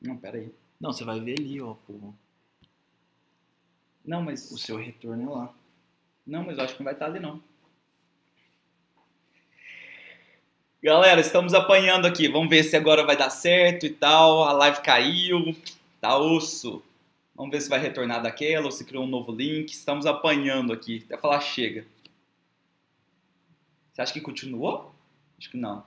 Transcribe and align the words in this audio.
Não, 0.00 0.16
pera 0.16 0.38
aí. 0.38 0.52
Não, 0.80 0.92
você 0.92 1.04
vai 1.04 1.20
ver 1.20 1.36
ali, 1.38 1.60
ó, 1.60 1.74
pô. 1.74 2.12
Não, 4.04 4.22
mas. 4.22 4.50
O 4.50 4.58
seu 4.58 4.76
retorno 4.76 5.22
é 5.22 5.34
lá. 5.34 5.54
Não, 6.26 6.44
mas 6.44 6.58
eu 6.58 6.64
acho 6.64 6.74
que 6.74 6.80
não 6.80 6.84
vai 6.84 6.94
estar 6.94 7.06
ali, 7.06 7.20
não. 7.20 7.42
Galera, 10.82 11.20
estamos 11.20 11.54
apanhando 11.54 12.06
aqui. 12.06 12.28
Vamos 12.28 12.48
ver 12.48 12.62
se 12.62 12.76
agora 12.76 13.04
vai 13.04 13.16
dar 13.16 13.30
certo 13.30 13.86
e 13.86 13.90
tal. 13.90 14.44
A 14.44 14.52
live 14.52 14.82
caiu. 14.82 15.56
Tá 16.00 16.16
osso. 16.16 16.82
Vamos 17.34 17.50
ver 17.50 17.60
se 17.60 17.68
vai 17.68 17.80
retornar 17.80 18.22
daquela 18.22 18.66
ou 18.66 18.70
se 18.70 18.84
criou 18.84 19.04
um 19.04 19.08
novo 19.08 19.32
link. 19.32 19.70
Estamos 19.70 20.06
apanhando 20.06 20.72
aqui. 20.72 21.02
Até 21.04 21.16
falar 21.16 21.40
chega. 21.40 21.86
Você 23.92 24.02
acha 24.02 24.12
que 24.12 24.20
continuou? 24.20 24.94
Acho 25.38 25.50
que 25.50 25.56
não. 25.56 25.84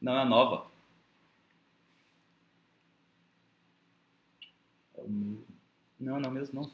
Não 0.00 0.18
é 0.18 0.24
nova. 0.24 0.69
Não, 5.98 6.18
não 6.18 6.30
mesmo 6.30 6.60
não. 6.60 6.70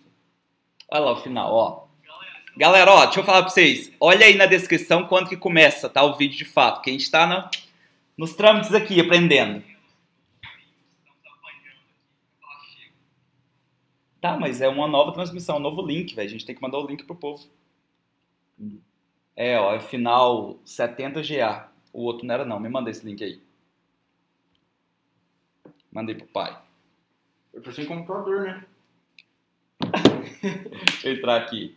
Olha 0.88 1.00
lá 1.00 1.12
o 1.12 1.16
final, 1.16 1.52
ó. 1.52 1.86
Galera, 2.56 2.90
ó, 2.90 3.04
deixa 3.04 3.20
eu 3.20 3.24
falar 3.24 3.42
pra 3.42 3.50
vocês. 3.50 3.92
Olha 4.00 4.24
aí 4.24 4.34
na 4.34 4.46
descrição 4.46 5.06
quando 5.06 5.28
que 5.28 5.36
começa, 5.36 5.88
tá? 5.90 6.02
O 6.02 6.16
vídeo 6.16 6.38
de 6.38 6.45
fato. 6.45 6.80
Que 6.80 6.90
a 6.90 6.92
gente 6.92 7.10
tá 7.10 7.26
na, 7.26 7.50
nos 8.16 8.34
trâmites 8.34 8.72
aqui, 8.72 8.98
aprendendo. 9.00 9.62
Tá, 14.20 14.38
mas 14.38 14.60
é 14.60 14.68
uma 14.68 14.88
nova 14.88 15.12
transmissão, 15.12 15.59
um 15.59 15.60
novo 15.60 15.82
link, 15.82 16.14
velho. 16.14 16.28
A 16.28 16.30
gente 16.30 16.46
tem 16.46 16.54
que 16.54 16.62
mandar 16.62 16.78
o 16.78 16.87
link 16.87 17.04
pro 17.04 17.14
povo. 17.14 17.46
É, 19.37 19.59
ó, 19.59 19.74
é 19.74 19.80
final 19.80 20.59
70GA. 20.64 21.66
O 21.92 22.02
outro 22.02 22.26
não 22.26 22.34
era 22.34 22.45
não, 22.45 22.59
me 22.59 22.68
manda 22.68 22.90
esse 22.90 23.04
link 23.04 23.23
aí. 23.23 23.40
Mandei 25.92 26.14
pro 26.14 26.26
pai. 26.26 26.66
Eu 27.57 27.62
tô 27.62 27.73
sem 27.73 27.87
computador, 27.87 28.43
né? 28.43 28.65
Deixa 30.43 31.09
eu 31.09 31.15
entrar 31.15 31.38
aqui. 31.38 31.74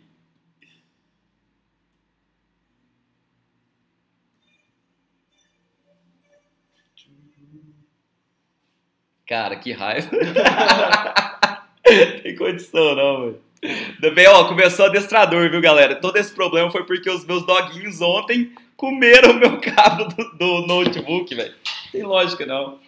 Cara, 9.26 9.56
que 9.56 9.72
raiva. 9.72 10.10
Tem 12.22 12.36
condição 12.36 12.94
não, 12.94 13.20
velho. 13.22 13.42
Ainda 13.62 14.10
bem, 14.10 14.28
ó, 14.28 14.48
começou 14.48 14.84
adestrador, 14.84 15.50
viu, 15.50 15.62
galera? 15.62 15.94
Todo 15.94 16.18
esse 16.18 16.34
problema 16.34 16.70
foi 16.70 16.84
porque 16.84 17.08
os 17.08 17.24
meus 17.24 17.46
doguinhos 17.46 18.02
ontem 18.02 18.54
comeram 18.76 19.30
o 19.30 19.34
meu 19.34 19.58
cabo 19.62 20.04
do, 20.04 20.36
do 20.36 20.66
notebook, 20.66 21.34
velho. 21.34 21.54
Tem 21.90 22.02
lógica, 22.02 22.44
não. 22.44 22.78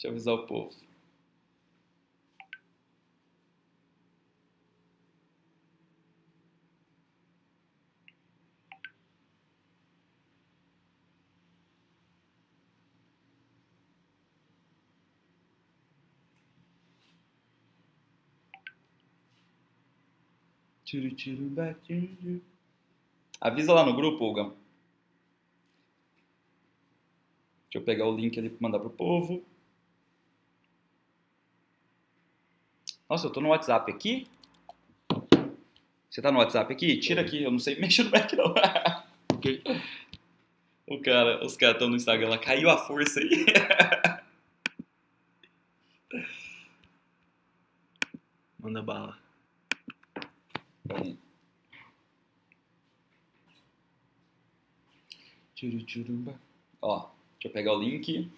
Deixa 0.00 0.08
eu 0.08 0.12
avisar 0.12 0.34
o 0.34 0.46
povo. 0.46 0.74
Tiro, 20.82 21.14
tiro, 21.14 21.44
bate, 21.50 22.42
Avisa 23.38 23.74
lá 23.74 23.84
no 23.84 23.94
grupo, 23.94 24.24
Hugo. 24.24 24.56
Deixa 27.64 27.76
eu 27.78 27.82
pegar 27.82 28.06
o 28.06 28.16
link 28.16 28.38
ali 28.38 28.48
pra 28.48 28.58
mandar 28.62 28.78
pro 28.78 28.88
povo. 28.88 29.49
Nossa, 33.10 33.26
eu 33.26 33.32
tô 33.32 33.40
no 33.40 33.48
WhatsApp 33.48 33.90
aqui? 33.90 34.28
Você 36.08 36.22
tá 36.22 36.30
no 36.30 36.38
WhatsApp 36.38 36.72
aqui? 36.72 36.96
Tira 37.00 37.22
aqui, 37.22 37.42
eu 37.42 37.50
não 37.50 37.58
sei 37.58 37.74
mexer 37.80 38.04
no 38.04 38.10
Mac 38.12 38.32
não. 38.34 38.54
Ok. 39.34 39.64
O 40.86 41.00
cara, 41.00 41.44
os 41.44 41.56
caras 41.56 41.74
estão 41.74 41.88
no 41.88 41.96
Instagram 41.96 42.28
lá, 42.28 42.38
caiu 42.38 42.70
a 42.70 42.78
força 42.78 43.18
aí. 43.18 43.46
Manda 48.60 48.80
bala. 48.80 49.18
Ó, 56.80 57.10
deixa 57.32 57.48
eu 57.48 57.50
pegar 57.50 57.72
o 57.72 57.80
link. 57.80 58.30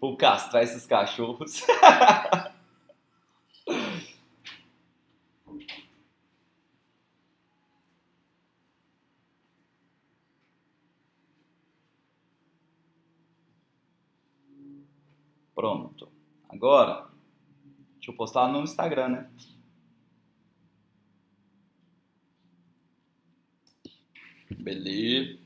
Vou 0.00 0.16
castrar 0.16 0.62
esses 0.62 0.86
cachorros. 0.86 1.62
Pronto. 15.54 16.10
Agora, 16.48 17.08
deixa 17.94 18.10
eu 18.10 18.16
postar 18.16 18.48
no 18.48 18.62
Instagram, 18.62 19.08
né? 19.08 19.30
Beleza. 24.58 25.43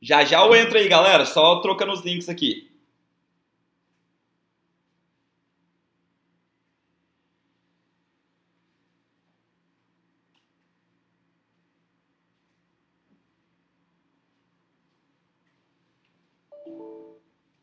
Já 0.00 0.24
já 0.24 0.40
eu 0.40 0.54
entro 0.54 0.78
aí, 0.78 0.88
galera. 0.88 1.26
Só 1.26 1.60
trocando 1.60 1.92
os 1.92 2.00
links 2.02 2.28
aqui. 2.28 2.70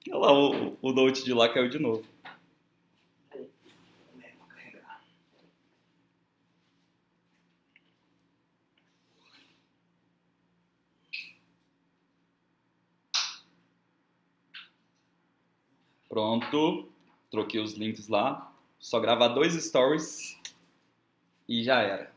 Olha 0.10 0.18
lá, 0.18 0.32
o, 0.34 0.78
o 0.82 0.92
note 0.94 1.24
de 1.26 1.34
lá 1.34 1.50
caiu 1.50 1.68
de 1.70 1.78
novo. 1.80 2.13
Pronto. 16.14 16.88
Troquei 17.32 17.60
os 17.60 17.74
links 17.74 18.08
lá. 18.08 18.54
Só 18.80 19.00
gravar 19.00 19.30
dois 19.30 19.56
stories 19.56 20.38
e 21.50 21.64
já 21.64 21.82
era. 21.82 22.12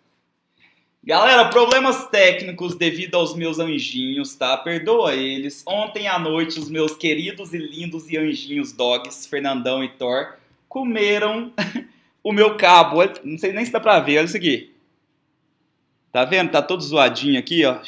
Galera, 1.02 1.48
problemas 1.48 2.06
técnicos 2.08 2.74
devido 2.74 3.14
aos 3.14 3.34
meus 3.34 3.58
anjinhos, 3.58 4.34
tá? 4.34 4.54
Perdoa 4.58 5.14
eles. 5.14 5.64
Ontem 5.66 6.08
à 6.08 6.18
noite, 6.18 6.58
os 6.58 6.68
meus 6.68 6.94
queridos 6.94 7.54
e 7.54 7.58
lindos 7.58 8.10
e 8.10 8.18
anjinhos 8.18 8.70
dogs, 8.70 9.26
Fernandão 9.26 9.82
e 9.82 9.88
Thor, 9.88 10.34
comeram 10.68 11.50
o 12.22 12.34
meu 12.34 12.58
cabo. 12.58 12.98
Não 13.24 13.38
sei 13.38 13.54
nem 13.54 13.64
se 13.64 13.72
dá 13.72 13.80
pra 13.80 13.98
ver, 14.00 14.18
olha 14.18 14.26
isso 14.26 14.36
aqui. 14.36 14.74
Tá 16.12 16.22
vendo? 16.26 16.50
Tá 16.50 16.60
todo 16.60 16.82
zoadinho 16.82 17.38
aqui, 17.38 17.64
ó. 17.64 17.78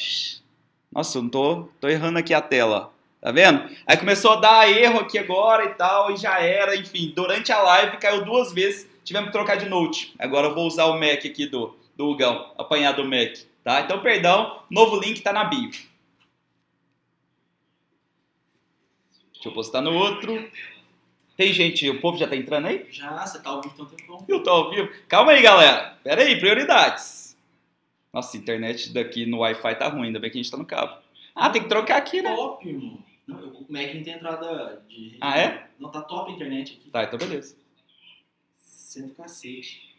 Nossa, 0.91 1.19
eu 1.19 1.23
não 1.23 1.29
tô, 1.29 1.69
tô 1.79 1.87
errando 1.87 2.19
aqui 2.19 2.33
a 2.33 2.41
tela. 2.41 2.97
Tá 3.21 3.33
vendo? 3.33 3.69
Aí 3.85 3.97
começou 3.97 4.33
a 4.33 4.37
dar 4.37 4.71
erro 4.71 5.01
aqui 5.01 5.19
agora 5.19 5.65
e 5.65 5.75
tal, 5.75 6.13
e 6.13 6.17
já 6.17 6.41
era, 6.41 6.77
enfim. 6.77 7.13
Durante 7.15 7.51
a 7.53 7.61
live 7.61 7.97
caiu 7.97 8.25
duas 8.25 8.53
vezes, 8.53 8.89
tivemos 9.05 9.29
que 9.29 9.33
trocar 9.33 9.57
de 9.57 9.69
note. 9.69 10.15
Agora 10.19 10.49
eu 10.49 10.55
vou 10.55 10.67
usar 10.67 10.85
o 10.87 10.99
Mac 10.99 11.25
aqui 11.25 11.47
do, 11.47 11.77
do 11.97 12.11
Hugão, 12.11 12.53
apanhar 12.57 12.93
do 12.93 13.05
Mac, 13.05 13.37
tá? 13.65 13.81
Então, 13.81 14.01
perdão, 14.01 14.63
novo 14.71 15.01
link 15.01 15.21
tá 15.21 15.33
na 15.33 15.45
bio. 15.45 15.71
Deixa 19.33 19.49
eu 19.49 19.53
postar 19.53 19.81
no 19.81 19.95
outro. 19.95 20.49
Tem 21.37 21.53
gente, 21.53 21.89
o 21.89 22.01
povo 22.01 22.19
já 22.19 22.27
tá 22.27 22.35
entrando 22.35 22.67
aí? 22.67 22.87
Já, 22.91 23.25
você 23.25 23.41
tá 23.41 23.51
ao 23.51 23.61
vivo, 23.63 23.75
então 23.75 23.87
tem 23.87 24.07
como. 24.07 24.25
Eu 24.29 24.43
tô 24.43 24.51
ao 24.51 24.71
vivo. 24.71 24.91
Calma 25.09 25.33
aí, 25.33 25.43
galera. 25.43 25.97
Pera 26.03 26.23
aí, 26.23 26.39
prioridades. 26.39 27.37
Nossa, 28.13 28.37
a 28.37 28.41
internet 28.41 28.93
daqui 28.93 29.27
no 29.27 29.39
Wi-Fi 29.39 29.75
tá 29.77 29.89
ruim, 29.89 30.07
ainda 30.07 30.19
bem 30.19 30.31
que 30.31 30.39
a 30.39 30.43
gente 30.43 30.51
tá 30.51 30.57
no 30.57 30.65
cabo. 30.65 30.99
Ah, 31.35 31.51
tem 31.51 31.63
que 31.63 31.69
trocar 31.69 31.99
aqui, 31.99 32.21
né? 32.21 32.35
Top, 32.35 32.69
irmão. 32.69 32.99
Não, 33.29 33.37
o 33.37 33.67
Mac 33.69 33.95
não 33.95 34.03
tem 34.03 34.15
entrada 34.15 34.83
de. 34.89 35.19
Ah, 35.21 35.39
é? 35.39 35.69
Não, 35.79 35.91
tá 35.91 36.01
top 36.01 36.33
a 36.33 36.35
internet 36.35 36.79
aqui. 36.81 36.91
Tá, 36.91 37.05
então 37.05 37.19
beleza. 37.19 37.55
Sendo 38.57 39.15
cacete. 39.15 39.95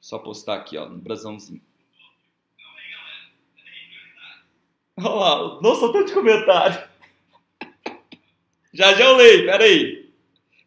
Só 0.00 0.18
postar 0.18 0.54
aqui, 0.54 0.78
ó, 0.78 0.88
no 0.88 0.96
brasãozinho. 0.96 1.60
Olha 4.96 5.08
lá, 5.08 5.60
nossa, 5.60 5.92
tanto 5.92 6.06
de 6.06 6.14
comentário. 6.14 6.88
Já 8.72 8.94
já 8.94 9.04
eu 9.04 9.16
leio, 9.16 9.44
pera 9.44 9.64
aí. 9.64 10.10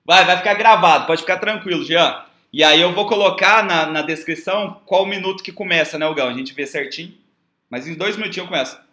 Vai, 0.05 0.25
vai 0.25 0.37
ficar 0.37 0.53
gravado, 0.53 1.07
pode 1.07 1.21
ficar 1.21 1.39
tranquilo, 1.39 1.83
Jean. 1.83 2.23
E 2.53 2.63
aí 2.63 2.79
eu 2.79 2.93
vou 2.93 3.07
colocar 3.07 3.65
na, 3.65 3.87
na 3.87 4.01
descrição 4.03 4.79
qual 4.85 5.05
minuto 5.05 5.43
que 5.43 5.51
começa, 5.51 5.97
né, 5.97 6.13
Gão? 6.13 6.29
A 6.29 6.33
gente 6.33 6.53
vê 6.53 6.67
certinho. 6.67 7.17
Mas 7.67 7.87
em 7.87 7.95
dois 7.95 8.15
minutinhos 8.15 8.47
começa. 8.47 8.84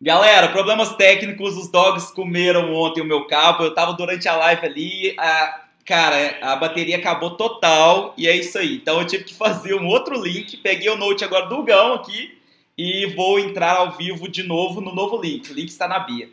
Galera, 0.00 0.48
problemas 0.48 0.94
técnicos, 0.94 1.56
os 1.56 1.70
dogs 1.70 2.12
comeram 2.12 2.74
ontem 2.74 3.00
o 3.00 3.04
meu 3.04 3.26
cabo, 3.26 3.64
eu 3.64 3.74
tava 3.74 3.94
durante 3.94 4.28
a 4.28 4.36
live 4.36 4.66
ali, 4.66 5.16
a, 5.18 5.62
cara, 5.86 6.38
a 6.42 6.54
bateria 6.56 6.98
acabou 6.98 7.30
total 7.30 8.12
e 8.18 8.28
é 8.28 8.36
isso 8.36 8.58
aí. 8.58 8.76
Então 8.76 9.00
eu 9.00 9.06
tive 9.06 9.24
que 9.24 9.34
fazer 9.34 9.74
um 9.74 9.86
outro 9.86 10.22
link, 10.22 10.58
peguei 10.58 10.90
o 10.90 10.98
note 10.98 11.24
agora 11.24 11.46
do 11.46 11.62
Gão 11.62 11.94
aqui 11.94 12.38
e 12.76 13.06
vou 13.16 13.38
entrar 13.38 13.74
ao 13.76 13.96
vivo 13.96 14.28
de 14.28 14.42
novo 14.42 14.82
no 14.82 14.94
novo 14.94 15.18
link. 15.18 15.50
O 15.50 15.54
link 15.54 15.68
está 15.68 15.88
na 15.88 15.98
Bia. 16.00 16.28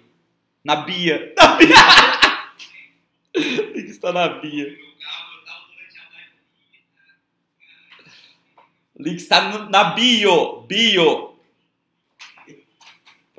Na 0.64 0.76
Bia. 0.76 1.34
Na 1.40 1.56
Bia. 1.56 1.76
o 3.36 3.78
link 3.78 3.90
está 3.90 4.12
na 4.12 4.28
Bia. 4.28 4.78
O 8.96 9.02
link 9.02 9.18
está 9.18 9.68
na 9.70 9.84
bio. 9.86 10.62
Bio. 10.68 11.33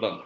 Pronto. 0.05 0.25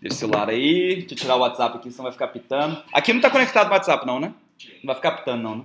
Deixa 0.00 0.16
o 0.16 0.18
celular 0.18 0.48
aí. 0.48 0.96
Deixa 0.96 1.14
eu 1.14 1.18
tirar 1.18 1.36
o 1.36 1.40
WhatsApp 1.40 1.76
aqui, 1.76 1.90
senão 1.90 2.04
vai 2.04 2.12
ficar 2.12 2.28
pitando. 2.28 2.82
Aqui 2.92 3.12
não 3.12 3.20
tá 3.20 3.28
conectado 3.28 3.66
no 3.66 3.72
WhatsApp, 3.72 4.06
não, 4.06 4.20
né? 4.20 4.32
Não 4.82 4.86
vai 4.86 4.94
ficar 4.94 5.12
pitando, 5.12 5.42
não, 5.42 5.56
né? 5.56 5.64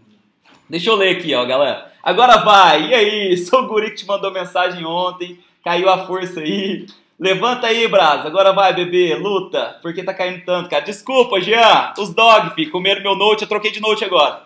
Deixa 0.69 0.89
eu 0.89 0.95
ler 0.95 1.17
aqui, 1.17 1.33
ó, 1.35 1.45
galera. 1.45 1.93
Agora 2.01 2.37
vai. 2.37 2.87
E 2.89 2.93
aí? 2.93 3.37
Sou 3.45 3.63
o 3.63 3.67
guri 3.67 3.91
que 3.91 3.97
te 3.97 4.07
mandou 4.07 4.31
mensagem 4.31 4.83
ontem. 4.85 5.39
Caiu 5.63 5.89
a 5.89 6.05
força 6.05 6.39
aí. 6.39 6.87
Levanta 7.19 7.67
aí, 7.67 7.87
Braz. 7.87 8.25
Agora 8.25 8.51
vai, 8.51 8.73
bebê. 8.73 9.15
Luta. 9.15 9.79
Por 9.81 9.93
que 9.93 10.03
tá 10.03 10.13
caindo 10.13 10.43
tanto, 10.43 10.69
cara? 10.69 10.83
Desculpa, 10.83 11.39
Jean. 11.39 11.93
Os 11.97 12.13
dog, 12.13 12.53
fi, 12.55 12.65
comeram 12.65 13.03
meu 13.03 13.15
note. 13.15 13.43
Eu 13.43 13.47
troquei 13.47 13.71
de 13.71 13.79
note 13.79 14.03
agora. 14.03 14.43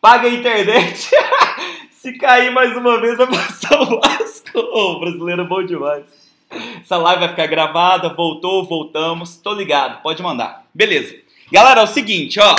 Paga 0.00 0.26
a 0.26 0.30
internet. 0.30 1.10
Se 2.02 2.12
cair 2.14 2.50
mais 2.50 2.76
uma 2.76 3.00
vez, 3.00 3.16
vai 3.16 3.28
passar 3.30 3.80
o 3.80 4.00
lasco. 4.00 4.58
Ô, 4.58 4.98
brasileiro 4.98 5.42
é 5.42 5.44
bom 5.44 5.62
demais. 5.62 6.04
Essa 6.82 6.96
live 6.96 7.20
vai 7.20 7.28
ficar 7.28 7.46
gravada. 7.46 8.12
Voltou, 8.12 8.64
voltamos. 8.64 9.36
Tô 9.36 9.54
ligado. 9.54 10.02
Pode 10.02 10.20
mandar. 10.20 10.66
Beleza. 10.74 11.14
Galera, 11.52 11.80
é 11.80 11.84
o 11.84 11.86
seguinte, 11.86 12.40
ó. 12.40 12.56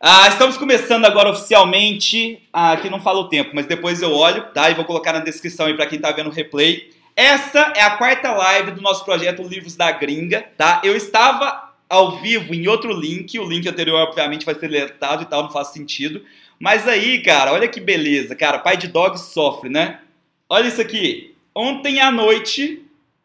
Ah, 0.00 0.26
estamos 0.28 0.56
começando 0.56 1.04
agora 1.04 1.28
oficialmente. 1.28 2.40
Ah, 2.50 2.72
aqui 2.72 2.88
não 2.88 2.98
fala 2.98 3.18
o 3.20 3.28
tempo, 3.28 3.50
mas 3.52 3.66
depois 3.66 4.00
eu 4.00 4.14
olho, 4.14 4.46
tá? 4.54 4.70
E 4.70 4.74
vou 4.74 4.86
colocar 4.86 5.12
na 5.12 5.20
descrição 5.20 5.66
aí 5.66 5.74
pra 5.74 5.86
quem 5.86 5.98
tá 5.98 6.10
vendo 6.12 6.30
o 6.30 6.32
replay. 6.32 6.90
Essa 7.14 7.74
é 7.76 7.82
a 7.82 7.98
quarta 7.98 8.32
live 8.32 8.70
do 8.70 8.80
nosso 8.80 9.04
projeto 9.04 9.42
Livros 9.42 9.76
da 9.76 9.92
Gringa, 9.92 10.46
tá? 10.56 10.80
Eu 10.82 10.96
estava 10.96 11.74
ao 11.90 12.16
vivo 12.22 12.54
em 12.54 12.66
outro 12.68 12.90
link, 12.90 13.38
o 13.38 13.46
link 13.46 13.68
anterior 13.68 14.00
obviamente 14.00 14.46
vai 14.46 14.54
ser 14.54 14.70
deletado 14.70 15.24
e 15.24 15.26
tal, 15.26 15.42
não 15.42 15.52
faz 15.52 15.68
sentido. 15.68 16.22
Mas 16.58 16.88
aí, 16.88 17.22
cara, 17.22 17.52
olha 17.52 17.68
que 17.68 17.80
beleza, 17.80 18.34
cara, 18.34 18.58
pai 18.58 18.76
de 18.76 18.88
dog 18.88 19.18
sofre, 19.18 19.68
né? 19.68 20.00
Olha 20.48 20.68
isso 20.68 20.80
aqui. 20.80 21.34
Ontem 21.54 22.00
à 22.00 22.10
noite, 22.10 22.82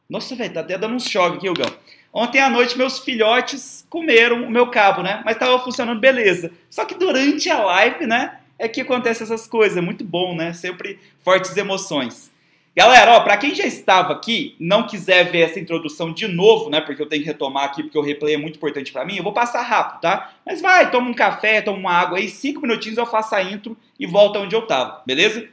nossa, 0.10 0.36
velho, 0.36 0.54
tá 0.54 0.62
até 0.62 0.78
dando 0.78 0.95
um 0.95 1.00
choque 1.00 1.38
aqui, 1.38 1.50
Hugão. 1.50 1.72
Ontem 2.13 2.39
à 2.39 2.50
noite 2.50 2.78
meus 2.78 3.00
filhotes 3.00 3.86
comeram 3.89 4.44
o 4.44 4.50
meu 4.50 4.68
cabo, 4.68 5.01
né? 5.01 5.22
Mas 5.24 5.38
tava 5.38 5.60
funcionando 5.60 6.00
beleza. 6.00 6.51
Só 6.69 6.83
que 6.83 6.95
durante 6.95 7.50
a 7.50 7.63
live, 7.63 8.06
né, 8.06 8.38
é 8.60 8.68
que 8.68 8.81
acontecem 8.81 9.24
essas 9.24 9.48
coisas, 9.48 9.78
é 9.78 9.81
muito 9.81 10.04
bom, 10.04 10.36
né? 10.36 10.54
Sempre 10.54 11.00
fortes 11.24 11.56
emoções. 11.56 12.31
Galera, 12.73 13.18
ó, 13.18 13.19
pra 13.19 13.35
quem 13.35 13.53
já 13.53 13.65
estava 13.65 14.13
aqui, 14.13 14.56
não 14.57 14.88
quiser 14.88 15.29
ver 15.29 15.41
essa 15.41 15.59
introdução 15.59 16.13
de 16.13 16.25
novo, 16.25 16.69
né, 16.69 16.79
porque 16.79 17.01
eu 17.01 17.06
tenho 17.06 17.21
que 17.21 17.27
retomar 17.27 17.65
aqui, 17.65 17.83
porque 17.83 17.97
o 17.97 18.01
replay 18.01 18.35
é 18.35 18.38
muito 18.38 18.56
importante 18.56 18.94
pra 18.94 19.03
mim, 19.03 19.18
eu 19.18 19.23
vou 19.23 19.33
passar 19.33 19.62
rápido, 19.62 20.00
tá? 20.00 20.33
Mas 20.45 20.62
vai, 20.62 20.89
toma 20.89 21.09
um 21.09 21.13
café, 21.13 21.62
toma 21.62 21.77
uma 21.77 21.91
água 21.91 22.18
aí, 22.18 22.29
cinco 22.29 22.62
minutinhos 22.62 22.97
eu 22.97 23.06
faço 23.06 23.35
a 23.35 23.44
intro 23.44 23.77
e 24.00 24.07
volto 24.07 24.39
onde 24.39 24.56
eu 24.56 24.62
tava, 24.62 25.01
beleza? 25.06 25.50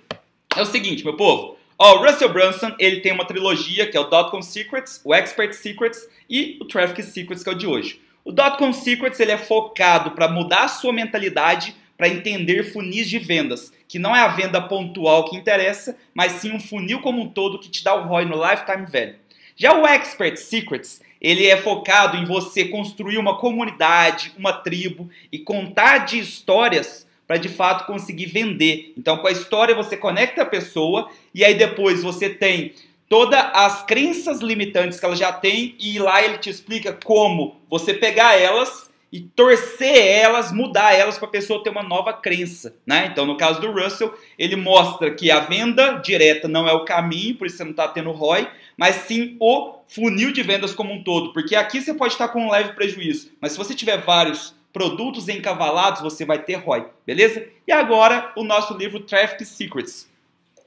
É 0.57 0.63
o 0.63 0.65
seguinte, 0.65 1.03
meu 1.03 1.17
povo, 1.17 1.57
ó, 1.77 1.97
o 1.97 2.07
Russell 2.07 2.33
Brunson, 2.33 2.73
ele 2.79 3.01
tem 3.01 3.11
uma 3.11 3.25
trilogia, 3.25 3.91
que 3.91 3.97
é 3.97 4.01
o 4.01 4.05
Dotcom 4.05 4.41
Secrets, 4.41 5.01
o 5.05 5.13
Expert 5.13 5.53
Secrets 5.55 6.09
e 6.31 6.57
o 6.61 6.67
Traffic 6.67 7.03
Secrets, 7.03 7.43
que 7.43 7.51
é 7.51 7.53
o 7.53 7.59
de 7.59 7.67
hoje. 7.67 8.01
O 8.25 8.31
Dotcom 8.31 8.73
Secrets, 8.73 9.19
ele 9.19 9.33
é 9.33 9.39
focado 9.39 10.13
para 10.13 10.29
mudar 10.29 10.65
a 10.65 10.69
sua 10.69 10.93
mentalidade 10.93 11.75
para 11.97 12.09
entender 12.09 12.63
funis 12.63 13.11
de 13.11 13.19
vendas, 13.19 13.73
que 13.89 13.99
não 13.99 14.15
é 14.15 14.21
a 14.21 14.29
venda 14.29 14.61
pontual 14.61 15.25
que 15.25 15.37
interessa, 15.37 15.97
mas 16.15 16.33
sim 16.33 16.53
um 16.53 16.61
funil 16.61 17.01
como 17.01 17.23
um 17.23 17.29
todo 17.29 17.59
que 17.59 17.71
te 17.71 17.83
dá 17.83 17.95
o 17.95 18.07
ROI 18.07 18.27
no 18.27 18.37
lifetime 18.37 18.87
value. 18.87 19.17
Já 19.57 19.73
o 19.73 19.87
Expert 19.87 20.37
Secrets, 20.37 21.01
ele 21.21 21.47
é 21.47 21.57
focado 21.57 22.17
em 22.17 22.25
você 22.25 22.67
construir 22.67 23.19
uma 23.19 23.39
comunidade, 23.39 24.33
uma 24.39 24.53
tribo 24.53 25.09
e 25.33 25.39
contar 25.39 25.99
de 26.05 26.19
histórias 26.19 27.09
para 27.27 27.39
de 27.39 27.49
fato 27.49 27.87
conseguir 27.87 28.27
vender. 28.27 28.93
Então, 28.97 29.19
com 29.19 29.27
a 29.27 29.33
história 29.33 29.75
você 29.75 29.97
conecta 29.97 30.43
a 30.43 30.47
pessoa 30.47 31.11
e 31.35 31.45
aí 31.45 31.55
depois 31.55 32.03
você 32.03 32.31
tem 32.31 32.73
todas 33.09 33.41
as 33.53 33.85
crenças 33.85 34.41
limitantes 34.41 35.01
que 35.01 35.05
ela 35.05 35.17
já 35.17 35.33
tem 35.33 35.75
e 35.79 35.99
lá 35.99 36.23
ele 36.23 36.39
te 36.39 36.51
explica 36.51 36.93
como 36.93 37.57
você 37.69 37.95
pegar 37.95 38.39
elas 38.39 38.88
e 39.11 39.21
torcer 39.21 39.97
elas, 39.97 40.53
mudar 40.53 40.93
elas 40.93 41.19
para 41.19 41.29
a 41.29 41.31
pessoa 41.31 41.63
ter 41.63 41.71
uma 41.71 41.83
nova 41.83 42.13
crença, 42.13 42.77
né? 42.87 43.09
Então, 43.11 43.25
no 43.25 43.37
caso 43.37 43.61
do 43.61 43.73
Russell, 43.73 44.15
ele 44.39 44.55
mostra 44.55 45.15
que 45.15 45.31
a 45.31 45.41
venda 45.41 45.93
direta 45.95 46.47
não 46.47 46.69
é 46.69 46.73
o 46.73 46.85
caminho, 46.85 47.35
por 47.37 47.47
isso 47.47 47.57
você 47.57 47.65
não 47.65 47.71
está 47.71 47.89
tendo 47.89 48.13
ROI, 48.13 48.49
mas 48.77 48.97
sim 48.97 49.37
o 49.41 49.79
funil 49.89 50.33
de 50.33 50.43
vendas 50.43 50.75
como 50.75 50.93
um 50.93 51.03
todo, 51.03 51.33
porque 51.33 51.57
aqui 51.57 51.81
você 51.81 51.95
pode 51.95 52.13
estar 52.13 52.29
com 52.29 52.47
um 52.47 52.51
leve 52.51 52.73
prejuízo, 52.75 53.31
mas 53.41 53.53
se 53.53 53.59
você 53.59 53.75
tiver 53.75 53.99
vários 53.99 54.55
produtos 54.73 55.29
encavalados, 55.29 56.03
você 56.03 56.27
vai 56.27 56.39
ter 56.43 56.57
ROI, 56.57 56.87
beleza? 57.07 57.47
E 57.67 57.73
agora, 57.73 58.33
o 58.37 58.45
nosso 58.45 58.77
livro 58.77 59.01
Traffic 59.01 59.45
Secrets. 59.45 60.09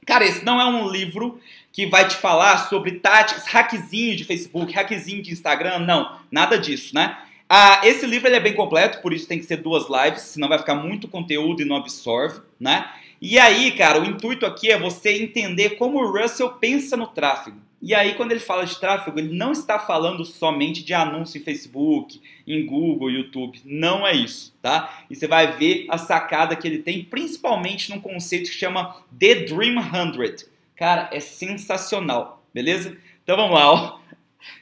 Cara, 0.05 0.25
esse 0.25 0.43
não 0.43 0.59
é 0.59 0.65
um 0.65 0.89
livro 0.89 1.39
que 1.71 1.85
vai 1.85 2.07
te 2.07 2.15
falar 2.15 2.57
sobre 2.67 2.93
táticas, 2.93 3.45
hackzinho 3.45 4.15
de 4.15 4.25
Facebook, 4.25 4.73
hackzinho 4.73 5.21
de 5.21 5.31
Instagram, 5.31 5.79
não, 5.79 6.17
nada 6.31 6.57
disso, 6.57 6.95
né? 6.95 7.17
Ah, 7.53 7.81
esse 7.83 8.05
livro 8.05 8.29
ele 8.29 8.37
é 8.37 8.39
bem 8.39 8.53
completo, 8.53 9.01
por 9.01 9.11
isso 9.11 9.27
tem 9.27 9.37
que 9.37 9.43
ser 9.43 9.57
duas 9.57 9.83
lives, 9.89 10.21
senão 10.21 10.47
vai 10.47 10.57
ficar 10.57 10.73
muito 10.73 11.09
conteúdo 11.09 11.61
e 11.61 11.65
não 11.65 11.75
absorve, 11.75 12.39
né? 12.57 12.89
E 13.21 13.37
aí, 13.37 13.71
cara, 13.71 13.99
o 13.99 14.05
intuito 14.05 14.45
aqui 14.45 14.71
é 14.71 14.79
você 14.79 15.21
entender 15.21 15.71
como 15.71 15.99
o 15.99 16.17
Russell 16.17 16.53
pensa 16.53 16.95
no 16.95 17.07
tráfego. 17.07 17.57
E 17.81 17.93
aí, 17.93 18.13
quando 18.13 18.31
ele 18.31 18.39
fala 18.39 18.65
de 18.65 18.79
tráfego, 18.79 19.19
ele 19.19 19.35
não 19.35 19.51
está 19.51 19.77
falando 19.77 20.23
somente 20.23 20.81
de 20.81 20.93
anúncio 20.93 21.41
em 21.41 21.43
Facebook, 21.43 22.21
em 22.47 22.65
Google, 22.65 23.11
YouTube. 23.11 23.59
Não 23.65 24.07
é 24.07 24.13
isso, 24.13 24.55
tá? 24.61 25.03
E 25.09 25.15
você 25.17 25.27
vai 25.27 25.51
ver 25.51 25.87
a 25.89 25.97
sacada 25.97 26.55
que 26.55 26.65
ele 26.65 26.77
tem, 26.77 27.03
principalmente 27.03 27.89
num 27.89 27.99
conceito 27.99 28.49
que 28.49 28.55
chama 28.55 28.95
The 29.19 29.35
Dream 29.43 29.75
100. 29.75 30.47
Cara, 30.73 31.09
é 31.11 31.19
sensacional, 31.19 32.41
beleza? 32.53 32.97
Então 33.21 33.35
vamos 33.35 33.55
lá, 33.55 33.73
ó 33.73 34.00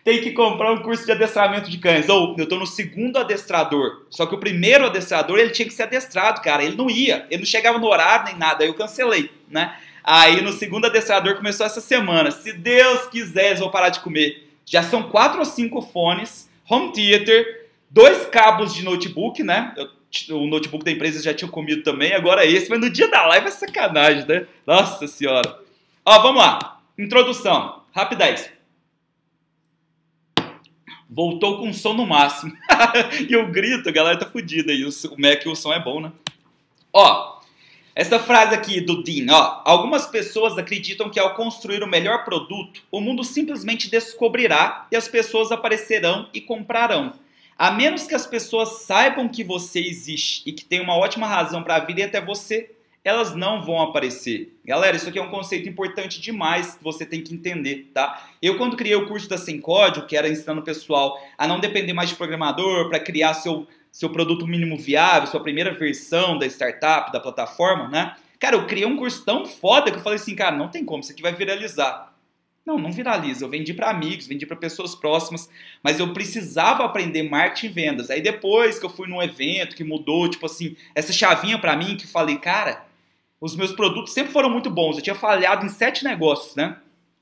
tem 0.03 0.21
que 0.21 0.31
comprar 0.31 0.71
um 0.71 0.81
curso 0.81 1.05
de 1.05 1.11
adestramento 1.11 1.69
de 1.69 1.77
cães. 1.77 2.09
Ou 2.09 2.35
eu 2.37 2.47
tô 2.47 2.57
no 2.57 2.65
segundo 2.65 3.17
adestrador. 3.17 4.05
Só 4.09 4.25
que 4.25 4.35
o 4.35 4.39
primeiro 4.39 4.85
adestrador, 4.85 5.37
ele 5.39 5.51
tinha 5.51 5.67
que 5.67 5.73
ser 5.73 5.83
adestrado, 5.83 6.41
cara. 6.41 6.63
Ele 6.63 6.75
não 6.75 6.89
ia, 6.89 7.25
ele 7.29 7.39
não 7.39 7.45
chegava 7.45 7.77
no 7.77 7.87
horário 7.87 8.25
nem 8.25 8.37
nada. 8.37 8.63
Aí 8.63 8.69
eu 8.69 8.73
cancelei, 8.73 9.29
né? 9.49 9.75
Aí 10.03 10.41
no 10.41 10.51
segundo 10.51 10.85
adestrador 10.85 11.35
começou 11.35 11.65
essa 11.65 11.81
semana. 11.81 12.31
Se 12.31 12.53
Deus 12.53 13.07
quiser, 13.07 13.53
eu 13.53 13.57
vou 13.57 13.69
parar 13.69 13.89
de 13.89 13.99
comer. 13.99 14.49
Já 14.65 14.83
são 14.83 15.03
quatro 15.03 15.39
ou 15.39 15.45
cinco 15.45 15.81
fones, 15.81 16.49
home 16.69 16.93
theater, 16.93 17.67
dois 17.89 18.25
cabos 18.27 18.73
de 18.73 18.83
notebook, 18.83 19.43
né? 19.43 19.73
O 20.29 20.47
notebook 20.47 20.83
da 20.83 20.91
empresa 20.91 21.21
já 21.21 21.33
tinha 21.33 21.49
comido 21.49 21.83
também, 21.83 22.13
agora 22.13 22.45
esse, 22.45 22.69
mas 22.69 22.79
no 22.79 22.89
dia 22.89 23.07
da 23.07 23.25
live 23.27 23.47
é 23.47 23.51
sacanagem, 23.51 24.25
né? 24.27 24.45
Nossa 24.65 25.07
senhora. 25.07 25.59
Ó, 26.05 26.19
vamos 26.19 26.41
lá. 26.41 26.79
Introdução. 26.97 27.83
Rapidez 27.91 28.58
voltou 31.09 31.57
com 31.57 31.73
som 31.73 31.93
no 31.93 32.05
máximo. 32.05 32.55
e 33.27 33.33
eu 33.33 33.49
grito, 33.51 33.89
a 33.89 33.91
galera 33.91 34.19
tá 34.19 34.25
fodida 34.25 34.71
aí. 34.71 34.85
O 34.85 34.91
Mac 35.17 35.45
o 35.45 35.55
som 35.55 35.73
é 35.73 35.79
bom, 35.79 35.99
né? 35.99 36.11
Ó, 36.93 37.39
essa 37.95 38.19
frase 38.19 38.53
aqui 38.53 38.79
do 38.79 39.03
Dean, 39.03 39.25
ó. 39.29 39.61
Algumas 39.65 40.07
pessoas 40.07 40.57
acreditam 40.57 41.09
que 41.09 41.19
ao 41.19 41.33
construir 41.33 41.83
o 41.83 41.87
melhor 41.87 42.23
produto, 42.23 42.81
o 42.91 43.01
mundo 43.01 43.23
simplesmente 43.23 43.89
descobrirá 43.89 44.87
e 44.91 44.95
as 44.95 45.07
pessoas 45.07 45.51
aparecerão 45.51 46.29
e 46.33 46.39
comprarão. 46.39 47.13
A 47.57 47.71
menos 47.71 48.07
que 48.07 48.15
as 48.15 48.25
pessoas 48.25 48.83
saibam 48.83 49.27
que 49.27 49.43
você 49.43 49.81
existe 49.81 50.43
e 50.45 50.53
que 50.53 50.63
tem 50.63 50.79
uma 50.79 50.95
ótima 50.95 51.27
razão 51.27 51.61
para 51.61 51.79
vir 51.79 52.01
até 52.03 52.21
você, 52.21 52.71
elas 53.03 53.35
não 53.35 53.63
vão 53.63 53.81
aparecer. 53.81 54.57
Galera, 54.65 54.97
isso 54.97 55.07
aqui 55.07 55.17
é 55.17 55.21
um 55.21 55.29
conceito 55.29 55.67
importante 55.69 56.19
demais 56.19 56.75
que 56.75 56.83
você 56.83 57.05
tem 57.05 57.21
que 57.21 57.33
entender, 57.33 57.89
tá? 57.93 58.29
Eu, 58.41 58.57
quando 58.57 58.75
criei 58.75 58.95
o 58.95 59.07
curso 59.07 59.29
da 59.29 59.37
Sem 59.37 59.59
Código, 59.59 60.05
que 60.05 60.17
era 60.17 60.29
ensinando 60.29 60.61
o 60.61 60.63
pessoal 60.63 61.19
a 61.37 61.47
não 61.47 61.59
depender 61.59 61.93
mais 61.93 62.09
de 62.09 62.15
programador 62.15 62.89
para 62.89 62.99
criar 62.99 63.33
seu, 63.33 63.67
seu 63.91 64.09
produto 64.09 64.45
mínimo 64.45 64.77
viável, 64.77 65.27
sua 65.27 65.41
primeira 65.41 65.71
versão 65.71 66.37
da 66.37 66.45
startup, 66.45 67.11
da 67.11 67.19
plataforma, 67.19 67.87
né? 67.87 68.15
Cara, 68.37 68.55
eu 68.55 68.65
criei 68.67 68.85
um 68.85 68.95
curso 68.95 69.23
tão 69.25 69.45
foda 69.45 69.91
que 69.91 69.97
eu 69.97 70.01
falei 70.01 70.17
assim, 70.17 70.35
cara, 70.35 70.55
não 70.55 70.69
tem 70.69 70.85
como, 70.85 71.01
isso 71.01 71.11
aqui 71.11 71.21
vai 71.21 71.33
viralizar. 71.33 72.13
Não, 72.65 72.77
não 72.77 72.91
viraliza. 72.91 73.43
Eu 73.43 73.49
vendi 73.49 73.73
para 73.73 73.89
amigos, 73.89 74.27
vendi 74.27 74.45
para 74.45 74.55
pessoas 74.55 74.93
próximas, 74.93 75.49
mas 75.81 75.99
eu 75.99 76.13
precisava 76.13 76.85
aprender 76.85 77.23
marketing 77.23 77.65
e 77.65 77.69
vendas. 77.69 78.09
Aí 78.11 78.21
depois 78.21 78.77
que 78.77 78.85
eu 78.85 78.89
fui 78.89 79.07
num 79.07 79.21
evento 79.21 79.75
que 79.75 79.83
mudou, 79.83 80.29
tipo 80.29 80.45
assim, 80.45 80.75
essa 80.93 81.11
chavinha 81.11 81.57
para 81.57 81.75
mim 81.75 81.97
que 81.97 82.05
falei, 82.05 82.37
cara, 82.37 82.85
os 83.41 83.55
meus 83.55 83.71
produtos 83.71 84.13
sempre 84.13 84.31
foram 84.31 84.49
muito 84.49 84.69
bons. 84.69 84.97
Eu 84.97 85.03
tinha 85.03 85.15
falhado 85.15 85.65
em 85.65 85.69
sete 85.69 86.03
negócios, 86.03 86.55
né? 86.55 86.77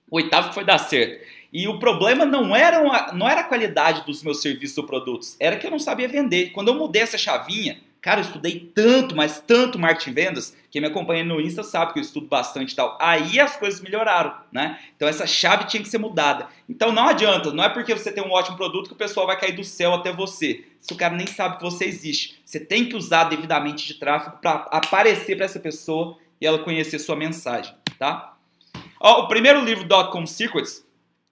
O 0.09 0.17
oitavo 0.17 0.53
foi 0.53 0.63
dar 0.63 0.77
certo. 0.77 1.23
E 1.51 1.67
o 1.67 1.79
problema 1.79 2.25
não 2.25 2.55
era, 2.55 2.81
uma, 2.81 3.13
não 3.13 3.27
era 3.27 3.41
a 3.41 3.43
qualidade 3.43 4.05
dos 4.05 4.23
meus 4.23 4.41
serviços 4.41 4.77
ou 4.77 4.83
produtos, 4.83 5.35
era 5.39 5.57
que 5.57 5.65
eu 5.65 5.71
não 5.71 5.79
sabia 5.79 6.07
vender. 6.07 6.51
Quando 6.51 6.69
eu 6.69 6.75
mudei 6.75 7.01
essa 7.01 7.17
chavinha, 7.17 7.79
cara, 8.07 8.21
eu 8.21 8.23
estudei 8.23 8.71
tanto, 8.73 9.17
mas 9.17 9.43
tanto 9.45 9.77
marketing 9.77 10.13
vendas, 10.13 10.55
quem 10.71 10.79
me 10.79 10.87
acompanha 10.87 11.25
no 11.25 11.41
Insta 11.41 11.61
sabe 11.61 11.91
que 11.91 11.99
eu 11.99 12.01
estudo 12.01 12.25
bastante 12.25 12.71
e 12.71 12.75
tal. 12.77 12.97
Aí 13.01 13.37
as 13.37 13.57
coisas 13.57 13.81
melhoraram, 13.81 14.33
né? 14.49 14.79
Então 14.95 15.09
essa 15.09 15.27
chave 15.27 15.65
tinha 15.65 15.83
que 15.83 15.89
ser 15.89 15.97
mudada. 15.97 16.47
Então 16.69 16.93
não 16.93 17.09
adianta, 17.09 17.51
não 17.51 17.65
é 17.65 17.67
porque 17.67 17.93
você 17.93 18.09
tem 18.09 18.23
um 18.23 18.31
ótimo 18.31 18.55
produto 18.55 18.87
que 18.87 18.93
o 18.93 18.97
pessoal 18.97 19.27
vai 19.27 19.37
cair 19.37 19.51
do 19.51 19.63
céu 19.65 19.93
até 19.93 20.13
você. 20.13 20.63
Se 20.79 20.93
o 20.93 20.95
cara 20.95 21.17
nem 21.17 21.27
sabe 21.27 21.57
que 21.57 21.63
você 21.63 21.83
existe. 21.83 22.39
Você 22.45 22.61
tem 22.61 22.87
que 22.87 22.95
usar 22.95 23.25
devidamente 23.25 23.85
de 23.85 23.95
tráfego 23.95 24.37
para 24.37 24.53
aparecer 24.71 25.35
para 25.35 25.43
essa 25.43 25.59
pessoa 25.59 26.17
e 26.39 26.47
ela 26.47 26.59
conhecer 26.59 26.99
sua 26.99 27.17
mensagem, 27.17 27.75
tá? 27.99 28.37
Ó, 29.01 29.23
o 29.23 29.27
primeiro 29.27 29.59
livro, 29.65 29.83
Dotcom 29.83 30.25
Secrets, 30.25 30.81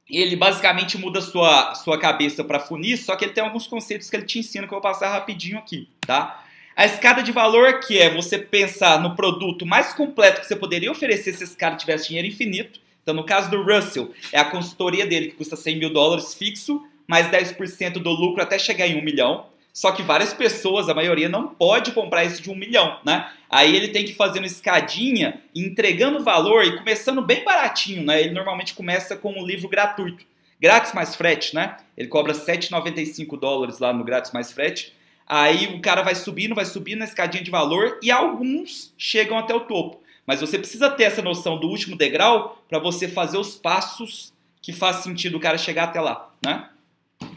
ele 0.09 0.35
basicamente 0.35 0.97
muda 0.97 1.21
sua, 1.21 1.73
sua 1.73 1.97
cabeça 1.97 2.43
para 2.43 2.59
funil, 2.59 2.97
só 2.97 3.15
que 3.15 3.23
ele 3.23 3.33
tem 3.33 3.45
alguns 3.45 3.65
conceitos 3.65 4.09
que 4.09 4.15
ele 4.17 4.25
te 4.25 4.39
ensina 4.39 4.67
que 4.67 4.73
eu 4.73 4.81
vou 4.81 4.91
passar 4.91 5.13
rapidinho 5.13 5.57
aqui, 5.57 5.87
tá? 6.01 6.41
A 6.75 6.85
escada 6.85 7.23
de 7.23 7.31
valor, 7.31 7.79
que 7.79 7.97
é 7.97 8.13
você 8.13 8.37
pensar 8.37 9.01
no 9.01 9.15
produto 9.15 9.65
mais 9.65 9.93
completo 9.93 10.41
que 10.41 10.47
você 10.47 10.57
poderia 10.57 10.91
oferecer 10.91 11.31
se 11.31 11.45
esse 11.45 11.55
cara 11.55 11.77
tivesse 11.77 12.09
dinheiro 12.09 12.27
infinito. 12.27 12.81
Então, 13.01 13.13
no 13.13 13.23
caso 13.23 13.49
do 13.49 13.63
Russell, 13.63 14.11
é 14.33 14.39
a 14.39 14.43
consultoria 14.43 15.05
dele 15.05 15.27
que 15.27 15.37
custa 15.37 15.55
100 15.55 15.77
mil 15.77 15.93
dólares 15.93 16.33
fixo, 16.33 16.85
mais 17.07 17.27
10% 17.27 17.93
do 17.93 18.09
lucro 18.09 18.43
até 18.43 18.59
chegar 18.59 18.87
em 18.87 18.99
um 18.99 19.03
milhão. 19.03 19.45
Só 19.71 19.93
que 19.93 20.03
várias 20.03 20.33
pessoas, 20.33 20.89
a 20.89 20.93
maioria, 20.93 21.29
não 21.29 21.47
pode 21.47 21.93
comprar 21.93 22.25
isso 22.25 22.41
de 22.41 22.51
um 22.51 22.55
milhão, 22.55 22.99
né? 23.05 23.29
Aí 23.49 23.73
ele 23.73 23.89
tem 23.89 24.03
que 24.03 24.13
fazer 24.13 24.39
uma 24.39 24.45
escadinha, 24.45 25.41
entregando 25.55 26.23
valor 26.23 26.65
e 26.65 26.77
começando 26.77 27.21
bem 27.21 27.43
baratinho, 27.45 28.03
né? 28.03 28.19
Ele 28.19 28.33
normalmente 28.33 28.73
começa 28.73 29.15
com 29.15 29.31
um 29.31 29.45
livro 29.45 29.69
gratuito. 29.69 30.25
Grátis 30.59 30.93
mais 30.93 31.15
frete, 31.15 31.55
né? 31.55 31.77
Ele 31.97 32.09
cobra 32.09 32.33
7,95 32.33 33.39
dólares 33.39 33.79
lá 33.79 33.93
no 33.93 34.03
grátis 34.03 34.31
mais 34.31 34.51
frete. 34.51 34.94
Aí 35.27 35.75
o 35.75 35.81
cara 35.81 36.03
vai 36.03 36.13
subindo, 36.13 36.53
vai 36.53 36.65
subindo 36.65 36.99
na 36.99 37.05
escadinha 37.05 37.43
de 37.43 37.49
valor 37.49 37.99
e 38.01 38.11
alguns 38.11 38.93
chegam 38.97 39.37
até 39.37 39.53
o 39.53 39.61
topo. 39.61 40.01
Mas 40.25 40.41
você 40.41 40.57
precisa 40.57 40.89
ter 40.89 41.03
essa 41.03 41.21
noção 41.21 41.59
do 41.59 41.67
último 41.67 41.95
degrau 41.95 42.63
para 42.67 42.79
você 42.79 43.07
fazer 43.07 43.37
os 43.37 43.55
passos 43.55 44.33
que 44.61 44.73
faz 44.73 44.97
sentido 44.97 45.37
o 45.37 45.39
cara 45.39 45.57
chegar 45.57 45.85
até 45.85 46.01
lá, 46.01 46.31
né? 46.43 46.69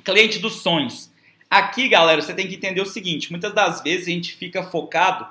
Cliente 0.05 0.39
dos 0.39 0.63
sonhos. 0.63 1.11
Aqui, 1.51 1.89
galera, 1.89 2.21
você 2.21 2.35
tem 2.35 2.47
que 2.47 2.55
entender 2.55 2.81
o 2.81 2.87
seguinte: 2.87 3.31
muitas 3.31 3.53
das 3.55 3.83
vezes 3.83 4.07
a 4.07 4.11
gente 4.11 4.35
fica 4.35 4.63
focado 4.63 5.27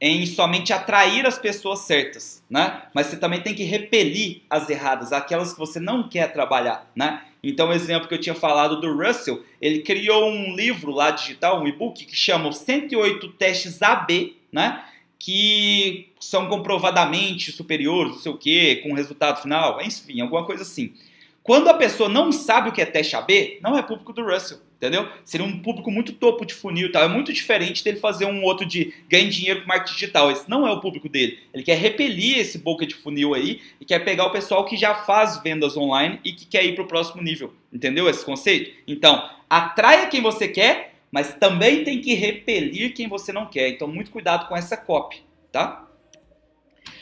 em 0.00 0.24
somente 0.24 0.72
atrair 0.72 1.26
as 1.26 1.38
pessoas 1.38 1.80
certas, 1.80 2.42
né? 2.48 2.82
Mas 2.94 3.08
você 3.08 3.16
também 3.16 3.40
tem 3.40 3.54
que 3.54 3.64
repelir 3.64 4.42
as 4.48 4.70
erradas, 4.70 5.12
aquelas 5.12 5.52
que 5.52 5.58
você 5.58 5.78
não 5.78 6.08
quer 6.08 6.32
trabalhar, 6.32 6.90
né? 6.94 7.22
Então, 7.42 7.68
o 7.68 7.72
exemplo 7.72 8.06
que 8.08 8.14
eu 8.14 8.20
tinha 8.20 8.34
falado 8.34 8.80
do 8.80 8.94
Russell, 8.94 9.42
ele 9.60 9.80
criou 9.80 10.28
um 10.28 10.54
livro 10.54 10.92
lá 10.92 11.10
digital, 11.10 11.62
um 11.62 11.66
e-book, 11.66 12.04
que 12.04 12.16
chama 12.16 12.52
108 12.52 13.28
testes 13.32 13.80
AB, 13.82 14.36
né? 14.52 14.84
Que 15.18 16.08
são 16.18 16.48
comprovadamente 16.48 17.50
superiores, 17.52 18.12
não 18.12 18.18
sei 18.18 18.32
o 18.32 18.38
quê, 18.38 18.80
com 18.82 18.94
resultado 18.94 19.40
final, 19.40 19.80
enfim, 19.80 20.20
alguma 20.20 20.44
coisa 20.44 20.62
assim. 20.62 20.92
Quando 21.42 21.68
a 21.68 21.74
pessoa 21.74 22.08
não 22.08 22.30
sabe 22.30 22.68
o 22.68 22.72
que 22.72 22.82
é 22.82 22.86
teste 22.86 23.16
AB, 23.16 23.60
não 23.62 23.76
é 23.76 23.82
público 23.82 24.12
do 24.12 24.22
Russell, 24.22 24.58
entendeu? 24.76 25.08
Seria 25.24 25.46
um 25.46 25.58
público 25.60 25.90
muito 25.90 26.12
topo 26.12 26.44
de 26.44 26.52
funil 26.52 26.88
e 26.88 26.92
tal. 26.92 27.02
É 27.02 27.08
muito 27.08 27.32
diferente 27.32 27.82
dele 27.82 27.98
fazer 27.98 28.26
um 28.26 28.44
outro 28.44 28.66
de 28.66 28.92
ganhar 29.08 29.30
dinheiro 29.30 29.62
com 29.62 29.68
marketing 29.68 29.94
digital. 29.94 30.30
Esse 30.30 30.48
não 30.50 30.66
é 30.66 30.70
o 30.70 30.80
público 30.80 31.08
dele. 31.08 31.38
Ele 31.54 31.62
quer 31.62 31.78
repelir 31.78 32.38
esse 32.38 32.58
boca 32.58 32.86
de 32.86 32.94
funil 32.94 33.34
aí 33.34 33.60
e 33.80 33.86
quer 33.86 34.00
pegar 34.00 34.26
o 34.26 34.30
pessoal 34.30 34.66
que 34.66 34.76
já 34.76 34.94
faz 34.94 35.42
vendas 35.42 35.76
online 35.78 36.20
e 36.24 36.32
que 36.32 36.46
quer 36.46 36.64
ir 36.64 36.74
para 36.74 36.84
o 36.84 36.88
próximo 36.88 37.22
nível. 37.22 37.54
Entendeu 37.72 38.08
esse 38.08 38.24
conceito? 38.24 38.76
Então, 38.86 39.28
atraia 39.48 40.08
quem 40.08 40.20
você 40.20 40.46
quer, 40.46 40.94
mas 41.10 41.32
também 41.34 41.84
tem 41.84 42.02
que 42.02 42.12
repelir 42.14 42.92
quem 42.92 43.08
você 43.08 43.32
não 43.32 43.46
quer. 43.46 43.70
Então, 43.70 43.88
muito 43.88 44.10
cuidado 44.10 44.46
com 44.46 44.56
essa 44.56 44.76
copy, 44.76 45.22
tá? 45.50 45.86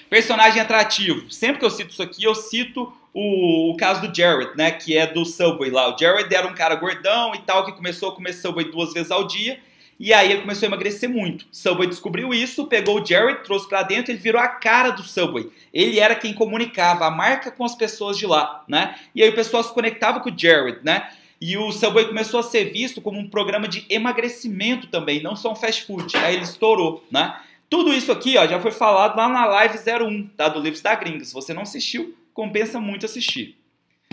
Personagem 0.09 0.61
atrativo. 0.61 1.30
Sempre 1.30 1.59
que 1.59 1.64
eu 1.64 1.71
cito 1.71 1.90
isso 1.90 2.02
aqui, 2.02 2.25
eu 2.25 2.35
cito 2.35 2.92
o, 3.20 3.72
o, 3.72 3.76
caso 3.76 4.06
do 4.06 4.14
Jared, 4.14 4.52
né, 4.56 4.70
que 4.70 4.96
é 4.96 5.04
do 5.04 5.25
Subway 5.25 5.70
lá. 5.70 5.92
O 5.92 5.98
Jared 5.98 6.32
era 6.32 6.46
um 6.46 6.54
cara 6.54 6.76
gordão 6.76 7.34
e 7.34 7.38
tal, 7.38 7.64
que 7.64 7.72
começou 7.72 8.10
a 8.10 8.14
comer 8.14 8.32
Subway 8.32 8.70
duas 8.70 8.92
vezes 8.92 9.10
ao 9.10 9.26
dia, 9.26 9.58
e 9.98 10.14
aí 10.14 10.30
ele 10.30 10.42
começou 10.42 10.66
a 10.66 10.68
emagrecer 10.68 11.10
muito. 11.10 11.44
Subway 11.50 11.88
descobriu 11.88 12.32
isso, 12.32 12.68
pegou 12.68 13.02
o 13.02 13.04
Jared, 13.04 13.42
trouxe 13.42 13.68
para 13.68 13.82
dentro, 13.82 14.12
ele 14.12 14.20
virou 14.20 14.40
a 14.40 14.46
cara 14.46 14.90
do 14.90 15.02
Subway. 15.02 15.50
Ele 15.75 15.98
era 15.98 16.14
quem 16.14 16.32
comunicava 16.32 17.06
a 17.06 17.10
marca 17.10 17.50
com 17.50 17.64
as 17.64 17.75
pessoas 17.75 18.16
de 18.16 18.25
lá, 18.25 18.62
né? 18.68 18.94
E 19.12 19.20
aí 19.20 19.30
o 19.30 19.34
pessoal 19.34 19.64
se 19.64 19.75
conectava 19.75 20.20
com 20.20 20.30
o 20.30 20.38
Jared, 20.38 20.78
né? 20.84 21.10
E 21.40 21.56
o 21.56 21.72
Subway 21.72 22.06
começou 22.06 22.38
a 22.38 22.44
ser 22.44 22.66
visto 22.66 23.00
como 23.00 23.18
um 23.18 23.28
programa 23.28 23.66
de 23.66 23.84
emagrecimento 23.90 24.87
também, 24.87 25.20
não 25.20 25.34
só 25.34 25.50
um 25.50 25.56
fast 25.56 25.84
food. 25.84 26.16
Aí 26.18 26.37
ele 26.37 26.44
estourou, 26.44 27.04
né? 27.10 27.37
Tudo 27.68 27.92
isso 27.92 28.12
aqui 28.12 28.38
ó, 28.38 28.46
já 28.46 28.60
foi 28.60 28.70
falado 28.70 29.16
lá 29.16 29.28
na 29.28 29.44
live 29.44 29.76
01, 29.76 30.28
tá? 30.37 30.48
Do 30.48 30.60
Livros 30.60 30.80
da 30.80 30.94
Gringa. 30.94 31.25
Se 31.25 31.34
você 31.34 31.52
não 31.52 31.62
assistiu, 31.62 32.14
compensa 32.38 32.78
muito 32.78 33.04
assistir. 33.04 33.57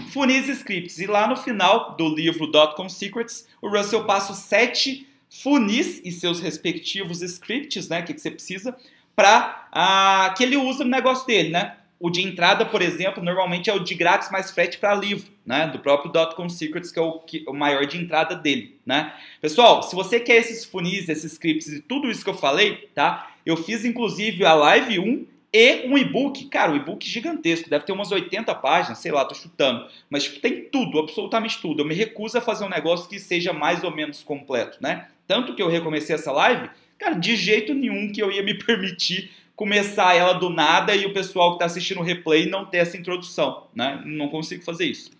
Funis 0.08 0.50
Scripts. 0.50 0.98
E 0.98 1.06
lá 1.06 1.28
no 1.28 1.36
final 1.36 1.96
do 1.96 2.10
livro 2.10 2.48
Dotcom 2.48 2.90
Secrets, 2.90 3.48
o 3.62 3.70
Russell 3.70 4.04
passa 4.06 4.32
os 4.32 4.40
sete 4.40 5.08
funis 5.30 6.02
e 6.04 6.12
seus 6.12 6.40
respectivos 6.40 7.22
scripts, 7.22 7.88
né? 7.88 8.02
Que, 8.02 8.16
que 8.16 8.20
você 8.20 8.32
precisa, 8.32 8.76
para 9.16 9.68
ah, 9.72 10.34
que 10.36 10.44
ele 10.44 10.58
usa 10.58 10.84
no 10.84 10.90
negócio 10.90 11.28
dele, 11.28 11.50
né? 11.50 11.76
O 12.00 12.10
de 12.10 12.24
entrada, 12.24 12.66
por 12.66 12.82
exemplo, 12.82 13.24
normalmente 13.24 13.70
é 13.70 13.74
o 13.76 13.84
de 13.84 13.94
grátis 13.94 14.32
mais 14.32 14.50
frete 14.50 14.80
para 14.80 14.96
livro, 14.96 15.32
né? 15.46 15.68
Do 15.68 15.78
próprio 15.78 16.12
Dotcom 16.12 16.50
Secrets, 16.50 16.92
que 16.92 16.98
é 16.98 17.04
o, 17.04 17.20
que, 17.20 17.44
o 17.48 17.54
maior 17.54 17.86
de 17.86 18.00
entrada 18.00 18.36
dele, 18.36 18.80
né? 18.84 19.14
Pessoal, 19.40 19.84
se 19.84 19.96
você 19.96 20.20
quer 20.20 20.38
esses 20.38 20.66
funis, 20.66 21.08
esses 21.10 21.34
scripts 21.34 21.68
e 21.68 21.80
tudo 21.80 22.10
isso 22.10 22.24
que 22.24 22.30
eu 22.32 22.38
falei, 22.38 22.90
tá? 22.96 23.30
Eu 23.46 23.56
fiz 23.56 23.86
inclusive 23.86 24.44
a 24.44 24.56
live 24.56 24.98
1 24.98 25.35
e 25.56 25.88
um 25.88 25.98
e-book. 25.98 26.50
Cara, 26.50 26.74
um 26.74 26.76
e-book 26.76 27.08
gigantesco, 27.08 27.70
deve 27.70 27.86
ter 27.86 27.94
umas 27.94 28.12
80 28.12 28.54
páginas, 28.56 29.00
sei 29.00 29.14
lá, 29.14 29.24
tô 29.24 29.34
chutando. 29.34 29.88
Mas 30.10 30.26
tipo, 30.26 30.42
tem 30.42 30.66
tudo, 30.66 31.00
absolutamente 31.00 31.62
tudo. 31.62 31.82
Eu 31.82 31.86
me 31.86 31.96
recuso 31.96 32.38
a 32.38 32.42
fazer 32.42 32.66
um 32.66 32.70
negócio 32.70 33.08
que 33.08 33.18
seja 33.18 33.54
mais 33.54 33.82
ou 33.82 33.96
menos 33.96 34.22
completo, 34.22 34.78
né? 34.82 35.08
Tanto 35.26 35.56
que 35.56 35.62
eu 35.62 35.70
recomecei 35.70 36.14
essa 36.14 36.30
live, 36.30 36.70
cara, 37.00 37.16
de 37.16 37.38
jeito 37.38 37.74
nenhum 37.74 38.12
que 38.12 38.22
eu 38.22 38.30
ia 38.30 38.44
me 38.44 38.54
permitir 38.60 39.32
começar 39.56 40.14
ela 40.14 40.34
do 40.34 40.50
nada 40.50 40.94
e 40.94 41.06
o 41.06 41.14
pessoal 41.14 41.52
que 41.52 41.56
está 41.56 41.66
assistindo 41.68 42.02
o 42.02 42.04
replay 42.04 42.50
não 42.50 42.66
ter 42.66 42.80
essa 42.80 42.98
introdução, 42.98 43.68
né? 43.74 44.02
Não 44.04 44.28
consigo 44.28 44.62
fazer 44.62 44.88
isso. 44.88 45.12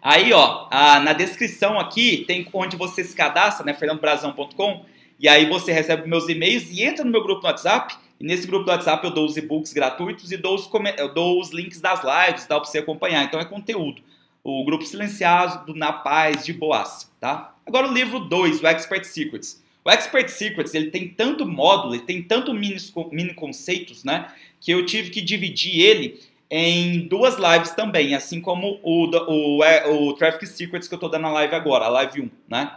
Aí, 0.00 0.32
ó, 0.32 0.66
a, 0.70 0.98
na 1.00 1.12
descrição 1.12 1.78
aqui 1.78 2.24
tem 2.26 2.48
onde 2.54 2.74
você 2.74 3.04
se 3.04 3.14
cadastra, 3.14 3.66
né? 3.66 3.74
fernandobrazão.com 3.74 4.86
e 5.18 5.28
aí 5.28 5.46
você 5.46 5.72
recebe 5.72 6.08
meus 6.08 6.28
e-mails 6.28 6.70
e 6.70 6.82
entra 6.82 7.04
no 7.04 7.10
meu 7.10 7.22
grupo 7.22 7.42
no 7.42 7.48
WhatsApp. 7.48 8.05
E 8.18 8.24
nesse 8.24 8.46
grupo 8.46 8.64
do 8.64 8.70
WhatsApp 8.70 9.04
eu 9.04 9.12
dou 9.12 9.26
os 9.26 9.36
e-books 9.36 9.72
gratuitos 9.72 10.32
e 10.32 10.36
dou 10.36 10.54
os, 10.54 10.70
dou 11.14 11.40
os 11.40 11.50
links 11.50 11.80
das 11.80 12.00
lives 12.02 12.46
tal 12.46 12.60
para 12.60 12.70
você 12.70 12.78
acompanhar. 12.78 13.24
Então 13.24 13.38
é 13.38 13.44
conteúdo. 13.44 14.02
O 14.42 14.64
grupo 14.64 14.84
silenciado, 14.84 15.74
na 15.74 15.92
paz, 15.92 16.44
de 16.44 16.52
boas, 16.52 17.10
tá? 17.20 17.54
Agora 17.66 17.88
o 17.88 17.92
livro 17.92 18.20
2, 18.20 18.62
o 18.62 18.66
Expert 18.66 19.04
Secrets. 19.04 19.62
O 19.84 19.90
Expert 19.90 20.28
Secrets, 20.28 20.72
ele 20.74 20.90
tem 20.90 21.08
tanto 21.08 21.46
módulo, 21.46 21.94
ele 21.94 22.04
tem 22.04 22.22
tanto 22.22 22.54
mini, 22.54 22.76
mini 23.10 23.34
conceitos, 23.34 24.04
né? 24.04 24.32
Que 24.60 24.70
eu 24.70 24.86
tive 24.86 25.10
que 25.10 25.20
dividir 25.20 25.80
ele 25.80 26.20
em 26.50 27.06
duas 27.08 27.36
lives 27.36 27.70
também, 27.72 28.14
assim 28.14 28.40
como 28.40 28.78
o, 28.82 29.06
o, 29.06 29.60
o, 29.60 30.08
o 30.08 30.12
Traffic 30.14 30.46
Secrets 30.46 30.86
que 30.86 30.94
eu 30.94 30.96
estou 30.96 31.10
dando 31.10 31.22
na 31.22 31.32
live 31.32 31.54
agora, 31.54 31.86
a 31.86 31.88
live 31.88 32.20
1, 32.20 32.30
né? 32.48 32.76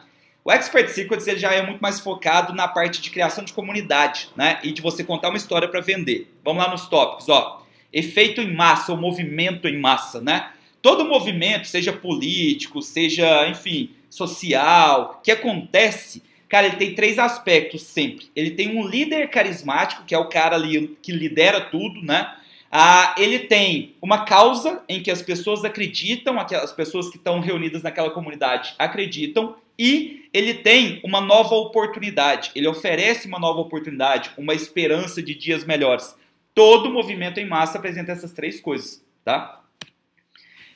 O 0.50 0.51
Expert 0.51 0.89
Secrets 0.89 1.27
ele 1.27 1.38
já 1.38 1.53
é 1.53 1.62
muito 1.62 1.79
mais 1.79 2.00
focado 2.00 2.56
na 2.56 2.68
parte 2.68 3.00
de 3.03 3.12
criação 3.12 3.44
de 3.44 3.53
comunidade, 3.53 4.29
né? 4.36 4.58
E 4.63 4.72
de 4.72 4.82
você 4.82 5.03
contar 5.03 5.29
uma 5.29 5.38
história 5.38 5.68
para 5.68 5.79
vender. 5.79 6.27
Vamos 6.44 6.63
lá 6.63 6.72
nos 6.72 6.88
tópicos, 6.88 7.29
ó. 7.29 7.63
Efeito 7.94 8.41
em 8.41 8.51
massa 8.51 8.91
ou 8.91 8.98
movimento 8.98 9.68
em 9.68 9.77
massa, 9.77 10.20
né? 10.20 10.50
Todo 10.82 11.06
movimento, 11.06 11.68
seja 11.68 11.94
político, 11.94 12.82
seja, 12.82 13.48
enfim, 13.48 13.91
social, 14.10 15.22
que 15.24 15.32
acontece, 15.32 16.24
Cara, 16.48 16.65
ele 16.65 16.77
tem 16.77 16.96
três 16.96 17.20
aspectos 17.20 17.84
sempre. 17.84 18.32
Ele 18.36 18.50
tem 18.50 18.75
um 18.75 18.84
líder 18.84 19.29
carismático, 19.29 20.03
que 20.03 20.15
é 20.15 20.18
o 20.18 20.29
cara 20.29 20.56
ali 20.56 20.98
que 21.00 21.12
lidera 21.12 21.62
tudo, 21.62 22.01
né? 22.01 22.27
Ah, 22.72 23.13
ele 23.20 23.38
tem 23.38 23.94
uma 24.01 24.25
causa 24.25 24.82
em 24.89 25.00
que 25.03 25.12
as 25.12 25.22
pessoas 25.22 25.63
acreditam, 25.63 26.39
as 26.39 26.74
pessoas 26.74 27.08
que 27.08 27.18
estão 27.18 27.39
reunidas 27.39 27.84
naquela 27.84 28.10
comunidade 28.10 28.74
acreditam, 28.79 29.56
e 29.77 30.19
ele 30.34 30.56
tem 30.56 31.00
uma 31.04 31.22
nova 31.22 31.56
oportunidade. 31.56 32.52
Ele 32.56 32.68
oferece 32.68 33.28
uma 33.28 33.40
nova 33.40 33.60
oportunidade, 33.60 34.32
uma 34.38 34.54
esperança 34.54 35.22
de 35.22 35.34
dias 35.34 35.64
melhores. 35.64 36.16
Todo 36.54 36.92
movimento 36.92 37.40
em 37.40 37.48
massa 37.48 37.78
apresenta 37.78 38.12
essas 38.12 38.32
três 38.32 38.60
coisas, 38.60 39.04
tá? 39.24 39.62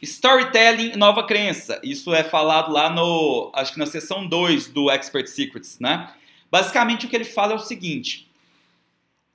Storytelling 0.02 0.98
nova 0.98 1.26
crença. 1.26 1.80
Isso 1.84 2.14
é 2.14 2.24
falado 2.24 2.72
lá 2.72 2.90
no, 2.90 3.52
acho 3.54 3.74
que 3.74 3.80
na 3.80 3.86
seção 3.86 4.28
2 4.28 4.68
do 4.68 4.90
Expert 4.92 5.28
Secrets, 5.28 5.80
né? 5.80 6.14
Basicamente 6.52 7.06
o 7.06 7.10
que 7.10 7.16
ele 7.16 7.24
fala 7.24 7.54
é 7.54 7.56
o 7.56 7.60
seguinte: 7.60 8.30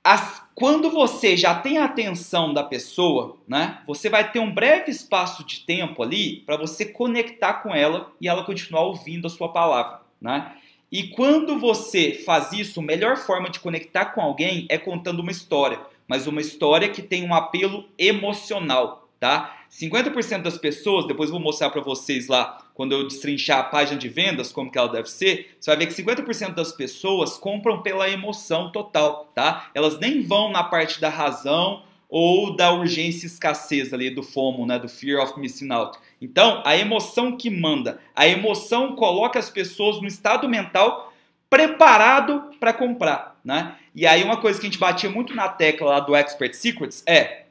as, 0.03 0.43
quando 0.53 0.91
você 0.91 1.35
já 1.35 1.55
tem 1.55 1.77
a 1.77 1.85
atenção 1.85 2.53
da 2.53 2.63
pessoa, 2.63 3.37
né? 3.47 3.81
Você 3.87 4.09
vai 4.09 4.31
ter 4.31 4.39
um 4.39 4.53
breve 4.53 4.91
espaço 4.91 5.43
de 5.43 5.61
tempo 5.61 6.03
ali 6.03 6.41
para 6.45 6.55
você 6.55 6.85
conectar 6.85 7.55
com 7.55 7.73
ela 7.73 8.11
e 8.21 8.27
ela 8.27 8.43
continuar 8.43 8.81
ouvindo 8.81 9.25
a 9.25 9.29
sua 9.29 9.49
palavra, 9.49 10.01
né? 10.21 10.53
E 10.91 11.03
quando 11.09 11.59
você 11.59 12.13
faz 12.25 12.51
isso, 12.51 12.79
a 12.79 12.83
melhor 12.83 13.17
forma 13.17 13.49
de 13.49 13.59
conectar 13.59 14.05
com 14.05 14.21
alguém 14.21 14.65
é 14.69 14.77
contando 14.77 15.19
uma 15.19 15.31
história, 15.31 15.79
mas 16.07 16.25
uma 16.25 16.41
história 16.41 16.89
que 16.89 17.01
tem 17.01 17.23
um 17.23 17.33
apelo 17.33 17.85
emocional, 17.97 19.07
tá? 19.19 19.55
50% 19.69 20.41
das 20.41 20.57
pessoas, 20.57 21.05
depois 21.05 21.29
vou 21.29 21.39
mostrar 21.39 21.69
para 21.69 21.81
vocês 21.81 22.27
lá, 22.27 22.65
quando 22.73 22.93
eu 22.93 23.07
destrinchar 23.07 23.59
a 23.59 23.63
página 23.63 23.99
de 23.99 24.09
vendas, 24.09 24.51
como 24.51 24.71
que 24.71 24.77
ela 24.77 24.87
deve 24.89 25.09
ser, 25.09 25.55
você 25.59 25.69
vai 25.69 25.77
ver 25.77 25.93
que 25.93 26.01
50% 26.01 26.55
das 26.55 26.71
pessoas 26.71 27.37
compram 27.37 27.83
pela 27.83 28.09
emoção 28.09 28.71
total, 28.71 29.31
tá? 29.35 29.69
Elas 29.75 29.99
nem 29.99 30.21
vão 30.23 30.51
na 30.51 30.63
parte 30.63 30.99
da 30.99 31.09
razão 31.09 31.83
ou 32.09 32.55
da 32.55 32.73
urgência 32.73 33.25
e 33.25 33.29
escassez 33.29 33.93
ali 33.93 34.09
do 34.09 34.23
FOMO, 34.23 34.65
né, 34.65 34.79
do 34.79 34.89
Fear 34.89 35.21
of 35.21 35.39
Missing 35.39 35.71
Out. 35.71 35.99
Então, 36.21 36.61
a 36.65 36.75
emoção 36.75 37.37
que 37.37 37.49
manda, 37.49 37.99
a 38.15 38.27
emoção 38.27 38.95
coloca 38.95 39.39
as 39.39 39.49
pessoas 39.49 40.01
no 40.01 40.07
estado 40.07 40.49
mental 40.49 41.13
preparado 41.49 42.51
para 42.59 42.73
comprar, 42.73 43.39
né? 43.43 43.75
E 43.95 44.05
aí 44.05 44.23
uma 44.23 44.37
coisa 44.37 44.59
que 44.59 44.67
a 44.67 44.69
gente 44.69 44.79
batia 44.79 45.09
muito 45.09 45.33
na 45.33 45.49
tecla 45.49 45.89
lá 45.89 45.99
do 45.99 46.15
Expert 46.15 46.53
Secrets 46.53 47.03
é, 47.07 47.45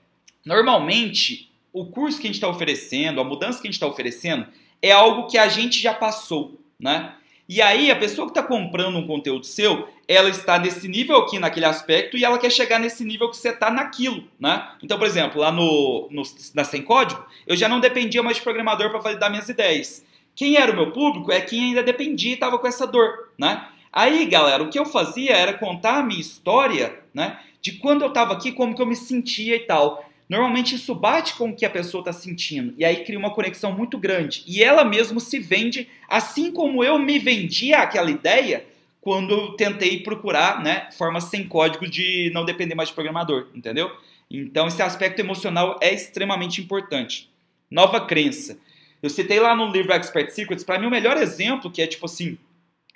normalmente 0.44 1.50
o 1.72 1.86
curso 1.86 2.18
que 2.18 2.26
a 2.26 2.28
gente 2.28 2.36
está 2.36 2.48
oferecendo, 2.48 3.20
a 3.20 3.24
mudança 3.24 3.60
que 3.60 3.66
a 3.66 3.70
gente 3.70 3.74
está 3.74 3.86
oferecendo, 3.86 4.46
é 4.80 4.92
algo 4.92 5.26
que 5.26 5.36
a 5.36 5.48
gente 5.48 5.80
já 5.80 5.92
passou, 5.92 6.60
né? 6.78 7.14
E 7.48 7.62
aí 7.62 7.90
a 7.90 7.96
pessoa 7.96 8.26
que 8.26 8.38
está 8.38 8.42
comprando 8.42 8.98
um 8.98 9.06
conteúdo 9.06 9.46
seu, 9.46 9.88
ela 10.06 10.28
está 10.28 10.58
nesse 10.58 10.86
nível 10.86 11.16
aqui 11.16 11.38
naquele 11.38 11.64
aspecto 11.64 12.16
e 12.16 12.24
ela 12.24 12.36
quer 12.36 12.50
chegar 12.50 12.78
nesse 12.78 13.02
nível 13.04 13.30
que 13.30 13.38
você 13.38 13.48
está 13.48 13.70
naquilo, 13.70 14.24
né? 14.38 14.68
Então, 14.82 14.98
por 14.98 15.06
exemplo, 15.06 15.40
lá 15.40 15.50
no, 15.50 16.08
no 16.10 16.22
na 16.54 16.62
Sem 16.62 16.82
Código, 16.82 17.24
eu 17.46 17.56
já 17.56 17.66
não 17.66 17.80
dependia 17.80 18.22
mais 18.22 18.36
de 18.36 18.42
programador 18.42 18.90
para 18.90 18.98
validar 18.98 19.30
minhas 19.30 19.48
ideias. 19.48 20.04
Quem 20.36 20.56
era 20.56 20.70
o 20.70 20.76
meu 20.76 20.92
público 20.92 21.32
é 21.32 21.40
quem 21.40 21.64
ainda 21.64 21.82
dependia 21.82 22.32
e 22.32 22.34
estava 22.34 22.58
com 22.58 22.66
essa 22.66 22.86
dor, 22.86 23.30
né? 23.38 23.66
Aí, 23.90 24.26
galera, 24.26 24.62
o 24.62 24.68
que 24.68 24.78
eu 24.78 24.84
fazia 24.84 25.32
era 25.32 25.54
contar 25.54 25.98
a 25.98 26.02
minha 26.02 26.20
história, 26.20 27.00
né? 27.14 27.40
De 27.62 27.72
quando 27.72 28.02
eu 28.02 28.08
estava 28.08 28.34
aqui, 28.34 28.52
como 28.52 28.74
que 28.74 28.82
eu 28.82 28.86
me 28.86 28.94
sentia 28.94 29.56
e 29.56 29.60
tal. 29.60 30.07
Normalmente 30.28 30.74
isso 30.74 30.94
bate 30.94 31.34
com 31.34 31.50
o 31.50 31.56
que 31.56 31.64
a 31.64 31.70
pessoa 31.70 32.02
está 32.02 32.12
sentindo 32.12 32.74
e 32.76 32.84
aí 32.84 33.04
cria 33.04 33.18
uma 33.18 33.30
conexão 33.30 33.72
muito 33.72 33.96
grande. 33.96 34.44
E 34.46 34.62
ela 34.62 34.84
mesmo 34.84 35.20
se 35.20 35.38
vende, 35.38 35.88
assim 36.08 36.52
como 36.52 36.84
eu 36.84 36.98
me 36.98 37.18
vendia 37.18 37.78
aquela 37.78 38.10
ideia 38.10 38.66
quando 39.00 39.32
eu 39.32 39.52
tentei 39.52 40.02
procurar 40.02 40.62
né, 40.62 40.88
formas 40.92 41.24
sem 41.24 41.48
código 41.48 41.88
de 41.88 42.30
não 42.34 42.44
depender 42.44 42.74
mais 42.74 42.90
de 42.90 42.94
programador, 42.94 43.46
entendeu? 43.54 43.90
Então 44.30 44.66
esse 44.66 44.82
aspecto 44.82 45.20
emocional 45.20 45.78
é 45.80 45.94
extremamente 45.94 46.60
importante. 46.60 47.30
Nova 47.70 48.00
crença. 48.02 48.58
Eu 49.02 49.08
citei 49.08 49.40
lá 49.40 49.54
no 49.54 49.70
livro 49.70 49.92
Expert 49.92 50.30
Secrets, 50.30 50.64
para 50.64 50.78
mim 50.78 50.86
o 50.86 50.90
melhor 50.90 51.16
exemplo, 51.16 51.70
que 51.70 51.80
é 51.80 51.86
tipo 51.86 52.04
assim, 52.04 52.36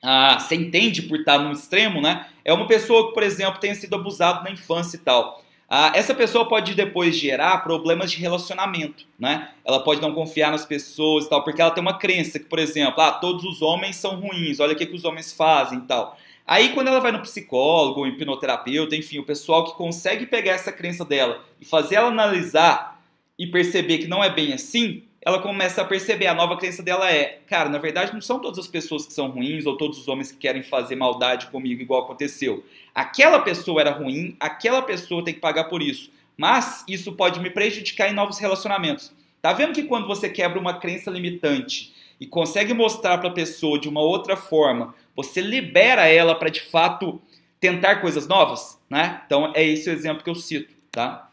ah, 0.03 0.39
você 0.39 0.57
entende 0.57 1.03
por 1.03 1.21
estar 1.21 1.39
no 1.39 1.53
extremo, 1.53 2.01
né? 2.01 2.27
É 2.45 2.53
uma 2.53 2.67
pessoa 2.67 3.09
que, 3.09 3.15
por 3.15 3.23
exemplo, 3.23 3.61
tenha 3.61 3.75
sido 3.75 3.95
abusado 3.95 4.43
na 4.43 4.51
infância 4.51 4.97
e 4.97 5.01
tal. 5.01 5.43
Ah, 5.75 5.91
essa 5.95 6.15
pessoa 6.15 6.47
pode 6.47 6.75
depois 6.75 7.17
gerar 7.17 7.65
problemas 7.65 8.13
de 8.13 8.19
relacionamento, 8.19 9.07
né? 9.19 9.53
Ela 9.65 9.83
pode 9.83 10.03
não 10.03 10.13
confiar 10.13 10.51
nas 10.51 10.67
pessoas 10.67 11.25
e 11.25 11.31
tal, 11.31 11.43
porque 11.43 11.63
ela 11.63 11.71
tem 11.71 11.81
uma 11.81 11.99
crença 11.99 12.39
que, 12.39 12.45
por 12.45 12.59
exemplo, 12.59 13.01
ah, 13.01 13.11
todos 13.11 13.43
os 13.43 13.63
homens 13.63 13.97
são 13.97 14.21
ruins, 14.21 14.61
olha 14.61 14.75
o 14.75 14.77
que, 14.77 14.85
que 14.85 14.95
os 14.95 15.07
homens 15.07 15.33
fazem 15.33 15.79
e 15.79 15.83
tal. 15.83 16.19
Aí 16.47 16.75
quando 16.75 16.89
ela 16.89 17.01
vai 17.01 17.11
no 17.11 17.23
psicólogo, 17.23 18.07
hipnoterapeuta, 18.07 18.95
enfim, 18.95 19.19
o 19.19 19.25
pessoal 19.25 19.65
que 19.65 19.75
consegue 19.75 20.27
pegar 20.27 20.53
essa 20.53 20.71
crença 20.71 21.07
dela 21.07 21.43
e 21.59 21.65
fazer 21.65 21.95
ela 21.95 22.09
analisar 22.09 23.03
e 23.39 23.47
perceber 23.47 23.97
que 23.97 24.07
não 24.07 24.23
é 24.23 24.29
bem 24.29 24.53
assim, 24.53 25.05
ela 25.25 25.39
começa 25.39 25.83
a 25.83 25.85
perceber, 25.85 26.27
a 26.27 26.35
nova 26.35 26.57
crença 26.57 26.83
dela 26.83 27.11
é, 27.11 27.39
cara, 27.47 27.69
na 27.69 27.79
verdade 27.79 28.13
não 28.13 28.21
são 28.21 28.41
todas 28.41 28.59
as 28.59 28.67
pessoas 28.67 29.07
que 29.07 29.13
são 29.13 29.29
ruins 29.31 29.67
ou 29.67 29.77
todos 29.77 29.99
os 29.99 30.09
homens 30.09 30.33
que 30.33 30.39
querem 30.39 30.63
fazer 30.63 30.97
maldade 30.97 31.47
comigo 31.47 31.81
igual 31.81 32.03
aconteceu. 32.03 32.65
Aquela 32.93 33.39
pessoa 33.39 33.81
era 33.81 33.93
ruim, 33.93 34.37
aquela 34.41 34.83
pessoa 34.83 35.25
tem 35.25 35.33
que 35.33 35.41
pagar 35.41 35.65
por 35.65 35.81
isso. 35.81 36.11
Mas 36.37 36.85
isso 36.89 37.13
pode 37.13 37.39
me 37.39 37.51
prejudicar 37.51 38.11
em 38.11 38.15
novos 38.15 38.39
relacionamentos. 38.39 39.13
Tá 39.41 39.53
vendo 39.53 39.73
que 39.73 39.85
quando 39.85 40.09
você 40.09 40.29
quebra 40.29 40.59
uma 40.59 40.79
crença 40.79 41.11
limitante 41.11 41.93
e 42.21 42.27
consegue 42.27 42.75
mostrar 42.75 43.19
para 43.19 43.29
a 43.29 43.33
pessoa 43.33 43.79
de 43.79 43.89
uma 43.89 44.01
outra 44.01 44.37
forma, 44.37 44.95
você 45.15 45.41
libera 45.41 46.07
ela 46.07 46.35
para 46.35 46.49
de 46.49 46.63
fato 46.63 47.21
tentar 47.61 47.97
coisas 47.97 48.27
novas, 48.27 48.81
né? 48.91 49.23
Então 49.25 49.53
é 49.55 49.65
esse 49.65 49.89
o 49.89 49.93
exemplo 49.93 50.25
que 50.25 50.31
eu 50.31 50.35
cito, 50.35 50.73
tá? 50.91 51.31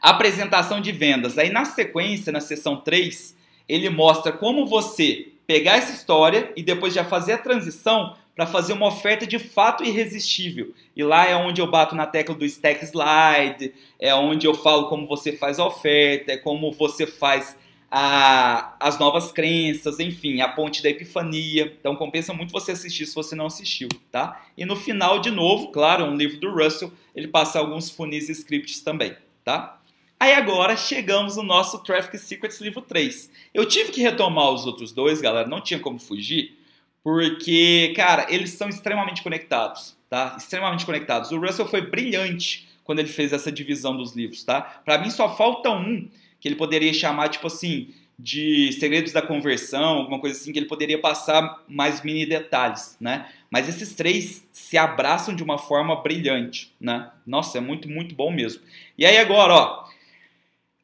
Apresentação 0.00 0.80
de 0.80 0.92
vendas. 0.92 1.38
Aí 1.38 1.50
na 1.50 1.64
sequência, 1.64 2.32
na 2.32 2.40
seção 2.40 2.76
3, 2.76 3.36
ele 3.68 3.90
mostra 3.90 4.32
como 4.32 4.66
você 4.66 5.28
pegar 5.46 5.76
essa 5.76 5.92
história 5.92 6.52
e 6.56 6.62
depois 6.62 6.94
já 6.94 7.04
fazer 7.04 7.32
a 7.32 7.38
transição 7.38 8.14
para 8.38 8.46
fazer 8.46 8.72
uma 8.72 8.86
oferta 8.86 9.26
de 9.26 9.38
fato 9.38 9.82
irresistível. 9.82 10.72
E 10.94 11.02
lá 11.02 11.26
é 11.26 11.34
onde 11.34 11.60
eu 11.60 11.66
bato 11.68 11.96
na 11.96 12.06
tecla 12.06 12.36
do 12.36 12.44
stack 12.44 12.84
slide, 12.84 13.74
é 13.98 14.14
onde 14.14 14.46
eu 14.46 14.54
falo 14.54 14.88
como 14.88 15.08
você 15.08 15.32
faz 15.32 15.58
a 15.58 15.66
oferta, 15.66 16.32
é 16.32 16.36
como 16.36 16.70
você 16.70 17.04
faz 17.04 17.56
a, 17.90 18.76
as 18.78 18.98
novas 18.98 19.32
crenças, 19.32 19.98
enfim, 19.98 20.40
a 20.40 20.48
ponte 20.48 20.82
da 20.82 20.88
epifania. 20.88 21.76
Então 21.80 21.96
compensa 21.96 22.32
muito 22.32 22.52
você 22.52 22.72
assistir 22.72 23.06
se 23.06 23.14
você 23.14 23.34
não 23.34 23.46
assistiu, 23.46 23.88
tá? 24.12 24.40
E 24.56 24.64
no 24.64 24.76
final, 24.76 25.18
de 25.18 25.32
novo, 25.32 25.72
claro, 25.72 26.04
um 26.04 26.14
livro 26.14 26.38
do 26.38 26.52
Russell, 26.52 26.92
ele 27.16 27.26
passa 27.26 27.58
alguns 27.58 27.90
funis 27.90 28.28
e 28.28 28.32
scripts 28.32 28.80
também, 28.82 29.16
tá? 29.44 29.77
Aí 30.20 30.32
agora 30.32 30.76
chegamos 30.76 31.36
no 31.36 31.44
nosso 31.44 31.78
Traffic 31.78 32.18
Secrets 32.18 32.60
livro 32.60 32.82
3. 32.82 33.30
Eu 33.54 33.64
tive 33.66 33.92
que 33.92 34.02
retomar 34.02 34.50
os 34.50 34.66
outros 34.66 34.92
dois, 34.92 35.20
galera, 35.20 35.46
não 35.46 35.60
tinha 35.60 35.78
como 35.78 35.98
fugir, 35.98 36.58
porque, 37.04 37.92
cara, 37.94 38.26
eles 38.28 38.50
são 38.50 38.68
extremamente 38.68 39.22
conectados, 39.22 39.96
tá? 40.10 40.34
Extremamente 40.36 40.84
conectados. 40.84 41.30
O 41.30 41.38
Russell 41.38 41.68
foi 41.68 41.82
brilhante 41.82 42.68
quando 42.82 42.98
ele 42.98 43.08
fez 43.08 43.32
essa 43.32 43.52
divisão 43.52 43.96
dos 43.96 44.16
livros, 44.16 44.42
tá? 44.42 44.60
Para 44.60 44.98
mim 44.98 45.10
só 45.10 45.36
falta 45.36 45.70
um 45.70 46.08
que 46.40 46.48
ele 46.48 46.56
poderia 46.56 46.92
chamar, 46.92 47.28
tipo 47.28 47.46
assim, 47.46 47.94
de 48.18 48.72
segredos 48.72 49.12
da 49.12 49.22
conversão, 49.22 49.98
alguma 49.98 50.18
coisa 50.18 50.36
assim, 50.36 50.52
que 50.52 50.58
ele 50.58 50.66
poderia 50.66 50.98
passar 50.98 51.62
mais 51.68 52.02
mini 52.02 52.26
detalhes, 52.26 52.96
né? 53.00 53.28
Mas 53.48 53.68
esses 53.68 53.94
três 53.94 54.44
se 54.52 54.76
abraçam 54.76 55.34
de 55.34 55.42
uma 55.44 55.58
forma 55.58 55.94
brilhante, 56.02 56.72
né? 56.80 57.10
Nossa, 57.24 57.58
é 57.58 57.60
muito, 57.60 57.88
muito 57.88 58.16
bom 58.16 58.32
mesmo. 58.32 58.62
E 58.96 59.06
aí 59.06 59.18
agora, 59.18 59.54
ó, 59.54 59.87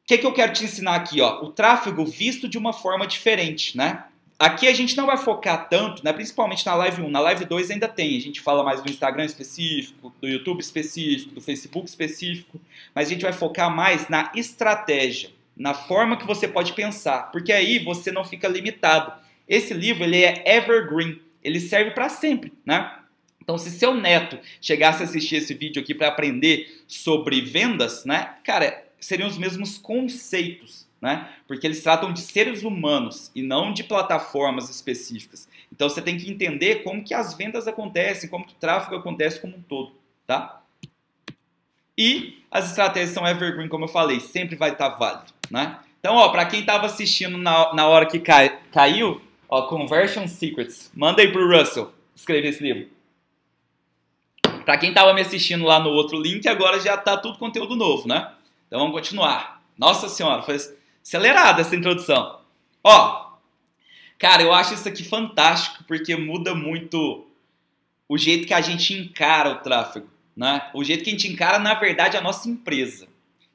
que, 0.05 0.17
que 0.17 0.25
eu 0.25 0.33
quero 0.33 0.53
te 0.53 0.63
ensinar 0.63 0.95
aqui? 0.95 1.19
Ó? 1.21 1.43
O 1.43 1.51
tráfego 1.51 2.05
visto 2.05 2.47
de 2.47 2.57
uma 2.57 2.73
forma 2.73 3.07
diferente, 3.07 3.75
né? 3.75 4.05
Aqui 4.37 4.67
a 4.67 4.73
gente 4.73 4.97
não 4.97 5.05
vai 5.05 5.15
focar 5.15 5.69
tanto, 5.69 6.03
né, 6.03 6.11
principalmente 6.11 6.65
na 6.65 6.75
live 6.75 7.01
1. 7.01 7.09
Na 7.09 7.21
live 7.21 7.45
2 7.45 7.71
ainda 7.71 7.87
tem, 7.87 8.17
a 8.17 8.21
gente 8.21 8.41
fala 8.41 8.65
mais 8.65 8.81
do 8.81 8.89
Instagram 8.89 9.23
específico, 9.23 10.13
do 10.21 10.27
YouTube 10.27 10.59
específico, 10.59 11.33
do 11.33 11.41
Facebook 11.41 11.87
específico, 11.87 12.59
mas 12.93 13.07
a 13.07 13.11
gente 13.11 13.21
vai 13.21 13.31
focar 13.31 13.73
mais 13.73 14.09
na 14.09 14.33
estratégia, 14.35 15.29
na 15.55 15.73
forma 15.73 16.17
que 16.17 16.27
você 16.27 16.49
pode 16.49 16.73
pensar, 16.73 17.31
porque 17.31 17.53
aí 17.53 17.79
você 17.79 18.11
não 18.11 18.25
fica 18.25 18.49
limitado. 18.49 19.13
Esse 19.47 19.73
livro 19.73 20.03
ele 20.03 20.21
é 20.21 20.43
evergreen, 20.45 21.21
ele 21.41 21.61
serve 21.61 21.91
para 21.91 22.09
sempre, 22.09 22.51
né? 22.65 22.99
Então, 23.41 23.57
se 23.57 23.71
seu 23.71 23.93
neto 23.93 24.37
chegasse 24.59 25.03
a 25.03 25.05
assistir 25.05 25.37
esse 25.37 25.53
vídeo 25.53 25.81
aqui 25.81 25.93
para 25.93 26.07
aprender 26.09 26.83
sobre 26.87 27.39
vendas, 27.41 28.03
né, 28.03 28.33
cara, 28.43 28.84
seriam 28.99 29.27
os 29.27 29.37
mesmos 29.37 29.77
conceitos, 29.77 30.87
né? 31.01 31.29
Porque 31.47 31.67
eles 31.67 31.83
tratam 31.83 32.11
de 32.11 32.21
seres 32.21 32.63
humanos 32.63 33.31
e 33.35 33.41
não 33.41 33.73
de 33.73 33.83
plataformas 33.83 34.69
específicas. 34.69 35.47
Então 35.71 35.89
você 35.89 36.01
tem 36.01 36.17
que 36.17 36.29
entender 36.29 36.83
como 36.83 37.03
que 37.03 37.13
as 37.13 37.33
vendas 37.33 37.67
acontecem, 37.67 38.29
como 38.29 38.45
que 38.45 38.53
o 38.53 38.57
tráfego 38.57 38.95
acontece 38.95 39.39
como 39.39 39.57
um 39.57 39.61
todo, 39.61 39.93
tá? 40.25 40.61
E 41.97 42.43
as 42.51 42.69
estratégias 42.69 43.11
são 43.11 43.27
evergreen, 43.27 43.69
como 43.69 43.85
eu 43.85 43.89
falei, 43.89 44.19
sempre 44.19 44.55
vai 44.55 44.71
estar 44.71 44.89
válido, 44.89 45.31
né? 45.49 45.79
Então, 45.99 46.15
ó, 46.15 46.29
para 46.29 46.45
quem 46.45 46.59
estava 46.59 46.85
assistindo 46.85 47.37
na, 47.37 47.73
na 47.73 47.87
hora 47.87 48.05
que 48.05 48.19
cai, 48.19 48.59
caiu, 48.71 49.21
ó, 49.49 49.63
Conversion 49.63 50.27
Secrets, 50.27 50.91
manda 50.93 51.21
aí 51.21 51.31
pro 51.31 51.49
Russell. 51.49 51.91
escrever 52.15 52.49
esse 52.49 52.61
livro? 52.61 52.89
Para 54.63 54.77
quem 54.77 54.89
estava 54.89 55.13
me 55.13 55.21
assistindo 55.21 55.63
lá 55.63 55.79
no 55.79 55.89
outro 55.89 56.19
link, 56.19 56.47
agora 56.47 56.79
já 56.79 56.97
tá 56.97 57.17
tudo 57.17 57.37
conteúdo 57.37 57.75
novo, 57.75 58.07
né? 58.07 58.31
Então 58.67 58.79
vamos 58.79 58.93
continuar. 58.93 59.61
Nossa 59.77 60.09
senhora, 60.09 60.41
foi 60.41 60.57
acelerada 61.03 61.61
essa 61.61 61.75
introdução. 61.75 62.39
Ó, 62.83 63.33
cara, 64.17 64.43
eu 64.43 64.53
acho 64.53 64.73
isso 64.73 64.87
aqui 64.87 65.03
fantástico 65.03 65.83
porque 65.85 66.15
muda 66.15 66.55
muito 66.55 67.27
o 68.07 68.17
jeito 68.17 68.47
que 68.47 68.53
a 68.53 68.61
gente 68.61 68.93
encara 68.93 69.51
o 69.51 69.55
tráfego, 69.57 70.07
né? 70.35 70.69
O 70.73 70.83
jeito 70.83 71.03
que 71.03 71.09
a 71.09 71.13
gente 71.13 71.27
encara, 71.27 71.59
na 71.59 71.73
verdade, 71.73 72.17
a 72.17 72.21
nossa 72.21 72.47
empresa. 72.49 73.07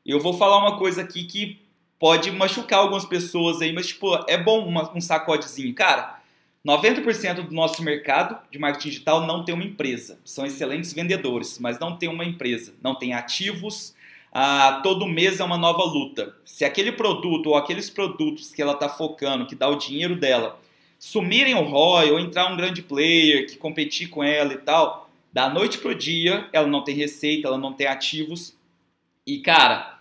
Eu 0.05 0.21
vou 0.21 0.35
falar 0.35 0.59
uma 0.59 0.79
coisa 0.79 1.03
aqui 1.03 1.25
que 1.25 1.61
pode 1.99 2.31
machucar 2.31 2.81
algumas 2.81 3.05
pessoas 3.05 3.61
aí, 3.61 3.73
mas 3.73 3.89
tipo, 3.89 4.25
é 4.27 4.37
bom 4.37 4.67
uma, 4.67 4.91
um 4.97 5.01
sacodezinho. 5.01 5.75
Cara, 5.75 6.21
90% 6.67 7.47
do 7.47 7.55
nosso 7.55 7.83
mercado 7.83 8.39
de 8.51 8.59
marketing 8.59 8.89
digital 8.89 9.27
não 9.27 9.45
tem 9.45 9.55
uma 9.55 9.65
empresa. 9.65 10.19
São 10.25 10.45
excelentes 10.45 10.93
vendedores, 10.93 11.59
mas 11.59 11.79
não 11.79 11.97
tem 11.97 12.09
uma 12.09 12.25
empresa. 12.25 12.75
Não 12.83 12.95
tem 12.95 13.15
ativos. 13.15 13.95
Ah, 14.33 14.81
todo 14.83 15.07
mês 15.07 15.41
é 15.41 15.45
uma 15.45 15.59
nova 15.59 15.83
luta. 15.85 16.35
Se 16.45 16.65
aquele 16.65 16.93
produto 16.93 17.49
ou 17.49 17.57
aqueles 17.57 17.91
produtos 17.91 18.53
que 18.53 18.63
ela 18.63 18.75
está 18.75 18.89
focando, 18.89 19.47
que 19.47 19.57
dá 19.57 19.69
o 19.69 19.77
dinheiro 19.77 20.15
dela, 20.15 20.59
sumirem 20.99 21.55
o 21.55 21.63
ROI 21.63 22.13
ou 22.13 22.21
entrar 22.21 22.53
um 22.53 22.57
grande 22.57 22.83
player 22.83 23.49
que 23.49 23.57
competir 23.57 24.09
com 24.09 24.23
ela 24.23 24.53
e 24.53 24.59
tal, 24.59 25.11
da 25.33 25.49
noite 25.49 25.79
pro 25.79 25.95
dia 25.95 26.49
ela 26.53 26.67
não 26.67 26.85
tem 26.85 26.95
receita, 26.95 27.49
ela 27.49 27.59
não 27.59 27.73
tem 27.73 27.87
ativos 27.87 28.57
e 29.27 29.39
cara, 29.39 29.99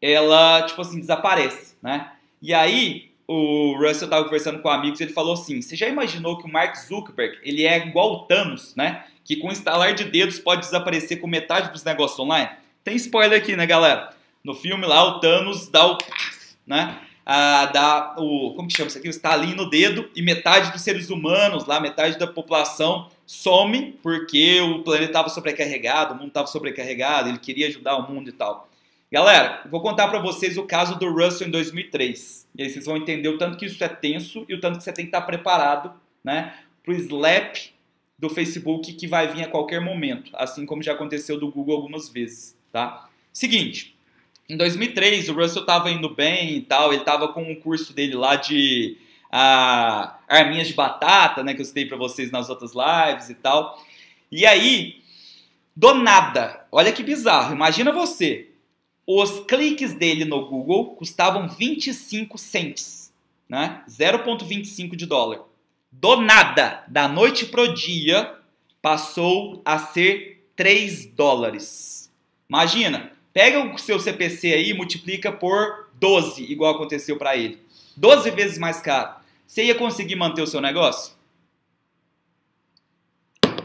ela 0.00 0.62
tipo 0.62 0.80
assim 0.80 1.00
desaparece, 1.00 1.76
né? 1.82 2.12
E 2.42 2.54
aí 2.54 3.10
o 3.26 3.76
Russell 3.76 4.06
estava 4.06 4.24
conversando 4.24 4.60
com 4.60 4.68
amigos, 4.68 5.00
ele 5.00 5.12
falou 5.12 5.34
assim: 5.34 5.60
"Você 5.60 5.76
já 5.76 5.88
imaginou 5.88 6.38
que 6.38 6.46
o 6.46 6.52
Mark 6.52 6.74
Zuckerberg, 6.76 7.38
ele 7.42 7.64
é 7.64 7.78
igual 7.86 8.12
o 8.12 8.18
Thanos, 8.26 8.74
né? 8.74 9.04
Que 9.24 9.36
com 9.36 9.52
instalar 9.52 9.94
de 9.94 10.04
dedos 10.04 10.38
pode 10.38 10.62
desaparecer 10.62 11.20
com 11.20 11.26
metade 11.26 11.70
dos 11.70 11.84
negócios 11.84 12.18
online?" 12.18 12.48
Tem 12.84 12.96
spoiler 12.96 13.40
aqui, 13.40 13.56
né, 13.56 13.66
galera? 13.66 14.14
No 14.42 14.54
filme 14.54 14.86
lá 14.86 15.04
o 15.04 15.20
Thanos 15.20 15.68
dá 15.68 15.86
o 15.86 15.98
né? 16.66 16.98
Ah, 17.24 17.66
dá 17.66 18.14
o 18.16 18.54
como 18.54 18.68
que 18.68 18.76
chama 18.76 18.88
isso 18.88 18.98
aqui? 18.98 19.08
O 19.08 19.10
estalinho 19.10 19.56
no 19.56 19.68
dedo 19.68 20.08
e 20.14 20.22
metade 20.22 20.72
dos 20.72 20.82
seres 20.82 21.10
humanos, 21.10 21.66
lá 21.66 21.80
metade 21.80 22.18
da 22.18 22.26
população 22.26 23.10
some 23.26 23.98
porque 24.02 24.60
o 24.62 24.82
planeta 24.82 25.10
estava 25.10 25.28
sobrecarregado, 25.28 26.14
o 26.14 26.16
mundo 26.16 26.28
estava 26.28 26.46
sobrecarregado, 26.46 27.28
ele 27.28 27.38
queria 27.38 27.68
ajudar 27.68 27.96
o 27.96 28.10
mundo 28.10 28.30
e 28.30 28.32
tal. 28.32 28.68
Galera, 29.10 29.62
vou 29.70 29.80
contar 29.80 30.08
para 30.08 30.18
vocês 30.18 30.58
o 30.58 30.64
caso 30.64 30.98
do 30.98 31.10
Russell 31.10 31.48
em 31.48 31.50
2003. 31.50 32.48
E 32.54 32.62
aí 32.62 32.70
vocês 32.70 32.84
vão 32.84 32.96
entender 32.96 33.28
o 33.28 33.38
tanto 33.38 33.56
que 33.56 33.66
isso 33.66 33.82
é 33.82 33.88
tenso 33.88 34.44
e 34.48 34.54
o 34.54 34.60
tanto 34.60 34.78
que 34.78 34.84
você 34.84 34.92
tem 34.92 35.04
que 35.04 35.08
estar 35.08 35.22
preparado, 35.22 35.92
né, 36.24 36.54
pro 36.82 36.94
slap 36.94 37.56
do 38.18 38.28
Facebook 38.28 38.92
que 38.94 39.06
vai 39.06 39.28
vir 39.28 39.44
a 39.44 39.48
qualquer 39.48 39.80
momento, 39.80 40.30
assim 40.34 40.66
como 40.66 40.82
já 40.82 40.92
aconteceu 40.92 41.38
do 41.38 41.50
Google 41.50 41.76
algumas 41.76 42.08
vezes, 42.08 42.57
tá? 42.72 43.08
Seguinte, 43.32 43.96
em 44.48 44.56
2003 44.56 45.28
o 45.28 45.34
Russell 45.34 45.62
estava 45.62 45.90
indo 45.90 46.08
bem 46.14 46.56
e 46.56 46.60
tal, 46.62 46.92
ele 46.92 47.02
estava 47.02 47.28
com 47.28 47.42
um 47.42 47.54
curso 47.54 47.92
dele 47.92 48.14
lá 48.14 48.36
de 48.36 48.96
ah, 49.30 50.18
arminhas 50.26 50.68
de 50.68 50.74
batata, 50.74 51.42
né, 51.42 51.54
que 51.54 51.60
eu 51.60 51.64
citei 51.64 51.86
para 51.86 51.96
vocês 51.96 52.30
nas 52.30 52.48
outras 52.48 52.72
lives 52.72 53.28
e 53.30 53.34
tal. 53.34 53.82
E 54.30 54.46
aí, 54.46 55.02
do 55.76 55.94
nada, 55.94 56.66
olha 56.72 56.92
que 56.92 57.02
bizarro, 57.02 57.54
imagina 57.54 57.92
você, 57.92 58.48
os 59.06 59.40
cliques 59.46 59.94
dele 59.94 60.26
no 60.26 60.46
Google 60.46 60.94
custavam 60.96 61.48
25 61.48 62.36
cents, 62.36 63.10
né? 63.48 63.82
0,25 63.88 64.94
de 64.94 65.06
dólar. 65.06 65.44
Do 65.90 66.20
nada, 66.20 66.84
da 66.86 67.08
noite 67.08 67.46
pro 67.46 67.72
dia, 67.72 68.34
passou 68.82 69.62
a 69.64 69.78
ser 69.78 70.46
3 70.54 71.06
dólares. 71.06 72.07
Imagina, 72.48 73.12
pega 73.32 73.74
o 73.74 73.78
seu 73.78 74.00
CPC 74.00 74.52
aí 74.52 74.70
e 74.70 74.74
multiplica 74.74 75.30
por 75.30 75.90
12, 75.94 76.50
igual 76.50 76.74
aconteceu 76.74 77.16
para 77.16 77.36
ele. 77.36 77.58
12 77.96 78.30
vezes 78.30 78.58
mais 78.58 78.80
caro. 78.80 79.16
Você 79.46 79.64
ia 79.64 79.74
conseguir 79.74 80.16
manter 80.16 80.42
o 80.42 80.46
seu 80.46 80.60
negócio? 80.60 81.16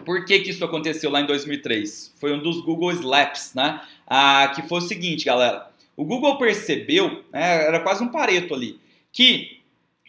Por 0.05 0.25
que, 0.25 0.39
que 0.39 0.49
isso 0.49 0.65
aconteceu 0.65 1.09
lá 1.09 1.21
em 1.21 1.25
2003? 1.25 2.13
Foi 2.19 2.33
um 2.33 2.39
dos 2.39 2.61
Google 2.61 2.91
Slaps, 2.91 3.53
né? 3.53 3.81
Ah, 4.05 4.51
que 4.53 4.61
foi 4.63 4.79
o 4.79 4.81
seguinte, 4.81 5.25
galera. 5.25 5.67
O 5.95 6.03
Google 6.03 6.37
percebeu, 6.37 7.23
né, 7.31 7.67
era 7.67 7.79
quase 7.79 8.03
um 8.03 8.09
pareto 8.09 8.53
ali, 8.53 8.79
que 9.11 9.59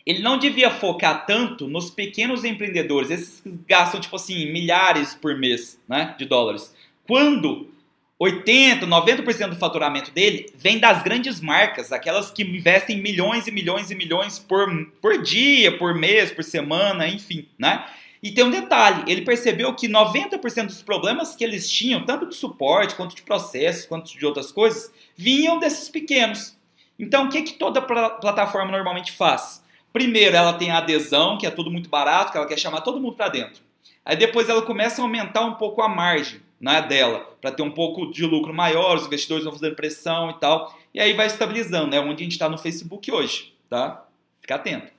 ele 0.07 0.21
não 0.21 0.39
devia 0.39 0.71
focar 0.71 1.27
tanto 1.27 1.69
nos 1.69 1.91
pequenos 1.91 2.45
empreendedores, 2.45 3.11
esses 3.11 3.41
que 3.41 3.51
gastam, 3.69 4.01
tipo 4.01 4.17
assim, 4.17 4.51
milhares 4.51 5.15
por 5.15 5.37
mês 5.37 5.79
né, 5.89 6.15
de 6.19 6.25
dólares. 6.25 6.75
Quando 7.07 7.74
80, 8.19 8.87
90% 8.87 9.51
do 9.51 9.57
faturamento 9.57 10.13
dele 10.13 10.47
vem 10.55 10.79
das 10.79 11.03
grandes 11.03 11.41
marcas, 11.41 11.91
aquelas 11.91 12.31
que 12.31 12.43
investem 12.43 13.01
milhões 13.01 13.49
e 13.49 13.51
milhões 13.51 13.91
e 13.91 13.95
milhões 13.95 14.39
por, 14.39 14.69
por 15.03 15.21
dia, 15.21 15.77
por 15.77 15.95
mês, 15.95 16.31
por 16.31 16.45
semana, 16.45 17.09
enfim, 17.09 17.49
né? 17.59 17.85
E 18.23 18.31
tem 18.31 18.45
um 18.45 18.51
detalhe, 18.51 19.05
ele 19.07 19.21
percebeu 19.21 19.75
que 19.75 19.87
90% 19.87 20.67
dos 20.67 20.83
problemas 20.83 21.37
que 21.37 21.45
eles 21.45 21.69
tinham, 21.69 22.07
tanto 22.07 22.27
de 22.27 22.35
suporte, 22.35 22.95
quanto 22.95 23.15
de 23.15 23.21
processos, 23.21 23.85
quanto 23.85 24.17
de 24.17 24.25
outras 24.25 24.51
coisas, 24.51 24.91
vinham 25.15 25.59
desses 25.59 25.91
pequenos. 25.91 26.57
Então, 26.99 27.27
o 27.27 27.29
que, 27.29 27.43
que 27.43 27.53
toda 27.55 27.83
plataforma 27.83 28.71
normalmente 28.71 29.13
faz? 29.13 29.63
Primeiro, 29.93 30.35
ela 30.35 30.55
tem 30.55 30.71
a 30.71 30.79
adesão, 30.79 31.37
que 31.37 31.47
é 31.47 31.51
tudo 31.51 31.71
muito 31.71 31.91
barato, 31.91 32.33
que 32.33 32.39
ela 32.39 32.47
quer 32.47 32.59
chamar 32.59 32.81
todo 32.81 32.99
mundo 32.99 33.15
para 33.15 33.29
dentro. 33.29 33.63
Aí 34.03 34.17
depois 34.17 34.49
ela 34.49 34.63
começa 34.63 35.03
a 35.03 35.05
aumentar 35.05 35.45
um 35.45 35.55
pouco 35.55 35.83
a 35.83 35.89
margem 35.89 36.41
né, 36.65 36.81
dela, 36.81 37.21
para 37.43 37.53
ter 37.53 37.63
um 37.63 37.71
pouco 37.71 38.11
de 38.11 38.25
lucro 38.25 38.55
maior, 38.55 38.97
os 38.97 39.07
investidores 39.07 39.45
vão 39.45 39.53
fazendo 39.53 39.77
pressão 39.77 40.31
e 40.31 40.35
tal. 40.41 40.75
E 40.95 40.99
aí 40.99 41.13
vai 41.13 41.27
estabilizando, 41.27 41.89
né, 41.89 42.01
onde 42.01 42.23
a 42.23 42.25
gente 42.25 42.33
está 42.33 42.49
no 42.49 42.57
Facebook 42.57 43.13
hoje, 43.13 43.53
tá? 43.69 44.07
Fica 44.41 44.55
atento. 44.55 44.91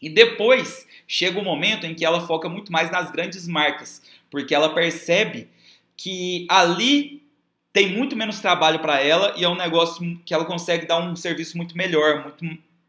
E 0.00 0.08
depois 0.08 0.86
chega 1.08 1.36
o 1.36 1.42
um 1.42 1.44
momento 1.44 1.84
em 1.84 1.96
que 1.96 2.04
ela 2.04 2.24
foca 2.28 2.48
muito 2.48 2.70
mais 2.70 2.92
nas 2.92 3.10
grandes 3.10 3.48
marcas, 3.48 4.00
porque 4.30 4.54
ela 4.54 4.72
percebe 4.72 5.48
que 5.96 6.46
ali 6.48 7.24
tem 7.72 7.88
muito 7.88 8.14
menos 8.14 8.38
trabalho 8.38 8.78
para 8.78 9.00
ela 9.00 9.34
e 9.36 9.42
é 9.42 9.48
um 9.48 9.56
negócio 9.56 10.16
que 10.24 10.32
ela 10.32 10.44
consegue 10.44 10.86
dar 10.86 11.00
um 11.00 11.16
serviço 11.16 11.56
muito 11.56 11.76
melhor, 11.76 12.22
muito, 12.22 12.44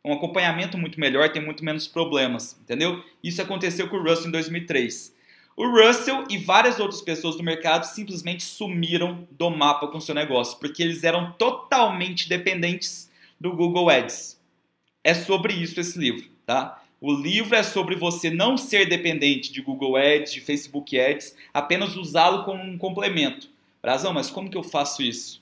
um 0.06 0.14
acompanhamento 0.14 0.78
muito 0.78 1.00
melhor, 1.00 1.30
tem 1.30 1.44
muito 1.44 1.66
menos 1.66 1.88
problemas, 1.88 2.56
entendeu? 2.62 3.04
Isso 3.24 3.42
aconteceu 3.42 3.90
com 3.90 3.98
o 3.98 4.04
Russell 4.04 4.28
em 4.28 4.32
2003. 4.32 5.21
O 5.56 5.68
Russell 5.68 6.26
e 6.30 6.38
várias 6.38 6.80
outras 6.80 7.02
pessoas 7.02 7.36
do 7.36 7.44
mercado 7.44 7.84
simplesmente 7.84 8.44
sumiram 8.44 9.28
do 9.32 9.50
mapa 9.50 9.88
com 9.88 10.00
seu 10.00 10.16
negócio, 10.16 10.58
porque 10.60 10.82
eles 10.82 11.04
eram 11.04 11.34
totalmente 11.34 12.30
dependentes 12.30 13.12
do 13.40 13.52
Google 13.56 13.90
Ads. 13.90 14.40
É 15.04 15.14
sobre 15.14 15.54
isso 15.54 15.80
esse 15.80 15.98
livro, 16.00 16.30
tá? 16.46 16.82
O 17.00 17.12
livro 17.12 17.56
é 17.56 17.64
sobre 17.64 17.96
você 17.96 18.30
não 18.30 18.56
ser 18.56 18.88
dependente 18.88 19.52
de 19.52 19.62
Google 19.62 19.98
Ads, 19.98 20.32
de 20.32 20.40
Facebook 20.40 21.00
Ads, 21.00 21.36
apenas 21.52 21.96
usá-lo 21.96 22.44
como 22.44 22.62
um 22.62 22.78
complemento. 22.78 23.50
Brazão, 23.82 24.14
mas 24.14 24.30
como 24.30 24.50
que 24.50 24.58
eu 24.58 24.62
faço 24.62 25.02
isso? 25.02 25.42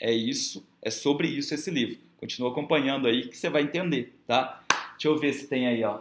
É 0.00 0.12
isso, 0.12 0.66
é 0.80 0.90
sobre 0.90 1.28
isso 1.28 1.54
esse 1.54 1.70
livro. 1.70 1.98
Continua 2.16 2.50
acompanhando 2.50 3.06
aí 3.06 3.28
que 3.28 3.36
você 3.36 3.50
vai 3.50 3.62
entender, 3.62 4.14
tá? 4.26 4.62
Deixa 4.92 5.08
eu 5.08 5.18
ver 5.18 5.34
se 5.34 5.46
tem 5.46 5.66
aí, 5.66 5.84
ó. 5.84 6.00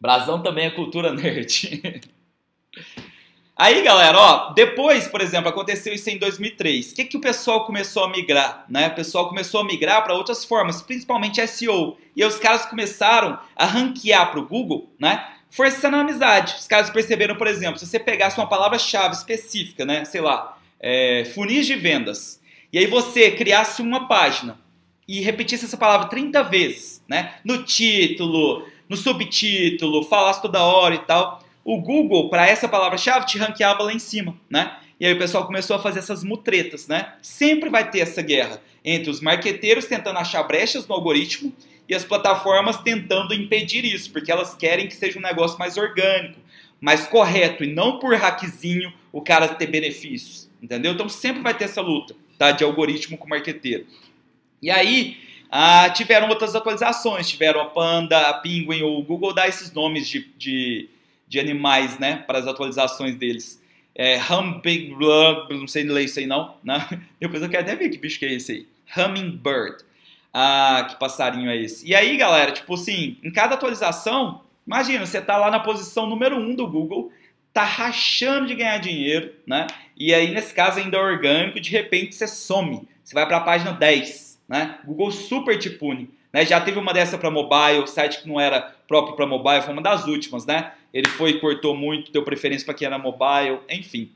Brazão 0.00 0.40
também 0.40 0.66
é 0.66 0.70
cultura 0.70 1.10
nerd. 1.14 2.00
Aí, 3.56 3.82
galera, 3.82 4.18
ó, 4.18 4.52
depois, 4.52 5.06
por 5.06 5.20
exemplo, 5.20 5.48
aconteceu 5.48 5.94
isso 5.94 6.10
em 6.10 6.18
2003. 6.18 6.90
O 6.90 6.94
que, 6.96 7.04
que 7.04 7.16
o 7.16 7.20
pessoal 7.20 7.64
começou 7.64 8.02
a 8.02 8.10
migrar? 8.10 8.64
Né? 8.68 8.88
O 8.88 8.94
pessoal 8.96 9.28
começou 9.28 9.60
a 9.60 9.64
migrar 9.64 10.02
para 10.02 10.14
outras 10.14 10.44
formas, 10.44 10.82
principalmente 10.82 11.46
SEO. 11.46 11.96
E 12.16 12.22
aí 12.22 12.28
os 12.28 12.36
caras 12.36 12.66
começaram 12.66 13.38
a 13.54 13.64
ranquear 13.64 14.32
para 14.32 14.40
o 14.40 14.46
Google, 14.46 14.90
né? 14.98 15.24
Forçando 15.48 15.96
a 15.96 16.00
amizade. 16.00 16.56
Os 16.58 16.66
caras 16.66 16.90
perceberam, 16.90 17.36
por 17.36 17.46
exemplo, 17.46 17.78
se 17.78 17.86
você 17.86 18.00
pegasse 18.00 18.38
uma 18.38 18.48
palavra-chave 18.48 19.14
específica, 19.14 19.84
né? 19.84 20.04
Sei 20.04 20.20
lá, 20.20 20.58
é, 20.80 21.24
funis 21.32 21.64
de 21.64 21.76
vendas. 21.76 22.40
E 22.72 22.78
aí 22.78 22.86
você 22.86 23.30
criasse 23.30 23.80
uma 23.80 24.08
página 24.08 24.58
e 25.06 25.20
repetisse 25.20 25.64
essa 25.64 25.76
palavra 25.76 26.08
30 26.08 26.42
vezes, 26.42 27.04
né? 27.08 27.34
No 27.44 27.62
título, 27.62 28.66
no 28.88 28.96
subtítulo, 28.96 30.02
falasse 30.02 30.42
toda 30.42 30.64
hora 30.64 30.96
e 30.96 30.98
tal 30.98 31.43
o 31.64 31.80
Google, 31.80 32.28
para 32.28 32.46
essa 32.46 32.68
palavra-chave, 32.68 33.26
te 33.26 33.38
ranqueava 33.38 33.82
lá 33.82 33.92
em 33.92 33.98
cima, 33.98 34.36
né? 34.50 34.76
E 35.00 35.06
aí 35.06 35.12
o 35.12 35.18
pessoal 35.18 35.46
começou 35.46 35.76
a 35.76 35.78
fazer 35.78 35.98
essas 35.98 36.22
mutretas, 36.22 36.86
né? 36.86 37.14
Sempre 37.22 37.70
vai 37.70 37.90
ter 37.90 38.00
essa 38.00 38.22
guerra 38.22 38.60
entre 38.84 39.10
os 39.10 39.20
marqueteiros 39.20 39.86
tentando 39.86 40.18
achar 40.18 40.42
brechas 40.42 40.86
no 40.86 40.94
algoritmo 40.94 41.52
e 41.88 41.94
as 41.94 42.04
plataformas 42.04 42.76
tentando 42.78 43.34
impedir 43.34 43.84
isso, 43.84 44.10
porque 44.12 44.30
elas 44.30 44.54
querem 44.54 44.86
que 44.86 44.94
seja 44.94 45.18
um 45.18 45.22
negócio 45.22 45.58
mais 45.58 45.76
orgânico, 45.76 46.38
mais 46.80 47.06
correto 47.06 47.64
e 47.64 47.74
não 47.74 47.98
por 47.98 48.14
hackzinho 48.14 48.92
o 49.10 49.20
cara 49.20 49.48
ter 49.48 49.66
benefícios, 49.66 50.50
entendeu? 50.62 50.92
Então 50.92 51.08
sempre 51.08 51.42
vai 51.42 51.54
ter 51.54 51.64
essa 51.64 51.80
luta, 51.80 52.14
tá? 52.38 52.50
De 52.50 52.62
algoritmo 52.62 53.16
com 53.16 53.28
marqueteiro. 53.28 53.86
E 54.62 54.70
aí 54.70 55.16
ah, 55.50 55.88
tiveram 55.90 56.28
outras 56.28 56.54
atualizações, 56.54 57.28
tiveram 57.28 57.60
a 57.60 57.66
Panda, 57.66 58.28
a 58.28 58.34
Penguin, 58.34 58.82
o 58.82 59.02
Google 59.02 59.34
dá 59.34 59.48
esses 59.48 59.72
nomes 59.72 60.08
de, 60.08 60.28
de 60.36 60.88
de 61.34 61.40
animais, 61.40 61.98
né, 61.98 62.22
para 62.26 62.38
as 62.38 62.46
atualizações 62.46 63.16
deles. 63.16 63.60
É, 63.92 64.18
Hummingbird, 64.18 65.48
não 65.50 65.66
sei 65.66 65.82
ler 65.82 66.04
isso 66.04 66.20
aí 66.20 66.26
não, 66.26 66.56
né? 66.64 66.86
Depois 67.20 67.42
eu 67.42 67.48
quero 67.48 67.62
até 67.62 67.76
ver 67.76 67.88
que 67.88 67.98
bicho 67.98 68.18
que 68.18 68.24
é 68.24 68.32
esse 68.32 68.52
aí. 68.52 68.68
Hummingbird. 68.96 69.84
Ah, 70.32 70.86
que 70.88 70.96
passarinho 70.96 71.50
é 71.50 71.56
esse? 71.56 71.86
E 71.86 71.94
aí, 71.94 72.16
galera, 72.16 72.50
tipo 72.52 72.74
assim, 72.74 73.18
em 73.22 73.30
cada 73.30 73.54
atualização, 73.54 74.42
imagina, 74.66 75.06
você 75.06 75.20
tá 75.20 75.36
lá 75.36 75.50
na 75.50 75.60
posição 75.60 76.06
número 76.06 76.36
1 76.36 76.40
um 76.40 76.54
do 76.54 76.66
Google, 76.66 77.12
tá 77.52 77.62
rachando 77.62 78.46
de 78.46 78.54
ganhar 78.54 78.78
dinheiro, 78.78 79.32
né? 79.46 79.66
E 79.96 80.12
aí, 80.12 80.32
nesse 80.32 80.52
caso, 80.52 80.80
ainda 80.80 80.96
é 80.96 81.00
orgânico, 81.00 81.60
de 81.60 81.70
repente 81.70 82.14
você 82.14 82.26
some. 82.26 82.88
Você 83.04 83.14
vai 83.14 83.26
para 83.26 83.36
a 83.36 83.42
página 83.42 83.72
10, 83.72 84.40
né? 84.48 84.78
Google 84.84 85.10
super 85.10 85.56
te 85.58 85.70
pune. 85.70 86.10
Né? 86.32 86.44
Já 86.44 86.60
teve 86.60 86.80
uma 86.80 86.92
dessa 86.92 87.16
para 87.16 87.30
mobile, 87.30 87.86
site 87.86 88.22
que 88.22 88.28
não 88.28 88.40
era 88.40 88.74
próprio 88.88 89.14
para 89.14 89.24
mobile, 89.24 89.62
foi 89.62 89.72
uma 89.72 89.82
das 89.82 90.06
últimas, 90.06 90.44
né? 90.44 90.72
Ele 90.94 91.08
foi 91.08 91.30
e 91.30 91.40
cortou 91.40 91.76
muito, 91.76 92.12
deu 92.12 92.22
preferência 92.22 92.64
para 92.64 92.74
quem 92.74 92.86
era 92.86 92.96
mobile, 92.96 93.58
enfim. 93.68 94.12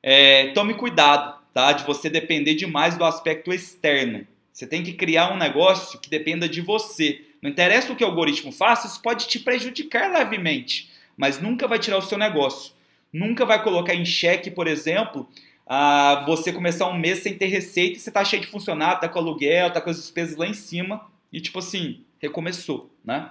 É, 0.00 0.52
tome 0.52 0.74
cuidado, 0.74 1.42
tá? 1.52 1.72
De 1.72 1.84
você 1.84 2.08
depender 2.08 2.54
demais 2.54 2.96
do 2.96 3.04
aspecto 3.04 3.52
externo. 3.52 4.24
Você 4.52 4.64
tem 4.64 4.84
que 4.84 4.92
criar 4.92 5.32
um 5.32 5.36
negócio 5.36 5.98
que 5.98 6.08
dependa 6.08 6.48
de 6.48 6.60
você. 6.60 7.22
Não 7.42 7.50
interessa 7.50 7.92
o 7.92 7.96
que 7.96 8.04
o 8.04 8.06
algoritmo 8.06 8.52
faça, 8.52 8.86
isso 8.86 9.02
pode 9.02 9.26
te 9.26 9.40
prejudicar 9.40 10.12
levemente, 10.12 10.88
mas 11.16 11.40
nunca 11.40 11.66
vai 11.66 11.80
tirar 11.80 11.98
o 11.98 12.02
seu 12.02 12.16
negócio. 12.16 12.72
Nunca 13.12 13.44
vai 13.44 13.60
colocar 13.60 13.94
em 13.94 14.04
xeque, 14.04 14.52
por 14.52 14.68
exemplo, 14.68 15.28
a 15.66 16.24
você 16.26 16.52
começar 16.52 16.88
um 16.88 16.96
mês 16.96 17.24
sem 17.24 17.36
ter 17.36 17.46
receita 17.46 17.96
e 17.96 18.00
você 18.00 18.10
tá 18.10 18.24
cheio 18.24 18.42
de 18.42 18.48
funcionário, 18.48 19.00
tá 19.00 19.08
com 19.08 19.18
aluguel, 19.18 19.72
tá 19.72 19.80
com 19.80 19.90
as 19.90 19.96
despesas 19.96 20.36
lá 20.36 20.46
em 20.46 20.54
cima 20.54 21.04
e 21.32 21.40
tipo 21.40 21.58
assim, 21.58 22.04
recomeçou, 22.20 22.90
né? 23.04 23.30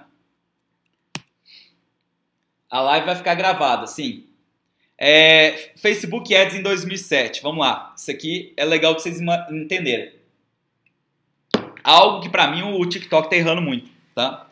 A 2.70 2.80
live 2.80 3.06
vai 3.06 3.16
ficar 3.16 3.34
gravada, 3.34 3.86
sim. 3.86 4.24
É, 4.96 5.72
Facebook 5.76 6.34
Ads 6.34 6.56
em 6.56 6.62
2007, 6.62 7.40
vamos 7.42 7.60
lá. 7.60 7.94
Isso 7.96 8.10
aqui 8.10 8.52
é 8.56 8.64
legal 8.64 8.94
de 8.94 9.02
vocês 9.02 9.20
entenderem. 9.50 10.12
Algo 11.84 12.20
que 12.20 12.28
para 12.28 12.50
mim 12.50 12.62
o 12.62 12.84
TikTok 12.84 13.30
tá 13.30 13.36
errando 13.36 13.62
muito, 13.62 13.90
tá? 14.14 14.46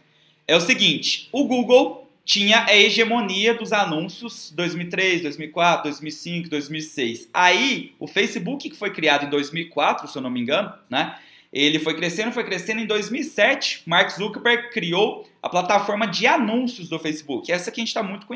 É 0.46 0.56
o 0.56 0.60
seguinte, 0.60 1.28
o 1.32 1.44
Google 1.44 2.08
tinha 2.24 2.64
a 2.64 2.76
hegemonia 2.76 3.54
dos 3.54 3.72
anúncios 3.72 4.50
2003, 4.50 5.22
2004, 5.22 5.84
2005, 5.84 6.48
2006. 6.48 7.28
Aí, 7.32 7.94
o 7.98 8.06
Facebook, 8.06 8.68
que 8.68 8.76
foi 8.76 8.92
criado 8.92 9.26
em 9.26 9.30
2004, 9.30 10.08
se 10.08 10.16
eu 10.16 10.22
não 10.22 10.30
me 10.30 10.40
engano, 10.40 10.72
né? 10.90 11.18
Ele 11.56 11.78
foi 11.78 11.96
crescendo, 11.96 12.32
foi 12.32 12.44
crescendo. 12.44 12.82
Em 12.82 12.86
2007, 12.86 13.82
Mark 13.86 14.10
Zuckerberg 14.10 14.68
criou 14.68 15.26
a 15.42 15.48
plataforma 15.48 16.06
de 16.06 16.26
anúncios 16.26 16.86
do 16.90 16.98
Facebook. 16.98 17.50
Essa 17.50 17.70
que 17.70 17.80
a 17.80 17.84
gente 17.84 17.94
tá 17.94 18.02
muito 18.02 18.26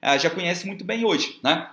ah, 0.00 0.16
já 0.16 0.30
conhece 0.30 0.66
muito 0.66 0.82
bem 0.82 1.04
hoje, 1.04 1.38
né? 1.44 1.68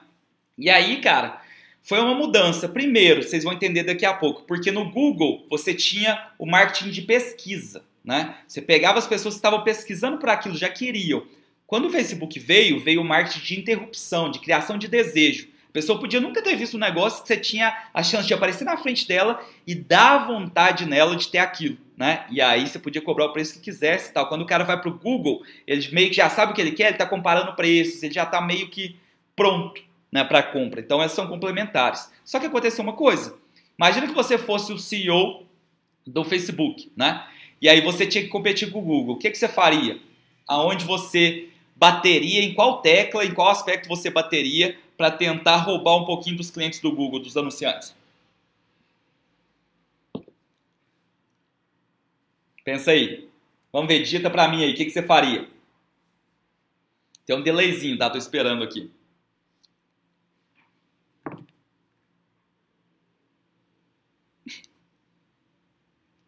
E 0.58 0.70
aí, 0.70 1.00
cara, 1.00 1.42
foi 1.82 2.02
uma 2.02 2.14
mudança. 2.14 2.68
Primeiro, 2.68 3.24
vocês 3.24 3.46
vão 3.46 3.54
entender 3.54 3.84
daqui 3.84 4.06
a 4.06 4.14
pouco, 4.14 4.44
porque 4.44 4.70
no 4.70 4.92
Google 4.92 5.46
você 5.50 5.74
tinha 5.74 6.28
o 6.38 6.46
marketing 6.46 6.90
de 6.90 7.04
pesquisa, 7.04 7.86
né? 8.04 8.36
Você 8.46 8.62
pegava 8.62 9.00
as 9.00 9.08
pessoas 9.08 9.36
que 9.36 9.40
estavam 9.40 9.64
pesquisando 9.64 10.18
por 10.18 10.28
aquilo, 10.28 10.58
já 10.58 10.68
queriam. 10.68 11.24
Quando 11.66 11.86
o 11.86 11.90
Facebook 11.90 12.38
veio, 12.38 12.82
veio 12.82 13.00
o 13.00 13.06
marketing 13.06 13.46
de 13.46 13.60
interrupção, 13.62 14.30
de 14.30 14.40
criação 14.40 14.78
de 14.78 14.90
desejo 14.90 15.48
pessoa 15.78 16.00
podia 16.00 16.20
nunca 16.20 16.42
ter 16.42 16.56
visto 16.56 16.76
um 16.76 16.80
negócio 16.80 17.22
que 17.22 17.28
você 17.28 17.38
tinha 17.38 17.72
a 17.94 18.02
chance 18.02 18.28
de 18.28 18.34
aparecer 18.34 18.66
na 18.66 18.78
frente 18.78 19.08
dela 19.08 19.40
e 19.66 19.76
dar 19.76 20.26
vontade 20.26 20.88
nela 20.88 21.16
de 21.16 21.28
ter 21.28 21.38
aquilo, 21.38 21.78
né? 21.96 22.26
E 22.32 22.42
aí 22.42 22.68
você 22.68 22.80
podia 22.80 23.00
cobrar 23.00 23.26
o 23.26 23.32
preço 23.32 23.54
que 23.54 23.60
quisesse 23.60 24.12
tal. 24.12 24.28
Quando 24.28 24.42
o 24.42 24.48
cara 24.48 24.64
vai 24.64 24.82
pro 24.82 24.98
Google, 24.98 25.44
ele 25.68 25.88
meio 25.92 26.10
que 26.10 26.16
já 26.16 26.32
sabe 26.32 26.52
o 26.52 26.56
que 26.56 26.62
ele 26.62 26.72
quer, 26.72 26.88
ele 26.88 26.98
tá 26.98 27.06
comparando 27.06 27.56
preços, 27.56 28.02
ele 28.02 28.12
já 28.12 28.26
tá 28.26 28.42
meio 28.42 28.70
que 28.70 28.96
pronto, 29.36 29.80
né, 30.12 30.24
para 30.24 30.42
compra. 30.42 30.80
Então 30.80 31.00
essas 31.00 31.16
são 31.16 31.28
complementares. 31.28 32.12
Só 32.26 32.40
que 32.40 32.48
aconteceu 32.48 32.84
uma 32.84 32.94
coisa. 32.94 33.38
Imagina 33.78 34.08
que 34.08 34.16
você 34.16 34.36
fosse 34.36 34.74
o 34.74 34.80
CEO 34.80 35.46
do 36.08 36.24
Facebook, 36.24 36.92
né? 36.98 37.24
E 37.62 37.70
aí 37.70 37.82
você 37.82 38.08
tinha 38.08 38.24
que 38.24 38.32
competir 38.32 38.72
com 38.72 38.80
o 38.80 38.82
Google. 38.82 39.14
O 39.14 39.20
que, 39.20 39.30
que 39.30 39.38
você 39.38 39.48
faria? 39.48 40.00
Aonde 40.48 40.86
você 40.86 41.50
bateria, 41.76 42.42
em 42.42 42.56
qual 42.56 42.82
tecla, 42.82 43.24
em 43.24 43.32
qual 43.32 43.50
aspecto 43.50 43.88
você 43.88 44.10
bateria 44.10 44.76
para 44.98 45.12
tentar 45.12 45.58
roubar 45.58 45.96
um 45.98 46.06
pouquinho 46.06 46.38
dos 46.38 46.50
clientes 46.50 46.80
do 46.80 46.92
Google, 46.92 47.20
dos 47.20 47.38
anunciantes? 47.38 47.96
Pensa 52.64 52.92
aí. 52.92 53.30
Vamos 53.72 53.88
ver, 53.88 54.00
digita 54.00 54.30
para 54.30 54.48
mim 54.48 54.64
aí, 54.64 54.74
o 54.74 54.76
que, 54.76 54.86
que 54.86 54.92
você 54.92 55.04
faria? 55.04 55.48
Tem 57.26 57.36
um 57.36 57.42
delayzinho, 57.42 57.98
tá? 57.98 58.10
Tô 58.10 58.18
esperando 58.18 58.64
aqui. 58.64 58.92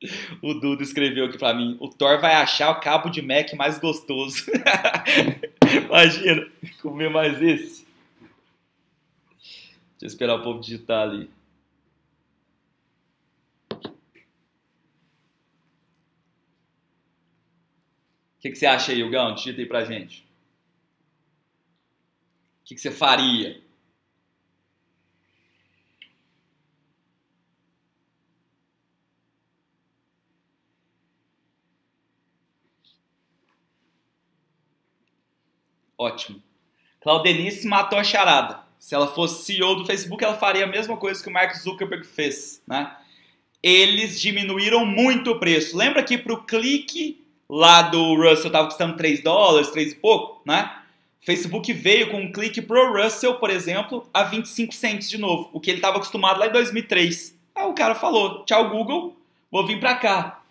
O 0.41 0.53
Dudo 0.53 0.81
escreveu 0.81 1.25
aqui 1.25 1.37
pra 1.37 1.53
mim: 1.53 1.77
o 1.79 1.89
Thor 1.89 2.19
vai 2.19 2.33
achar 2.35 2.71
o 2.71 2.79
cabo 2.79 3.09
de 3.09 3.21
Mac 3.21 3.53
mais 3.53 3.77
gostoso. 3.79 4.45
Imagina, 5.85 6.47
comer 6.81 7.09
mais 7.09 7.41
esse. 7.41 7.78
Deixa 9.99 10.05
eu 10.05 10.07
esperar 10.07 10.35
o 10.35 10.41
povo 10.41 10.61
digitar 10.61 11.01
ali. 11.09 11.29
O 18.37 18.41
que, 18.41 18.51
que, 18.51 18.55
você 18.55 18.65
acha 18.65 18.93
aí, 18.93 19.03
Hugão? 19.03 19.35
Digita 19.35 19.59
aí 19.59 19.67
pra 19.67 19.83
gente. 19.83 20.21
O 22.61 22.65
que, 22.65 22.75
que 22.75 22.79
você 22.79 22.91
faria? 22.91 23.61
Ótimo. 35.97 36.41
Claudenice 37.01 37.67
matou 37.67 37.99
a 37.99 38.03
charada. 38.05 38.58
Se 38.79 38.95
ela 38.95 39.07
fosse 39.07 39.43
CEO 39.43 39.75
do 39.75 39.85
Facebook, 39.85 40.23
ela 40.23 40.37
faria 40.37 40.63
a 40.63 40.67
mesma 40.67 40.95
coisa 40.95 41.21
que 41.21 41.29
o 41.29 41.33
Mark 41.33 41.53
Zuckerberg 41.53 42.07
fez, 42.07 42.61
né? 42.65 42.95
Eles 43.61 44.19
diminuíram 44.19 44.85
muito 44.85 45.31
o 45.31 45.39
preço. 45.39 45.77
Lembra 45.77 46.01
que 46.01 46.17
para 46.17 46.33
o 46.33 46.43
clique 46.43 47.21
lá 47.49 47.81
do 47.81 48.15
Russell 48.15 48.47
estava 48.47 48.67
custando 48.67 48.95
3 48.95 49.21
dólares, 49.21 49.69
3 49.69 49.91
e 49.91 49.95
pouco, 49.95 50.41
né? 50.45 50.77
Facebook 51.19 51.71
veio 51.73 52.09
com 52.09 52.21
um 52.21 52.31
clique 52.31 52.61
pro 52.61 52.93
Russell, 52.93 53.35
por 53.35 53.49
exemplo, 53.49 54.09
a 54.13 54.23
25 54.23 54.73
cents 54.73 55.09
de 55.09 55.17
novo, 55.17 55.49
o 55.51 55.59
que 55.59 55.69
ele 55.69 55.79
estava 55.79 55.97
acostumado 55.97 56.39
lá 56.39 56.47
em 56.47 56.51
2003. 56.51 57.37
Aí 57.53 57.65
o 57.65 57.73
cara 57.73 57.93
falou: 57.93 58.45
"Tchau 58.45 58.69
Google, 58.69 59.17
vou 59.51 59.67
vir 59.67 59.79
para 59.79 59.95
cá". 59.95 60.41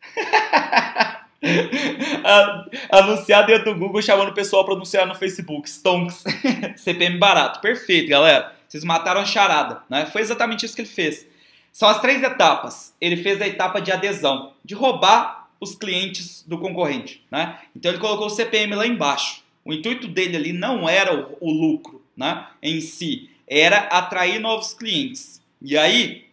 anunciar 2.90 3.46
dentro 3.46 3.72
do 3.72 3.78
Google 3.78 4.02
chamando 4.02 4.30
o 4.30 4.34
pessoal 4.34 4.64
para 4.64 4.74
anunciar 4.74 5.06
no 5.06 5.14
Facebook. 5.14 5.68
Stonks. 5.68 6.24
CPM 6.76 7.18
barato. 7.18 7.60
Perfeito, 7.60 8.08
galera. 8.08 8.54
Vocês 8.68 8.84
mataram 8.84 9.20
a 9.20 9.24
charada, 9.24 9.82
né? 9.88 10.06
Foi 10.06 10.20
exatamente 10.20 10.64
isso 10.66 10.74
que 10.74 10.82
ele 10.82 10.88
fez. 10.88 11.26
São 11.72 11.88
as 11.88 12.00
três 12.00 12.22
etapas. 12.22 12.94
Ele 13.00 13.16
fez 13.16 13.40
a 13.40 13.46
etapa 13.46 13.80
de 13.80 13.92
adesão, 13.92 14.52
de 14.64 14.74
roubar 14.74 15.48
os 15.60 15.74
clientes 15.74 16.44
do 16.46 16.58
concorrente, 16.58 17.24
né? 17.30 17.58
Então 17.74 17.90
ele 17.90 18.00
colocou 18.00 18.26
o 18.26 18.30
CPM 18.30 18.74
lá 18.74 18.86
embaixo. 18.86 19.42
O 19.64 19.72
intuito 19.72 20.08
dele 20.08 20.36
ali 20.36 20.52
não 20.52 20.88
era 20.88 21.14
o, 21.14 21.36
o 21.40 21.50
lucro, 21.50 22.02
né? 22.16 22.46
Em 22.62 22.80
si, 22.80 23.30
era 23.46 23.78
atrair 23.78 24.38
novos 24.40 24.74
clientes. 24.74 25.42
E 25.60 25.78
aí, 25.78 26.24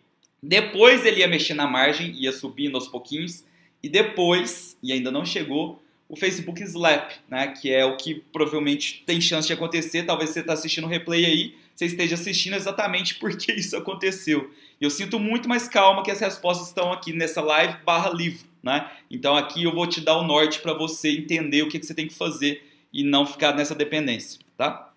depois 0.41 1.05
ele 1.05 1.19
ia 1.21 1.27
mexer 1.27 1.53
na 1.53 1.67
margem, 1.67 2.11
ia 2.11 2.31
subindo 2.31 2.75
aos 2.75 2.87
pouquinhos 2.87 3.45
e 3.83 3.89
depois, 3.89 4.77
e 4.81 4.91
ainda 4.91 5.11
não 5.11 5.25
chegou, 5.25 5.81
o 6.11 6.15
Facebook 6.15 6.61
Slap, 6.61 7.09
né? 7.29 7.47
Que 7.47 7.71
é 7.71 7.85
o 7.85 7.95
que 7.95 8.15
provavelmente 8.33 9.01
tem 9.05 9.21
chance 9.21 9.47
de 9.47 9.53
acontecer. 9.53 10.03
Talvez 10.03 10.31
você 10.31 10.41
está 10.41 10.53
assistindo 10.53 10.83
o 10.83 10.87
replay 10.87 11.25
aí, 11.25 11.55
você 11.73 11.85
esteja 11.85 12.15
assistindo 12.15 12.55
exatamente 12.55 13.15
porque 13.19 13.53
isso 13.53 13.77
aconteceu. 13.77 14.51
Eu 14.79 14.89
sinto 14.89 15.17
muito 15.17 15.47
mais 15.47 15.69
calma 15.69 16.03
que 16.03 16.11
as 16.11 16.19
respostas 16.19 16.67
estão 16.67 16.91
aqui 16.91 17.13
nessa 17.13 17.41
live 17.41 17.77
barra 17.85 18.09
livro, 18.09 18.45
né? 18.61 18.91
Então 19.09 19.35
aqui 19.37 19.63
eu 19.63 19.73
vou 19.73 19.87
te 19.87 20.01
dar 20.01 20.17
o 20.17 20.23
norte 20.23 20.59
para 20.59 20.73
você 20.73 21.09
entender 21.11 21.63
o 21.63 21.69
que, 21.69 21.79
que 21.79 21.85
você 21.85 21.93
tem 21.93 22.07
que 22.07 22.13
fazer 22.13 22.67
e 22.91 23.03
não 23.03 23.25
ficar 23.25 23.55
nessa 23.55 23.73
dependência, 23.73 24.39
tá? 24.57 24.91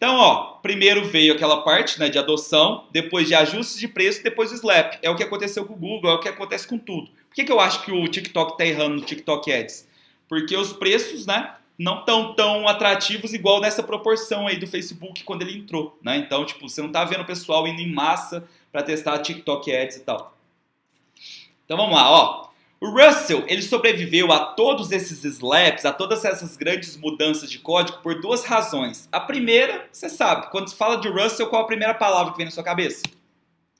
Então, 0.00 0.16
ó, 0.16 0.54
primeiro 0.62 1.04
veio 1.04 1.34
aquela 1.34 1.60
parte 1.60 2.00
né, 2.00 2.08
de 2.08 2.18
adoção, 2.18 2.86
depois 2.90 3.28
de 3.28 3.34
ajustes 3.34 3.78
de 3.78 3.86
preço, 3.86 4.22
depois 4.22 4.50
o 4.50 4.54
slap. 4.54 4.94
É 5.02 5.10
o 5.10 5.14
que 5.14 5.22
aconteceu 5.22 5.66
com 5.66 5.74
o 5.74 5.76
Google, 5.76 6.10
é 6.10 6.14
o 6.14 6.20
que 6.20 6.28
acontece 6.28 6.66
com 6.66 6.78
tudo. 6.78 7.10
Por 7.30 7.36
que, 7.36 7.44
que 7.44 7.52
eu 7.52 7.60
acho 7.60 7.84
que 7.84 7.92
o 7.92 8.08
TikTok 8.08 8.52
está 8.52 8.66
errando 8.66 8.96
no 8.96 9.02
TikTok 9.02 9.52
Ads? 9.52 9.88
Porque 10.28 10.56
os 10.56 10.72
preços, 10.72 11.26
né, 11.26 11.54
não 11.78 12.00
estão 12.00 12.34
tão 12.34 12.68
atrativos 12.68 13.32
igual 13.32 13.58
nessa 13.58 13.82
proporção 13.82 14.46
aí 14.46 14.58
do 14.58 14.66
Facebook 14.66 15.24
quando 15.24 15.42
ele 15.42 15.56
entrou, 15.56 15.98
né? 16.02 16.18
Então, 16.18 16.44
tipo, 16.44 16.68
você 16.68 16.82
não 16.82 16.88
está 16.88 17.04
vendo 17.06 17.22
o 17.22 17.26
pessoal 17.26 17.66
indo 17.66 17.80
em 17.80 17.90
massa 17.90 18.46
para 18.70 18.82
testar 18.82 19.18
TikTok 19.20 19.74
Ads 19.74 19.96
e 19.96 20.00
tal. 20.00 20.36
Então 21.64 21.78
vamos 21.78 21.94
lá, 21.94 22.10
ó. 22.10 22.50
O 22.80 22.90
Russell, 22.90 23.44
ele 23.46 23.62
sobreviveu 23.62 24.32
a 24.32 24.40
todos 24.40 24.90
esses 24.90 25.22
slaps, 25.22 25.86
a 25.86 25.92
todas 25.92 26.24
essas 26.24 26.56
grandes 26.56 26.96
mudanças 26.96 27.50
de 27.50 27.58
código 27.58 27.98
por 28.02 28.20
duas 28.20 28.44
razões. 28.44 29.08
A 29.12 29.20
primeira, 29.20 29.88
você 29.92 30.08
sabe, 30.08 30.50
quando 30.50 30.68
se 30.68 30.76
fala 30.76 30.96
de 30.96 31.08
Russell, 31.08 31.46
qual 31.46 31.62
a 31.62 31.66
primeira 31.66 31.94
palavra 31.94 32.32
que 32.32 32.38
vem 32.38 32.46
na 32.46 32.52
sua 32.52 32.64
cabeça? 32.64 33.02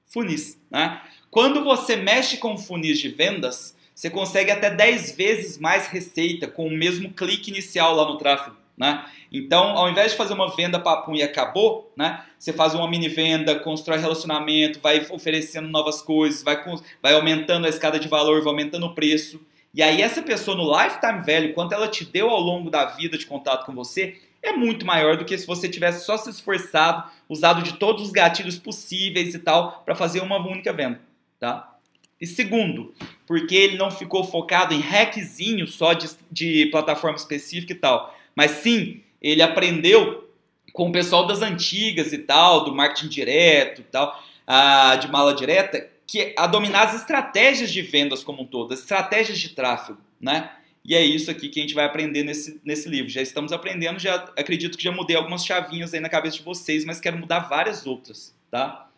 Funis, 0.06 0.58
né? 0.70 1.02
Quando 1.30 1.62
você 1.62 1.94
mexe 1.94 2.38
com 2.38 2.58
funis 2.58 2.98
de 2.98 3.08
vendas, 3.08 3.76
você 3.94 4.10
consegue 4.10 4.50
até 4.50 4.68
10 4.68 5.14
vezes 5.16 5.58
mais 5.58 5.86
receita 5.86 6.48
com 6.48 6.66
o 6.66 6.70
mesmo 6.70 7.10
clique 7.10 7.50
inicial 7.50 7.94
lá 7.94 8.04
no 8.04 8.18
tráfego. 8.18 8.56
Né? 8.76 9.04
Então, 9.30 9.76
ao 9.76 9.88
invés 9.90 10.12
de 10.12 10.16
fazer 10.16 10.32
uma 10.32 10.54
venda 10.56 10.80
papum 10.80 11.14
e 11.14 11.22
acabou, 11.22 11.92
né? 11.94 12.24
Você 12.38 12.50
faz 12.50 12.74
uma 12.74 12.88
mini 12.88 13.08
venda, 13.08 13.60
constrói 13.60 13.98
relacionamento, 13.98 14.80
vai 14.80 15.06
oferecendo 15.10 15.68
novas 15.68 16.00
coisas, 16.00 16.42
vai, 16.42 16.64
vai 17.02 17.12
aumentando 17.12 17.66
a 17.66 17.68
escada 17.68 18.00
de 18.00 18.08
valor, 18.08 18.40
vai 18.42 18.52
aumentando 18.52 18.86
o 18.86 18.94
preço. 18.94 19.38
E 19.74 19.82
aí 19.82 20.00
essa 20.00 20.22
pessoa 20.22 20.56
no 20.56 20.82
lifetime 20.82 21.20
velho, 21.20 21.52
quanto 21.52 21.74
ela 21.74 21.86
te 21.86 22.06
deu 22.06 22.30
ao 22.30 22.40
longo 22.40 22.70
da 22.70 22.86
vida 22.86 23.18
de 23.18 23.26
contato 23.26 23.66
com 23.66 23.74
você, 23.74 24.16
é 24.42 24.52
muito 24.52 24.86
maior 24.86 25.16
do 25.16 25.24
que 25.24 25.36
se 25.36 25.46
você 25.46 25.68
tivesse 25.68 26.04
só 26.06 26.16
se 26.16 26.30
esforçado, 26.30 27.04
usado 27.28 27.62
de 27.62 27.74
todos 27.74 28.02
os 28.02 28.10
gatilhos 28.10 28.58
possíveis 28.58 29.34
e 29.34 29.38
tal, 29.38 29.82
para 29.84 29.94
fazer 29.94 30.20
uma 30.20 30.38
única 30.38 30.72
venda, 30.72 31.00
tá? 31.40 31.76
E 32.20 32.26
segundo, 32.26 32.94
porque 33.26 33.57
ele 33.57 33.79
não 33.79 33.90
ficou 33.90 34.22
focado 34.22 34.74
em 34.74 34.81
hackzinho 34.81 35.66
só 35.66 35.94
de, 35.94 36.09
de 36.31 36.66
plataforma 36.66 37.16
específica 37.16 37.72
e 37.72 37.76
tal 37.76 38.14
mas 38.35 38.53
sim, 38.53 39.03
ele 39.20 39.42
aprendeu 39.42 40.29
com 40.72 40.88
o 40.88 40.92
pessoal 40.92 41.26
das 41.26 41.42
antigas 41.42 42.12
e 42.12 42.18
tal, 42.18 42.64
do 42.64 42.74
marketing 42.74 43.09
direto 43.09 43.81
e 43.81 43.85
tal, 43.85 44.18
a, 44.46 44.96
de 44.96 45.09
mala 45.09 45.35
direta, 45.35 45.90
que 46.07 46.35
a 46.37 46.46
dominar 46.46 46.85
as 46.85 46.94
estratégias 46.94 47.70
de 47.70 47.83
vendas 47.83 48.22
como 48.22 48.42
um 48.42 48.46
todo, 48.46 48.72
as 48.72 48.81
estratégias 48.81 49.38
de 49.38 49.50
tráfego, 49.50 50.00
né? 50.20 50.50
E 50.83 50.94
é 50.94 51.05
isso 51.05 51.31
aqui 51.31 51.50
que 51.50 51.61
a 51.61 51.62
gente 51.62 51.74
vai 51.74 51.85
aprender 51.85 52.24
nesse, 52.24 52.59
nesse 52.64 52.88
livro. 52.88 53.11
Já 53.11 53.20
estamos 53.20 53.53
aprendendo, 53.53 53.98
já 53.98 54.14
acredito 54.37 54.79
que 54.79 54.85
já 54.85 54.90
mudei 54.90 55.14
algumas 55.14 55.44
chavinhas 55.44 55.92
aí 55.92 56.00
na 56.00 56.09
cabeça 56.09 56.38
de 56.38 56.42
vocês, 56.42 56.85
mas 56.87 56.98
quero 56.98 57.18
mudar 57.18 57.40
várias 57.40 57.87
outras, 57.87 58.35
tá? 58.50 58.89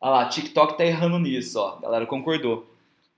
Olha 0.00 0.12
lá, 0.12 0.28
TikTok 0.28 0.76
tá 0.76 0.84
errando 0.84 1.18
nisso, 1.18 1.58
ó. 1.58 1.76
Galera 1.76 2.06
concordou. 2.06 2.70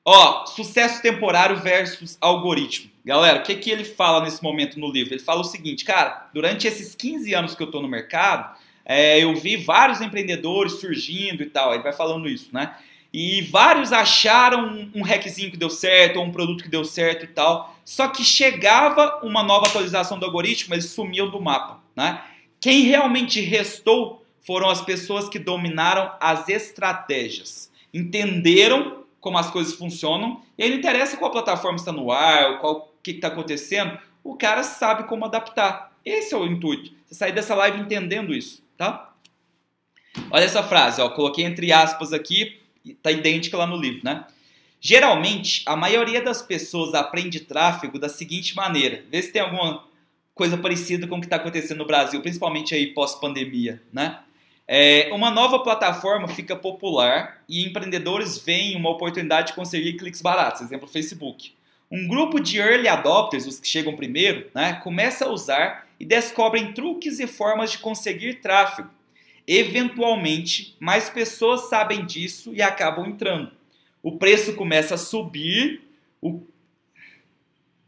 Ó, 0.04 0.46
sucesso 0.46 1.02
temporário 1.02 1.56
versus 1.56 2.16
algoritmo. 2.20 2.90
Galera, 3.04 3.40
o 3.40 3.42
que, 3.42 3.56
que 3.56 3.70
ele 3.70 3.84
fala 3.84 4.22
nesse 4.22 4.42
momento 4.42 4.80
no 4.80 4.90
livro? 4.90 5.12
Ele 5.12 5.22
fala 5.22 5.40
o 5.40 5.44
seguinte, 5.44 5.84
cara, 5.84 6.30
durante 6.32 6.66
esses 6.66 6.94
15 6.94 7.34
anos 7.34 7.54
que 7.54 7.62
eu 7.62 7.70
tô 7.70 7.82
no 7.82 7.88
mercado, 7.88 8.56
é, 8.84 9.22
eu 9.22 9.34
vi 9.36 9.56
vários 9.56 10.00
empreendedores 10.00 10.80
surgindo 10.80 11.42
e 11.42 11.46
tal. 11.46 11.74
Ele 11.74 11.82
vai 11.82 11.92
falando 11.92 12.28
isso, 12.28 12.48
né? 12.52 12.74
E 13.12 13.42
vários 13.42 13.92
acharam 13.92 14.66
um, 14.66 14.90
um 14.96 15.02
hackzinho 15.02 15.50
que 15.50 15.56
deu 15.56 15.70
certo, 15.70 16.18
ou 16.18 16.24
um 16.24 16.32
produto 16.32 16.62
que 16.62 16.70
deu 16.70 16.84
certo 16.84 17.24
e 17.24 17.28
tal. 17.28 17.76
Só 17.84 18.08
que 18.08 18.24
chegava 18.24 19.20
uma 19.22 19.42
nova 19.42 19.66
atualização 19.66 20.18
do 20.18 20.26
algoritmo, 20.26 20.74
eles 20.74 20.86
sumiam 20.86 21.30
do 21.30 21.40
mapa, 21.40 21.80
né? 21.96 22.22
Quem 22.60 22.82
realmente 22.82 23.40
restou 23.40 24.24
foram 24.42 24.68
as 24.68 24.80
pessoas 24.80 25.28
que 25.28 25.38
dominaram 25.38 26.12
as 26.20 26.48
estratégias. 26.48 27.70
Entenderam 27.92 29.04
como 29.20 29.38
as 29.38 29.50
coisas 29.50 29.74
funcionam, 29.74 30.42
e 30.56 30.62
aí 30.62 30.70
não 30.70 30.78
interessa 30.78 31.16
qual 31.16 31.30
plataforma 31.30 31.76
está 31.76 31.92
no 31.92 32.10
ar, 32.10 32.60
qual 32.60 32.94
que 33.02 33.10
está 33.12 33.28
acontecendo, 33.28 33.98
o 34.22 34.36
cara 34.36 34.62
sabe 34.62 35.04
como 35.04 35.24
adaptar. 35.24 35.92
Esse 36.04 36.34
é 36.34 36.36
o 36.36 36.46
intuito. 36.46 36.92
Você 37.06 37.14
sair 37.14 37.32
dessa 37.32 37.54
live 37.54 37.80
entendendo 37.80 38.34
isso, 38.34 38.62
tá? 38.76 39.12
Olha 40.30 40.44
essa 40.44 40.62
frase, 40.62 41.00
ó, 41.00 41.08
coloquei 41.10 41.44
entre 41.44 41.72
aspas 41.72 42.12
aqui, 42.12 42.60
tá 43.02 43.10
idêntica 43.10 43.56
lá 43.56 43.66
no 43.66 43.76
livro, 43.76 44.00
né? 44.04 44.24
Geralmente, 44.80 45.62
a 45.66 45.74
maioria 45.74 46.22
das 46.22 46.40
pessoas 46.40 46.94
aprende 46.94 47.40
tráfego 47.40 47.98
da 47.98 48.08
seguinte 48.08 48.54
maneira. 48.54 49.04
Vê 49.10 49.20
se 49.20 49.32
tem 49.32 49.42
alguma 49.42 49.84
coisa 50.34 50.56
parecida 50.56 51.06
com 51.06 51.16
o 51.16 51.20
que 51.20 51.26
está 51.26 51.36
acontecendo 51.36 51.78
no 51.78 51.86
Brasil, 51.86 52.20
principalmente 52.22 52.74
aí 52.74 52.86
pós-pandemia, 52.94 53.82
né? 53.92 54.20
É, 54.70 55.08
uma 55.12 55.30
nova 55.30 55.60
plataforma 55.60 56.28
fica 56.28 56.54
popular 56.54 57.42
e 57.48 57.66
empreendedores 57.66 58.36
veem 58.36 58.76
uma 58.76 58.90
oportunidade 58.90 59.48
de 59.48 59.52
conseguir 59.54 59.94
cliques 59.94 60.20
baratos, 60.20 60.60
exemplo 60.60 60.86
Facebook. 60.86 61.54
Um 61.90 62.06
grupo 62.06 62.38
de 62.38 62.58
early 62.58 62.86
adopters, 62.86 63.46
os 63.46 63.58
que 63.58 63.66
chegam 63.66 63.96
primeiro, 63.96 64.50
né, 64.54 64.74
começa 64.84 65.24
a 65.24 65.30
usar 65.30 65.88
e 65.98 66.04
descobrem 66.04 66.74
truques 66.74 67.18
e 67.18 67.26
formas 67.26 67.70
de 67.72 67.78
conseguir 67.78 68.42
tráfego. 68.42 68.90
Eventualmente, 69.46 70.76
mais 70.78 71.08
pessoas 71.08 71.70
sabem 71.70 72.04
disso 72.04 72.52
e 72.52 72.60
acabam 72.60 73.06
entrando. 73.06 73.50
O 74.02 74.18
preço 74.18 74.54
começa 74.54 74.96
a 74.96 74.98
subir, 74.98 75.80
o, 76.20 76.42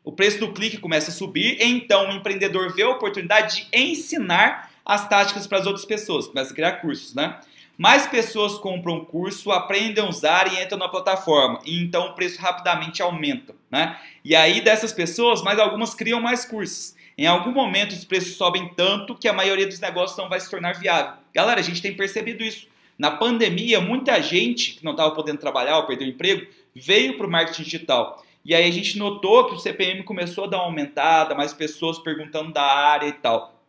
o 0.03 0.11
preço 0.11 0.39
do 0.41 0.55
clique 0.55 0.79
começa 0.79 1.11
a 1.11 1.15
subir, 1.15 1.59
então 1.61 2.09
o 2.09 2.13
empreendedor 2.13 2.75
vê 2.75 2.85
a 2.85 2.89
oportunidade 2.89 3.69
de 3.71 3.79
ensinar 3.79 4.70
as 4.91 5.09
táticas 5.09 5.47
para 5.47 5.59
as 5.59 5.67
outras 5.67 5.85
pessoas, 5.85 6.27
começa 6.27 6.51
a 6.51 6.55
criar 6.55 6.73
cursos, 6.73 7.15
né? 7.15 7.39
Mais 7.79 8.09
pessoas 8.09 8.59
compram 8.59 8.97
o 8.97 9.07
curso, 9.07 9.53
aprendem 9.53 10.03
a 10.03 10.09
usar 10.09 10.53
e 10.53 10.61
entram 10.61 10.77
na 10.77 10.89
plataforma, 10.89 11.61
e 11.65 11.81
então 11.81 12.09
o 12.09 12.15
preço 12.15 12.43
rapidamente 12.43 13.01
aumenta, 13.01 13.55
né? 13.71 13.97
E 14.25 14.35
aí 14.35 14.61
dessas 14.61 14.93
pessoas, 14.93 15.43
mais 15.43 15.61
algumas 15.61 15.95
criam 15.95 16.21
mais 16.21 16.45
cursos. 16.45 16.97
Em 17.17 17.25
algum 17.25 17.53
momento 17.53 17.93
os 17.93 18.05
preços 18.05 18.35
sobem 18.35 18.75
tanto 18.75 19.15
que 19.15 19.29
a 19.29 19.33
maioria 19.33 19.69
dos 19.69 19.79
negócios 19.79 20.19
não 20.19 20.29
vai 20.29 20.41
se 20.41 20.51
tornar 20.51 20.73
viável. 20.73 21.13
Galera, 21.33 21.61
a 21.61 21.63
gente 21.63 21.81
tem 21.81 21.95
percebido 21.95 22.43
isso. 22.43 22.67
Na 22.99 23.13
pandemia, 23.13 23.81
muita 23.81 24.21
gente 24.21 24.73
que 24.73 24.85
não 24.85 24.91
estava 24.91 25.13
podendo 25.13 25.39
trabalhar 25.39 25.77
ou 25.77 25.87
perdeu 25.87 26.09
o 26.09 26.11
emprego 26.11 26.49
veio 26.75 27.17
para 27.17 27.29
o 27.29 27.31
marketing 27.31 27.63
digital. 27.63 28.25
E 28.45 28.57
aí 28.57 28.69
a 28.69 28.73
gente 28.73 28.99
notou 28.99 29.47
que 29.47 29.55
o 29.55 29.59
CPM 29.59 30.03
começou 30.03 30.45
a 30.45 30.47
dar 30.49 30.57
uma 30.57 30.67
aumentada, 30.67 31.33
mais 31.33 31.55
pessoas 31.55 31.97
perguntando 32.01 32.53
da 32.53 32.65
área 32.65 33.07
e 33.07 33.13
tal. 33.13 33.60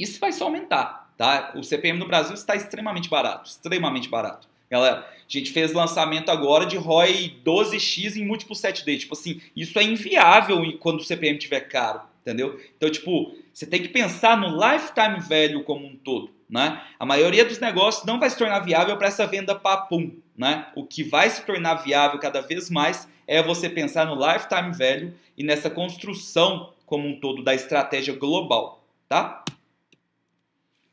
Isso 0.00 0.18
vai 0.18 0.32
só 0.32 0.44
aumentar, 0.44 1.12
tá? 1.18 1.52
O 1.54 1.62
CPM 1.62 1.98
no 1.98 2.06
Brasil 2.06 2.34
está 2.34 2.56
extremamente 2.56 3.10
barato, 3.10 3.50
extremamente 3.50 4.08
barato. 4.08 4.48
Galera, 4.70 5.00
a 5.00 5.04
gente 5.28 5.52
fez 5.52 5.72
lançamento 5.72 6.30
agora 6.30 6.64
de 6.64 6.76
ROI 6.76 7.36
12x 7.44 8.16
em 8.16 8.24
múltiplo 8.24 8.54
7D. 8.54 9.00
Tipo 9.00 9.14
assim, 9.14 9.40
isso 9.54 9.78
é 9.78 9.82
inviável 9.82 10.62
quando 10.78 11.00
o 11.00 11.04
CPM 11.04 11.36
estiver 11.36 11.60
caro, 11.60 12.00
entendeu? 12.22 12.58
Então, 12.76 12.88
tipo, 12.88 13.34
você 13.52 13.66
tem 13.66 13.82
que 13.82 13.88
pensar 13.88 14.38
no 14.38 14.48
lifetime 14.48 15.20
value 15.20 15.64
como 15.64 15.86
um 15.86 15.96
todo, 15.96 16.30
né? 16.48 16.80
A 16.98 17.04
maioria 17.04 17.44
dos 17.44 17.58
negócios 17.58 18.06
não 18.06 18.18
vai 18.18 18.30
se 18.30 18.38
tornar 18.38 18.60
viável 18.60 18.96
para 18.96 19.08
essa 19.08 19.26
venda 19.26 19.54
papum, 19.54 20.12
né? 20.34 20.68
O 20.74 20.86
que 20.86 21.02
vai 21.02 21.28
se 21.28 21.42
tornar 21.42 21.74
viável 21.74 22.18
cada 22.18 22.40
vez 22.40 22.70
mais 22.70 23.06
é 23.26 23.42
você 23.42 23.68
pensar 23.68 24.06
no 24.06 24.14
lifetime 24.14 24.72
value 24.72 25.12
e 25.36 25.42
nessa 25.42 25.68
construção 25.68 26.72
como 26.86 27.06
um 27.06 27.20
todo 27.20 27.42
da 27.42 27.54
estratégia 27.54 28.14
global, 28.14 28.82
tá? 29.08 29.44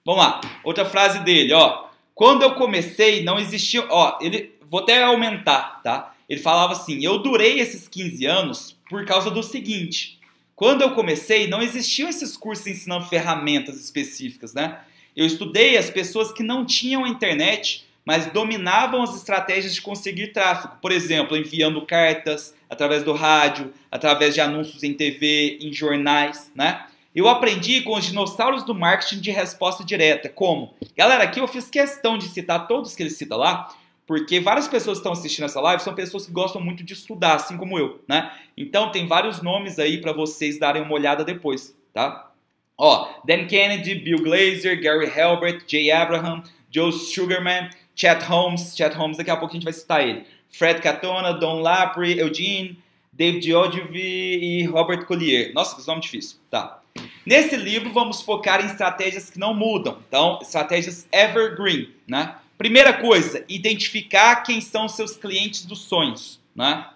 Vamos 0.07 0.23
lá. 0.23 0.39
Outra 0.63 0.85
frase 0.85 1.19
dele, 1.19 1.51
ó. 1.51 1.87
Quando 2.15 2.41
eu 2.41 2.55
comecei, 2.55 3.25
não 3.25 3.37
existia. 3.37 3.85
Ó, 3.89 4.17
ele. 4.21 4.55
Vou 4.69 4.79
até 4.79 5.03
aumentar, 5.03 5.81
tá? 5.83 6.13
Ele 6.29 6.39
falava 6.39 6.71
assim: 6.71 7.03
eu 7.03 7.17
durei 7.17 7.59
esses 7.59 7.89
15 7.89 8.25
anos 8.25 8.77
por 8.89 9.05
causa 9.05 9.29
do 9.29 9.43
seguinte. 9.43 10.17
Quando 10.55 10.81
eu 10.81 10.91
comecei, 10.91 11.47
não 11.47 11.61
existiam 11.61 12.07
esses 12.07 12.37
cursos 12.37 12.67
ensinando 12.67 13.05
ferramentas 13.05 13.83
específicas, 13.83 14.53
né? 14.53 14.79
Eu 15.13 15.25
estudei 15.25 15.77
as 15.77 15.89
pessoas 15.89 16.31
que 16.31 16.41
não 16.41 16.65
tinham 16.65 17.05
internet, 17.05 17.85
mas 18.05 18.27
dominavam 18.27 19.03
as 19.03 19.13
estratégias 19.13 19.75
de 19.75 19.81
conseguir 19.81 20.27
tráfego. 20.27 20.77
Por 20.81 20.93
exemplo, 20.93 21.35
enviando 21.35 21.85
cartas 21.85 22.55
através 22.69 23.03
do 23.03 23.11
rádio, 23.11 23.73
através 23.91 24.33
de 24.33 24.39
anúncios 24.39 24.83
em 24.83 24.93
TV, 24.93 25.59
em 25.61 25.73
jornais, 25.73 26.49
né? 26.55 26.85
Eu 27.17 27.27
aprendi 27.27 27.81
com 27.81 27.95
os 27.95 28.05
dinossauros 28.05 28.63
do 28.63 28.75
marketing 28.75 29.19
de 29.19 29.31
resposta 29.31 29.83
direta. 29.83 30.29
Como? 30.29 30.75
Galera, 30.95 31.23
aqui 31.23 31.39
eu 31.39 31.47
fiz 31.47 31.67
questão 31.67 32.15
de 32.15 32.27
citar 32.27 32.67
todos 32.67 32.95
que 32.95 33.01
ele 33.01 33.09
cita 33.09 33.35
lá, 33.35 33.75
porque 34.05 34.39
várias 34.39 34.67
pessoas 34.67 34.99
que 34.99 34.99
estão 34.99 35.13
assistindo 35.13 35.45
essa 35.45 35.59
live 35.59 35.81
são 35.81 35.95
pessoas 35.95 36.27
que 36.27 36.31
gostam 36.31 36.61
muito 36.61 36.83
de 36.83 36.93
estudar, 36.93 37.33
assim 37.33 37.57
como 37.57 37.79
eu, 37.79 38.03
né? 38.07 38.31
Então 38.55 38.91
tem 38.91 39.07
vários 39.07 39.41
nomes 39.41 39.79
aí 39.79 39.99
para 39.99 40.13
vocês 40.13 40.59
darem 40.59 40.83
uma 40.83 40.93
olhada 40.93 41.25
depois, 41.25 41.75
tá? 41.91 42.29
Ó, 42.77 43.09
Dan 43.25 43.47
Kennedy, 43.47 43.95
Bill 43.95 44.21
Glazer, 44.21 44.79
Gary 44.79 45.09
Halbert, 45.09 45.63
Jay 45.67 45.89
Abraham, 45.89 46.43
Joe 46.69 46.91
Sugarman, 46.93 47.71
Chet 47.95 48.23
Holmes, 48.25 48.75
Chet 48.77 48.95
Holmes, 48.95 49.17
daqui 49.17 49.31
a 49.31 49.37
pouco 49.37 49.53
a 49.53 49.55
gente 49.55 49.63
vai 49.63 49.73
citar 49.73 50.07
ele. 50.07 50.23
Fred 50.51 50.83
Catona, 50.83 51.33
Don 51.33 51.61
Lapre, 51.61 52.19
Eugene, 52.19 52.77
David 53.11 53.55
Ogilvy 53.55 54.59
e 54.59 54.65
Robert 54.65 55.07
Collier. 55.07 55.51
Nossa, 55.55 55.75
que 55.75 55.87
nome 55.87 56.01
difícil. 56.01 56.37
Tá. 56.51 56.79
Nesse 57.25 57.55
livro, 57.55 57.91
vamos 57.91 58.21
focar 58.21 58.63
em 58.63 58.67
estratégias 58.67 59.29
que 59.29 59.39
não 59.39 59.53
mudam. 59.53 59.99
Então, 60.07 60.39
estratégias 60.41 61.07
evergreen, 61.11 61.89
né? 62.07 62.35
Primeira 62.57 62.93
coisa, 62.93 63.43
identificar 63.47 64.37
quem 64.37 64.61
são 64.61 64.87
seus 64.87 65.15
clientes 65.15 65.65
dos 65.65 65.81
sonhos, 65.81 66.39
né? 66.55 66.87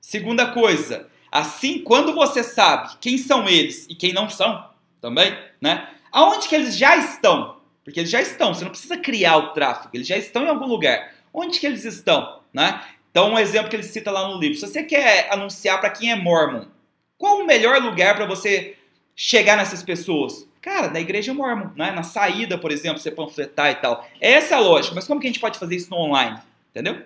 Segunda 0.00 0.46
coisa, 0.46 1.08
assim, 1.30 1.78
quando 1.80 2.14
você 2.14 2.42
sabe 2.42 2.96
quem 3.00 3.18
são 3.18 3.48
eles 3.48 3.86
e 3.88 3.94
quem 3.94 4.12
não 4.12 4.28
são, 4.28 4.72
também, 5.00 5.36
né? 5.60 5.88
Aonde 6.10 6.48
que 6.48 6.54
eles 6.54 6.76
já 6.76 6.96
estão? 6.96 7.56
Porque 7.84 8.00
eles 8.00 8.10
já 8.10 8.22
estão, 8.22 8.54
você 8.54 8.64
não 8.64 8.70
precisa 8.70 8.96
criar 8.96 9.36
o 9.36 9.48
tráfego, 9.48 9.90
eles 9.94 10.06
já 10.06 10.16
estão 10.16 10.44
em 10.44 10.48
algum 10.48 10.66
lugar. 10.66 11.12
Onde 11.34 11.58
que 11.58 11.66
eles 11.66 11.84
estão, 11.84 12.40
né? 12.52 12.80
Então, 13.10 13.32
um 13.32 13.38
exemplo 13.38 13.68
que 13.68 13.76
ele 13.76 13.82
cita 13.82 14.10
lá 14.10 14.28
no 14.28 14.38
livro: 14.38 14.56
se 14.56 14.66
você 14.66 14.82
quer 14.82 15.28
anunciar 15.32 15.80
para 15.80 15.90
quem 15.90 16.10
é 16.10 16.16
mormon, 16.16 16.64
qual 17.18 17.40
o 17.40 17.46
melhor 17.46 17.82
lugar 17.82 18.14
para 18.14 18.26
você 18.26 18.76
chegar 19.14 19.56
nessas 19.56 19.82
pessoas? 19.82 20.48
Cara, 20.60 20.88
na 20.88 21.00
igreja 21.00 21.34
mormon, 21.34 21.70
né? 21.74 21.90
na 21.90 22.02
saída, 22.02 22.56
por 22.56 22.70
exemplo, 22.70 23.00
você 23.00 23.10
panfletar 23.10 23.70
e 23.70 23.74
tal. 23.76 24.06
Essa 24.20 24.54
é 24.54 24.56
a 24.56 24.60
lógica, 24.60 24.94
mas 24.94 25.06
como 25.06 25.20
que 25.20 25.26
a 25.26 25.30
gente 25.30 25.40
pode 25.40 25.58
fazer 25.58 25.74
isso 25.74 25.90
no 25.90 25.96
online? 25.96 26.38
Entendeu? 26.70 27.02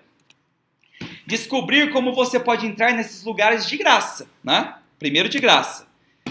Descobrir 1.27 1.91
como 1.91 2.15
você 2.15 2.39
pode 2.39 2.67
entrar 2.67 2.93
nesses 2.93 3.25
lugares 3.25 3.67
de 3.67 3.77
graça, 3.77 4.29
né? 4.45 4.77
Primeiro 4.99 5.29
de 5.29 5.39
graça. 5.39 5.87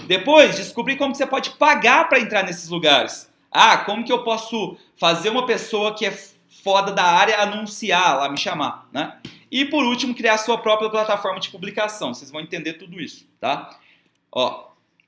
Depois, 0.07 0.55
descobrir 0.55 0.97
como 0.97 1.15
você 1.15 1.25
pode 1.25 1.51
pagar 1.51 2.07
para 2.07 2.19
entrar 2.19 2.43
nesses 2.43 2.69
lugares. 2.69 3.31
Ah, 3.51 3.77
como 3.77 4.03
que 4.03 4.11
eu 4.11 4.23
posso 4.23 4.77
fazer 4.95 5.29
uma 5.29 5.45
pessoa 5.45 5.95
que 5.95 6.05
é 6.05 6.11
foda 6.63 6.91
da 6.91 7.03
área 7.03 7.41
anunciar 7.41 8.17
lá, 8.17 8.29
me 8.29 8.37
chamar, 8.37 8.87
né? 8.91 9.17
E 9.51 9.65
por 9.65 9.83
último, 9.83 10.13
criar 10.13 10.37
sua 10.37 10.57
própria 10.57 10.89
plataforma 10.89 11.39
de 11.39 11.49
publicação. 11.49 12.13
Vocês 12.13 12.31
vão 12.31 12.41
entender 12.41 12.73
tudo 12.73 12.99
isso, 12.99 13.27
tá? 13.39 13.79
Ó, 14.31 14.67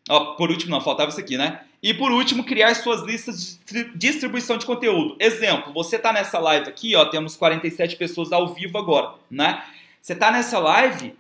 ó 0.10 0.36
por 0.36 0.50
último, 0.50 0.72
não, 0.72 0.82
faltava 0.82 1.10
isso 1.10 1.20
aqui, 1.20 1.38
né? 1.38 1.62
E 1.82 1.94
por 1.94 2.12
último, 2.12 2.44
criar 2.44 2.74
suas 2.76 3.02
listas 3.04 3.60
de 3.66 3.84
distribuição 3.96 4.58
de 4.58 4.66
conteúdo. 4.66 5.16
Exemplo, 5.20 5.72
você 5.74 5.96
está 5.98 6.12
nessa 6.12 6.40
live 6.40 6.68
aqui, 6.68 6.96
ó, 6.96 7.06
temos 7.06 7.36
47 7.36 7.96
pessoas 7.96 8.32
ao 8.32 8.48
vivo 8.48 8.78
agora, 8.78 9.14
né? 9.30 9.64
Você 10.02 10.14
está 10.14 10.32
nessa 10.32 10.58
live, 10.60 11.14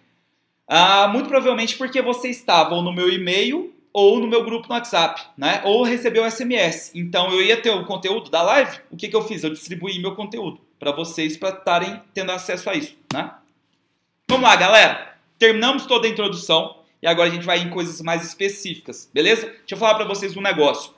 ah, 0.67 1.07
muito 1.07 1.29
provavelmente 1.29 1.77
porque 1.77 2.01
você 2.01 2.29
estava 2.29 2.75
ou 2.75 2.81
no 2.81 2.91
meu 2.91 3.09
e-mail 3.09 3.73
ou 3.93 4.19
no 4.19 4.27
meu 4.27 4.43
grupo 4.43 4.67
no 4.67 4.75
WhatsApp, 4.75 5.21
né? 5.37 5.61
Ou 5.63 5.83
recebeu 5.83 6.29
SMS. 6.29 6.91
Então 6.93 7.31
eu 7.31 7.41
ia 7.41 7.59
ter 7.59 7.71
o 7.71 7.83
conteúdo 7.85 8.29
da 8.29 8.43
live. 8.43 8.79
O 8.91 8.95
que, 8.95 9.07
que 9.07 9.15
eu 9.15 9.23
fiz? 9.23 9.43
Eu 9.43 9.49
distribuí 9.49 9.99
meu 9.99 10.15
conteúdo 10.15 10.61
para 10.79 10.91
vocês 10.91 11.35
para 11.35 11.49
estarem 11.49 11.99
tendo 12.13 12.31
acesso 12.31 12.69
a 12.69 12.75
isso, 12.75 12.95
né? 13.11 13.31
Vamos 14.29 14.47
lá, 14.47 14.55
galera. 14.55 15.15
Terminamos 15.39 15.85
toda 15.85 16.07
a 16.07 16.09
introdução. 16.09 16.76
E 17.01 17.07
agora 17.07 17.29
a 17.29 17.31
gente 17.31 17.45
vai 17.45 17.59
em 17.59 17.69
coisas 17.69 18.01
mais 18.01 18.25
específicas, 18.25 19.09
beleza? 19.13 19.45
Deixa 19.45 19.73
eu 19.73 19.77
falar 19.77 19.95
para 19.95 20.05
vocês 20.05 20.35
um 20.35 20.41
negócio. 20.41 20.93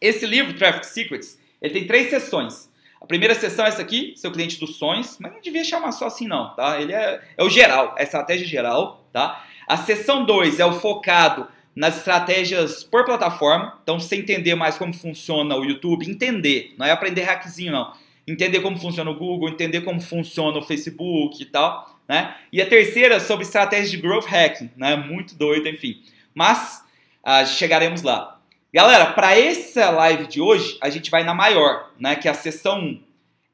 Esse 0.00 0.26
livro, 0.26 0.54
Traffic 0.54 0.86
Secrets, 0.86 1.38
ele 1.60 1.74
tem 1.74 1.86
três 1.86 2.10
sessões. 2.10 2.70
A 3.00 3.06
primeira 3.06 3.34
sessão 3.34 3.66
é 3.66 3.68
essa 3.68 3.82
aqui, 3.82 4.14
seu 4.16 4.32
cliente 4.32 4.58
dos 4.58 4.76
sonhos, 4.76 5.18
mas 5.20 5.32
não 5.32 5.40
devia 5.40 5.62
chamar 5.62 5.92
só 5.92 6.06
assim 6.06 6.26
não, 6.26 6.54
tá? 6.54 6.80
Ele 6.80 6.92
é, 6.92 7.20
é 7.36 7.44
o 7.44 7.50
geral, 7.50 7.94
é 7.98 8.00
a 8.00 8.04
estratégia 8.04 8.46
geral, 8.46 9.06
tá? 9.12 9.44
A 9.68 9.76
sessão 9.76 10.24
2 10.24 10.58
é 10.58 10.64
o 10.64 10.72
focado 10.80 11.46
nas 11.76 11.98
estratégias 11.98 12.82
por 12.82 13.04
plataforma, 13.04 13.78
então 13.82 13.98
você 13.98 14.16
entender 14.16 14.54
mais 14.54 14.78
como 14.78 14.94
funciona 14.94 15.54
o 15.56 15.64
YouTube, 15.64 16.08
entender, 16.08 16.74
não 16.78 16.86
é 16.86 16.92
aprender 16.92 17.22
hackzinho 17.22 17.72
não, 17.72 17.92
entender 18.26 18.60
como 18.60 18.78
funciona 18.78 19.10
o 19.10 19.18
Google, 19.18 19.48
entender 19.48 19.82
como 19.82 20.00
funciona 20.00 20.56
o 20.58 20.62
Facebook 20.62 21.42
e 21.42 21.46
tal, 21.46 21.93
né? 22.08 22.36
E 22.52 22.60
a 22.60 22.66
terceira 22.66 23.18
sobre 23.20 23.44
estratégias 23.44 23.90
de 23.90 23.96
growth 23.96 24.26
hacking, 24.26 24.70
né? 24.76 24.96
Muito 24.96 25.34
doido, 25.34 25.68
enfim. 25.68 26.02
Mas 26.34 26.84
ah, 27.22 27.44
chegaremos 27.44 28.02
lá. 28.02 28.38
Galera, 28.72 29.06
para 29.12 29.38
essa 29.38 29.88
live 29.90 30.26
de 30.26 30.40
hoje, 30.40 30.76
a 30.80 30.90
gente 30.90 31.10
vai 31.10 31.22
na 31.24 31.32
maior, 31.32 31.90
né? 31.98 32.16
Que 32.16 32.28
é 32.28 32.30
a 32.30 32.34
sessão 32.34 32.80
1. 32.80 33.02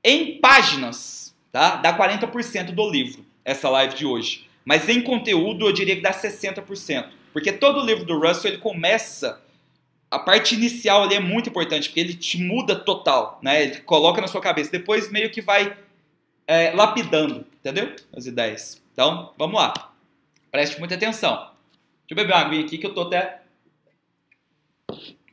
Em 0.02 0.40
páginas, 0.40 1.36
tá? 1.52 1.76
Dá 1.76 1.96
40% 1.96 2.72
do 2.72 2.90
livro, 2.90 3.24
essa 3.44 3.68
live 3.68 3.94
de 3.94 4.06
hoje. 4.06 4.48
Mas 4.64 4.88
em 4.88 5.00
conteúdo, 5.02 5.68
eu 5.68 5.72
diria 5.72 5.94
que 5.94 6.02
dá 6.02 6.12
60%. 6.12 7.08
Porque 7.32 7.52
todo 7.52 7.84
livro 7.84 8.04
do 8.04 8.18
Russell, 8.18 8.52
ele 8.52 8.60
começa... 8.60 9.40
A 10.10 10.18
parte 10.18 10.56
inicial 10.56 11.04
ali 11.04 11.14
é 11.14 11.20
muito 11.20 11.50
importante, 11.50 11.88
porque 11.88 12.00
ele 12.00 12.14
te 12.14 12.36
muda 12.42 12.74
total, 12.74 13.38
né? 13.40 13.62
Ele 13.62 13.76
coloca 13.82 14.20
na 14.20 14.26
sua 14.26 14.40
cabeça. 14.40 14.72
Depois 14.72 15.08
meio 15.08 15.30
que 15.30 15.40
vai 15.40 15.76
é, 16.50 16.72
lapidando, 16.72 17.46
entendeu? 17.60 17.94
As 18.12 18.26
ideias. 18.26 18.82
Então, 18.92 19.32
vamos 19.38 19.54
lá. 19.54 19.72
Preste 20.50 20.80
muita 20.80 20.96
atenção. 20.96 21.36
Deixa 21.36 22.10
eu 22.10 22.16
beber 22.16 22.32
uma 22.32 22.40
aguinha 22.40 22.64
aqui 22.64 22.76
que 22.76 22.84
eu 22.84 22.92
tô 22.92 23.02
até. 23.02 23.42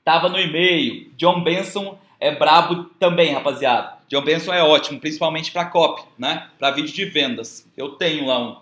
Tava 0.06 0.30
no 0.30 0.40
e-mail. 0.40 1.12
John 1.18 1.44
Benson 1.44 1.98
é 2.20 2.36
brabo 2.36 2.84
também, 3.00 3.34
rapaziada. 3.34 3.98
John 4.08 4.22
Benson 4.22 4.54
é 4.54 4.62
ótimo, 4.62 5.00
principalmente 5.00 5.52
para 5.52 5.66
copy, 5.66 6.04
né? 6.20 6.52
Para 6.60 6.70
vídeo 6.70 6.94
de 6.94 7.06
vendas. 7.06 7.68
Eu 7.76 7.94
tenho 7.94 8.28
lá 8.28 8.40
um. 8.40 8.58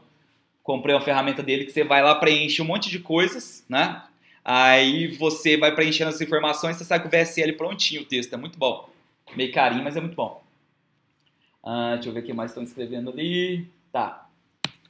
Comprei 0.64 0.96
uma 0.96 1.02
ferramenta 1.02 1.44
dele 1.44 1.66
que 1.66 1.74
você 1.74 1.84
vai 1.84 2.02
lá, 2.02 2.16
preenche 2.16 2.62
um 2.62 2.66
monte 2.66 2.90
de 2.90 3.00
coisas, 3.00 3.66
né? 3.68 4.02
Aí 4.46 5.08
você 5.18 5.58
vai 5.58 5.76
preenchendo 5.76 6.10
as 6.10 6.22
informações, 6.22 6.78
você 6.78 6.86
sai 6.86 7.02
com 7.02 7.10
o 7.10 7.12
VSL 7.12 7.52
prontinho 7.58 8.04
o 8.04 8.06
texto. 8.06 8.34
É 8.34 8.38
muito 8.38 8.58
bom. 8.58 8.90
Meio 9.36 9.52
carinho, 9.52 9.84
mas 9.84 9.98
é 9.98 10.00
muito 10.00 10.16
bom. 10.16 10.45
Ah, 11.66 11.96
deixa 11.96 12.10
eu 12.10 12.14
ver 12.14 12.20
o 12.20 12.24
que 12.24 12.34
mais 12.34 12.52
estão 12.52 12.64
escrevendo 12.64 13.10
ali. 13.10 13.68
Tá. 13.92 14.28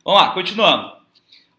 Vamos 0.04 0.22
lá, 0.22 0.32
continuando. 0.34 0.92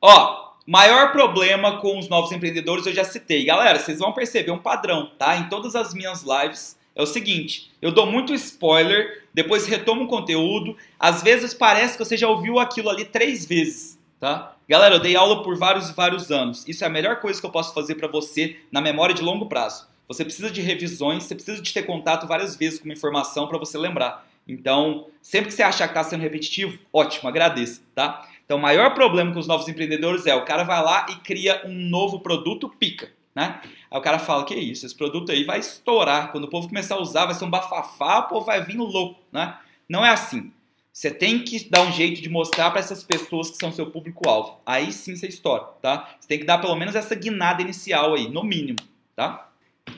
Ó, 0.01 0.53
maior 0.67 1.11
problema 1.11 1.79
com 1.79 1.99
os 1.99 2.09
novos 2.09 2.31
empreendedores 2.33 2.87
eu 2.87 2.93
já 2.93 3.03
citei. 3.03 3.47
Galera, 3.47 3.79
vocês 3.79 3.99
vão 3.99 4.13
perceber 4.13 4.51
um 4.51 4.59
padrão, 4.59 5.11
tá? 5.19 5.37
Em 5.37 5.49
todas 5.49 5.75
as 5.75 5.95
minhas 5.95 6.23
lives 6.23 6.79
é 6.95 7.03
o 7.03 7.07
seguinte: 7.07 7.73
eu 7.81 7.93
dou 7.93 8.07
muito 8.07 8.35
spoiler, 8.35 9.25
depois 9.33 9.67
retomo 9.67 10.05
o 10.05 10.09
conteúdo. 10.09 10.77
Às 10.99 11.23
vezes 11.23 11.55
parece 11.55 11.97
que 11.97 12.05
você 12.05 12.17
já 12.17 12.29
ouviu 12.29 12.59
aquilo 12.59 12.91
ali 12.91 13.05
três 13.05 13.47
vezes, 13.47 13.99
tá? 14.21 14.55
Galera, 14.69 14.97
eu 14.97 15.01
dei 15.01 15.17
aula 15.17 15.43
por 15.43 15.57
vários 15.57 15.89
e 15.89 15.95
vários 15.95 16.31
anos. 16.31 16.67
Isso 16.69 16.85
é 16.85 16.87
a 16.87 16.91
melhor 16.91 17.21
coisa 17.21 17.41
que 17.41 17.47
eu 17.47 17.51
posso 17.51 17.73
fazer 17.73 17.95
para 17.95 18.09
você 18.09 18.57
na 18.71 18.81
memória 18.81 19.15
de 19.15 19.23
longo 19.23 19.47
prazo. 19.47 19.87
Você 20.09 20.25
precisa 20.25 20.51
de 20.51 20.61
revisões, 20.61 21.25
você 21.25 21.35
precisa 21.35 21.63
de 21.63 21.73
ter 21.73 21.83
contato 21.83 22.27
várias 22.27 22.57
vezes 22.57 22.79
com 22.79 22.85
uma 22.85 22.95
informação 22.95 23.47
para 23.47 23.59
você 23.59 23.79
lembrar. 23.79 24.26
Então, 24.47 25.07
sempre 25.21 25.49
que 25.49 25.55
você 25.55 25.63
achar 25.63 25.89
que 25.89 25.93
está 25.93 26.05
sendo 26.05 26.21
repetitivo, 26.21 26.79
ótimo, 26.93 27.29
agradeça, 27.29 27.83
tá? 27.95 28.27
Então, 28.45 28.59
o 28.59 28.61
maior 28.63 28.95
problema 28.95 29.33
com 29.33 29.41
os 29.41 29.49
novos 29.49 29.69
empreendedores 29.69 30.25
é 30.27 30.35
o 30.35 30.45
cara 30.45 30.63
vai 30.63 30.83
lá 30.83 31.07
e 31.11 31.17
cria 31.17 31.63
um 31.65 31.75
novo 31.75 32.21
produto, 32.21 32.69
pica, 32.69 33.11
né? 33.35 33.61
Aí 33.91 33.99
o 33.99 34.03
cara 34.03 34.19
fala, 34.19 34.45
que 34.45 34.55
isso, 34.55 34.87
esse 34.87 34.95
produto 34.95 35.33
aí 35.33 35.43
vai 35.43 35.59
estourar. 35.59 36.31
Quando 36.31 36.45
o 36.45 36.49
povo 36.49 36.69
começar 36.69 36.95
a 36.95 37.01
usar, 37.01 37.27
vai 37.27 37.35
ser 37.35 37.45
um 37.45 37.51
bafafá, 37.51 38.21
o 38.21 38.29
povo 38.29 38.47
vai 38.47 38.63
vir 38.63 38.77
louco, 38.77 39.21
né? 39.33 39.59
Não 39.89 40.05
é 40.05 40.11
assim. 40.11 40.53
Você 40.93 41.11
tem 41.11 41.41
que 41.45 41.69
dar 41.69 41.83
um 41.83 41.93
jeito 41.93 42.23
de 42.23 42.29
mostrar 42.31 42.71
para 42.71 42.81
essas 42.81 43.05
pessoas 43.05 43.51
que 43.51 43.59
são 43.59 43.71
seu 43.71 43.91
público-alvo. 43.91 44.59
Aí 44.65 44.91
sim 44.93 45.15
você 45.15 45.27
estoura, 45.27 45.65
tá? 45.83 46.17
Você 46.19 46.27
tem 46.27 46.39
que 46.39 46.45
dar 46.47 46.59
pelo 46.59 46.75
menos 46.75 46.95
essa 46.95 47.15
guinada 47.15 47.61
inicial 47.61 48.15
aí, 48.15 48.29
no 48.29 48.43
mínimo, 48.43 48.79
tá? 49.15 49.51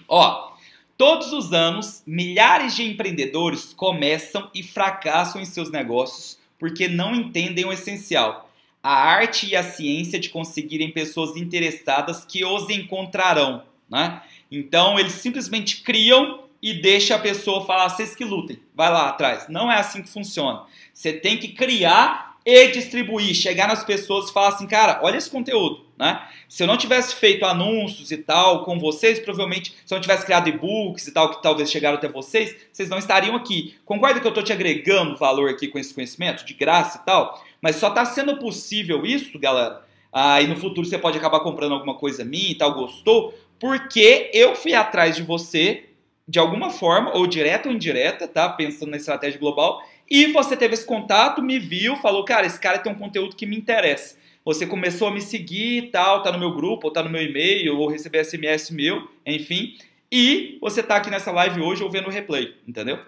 Ó, 0.09 0.47
Todos 0.99 1.32
os 1.32 1.53
anos, 1.53 2.03
milhares 2.05 2.74
de 2.74 2.82
empreendedores 2.82 3.72
começam 3.72 4.51
e 4.53 4.64
fracassam 4.64 5.40
em 5.40 5.44
seus 5.44 5.70
negócios 5.70 6.36
porque 6.59 6.88
não 6.88 7.14
entendem 7.14 7.64
o 7.64 7.72
essencial: 7.72 8.51
a 8.82 8.92
arte 8.92 9.46
e 9.46 9.55
a 9.55 9.62
ciência 9.62 10.18
de 10.18 10.28
conseguirem 10.28 10.90
pessoas 10.90 11.36
interessadas 11.36 12.24
que 12.24 12.44
os 12.44 12.68
encontrarão. 12.68 13.62
Né? 13.88 14.20
Então, 14.51 14.99
eles 14.99 15.12
simplesmente 15.12 15.82
criam 15.82 16.40
e 16.61 16.74
deixa 16.74 17.14
a 17.14 17.20
pessoa 17.20 17.64
falar, 17.64 17.88
vocês 17.90 18.16
que 18.16 18.24
lutem, 18.24 18.59
vai 18.74 18.90
lá 18.90 19.09
atrás. 19.09 19.46
Não 19.49 19.70
é 19.70 19.76
assim 19.76 20.03
que 20.03 20.09
funciona. 20.09 20.64
Você 20.92 21.12
tem 21.12 21.38
que 21.38 21.49
criar 21.49 22.27
e 22.51 22.68
distribuir, 22.68 23.34
chegar 23.34 23.68
nas 23.68 23.84
pessoas 23.84 24.30
e 24.30 24.32
falar 24.32 24.49
assim, 24.49 24.66
cara, 24.66 25.01
olha 25.03 25.18
esse 25.18 25.28
conteúdo. 25.28 25.84
Né? 25.99 26.18
Se 26.49 26.62
eu 26.62 26.66
não 26.66 26.78
tivesse 26.78 27.14
feito 27.14 27.44
anúncios 27.44 28.11
e 28.11 28.16
tal 28.16 28.64
com 28.64 28.78
vocês, 28.78 29.18
provavelmente, 29.18 29.74
se 29.84 29.92
eu 29.92 29.96
não 29.96 30.01
tivesse 30.01 30.24
criado 30.24 30.49
e-books 30.49 31.07
e 31.07 31.12
tal, 31.12 31.28
que 31.28 31.42
talvez 31.42 31.70
chegaram 31.70 31.99
até 31.99 32.09
vocês, 32.09 32.57
vocês 32.72 32.88
não 32.88 32.96
estariam 32.96 33.36
aqui. 33.36 33.76
Concorda 33.84 34.18
que 34.18 34.26
eu 34.26 34.30
estou 34.30 34.42
te 34.42 34.51
agregando 34.51 35.14
valor 35.18 35.51
aqui 35.51 35.68
com 35.68 35.78
esse 35.78 35.92
conhecimento, 35.92 36.42
de 36.46 36.55
graça 36.55 37.01
e 37.03 37.05
tal? 37.05 37.38
Mas 37.61 37.76
só 37.76 37.88
está 37.88 38.07
sendo 38.07 38.38
possível 38.38 39.05
isso, 39.05 39.38
galera. 39.38 39.82
Aí 40.11 40.46
ah, 40.46 40.49
no 40.49 40.57
futuro 40.57 40.86
você 40.86 40.96
pode 40.96 41.18
acabar 41.18 41.40
comprando 41.40 41.74
alguma 41.74 41.96
coisa 41.96 42.24
minha 42.24 42.53
e 42.53 42.55
tal, 42.55 42.72
gostou? 42.72 43.34
Porque 43.61 44.30
eu 44.32 44.55
fui 44.55 44.72
atrás 44.72 45.16
de 45.16 45.22
você, 45.22 45.84
de 46.26 46.38
alguma 46.38 46.70
forma, 46.70 47.14
ou 47.14 47.26
direta 47.26 47.68
ou 47.68 47.74
indireta, 47.74 48.26
tá? 48.26 48.49
Pensando 48.49 48.90
na 48.90 48.96
estratégia 48.96 49.38
global, 49.38 49.82
e 50.11 50.32
você 50.32 50.56
teve 50.56 50.74
esse 50.74 50.86
contato, 50.86 51.42
me 51.42 51.59
viu, 51.59 51.96
falou, 51.96 52.24
cara, 52.24 52.46
esse 52.46 52.59
cara 52.59 52.78
tem 52.78 52.90
um 52.90 52.94
conteúdo 52.94 53.36
que 53.36 53.46
me 53.46 53.56
interessa 53.56 54.16
você 54.48 54.66
começou 54.66 55.09
a 55.09 55.11
me 55.11 55.20
seguir 55.20 55.76
e 55.76 55.90
tal, 55.90 56.22
tá 56.22 56.32
no 56.32 56.38
meu 56.38 56.54
grupo, 56.54 56.86
ou 56.86 56.90
tá 56.90 57.02
no 57.02 57.11
meu 57.11 57.22
e-mail, 57.22 57.76
ou 57.76 57.86
receber 57.86 58.24
SMS 58.24 58.70
meu, 58.70 59.06
enfim. 59.26 59.76
E 60.11 60.56
você 60.59 60.82
tá 60.82 60.96
aqui 60.96 61.11
nessa 61.11 61.30
live 61.30 61.61
hoje 61.61 61.82
ou 61.82 61.90
vendo 61.90 62.06
o 62.06 62.11
replay, 62.11 62.54
entendeu? 62.66 62.98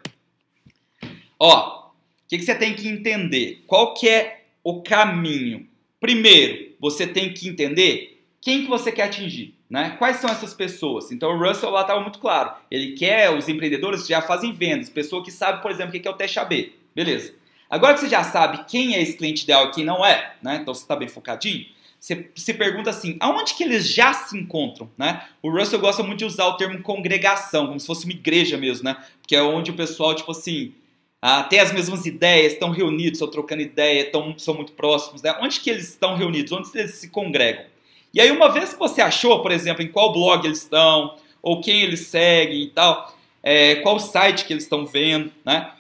Ó, 1.39 1.87
o 1.87 1.93
que, 2.29 2.37
que 2.37 2.45
você 2.45 2.55
tem 2.55 2.75
que 2.75 2.87
entender? 2.87 3.65
Qual 3.67 3.95
que 3.95 4.07
é 4.07 4.43
o 4.63 4.83
caminho? 4.83 5.67
Primeiro, 5.99 6.75
você 6.79 7.07
tem 7.07 7.33
que 7.33 7.49
entender 7.49 8.23
quem 8.39 8.65
que 8.65 8.69
você 8.69 8.93
quer 8.93 9.05
atingir, 9.05 9.55
né? 9.71 9.97
Quais 9.99 10.19
são 10.19 10.29
essas 10.29 10.53
pessoas? 10.53 11.11
Então 11.11 11.31
o 11.31 11.39
Russell 11.39 11.71
lá 11.71 11.81
estava 11.81 12.01
muito 12.01 12.19
claro. 12.19 12.53
Ele 12.71 12.93
quer 12.93 13.31
os 13.31 13.49
empreendedores 13.49 14.03
que 14.03 14.11
já 14.11 14.21
fazem 14.21 14.53
vendas, 14.53 14.91
pessoa 14.91 15.25
que 15.25 15.31
sabe, 15.31 15.63
por 15.63 15.71
exemplo, 15.71 15.97
o 15.97 15.99
que 15.99 16.07
é 16.07 16.11
o 16.11 16.15
teste 16.15 16.39
AB. 16.39 16.80
Beleza. 16.95 17.35
Agora 17.69 17.95
que 17.95 18.01
você 18.01 18.09
já 18.09 18.25
sabe 18.25 18.65
quem 18.67 18.95
é 18.95 19.03
esse 19.03 19.17
cliente 19.17 19.45
ideal 19.45 19.67
e 19.67 19.71
quem 19.71 19.85
não 19.85 20.05
é, 20.05 20.35
né? 20.43 20.57
Então 20.57 20.75
você 20.75 20.83
está 20.83 20.97
bem 20.97 21.09
focadinho. 21.09 21.67
Você 22.01 22.31
se 22.35 22.55
pergunta 22.55 22.91
assim, 22.91 23.17
aonde 23.21 23.55
que 23.55 23.63
eles 23.63 23.93
já 23.93 24.13
se 24.15 24.37
encontram, 24.37 24.91
né? 24.97 25.23
O 25.43 25.51
Russell 25.51 25.79
gosta 25.79 26.03
muito 26.03 26.21
de 26.21 26.25
usar 26.25 26.47
o 26.47 26.57
termo 26.57 26.83
congregação, 26.83 27.67
como 27.67 27.79
se 27.79 27.87
fosse 27.87 28.07
uma 28.07 28.13
igreja 28.13 28.57
mesmo, 28.57 28.85
né? 28.85 28.97
Que 29.27 29.37
é 29.37 29.43
onde 29.43 29.71
o 29.71 29.75
pessoal, 29.75 30.15
tipo 30.15 30.31
assim, 30.33 30.73
ah, 31.21 31.43
têm 31.45 31.61
as 31.61 31.73
mesmas 31.73 32.07
ideias, 32.07 32.55
estão 32.55 32.71
reunidos, 32.71 33.13
estão 33.13 33.29
trocando 33.29 33.61
ideia, 33.61 34.03
estão, 34.03 34.35
são 34.39 34.55
muito 34.55 34.73
próximos, 34.73 35.21
né? 35.21 35.37
Onde 35.41 35.61
que 35.61 35.69
eles 35.69 35.91
estão 35.91 36.17
reunidos? 36.17 36.51
Onde 36.53 36.71
eles 36.75 36.95
se 36.95 37.11
congregam? 37.11 37.67
E 38.15 38.21
aí, 38.21 38.31
uma 38.31 38.51
vez 38.51 38.73
que 38.73 38.79
você 38.79 39.03
achou, 39.03 39.43
por 39.43 39.53
exemplo, 39.53 39.83
em 39.83 39.89
qual 39.89 40.13
blog 40.13 40.45
eles 40.45 40.63
estão, 40.63 41.17
ou 41.43 41.61
quem 41.61 41.83
eles 41.83 42.07
seguem 42.07 42.63
e 42.63 42.69
tal, 42.69 43.15
é, 43.43 43.77
qual 43.77 44.01
site 44.01 44.47
que 44.47 44.53
eles 44.53 44.65
estão 44.65 44.87
vendo, 44.87 45.31
né? 45.45 45.71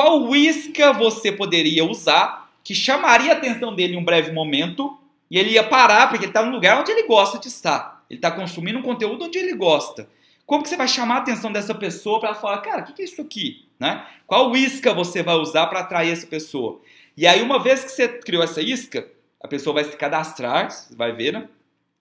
Qual 0.00 0.34
isca 0.34 0.94
você 0.94 1.30
poderia 1.30 1.84
usar 1.84 2.50
que 2.64 2.74
chamaria 2.74 3.34
a 3.34 3.36
atenção 3.36 3.74
dele 3.74 3.92
em 3.92 3.98
um 3.98 4.04
breve 4.04 4.32
momento 4.32 4.96
e 5.30 5.38
ele 5.38 5.50
ia 5.50 5.62
parar 5.62 6.08
porque 6.08 6.24
ele 6.24 6.30
está 6.30 6.42
no 6.42 6.50
lugar 6.50 6.80
onde 6.80 6.90
ele 6.90 7.06
gosta 7.06 7.38
de 7.38 7.48
estar. 7.48 8.02
Ele 8.08 8.16
está 8.16 8.30
consumindo 8.30 8.78
um 8.78 8.82
conteúdo 8.82 9.26
onde 9.26 9.36
ele 9.36 9.52
gosta. 9.52 10.08
Como 10.46 10.62
que 10.62 10.70
você 10.70 10.76
vai 10.78 10.88
chamar 10.88 11.16
a 11.16 11.18
atenção 11.18 11.52
dessa 11.52 11.74
pessoa 11.74 12.18
para 12.18 12.34
falar, 12.34 12.62
cara, 12.62 12.80
o 12.80 12.86
que, 12.86 12.94
que, 12.94 13.02
é 13.02 13.04
isso 13.04 13.20
aqui? 13.20 13.66
Né? 13.78 14.02
Qual 14.26 14.56
isca 14.56 14.94
você 14.94 15.22
vai 15.22 15.34
usar 15.34 15.66
para 15.66 15.80
atrair 15.80 16.12
essa 16.12 16.26
pessoa? 16.26 16.80
E 17.14 17.26
aí, 17.26 17.42
uma 17.42 17.58
vez 17.58 17.84
que 17.84 17.90
você 17.90 18.08
criou 18.08 18.42
essa 18.42 18.62
isca, 18.62 19.06
a 19.38 19.46
pessoa 19.46 19.74
vai 19.74 19.84
se 19.84 19.94
cadastrar, 19.98 20.70
você 20.70 20.96
vai 20.96 21.12
ver, 21.12 21.34
né? 21.34 21.46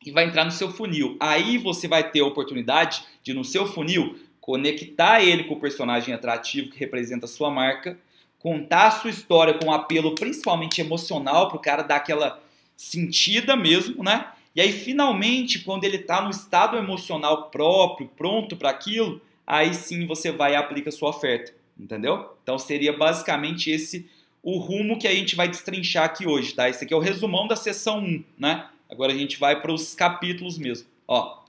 E 0.06 0.10
vai 0.10 0.24
entrar 0.24 0.46
no 0.46 0.52
seu 0.52 0.72
funil. 0.72 1.18
Aí 1.20 1.58
você 1.58 1.86
vai 1.86 2.10
ter 2.10 2.22
a 2.22 2.26
oportunidade 2.26 3.04
de, 3.22 3.34
no 3.34 3.44
seu 3.44 3.66
funil, 3.66 4.18
conectar 4.42 5.22
ele 5.22 5.44
com 5.44 5.56
o 5.56 5.60
personagem 5.60 6.14
atrativo 6.14 6.70
que 6.70 6.80
representa 6.80 7.26
a 7.26 7.30
sua 7.30 7.50
marca, 7.50 7.98
contar 8.40 8.88
a 8.88 8.92
sua 8.92 9.10
história 9.10 9.54
com 9.54 9.68
um 9.68 9.74
apelo 9.74 10.16
principalmente 10.16 10.82
emocional 10.82 11.50
para 11.50 11.58
o 11.58 11.62
cara 11.62 11.84
dar 11.84 11.98
aquela 11.98 12.42
sentida 12.76 13.56
mesmo, 13.56 14.04
né? 14.04 14.28
E 14.56 14.62
aí, 14.62 14.72
finalmente, 14.72 15.60
quando 15.60 15.84
ele 15.84 15.98
está 15.98 16.22
no 16.22 16.30
estado 16.30 16.78
emocional 16.78 17.50
próprio, 17.50 18.10
pronto 18.18 18.58
para 18.58 18.70
aquilo, 18.70 19.22
aí 19.46 19.74
sim 19.74 20.06
você 20.08 20.32
vai 20.32 20.54
e 20.54 20.56
aplica 20.56 20.90
a 20.90 20.92
sua 20.92 21.10
oferta, 21.10 21.54
entendeu? 21.80 22.34
Então 22.44 22.58
seria 22.58 22.94
basicamente 22.94 23.70
esse 23.70 24.10
o 24.42 24.58
rumo 24.58 24.98
que 24.98 25.08
a 25.08 25.14
gente 25.14 25.36
vai 25.36 25.48
destrinchar 25.48 26.06
aqui 26.06 26.26
hoje, 26.26 26.54
tá? 26.54 26.70
Esse 26.70 26.86
aqui 26.86 26.94
é 26.94 26.98
o 26.98 27.02
resumão 27.02 27.48
da 27.48 27.56
sessão 27.56 28.00
1, 28.00 28.24
né? 28.38 28.68
Agora 28.90 29.12
a 29.12 29.18
gente 29.18 29.38
vai 29.38 29.60
para 29.62 29.72
os 29.72 29.94
capítulos 29.94 30.58
mesmo. 30.58 30.88
Ó, 31.08 31.40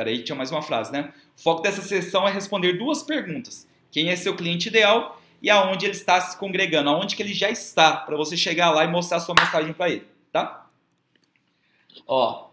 peraí, 0.00 0.22
tinha 0.22 0.34
mais 0.34 0.50
uma 0.50 0.62
frase, 0.62 0.90
né? 0.90 1.12
O 1.36 1.42
foco 1.42 1.60
dessa 1.60 1.82
sessão 1.82 2.26
é 2.26 2.30
responder 2.30 2.78
duas 2.78 3.02
perguntas. 3.02 3.68
Quem 3.90 4.08
é 4.08 4.16
seu 4.16 4.34
cliente 4.34 4.68
ideal 4.68 5.20
e 5.42 5.50
aonde 5.50 5.84
ele 5.84 5.92
está 5.92 6.18
se 6.20 6.38
congregando, 6.38 6.88
aonde 6.88 7.14
que 7.14 7.22
ele 7.22 7.34
já 7.34 7.50
está, 7.50 7.96
para 7.96 8.16
você 8.16 8.36
chegar 8.36 8.70
lá 8.70 8.84
e 8.84 8.88
mostrar 8.88 9.20
sua 9.20 9.34
mensagem 9.34 9.72
para 9.72 9.90
ele 9.90 10.06
tá? 10.32 10.66
Ó, 12.06 12.48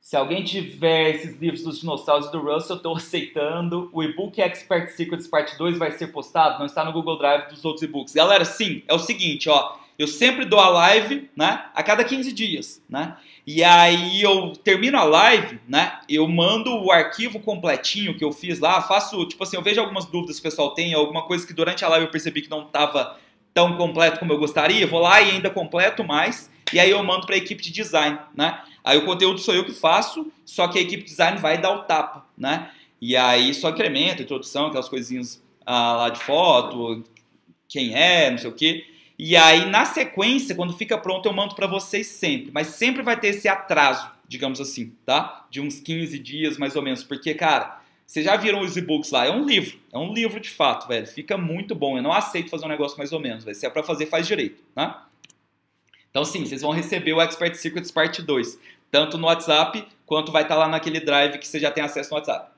se 0.00 0.16
alguém 0.16 0.44
tiver 0.44 1.10
esses 1.14 1.38
livros 1.38 1.62
dos 1.62 1.80
dinossauros 1.80 2.30
do 2.30 2.40
Russell, 2.40 2.76
eu 2.76 2.76
estou 2.76 2.96
aceitando. 2.96 3.90
O 3.92 4.02
e-book 4.02 4.40
Expert 4.40 4.90
Secrets 4.90 5.26
Parte 5.26 5.56
2 5.58 5.78
vai 5.78 5.92
ser 5.92 6.08
postado, 6.08 6.58
não 6.58 6.66
está 6.66 6.84
no 6.84 6.92
Google 6.92 7.18
Drive 7.18 7.48
dos 7.48 7.64
outros 7.64 7.82
e-books. 7.82 8.14
Galera, 8.14 8.44
sim, 8.44 8.82
é 8.86 8.94
o 8.94 8.98
seguinte, 8.98 9.48
ó. 9.48 9.76
Eu 9.98 10.06
sempre 10.06 10.44
dou 10.44 10.58
a 10.58 10.68
live, 10.68 11.30
né? 11.36 11.66
A 11.74 11.82
cada 11.82 12.02
15 12.04 12.32
dias, 12.32 12.82
né? 12.88 13.16
E 13.46 13.62
aí 13.62 14.22
eu 14.22 14.52
termino 14.52 14.96
a 14.98 15.04
live, 15.04 15.60
né? 15.68 16.00
Eu 16.08 16.26
mando 16.28 16.70
o 16.70 16.90
arquivo 16.90 17.40
completinho 17.40 18.16
que 18.16 18.24
eu 18.24 18.32
fiz 18.32 18.58
lá, 18.58 18.80
faço, 18.80 19.26
tipo 19.26 19.42
assim, 19.42 19.56
eu 19.56 19.62
vejo 19.62 19.80
algumas 19.80 20.06
dúvidas 20.06 20.36
que 20.36 20.46
o 20.46 20.50
pessoal 20.50 20.74
tem, 20.74 20.94
alguma 20.94 21.22
coisa 21.22 21.46
que 21.46 21.52
durante 21.52 21.84
a 21.84 21.88
live 21.88 22.06
eu 22.06 22.10
percebi 22.10 22.42
que 22.42 22.50
não 22.50 22.66
estava 22.66 23.18
tão 23.52 23.76
completo 23.76 24.18
como 24.18 24.32
eu 24.32 24.38
gostaria, 24.38 24.86
vou 24.86 25.00
lá 25.00 25.20
e 25.20 25.32
ainda 25.32 25.50
completo 25.50 26.02
mais, 26.02 26.50
e 26.72 26.80
aí 26.80 26.90
eu 26.90 27.02
mando 27.02 27.26
para 27.26 27.34
a 27.34 27.38
equipe 27.38 27.62
de 27.62 27.70
design, 27.70 28.18
né? 28.34 28.60
Aí 28.82 28.96
o 28.96 29.04
conteúdo 29.04 29.38
sou 29.38 29.54
eu 29.54 29.64
que 29.64 29.72
faço, 29.72 30.32
só 30.44 30.66
que 30.68 30.78
a 30.78 30.82
equipe 30.82 31.02
de 31.02 31.10
design 31.10 31.38
vai 31.38 31.58
dar 31.58 31.72
o 31.72 31.82
tapa, 31.82 32.26
né? 32.36 32.70
E 33.00 33.16
aí 33.16 33.52
só 33.52 33.70
incrementa, 33.70 34.22
introdução, 34.22 34.66
aquelas 34.66 34.88
coisinhas 34.88 35.42
ah, 35.66 35.96
lá 35.96 36.08
de 36.08 36.20
foto, 36.20 37.04
quem 37.68 37.94
é, 37.94 38.30
não 38.30 38.38
sei 38.38 38.50
o 38.50 38.54
quê. 38.54 38.86
E 39.24 39.36
aí 39.36 39.70
na 39.70 39.84
sequência, 39.84 40.52
quando 40.52 40.72
fica 40.72 40.98
pronto, 40.98 41.26
eu 41.28 41.32
mando 41.32 41.54
para 41.54 41.68
vocês 41.68 42.08
sempre, 42.08 42.50
mas 42.52 42.66
sempre 42.66 43.04
vai 43.04 43.16
ter 43.16 43.28
esse 43.28 43.46
atraso, 43.46 44.10
digamos 44.26 44.60
assim, 44.60 44.96
tá? 45.06 45.46
De 45.48 45.60
uns 45.60 45.78
15 45.78 46.18
dias 46.18 46.58
mais 46.58 46.74
ou 46.74 46.82
menos, 46.82 47.04
porque 47.04 47.32
cara, 47.32 47.80
vocês 48.04 48.24
já 48.26 48.34
viram 48.34 48.62
os 48.62 48.76
e-books 48.76 49.12
lá? 49.12 49.24
É 49.24 49.30
um 49.30 49.46
livro. 49.46 49.78
É 49.92 49.96
um 49.96 50.12
livro 50.12 50.40
de 50.40 50.50
fato, 50.50 50.88
velho. 50.88 51.06
Fica 51.06 51.38
muito 51.38 51.72
bom. 51.72 51.96
Eu 51.96 52.02
não 52.02 52.12
aceito 52.12 52.50
fazer 52.50 52.64
um 52.64 52.68
negócio 52.68 52.98
mais 52.98 53.12
ou 53.12 53.20
menos, 53.20 53.44
velho. 53.44 53.56
Se 53.56 53.64
é 53.64 53.70
pra 53.70 53.84
fazer, 53.84 54.06
faz 54.06 54.26
direito, 54.26 54.60
tá? 54.74 55.06
Então, 56.10 56.24
sim, 56.24 56.44
vocês 56.44 56.60
vão 56.60 56.72
receber 56.72 57.12
o 57.12 57.20
Expert 57.20 57.54
Secrets 57.54 57.92
Parte 57.92 58.22
2. 58.22 58.58
Tanto 58.90 59.16
no 59.16 59.28
WhatsApp, 59.28 59.86
quanto 60.04 60.32
vai 60.32 60.42
estar 60.42 60.56
tá 60.56 60.62
lá 60.62 60.68
naquele 60.68 60.98
drive 60.98 61.38
que 61.38 61.46
você 61.46 61.60
já 61.60 61.70
tem 61.70 61.84
acesso 61.84 62.10
no 62.10 62.16
WhatsApp. 62.16 62.50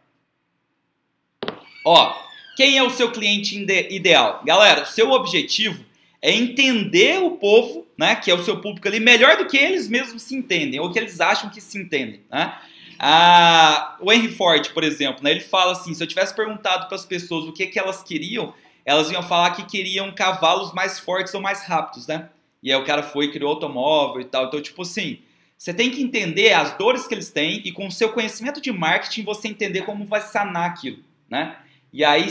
Ó, 1.84 2.14
quem 2.56 2.78
é 2.78 2.82
o 2.82 2.88
seu 2.88 3.12
cliente 3.12 3.54
ideal? 3.90 4.40
Galera, 4.46 4.84
o 4.84 4.86
seu 4.86 5.10
objetivo 5.10 5.84
é 6.24 6.32
entender 6.32 7.18
o 7.18 7.32
povo, 7.32 7.86
né, 7.98 8.16
que 8.16 8.30
é 8.30 8.34
o 8.34 8.42
seu 8.42 8.58
público 8.58 8.88
ali, 8.88 8.98
melhor 8.98 9.36
do 9.36 9.46
que 9.46 9.58
eles 9.58 9.86
mesmos 9.90 10.22
se 10.22 10.34
entendem, 10.34 10.80
ou 10.80 10.90
que 10.90 10.98
eles 10.98 11.20
acham 11.20 11.50
que 11.50 11.60
se 11.60 11.76
entendem, 11.76 12.22
né? 12.30 12.58
Ah, 12.98 13.98
o 14.00 14.10
Henry 14.10 14.28
Ford, 14.28 14.70
por 14.70 14.82
exemplo, 14.82 15.22
né, 15.22 15.32
ele 15.32 15.40
fala 15.40 15.72
assim: 15.72 15.92
se 15.92 16.02
eu 16.02 16.06
tivesse 16.06 16.34
perguntado 16.34 16.86
para 16.86 16.96
as 16.96 17.04
pessoas 17.04 17.44
o 17.44 17.52
que, 17.52 17.66
que 17.66 17.78
elas 17.78 18.02
queriam, 18.02 18.54
elas 18.86 19.10
iam 19.10 19.22
falar 19.22 19.50
que 19.50 19.66
queriam 19.66 20.10
cavalos 20.12 20.72
mais 20.72 20.98
fortes 20.98 21.34
ou 21.34 21.42
mais 21.42 21.66
rápidos, 21.66 22.06
né? 22.06 22.30
E 22.62 22.72
aí 22.72 22.80
o 22.80 22.86
cara 22.86 23.02
foi 23.02 23.26
e 23.26 23.30
criou 23.30 23.50
automóvel 23.50 24.22
e 24.22 24.24
tal. 24.24 24.46
Então, 24.46 24.62
tipo 24.62 24.80
assim, 24.80 25.18
você 25.58 25.74
tem 25.74 25.90
que 25.90 26.02
entender 26.02 26.54
as 26.54 26.74
dores 26.78 27.06
que 27.06 27.12
eles 27.12 27.30
têm 27.30 27.60
e 27.66 27.70
com 27.70 27.86
o 27.86 27.92
seu 27.92 28.08
conhecimento 28.10 28.62
de 28.62 28.72
marketing 28.72 29.24
você 29.24 29.48
entender 29.48 29.82
como 29.82 30.06
vai 30.06 30.22
sanar 30.22 30.70
aquilo, 30.70 31.00
né? 31.28 31.58
E 31.92 32.02
aí, 32.02 32.26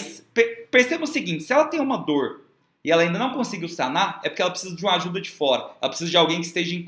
perceba 0.71 1.03
o 1.03 1.07
seguinte, 1.07 1.43
se 1.43 1.53
ela 1.53 1.65
tem 1.65 1.79
uma 1.79 1.97
dor 1.97 2.42
e 2.83 2.91
ela 2.91 3.01
ainda 3.01 3.17
não 3.17 3.33
conseguiu 3.33 3.69
sanar, 3.69 4.19
é 4.23 4.29
porque 4.29 4.41
ela 4.41 4.51
precisa 4.51 4.75
de 4.75 4.83
uma 4.83 4.95
ajuda 4.95 5.21
de 5.21 5.29
fora. 5.29 5.71
Ela 5.81 5.89
precisa 5.89 6.09
de 6.09 6.17
alguém 6.17 6.41
que 6.41 6.47
esteja 6.47 6.83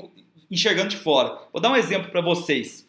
enxergando 0.50 0.90
de 0.90 0.96
fora. 0.96 1.38
Vou 1.52 1.60
dar 1.60 1.70
um 1.70 1.76
exemplo 1.76 2.10
para 2.10 2.20
vocês. 2.20 2.86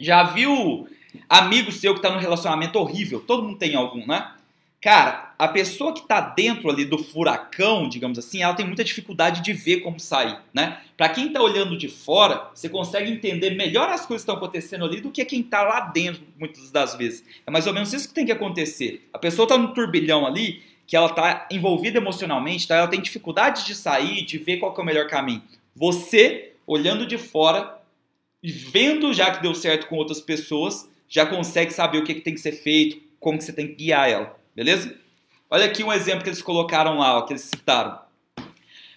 Já 0.00 0.22
viu 0.22 0.88
amigo 1.28 1.70
seu 1.70 1.92
que 1.92 1.98
está 1.98 2.10
num 2.10 2.20
relacionamento 2.20 2.78
horrível? 2.78 3.20
Todo 3.20 3.42
mundo 3.42 3.58
tem 3.58 3.74
algum, 3.74 4.06
né? 4.06 4.32
Cara, 4.80 5.34
a 5.36 5.48
pessoa 5.48 5.92
que 5.92 6.00
está 6.00 6.20
dentro 6.20 6.70
ali 6.70 6.84
do 6.84 6.98
furacão, 6.98 7.88
digamos 7.88 8.16
assim, 8.16 8.42
ela 8.42 8.54
tem 8.54 8.64
muita 8.64 8.84
dificuldade 8.84 9.42
de 9.42 9.52
ver 9.52 9.80
como 9.80 9.98
sair, 9.98 10.38
né? 10.54 10.80
Para 10.96 11.08
quem 11.08 11.26
está 11.26 11.42
olhando 11.42 11.76
de 11.76 11.88
fora, 11.88 12.48
você 12.54 12.68
consegue 12.68 13.10
entender 13.10 13.50
melhor 13.56 13.88
as 13.88 14.06
coisas 14.06 14.24
que 14.24 14.30
estão 14.30 14.36
acontecendo 14.36 14.84
ali 14.84 15.00
do 15.00 15.10
que 15.10 15.24
quem 15.24 15.40
está 15.40 15.62
lá 15.62 15.80
dentro, 15.80 16.22
muitas 16.38 16.70
das 16.70 16.94
vezes. 16.94 17.24
É 17.44 17.50
mais 17.50 17.66
ou 17.66 17.74
menos 17.74 17.92
isso 17.92 18.06
que 18.06 18.14
tem 18.14 18.24
que 18.24 18.30
acontecer. 18.30 19.08
A 19.12 19.18
pessoa 19.18 19.46
está 19.46 19.58
no 19.58 19.74
turbilhão 19.74 20.24
ali, 20.24 20.62
que 20.88 20.96
ela 20.96 21.08
está 21.08 21.46
envolvida 21.52 21.98
emocionalmente, 21.98 22.66
tá? 22.66 22.76
ela 22.76 22.88
tem 22.88 22.98
dificuldade 22.98 23.66
de 23.66 23.74
sair, 23.74 24.24
de 24.24 24.38
ver 24.38 24.56
qual 24.56 24.74
é 24.74 24.80
o 24.80 24.84
melhor 24.84 25.06
caminho. 25.06 25.42
Você, 25.76 26.54
olhando 26.66 27.06
de 27.06 27.18
fora, 27.18 27.78
e 28.42 28.50
vendo 28.50 29.12
já 29.12 29.30
que 29.30 29.42
deu 29.42 29.54
certo 29.54 29.86
com 29.86 29.96
outras 29.96 30.18
pessoas, 30.18 30.90
já 31.06 31.26
consegue 31.26 31.74
saber 31.74 31.98
o 31.98 32.04
que, 32.04 32.14
que 32.14 32.22
tem 32.22 32.32
que 32.32 32.40
ser 32.40 32.52
feito, 32.52 33.02
como 33.20 33.36
que 33.36 33.44
você 33.44 33.52
tem 33.52 33.68
que 33.68 33.74
guiar 33.74 34.08
ela, 34.08 34.34
beleza? 34.56 34.96
Olha 35.50 35.66
aqui 35.66 35.84
um 35.84 35.92
exemplo 35.92 36.22
que 36.22 36.30
eles 36.30 36.40
colocaram 36.40 36.96
lá, 36.96 37.18
ó, 37.18 37.22
que 37.22 37.34
eles 37.34 37.42
citaram. 37.42 37.98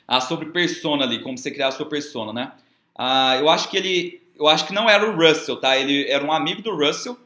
Ah, 0.07 0.21
sobre 0.21 0.45
persona 0.45 1.03
ali, 1.03 1.19
como 1.19 1.37
você 1.37 1.51
criar 1.51 1.67
a 1.67 1.71
sua 1.71 1.85
persona, 1.85 2.31
né? 2.31 2.53
Ah, 2.97 3.35
eu 3.37 3.49
acho 3.49 3.69
que 3.69 3.75
ele, 3.75 4.21
eu 4.39 4.47
acho 4.47 4.65
que 4.65 4.73
não 4.73 4.89
era 4.89 5.09
o 5.09 5.13
Russell, 5.13 5.57
tá? 5.57 5.77
Ele 5.77 6.09
era 6.09 6.23
um 6.23 6.31
amigo 6.31 6.61
do 6.61 6.73
Russell. 6.73 7.17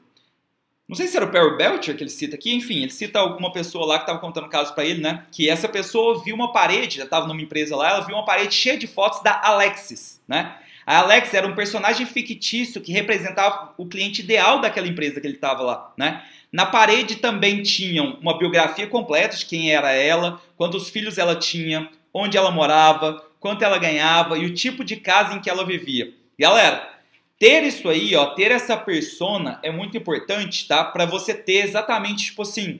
Não 0.88 0.96
sei 0.96 1.08
se 1.08 1.18
era 1.18 1.26
o 1.26 1.32
Perry 1.32 1.58
Belcher 1.58 1.98
que 1.98 2.04
ele 2.04 2.10
cita 2.12 2.36
aqui, 2.36 2.54
enfim, 2.54 2.84
ele 2.84 2.92
cita 2.92 3.18
alguma 3.18 3.52
pessoa 3.52 3.88
lá 3.88 3.98
que 3.98 4.04
estava 4.04 4.20
contando 4.20 4.48
caso 4.48 4.74
para 4.76 4.86
ele, 4.86 5.02
né? 5.02 5.26
Que 5.32 5.50
essa 5.50 5.68
pessoa 5.68 6.24
viu 6.24 6.36
uma 6.36 6.52
parede, 6.52 6.98
já 6.98 7.06
estava 7.06 7.28
numa 7.28 7.42
empresa 7.42 7.76
lá, 7.76 7.90
ela 7.90 8.02
viu 8.02 8.16
uma 8.16 8.26
parede 8.26 8.54
cheia 8.54 8.78
de 8.78 8.86
fotos 8.86 9.24
da 9.24 9.42
Alexis, 9.44 10.22
né? 10.28 10.56
A 10.86 11.00
Alex 11.00 11.34
era 11.34 11.48
um 11.48 11.56
personagem 11.56 12.06
fictício 12.06 12.80
que 12.80 12.92
representava 12.92 13.74
o 13.76 13.88
cliente 13.88 14.22
ideal 14.22 14.62
daquela 14.62 14.88
empresa 14.88 15.20
que 15.20 15.26
ele 15.26 15.36
estava 15.36 15.64
lá, 15.64 15.92
né? 15.98 16.24
Na 16.52 16.68
parede 16.68 17.16
também 17.16 17.64
tinham 17.64 18.20
uma 18.22 18.38
biografia 18.38 18.86
completa 18.86 19.36
de 19.36 19.48
quem 19.48 19.74
era 19.74 19.92
ela, 19.92 20.40
quantos 20.56 20.90
filhos 20.90 21.18
ela 21.18 21.36
tinha, 21.36 21.90
onde 22.14 22.38
ela 22.38 22.52
morava, 22.52 23.26
quanto 23.40 23.64
ela 23.64 23.80
ganhava 23.80 24.38
e 24.38 24.46
o 24.46 24.54
tipo 24.54 24.84
de 24.84 24.98
casa 24.98 25.34
em 25.34 25.42
que 25.42 25.50
ela 25.50 25.66
vivia. 25.66 26.14
Galera, 26.40 26.95
ter 27.38 27.64
isso 27.64 27.90
aí, 27.90 28.16
ó, 28.16 28.28
ter 28.28 28.52
essa 28.52 28.78
persona 28.78 29.60
é 29.62 29.72
muito 29.72 29.98
importante, 29.98 30.68
tá? 30.68 30.84
Para 30.84 31.06
você 31.06 31.34
ter 31.34 31.66
exatamente, 31.66 32.26
tipo 32.28 32.42
assim, 32.42 32.80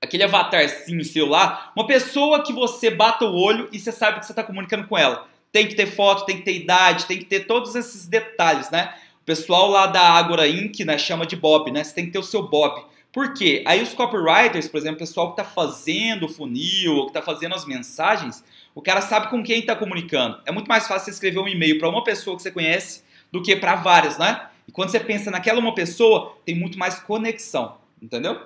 aquele 0.00 0.24
avatarzinho 0.24 1.04
seu 1.04 1.26
lá, 1.26 1.72
uma 1.76 1.86
pessoa 1.86 2.42
que 2.42 2.52
você 2.52 2.90
bata 2.90 3.24
o 3.24 3.34
olho 3.34 3.68
e 3.72 3.78
você 3.78 3.92
sabe 3.92 4.20
que 4.20 4.26
você 4.26 4.32
está 4.32 4.42
comunicando 4.42 4.86
com 4.86 4.96
ela. 4.96 5.28
Tem 5.52 5.66
que 5.66 5.74
ter 5.74 5.86
foto, 5.86 6.24
tem 6.24 6.38
que 6.38 6.44
ter 6.44 6.54
idade, 6.54 7.06
tem 7.06 7.18
que 7.18 7.24
ter 7.24 7.40
todos 7.40 7.74
esses 7.74 8.06
detalhes, 8.06 8.70
né? 8.70 8.94
O 9.22 9.24
pessoal 9.24 9.68
lá 9.68 9.86
da 9.86 10.00
Agora 10.00 10.48
Inc. 10.48 10.84
Né, 10.84 10.96
chama 10.96 11.26
de 11.26 11.36
Bob, 11.36 11.70
né? 11.70 11.84
Você 11.84 11.94
tem 11.94 12.06
que 12.06 12.12
ter 12.12 12.18
o 12.18 12.22
seu 12.22 12.48
Bob. 12.48 12.84
Por 13.12 13.34
quê? 13.34 13.62
Aí 13.66 13.82
os 13.82 13.92
copywriters, 13.92 14.68
por 14.68 14.78
exemplo, 14.78 14.96
o 14.96 15.00
pessoal 15.00 15.34
que 15.34 15.40
está 15.40 15.52
fazendo 15.52 16.26
o 16.26 16.28
funil, 16.28 16.94
ou 16.96 17.04
que 17.06 17.10
está 17.10 17.20
fazendo 17.20 17.54
as 17.54 17.66
mensagens, 17.66 18.44
o 18.74 18.80
cara 18.80 19.00
sabe 19.00 19.28
com 19.28 19.42
quem 19.42 19.58
está 19.60 19.74
comunicando. 19.74 20.40
É 20.46 20.52
muito 20.52 20.68
mais 20.68 20.86
fácil 20.86 21.06
você 21.06 21.10
escrever 21.10 21.40
um 21.40 21.48
e-mail 21.48 21.78
para 21.78 21.88
uma 21.88 22.04
pessoa 22.04 22.36
que 22.36 22.42
você 22.42 22.52
conhece 22.52 23.02
do 23.30 23.42
que 23.42 23.56
para 23.56 23.76
várias, 23.76 24.18
né? 24.18 24.48
E 24.66 24.72
quando 24.72 24.90
você 24.90 25.00
pensa 25.00 25.30
naquela 25.30 25.58
uma 25.58 25.74
pessoa, 25.74 26.36
tem 26.44 26.54
muito 26.54 26.78
mais 26.78 26.98
conexão, 27.00 27.78
entendeu? 28.00 28.40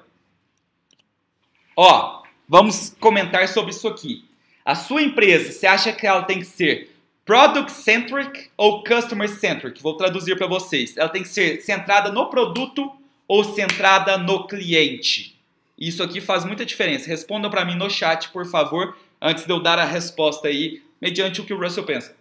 Ó, 1.77 2.23
vamos 2.49 2.95
comentar 3.01 3.47
sobre 3.49 3.73
isso 3.73 3.89
aqui. 3.89 4.25
A 4.65 4.75
sua 4.75 5.03
empresa, 5.03 5.53
você 5.53 5.67
acha 5.67 5.93
que 5.93 6.07
ela 6.07 6.23
tem 6.23 6.39
que 6.39 6.47
ser 6.47 6.95
product 7.25 7.73
centric 7.73 8.51
ou 8.57 8.83
customer 8.83 9.29
centric? 9.29 9.83
Vou 9.83 9.97
traduzir 9.97 10.37
para 10.37 10.47
vocês. 10.47 10.97
Ela 10.97 11.09
tem 11.09 11.23
que 11.23 11.29
ser 11.29 11.61
centrada 11.63 12.11
no 12.11 12.31
produto 12.31 12.91
ou 13.27 13.45
centrada 13.45 14.17
no 14.17 14.47
cliente? 14.47 15.39
Isso 15.79 16.03
aqui 16.03 16.21
faz 16.21 16.45
muita 16.45 16.65
diferença. 16.65 17.09
Respondam 17.09 17.51
para 17.51 17.65
mim 17.65 17.75
no 17.75 17.91
chat, 17.91 18.31
por 18.31 18.47
favor, 18.47 18.97
antes 19.21 19.45
de 19.45 19.53
eu 19.53 19.61
dar 19.61 19.79
a 19.79 19.85
resposta 19.85 20.49
aí, 20.49 20.83
mediante 21.01 21.41
o 21.41 21.45
que 21.45 21.53
o 21.53 21.61
Russell 21.61 21.85
pensa. 21.85 22.17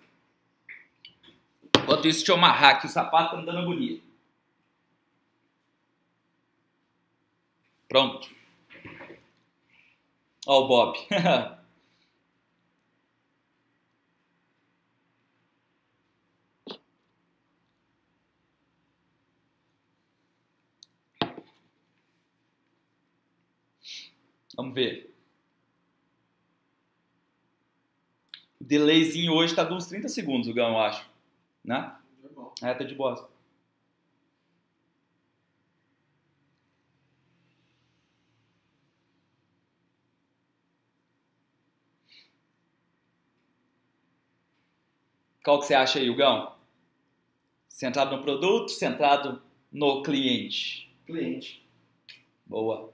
Enquanto 1.83 2.07
isso, 2.07 2.19
deixa 2.19 2.31
eu 2.31 2.37
amarrar 2.37 2.75
aqui 2.75 2.85
o 2.85 2.89
sapato, 2.89 3.31
tá 3.31 3.37
me 3.37 3.45
dando 3.45 3.59
agonia. 3.59 3.99
Pronto. 7.89 8.29
Ó 10.47 10.63
o 10.63 10.67
Bob. 10.67 10.97
Vamos 24.55 24.73
ver. 24.73 25.13
O 28.61 28.63
delayzinho 28.63 29.33
hoje 29.33 29.51
está 29.51 29.63
de 29.63 29.73
uns 29.73 29.87
30 29.87 30.07
segundos, 30.07 30.47
o 30.47 30.53
Gão, 30.53 30.69
eu 30.69 30.79
acho. 30.79 31.12
Né? 31.63 31.95
Normal. 32.21 32.53
É, 32.61 32.73
tá 32.73 32.83
de 32.83 32.95
boa. 32.95 33.29
Qual 45.43 45.59
que 45.59 45.65
você 45.65 45.73
acha 45.73 45.99
aí, 45.99 46.09
Hugão? 46.09 46.53
Centrado 47.67 48.15
no 48.15 48.23
produto, 48.23 48.69
centrado 48.69 49.41
no 49.71 50.01
cliente. 50.01 50.89
Cliente. 51.05 51.61
Boa. 52.45 52.93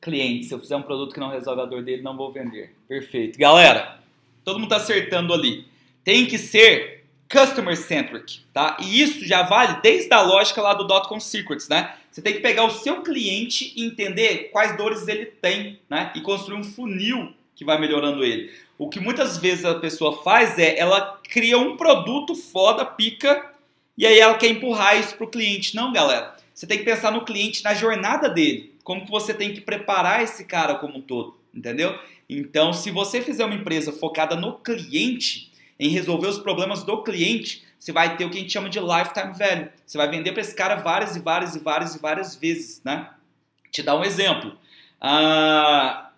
Cliente, 0.00 0.46
se 0.46 0.54
eu 0.54 0.58
fizer 0.58 0.76
um 0.76 0.82
produto 0.82 1.14
que 1.14 1.20
não 1.20 1.30
resolve 1.30 1.62
a 1.62 1.64
dor 1.64 1.82
dele, 1.82 2.02
não 2.02 2.16
vou 2.16 2.32
vender. 2.32 2.76
Perfeito. 2.88 3.38
Galera, 3.38 4.03
todo 4.44 4.58
mundo 4.58 4.68
tá 4.68 4.76
acertando 4.76 5.32
ali. 5.32 5.66
Tem 6.02 6.26
que 6.26 6.38
ser 6.38 7.04
customer 7.30 7.76
centric, 7.76 8.40
tá? 8.52 8.76
E 8.80 9.00
isso 9.00 9.26
já 9.26 9.42
vale 9.42 9.80
desde 9.82 10.12
a 10.12 10.20
lógica 10.20 10.60
lá 10.60 10.74
do 10.74 10.84
Dotcom 10.86 11.18
Secrets, 11.18 11.68
né? 11.68 11.94
Você 12.10 12.22
tem 12.22 12.34
que 12.34 12.40
pegar 12.40 12.64
o 12.64 12.70
seu 12.70 13.02
cliente 13.02 13.72
e 13.74 13.84
entender 13.84 14.50
quais 14.52 14.76
dores 14.76 15.08
ele 15.08 15.26
tem, 15.26 15.80
né? 15.90 16.12
E 16.14 16.20
construir 16.20 16.56
um 16.56 16.62
funil 16.62 17.32
que 17.56 17.64
vai 17.64 17.78
melhorando 17.80 18.24
ele. 18.24 18.52
O 18.78 18.88
que 18.88 19.00
muitas 19.00 19.38
vezes 19.38 19.64
a 19.64 19.74
pessoa 19.74 20.22
faz 20.22 20.58
é 20.58 20.78
ela 20.78 21.20
cria 21.28 21.58
um 21.58 21.76
produto 21.76 22.34
foda, 22.34 22.84
pica, 22.84 23.50
e 23.96 24.06
aí 24.06 24.18
ela 24.18 24.36
quer 24.36 24.48
empurrar 24.48 24.98
isso 24.98 25.16
pro 25.16 25.28
cliente. 25.30 25.74
Não, 25.74 25.92
galera. 25.92 26.36
Você 26.52 26.66
tem 26.66 26.78
que 26.78 26.84
pensar 26.84 27.10
no 27.10 27.24
cliente, 27.24 27.64
na 27.64 27.74
jornada 27.74 28.28
dele. 28.28 28.72
Como 28.84 29.04
que 29.04 29.10
você 29.10 29.34
tem 29.34 29.52
que 29.52 29.60
preparar 29.60 30.22
esse 30.22 30.44
cara 30.44 30.76
como 30.76 30.98
um 30.98 31.00
todo, 31.00 31.36
entendeu? 31.52 31.98
Então, 32.28 32.72
se 32.72 32.90
você 32.90 33.20
fizer 33.20 33.44
uma 33.44 33.54
empresa 33.54 33.92
focada 33.92 34.34
no 34.36 34.58
cliente, 34.58 35.52
em 35.78 35.88
resolver 35.88 36.28
os 36.28 36.38
problemas 36.38 36.82
do 36.82 37.02
cliente, 37.02 37.64
você 37.78 37.92
vai 37.92 38.16
ter 38.16 38.24
o 38.24 38.30
que 38.30 38.38
a 38.38 38.40
gente 38.40 38.52
chama 38.52 38.68
de 38.68 38.80
lifetime 38.80 39.34
value. 39.36 39.68
Você 39.84 39.98
vai 39.98 40.08
vender 40.08 40.32
para 40.32 40.40
esse 40.40 40.54
cara 40.54 40.76
várias 40.76 41.16
e 41.16 41.20
várias 41.20 41.54
e 41.54 41.58
várias 41.58 41.94
e 41.94 41.98
várias 41.98 42.34
vezes, 42.34 42.80
né? 42.84 43.10
Te 43.70 43.82
dar 43.82 43.96
um 43.96 44.04
exemplo. 44.04 44.56
Ah, 45.00 46.10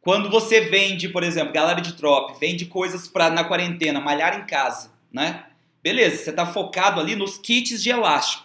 quando 0.00 0.30
você 0.30 0.62
vende, 0.62 1.08
por 1.08 1.22
exemplo, 1.22 1.52
galera 1.52 1.80
de 1.80 1.92
drop, 1.92 2.38
vende 2.40 2.64
coisas 2.64 3.06
para 3.06 3.28
na 3.28 3.44
quarentena, 3.44 4.00
malhar 4.00 4.38
em 4.38 4.46
casa, 4.46 4.90
né? 5.12 5.44
Beleza, 5.82 6.24
você 6.24 6.30
está 6.30 6.46
focado 6.46 7.00
ali 7.00 7.14
nos 7.14 7.36
kits 7.36 7.82
de 7.82 7.90
elástico. 7.90 8.44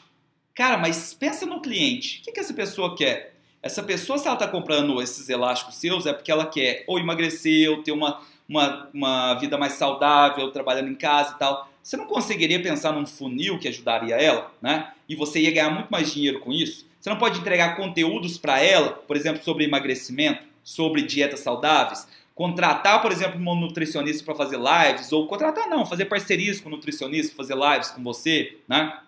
Cara, 0.53 0.77
mas 0.77 1.13
pensa 1.13 1.45
no 1.45 1.61
cliente. 1.61 2.19
O 2.19 2.23
que, 2.23 2.31
que 2.33 2.39
essa 2.39 2.53
pessoa 2.53 2.95
quer? 2.95 3.34
Essa 3.65 3.81
pessoa, 3.81 4.19
se 4.19 4.27
ela 4.27 4.35
está 4.35 4.47
comprando 4.47 5.01
esses 5.01 5.27
elásticos 5.27 5.77
seus, 5.77 6.05
é 6.05 6.13
porque 6.13 6.31
ela 6.31 6.45
quer 6.45 6.83
ou 6.85 6.99
emagrecer, 6.99 7.67
ou 7.67 7.81
ter 7.81 7.91
uma, 7.91 8.21
uma, 8.47 8.87
uma 8.93 9.33
vida 9.33 9.57
mais 9.57 9.73
saudável, 9.73 10.51
trabalhando 10.51 10.89
em 10.89 10.93
casa 10.93 11.33
e 11.35 11.39
tal. 11.39 11.67
Você 11.81 11.97
não 11.97 12.05
conseguiria 12.05 12.61
pensar 12.61 12.91
num 12.91 13.07
funil 13.07 13.57
que 13.57 13.67
ajudaria 13.67 14.17
ela, 14.17 14.51
né? 14.61 14.91
E 15.09 15.15
você 15.15 15.39
ia 15.39 15.49
ganhar 15.49 15.71
muito 15.71 15.89
mais 15.89 16.13
dinheiro 16.13 16.41
com 16.41 16.51
isso? 16.51 16.85
Você 17.01 17.09
não 17.09 17.17
pode 17.17 17.39
entregar 17.39 17.75
conteúdos 17.75 18.37
para 18.37 18.61
ela, 18.61 18.91
por 18.91 19.17
exemplo, 19.17 19.43
sobre 19.43 19.63
emagrecimento, 19.63 20.45
sobre 20.63 21.01
dietas 21.01 21.39
saudáveis, 21.39 22.07
contratar, 22.35 23.01
por 23.01 23.11
exemplo, 23.11 23.39
um 23.39 23.59
nutricionista 23.59 24.23
para 24.23 24.35
fazer 24.35 24.59
lives, 24.59 25.11
ou 25.11 25.25
contratar 25.25 25.67
não, 25.67 25.87
fazer 25.87 26.05
parcerias 26.05 26.61
com 26.61 26.69
um 26.69 26.73
nutricionista, 26.73 27.35
fazer 27.35 27.55
lives 27.55 27.89
com 27.89 28.03
você, 28.03 28.57
né? 28.67 28.99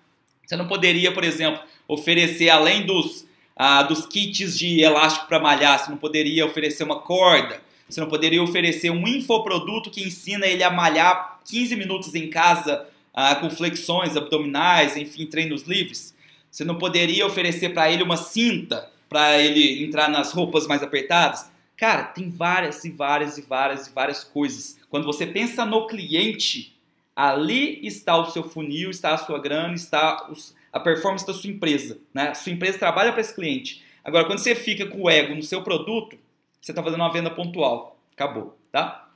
Você 0.44 0.56
não 0.56 0.68
poderia, 0.68 1.12
por 1.12 1.24
exemplo, 1.24 1.62
oferecer 1.88 2.50
além 2.50 2.88
dos, 2.88 3.27
ah, 3.58 3.84
dos 3.84 4.06
kits 4.06 4.58
de 4.58 4.82
elástico 4.82 5.28
para 5.28 5.40
malhar, 5.40 5.80
você 5.80 5.90
não 5.90 5.98
poderia 5.98 6.46
oferecer 6.46 6.84
uma 6.84 7.00
corda, 7.00 7.62
você 7.90 8.00
não 8.00 8.08
poderia 8.08 8.42
oferecer 8.44 8.90
um 8.90 9.08
infoproduto 9.08 9.90
que 9.90 10.04
ensina 10.04 10.46
ele 10.46 10.64
a 10.64 10.70
malhar 10.70 11.40
15 11.46 11.76
minutos 11.76 12.14
em 12.16 12.30
casa 12.30 12.86
ah, 13.14 13.36
com 13.36 13.50
flexões 13.50 14.16
abdominais, 14.16 14.96
enfim, 14.96 15.26
treinos 15.26 15.64
livres. 15.64 16.16
Você 16.52 16.64
não 16.64 16.76
poderia 16.76 17.26
oferecer 17.26 17.70
para 17.70 17.92
ele 17.92 18.04
uma 18.04 18.18
cinta 18.18 18.90
para 19.10 19.40
ele 19.40 19.86
entrar 19.86 20.10
nas 20.10 20.34
roupas 20.34 20.68
mais 20.68 20.84
apertadas. 20.84 21.50
Cara, 21.78 22.04
tem 22.04 22.30
várias 22.30 22.84
e 22.84 22.92
várias 22.92 23.38
e 23.38 23.42
várias 23.42 23.88
e 23.88 23.94
várias 23.94 24.24
coisas. 24.24 24.78
Quando 24.90 25.06
você 25.06 25.26
pensa 25.26 25.64
no 25.66 25.88
cliente, 25.88 26.78
Ali 27.18 27.80
está 27.82 28.16
o 28.16 28.30
seu 28.30 28.44
funil, 28.44 28.92
está 28.92 29.16
a 29.16 29.18
sua 29.18 29.40
grana, 29.40 29.74
está 29.74 30.30
os, 30.30 30.54
a 30.78 30.80
performance 30.80 31.26
da 31.26 31.34
sua 31.34 31.50
empresa. 31.50 32.00
Né? 32.14 32.34
Sua 32.34 32.52
empresa 32.52 32.78
trabalha 32.78 33.12
para 33.12 33.22
esse 33.22 33.34
cliente. 33.34 33.84
Agora, 34.04 34.26
quando 34.26 34.40
você 34.40 34.56
fica 34.56 34.86
com 34.86 35.04
o 35.04 35.10
ego 35.10 35.36
no 35.36 35.44
seu 35.44 35.62
produto, 35.64 36.18
você 36.62 36.72
está 36.72 36.82
fazendo 36.82 37.02
uma 37.02 37.12
venda 37.12 37.30
pontual. 37.30 38.00
Acabou, 38.14 38.58
tá? 38.72 39.10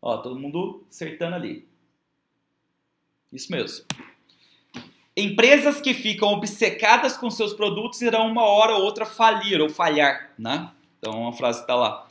Ó, 0.00 0.16
todo 0.18 0.38
mundo 0.38 0.84
acertando 0.88 1.34
ali. 1.34 1.66
Isso 3.32 3.50
mesmo. 3.52 3.84
Empresas 5.16 5.80
que 5.80 5.92
ficam 5.94 6.28
obcecadas 6.28 7.16
com 7.16 7.30
seus 7.30 7.52
produtos 7.52 8.00
irão 8.02 8.28
uma 8.28 8.44
hora 8.44 8.74
ou 8.74 8.82
outra 8.82 9.04
falir 9.04 9.60
ou 9.60 9.68
falhar, 9.68 10.30
né? 10.38 10.70
Então, 10.98 11.22
uma 11.22 11.32
frase 11.32 11.60
está 11.60 11.74
lá. 11.74 12.08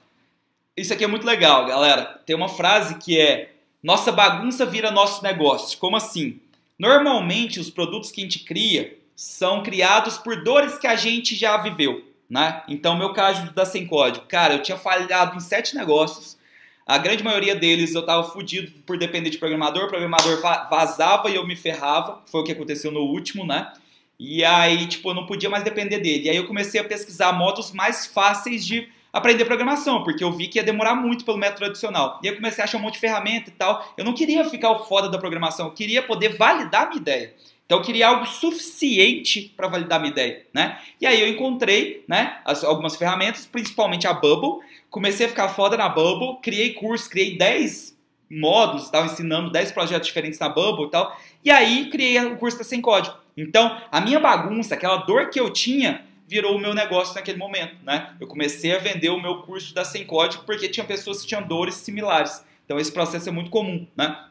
Isso 0.75 0.93
aqui 0.93 1.03
é 1.03 1.07
muito 1.07 1.25
legal, 1.25 1.65
galera. 1.65 2.21
Tem 2.25 2.35
uma 2.35 2.49
frase 2.49 2.97
que 2.97 3.19
é 3.19 3.53
nossa 3.81 4.11
bagunça 4.11 4.65
vira 4.65 4.89
nosso 4.89 5.23
negócio. 5.23 5.77
Como 5.77 5.95
assim? 5.95 6.41
Normalmente, 6.77 7.59
os 7.59 7.69
produtos 7.69 8.11
que 8.11 8.21
a 8.21 8.23
gente 8.23 8.39
cria 8.39 8.97
são 9.15 9.63
criados 9.63 10.17
por 10.17 10.43
dores 10.43 10.77
que 10.77 10.87
a 10.87 10.95
gente 10.95 11.35
já 11.35 11.57
viveu, 11.57 12.03
né? 12.29 12.63
Então, 12.67 12.97
meu 12.97 13.13
caso 13.13 13.53
da 13.53 13.65
Sem 13.65 13.87
Código, 13.87 14.25
cara, 14.27 14.55
eu 14.55 14.61
tinha 14.61 14.77
falhado 14.77 15.37
em 15.37 15.39
sete 15.39 15.75
negócios. 15.75 16.37
A 16.85 16.97
grande 16.97 17.23
maioria 17.23 17.55
deles 17.55 17.95
eu 17.95 18.05
tava 18.05 18.23
fudido 18.25 18.71
por 18.85 18.97
depender 18.97 19.29
de 19.29 19.37
programador, 19.37 19.85
o 19.85 19.87
programador 19.87 20.39
vazava 20.69 21.31
e 21.31 21.35
eu 21.35 21.47
me 21.47 21.55
ferrava. 21.55 22.21
Foi 22.27 22.41
o 22.41 22.43
que 22.43 22.51
aconteceu 22.51 22.91
no 22.91 22.99
último, 22.99 23.45
né? 23.45 23.71
E 24.19 24.43
aí, 24.43 24.85
tipo, 24.87 25.09
eu 25.09 25.13
não 25.13 25.25
podia 25.25 25.49
mais 25.49 25.63
depender 25.63 25.99
dele. 25.99 26.25
E 26.25 26.29
aí 26.29 26.37
eu 26.37 26.45
comecei 26.45 26.79
a 26.79 26.83
pesquisar 26.83 27.33
modos 27.33 27.71
mais 27.71 28.05
fáceis 28.05 28.65
de 28.65 28.87
aprender 29.15 29.45
programação, 29.45 30.03
porque 30.03 30.21
eu 30.21 30.31
vi 30.33 30.49
que 30.49 30.59
ia 30.59 30.63
demorar 30.63 30.93
muito 30.93 31.23
pelo 31.23 31.37
método 31.37 31.59
tradicional. 31.59 32.19
E 32.21 32.27
eu 32.27 32.35
comecei 32.35 32.61
a 32.61 32.65
achar 32.65 32.77
um 32.77 32.81
monte 32.81 32.95
de 32.95 32.99
ferramenta 32.99 33.49
e 33.49 33.53
tal. 33.53 33.93
Eu 33.97 34.03
não 34.03 34.13
queria 34.13 34.43
ficar 34.43 34.71
o 34.71 34.83
foda 34.83 35.07
da 35.07 35.17
programação, 35.17 35.67
eu 35.67 35.71
queria 35.71 36.03
poder 36.03 36.35
validar 36.35 36.83
a 36.83 36.85
minha 36.87 36.99
ideia. 36.99 37.33
Então 37.65 37.77
eu 37.77 37.83
queria 37.83 38.09
algo 38.09 38.25
suficiente 38.25 39.53
para 39.55 39.69
validar 39.69 39.99
a 39.99 40.01
minha 40.01 40.11
ideia, 40.11 40.45
né? 40.53 40.79
E 40.99 41.07
aí 41.07 41.21
eu 41.21 41.29
encontrei, 41.29 42.03
né, 42.09 42.39
as, 42.43 42.63
algumas 42.63 42.97
ferramentas, 42.97 43.45
principalmente 43.45 44.05
a 44.05 44.13
Bubble. 44.13 44.59
Comecei 44.89 45.25
a 45.25 45.29
ficar 45.29 45.47
foda 45.47 45.77
na 45.77 45.87
Bubble, 45.87 46.37
criei 46.43 46.73
curso, 46.73 47.09
criei 47.09 47.37
10 47.37 47.97
módulos, 48.29 48.83
estava 48.83 49.05
ensinando 49.05 49.49
10 49.49 49.71
projetos 49.71 50.07
diferentes 50.07 50.37
na 50.39 50.49
Bubble 50.49 50.87
e 50.87 50.89
tal. 50.91 51.17
E 51.43 51.49
aí 51.49 51.89
criei 51.89 52.19
o 52.19 52.35
curso 52.35 52.57
da 52.57 52.65
Sem 52.65 52.81
Código. 52.81 53.15
Então, 53.37 53.81
a 53.91 54.01
minha 54.01 54.19
bagunça, 54.19 54.75
aquela 54.75 54.97
dor 54.97 55.29
que 55.29 55.39
eu 55.39 55.49
tinha, 55.49 56.04
virou 56.27 56.55
o 56.55 56.59
meu 56.59 56.73
negócio 56.73 57.15
naquele 57.15 57.37
momento, 57.37 57.75
né? 57.83 58.15
Eu 58.19 58.27
comecei 58.27 58.75
a 58.75 58.79
vender 58.79 59.09
o 59.09 59.21
meu 59.21 59.43
curso 59.43 59.73
da 59.73 59.85
Sem 59.85 60.05
Código 60.05 60.43
porque 60.45 60.69
tinha 60.69 60.85
pessoas 60.85 61.21
que 61.21 61.27
tinham 61.27 61.43
dores 61.43 61.75
similares. 61.75 62.43
Então 62.65 62.79
esse 62.79 62.91
processo 62.91 63.29
é 63.29 63.31
muito 63.31 63.49
comum, 63.49 63.87
né? 63.95 64.25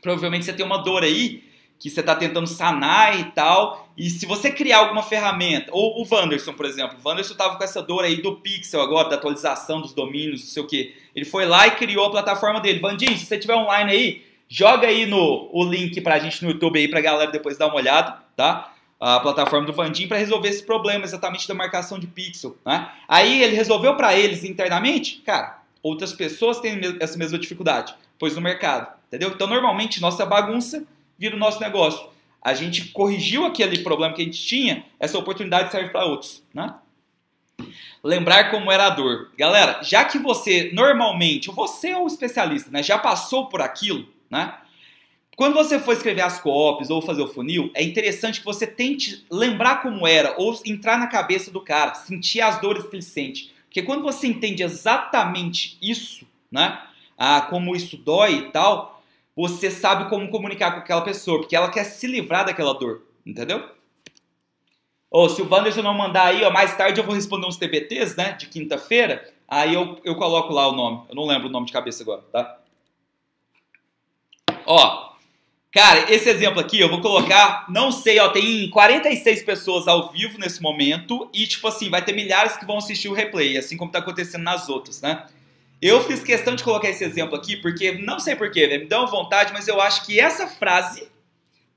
Provavelmente 0.00 0.44
você 0.44 0.52
tem 0.52 0.64
uma 0.64 0.78
dor 0.78 1.02
aí 1.02 1.42
que 1.80 1.88
você 1.88 2.00
está 2.00 2.14
tentando 2.14 2.46
sanar 2.46 3.18
e 3.18 3.24
tal, 3.32 3.88
e 3.96 4.10
se 4.10 4.26
você 4.26 4.52
criar 4.52 4.80
alguma 4.80 5.02
ferramenta, 5.02 5.70
ou 5.72 6.02
o 6.02 6.06
Wanderson, 6.06 6.52
por 6.52 6.66
exemplo, 6.66 6.98
o 7.02 7.08
Wanderson 7.08 7.32
estava 7.32 7.56
com 7.56 7.64
essa 7.64 7.82
dor 7.82 8.04
aí 8.04 8.20
do 8.20 8.36
Pixel 8.36 8.82
agora, 8.82 9.08
da 9.08 9.16
atualização 9.16 9.80
dos 9.80 9.94
domínios, 9.94 10.42
não 10.42 10.46
sei 10.46 10.62
o 10.62 10.66
que, 10.66 10.94
ele 11.16 11.24
foi 11.24 11.46
lá 11.46 11.66
e 11.66 11.70
criou 11.70 12.04
a 12.04 12.10
plataforma 12.10 12.60
dele. 12.60 12.80
Vandinho, 12.80 13.16
se 13.16 13.24
você 13.24 13.38
tiver 13.38 13.54
online 13.54 13.90
aí, 13.90 14.22
joga 14.46 14.88
aí 14.88 15.06
no, 15.06 15.48
o 15.50 15.64
link 15.64 15.98
pra 16.02 16.18
gente 16.18 16.44
no 16.44 16.50
YouTube 16.50 16.78
aí 16.78 16.86
pra 16.86 17.00
galera 17.00 17.30
depois 17.30 17.56
dar 17.56 17.68
uma 17.68 17.76
olhada, 17.76 18.22
tá? 18.36 18.74
A 19.00 19.18
plataforma 19.18 19.66
do 19.66 19.72
Vandim 19.72 20.06
para 20.06 20.18
resolver 20.18 20.50
esse 20.50 20.62
problema 20.62 21.04
exatamente 21.04 21.48
da 21.48 21.54
marcação 21.54 21.98
de 21.98 22.06
pixel. 22.06 22.58
Né? 22.64 22.90
Aí 23.08 23.42
ele 23.42 23.56
resolveu 23.56 23.96
para 23.96 24.14
eles 24.14 24.44
internamente, 24.44 25.22
cara, 25.24 25.62
outras 25.82 26.12
pessoas 26.12 26.60
têm 26.60 26.78
essa 27.00 27.16
mesma 27.16 27.38
dificuldade, 27.38 27.94
pois 28.18 28.36
no 28.36 28.42
mercado, 28.42 28.92
entendeu? 29.08 29.30
Então 29.30 29.46
normalmente 29.46 30.00
nossa 30.02 30.26
bagunça 30.26 30.84
vira 31.18 31.34
o 31.34 31.38
nosso 31.38 31.58
negócio. 31.60 32.10
A 32.42 32.52
gente 32.52 32.86
corrigiu 32.86 33.46
aquele 33.46 33.78
problema 33.78 34.14
que 34.14 34.20
a 34.20 34.24
gente 34.24 34.40
tinha, 34.40 34.84
essa 34.98 35.18
oportunidade 35.18 35.72
serve 35.72 35.88
para 35.88 36.04
outros, 36.04 36.42
né? 36.52 36.74
Lembrar 38.02 38.50
como 38.50 38.72
era 38.72 38.86
a 38.86 38.90
dor. 38.90 39.30
Galera, 39.36 39.82
já 39.82 40.04
que 40.04 40.18
você 40.18 40.70
normalmente, 40.72 41.50
você 41.50 41.88
é 41.90 41.98
o 41.98 42.06
especialista, 42.06 42.70
né, 42.70 42.82
já 42.82 42.98
passou 42.98 43.48
por 43.48 43.60
aquilo, 43.60 44.08
né? 44.30 44.54
Quando 45.40 45.54
você 45.54 45.78
for 45.78 45.92
escrever 45.92 46.20
as 46.20 46.38
copies 46.38 46.90
ou 46.90 47.00
fazer 47.00 47.22
o 47.22 47.26
funil, 47.26 47.70
é 47.72 47.82
interessante 47.82 48.40
que 48.40 48.44
você 48.44 48.66
tente 48.66 49.24
lembrar 49.30 49.80
como 49.80 50.06
era 50.06 50.34
ou 50.36 50.54
entrar 50.66 50.98
na 50.98 51.06
cabeça 51.06 51.50
do 51.50 51.62
cara, 51.62 51.94
sentir 51.94 52.42
as 52.42 52.60
dores 52.60 52.84
que 52.84 52.94
ele 52.94 53.02
sente. 53.02 53.50
Porque 53.64 53.80
quando 53.82 54.02
você 54.02 54.26
entende 54.26 54.62
exatamente 54.62 55.78
isso, 55.80 56.26
né? 56.52 56.82
Ah, 57.16 57.40
como 57.40 57.74
isso 57.74 57.96
dói 57.96 58.34
e 58.34 58.50
tal, 58.50 59.02
você 59.34 59.70
sabe 59.70 60.10
como 60.10 60.28
comunicar 60.28 60.72
com 60.72 60.80
aquela 60.80 61.00
pessoa, 61.00 61.38
porque 61.38 61.56
ela 61.56 61.70
quer 61.70 61.84
se 61.84 62.06
livrar 62.06 62.44
daquela 62.44 62.74
dor, 62.74 63.00
entendeu? 63.24 63.66
Ou 65.10 65.30
se 65.30 65.40
o 65.40 65.48
Wanderson 65.50 65.80
não 65.80 65.94
mandar 65.94 66.26
aí, 66.26 66.44
ó, 66.44 66.50
mais 66.50 66.76
tarde 66.76 67.00
eu 67.00 67.06
vou 67.06 67.14
responder 67.14 67.46
uns 67.46 67.56
TBTs, 67.56 68.14
né, 68.14 68.32
de 68.32 68.46
quinta-feira, 68.46 69.26
aí 69.48 69.72
eu, 69.72 69.98
eu 70.04 70.16
coloco 70.16 70.52
lá 70.52 70.68
o 70.68 70.76
nome. 70.76 71.06
Eu 71.08 71.14
não 71.14 71.24
lembro 71.24 71.48
o 71.48 71.50
nome 71.50 71.64
de 71.64 71.72
cabeça 71.72 72.02
agora, 72.02 72.20
tá? 72.30 72.58
Ó, 74.66 75.09
Cara, 75.72 76.12
esse 76.12 76.28
exemplo 76.28 76.58
aqui 76.58 76.80
eu 76.80 76.88
vou 76.88 77.00
colocar, 77.00 77.64
não 77.68 77.92
sei, 77.92 78.18
ó, 78.18 78.28
tem 78.28 78.68
46 78.70 79.44
pessoas 79.44 79.86
ao 79.86 80.10
vivo 80.10 80.36
nesse 80.36 80.60
momento 80.60 81.30
e, 81.32 81.46
tipo 81.46 81.68
assim, 81.68 81.88
vai 81.88 82.04
ter 82.04 82.12
milhares 82.12 82.56
que 82.56 82.66
vão 82.66 82.78
assistir 82.78 83.08
o 83.08 83.12
replay, 83.12 83.56
assim 83.56 83.76
como 83.76 83.92
tá 83.92 84.00
acontecendo 84.00 84.42
nas 84.42 84.68
outras, 84.68 85.00
né? 85.00 85.26
Eu 85.80 86.02
fiz 86.02 86.24
questão 86.24 86.56
de 86.56 86.64
colocar 86.64 86.90
esse 86.90 87.04
exemplo 87.04 87.36
aqui 87.36 87.56
porque, 87.56 87.92
não 87.92 88.18
sei 88.18 88.34
porquê, 88.34 88.66
né? 88.66 88.78
me 88.78 88.86
dão 88.86 89.06
vontade, 89.06 89.52
mas 89.52 89.68
eu 89.68 89.80
acho 89.80 90.04
que 90.04 90.18
essa 90.18 90.48
frase 90.48 91.08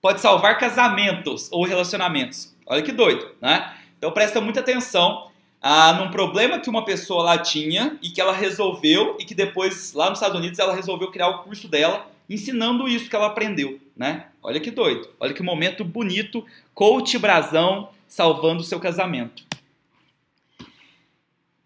pode 0.02 0.20
salvar 0.20 0.58
casamentos 0.58 1.48
ou 1.52 1.64
relacionamentos. 1.64 2.52
Olha 2.66 2.82
que 2.82 2.92
doido, 2.92 3.28
né? 3.40 3.76
Então 3.98 4.12
presta 4.12 4.42
muita 4.42 4.62
atenção 4.62 5.30
ah, 5.62 5.94
num 5.94 6.10
problema 6.10 6.60
que 6.60 6.70
uma 6.70 6.84
pessoa 6.84 7.24
lá 7.24 7.38
tinha 7.38 7.98
e 8.02 8.10
que 8.10 8.20
ela 8.20 8.34
resolveu 8.34 9.16
e 9.20 9.24
que 9.24 9.36
depois, 9.36 9.94
lá 9.94 10.10
nos 10.10 10.18
Estados 10.18 10.38
Unidos, 10.38 10.58
ela 10.58 10.76
resolveu 10.76 11.12
criar 11.12 11.30
o 11.30 11.44
curso 11.44 11.68
dela 11.68 12.12
ensinando 12.34 12.88
isso 12.88 13.10
que 13.10 13.16
ela 13.16 13.28
aprendeu, 13.28 13.80
né? 13.96 14.28
Olha 14.42 14.60
que 14.60 14.72
doido. 14.72 15.10
Olha 15.20 15.34
que 15.34 15.44
momento 15.44 15.84
bonito. 15.84 16.46
Coach 16.74 17.18
Brasão 17.18 17.90
salvando 18.08 18.62
o 18.62 18.66
seu 18.66 18.80
casamento. 18.80 19.44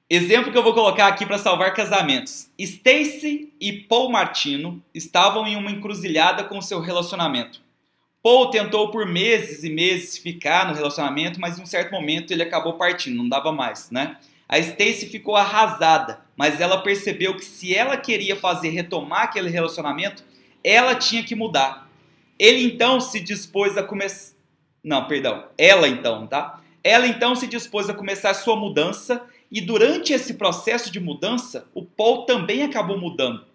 Exemplo 0.10 0.52
que 0.54 0.58
eu 0.58 0.64
vou 0.64 0.74
colocar 0.74 1.08
aqui 1.08 1.26
para 1.26 1.38
salvar 1.38 1.74
casamentos. 1.74 2.50
Stacy 2.58 3.54
e 3.60 3.74
Paul 3.74 4.10
Martino 4.10 4.82
estavam 4.94 5.46
em 5.46 5.58
uma 5.58 5.70
encruzilhada 5.70 6.46
com 6.46 6.62
seu 6.62 6.80
relacionamento. 6.80 7.62
Paul 8.24 8.50
tentou 8.50 8.90
por 8.90 9.06
meses 9.06 9.64
e 9.64 9.70
meses 9.70 10.18
ficar 10.18 10.68
no 10.68 10.74
relacionamento, 10.74 11.42
mas 11.42 11.60
em 11.60 11.64
um 11.64 11.66
certo 11.66 11.92
momento 11.92 12.32
ele 12.32 12.44
acabou 12.44 12.74
partindo, 12.74 13.18
não 13.18 13.28
dava 13.28 13.52
mais, 13.52 13.92
né? 13.92 14.18
A 14.48 14.58
Stacy 14.60 15.08
ficou 15.08 15.36
arrasada, 15.36 16.22
mas 16.38 16.62
ela 16.62 16.82
percebeu 16.82 17.36
que 17.36 17.44
se 17.44 17.76
ela 17.76 17.98
queria 17.98 18.36
fazer 18.36 18.70
retomar 18.70 19.24
aquele 19.24 19.50
relacionamento, 19.50 20.24
ela 20.68 20.96
tinha 20.96 21.24
que 21.24 21.34
mudar. 21.34 21.90
Ele 22.38 22.62
então 22.64 23.00
se 23.00 23.22
dispôs 23.22 23.78
a 23.78 23.84
começar. 23.84 24.36
Não, 24.84 25.06
perdão. 25.08 25.46
Ela 25.58 25.88
então, 25.88 26.28
tá? 26.28 26.60
Ela 26.84 27.08
então 27.08 27.36
se 27.36 27.48
dispôs 27.48 27.90
a 27.90 27.94
começar 27.94 28.32
a 28.32 28.36
sua 28.36 28.56
mudança 28.56 29.26
e 29.50 29.62
durante 29.62 30.12
esse 30.12 30.34
processo 30.34 30.92
de 30.92 31.00
mudança, 31.00 31.66
o 31.74 31.84
Paul 31.84 32.26
também 32.26 32.64
acabou 32.64 33.00
mudando. 33.00 33.46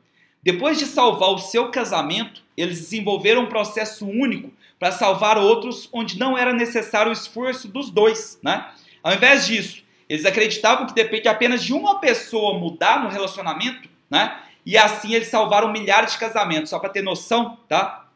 Depois 0.42 0.78
de 0.78 0.86
salvar 0.86 1.30
o 1.30 1.38
seu 1.38 1.70
casamento, 1.70 2.42
eles 2.56 2.80
desenvolveram 2.80 3.42
um 3.42 3.48
processo 3.48 4.06
único 4.06 4.50
para 4.78 4.90
salvar 4.90 5.36
outros 5.36 5.88
onde 5.92 6.18
não 6.18 6.36
era 6.36 6.52
necessário 6.52 7.10
o 7.10 7.12
esforço 7.12 7.68
dos 7.68 7.90
dois, 7.90 8.40
né? 8.42 8.70
Ao 9.02 9.12
invés 9.12 9.46
disso, 9.46 9.82
eles 10.08 10.24
acreditavam 10.24 10.86
que 10.86 10.94
depende 10.94 11.28
apenas 11.28 11.62
de 11.62 11.72
uma 11.72 12.00
pessoa 12.00 12.58
mudar 12.58 13.02
no 13.02 13.10
relacionamento, 13.10 13.88
né? 14.10 14.36
E 14.64 14.78
assim 14.78 15.14
eles 15.14 15.28
salvaram 15.28 15.72
milhares 15.72 16.12
de 16.12 16.18
casamentos. 16.18 16.70
Só 16.70 16.78
para 16.78 16.90
ter 16.90 17.02
noção, 17.02 17.58
tá? 17.68 18.08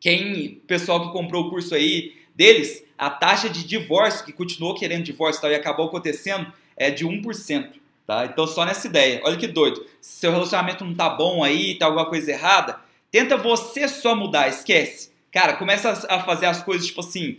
Quem, 0.00 0.60
pessoal 0.66 1.06
que 1.06 1.12
comprou 1.12 1.46
o 1.46 1.50
curso 1.50 1.74
aí 1.74 2.14
deles, 2.34 2.84
a 2.98 3.08
taxa 3.08 3.48
de 3.48 3.66
divórcio, 3.66 4.24
que 4.24 4.32
continuou 4.32 4.74
querendo 4.74 5.04
divórcio 5.04 5.40
tal, 5.40 5.50
e 5.50 5.54
acabou 5.54 5.86
acontecendo, 5.86 6.52
é 6.76 6.90
de 6.90 7.06
1%. 7.06 7.72
Tá? 8.06 8.26
Então, 8.26 8.46
só 8.46 8.64
nessa 8.64 8.86
ideia. 8.86 9.20
Olha 9.24 9.36
que 9.36 9.46
doido. 9.46 9.84
Se 10.00 10.20
seu 10.20 10.30
relacionamento 10.30 10.84
não 10.84 10.94
tá 10.94 11.08
bom 11.08 11.42
aí, 11.42 11.74
tá 11.78 11.86
alguma 11.86 12.06
coisa 12.06 12.30
errada, 12.30 12.78
tenta 13.10 13.36
você 13.36 13.88
só 13.88 14.14
mudar, 14.14 14.48
esquece. 14.48 15.10
Cara, 15.32 15.54
começa 15.54 16.06
a 16.08 16.20
fazer 16.20 16.46
as 16.46 16.62
coisas, 16.62 16.86
tipo 16.86 17.00
assim, 17.00 17.38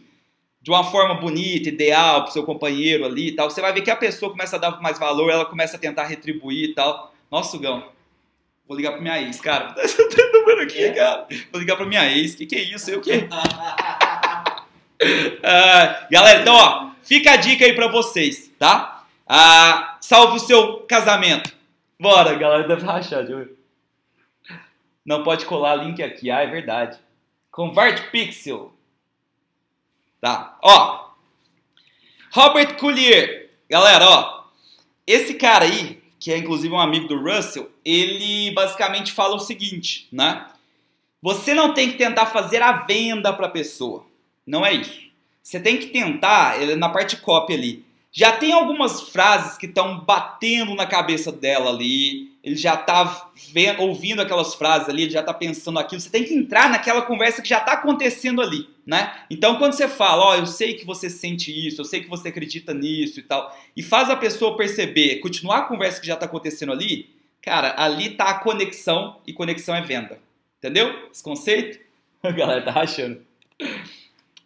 de 0.62 0.72
uma 0.72 0.84
forma 0.84 1.14
bonita, 1.16 1.70
ideal 1.70 2.24
pro 2.24 2.34
seu 2.34 2.44
companheiro 2.44 3.06
ali 3.06 3.28
e 3.28 3.32
tal. 3.34 3.50
Você 3.50 3.62
vai 3.62 3.72
ver 3.72 3.82
que 3.82 3.92
a 3.92 3.96
pessoa 3.96 4.32
começa 4.32 4.56
a 4.56 4.60
dar 4.60 4.82
mais 4.82 4.98
valor, 4.98 5.30
ela 5.30 5.46
começa 5.46 5.78
a 5.78 5.80
tentar 5.80 6.06
retribuir 6.06 6.72
e 6.72 6.74
tal. 6.74 7.14
Nossa, 7.30 7.58
Gão, 7.60 7.84
Vou 8.68 8.76
ligar 8.76 8.94
pra 8.94 9.02
minha 9.02 9.22
ex, 9.22 9.40
cara. 9.40 9.74
Tá 9.76 10.32
número 10.34 10.62
aqui, 10.62 10.84
é? 10.84 10.94
cara. 10.94 11.28
Vou 11.52 11.60
ligar 11.60 11.76
pra 11.76 11.86
minha 11.86 12.06
ex. 12.06 12.36
Que 12.36 12.46
que 12.46 12.56
é 12.56 12.62
isso? 12.62 12.90
Eu 12.90 13.00
o 13.00 13.02
quê? 13.02 13.28
ah, 15.44 16.08
galera, 16.10 16.42
então, 16.42 16.56
ó, 16.56 16.92
fica 17.04 17.32
a 17.32 17.36
dica 17.36 17.66
aí 17.66 17.74
pra 17.74 17.88
vocês, 17.88 18.52
tá? 18.58 19.06
Ah, 19.28 19.98
salve 20.02 20.38
o 20.38 20.40
seu 20.40 20.80
casamento. 20.82 21.54
Bora, 22.00 22.36
galera, 22.36 22.68
deve 22.68 22.86
rachar, 22.86 23.26
deixa 23.26 23.50
Não 25.06 25.24
pode 25.24 25.46
colar 25.46 25.76
link 25.76 26.02
aqui, 26.02 26.30
ah, 26.30 26.42
é 26.42 26.48
verdade. 26.48 27.00
Convert 27.52 28.10
Pixel. 28.12 28.74
Tá, 30.20 30.58
ó. 30.62 31.12
Robert 32.32 32.76
Collier. 32.78 33.50
Galera, 33.70 34.06
ó. 34.10 34.46
Esse 35.08 35.36
cara 35.36 35.66
aí, 35.66 36.02
que 36.26 36.34
é 36.34 36.40
inclusive 36.40 36.74
um 36.74 36.80
amigo 36.80 37.08
do 37.08 37.22
Russell, 37.22 37.70
ele 37.86 38.50
basicamente 38.56 39.12
fala 39.12 39.36
o 39.36 39.40
seguinte, 39.40 40.08
né? 40.12 40.48
Você 41.22 41.54
não 41.54 41.72
tem 41.72 41.92
que 41.92 42.00
tentar 42.00 42.26
fazer 42.26 42.64
a 42.64 42.72
venda 42.72 43.32
para 43.32 43.46
a 43.46 43.52
pessoa. 43.52 44.08
Não 44.44 44.66
é 44.66 44.74
isso. 44.74 45.00
Você 45.44 45.60
tem 45.60 45.78
que 45.78 45.86
tentar, 45.86 46.58
na 46.78 46.90
parte 46.90 47.18
copy 47.18 47.54
ali, 47.54 47.85
já 48.18 48.32
tem 48.32 48.54
algumas 48.54 49.02
frases 49.10 49.58
que 49.58 49.66
estão 49.66 50.00
batendo 50.00 50.74
na 50.74 50.86
cabeça 50.86 51.34
dela 51.34 51.70
ali, 51.70 52.32
ele 52.42 52.56
já 52.56 52.76
está 52.76 53.30
ouvindo 53.78 54.22
aquelas 54.22 54.56
frases 54.56 54.88
ali, 54.88 55.02
ele 55.02 55.12
já 55.12 55.20
está 55.20 55.34
pensando 55.34 55.78
aquilo. 55.78 56.00
Você 56.00 56.10
tem 56.10 56.24
que 56.24 56.34
entrar 56.34 56.70
naquela 56.70 57.02
conversa 57.02 57.42
que 57.42 57.50
já 57.50 57.58
está 57.58 57.74
acontecendo 57.74 58.42
ali, 58.42 58.70
né? 58.86 59.14
Então, 59.30 59.58
quando 59.58 59.74
você 59.74 59.90
fala, 59.90 60.24
ó, 60.24 60.32
oh, 60.32 60.36
eu 60.36 60.46
sei 60.46 60.76
que 60.76 60.86
você 60.86 61.10
sente 61.10 61.52
isso, 61.68 61.82
eu 61.82 61.86
sei 61.86 62.04
que 62.04 62.10
você 62.10 62.30
acredita 62.30 62.74
nisso 62.74 63.20
e 63.20 63.24
tal, 63.24 63.54
e 63.76 63.84
faz 63.84 64.10
a 64.10 64.16
pessoa 64.16 64.56
perceber, 64.56 65.20
continuar 65.20 65.58
a 65.58 65.64
conversa 65.64 66.00
que 66.00 66.08
já 66.08 66.14
está 66.14 66.26
acontecendo 66.26 66.72
ali, 66.72 67.10
cara, 67.42 67.76
ali 67.78 68.14
está 68.14 68.30
a 68.30 68.40
conexão 68.40 69.18
e 69.28 69.34
conexão 69.34 69.76
é 69.76 69.82
venda. 69.82 70.18
Entendeu? 70.60 71.10
Esse 71.12 71.22
conceito? 71.22 71.80
A 72.24 72.32
galera 72.32 72.62
tá 72.64 72.72
rachando. 72.72 73.22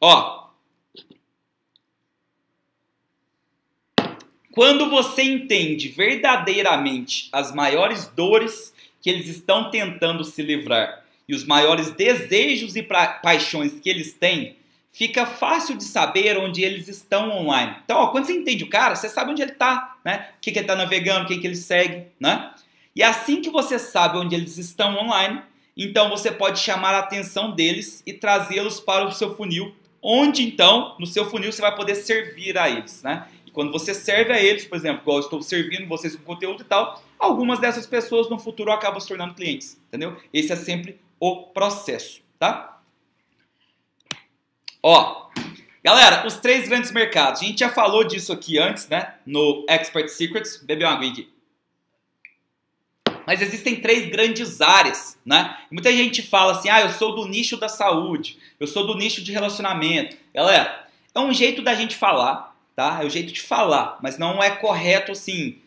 Ó, 0.01 0.38
Quando 4.51 4.89
você 4.89 5.21
entende 5.21 5.89
verdadeiramente 5.89 7.29
as 7.31 7.53
maiores 7.53 8.07
dores 8.07 8.73
que 9.01 9.09
eles 9.09 9.27
estão 9.27 9.69
tentando 9.69 10.23
se 10.23 10.41
livrar 10.41 11.03
e 11.27 11.35
os 11.35 11.45
maiores 11.45 11.91
desejos 11.91 12.75
e 12.75 12.81
paixões 12.81 13.79
que 13.79 13.89
eles 13.89 14.13
têm, 14.13 14.55
fica 14.91 15.25
fácil 15.25 15.77
de 15.77 15.83
saber 15.83 16.37
onde 16.37 16.63
eles 16.63 16.87
estão 16.87 17.29
online. 17.29 17.75
Então, 17.85 17.97
ó, 17.97 18.07
quando 18.07 18.25
você 18.25 18.33
entende 18.33 18.63
o 18.63 18.69
cara, 18.69 18.95
você 18.95 19.07
sabe 19.07 19.31
onde 19.31 19.41
ele 19.41 19.51
está, 19.51 19.97
né? 20.03 20.29
O 20.37 20.41
que, 20.41 20.51
que 20.51 20.57
ele 20.57 20.65
está 20.65 20.75
navegando, 20.75 21.27
quem 21.27 21.39
que 21.39 21.45
ele 21.45 21.55
segue, 21.55 22.07
né? 22.19 22.51
E 22.95 23.03
assim 23.03 23.41
que 23.41 23.51
você 23.51 23.77
sabe 23.77 24.17
onde 24.17 24.35
eles 24.35 24.57
estão 24.57 24.97
online, 24.97 25.41
então 25.77 26.09
você 26.09 26.31
pode 26.31 26.59
chamar 26.59 26.95
a 26.95 26.99
atenção 26.99 27.51
deles 27.51 28.01
e 28.05 28.11
trazê-los 28.11 28.79
para 28.79 29.05
o 29.05 29.11
seu 29.11 29.35
funil, 29.35 29.73
onde 30.01 30.43
então, 30.43 30.95
no 30.99 31.05
seu 31.05 31.29
funil, 31.29 31.51
você 31.51 31.61
vai 31.61 31.75
poder 31.75 31.95
servir 31.95 32.57
a 32.57 32.69
eles, 32.69 33.03
né? 33.03 33.27
Quando 33.59 33.73
você 33.73 33.93
serve 33.93 34.31
a 34.31 34.41
eles, 34.41 34.63
por 34.63 34.77
exemplo, 34.77 35.01
igual 35.01 35.17
eu 35.17 35.23
estou 35.23 35.41
servindo 35.41 35.85
vocês 35.85 36.15
com 36.15 36.23
conteúdo 36.23 36.61
e 36.61 36.65
tal, 36.65 37.03
algumas 37.19 37.59
dessas 37.59 37.85
pessoas 37.85 38.29
no 38.29 38.39
futuro 38.39 38.71
acabam 38.71 39.01
se 39.01 39.07
tornando 39.09 39.33
clientes, 39.33 39.77
entendeu? 39.89 40.15
Esse 40.33 40.53
é 40.53 40.55
sempre 40.55 40.97
o 41.19 41.43
processo, 41.47 42.21
tá? 42.39 42.81
Ó, 44.81 45.29
galera, 45.83 46.25
os 46.25 46.37
três 46.37 46.69
grandes 46.69 46.89
mercados. 46.93 47.41
A 47.41 47.43
gente 47.43 47.59
já 47.59 47.67
falou 47.67 48.05
disso 48.05 48.31
aqui 48.31 48.57
antes, 48.57 48.87
né? 48.87 49.15
No 49.25 49.65
Expert 49.67 50.07
Secrets. 50.07 50.63
Bebeu 50.63 50.87
uma 50.87 50.95
água 50.95 51.09
aqui. 51.09 51.29
Mas 53.27 53.41
existem 53.41 53.81
três 53.81 54.09
grandes 54.09 54.61
áreas, 54.61 55.19
né? 55.25 55.57
muita 55.69 55.91
gente 55.91 56.21
fala 56.21 56.53
assim, 56.53 56.69
ah, 56.69 56.79
eu 56.79 56.91
sou 56.91 57.13
do 57.13 57.27
nicho 57.27 57.57
da 57.57 57.67
saúde, 57.67 58.37
eu 58.57 58.65
sou 58.65 58.87
do 58.87 58.95
nicho 58.95 59.21
de 59.21 59.33
relacionamento. 59.33 60.15
Galera, 60.33 60.87
É 61.13 61.19
um 61.19 61.33
jeito 61.33 61.61
da 61.61 61.75
gente 61.75 61.97
falar, 61.97 62.48
tá? 62.79 62.99
É 63.01 63.05
o 63.05 63.09
jeito 63.09 63.33
de 63.33 63.41
falar, 63.41 63.99
mas 64.01 64.17
não 64.17 64.41
é 64.41 64.51
correto 64.51 65.11
assim 65.11 65.57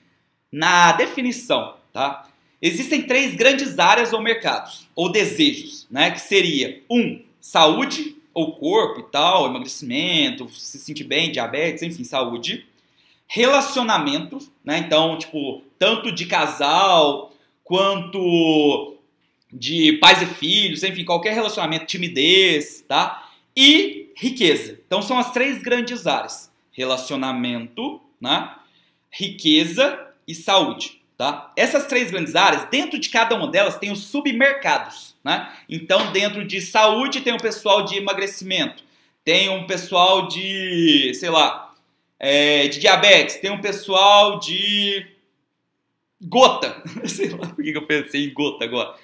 na 0.51 0.93
definição, 0.93 1.75
tá? 1.93 2.27
Existem 2.61 3.03
três 3.03 3.35
grandes 3.35 3.79
áreas 3.79 4.15
ou 4.15 4.23
mercados, 4.23 4.89
ou 4.97 5.13
desejos, 5.13 5.87
né? 5.91 6.11
Que 6.11 6.21
seria, 6.23 6.83
um, 6.91 7.21
saúde, 7.39 8.17
ou 8.33 8.53
corpo 8.55 9.01
e 9.01 9.13
tal, 9.13 9.45
emagrecimento, 9.45 10.49
se 10.55 10.79
sentir 10.79 11.05
bem, 11.05 11.31
diabetes, 11.31 11.83
enfim, 11.83 12.03
saúde. 12.03 12.65
Relacionamento, 13.27 14.39
né? 14.65 14.79
Então, 14.79 15.19
tipo, 15.19 15.63
tanto 15.79 16.11
de 16.11 16.25
casal 16.25 17.31
quanto 17.63 18.97
de 19.53 19.99
pais 19.99 20.23
e 20.23 20.27
filhos, 20.27 20.83
enfim, 20.83 21.05
qualquer 21.05 21.35
relacionamento, 21.35 21.85
timidez, 21.85 22.83
tá? 22.89 23.29
E 23.55 24.11
riqueza. 24.17 24.81
Então 24.87 25.03
são 25.03 25.19
as 25.19 25.31
três 25.31 25.63
grandes 25.63 26.07
áreas: 26.07 26.51
relacionamento, 26.73 28.01
né? 28.21 28.55
Riqueza 29.11 30.09
e 30.27 30.35
saúde. 30.35 31.01
Tá? 31.17 31.53
Essas 31.57 31.87
três 31.87 32.11
grandes 32.11 32.35
áreas, 32.35 32.69
dentro 32.69 32.99
de 32.99 33.09
cada 33.09 33.37
uma 33.37 33.47
delas 33.47 33.79
tem 33.79 33.93
os 33.93 34.05
submercados. 34.05 35.15
Né? 35.23 35.53
Então, 35.69 36.11
dentro 36.11 36.45
de 36.45 36.61
saúde 36.61 37.21
tem 37.21 37.33
o 37.33 37.41
pessoal 37.41 37.85
de 37.85 37.97
emagrecimento, 37.97 38.83
tem 39.25 39.49
um 39.49 39.67
pessoal 39.67 40.27
de, 40.27 41.13
sei 41.15 41.31
lá, 41.31 41.73
é, 42.19 42.67
de 42.67 42.81
diabetes, 42.81 43.37
tem 43.37 43.53
um 43.53 43.61
pessoal 43.61 44.41
de 44.41 45.07
gota. 46.21 46.83
sei 47.07 47.29
lá 47.29 47.47
por 47.47 47.63
que 47.63 47.71
eu 47.71 47.87
pensei 47.87 48.25
em 48.25 48.35
gota 48.35 48.65
agora. 48.65 48.95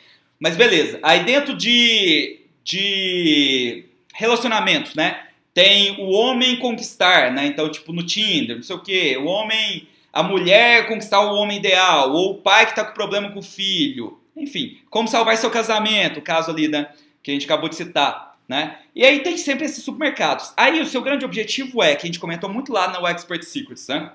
Mas 0.41 0.57
beleza. 0.57 0.99
Aí 1.03 1.25
dentro 1.25 1.57
de, 1.57 2.41
de 2.65 3.85
relacionamentos, 4.13 4.95
né? 4.95 5.28
Tem 5.59 5.97
o 5.99 6.11
homem 6.11 6.57
conquistar, 6.61 7.33
né? 7.33 7.45
Então, 7.47 7.69
tipo, 7.69 7.93
no 7.93 8.07
Tinder, 8.07 8.55
não 8.55 8.63
sei 8.63 8.77
o 8.77 8.81
quê. 8.81 9.17
O 9.21 9.25
homem 9.25 9.89
a 10.13 10.23
mulher 10.23 10.87
conquistar 10.87 11.19
o 11.19 11.35
homem 11.35 11.59
ideal, 11.59 12.13
ou 12.13 12.31
o 12.31 12.35
pai 12.37 12.65
que 12.65 12.71
está 12.71 12.85
com 12.85 12.95
problema 12.95 13.33
com 13.33 13.41
o 13.41 13.43
filho. 13.43 14.21
Enfim, 14.37 14.79
como 14.89 15.09
salvar 15.09 15.37
seu 15.37 15.51
casamento, 15.51 16.21
o 16.21 16.23
caso 16.23 16.53
ali, 16.53 16.69
né, 16.69 16.93
que 17.21 17.33
a 17.33 17.35
gente 17.35 17.45
acabou 17.45 17.69
de 17.69 17.75
citar. 17.75 18.39
Né? 18.47 18.79
E 18.95 19.05
aí 19.05 19.19
tem 19.19 19.37
sempre 19.37 19.65
esses 19.65 19.83
supermercados. 19.83 20.53
Aí 20.57 20.81
o 20.81 20.87
seu 20.87 21.03
grande 21.03 21.25
objetivo 21.25 21.83
é, 21.83 21.97
que 21.97 22.05
a 22.05 22.07
gente 22.07 22.21
comentou 22.21 22.49
muito 22.49 22.73
lá 22.73 22.93
no 22.93 23.05
Expert 23.09 23.43
Secrets, 23.43 23.89
né? 23.89 24.13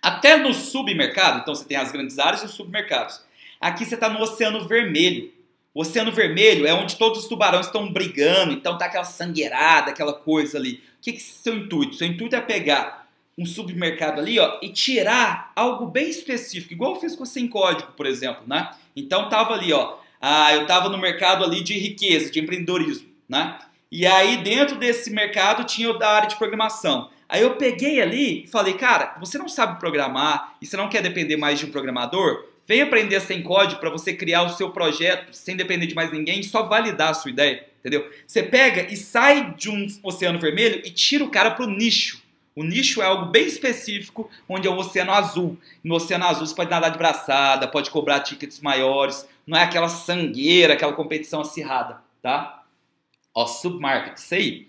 Até 0.00 0.36
no 0.36 0.54
submercado, 0.54 1.40
então 1.40 1.52
você 1.52 1.64
tem 1.64 1.76
as 1.76 1.90
grandes 1.90 2.16
áreas 2.20 2.42
e 2.42 2.46
os 2.46 2.52
submercados. 2.52 3.24
Aqui 3.60 3.84
você 3.84 3.96
está 3.96 4.08
no 4.08 4.20
Oceano 4.20 4.68
Vermelho. 4.68 5.32
O 5.76 5.82
Oceano 5.82 6.10
Vermelho 6.10 6.66
é 6.66 6.72
onde 6.72 6.96
todos 6.96 7.18
os 7.18 7.28
tubarões 7.28 7.66
estão 7.66 7.92
brigando, 7.92 8.54
então 8.54 8.78
tá 8.78 8.86
aquela 8.86 9.04
sangueirada, 9.04 9.90
aquela 9.90 10.14
coisa 10.14 10.56
ali. 10.56 10.76
O 10.76 11.02
que, 11.02 11.12
que 11.12 11.18
é 11.18 11.20
seu 11.20 11.54
intuito? 11.54 11.96
Seu 11.96 12.06
intuito 12.06 12.34
é 12.34 12.40
pegar 12.40 13.06
um 13.36 13.44
submercado 13.44 14.18
ali, 14.18 14.38
ó, 14.38 14.58
e 14.62 14.70
tirar 14.70 15.52
algo 15.54 15.84
bem 15.84 16.08
específico, 16.08 16.72
igual 16.72 16.94
eu 16.94 17.00
fiz 17.02 17.14
com 17.14 17.24
a 17.24 17.26
Sem 17.26 17.46
Código, 17.46 17.92
por 17.92 18.06
exemplo, 18.06 18.42
né? 18.46 18.70
Então 18.96 19.28
tava 19.28 19.52
ali, 19.52 19.70
ó, 19.70 19.98
ah, 20.18 20.54
eu 20.54 20.66
tava 20.66 20.88
no 20.88 20.96
mercado 20.96 21.44
ali 21.44 21.62
de 21.62 21.78
riqueza, 21.78 22.30
de 22.30 22.40
empreendedorismo, 22.40 23.08
né? 23.28 23.58
E 23.92 24.06
aí 24.06 24.38
dentro 24.38 24.78
desse 24.78 25.10
mercado 25.10 25.62
tinha 25.62 25.90
o 25.90 25.98
da 25.98 26.08
área 26.08 26.28
de 26.30 26.36
programação. 26.36 27.10
Aí 27.28 27.42
eu 27.42 27.56
peguei 27.56 28.00
ali 28.00 28.44
e 28.44 28.46
falei, 28.46 28.72
cara, 28.72 29.14
você 29.20 29.36
não 29.36 29.46
sabe 29.46 29.78
programar 29.78 30.56
e 30.58 30.64
você 30.64 30.74
não 30.74 30.88
quer 30.88 31.02
depender 31.02 31.36
mais 31.36 31.58
de 31.58 31.66
um 31.66 31.70
programador? 31.70 32.46
Vem 32.66 32.82
aprender 32.82 33.20
sem 33.20 33.42
código 33.42 33.80
para 33.80 33.90
você 33.90 34.12
criar 34.12 34.42
o 34.42 34.50
seu 34.50 34.70
projeto 34.70 35.32
sem 35.32 35.56
depender 35.56 35.86
de 35.86 35.94
mais 35.94 36.10
ninguém, 36.10 36.42
só 36.42 36.64
validar 36.64 37.10
a 37.10 37.14
sua 37.14 37.30
ideia, 37.30 37.64
entendeu? 37.78 38.10
Você 38.26 38.42
pega 38.42 38.92
e 38.92 38.96
sai 38.96 39.54
de 39.54 39.70
um 39.70 39.86
oceano 40.02 40.38
vermelho 40.38 40.82
e 40.84 40.90
tira 40.90 41.24
o 41.24 41.30
cara 41.30 41.52
pro 41.52 41.68
nicho. 41.68 42.22
O 42.56 42.64
nicho 42.64 43.02
é 43.02 43.04
algo 43.04 43.26
bem 43.26 43.46
específico, 43.46 44.30
onde 44.48 44.66
é 44.66 44.70
o 44.70 44.76
oceano 44.76 45.12
azul. 45.12 45.58
No 45.84 45.94
oceano 45.94 46.24
azul 46.24 46.46
você 46.46 46.54
pode 46.54 46.70
nadar 46.70 46.90
de 46.90 46.98
braçada, 46.98 47.68
pode 47.68 47.90
cobrar 47.90 48.20
tickets 48.20 48.60
maiores, 48.60 49.28
não 49.46 49.56
é 49.56 49.62
aquela 49.62 49.88
sangueira, 49.88 50.72
aquela 50.72 50.94
competição 50.94 51.42
acirrada, 51.42 51.98
tá? 52.20 52.64
Ó, 53.34 53.46
submarket, 53.46 54.16
isso 54.16 54.34
aí. 54.34 54.68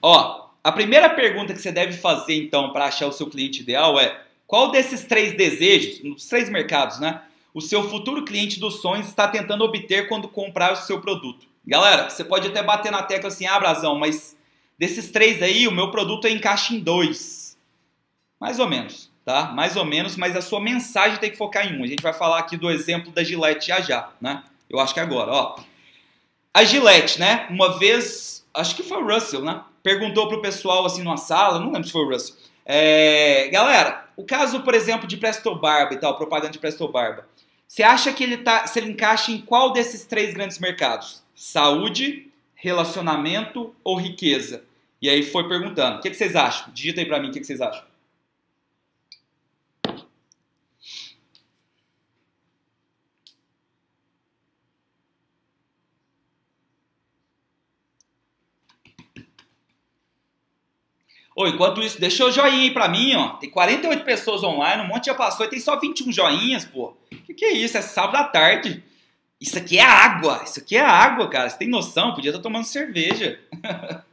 Ó, 0.00 0.48
a 0.62 0.72
primeira 0.72 1.10
pergunta 1.10 1.52
que 1.52 1.60
você 1.60 1.72
deve 1.72 1.92
fazer 1.92 2.34
então 2.34 2.72
para 2.72 2.86
achar 2.86 3.06
o 3.06 3.12
seu 3.12 3.28
cliente 3.28 3.60
ideal 3.60 3.98
é: 3.98 4.22
qual 4.48 4.72
desses 4.72 5.04
três 5.04 5.36
desejos, 5.36 6.02
nos 6.02 6.26
três 6.26 6.50
mercados, 6.50 6.98
né? 6.98 7.22
O 7.54 7.60
seu 7.60 7.88
futuro 7.88 8.24
cliente 8.24 8.58
dos 8.58 8.82
sonhos 8.82 9.06
está 9.06 9.28
tentando 9.28 9.62
obter 9.62 10.08
quando 10.08 10.26
comprar 10.26 10.72
o 10.72 10.76
seu 10.76 11.00
produto. 11.00 11.46
Galera, 11.64 12.10
você 12.10 12.24
pode 12.24 12.48
até 12.48 12.64
bater 12.64 12.90
na 12.90 13.04
tecla 13.04 13.28
assim, 13.28 13.46
ah, 13.46 13.60
Brasão, 13.60 13.96
mas 13.96 14.36
Desses 14.78 15.10
três 15.10 15.42
aí, 15.42 15.66
o 15.66 15.72
meu 15.72 15.90
produto 15.90 16.28
encaixa 16.28 16.72
em 16.72 16.78
dois. 16.78 17.58
Mais 18.38 18.60
ou 18.60 18.68
menos, 18.68 19.10
tá? 19.24 19.46
Mais 19.46 19.76
ou 19.76 19.84
menos, 19.84 20.16
mas 20.16 20.36
a 20.36 20.40
sua 20.40 20.60
mensagem 20.60 21.18
tem 21.18 21.32
que 21.32 21.36
focar 21.36 21.66
em 21.66 21.76
um. 21.76 21.82
A 21.82 21.86
gente 21.88 22.00
vai 22.00 22.12
falar 22.12 22.38
aqui 22.38 22.56
do 22.56 22.70
exemplo 22.70 23.10
da 23.10 23.24
Gillette 23.24 23.66
já 23.66 23.80
já, 23.80 24.12
né? 24.20 24.44
Eu 24.70 24.78
acho 24.78 24.94
que 24.94 25.00
agora, 25.00 25.32
ó. 25.32 25.58
A 26.54 26.62
Gillette, 26.62 27.18
né? 27.18 27.48
Uma 27.50 27.76
vez, 27.76 28.46
acho 28.54 28.76
que 28.76 28.84
foi 28.84 29.02
o 29.02 29.06
Russell, 29.12 29.44
né? 29.44 29.64
Perguntou 29.82 30.28
pro 30.28 30.40
pessoal 30.40 30.86
assim 30.86 31.02
numa 31.02 31.16
sala, 31.16 31.58
não 31.58 31.72
lembro 31.72 31.84
se 31.84 31.92
foi 31.92 32.04
o 32.04 32.10
Russell. 32.10 32.36
É, 32.70 33.48
galera, 33.48 34.04
o 34.14 34.22
caso, 34.22 34.60
por 34.60 34.74
exemplo, 34.74 35.08
de 35.08 35.16
Presto 35.16 35.54
Barba 35.54 35.94
e 35.94 35.96
tal, 35.96 36.14
propaganda 36.18 36.52
de 36.52 36.58
Presto 36.58 36.86
Barba. 36.86 37.26
Você 37.66 37.82
acha 37.82 38.12
que 38.12 38.22
ele 38.22 38.36
tá, 38.36 38.66
se 38.66 38.78
ele 38.78 38.90
encaixa 38.90 39.32
em 39.32 39.40
qual 39.40 39.72
desses 39.72 40.04
três 40.04 40.34
grandes 40.34 40.58
mercados? 40.58 41.22
Saúde, 41.34 42.28
relacionamento 42.54 43.74
ou 43.82 43.96
riqueza? 43.96 44.62
E 45.00 45.08
aí 45.08 45.22
foi 45.22 45.48
perguntando: 45.48 45.96
o 45.96 46.00
que, 46.02 46.10
que 46.10 46.16
vocês 46.16 46.36
acham? 46.36 46.70
Digita 46.74 47.00
aí 47.00 47.06
para 47.06 47.18
mim 47.18 47.28
o 47.28 47.32
que, 47.32 47.40
que 47.40 47.46
vocês 47.46 47.60
acham. 47.60 47.82
Ô, 61.38 61.46
enquanto 61.46 61.80
isso, 61.80 62.00
deixa 62.00 62.24
o 62.24 62.32
joinha 62.32 62.62
aí 62.62 62.72
pra 62.72 62.88
mim, 62.88 63.14
ó. 63.14 63.28
Tem 63.36 63.48
48 63.48 64.04
pessoas 64.04 64.42
online, 64.42 64.82
um 64.82 64.88
monte 64.88 65.06
já 65.06 65.14
passou 65.14 65.46
e 65.46 65.48
tem 65.48 65.60
só 65.60 65.78
21 65.78 66.10
joinhas, 66.10 66.64
pô. 66.64 66.96
Que 67.26 67.32
que 67.32 67.44
é 67.44 67.52
isso? 67.52 67.78
É 67.78 67.80
sábado 67.80 68.16
à 68.16 68.24
tarde. 68.24 68.82
Isso 69.40 69.56
aqui 69.56 69.78
é 69.78 69.84
água. 69.84 70.42
Isso 70.44 70.58
aqui 70.58 70.76
é 70.76 70.80
água, 70.80 71.28
cara. 71.28 71.48
Você 71.48 71.56
tem 71.56 71.68
noção? 71.68 72.12
Podia 72.12 72.32
estar 72.32 72.42
tomando 72.42 72.64
cerveja. 72.64 73.38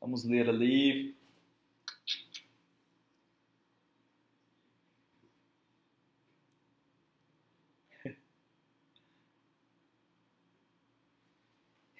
Vamos 0.00 0.24
ler 0.24 0.48
ali. 0.48 1.14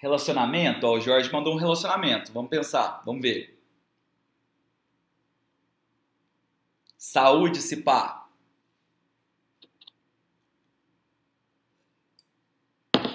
Relacionamento, 0.04 0.86
ó, 0.86 0.98
o 0.98 1.00
Jorge 1.00 1.32
mandou 1.32 1.54
um 1.54 1.56
relacionamento. 1.56 2.30
Vamos 2.30 2.50
pensar, 2.50 3.00
vamos 3.06 3.22
ver. 3.22 3.58
Saúde, 6.98 7.62
se 7.62 7.78
pá. 7.78 8.26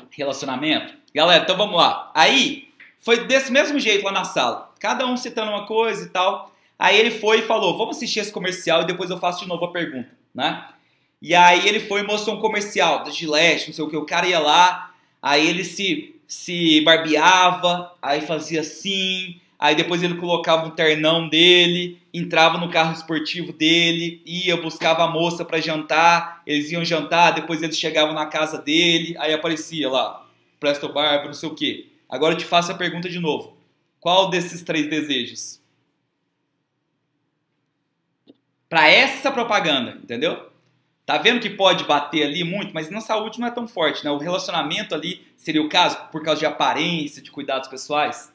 Relacionamento. 0.10 0.96
Galera, 1.14 1.44
então 1.44 1.56
vamos 1.56 1.78
lá. 1.78 2.12
Aí, 2.16 2.74
foi 3.00 3.28
desse 3.28 3.52
mesmo 3.52 3.80
jeito 3.80 4.04
lá 4.04 4.12
na 4.12 4.24
sala 4.26 4.70
cada 4.80 5.06
um 5.06 5.16
citando 5.16 5.52
uma 5.52 5.68
coisa 5.68 6.06
e 6.06 6.10
tal. 6.10 6.52
Aí 6.78 6.98
ele 6.98 7.12
foi 7.12 7.40
e 7.40 7.44
falou: 7.44 7.78
Vamos 7.78 7.98
assistir 7.98 8.22
esse 8.22 8.32
comercial 8.32 8.82
e 8.82 8.88
depois 8.88 9.12
eu 9.12 9.20
faço 9.20 9.42
de 9.42 9.48
novo 9.48 9.66
a 9.66 9.72
pergunta, 9.72 10.10
né? 10.34 10.68
E 11.22 11.36
aí 11.36 11.68
ele 11.68 11.82
foi 11.82 12.00
e 12.00 12.04
mostrou 12.04 12.38
um 12.38 12.40
comercial 12.40 13.04
da 13.04 13.12
Gillette, 13.12 13.68
não 13.68 13.76
sei 13.76 13.84
o 13.84 13.90
que. 13.90 13.98
O 13.98 14.06
cara 14.06 14.26
ia 14.26 14.40
lá, 14.40 14.96
aí 15.22 15.46
ele 15.46 15.66
se, 15.66 16.19
se 16.30 16.80
barbeava, 16.82 17.92
aí 18.00 18.22
fazia 18.22 18.62
assim, 18.62 19.42
aí 19.58 19.74
depois 19.74 20.04
ele 20.04 20.14
colocava 20.14 20.68
um 20.68 20.70
ternão 20.70 21.28
dele, 21.28 22.00
entrava 22.14 22.60
no 22.60 22.70
carro 22.70 22.94
esportivo 22.94 23.52
dele, 23.52 24.22
ia, 24.24 24.56
buscava 24.56 25.04
a 25.04 25.08
moça 25.08 25.44
para 25.44 25.60
jantar, 25.60 26.44
eles 26.46 26.72
iam 26.72 26.86
jantar, 26.86 27.32
depois 27.32 27.64
eles 27.64 27.80
chegavam 27.80 28.14
na 28.14 28.28
casa 28.28 28.62
dele, 28.62 29.16
aí 29.18 29.34
aparecia 29.34 29.90
lá, 29.90 30.24
Presto 30.60 30.94
Barba, 30.94 31.26
não 31.26 31.34
sei 31.34 31.50
o 31.50 31.56
que. 31.56 31.92
Agora 32.08 32.36
eu 32.36 32.38
te 32.38 32.46
faço 32.46 32.72
a 32.72 32.76
pergunta 32.76 33.10
de 33.10 33.20
novo. 33.20 33.58
Qual 34.00 34.30
desses 34.30 34.62
três 34.62 34.88
desejos? 34.88 35.60
Para 38.70 38.88
essa 38.88 39.32
propaganda, 39.32 39.98
entendeu? 40.04 40.49
Tá 41.10 41.18
vendo 41.18 41.40
que 41.40 41.50
pode 41.50 41.86
bater 41.86 42.22
ali 42.22 42.44
muito, 42.44 42.72
mas 42.72 42.92
na 42.92 43.02
saúde 43.02 43.40
não 43.40 43.48
é 43.48 43.50
tão 43.50 43.68
forte, 43.68 44.06
né? 44.06 44.12
O 44.12 44.20
relacionamento 44.20 44.94
ali 44.94 45.26
seria 45.36 45.60
o 45.60 45.68
caso 45.68 45.98
por 46.12 46.22
causa 46.22 46.40
de 46.40 46.46
aparência, 46.46 47.20
de 47.20 47.32
cuidados 47.32 47.68
pessoais? 47.68 48.32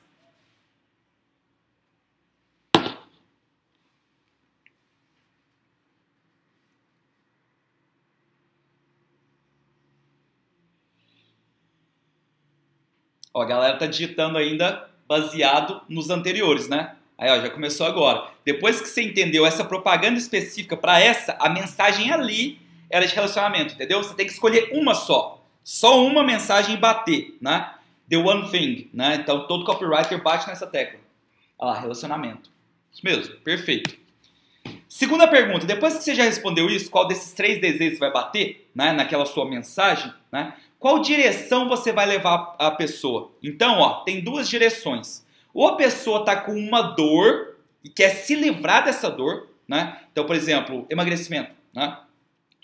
Ó, 13.33 13.41
a 13.41 13.45
galera 13.45 13.79
tá 13.79 13.87
digitando 13.87 14.37
ainda 14.37 14.91
baseado 15.07 15.81
nos 15.89 16.11
anteriores, 16.11 16.69
né? 16.69 16.97
Aí, 17.17 17.31
ó, 17.31 17.41
já 17.41 17.51
começou 17.51 17.87
agora. 17.87 18.33
Depois 18.45 18.81
que 18.81 18.89
você 18.89 19.03
entendeu 19.03 19.47
essa 19.47 19.65
propaganda 19.65 20.19
específica 20.19 20.77
para 20.77 20.99
essa, 20.99 21.37
a 21.39 21.49
mensagem 21.49 22.11
é 22.11 22.15
ali 22.15 22.64
era 22.95 23.09
de 23.09 23.13
relacionamento, 23.13 23.75
entendeu? 23.75 24.01
Você 24.01 24.15
tem 24.15 24.25
que 24.25 24.33
escolher 24.33 24.71
uma 24.73 24.95
só. 24.95 25.45
Só 25.65 26.07
uma 26.07 26.23
mensagem 26.23 26.77
bater, 26.77 27.37
né? 27.41 27.75
The 28.09 28.19
one 28.19 28.49
thing, 28.53 28.89
né? 28.95 29.17
Então 29.17 29.49
todo 29.49 29.65
copywriter 29.65 30.23
bate 30.23 30.47
nessa 30.47 30.65
tecla. 30.65 31.01
Olha 31.59 31.73
lá, 31.73 31.81
relacionamento. 31.81 32.51
Isso 32.93 33.01
mesmo, 33.03 33.35
perfeito. 33.39 33.97
Segunda 34.89 35.27
pergunta, 35.27 35.67
depois 35.67 35.97
que 35.97 36.05
você 36.05 36.15
já 36.15 36.23
respondeu 36.23 36.71
isso, 36.71 36.89
qual 36.89 37.09
desses 37.09 37.33
três 37.33 37.61
desejos 37.61 37.99
vai 37.99 38.13
bater, 38.13 38.71
né, 38.73 38.93
naquela 38.93 39.27
sua 39.27 39.45
mensagem, 39.45 40.13
né? 40.31 40.55
Qual 40.79 41.01
direção 41.01 41.69
você 41.69 41.93
vai 41.93 42.07
levar 42.07 42.55
a 42.61 42.71
pessoa? 42.71 43.33
Então, 43.43 43.81
ó, 43.81 44.05
tem 44.05 44.23
duas 44.23 44.49
direções. 44.49 45.27
Ou 45.53 45.67
a 45.67 45.75
pessoa 45.75 46.21
está 46.21 46.37
com 46.37 46.53
uma 46.53 46.81
dor 46.81 47.57
e 47.83 47.89
quer 47.89 48.11
se 48.11 48.37
livrar 48.37 48.85
dessa 48.85 49.11
dor, 49.11 49.49
né? 49.67 50.01
Então, 50.13 50.25
por 50.25 50.37
exemplo, 50.37 50.87
emagrecimento, 50.89 51.51
né? 51.75 51.99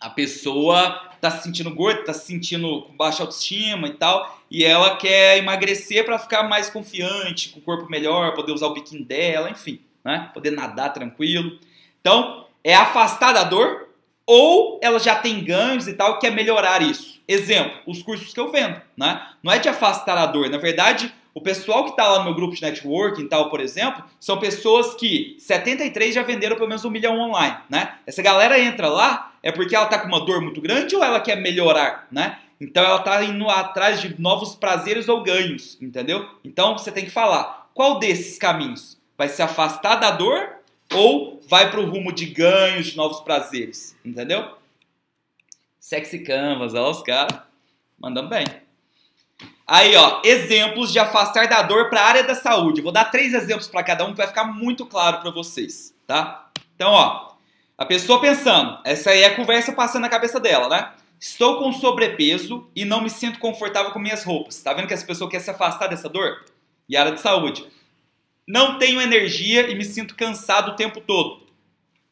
A 0.00 0.08
pessoa 0.08 1.10
está 1.14 1.30
se 1.30 1.42
sentindo 1.42 1.74
gorda, 1.74 2.00
está 2.00 2.14
se 2.14 2.26
sentindo 2.26 2.82
com 2.82 2.96
baixa 2.96 3.22
autoestima 3.22 3.86
e 3.86 3.92
tal, 3.92 4.40
e 4.50 4.64
ela 4.64 4.96
quer 4.96 5.36
emagrecer 5.36 6.04
para 6.04 6.18
ficar 6.18 6.44
mais 6.44 6.70
confiante, 6.70 7.50
com 7.50 7.58
o 7.58 7.62
corpo 7.62 7.90
melhor, 7.90 8.34
poder 8.34 8.52
usar 8.52 8.68
o 8.68 8.72
biquíni 8.72 9.04
dela, 9.04 9.50
enfim, 9.50 9.80
né? 10.02 10.30
Poder 10.32 10.50
nadar 10.52 10.94
tranquilo. 10.94 11.58
Então, 12.00 12.46
é 12.64 12.74
afastar 12.74 13.34
da 13.34 13.44
dor 13.44 13.88
ou 14.24 14.80
ela 14.82 14.98
já 14.98 15.16
tem 15.16 15.44
ganhos 15.44 15.86
e 15.86 15.92
tal, 15.92 16.18
quer 16.18 16.30
melhorar 16.30 16.80
isso. 16.80 17.20
Exemplo, 17.28 17.78
os 17.86 18.02
cursos 18.02 18.32
que 18.32 18.40
eu 18.40 18.50
vendo, 18.50 18.80
né? 18.96 19.28
Não 19.42 19.52
é 19.52 19.58
de 19.58 19.68
afastar 19.68 20.16
a 20.16 20.24
dor, 20.24 20.48
na 20.48 20.56
verdade, 20.56 21.12
o 21.34 21.40
pessoal 21.40 21.84
que 21.84 21.90
está 21.90 22.08
lá 22.08 22.18
no 22.20 22.24
meu 22.24 22.34
grupo 22.34 22.54
de 22.54 22.62
networking 22.62 23.22
e 23.22 23.28
tal, 23.28 23.50
por 23.50 23.60
exemplo, 23.60 24.02
são 24.18 24.38
pessoas 24.38 24.94
que 24.94 25.36
73 25.38 26.14
já 26.14 26.22
venderam 26.22 26.56
pelo 26.56 26.68
menos 26.68 26.84
um 26.84 26.90
milhão 26.90 27.18
online, 27.18 27.56
né? 27.68 27.96
Essa 28.06 28.22
galera 28.22 28.58
entra 28.58 28.88
lá 28.88 29.29
é 29.42 29.50
porque 29.50 29.74
ela 29.74 29.86
está 29.86 29.98
com 29.98 30.08
uma 30.08 30.24
dor 30.24 30.40
muito 30.40 30.60
grande 30.60 30.94
ou 30.94 31.02
ela 31.02 31.20
quer 31.20 31.36
melhorar, 31.36 32.06
né? 32.10 32.38
Então 32.60 32.84
ela 32.84 32.98
está 32.98 33.24
indo 33.24 33.48
atrás 33.48 34.00
de 34.00 34.20
novos 34.20 34.54
prazeres 34.54 35.08
ou 35.08 35.22
ganhos, 35.22 35.78
entendeu? 35.80 36.28
Então 36.44 36.76
você 36.76 36.92
tem 36.92 37.04
que 37.04 37.10
falar 37.10 37.70
qual 37.72 37.98
desses 37.98 38.38
caminhos 38.38 38.98
vai 39.16 39.28
se 39.28 39.40
afastar 39.40 39.96
da 39.96 40.10
dor 40.10 40.56
ou 40.92 41.40
vai 41.48 41.70
para 41.70 41.80
o 41.80 41.88
rumo 41.88 42.12
de 42.12 42.26
ganhos, 42.26 42.86
de 42.86 42.96
novos 42.96 43.20
prazeres, 43.20 43.96
entendeu? 44.04 44.56
Sexy 45.78 46.18
Canvas, 46.20 46.74
olha 46.74 46.90
os 46.90 47.02
caras 47.02 47.38
mandando 47.98 48.28
bem. 48.28 48.44
Aí, 49.66 49.94
ó, 49.94 50.20
exemplos 50.24 50.92
de 50.92 50.98
afastar 50.98 51.48
da 51.48 51.62
dor 51.62 51.88
para 51.88 52.00
a 52.00 52.06
área 52.06 52.24
da 52.24 52.34
saúde. 52.34 52.82
Vou 52.82 52.90
dar 52.90 53.04
três 53.04 53.32
exemplos 53.32 53.68
para 53.68 53.84
cada 53.84 54.04
um 54.04 54.10
que 54.10 54.16
vai 54.16 54.26
ficar 54.26 54.44
muito 54.44 54.84
claro 54.84 55.20
para 55.20 55.30
vocês, 55.30 55.94
tá? 56.06 56.50
Então, 56.74 56.90
ó, 56.90 57.29
a 57.80 57.86
pessoa 57.86 58.20
pensando, 58.20 58.78
essa 58.84 59.08
aí 59.08 59.22
é 59.22 59.28
a 59.28 59.34
conversa 59.34 59.72
passando 59.72 60.02
na 60.02 60.10
cabeça 60.10 60.38
dela, 60.38 60.68
né? 60.68 60.92
Estou 61.18 61.58
com 61.58 61.72
sobrepeso 61.72 62.68
e 62.76 62.84
não 62.84 63.00
me 63.00 63.08
sinto 63.08 63.38
confortável 63.38 63.90
com 63.90 63.98
minhas 63.98 64.22
roupas. 64.22 64.62
Tá 64.62 64.74
vendo 64.74 64.86
que 64.86 64.92
essa 64.92 65.06
pessoa 65.06 65.30
quer 65.30 65.40
se 65.40 65.50
afastar 65.50 65.86
dessa 65.86 66.06
dor? 66.06 66.44
E 66.86 66.94
área 66.94 67.12
de 67.12 67.22
saúde. 67.22 67.66
Não 68.46 68.78
tenho 68.78 69.00
energia 69.00 69.70
e 69.70 69.74
me 69.74 69.82
sinto 69.86 70.14
cansado 70.14 70.72
o 70.72 70.76
tempo 70.76 71.00
todo. 71.00 71.42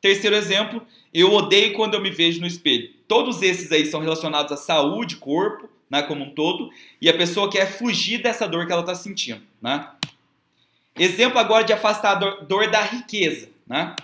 Terceiro 0.01 0.35
exemplo, 0.35 0.81
eu 1.13 1.35
odeio 1.35 1.75
quando 1.75 1.93
eu 1.93 2.01
me 2.01 2.11
vejo 2.11 2.41
no 2.41 2.47
espelho. 2.47 2.89
Todos 3.07 3.43
esses 3.43 3.71
aí 3.71 3.85
são 3.85 4.01
relacionados 4.01 4.51
à 4.51 4.57
saúde, 4.57 5.17
corpo, 5.17 5.69
né, 5.91 6.01
como 6.03 6.25
um 6.25 6.31
todo, 6.31 6.71
e 6.99 7.11
a 7.11 7.15
pessoa 7.15 7.51
quer 7.51 7.67
fugir 7.67 8.23
dessa 8.23 8.49
dor 8.49 8.67
que 8.67 8.73
ela 8.73 8.81
está 8.81 8.95
sentindo, 8.95 9.43
né? 9.61 9.87
Exemplo 10.99 11.39
agora 11.39 11.65
de 11.65 11.75
afastar 11.75 12.13
a 12.13 12.15
dor, 12.15 12.47
dor 12.47 12.71
da 12.71 12.81
riqueza, 12.81 13.51
né? 13.67 13.95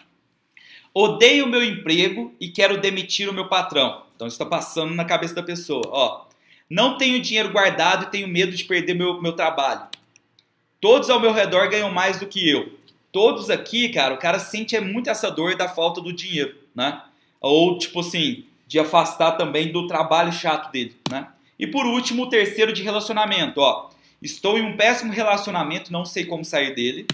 Odeio 0.97 1.47
o 1.47 1.49
meu 1.49 1.65
emprego 1.65 2.33
e 2.41 2.49
quero 2.49 2.81
demitir 2.81 3.29
o 3.29 3.33
meu 3.33 3.49
patrão. 3.49 4.05
Então 4.15 4.29
isso 4.29 4.37
está 4.37 4.47
passando 4.47 4.95
na 4.95 5.05
cabeça 5.05 5.35
da 5.35 5.43
pessoa. 5.43 5.83
Ó, 5.89 6.27
não 6.71 6.97
tenho 6.97 7.21
dinheiro 7.21 7.51
guardado 7.51 8.05
e 8.05 8.11
tenho 8.11 8.29
medo 8.29 8.53
de 8.53 8.65
perder 8.65 8.95
meu, 8.95 9.21
meu 9.21 9.33
trabalho. 9.33 9.89
Todos 10.81 11.11
ao 11.11 11.19
meu 11.19 11.33
redor 11.33 11.69
ganham 11.69 11.91
mais 11.91 12.21
do 12.21 12.27
que 12.27 12.49
eu. 12.49 12.73
Todos 13.11 13.51
aqui, 13.51 13.89
cara, 13.89 14.15
o 14.15 14.19
cara 14.19 14.39
sente 14.39 14.79
muito 14.79 15.11
essa 15.11 15.31
dor 15.31 15.57
da 15.57 15.69
falta 15.69 16.01
do 16.01 16.13
dinheiro, 16.13 16.55
né? 16.75 17.03
Ou 17.41 17.77
tipo 17.77 18.01
assim, 18.01 18.45
de 18.67 18.79
afastar 18.79 19.33
também 19.33 19.73
do 19.73 19.87
trabalho 19.89 20.33
chato 20.33 20.71
dele, 20.71 20.97
né? 21.11 21.29
E 21.59 21.67
por 21.67 21.87
último, 21.87 22.25
o 22.25 22.29
terceiro 22.29 22.73
de 22.73 22.83
relacionamento, 22.83 23.61
ó. 23.61 23.91
Estou 24.23 24.59
em 24.59 24.63
um 24.63 24.77
péssimo 24.77 25.13
relacionamento, 25.13 25.93
não 25.93 26.05
sei 26.05 26.25
como 26.25 26.45
sair 26.45 26.75
dele. 26.75 27.07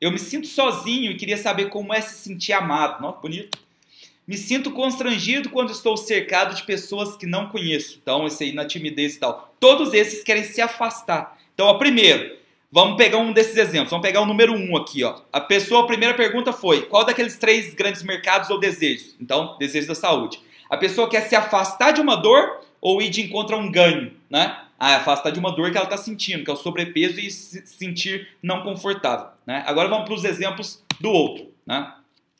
Eu 0.00 0.12
me 0.12 0.18
sinto 0.18 0.46
sozinho 0.46 1.10
e 1.10 1.16
queria 1.16 1.36
saber 1.36 1.70
como 1.70 1.92
é 1.92 2.00
se 2.00 2.14
sentir 2.14 2.52
amado. 2.52 3.02
Nossa, 3.02 3.18
bonito. 3.20 3.58
Me 4.26 4.36
sinto 4.36 4.70
constrangido 4.70 5.50
quando 5.50 5.72
estou 5.72 5.96
cercado 5.96 6.54
de 6.54 6.62
pessoas 6.62 7.16
que 7.16 7.26
não 7.26 7.48
conheço. 7.48 7.98
Então, 8.00 8.26
esse 8.26 8.44
aí 8.44 8.52
na 8.52 8.64
timidez 8.64 9.16
e 9.16 9.18
tal. 9.18 9.52
Todos 9.58 9.92
esses 9.94 10.22
querem 10.22 10.44
se 10.44 10.60
afastar. 10.60 11.36
Então, 11.52 11.66
ó, 11.66 11.74
primeiro, 11.74 12.36
vamos 12.70 12.96
pegar 12.96 13.18
um 13.18 13.32
desses 13.32 13.56
exemplos. 13.56 13.90
Vamos 13.90 14.06
pegar 14.06 14.20
o 14.20 14.26
número 14.26 14.52
um 14.52 14.76
aqui, 14.76 15.02
ó. 15.02 15.20
A 15.32 15.40
pessoa, 15.40 15.82
a 15.82 15.86
primeira 15.86 16.14
pergunta 16.14 16.52
foi: 16.52 16.82
qual 16.82 17.04
daqueles 17.04 17.36
três 17.36 17.74
grandes 17.74 18.02
mercados 18.04 18.50
ou 18.50 18.60
desejos? 18.60 19.16
Então, 19.20 19.56
desejo 19.58 19.88
da 19.88 19.94
saúde. 19.96 20.38
A 20.70 20.76
pessoa 20.76 21.08
quer 21.08 21.22
se 21.22 21.34
afastar 21.34 21.92
de 21.92 22.00
uma 22.00 22.14
dor 22.14 22.60
ou 22.80 23.02
ir 23.02 23.08
de 23.08 23.22
encontro 23.22 23.56
a 23.56 23.58
um 23.58 23.72
ganho, 23.72 24.12
né? 24.30 24.60
Ah, 24.78 24.96
afastar 24.96 25.30
de 25.30 25.40
uma 25.40 25.50
dor 25.50 25.72
que 25.72 25.76
ela 25.76 25.86
está 25.86 25.96
sentindo, 25.96 26.44
que 26.44 26.50
é 26.50 26.54
o 26.54 26.56
sobrepeso 26.56 27.18
e 27.18 27.30
se 27.30 27.66
sentir 27.66 28.28
não 28.40 28.62
confortável, 28.62 29.30
né? 29.44 29.64
Agora 29.66 29.88
vamos 29.88 30.04
para 30.04 30.14
os 30.14 30.24
exemplos 30.24 30.84
do 31.00 31.10
outro, 31.10 31.52
né? 31.66 31.94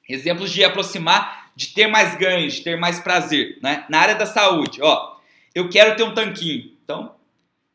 Exemplos 0.09 0.51
de 0.53 0.63
aproximar, 0.63 1.51
de 1.57 1.69
ter 1.69 1.89
mais 1.89 2.17
ganhos, 2.17 2.55
de 2.55 2.61
ter 2.63 2.79
mais 2.79 3.01
prazer, 3.01 3.59
né? 3.61 3.85
Na 3.89 3.99
área 3.99 4.15
da 4.15 4.25
saúde, 4.25 4.81
ó, 4.81 5.17
eu 5.53 5.69
quero 5.69 5.97
ter 5.97 6.05
um 6.05 6.15
tanquinho, 6.15 6.71
então 6.85 7.18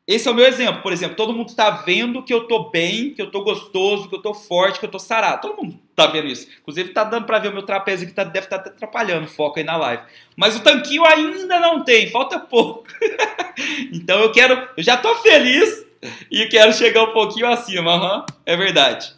esse 0.06 0.28
é 0.28 0.32
o 0.32 0.36
meu 0.36 0.46
exemplo, 0.46 0.82
por 0.82 0.92
exemplo, 0.92 1.16
todo 1.16 1.32
mundo 1.32 1.48
está 1.48 1.70
vendo 1.70 2.22
que 2.22 2.34
eu 2.34 2.46
tô 2.46 2.70
bem, 2.70 3.14
que 3.14 3.22
eu 3.22 3.32
tô 3.32 3.42
gostoso, 3.42 4.10
que 4.10 4.16
eu 4.16 4.22
tô 4.22 4.34
forte, 4.34 4.78
que 4.78 4.86
eu 4.86 4.92
tô 4.92 5.00
sarado. 5.00 5.42
Todo 5.42 5.64
mundo 5.64 5.80
tá 5.96 6.08
vendo 6.08 6.28
isso. 6.28 6.46
Inclusive 6.60 6.90
tá 6.90 7.06
dando 7.06 7.26
para 7.26 7.40
ver 7.40 7.48
o 7.48 7.54
meu 7.54 7.64
trapézio 7.64 8.06
que 8.06 8.14
tá, 8.14 8.26
deve 8.26 8.46
estar 8.46 8.60
tá 8.60 8.70
atrapalhando 8.70 9.26
o 9.26 9.30
foco 9.30 9.60
aí 9.60 9.66
na 9.66 9.78
live. 9.78 10.04
Mas 10.36 10.58
o 10.58 10.60
tanquinho 10.60 11.06
ainda 11.06 11.58
não 11.58 11.86
tem, 11.86 12.10
falta 12.10 12.38
pouco. 12.38 12.84
então 13.94 14.20
eu 14.20 14.32
quero, 14.32 14.68
eu 14.76 14.84
já 14.84 14.98
tô 14.98 15.16
feliz 15.16 15.86
e 16.30 16.48
quero 16.48 16.74
chegar 16.74 17.04
um 17.04 17.14
pouquinho 17.14 17.48
acima, 17.48 17.96
uhum, 17.96 18.26
é 18.46 18.58
verdade. 18.58 19.14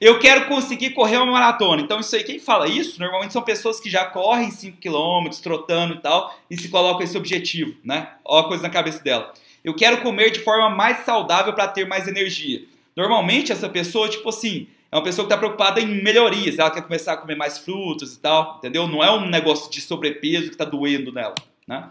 Eu 0.00 0.18
quero 0.18 0.46
conseguir 0.46 0.90
correr 0.90 1.16
uma 1.18 1.32
maratona. 1.32 1.82
Então, 1.82 2.00
isso 2.00 2.14
aí, 2.16 2.24
quem 2.24 2.38
fala 2.38 2.66
isso, 2.68 3.00
normalmente 3.00 3.32
são 3.32 3.42
pessoas 3.42 3.80
que 3.80 3.90
já 3.90 4.04
correm 4.04 4.50
5 4.50 4.78
km, 4.78 5.28
trotando 5.42 5.94
e 5.94 5.98
tal, 5.98 6.34
e 6.50 6.56
se 6.56 6.68
colocam 6.68 7.02
esse 7.02 7.16
objetivo, 7.16 7.74
né? 7.84 8.10
Olha 8.24 8.44
a 8.44 8.48
coisa 8.48 8.62
na 8.62 8.70
cabeça 8.70 9.02
dela. 9.02 9.32
Eu 9.66 9.74
quero 9.74 10.00
comer 10.00 10.30
de 10.30 10.38
forma 10.38 10.70
mais 10.70 10.98
saudável 10.98 11.52
para 11.52 11.66
ter 11.66 11.84
mais 11.88 12.06
energia. 12.06 12.62
Normalmente, 12.94 13.50
essa 13.50 13.68
pessoa, 13.68 14.08
tipo 14.08 14.28
assim, 14.28 14.68
é 14.92 14.96
uma 14.96 15.02
pessoa 15.02 15.26
que 15.26 15.34
está 15.34 15.36
preocupada 15.36 15.80
em 15.80 16.04
melhorias. 16.04 16.56
Ela 16.56 16.70
quer 16.70 16.82
começar 16.82 17.14
a 17.14 17.16
comer 17.16 17.34
mais 17.34 17.58
frutas 17.58 18.14
e 18.14 18.20
tal, 18.20 18.58
entendeu? 18.58 18.86
Não 18.86 19.02
é 19.02 19.10
um 19.10 19.28
negócio 19.28 19.68
de 19.68 19.80
sobrepeso 19.80 20.44
que 20.44 20.54
está 20.54 20.64
doendo 20.64 21.12
nela, 21.12 21.34
né? 21.66 21.90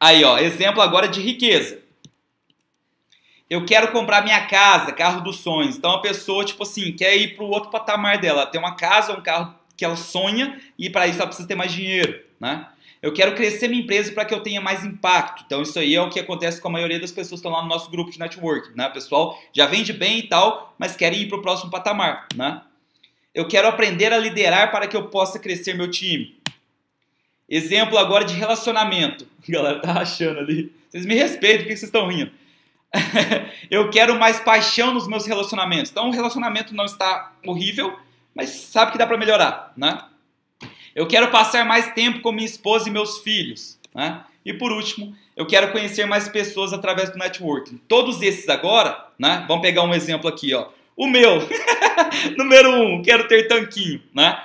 Aí, 0.00 0.24
ó, 0.24 0.36
exemplo 0.36 0.82
agora 0.82 1.06
de 1.06 1.20
riqueza. 1.20 1.80
Eu 3.48 3.64
quero 3.64 3.92
comprar 3.92 4.24
minha 4.24 4.44
casa, 4.46 4.90
carro 4.90 5.20
dos 5.20 5.36
sonhos. 5.36 5.76
Então 5.76 5.92
a 5.92 6.00
pessoa, 6.00 6.44
tipo 6.44 6.64
assim, 6.64 6.90
quer 6.90 7.16
ir 7.16 7.36
para 7.36 7.44
o 7.44 7.50
outro 7.50 7.70
patamar 7.70 8.18
dela. 8.18 8.46
Tem 8.46 8.60
uma 8.60 8.74
casa, 8.74 9.12
um 9.12 9.22
carro 9.22 9.54
que 9.76 9.84
ela 9.84 9.94
sonha 9.94 10.60
e 10.76 10.90
para 10.90 11.06
isso 11.06 11.18
ela 11.18 11.28
precisa 11.28 11.46
ter 11.46 11.54
mais 11.54 11.70
dinheiro, 11.70 12.20
né? 12.40 12.66
Eu 13.02 13.12
quero 13.12 13.34
crescer 13.34 13.66
minha 13.66 13.82
empresa 13.82 14.12
para 14.12 14.24
que 14.24 14.32
eu 14.32 14.40
tenha 14.40 14.60
mais 14.60 14.84
impacto. 14.84 15.42
Então, 15.44 15.60
isso 15.60 15.76
aí 15.76 15.92
é 15.92 16.00
o 16.00 16.08
que 16.08 16.20
acontece 16.20 16.60
com 16.60 16.68
a 16.68 16.70
maioria 16.70 17.00
das 17.00 17.10
pessoas 17.10 17.40
que 17.40 17.46
estão 17.46 17.50
lá 17.50 17.60
no 17.60 17.68
nosso 17.68 17.90
grupo 17.90 18.12
de 18.12 18.18
networking. 18.18 18.76
Né? 18.76 18.86
O 18.86 18.92
pessoal 18.92 19.36
já 19.52 19.66
vende 19.66 19.92
bem 19.92 20.20
e 20.20 20.28
tal, 20.28 20.72
mas 20.78 20.94
querem 20.94 21.22
ir 21.22 21.28
para 21.28 21.38
o 21.38 21.42
próximo 21.42 21.68
patamar. 21.68 22.28
Né? 22.36 22.62
Eu 23.34 23.48
quero 23.48 23.66
aprender 23.66 24.12
a 24.12 24.18
liderar 24.18 24.70
para 24.70 24.86
que 24.86 24.96
eu 24.96 25.08
possa 25.08 25.40
crescer 25.40 25.74
meu 25.74 25.90
time. 25.90 26.40
Exemplo 27.48 27.98
agora 27.98 28.24
de 28.24 28.34
relacionamento. 28.34 29.26
A 29.46 29.52
galera 29.52 29.80
tá 29.80 30.00
achando 30.00 30.38
ali. 30.38 30.72
Vocês 30.88 31.04
me 31.04 31.14
respeitam, 31.14 31.64
por 31.64 31.68
que 31.68 31.76
vocês 31.76 31.88
estão 31.88 32.06
rindo? 32.06 32.30
eu 33.68 33.90
quero 33.90 34.16
mais 34.16 34.38
paixão 34.38 34.94
nos 34.94 35.08
meus 35.08 35.26
relacionamentos. 35.26 35.90
Então, 35.90 36.08
o 36.08 36.12
relacionamento 36.12 36.72
não 36.72 36.84
está 36.84 37.32
horrível, 37.44 37.98
mas 38.32 38.50
sabe 38.50 38.92
que 38.92 38.98
dá 38.98 39.06
para 39.06 39.18
melhorar, 39.18 39.72
né? 39.76 39.98
Eu 40.94 41.06
quero 41.06 41.30
passar 41.30 41.64
mais 41.64 41.92
tempo 41.94 42.20
com 42.20 42.32
minha 42.32 42.46
esposa 42.46 42.88
e 42.88 42.92
meus 42.92 43.18
filhos. 43.18 43.78
Né? 43.94 44.22
E 44.44 44.52
por 44.52 44.72
último, 44.72 45.14
eu 45.36 45.46
quero 45.46 45.72
conhecer 45.72 46.04
mais 46.06 46.28
pessoas 46.28 46.72
através 46.72 47.10
do 47.10 47.18
networking. 47.18 47.80
Todos 47.88 48.20
esses 48.22 48.48
agora, 48.48 49.06
né? 49.18 49.44
Vamos 49.48 49.62
pegar 49.62 49.82
um 49.82 49.94
exemplo 49.94 50.28
aqui, 50.28 50.52
ó. 50.54 50.68
O 50.96 51.06
meu, 51.06 51.38
número 52.36 52.70
um, 52.70 53.02
quero 53.02 53.26
ter 53.26 53.48
tanquinho, 53.48 54.02
né? 54.14 54.38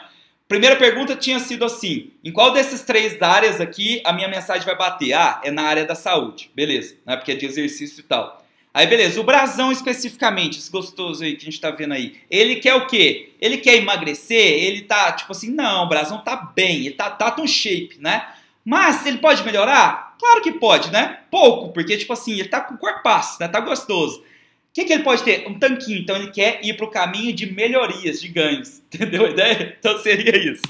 Primeira 0.48 0.78
pergunta 0.78 1.16
tinha 1.16 1.40
sido 1.40 1.66
assim: 1.66 2.12
em 2.24 2.32
qual 2.32 2.54
desses 2.54 2.82
três 2.82 3.22
áreas 3.22 3.60
aqui 3.60 4.02
a 4.06 4.14
minha 4.14 4.30
mensagem 4.30 4.66
vai 4.66 4.78
bater? 4.78 5.14
Ah, 5.14 5.42
é 5.44 5.52
na 5.52 5.64
área 5.64 5.86
da 5.86 5.96
saúde. 5.96 6.50
Beleza, 6.56 6.96
né? 7.06 7.18
Porque 7.18 7.34
é 7.34 7.36
de 7.36 7.46
exercício 7.46 8.00
e 8.00 8.04
tal. 8.04 8.47
Aí, 8.78 8.86
beleza, 8.86 9.20
o 9.20 9.24
brasão 9.24 9.72
especificamente, 9.72 10.60
esse 10.60 10.70
gostoso 10.70 11.24
aí 11.24 11.36
que 11.36 11.42
a 11.42 11.46
gente 11.46 11.60
tá 11.60 11.72
vendo 11.72 11.96
aí, 11.96 12.18
ele 12.30 12.58
quer 12.58 12.76
o 12.76 12.86
quê? 12.86 13.32
Ele 13.42 13.58
quer 13.58 13.78
emagrecer? 13.78 14.38
Ele 14.38 14.84
tá, 14.84 15.14
tipo 15.14 15.32
assim, 15.32 15.50
não, 15.50 15.86
o 15.86 15.90
brasão 15.90 16.20
tá 16.20 16.36
bem, 16.36 16.86
ele 16.86 16.92
tá, 16.92 17.10
tá 17.10 17.34
no 17.36 17.48
shape, 17.48 17.98
né? 18.00 18.28
Mas 18.64 19.04
ele 19.08 19.18
pode 19.18 19.44
melhorar? 19.44 20.16
Claro 20.20 20.44
que 20.44 20.52
pode, 20.52 20.92
né? 20.92 21.22
Pouco, 21.32 21.74
porque, 21.74 21.98
tipo 21.98 22.14
assim, 22.14 22.34
ele 22.34 22.50
tá 22.50 22.62
com 22.62 22.78
corpaço, 22.78 23.40
né? 23.40 23.48
Tá 23.48 23.60
gostoso. 23.62 24.20
O 24.20 24.24
que, 24.72 24.86
que 24.86 24.94
ele 24.94 25.02
pode 25.02 25.24
ter? 25.24 25.48
Um 25.48 25.58
tanquinho. 25.58 26.02
Então 26.02 26.16
ele 26.16 26.30
quer 26.30 26.64
ir 26.64 26.78
pro 26.78 26.92
caminho 26.92 27.34
de 27.34 27.52
melhorias, 27.52 28.22
de 28.22 28.28
ganhos. 28.28 28.84
Entendeu 28.94 29.26
a 29.26 29.30
ideia? 29.32 29.76
Então 29.80 29.98
seria 30.04 30.38
isso. 30.38 30.62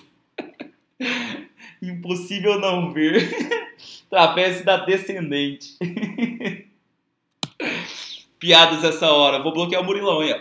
Impossível 1.84 2.58
não 2.58 2.94
ver. 2.94 3.30
Trapézio 4.10 4.64
da 4.64 4.78
descendente. 4.78 5.76
Piadas 8.48 8.82
essa 8.82 9.12
hora. 9.12 9.44
Vou 9.44 9.52
bloquear 9.52 9.82
o 9.82 9.86
Murilão 9.86 10.22
aí, 10.22 10.32
ó. 10.32 10.40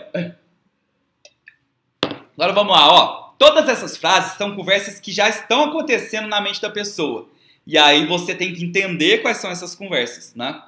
Agora 2.37 2.53
vamos 2.53 2.73
lá, 2.73 2.87
ó. 2.87 3.33
Todas 3.37 3.67
essas 3.67 3.97
frases 3.97 4.37
são 4.37 4.55
conversas 4.55 4.97
que 4.97 5.11
já 5.11 5.27
estão 5.27 5.65
acontecendo 5.65 6.25
na 6.25 6.39
mente 6.39 6.61
da 6.61 6.69
pessoa. 6.69 7.27
E 7.65 7.77
aí 7.77 8.05
você 8.05 8.33
tem 8.33 8.53
que 8.53 8.63
entender 8.63 9.17
quais 9.17 9.39
são 9.39 9.51
essas 9.51 9.75
conversas, 9.75 10.33
né? 10.33 10.63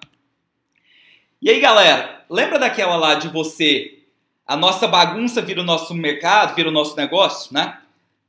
E 1.41 1.49
aí, 1.49 1.61
galera, 1.61 2.25
lembra 2.29 2.59
daquela 2.59 2.97
lá 2.97 3.15
de 3.15 3.29
você, 3.29 3.99
a 4.45 4.57
nossa 4.57 4.85
bagunça 4.85 5.41
vira 5.41 5.61
o 5.61 5.65
nosso 5.65 5.95
mercado, 5.95 6.55
vira 6.55 6.67
o 6.67 6.73
nosso 6.73 6.97
negócio, 6.97 7.53
né? 7.53 7.79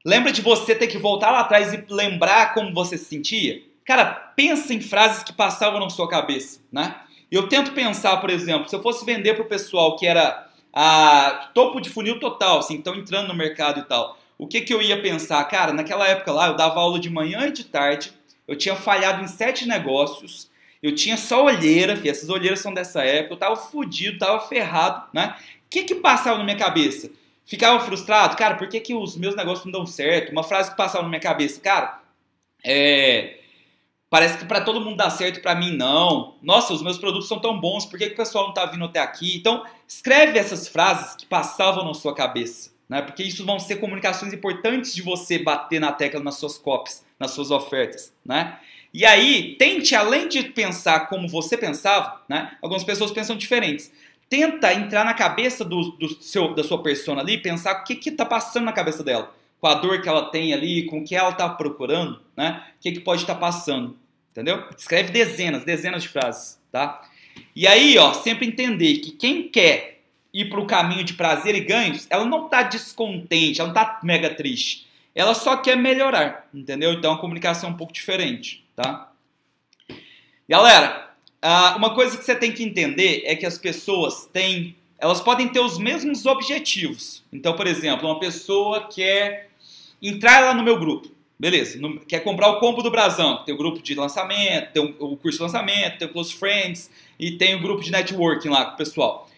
Lembra 0.04 0.30
de 0.30 0.40
você 0.40 0.72
ter 0.72 0.86
que 0.86 0.98
voltar 0.98 1.32
lá 1.32 1.40
atrás 1.40 1.74
e 1.74 1.84
lembrar 1.90 2.54
como 2.54 2.72
você 2.72 2.96
se 2.96 3.06
sentia? 3.06 3.60
Cara, 3.84 4.04
pensa 4.36 4.72
em 4.72 4.80
frases 4.80 5.24
que 5.24 5.32
passavam 5.32 5.80
na 5.80 5.90
sua 5.90 6.08
cabeça, 6.08 6.60
né? 6.70 6.94
Eu 7.30 7.48
tento 7.48 7.72
pensar, 7.72 8.16
por 8.16 8.30
exemplo, 8.30 8.68
se 8.68 8.74
eu 8.74 8.82
fosse 8.82 9.04
vender 9.04 9.34
para 9.34 9.44
o 9.44 9.48
pessoal 9.48 9.96
que 9.96 10.06
era 10.06 10.48
a 10.72 11.50
topo 11.54 11.80
de 11.80 11.90
funil 11.90 12.18
total, 12.18 12.58
assim, 12.58 12.76
estão 12.76 12.94
entrando 12.94 13.28
no 13.28 13.34
mercado 13.34 13.80
e 13.80 13.84
tal, 13.84 14.18
o 14.38 14.46
que, 14.46 14.60
que 14.60 14.72
eu 14.72 14.80
ia 14.80 15.00
pensar? 15.00 15.44
Cara, 15.44 15.72
naquela 15.72 16.06
época 16.08 16.32
lá, 16.32 16.48
eu 16.48 16.56
dava 16.56 16.80
aula 16.80 16.98
de 16.98 17.10
manhã 17.10 17.46
e 17.46 17.52
de 17.52 17.64
tarde, 17.64 18.12
eu 18.48 18.56
tinha 18.56 18.74
falhado 18.74 19.22
em 19.22 19.28
sete 19.28 19.66
negócios, 19.66 20.50
eu 20.82 20.94
tinha 20.94 21.16
só 21.16 21.44
olheira, 21.44 21.96
filho, 21.96 22.10
essas 22.10 22.30
olheiras 22.30 22.60
são 22.60 22.72
dessa 22.72 23.02
época, 23.04 23.34
eu 23.34 23.38
tava 23.38 23.56
fudido, 23.56 24.18
tava 24.18 24.40
ferrado, 24.48 25.08
né? 25.12 25.36
O 25.66 25.70
que 25.70 25.84
que 25.84 25.94
passava 25.96 26.38
na 26.38 26.44
minha 26.44 26.56
cabeça? 26.56 27.10
Ficava 27.44 27.84
frustrado? 27.84 28.36
Cara, 28.36 28.54
por 28.54 28.68
que, 28.68 28.80
que 28.80 28.94
os 28.94 29.16
meus 29.16 29.36
negócios 29.36 29.64
não 29.66 29.72
dão 29.72 29.86
certo? 29.86 30.32
Uma 30.32 30.42
frase 30.42 30.70
que 30.70 30.76
passava 30.76 31.02
na 31.02 31.08
minha 31.08 31.20
cabeça, 31.20 31.60
cara, 31.60 32.00
é... 32.64 33.39
Parece 34.10 34.38
que 34.38 34.44
para 34.44 34.60
todo 34.60 34.80
mundo 34.80 34.96
dá 34.96 35.08
certo, 35.08 35.40
para 35.40 35.54
mim 35.54 35.76
não. 35.76 36.34
Nossa, 36.42 36.74
os 36.74 36.82
meus 36.82 36.98
produtos 36.98 37.28
são 37.28 37.38
tão 37.38 37.58
bons, 37.58 37.86
por 37.86 37.98
que, 37.98 38.08
que 38.08 38.14
o 38.14 38.16
pessoal 38.16 38.48
não 38.48 38.52
tá 38.52 38.66
vindo 38.66 38.84
até 38.84 38.98
aqui? 38.98 39.36
Então, 39.36 39.64
escreve 39.86 40.36
essas 40.36 40.66
frases 40.66 41.14
que 41.14 41.24
passavam 41.24 41.84
na 41.84 41.94
sua 41.94 42.14
cabeça, 42.14 42.70
né? 42.88 43.00
Porque 43.00 43.22
isso 43.22 43.46
vão 43.46 43.60
ser 43.60 43.76
comunicações 43.76 44.32
importantes 44.32 44.92
de 44.92 45.00
você 45.00 45.38
bater 45.38 45.80
na 45.80 45.92
tecla 45.92 46.20
nas 46.20 46.34
suas 46.34 46.58
copies 46.58 47.08
nas 47.20 47.32
suas 47.32 47.50
ofertas, 47.50 48.14
né? 48.24 48.58
E 48.92 49.04
aí, 49.04 49.54
tente, 49.56 49.94
além 49.94 50.26
de 50.26 50.42
pensar 50.42 51.06
como 51.08 51.28
você 51.28 51.56
pensava, 51.56 52.22
né? 52.26 52.56
Algumas 52.62 52.82
pessoas 52.82 53.12
pensam 53.12 53.36
diferentes. 53.36 53.92
Tenta 54.28 54.72
entrar 54.72 55.04
na 55.04 55.12
cabeça 55.12 55.64
do, 55.64 55.92
do 55.92 56.08
seu, 56.22 56.54
da 56.54 56.64
sua 56.64 56.82
persona 56.82 57.20
ali, 57.20 57.38
pensar 57.38 57.72
o 57.72 57.84
que 57.84 58.08
está 58.08 58.24
passando 58.24 58.64
na 58.64 58.72
cabeça 58.72 59.04
dela, 59.04 59.32
com 59.60 59.66
a 59.66 59.74
dor 59.74 60.00
que 60.00 60.08
ela 60.08 60.30
tem 60.30 60.54
ali, 60.54 60.86
com 60.86 61.00
o 61.00 61.04
que 61.04 61.14
ela 61.14 61.30
está 61.30 61.48
procurando, 61.48 62.20
né? 62.36 62.64
O 62.78 62.80
que, 62.80 62.92
que 62.92 63.00
pode 63.00 63.20
estar 63.20 63.34
tá 63.34 63.40
passando, 63.40 63.96
entendeu? 64.30 64.64
Escreve 64.76 65.10
dezenas, 65.12 65.64
dezenas 65.64 66.02
de 66.02 66.08
frases, 66.08 66.58
tá? 66.70 67.02
E 67.54 67.66
aí, 67.66 67.96
ó, 67.98 68.12
sempre 68.14 68.46
entender 68.46 68.98
que 68.98 69.12
quem 69.12 69.48
quer 69.48 70.00
ir 70.32 70.48
para 70.48 70.60
o 70.60 70.66
caminho 70.66 71.04
de 71.04 71.14
prazer 71.14 71.54
e 71.54 71.60
ganhos, 71.60 72.06
ela 72.08 72.24
não 72.24 72.44
está 72.44 72.62
descontente, 72.62 73.60
ela 73.60 73.72
não 73.72 73.80
está 73.80 74.00
mega 74.02 74.34
triste 74.34 74.90
ela 75.14 75.34
só 75.34 75.56
quer 75.56 75.76
melhorar, 75.76 76.48
entendeu? 76.54 76.92
Então 76.92 77.12
a 77.12 77.18
comunicação 77.18 77.70
é 77.70 77.72
um 77.72 77.76
pouco 77.76 77.92
diferente, 77.92 78.64
tá? 78.76 79.10
Galera, 80.48 81.10
uma 81.76 81.94
coisa 81.94 82.16
que 82.16 82.24
você 82.24 82.34
tem 82.34 82.52
que 82.52 82.62
entender 82.62 83.22
é 83.24 83.34
que 83.34 83.46
as 83.46 83.58
pessoas 83.58 84.26
têm, 84.26 84.76
elas 84.98 85.20
podem 85.20 85.48
ter 85.48 85.60
os 85.60 85.78
mesmos 85.78 86.26
objetivos. 86.26 87.24
Então, 87.32 87.54
por 87.54 87.66
exemplo, 87.66 88.08
uma 88.08 88.18
pessoa 88.18 88.88
quer 88.88 89.50
entrar 90.00 90.40
lá 90.40 90.54
no 90.54 90.62
meu 90.62 90.78
grupo, 90.78 91.10
beleza? 91.40 91.80
quer 92.06 92.20
comprar 92.20 92.50
o 92.50 92.60
combo 92.60 92.82
do 92.82 92.90
Brasão, 92.90 93.42
tem 93.44 93.54
o 93.54 93.58
grupo 93.58 93.82
de 93.82 93.94
lançamento, 93.94 94.72
tem 94.72 94.96
o 94.98 95.16
curso 95.16 95.38
de 95.38 95.44
lançamento, 95.44 95.98
tem 95.98 96.06
o 96.06 96.12
Close 96.12 96.34
Friends 96.34 96.90
e 97.18 97.32
tem 97.32 97.54
o 97.54 97.60
grupo 97.60 97.82
de 97.82 97.90
networking 97.90 98.50
lá 98.50 98.66
com 98.66 98.74
o 98.74 98.76
pessoal. 98.76 99.28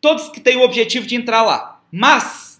Todos 0.00 0.28
que 0.28 0.40
têm 0.40 0.56
o 0.56 0.62
objetivo 0.62 1.06
de 1.06 1.16
entrar 1.16 1.42
lá. 1.42 1.82
Mas 1.90 2.52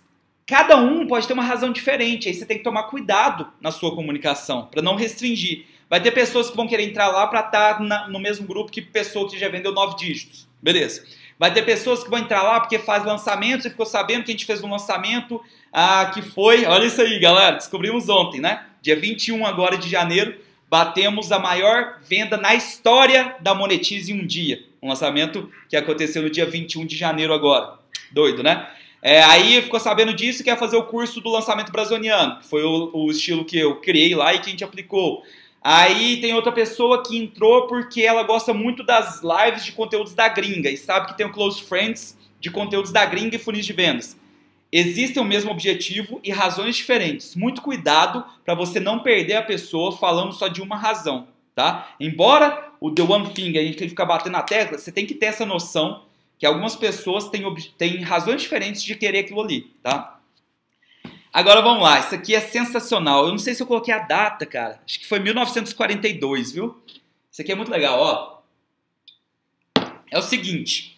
Cada 0.45 0.77
um 0.77 1.07
pode 1.07 1.27
ter 1.27 1.33
uma 1.33 1.43
razão 1.43 1.73
diferente, 1.73 2.29
aí 2.29 2.35
você 2.35 2.45
tem 2.45 2.59
que 2.59 2.65
tomar 2.65 2.83
cuidado 2.83 3.49
na 3.61 3.71
sua 3.71 3.95
comunicação, 3.95 4.67
para 4.67 4.83
não 4.83 4.97
restringir. 4.97 5.65
Vai 5.89 6.01
ter 6.01 6.11
pessoas 6.11 6.51
que 6.51 6.57
vão 6.57 6.67
querer 6.67 6.83
entrar 6.83 7.09
lá 7.09 7.27
para 7.27 7.41
estar 7.41 7.79
tá 7.79 8.09
no 8.09 8.19
mesmo 8.19 8.47
grupo 8.47 8.71
que 8.71 8.83
pessoa 8.83 9.29
que 9.31 9.39
já 9.39 9.49
vendeu 9.49 9.73
nove 9.73 9.97
dígitos. 9.97 10.49
Beleza. 10.61 11.07
Vai 11.39 11.53
ter 11.55 11.63
pessoas 11.63 12.03
que 12.03 12.11
vão 12.11 12.19
entrar 12.19 12.43
lá 12.43 12.61
porque 12.61 12.79
faz 12.79 13.05
lançamentos 13.05 13.67
e 13.67 13.71
ficou 13.71 13.87
sabendo 13.87 14.25
que 14.25 14.31
a 14.31 14.35
gente 14.35 14.45
fez 14.45 14.63
um 14.63 14.71
lançamento 14.71 15.41
ah, 15.73 16.11
que 16.13 16.23
foi. 16.23 16.65
Olha 16.67 16.87
isso 16.87 17.01
aí, 17.01 17.19
galera. 17.19 17.57
Descobrimos 17.57 18.09
ontem, 18.09 18.41
né? 18.41 18.67
Dia 18.83 18.97
21 18.97 19.47
agora 19.47 19.79
de 19.79 19.89
janeiro, 19.89 20.35
batemos 20.69 21.31
a 21.31 21.39
maior 21.39 22.01
venda 22.03 22.37
na 22.37 22.53
história 22.53 23.37
da 23.41 23.55
Monetize 23.55 24.13
em 24.13 24.21
um 24.21 24.27
dia. 24.27 24.65
Um 24.83 24.89
lançamento 24.89 25.49
que 25.69 25.77
aconteceu 25.77 26.21
no 26.21 26.29
dia 26.29 26.45
21 26.45 26.85
de 26.85 26.97
janeiro 26.97 27.33
agora. 27.33 27.79
Doido, 28.11 28.43
né? 28.43 28.69
É, 29.01 29.23
aí 29.23 29.63
ficou 29.63 29.79
sabendo 29.79 30.13
disso 30.13 30.43
e 30.43 30.45
quer 30.45 30.59
fazer 30.59 30.77
o 30.77 30.83
curso 30.83 31.21
do 31.21 31.31
lançamento 31.31 31.71
brasoniano, 31.71 32.41
que 32.41 32.49
foi 32.49 32.65
o, 32.65 32.91
o, 32.93 33.11
estilo 33.13 33.45
que 33.45 33.57
eu 33.57 33.77
criei 33.77 34.17
lá 34.17 34.35
e 34.35 34.41
que 34.41 34.49
a 34.49 34.51
gente 34.51 34.65
aplicou. 34.65 35.23
Aí 35.63 36.21
tem 36.21 36.35
outra 36.35 36.51
pessoa 36.51 37.05
que 37.05 37.17
entrou 37.17 37.69
porque 37.69 38.03
ela 38.03 38.25
gosta 38.25 38.53
muito 38.53 38.83
das 38.83 39.21
lives 39.23 39.65
de 39.65 39.71
conteúdos 39.71 40.13
da 40.13 40.27
gringa 40.27 40.69
e 40.69 40.77
sabe 40.77 41.07
que 41.07 41.17
tem 41.17 41.25
o 41.25 41.33
Close 41.33 41.63
Friends 41.63 42.19
de 42.41 42.51
conteúdos 42.51 42.91
da 42.91 43.07
gringa 43.07 43.37
e 43.37 43.39
funis 43.39 43.65
de 43.65 43.73
vendas. 43.73 44.17
Existem 44.73 45.23
o 45.23 45.27
mesmo 45.27 45.51
objetivo 45.51 46.19
e 46.25 46.31
razões 46.31 46.77
diferentes. 46.77 47.37
Muito 47.37 47.61
cuidado 47.61 48.25
para 48.43 48.55
você 48.55 48.81
não 48.81 49.01
perder 49.01 49.35
a 49.35 49.43
pessoa 49.43 49.95
falando 49.95 50.33
só 50.33 50.49
de 50.49 50.63
uma 50.63 50.77
razão, 50.77 51.29
tá? 51.55 51.95
Embora 52.01 52.73
o 52.81 52.91
The 52.91 53.03
One 53.03 53.29
Thing 53.35 53.59
a 53.59 53.63
gente 53.63 53.87
fica 53.87 54.07
batendo 54.07 54.33
na 54.33 54.43
tecla, 54.43 54.79
você 54.79 54.91
tem 54.91 55.05
que 55.05 55.15
ter 55.15 55.27
essa 55.27 55.45
noção 55.45 56.07
que 56.39 56.47
algumas 56.47 56.75
pessoas 56.75 57.29
têm, 57.29 57.45
têm 57.77 58.01
razões 58.01 58.41
diferentes 58.41 58.83
de 58.83 58.97
querer 58.97 59.19
aquilo 59.19 59.43
ali, 59.43 59.71
tá? 59.83 60.19
Agora 61.31 61.61
vamos 61.61 61.83
lá, 61.83 62.01
isso 62.01 62.15
aqui 62.15 62.35
é 62.35 62.41
sensacional. 62.41 63.27
Eu 63.27 63.31
não 63.31 63.39
sei 63.39 63.55
se 63.55 63.63
eu 63.63 63.67
coloquei 63.67 63.93
a 63.93 63.99
data, 63.99 64.47
cara. 64.47 64.81
Acho 64.85 65.01
que 65.01 65.07
foi 65.07 65.19
1942, 65.19 66.53
viu? 66.53 66.83
Isso 67.31 67.43
aqui 67.43 67.53
é 67.53 67.55
muito 67.55 67.71
legal, 67.71 68.01
ó. 68.01 68.39
É 70.11 70.19
o 70.19 70.23
seguinte, 70.23 70.97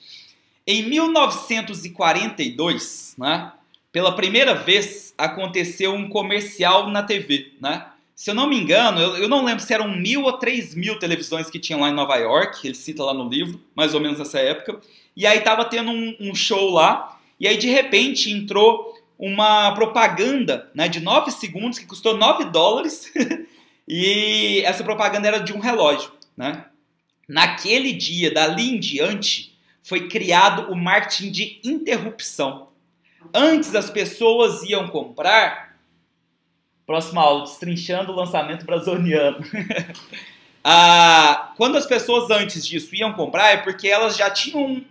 em 0.66 0.82
1942, 0.88 3.14
né, 3.18 3.52
pela 3.94 4.10
primeira 4.10 4.56
vez 4.56 5.14
aconteceu 5.16 5.94
um 5.94 6.08
comercial 6.08 6.90
na 6.90 7.04
TV, 7.04 7.52
né? 7.60 7.86
Se 8.12 8.28
eu 8.28 8.34
não 8.34 8.48
me 8.48 8.58
engano, 8.58 9.00
eu, 9.00 9.16
eu, 9.18 9.28
não 9.28 9.44
lembro 9.44 9.62
se 9.62 9.72
eram 9.72 9.88
mil 9.88 10.24
ou 10.24 10.32
três 10.32 10.74
mil 10.74 10.98
televisões 10.98 11.48
que 11.48 11.60
tinham 11.60 11.80
lá 11.80 11.90
em 11.90 11.94
Nova 11.94 12.16
York, 12.16 12.66
ele 12.66 12.74
cita 12.74 13.04
lá 13.04 13.14
no 13.14 13.28
livro, 13.28 13.60
mais 13.72 13.94
ou 13.94 14.00
menos 14.00 14.18
nessa 14.18 14.40
época. 14.40 14.80
E 15.16 15.24
aí 15.24 15.40
tava 15.42 15.64
tendo 15.64 15.92
um, 15.92 16.16
um 16.18 16.34
show 16.34 16.72
lá, 16.72 17.20
e 17.38 17.46
aí 17.46 17.56
de 17.56 17.68
repente 17.68 18.32
entrou 18.32 18.98
uma 19.16 19.70
propaganda 19.76 20.68
né, 20.74 20.88
de 20.88 20.98
9 20.98 21.30
segundos 21.30 21.78
que 21.78 21.86
custou 21.86 22.16
9 22.16 22.46
dólares. 22.46 23.12
e 23.86 24.60
essa 24.64 24.82
propaganda 24.82 25.28
era 25.28 25.38
de 25.38 25.52
um 25.52 25.60
relógio. 25.60 26.10
Né? 26.36 26.64
Naquele 27.28 27.92
dia, 27.92 28.34
dali 28.34 28.70
em 28.70 28.80
diante, 28.80 29.56
foi 29.84 30.08
criado 30.08 30.72
o 30.72 30.74
marketing 30.74 31.30
de 31.30 31.60
interrupção. 31.62 32.63
Antes 33.32 33.74
as 33.74 33.90
pessoas 33.90 34.62
iam 34.62 34.88
comprar. 34.88 35.76
Próxima 36.86 37.22
aula, 37.22 37.44
destrinchando 37.44 38.12
o 38.12 38.16
lançamento 38.16 38.66
brasiliano. 38.66 39.38
ah, 40.62 41.52
quando 41.56 41.78
as 41.78 41.86
pessoas 41.86 42.30
antes 42.30 42.66
disso 42.66 42.94
iam 42.94 43.12
comprar, 43.14 43.52
é 43.52 43.56
porque 43.58 43.88
elas 43.88 44.16
já 44.16 44.30
tinham 44.30 44.84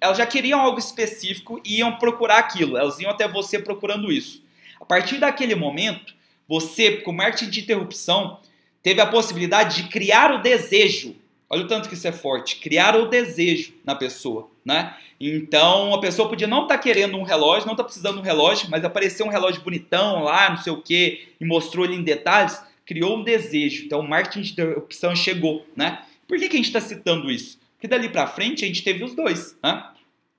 elas 0.00 0.18
já 0.18 0.26
queriam 0.26 0.60
algo 0.60 0.78
específico 0.78 1.60
e 1.64 1.78
iam 1.78 1.96
procurar 1.96 2.38
aquilo, 2.38 2.76
elas 2.76 2.98
iam 3.00 3.10
até 3.10 3.26
você 3.26 3.58
procurando 3.58 4.12
isso. 4.12 4.44
A 4.80 4.84
partir 4.84 5.18
daquele 5.18 5.54
momento, 5.54 6.14
você, 6.46 6.98
com 6.98 7.12
marketing 7.12 7.50
de 7.50 7.60
interrupção, 7.60 8.40
teve 8.82 9.00
a 9.00 9.06
possibilidade 9.06 9.82
de 9.82 9.88
criar 9.88 10.32
o 10.32 10.42
desejo 10.42 11.16
Olha 11.48 11.62
o 11.62 11.68
tanto 11.68 11.88
que 11.88 11.94
isso 11.94 12.08
é 12.08 12.12
forte. 12.12 12.56
Criar 12.56 12.96
o 12.96 13.08
desejo 13.08 13.72
na 13.84 13.94
pessoa, 13.94 14.50
né? 14.64 14.96
Então, 15.20 15.94
a 15.94 16.00
pessoa 16.00 16.28
podia 16.28 16.46
não 16.46 16.62
estar 16.62 16.76
tá 16.76 16.82
querendo 16.82 17.16
um 17.16 17.22
relógio, 17.22 17.66
não 17.66 17.74
estar 17.74 17.84
tá 17.84 17.88
precisando 17.88 18.14
de 18.14 18.20
um 18.20 18.24
relógio, 18.24 18.68
mas 18.68 18.84
apareceu 18.84 19.24
um 19.24 19.30
relógio 19.30 19.62
bonitão 19.62 20.24
lá, 20.24 20.50
não 20.50 20.56
sei 20.56 20.72
o 20.72 20.82
que, 20.82 21.28
e 21.40 21.44
mostrou 21.44 21.84
ele 21.84 21.94
em 21.94 22.02
detalhes, 22.02 22.60
criou 22.84 23.16
um 23.16 23.22
desejo. 23.22 23.84
Então, 23.84 24.00
o 24.00 24.08
marketing 24.08 24.42
de 24.42 24.52
interrupção 24.52 25.14
chegou, 25.14 25.64
né? 25.76 26.02
Por 26.26 26.38
que, 26.38 26.48
que 26.48 26.56
a 26.56 26.58
gente 26.58 26.66
está 26.66 26.80
citando 26.80 27.30
isso? 27.30 27.58
Porque 27.74 27.86
dali 27.86 28.08
para 28.08 28.26
frente 28.26 28.64
a 28.64 28.68
gente 28.68 28.82
teve 28.82 29.04
os 29.04 29.14
dois, 29.14 29.56
né? 29.62 29.84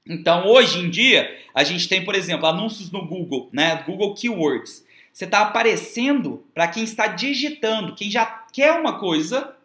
Então, 0.05 0.45
hoje 0.47 0.79
em 0.79 0.89
dia, 0.89 1.37
a 1.53 1.63
gente 1.63 1.87
tem, 1.87 2.03
por 2.03 2.15
exemplo, 2.15 2.45
anúncios 2.45 2.91
no 2.91 3.05
Google, 3.05 3.49
né? 3.51 3.83
Google 3.85 4.13
Keywords. 4.13 4.85
Você 5.11 5.25
está 5.25 5.41
aparecendo 5.41 6.43
para 6.53 6.67
quem 6.67 6.83
está 6.83 7.07
digitando, 7.07 7.95
quem 7.95 8.09
já 8.09 8.25
quer 8.53 8.73
uma 8.73 8.99
coisa 8.99 9.56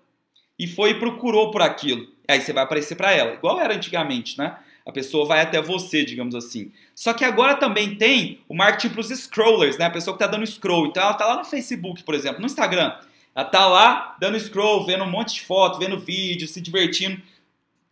e 0.63 0.67
foi 0.69 0.91
e 0.91 0.95
procurou 0.95 1.51
por 1.51 1.61
aquilo. 1.61 2.07
Aí 2.29 2.41
você 2.41 2.53
vai 2.53 2.63
aparecer 2.63 2.95
para 2.95 3.11
ela, 3.11 3.35
igual 3.35 3.61
era 3.61 3.75
antigamente, 3.75 4.39
né? 4.39 4.57
A 4.87 4.93
pessoa 4.93 5.27
vai 5.27 5.41
até 5.41 5.61
você, 5.61 6.05
digamos 6.05 6.37
assim. 6.37 6.71
Só 6.95 7.13
que 7.13 7.25
agora 7.25 7.57
também 7.57 7.97
tem 7.97 8.39
o 8.49 8.55
marketing 8.55 8.91
para 8.91 9.01
os 9.01 9.09
scrollers, 9.09 9.77
né? 9.77 9.87
A 9.87 9.91
pessoa 9.91 10.17
que 10.17 10.23
está 10.23 10.31
dando 10.31 10.47
scroll. 10.47 10.87
Então 10.87 11.03
ela 11.03 11.13
está 11.13 11.27
lá 11.27 11.37
no 11.37 11.45
Facebook, 11.45 12.05
por 12.05 12.15
exemplo, 12.15 12.39
no 12.39 12.47
Instagram. 12.47 12.95
Ela 13.35 13.45
está 13.45 13.67
lá 13.67 14.17
dando 14.21 14.39
scroll, 14.39 14.87
vendo 14.87 15.03
um 15.03 15.11
monte 15.11 15.35
de 15.35 15.41
foto, 15.41 15.81
vendo 15.81 15.99
vídeo, 15.99 16.47
se 16.47 16.61
divertindo. 16.61 17.21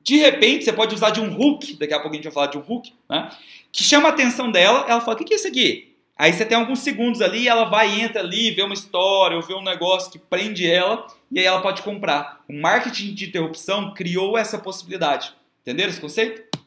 De 0.00 0.16
repente, 0.16 0.64
você 0.64 0.72
pode 0.72 0.94
usar 0.94 1.10
de 1.10 1.20
um 1.20 1.36
hook, 1.36 1.76
daqui 1.76 1.92
a 1.92 1.98
pouco 1.98 2.14
a 2.14 2.16
gente 2.16 2.24
vai 2.24 2.32
falar 2.32 2.46
de 2.46 2.58
um 2.58 2.64
hook, 2.66 2.92
né? 3.08 3.30
Que 3.72 3.82
chama 3.82 4.08
a 4.08 4.12
atenção 4.12 4.50
dela, 4.50 4.84
ela 4.88 5.00
fala, 5.00 5.20
o 5.20 5.24
que 5.24 5.34
é 5.34 5.36
isso 5.36 5.48
aqui? 5.48 5.89
Aí 6.20 6.34
você 6.34 6.44
tem 6.44 6.54
alguns 6.54 6.80
segundos 6.80 7.22
ali, 7.22 7.48
ela 7.48 7.64
vai, 7.64 7.98
entra 7.98 8.20
ali, 8.20 8.50
vê 8.50 8.62
uma 8.62 8.74
história, 8.74 9.38
ou 9.38 9.42
vê 9.42 9.54
um 9.54 9.62
negócio 9.62 10.12
que 10.12 10.18
prende 10.18 10.70
ela, 10.70 11.06
e 11.32 11.38
aí 11.38 11.46
ela 11.46 11.62
pode 11.62 11.80
comprar. 11.80 12.44
O 12.46 12.52
marketing 12.52 13.14
de 13.14 13.26
interrupção 13.26 13.94
criou 13.94 14.36
essa 14.36 14.58
possibilidade. 14.58 15.32
Entenderam 15.62 15.88
esse 15.88 15.98
conceito? 15.98 16.58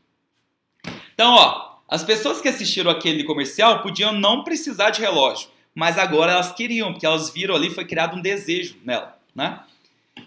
Então, 1.14 1.36
ó, 1.36 1.76
as 1.88 2.04
pessoas 2.04 2.42
que 2.42 2.48
assistiram 2.48 2.90
aquele 2.90 3.24
comercial 3.26 3.84
podiam 3.84 4.12
não 4.12 4.44
precisar 4.44 4.90
de 4.90 5.02
relógio, 5.02 5.50
mas 5.76 6.00
agora 6.00 6.32
elas 6.32 6.52
queriam, 6.52 6.92
porque 6.92 7.06
elas 7.06 7.30
viram 7.30 7.54
ali, 7.54 7.70
foi 7.70 7.86
criado 7.86 8.18
um 8.18 8.22
desejo 8.24 8.78
nela, 8.84 9.16
né? 9.36 9.60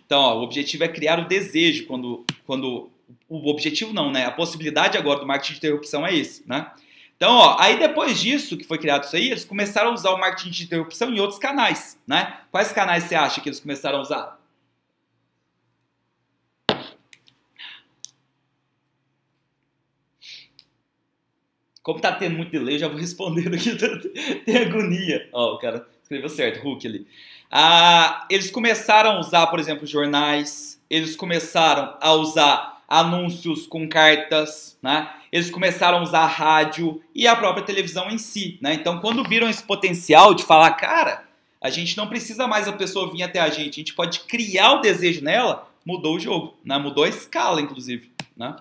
Então, 0.06 0.20
ó, 0.20 0.38
o 0.38 0.42
objetivo 0.44 0.84
é 0.84 0.88
criar 0.88 1.18
o 1.18 1.26
desejo 1.26 1.86
quando, 1.86 2.24
quando 2.46 2.88
o 3.28 3.50
objetivo 3.50 3.92
não, 3.92 4.08
né? 4.08 4.24
A 4.24 4.30
possibilidade 4.30 4.96
agora 4.96 5.18
do 5.18 5.26
marketing 5.26 5.54
de 5.54 5.58
interrupção 5.58 6.06
é 6.06 6.14
esse, 6.14 6.44
né? 6.46 6.70
Então, 7.16 7.34
ó, 7.34 7.56
aí 7.58 7.78
depois 7.78 8.20
disso 8.20 8.56
que 8.56 8.64
foi 8.64 8.78
criado 8.78 9.04
isso 9.04 9.16
aí, 9.16 9.30
eles 9.30 9.44
começaram 9.44 9.90
a 9.90 9.94
usar 9.94 10.10
o 10.10 10.18
marketing 10.18 10.50
de 10.50 10.64
interrupção 10.64 11.10
em 11.10 11.18
outros 11.18 11.38
canais, 11.38 11.98
né? 12.06 12.40
Quais 12.50 12.72
canais 12.72 13.04
você 13.04 13.14
acha 13.14 13.40
que 13.40 13.48
eles 13.48 13.58
começaram 13.58 13.98
a 13.98 14.02
usar? 14.02 14.38
Como 21.82 22.00
tá 22.00 22.12
tendo 22.12 22.36
muito 22.36 22.50
delay, 22.50 22.78
já 22.78 22.88
vou 22.88 22.98
respondendo 22.98 23.54
aqui. 23.54 23.76
Tem 24.44 24.56
agonia. 24.56 25.28
Ó, 25.32 25.54
o 25.54 25.58
cara 25.58 25.86
escreveu 26.02 26.28
certo, 26.28 26.60
Hulk 26.62 26.86
ali. 26.86 27.06
Ah, 27.48 28.26
eles 28.28 28.50
começaram 28.50 29.12
a 29.12 29.20
usar, 29.20 29.46
por 29.46 29.60
exemplo, 29.60 29.86
jornais. 29.86 30.82
Eles 30.90 31.14
começaram 31.14 31.96
a 32.00 32.12
usar 32.12 32.75
anúncios 32.88 33.66
com 33.66 33.88
cartas, 33.88 34.78
né? 34.82 35.10
Eles 35.32 35.50
começaram 35.50 35.98
a 35.98 36.02
usar 36.02 36.20
a 36.20 36.26
rádio 36.26 37.02
e 37.14 37.26
a 37.26 37.34
própria 37.34 37.64
televisão 37.64 38.08
em 38.10 38.18
si, 38.18 38.58
né? 38.60 38.74
Então, 38.74 39.00
quando 39.00 39.24
viram 39.24 39.48
esse 39.48 39.62
potencial 39.62 40.34
de 40.34 40.44
falar, 40.44 40.70
cara, 40.72 41.24
a 41.60 41.70
gente 41.70 41.96
não 41.96 42.06
precisa 42.06 42.46
mais 42.46 42.68
a 42.68 42.72
pessoa 42.72 43.10
vir 43.10 43.22
até 43.22 43.40
a 43.40 43.50
gente, 43.50 43.74
a 43.74 43.82
gente 43.82 43.94
pode 43.94 44.20
criar 44.20 44.74
o 44.74 44.80
desejo 44.80 45.22
nela, 45.22 45.68
mudou 45.84 46.16
o 46.16 46.20
jogo, 46.20 46.54
né? 46.64 46.78
Mudou 46.78 47.04
a 47.04 47.08
escala, 47.08 47.60
inclusive, 47.60 48.10
né? 48.36 48.56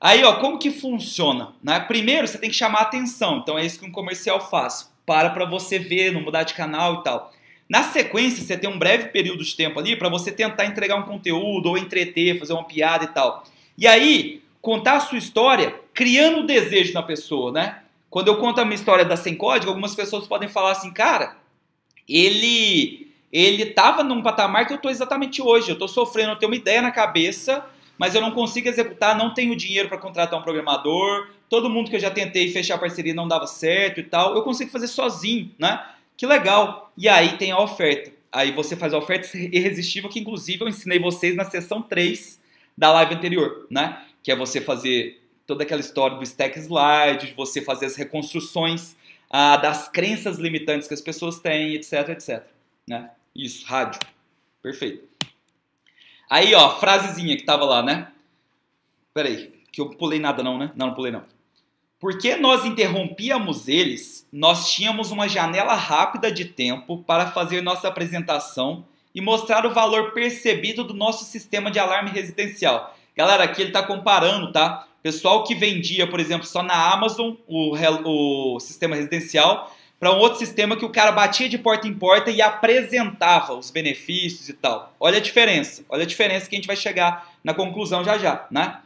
Aí, 0.00 0.22
ó, 0.24 0.34
como 0.34 0.58
que 0.58 0.70
funciona? 0.70 1.52
Né? 1.62 1.80
Primeiro, 1.80 2.28
você 2.28 2.38
tem 2.38 2.50
que 2.50 2.56
chamar 2.56 2.82
atenção. 2.82 3.38
Então, 3.38 3.58
é 3.58 3.64
isso 3.64 3.80
que 3.80 3.86
um 3.86 3.90
comercial 3.90 4.40
faz. 4.40 4.92
Para 5.06 5.30
para 5.30 5.46
você 5.46 5.78
ver, 5.78 6.12
não 6.12 6.20
mudar 6.20 6.42
de 6.42 6.54
canal 6.54 7.00
e 7.00 7.02
tal. 7.02 7.32
Na 7.68 7.82
sequência, 7.82 8.44
você 8.44 8.56
tem 8.56 8.70
um 8.70 8.78
breve 8.78 9.08
período 9.08 9.42
de 9.42 9.56
tempo 9.56 9.78
ali 9.78 9.96
para 9.96 10.08
você 10.08 10.30
tentar 10.30 10.66
entregar 10.66 10.96
um 10.96 11.02
conteúdo 11.02 11.68
ou 11.68 11.78
entreter, 11.78 12.38
fazer 12.38 12.52
uma 12.52 12.64
piada 12.64 13.04
e 13.04 13.08
tal. 13.08 13.44
E 13.76 13.86
aí, 13.86 14.42
contar 14.62 14.96
a 14.96 15.00
sua 15.00 15.18
história 15.18 15.74
criando 15.92 16.40
o 16.40 16.46
desejo 16.46 16.92
na 16.92 17.02
pessoa, 17.02 17.50
né? 17.50 17.82
Quando 18.08 18.28
eu 18.28 18.36
conto 18.38 18.60
a 18.60 18.64
minha 18.64 18.76
história 18.76 19.04
da 19.04 19.16
Sem 19.16 19.34
Código, 19.34 19.70
algumas 19.70 19.94
pessoas 19.94 20.26
podem 20.26 20.48
falar 20.48 20.72
assim, 20.72 20.92
cara, 20.92 21.36
ele 22.08 23.06
ele 23.32 23.66
tava 23.66 24.02
num 24.02 24.22
patamar 24.22 24.66
que 24.66 24.72
eu 24.72 24.78
tô 24.78 24.88
exatamente 24.88 25.42
hoje. 25.42 25.70
Eu 25.70 25.78
tô 25.78 25.88
sofrendo, 25.88 26.30
eu 26.30 26.36
tenho 26.36 26.50
uma 26.50 26.56
ideia 26.56 26.80
na 26.80 26.90
cabeça, 26.90 27.66
mas 27.98 28.14
eu 28.14 28.20
não 28.20 28.30
consigo 28.30 28.68
executar, 28.68 29.16
não 29.16 29.34
tenho 29.34 29.56
dinheiro 29.56 29.88
para 29.88 29.98
contratar 29.98 30.38
um 30.38 30.42
programador, 30.42 31.28
todo 31.48 31.68
mundo 31.68 31.90
que 31.90 31.96
eu 31.96 32.00
já 32.00 32.10
tentei 32.10 32.50
fechar 32.50 32.78
parceria 32.78 33.12
não 33.12 33.28
dava 33.28 33.46
certo 33.46 34.00
e 34.00 34.04
tal, 34.04 34.34
eu 34.34 34.42
consigo 34.42 34.70
fazer 34.70 34.88
sozinho, 34.88 35.50
né? 35.58 35.84
Que 36.16 36.26
legal. 36.26 36.85
E 36.96 37.08
aí 37.08 37.36
tem 37.36 37.52
a 37.52 37.60
oferta. 37.60 38.10
Aí 38.32 38.52
você 38.52 38.76
faz 38.76 38.92
a 38.92 38.98
oferta 38.98 39.36
irresistível, 39.36 40.10
que 40.10 40.20
inclusive 40.20 40.62
eu 40.62 40.68
ensinei 40.68 40.98
vocês 40.98 41.34
na 41.34 41.44
sessão 41.44 41.82
3 41.82 42.40
da 42.76 42.92
live 42.92 43.14
anterior, 43.14 43.66
né? 43.70 44.02
Que 44.22 44.32
é 44.32 44.36
você 44.36 44.60
fazer 44.60 45.22
toda 45.46 45.62
aquela 45.62 45.80
história 45.80 46.16
do 46.16 46.22
stack 46.22 46.58
slide, 46.58 47.28
de 47.28 47.34
você 47.34 47.62
fazer 47.62 47.86
as 47.86 47.96
reconstruções 47.96 48.96
ah, 49.30 49.56
das 49.56 49.88
crenças 49.88 50.38
limitantes 50.38 50.88
que 50.88 50.94
as 50.94 51.00
pessoas 51.00 51.38
têm, 51.38 51.74
etc, 51.74 52.08
etc. 52.10 52.44
Né? 52.86 53.10
Isso, 53.34 53.66
rádio. 53.66 54.00
Perfeito. 54.62 55.04
Aí, 56.28 56.54
ó, 56.54 56.78
frasezinha 56.80 57.36
que 57.36 57.44
tava 57.44 57.64
lá, 57.64 57.82
né? 57.82 58.08
Peraí, 59.14 59.52
que 59.72 59.80
eu 59.80 59.90
pulei 59.90 60.18
nada 60.18 60.42
não, 60.42 60.58
né? 60.58 60.72
Não, 60.74 60.88
não 60.88 60.94
pulei 60.94 61.12
não. 61.12 61.22
Porque 61.98 62.36
nós 62.36 62.64
interrompíamos 62.64 63.68
eles, 63.68 64.28
nós 64.30 64.70
tínhamos 64.70 65.10
uma 65.10 65.28
janela 65.28 65.74
rápida 65.74 66.30
de 66.30 66.44
tempo 66.44 66.98
para 67.04 67.30
fazer 67.30 67.62
nossa 67.62 67.88
apresentação 67.88 68.84
e 69.14 69.20
mostrar 69.20 69.64
o 69.64 69.72
valor 69.72 70.12
percebido 70.12 70.84
do 70.84 70.92
nosso 70.92 71.24
sistema 71.24 71.70
de 71.70 71.78
alarme 71.78 72.10
residencial. 72.10 72.94
Galera, 73.16 73.44
aqui 73.44 73.62
ele 73.62 73.70
está 73.70 73.82
comparando, 73.82 74.52
tá? 74.52 74.86
Pessoal 75.02 75.42
que 75.44 75.54
vendia, 75.54 76.06
por 76.06 76.20
exemplo, 76.20 76.46
só 76.46 76.62
na 76.62 76.92
Amazon 76.92 77.34
o, 77.46 77.74
o 78.04 78.60
sistema 78.60 78.94
residencial 78.94 79.72
para 79.98 80.12
um 80.12 80.18
outro 80.18 80.38
sistema 80.38 80.76
que 80.76 80.84
o 80.84 80.90
cara 80.90 81.12
batia 81.12 81.48
de 81.48 81.56
porta 81.56 81.88
em 81.88 81.94
porta 81.94 82.30
e 82.30 82.42
apresentava 82.42 83.54
os 83.54 83.70
benefícios 83.70 84.50
e 84.50 84.52
tal. 84.52 84.94
Olha 85.00 85.16
a 85.16 85.20
diferença, 85.20 85.82
olha 85.88 86.02
a 86.02 86.06
diferença 86.06 86.48
que 86.48 86.54
a 86.54 86.58
gente 86.58 86.66
vai 86.66 86.76
chegar 86.76 87.32
na 87.42 87.54
conclusão 87.54 88.04
já 88.04 88.18
já, 88.18 88.46
né? 88.50 88.80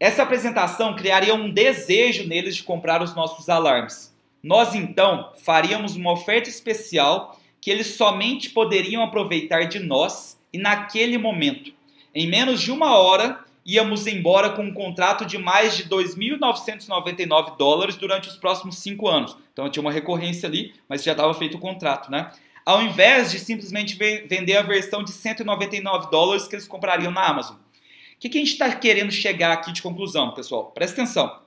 Essa 0.00 0.22
apresentação 0.22 0.96
criaria 0.96 1.34
um 1.34 1.50
desejo 1.50 2.26
neles 2.26 2.56
de 2.56 2.62
comprar 2.62 3.02
os 3.02 3.14
nossos 3.14 3.50
alarmes. 3.50 4.16
Nós 4.42 4.74
então 4.74 5.30
faríamos 5.44 5.94
uma 5.94 6.12
oferta 6.12 6.48
especial 6.48 7.38
que 7.60 7.70
eles 7.70 7.88
somente 7.88 8.48
poderiam 8.48 9.02
aproveitar 9.02 9.64
de 9.64 9.78
nós 9.78 10.40
e 10.50 10.56
naquele 10.56 11.18
momento. 11.18 11.74
Em 12.14 12.26
menos 12.26 12.62
de 12.62 12.72
uma 12.72 12.96
hora, 12.96 13.44
íamos 13.62 14.06
embora 14.06 14.48
com 14.48 14.62
um 14.62 14.72
contrato 14.72 15.26
de 15.26 15.36
mais 15.36 15.76
de 15.76 15.84
2.999 15.84 17.58
dólares 17.58 17.96
durante 17.96 18.26
os 18.26 18.38
próximos 18.38 18.78
cinco 18.78 19.06
anos. 19.06 19.36
Então 19.52 19.68
tinha 19.68 19.82
uma 19.82 19.92
recorrência 19.92 20.48
ali, 20.48 20.72
mas 20.88 21.04
já 21.04 21.12
estava 21.12 21.34
feito 21.34 21.58
o 21.58 21.60
contrato, 21.60 22.10
né? 22.10 22.30
Ao 22.64 22.82
invés 22.82 23.30
de 23.30 23.38
simplesmente 23.38 23.96
vender 24.26 24.56
a 24.56 24.62
versão 24.62 25.04
de 25.04 25.12
199 25.12 26.10
dólares 26.10 26.48
que 26.48 26.54
eles 26.54 26.66
comprariam 26.66 27.12
na 27.12 27.26
Amazon. 27.26 27.56
Que, 28.20 28.28
que 28.28 28.36
a 28.36 28.40
gente 28.40 28.52
está 28.52 28.70
querendo 28.76 29.10
chegar 29.10 29.50
aqui 29.50 29.72
de 29.72 29.80
conclusão, 29.80 30.32
pessoal? 30.32 30.66
Presta 30.72 31.00
atenção. 31.00 31.40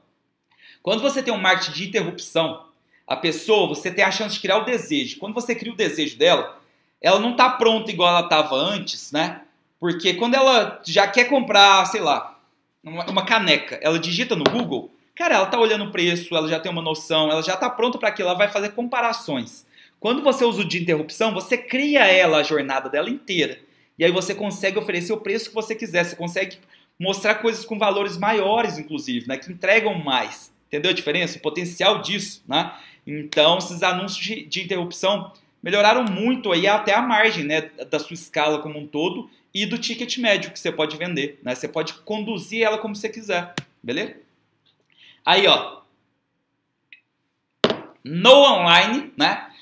Quando 0.82 1.02
você 1.02 1.22
tem 1.22 1.32
um 1.32 1.38
marketing 1.38 1.72
de 1.72 1.88
interrupção, 1.88 2.66
a 3.06 3.16
pessoa, 3.16 3.68
você 3.68 3.92
tem 3.92 4.04
a 4.04 4.12
chance 4.12 4.36
de 4.36 4.42
criar 4.42 4.58
o 4.58 4.66
desejo. 4.66 5.20
Quando 5.20 5.36
você 5.36 5.54
cria 5.54 5.72
o 5.72 5.78
desejo 5.78 6.18
dela, 6.18 6.60
ela 7.00 7.20
não 7.20 7.32
está 7.32 7.50
pronta 7.50 7.92
igual 7.92 8.10
ela 8.10 8.24
estava 8.26 8.56
antes, 8.56 9.12
né? 9.12 9.42
Porque 9.80 10.16
quando 10.16 10.34
ela 10.34 10.82
já 10.84 11.06
quer 11.08 11.26
comprar, 11.26 11.86
sei 11.86 12.02
lá, 12.02 12.40
uma, 12.84 13.24
caneca, 13.24 13.78
ela 13.82 14.00
digita 14.00 14.36
no 14.36 14.44
Google, 14.44 14.90
cara, 15.14 15.36
ela 15.36 15.46
tá 15.46 15.60
olhando 15.60 15.86
o 15.86 15.92
preço, 15.92 16.36
ela 16.36 16.48
já 16.48 16.60
tem 16.60 16.72
uma 16.72 16.82
noção, 16.82 17.30
ela 17.30 17.44
já 17.44 17.56
tá 17.56 17.70
pronta 17.70 18.00
para 18.00 18.10
aquilo, 18.10 18.30
ela 18.30 18.38
vai 18.38 18.48
fazer 18.48 18.70
comparações. 18.70 19.66
Quando 20.00 20.24
você 20.24 20.44
usa 20.44 20.62
o 20.62 20.68
de 20.68 20.82
interrupção, 20.82 21.34
você 21.34 21.56
cria 21.58 22.06
ela, 22.06 22.40
a 22.40 22.44
jornada 22.44 22.90
dela 22.90 23.10
inteira. 23.10 23.60
E 23.98 24.04
aí 24.04 24.12
você 24.12 24.34
consegue 24.34 24.80
oferecer 24.80 25.14
o 25.14 25.20
preço 25.20 25.50
que 25.50 25.56
você 25.56 25.76
quiser, 25.76 26.04
você 26.04 26.16
consegue 26.16 26.58
mostrar 27.00 27.36
coisas 27.36 27.66
com 27.66 27.78
valores 27.78 28.18
maiores, 28.18 28.78
inclusive, 28.78 29.28
né, 29.28 29.38
que 29.38 29.52
entregam 29.52 29.96
mais. 29.96 30.52
Entendeu 30.68 30.92
a 30.92 30.94
diferença? 30.94 31.38
O 31.38 31.42
potencial 31.42 32.02
disso, 32.02 32.44
né? 32.48 32.74
Então, 33.06 33.58
esses 33.58 33.84
anúncios 33.84 34.48
de, 34.50 34.64
interrupção 34.64 35.32
melhoraram 35.62 36.04
muito 36.04 36.52
aí 36.52 36.68
até 36.68 36.94
a 36.94 37.02
margem, 37.02 37.44
né, 37.44 37.70
da 37.90 38.00
sua 38.00 38.14
escala 38.14 38.60
como 38.60 38.80
um 38.80 38.88
todo 38.88 39.30
e 39.54 39.66
do 39.66 39.78
ticket 39.78 40.18
médio 40.18 40.52
que 40.52 40.60
você 40.60 40.72
pode 40.72 40.98
vender. 40.98 41.40
Né? 41.44 41.54
Você 41.54 41.68
pode 41.68 41.94
conduzir 41.94 42.64
ela 42.64 42.78
como 42.78 42.96
você 42.96 43.08
quiser, 43.08 43.54
beleza? 43.82 44.16
Aí, 45.26 45.46
ó. 45.48 45.82
No 48.04 48.34
online, 48.34 49.14
né? 49.16 49.53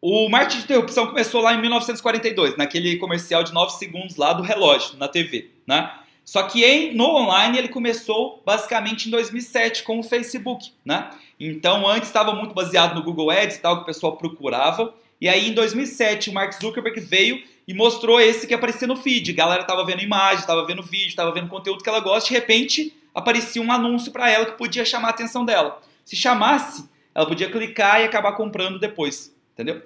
O 0.00 0.28
marketing 0.28 0.58
de 0.58 0.64
interrupção 0.64 1.08
começou 1.08 1.40
lá 1.40 1.54
em 1.54 1.60
1942, 1.60 2.56
naquele 2.56 2.96
comercial 2.98 3.42
de 3.42 3.52
9 3.52 3.72
segundos 3.72 4.16
lá 4.16 4.32
do 4.32 4.44
relógio, 4.44 4.96
na 4.96 5.08
TV. 5.08 5.50
né? 5.66 5.92
Só 6.24 6.42
que 6.44 6.64
em, 6.64 6.94
no 6.94 7.04
online 7.16 7.58
ele 7.58 7.68
começou 7.68 8.40
basicamente 8.44 9.08
em 9.08 9.10
2007 9.10 9.82
com 9.82 9.98
o 9.98 10.02
Facebook, 10.02 10.72
né? 10.84 11.10
Então 11.40 11.88
antes 11.88 12.08
estava 12.08 12.34
muito 12.34 12.54
baseado 12.54 12.94
no 12.94 13.02
Google 13.02 13.30
Ads 13.30 13.56
e 13.56 13.60
tal, 13.60 13.76
que 13.76 13.82
o 13.82 13.86
pessoal 13.86 14.16
procurava. 14.16 14.94
E 15.20 15.28
aí 15.28 15.48
em 15.48 15.54
2007 15.54 16.30
o 16.30 16.34
Mark 16.34 16.52
Zuckerberg 16.52 17.00
veio 17.00 17.42
e 17.66 17.74
mostrou 17.74 18.20
esse 18.20 18.46
que 18.46 18.54
aparecia 18.54 18.86
no 18.86 18.94
feed. 18.94 19.32
A 19.32 19.34
galera 19.34 19.64
tava 19.64 19.84
vendo 19.84 20.02
imagem, 20.02 20.46
tava 20.46 20.66
vendo 20.66 20.82
vídeo, 20.82 21.16
tava 21.16 21.32
vendo 21.32 21.48
conteúdo 21.48 21.82
que 21.82 21.88
ela 21.88 22.00
gosta, 22.00 22.28
de 22.28 22.34
repente 22.34 22.92
aparecia 23.14 23.62
um 23.62 23.72
anúncio 23.72 24.12
para 24.12 24.30
ela 24.30 24.46
que 24.46 24.52
podia 24.52 24.84
chamar 24.84 25.08
a 25.08 25.10
atenção 25.12 25.44
dela. 25.44 25.80
Se 26.04 26.14
chamasse, 26.14 26.88
ela 27.14 27.26
podia 27.26 27.50
clicar 27.50 28.00
e 28.00 28.04
acabar 28.04 28.32
comprando 28.32 28.78
depois, 28.78 29.34
entendeu? 29.58 29.82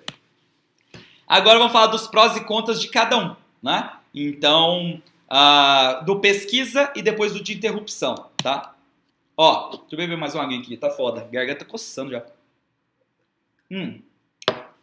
Agora 1.27 1.59
vamos 1.59 1.73
falar 1.73 1.87
dos 1.87 2.07
prós 2.07 2.37
e 2.37 2.45
contras 2.45 2.79
de 2.79 2.89
cada 2.89 3.17
um, 3.17 3.35
né? 3.63 3.91
Então, 4.15 5.03
uh, 5.31 6.05
do 6.05 6.21
pesquisa 6.21 6.93
e 6.95 7.01
depois 7.01 7.33
do 7.33 7.43
de 7.43 7.55
interrupção, 7.55 8.29
tá? 8.37 8.75
Ó, 9.35 9.71
deixa 9.71 9.87
eu 9.93 9.97
beber 9.97 10.19
mais 10.19 10.35
uma 10.35 10.45
aqui, 10.45 10.77
tá 10.77 10.91
foda. 10.91 11.27
Garganta 11.33 11.65
coçando 11.65 12.11
já. 12.11 12.23
Hum. 13.71 14.03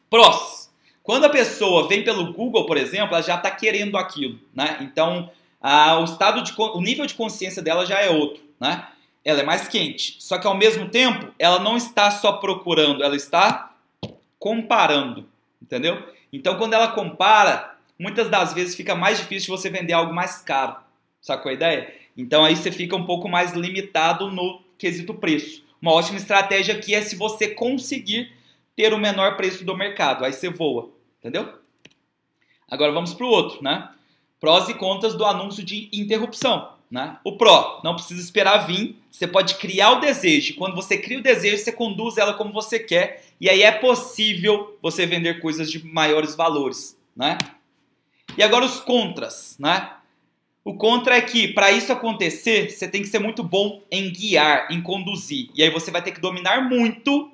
Prós. 0.09 0.73
Quando 1.03 1.25
a 1.25 1.29
pessoa 1.29 1.87
vem 1.87 2.03
pelo 2.03 2.33
Google, 2.33 2.65
por 2.65 2.77
exemplo, 2.77 3.13
ela 3.13 3.21
já 3.21 3.35
está 3.35 3.51
querendo 3.51 3.95
aquilo, 3.95 4.39
né? 4.53 4.79
Então, 4.81 5.31
o 5.99 6.03
estado 6.03 6.41
de 6.41 6.51
o 6.57 6.81
nível 6.81 7.05
de 7.05 7.13
consciência 7.13 7.61
dela 7.61 7.85
já 7.85 7.99
é 7.99 8.09
outro, 8.09 8.41
né? 8.59 8.87
Ela 9.23 9.41
é 9.41 9.43
mais 9.43 9.67
quente. 9.67 10.15
Só 10.19 10.39
que 10.39 10.47
ao 10.47 10.57
mesmo 10.57 10.89
tempo, 10.89 11.31
ela 11.37 11.59
não 11.59 11.77
está 11.77 12.09
só 12.09 12.33
procurando, 12.33 13.03
ela 13.03 13.15
está 13.15 13.68
comparando, 14.39 15.27
entendeu? 15.61 16.01
Então, 16.31 16.57
quando 16.57 16.73
ela 16.73 16.87
compara, 16.89 17.77
muitas 17.99 18.29
das 18.29 18.53
vezes 18.53 18.75
fica 18.75 18.95
mais 18.95 19.19
difícil 19.19 19.55
você 19.55 19.69
vender 19.69 19.93
algo 19.93 20.13
mais 20.13 20.41
caro. 20.41 20.77
Sacou 21.21 21.49
a 21.49 21.53
ideia? 21.53 21.93
Então 22.15 22.43
aí 22.43 22.55
você 22.55 22.71
fica 22.71 22.95
um 22.95 23.05
pouco 23.05 23.29
mais 23.29 23.53
limitado 23.53 24.31
no 24.31 24.61
quesito 24.77 25.13
preço. 25.13 25.63
Uma 25.81 25.93
ótima 25.93 26.17
estratégia 26.17 26.75
aqui 26.75 26.93
é 26.93 27.01
se 27.01 27.15
você 27.15 27.47
conseguir 27.47 28.33
ter 28.75 28.93
o 28.93 28.97
menor 28.97 29.37
preço 29.37 29.63
do 29.65 29.75
mercado, 29.75 30.23
aí 30.23 30.33
você 30.33 30.49
voa, 30.49 30.89
entendeu? 31.19 31.53
Agora 32.69 32.91
vamos 32.91 33.13
para 33.13 33.25
o 33.25 33.29
outro, 33.29 33.63
né? 33.63 33.89
Prós 34.39 34.69
e 34.69 34.73
contras 34.73 35.15
do 35.15 35.25
anúncio 35.25 35.63
de 35.63 35.89
interrupção. 35.91 36.79
Né? 36.89 37.17
O 37.23 37.37
pró, 37.37 37.81
não 37.83 37.93
precisa 37.93 38.19
esperar 38.19 38.65
vir, 38.65 38.97
você 39.11 39.27
pode 39.27 39.55
criar 39.55 39.91
o 39.91 39.99
desejo. 39.99 40.55
Quando 40.55 40.75
você 40.75 40.97
cria 40.97 41.19
o 41.19 41.23
desejo, 41.23 41.63
você 41.63 41.71
conduz 41.71 42.17
ela 42.17 42.33
como 42.33 42.51
você 42.51 42.79
quer, 42.79 43.23
e 43.39 43.47
aí 43.47 43.61
é 43.61 43.71
possível 43.71 44.77
você 44.81 45.05
vender 45.05 45.39
coisas 45.39 45.69
de 45.69 45.85
maiores 45.85 46.35
valores. 46.35 46.97
Né? 47.15 47.37
E 48.35 48.41
agora 48.41 48.65
os 48.65 48.79
contras. 48.79 49.55
Né? 49.59 49.91
O 50.63 50.73
contra 50.73 51.17
é 51.17 51.21
que, 51.21 51.49
para 51.49 51.71
isso 51.71 51.91
acontecer, 51.91 52.71
você 52.71 52.87
tem 52.87 53.01
que 53.01 53.07
ser 53.07 53.19
muito 53.19 53.43
bom 53.43 53.83
em 53.91 54.11
guiar, 54.11 54.71
em 54.71 54.81
conduzir. 54.81 55.49
E 55.53 55.61
aí 55.61 55.69
você 55.69 55.91
vai 55.91 56.01
ter 56.01 56.11
que 56.11 56.19
dominar 56.19 56.67
muito 56.67 57.31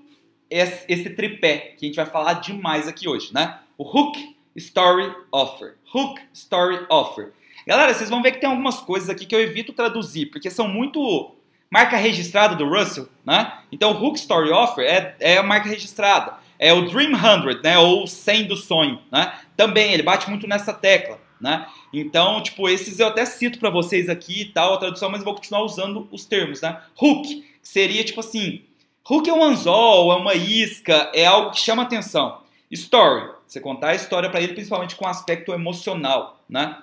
esse, 0.50 0.86
esse 0.88 1.10
tripé, 1.12 1.76
que 1.78 1.86
a 1.86 1.88
gente 1.88 1.96
vai 1.96 2.06
falar 2.06 2.34
demais 2.34 2.88
aqui 2.88 3.08
hoje. 3.08 3.34
Né? 3.34 3.58
O 3.78 3.84
hook, 3.84 4.36
story, 4.56 5.14
offer. 5.32 5.76
Hook, 5.96 6.20
story, 6.34 6.86
offer. 6.90 7.32
Galera, 7.66 7.94
vocês 7.94 8.10
vão 8.10 8.22
ver 8.22 8.34
que 8.34 8.42
tem 8.42 8.50
algumas 8.50 8.82
coisas 8.82 9.10
aqui 9.10 9.26
que 9.26 9.34
eu 9.34 9.40
evito 9.40 9.72
traduzir, 9.72 10.26
porque 10.26 10.52
são 10.52 10.68
muito 10.68 11.34
marca 11.72 11.96
registrada 11.96 12.54
do 12.54 12.68
Russell, 12.68 13.08
né? 13.26 13.60
Então, 13.72 13.92
Hook 13.92 14.18
Story 14.18 14.52
Offer 14.52 14.86
é, 14.86 15.16
é 15.22 15.38
a 15.38 15.44
marca 15.44 15.70
registrada. 15.70 16.34
É 16.60 16.74
o 16.74 16.90
Dream 16.90 17.18
100, 17.18 17.62
né? 17.64 17.78
Ou 17.78 18.06
100 18.06 18.44
do 18.46 18.58
sonho, 18.58 19.00
né? 19.10 19.34
Também, 19.56 19.94
ele 19.94 20.04
bate 20.04 20.30
muito 20.30 20.46
nessa 20.48 20.74
tecla, 20.74 21.18
né? 21.40 21.66
Então, 21.94 22.44
tipo, 22.44 22.68
esses 22.68 23.00
eu 23.00 23.08
até 23.08 23.26
cito 23.26 23.58
para 23.58 23.70
vocês 23.70 24.10
aqui 24.10 24.42
e 24.42 24.46
tal, 24.46 24.74
a 24.74 24.78
tradução, 24.78 25.10
mas 25.10 25.24
vou 25.24 25.34
continuar 25.34 25.64
usando 25.64 26.10
os 26.12 26.26
termos, 26.26 26.60
né? 26.62 26.78
Hook, 27.02 27.46
seria 27.62 28.04
tipo 28.04 28.20
assim, 28.20 28.64
hook 29.10 29.30
é 29.30 29.34
um 29.34 29.44
anzol, 29.44 30.12
é 30.12 30.18
uma 30.18 30.36
isca, 30.36 31.10
é 31.14 31.26
algo 31.26 31.52
que 31.52 31.60
chama 31.60 31.84
atenção. 31.84 32.42
Story, 32.70 33.35
você 33.48 33.60
contar 33.60 33.90
a 33.90 33.96
história 33.96 34.30
para 34.30 34.42
ele, 34.42 34.54
principalmente 34.54 34.96
com 34.96 35.08
aspecto 35.08 35.54
emocional, 35.54 36.44
né? 36.50 36.82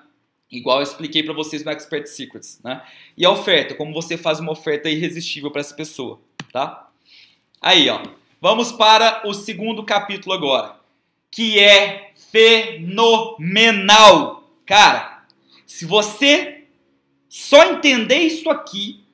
Igual 0.50 0.78
eu 0.78 0.82
expliquei 0.82 1.22
para 1.22 1.32
vocês 1.32 1.64
no 1.64 1.70
Expert 1.70 2.06
Secrets, 2.06 2.60
né? 2.62 2.82
E 3.16 3.24
a 3.24 3.30
oferta, 3.30 3.74
como 3.74 3.94
você 3.94 4.18
faz 4.18 4.38
uma 4.38 4.52
oferta 4.52 4.90
irresistível 4.90 5.50
para 5.50 5.60
essa 5.62 5.74
pessoa, 5.74 6.20
tá? 6.52 6.90
Aí, 7.60 7.88
ó. 7.88 8.02
Vamos 8.40 8.72
para 8.72 9.22
o 9.24 9.32
segundo 9.32 9.84
capítulo 9.84 10.34
agora, 10.34 10.74
que 11.30 11.60
é 11.60 12.10
fenomenal. 12.32 13.62
Cara, 14.66 15.24
se 15.64 15.86
você 15.86 16.64
só 17.28 17.64
entender 17.64 18.18
isso 18.18 18.50
aqui, 18.50 19.04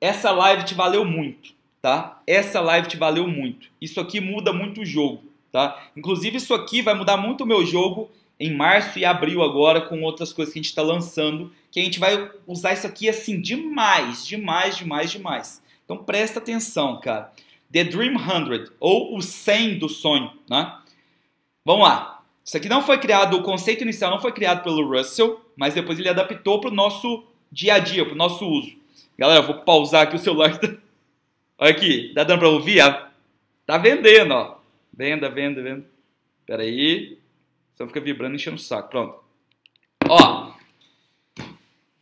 essa 0.00 0.30
live 0.30 0.64
te 0.64 0.74
valeu 0.74 1.04
muito, 1.04 1.54
tá? 1.82 2.20
Essa 2.26 2.60
live 2.60 2.88
te 2.88 2.96
valeu 2.96 3.28
muito. 3.28 3.68
Isso 3.80 4.00
aqui 4.00 4.20
muda 4.20 4.52
muito 4.52 4.80
o 4.80 4.86
jogo, 4.86 5.22
tá? 5.50 5.90
Inclusive 5.96 6.36
isso 6.36 6.54
aqui 6.54 6.82
vai 6.82 6.94
mudar 6.94 7.16
muito 7.16 7.44
o 7.44 7.46
meu 7.46 7.64
jogo 7.64 8.10
em 8.38 8.54
março 8.54 8.98
e 8.98 9.04
abril 9.04 9.42
agora 9.42 9.80
com 9.80 10.02
outras 10.02 10.32
coisas 10.32 10.52
que 10.52 10.58
a 10.58 10.62
gente 10.62 10.70
está 10.70 10.82
lançando, 10.82 11.50
que 11.70 11.80
a 11.80 11.82
gente 11.82 11.98
vai 11.98 12.30
usar 12.46 12.74
isso 12.74 12.86
aqui 12.86 13.08
assim 13.08 13.40
demais, 13.40 14.26
demais, 14.26 14.76
demais, 14.76 15.10
demais. 15.10 15.62
Então 15.84 15.96
presta 15.96 16.38
atenção, 16.38 17.00
cara. 17.00 17.32
The 17.72 17.84
Dream 17.84 18.18
100 18.18 18.72
ou 18.78 19.16
o 19.16 19.22
100 19.22 19.78
do 19.78 19.88
sonho, 19.88 20.30
né? 20.48 20.76
Vamos 21.64 21.88
lá. 21.88 22.22
Isso 22.44 22.56
aqui 22.56 22.68
não 22.68 22.82
foi 22.82 22.98
criado, 22.98 23.36
o 23.36 23.42
conceito 23.42 23.82
inicial 23.82 24.10
não 24.10 24.20
foi 24.20 24.32
criado 24.32 24.62
pelo 24.62 24.86
Russell, 24.86 25.40
mas 25.56 25.74
depois 25.74 25.98
ele 25.98 26.08
adaptou 26.08 26.60
para 26.60 26.70
o 26.70 26.74
nosso 26.74 27.24
dia 27.50 27.74
a 27.74 27.78
dia, 27.78 28.04
para 28.04 28.14
o 28.14 28.16
nosso 28.16 28.46
uso. 28.46 28.76
Galera, 29.18 29.42
vou 29.42 29.56
pausar 29.56 30.02
aqui 30.02 30.14
o 30.14 30.18
celular. 30.18 30.58
Olha 31.58 31.70
aqui, 31.70 32.12
tá 32.14 32.22
dando 32.22 32.38
para 32.38 32.48
ouvir? 32.48 32.82
Tá 33.64 33.78
vendendo, 33.78 34.32
ó. 34.32 34.55
Venda, 34.96 35.28
venda, 35.28 35.62
venda. 35.62 35.84
Pera 36.46 36.62
aí. 36.62 37.18
Só 37.76 37.86
fica 37.86 38.00
vibrando 38.00 38.32
e 38.32 38.36
enchendo 38.36 38.56
o 38.56 38.58
saco. 38.58 38.88
Pronto. 38.88 39.20
Ó. 40.08 40.52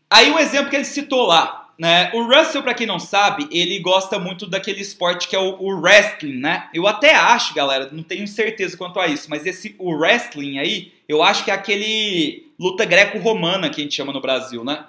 Aí 0.08 0.30
o 0.30 0.38
exemplo 0.38 0.70
que 0.70 0.76
ele 0.76 0.84
citou 0.84 1.26
lá, 1.26 1.72
né? 1.76 2.12
O 2.14 2.22
Russell, 2.22 2.62
para 2.62 2.74
quem 2.74 2.86
não 2.86 3.00
sabe, 3.00 3.48
ele 3.50 3.80
gosta 3.80 4.16
muito 4.16 4.46
daquele 4.46 4.80
esporte 4.80 5.26
que 5.26 5.34
é 5.34 5.38
o, 5.40 5.60
o, 5.60 5.80
wrestling, 5.80 6.38
né? 6.38 6.68
Eu 6.72 6.86
até 6.86 7.16
acho, 7.16 7.52
galera, 7.52 7.88
não 7.90 8.04
tenho 8.04 8.28
certeza 8.28 8.76
quanto 8.76 9.00
a 9.00 9.08
isso, 9.08 9.28
mas 9.28 9.44
esse 9.44 9.74
o 9.76 9.92
wrestling 9.92 10.58
aí, 10.58 10.92
eu 11.08 11.20
acho 11.20 11.44
que 11.44 11.50
é 11.50 11.54
aquele 11.54 12.52
luta 12.56 12.84
greco-romana 12.84 13.68
que 13.68 13.80
a 13.80 13.84
gente 13.84 13.96
chama 13.96 14.12
no 14.12 14.20
Brasil, 14.20 14.62
né? 14.62 14.86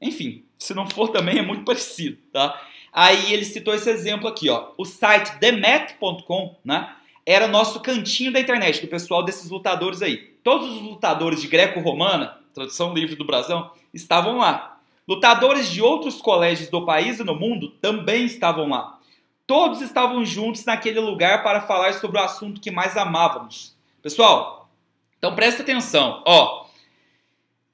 Enfim, 0.00 0.44
se 0.56 0.72
não 0.74 0.88
for 0.88 1.08
também 1.08 1.38
é 1.38 1.42
muito 1.42 1.64
parecido, 1.64 2.18
tá? 2.32 2.62
Aí 2.92 3.32
ele 3.32 3.44
citou 3.44 3.74
esse 3.74 3.90
exemplo 3.90 4.28
aqui, 4.28 4.48
ó. 4.48 4.72
O 4.78 4.84
site 4.84 5.40
themet.com, 5.40 6.56
né? 6.64 6.94
Era 7.30 7.46
nosso 7.46 7.80
cantinho 7.80 8.32
da 8.32 8.40
internet, 8.40 8.80
do 8.80 8.88
pessoal 8.88 9.22
desses 9.22 9.50
lutadores 9.50 10.00
aí. 10.00 10.16
Todos 10.42 10.66
os 10.76 10.80
lutadores 10.80 11.42
de 11.42 11.46
greco-romana, 11.46 12.38
tradução 12.54 12.94
livre 12.94 13.16
do 13.16 13.24
Brasão, 13.26 13.70
estavam 13.92 14.38
lá. 14.38 14.80
Lutadores 15.06 15.70
de 15.70 15.82
outros 15.82 16.22
colégios 16.22 16.70
do 16.70 16.86
país 16.86 17.20
e 17.20 17.24
no 17.24 17.34
mundo 17.34 17.68
também 17.82 18.24
estavam 18.24 18.70
lá. 18.70 18.98
Todos 19.46 19.82
estavam 19.82 20.24
juntos 20.24 20.64
naquele 20.64 21.00
lugar 21.00 21.42
para 21.42 21.60
falar 21.60 21.92
sobre 21.92 22.18
o 22.18 22.24
assunto 22.24 22.62
que 22.62 22.70
mais 22.70 22.96
amávamos. 22.96 23.76
Pessoal, 24.00 24.70
então 25.18 25.34
presta 25.34 25.62
atenção. 25.62 26.22
Ó, 26.26 26.64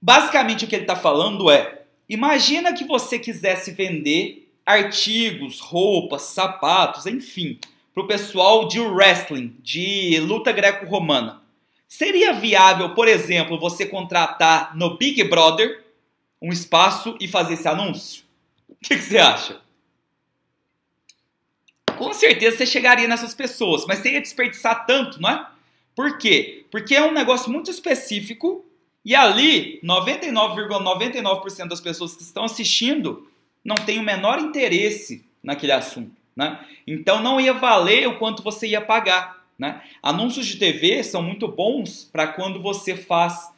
basicamente 0.03 0.65
o 0.65 0.69
que 0.69 0.75
ele 0.75 0.83
está 0.83 0.97
falando 0.97 1.49
é: 1.49 1.85
imagina 2.09 2.73
que 2.73 2.83
você 2.83 3.21
quisesse 3.21 3.71
vender 3.71 4.53
artigos, 4.67 5.61
roupas, 5.61 6.23
sapatos, 6.23 7.07
enfim, 7.07 7.61
para 7.95 8.03
o 8.03 8.07
pessoal 8.09 8.67
de 8.67 8.81
wrestling, 8.81 9.57
de 9.63 10.19
luta 10.19 10.51
greco-romana. 10.51 11.41
Seria 11.87 12.33
viável, 12.33 12.93
por 12.93 13.07
exemplo, 13.07 13.57
você 13.57 13.87
contratar 13.87 14.77
no 14.77 14.99
Big 14.99 15.23
Brother 15.23 15.85
um 16.43 16.53
espaço 16.53 17.17
e 17.21 17.29
fazer 17.29 17.55
esse 17.55 17.69
anúncio? 17.69 18.25
O 18.69 18.75
que, 18.83 18.97
que 18.97 19.03
você 19.03 19.19
acha? 19.19 19.61
Com 21.97 22.13
certeza 22.13 22.57
você 22.57 22.67
chegaria 22.67 23.07
nessas 23.07 23.33
pessoas, 23.33 23.87
mas 23.87 24.01
você 24.01 24.15
ia 24.15 24.21
desperdiçar 24.21 24.85
tanto, 24.85 25.23
não 25.23 25.31
é? 25.31 25.47
Por 25.95 26.19
quê? 26.19 26.67
Porque 26.73 26.97
é 26.97 27.03
um 27.03 27.13
negócio 27.13 27.49
muito 27.49 27.71
específico 27.71 28.65
e 29.05 29.15
ali 29.15 29.81
99,99% 29.85 30.83
,99 30.83 31.69
das 31.69 31.81
pessoas 31.81 32.17
que 32.17 32.23
estão 32.23 32.45
assistindo 32.45 33.31
não 33.65 33.77
têm 33.77 34.01
o 34.01 34.03
menor 34.03 34.41
interesse 34.41 35.25
naquele 35.41 35.73
assunto. 35.73 36.24
Né? 36.37 36.59
Então 36.87 37.23
não 37.23 37.41
ia 37.41 37.53
valer 37.53 38.09
o 38.09 38.19
quanto 38.19 38.43
você 38.43 38.67
ia 38.67 38.81
pagar. 38.81 39.45
Né? 39.59 39.81
Anúncios 40.03 40.47
de 40.47 40.57
TV 40.57 41.03
são 41.05 41.23
muito 41.23 41.47
bons 41.47 42.09
para 42.13 42.27
quando 42.27 42.61
você 42.61 42.97
faz 42.97 43.53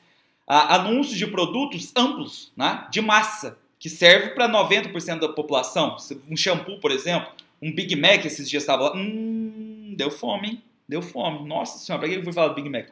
ah, 0.47 0.77
anúncios 0.77 1.17
de 1.17 1.27
produtos 1.27 1.93
amplos, 1.97 2.53
né? 2.57 2.87
de 2.91 3.01
massa, 3.01 3.59
que 3.79 3.89
serve 3.89 4.31
para 4.31 4.49
90% 4.49 5.21
da 5.21 5.29
população. 5.29 5.97
Um 6.31 6.37
shampoo, 6.37 6.79
por 6.79 6.91
exemplo, 6.91 7.31
um 7.61 7.73
Big 7.73 7.97
Mac 7.97 8.25
esses 8.25 8.49
dias 8.49 8.63
estava 8.63 8.85
lá. 8.85 8.97
Hum, 8.97 9.95
deu 9.97 10.11
fome, 10.11 10.49
hein? 10.49 10.63
Deu 10.89 11.03
fome. 11.03 11.47
Nossa 11.49 11.79
senhora, 11.79 12.01
para 12.01 12.11
que 12.11 12.19
eu 12.21 12.25
fui 12.25 12.33
falar 12.33 12.49
do 12.49 12.55
Big 12.55 12.69
Mac? 12.69 12.89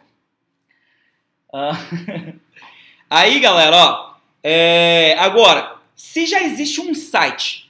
Ah. 1.52 1.72
Aí, 3.08 3.38
galera, 3.38 3.76
ó, 3.76 4.14
É, 4.42 5.14
agora, 5.18 5.76
se 5.94 6.26
já 6.26 6.42
existe 6.42 6.80
um 6.80 6.94
site 6.94 7.63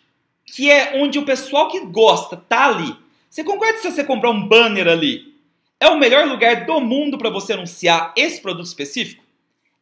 que 0.55 0.71
é 0.71 0.93
onde 1.03 1.19
o 1.19 1.25
pessoal 1.25 1.69
que 1.69 1.81
gosta 1.87 2.37
tá 2.37 2.69
ali, 2.69 2.97
você 3.29 3.43
concorda 3.43 3.79
se 3.79 3.91
você 3.91 4.05
comprar 4.05 4.31
um 4.31 4.47
banner 4.47 4.87
ali? 4.87 5.35
É 5.81 5.89
o 5.89 5.99
melhor 5.99 6.29
lugar 6.29 6.65
do 6.65 6.81
mundo 6.81 7.19
para 7.19 7.29
você 7.29 7.55
anunciar 7.55 8.13
esse 8.17 8.41
produto 8.41 8.67
específico? 8.67 9.25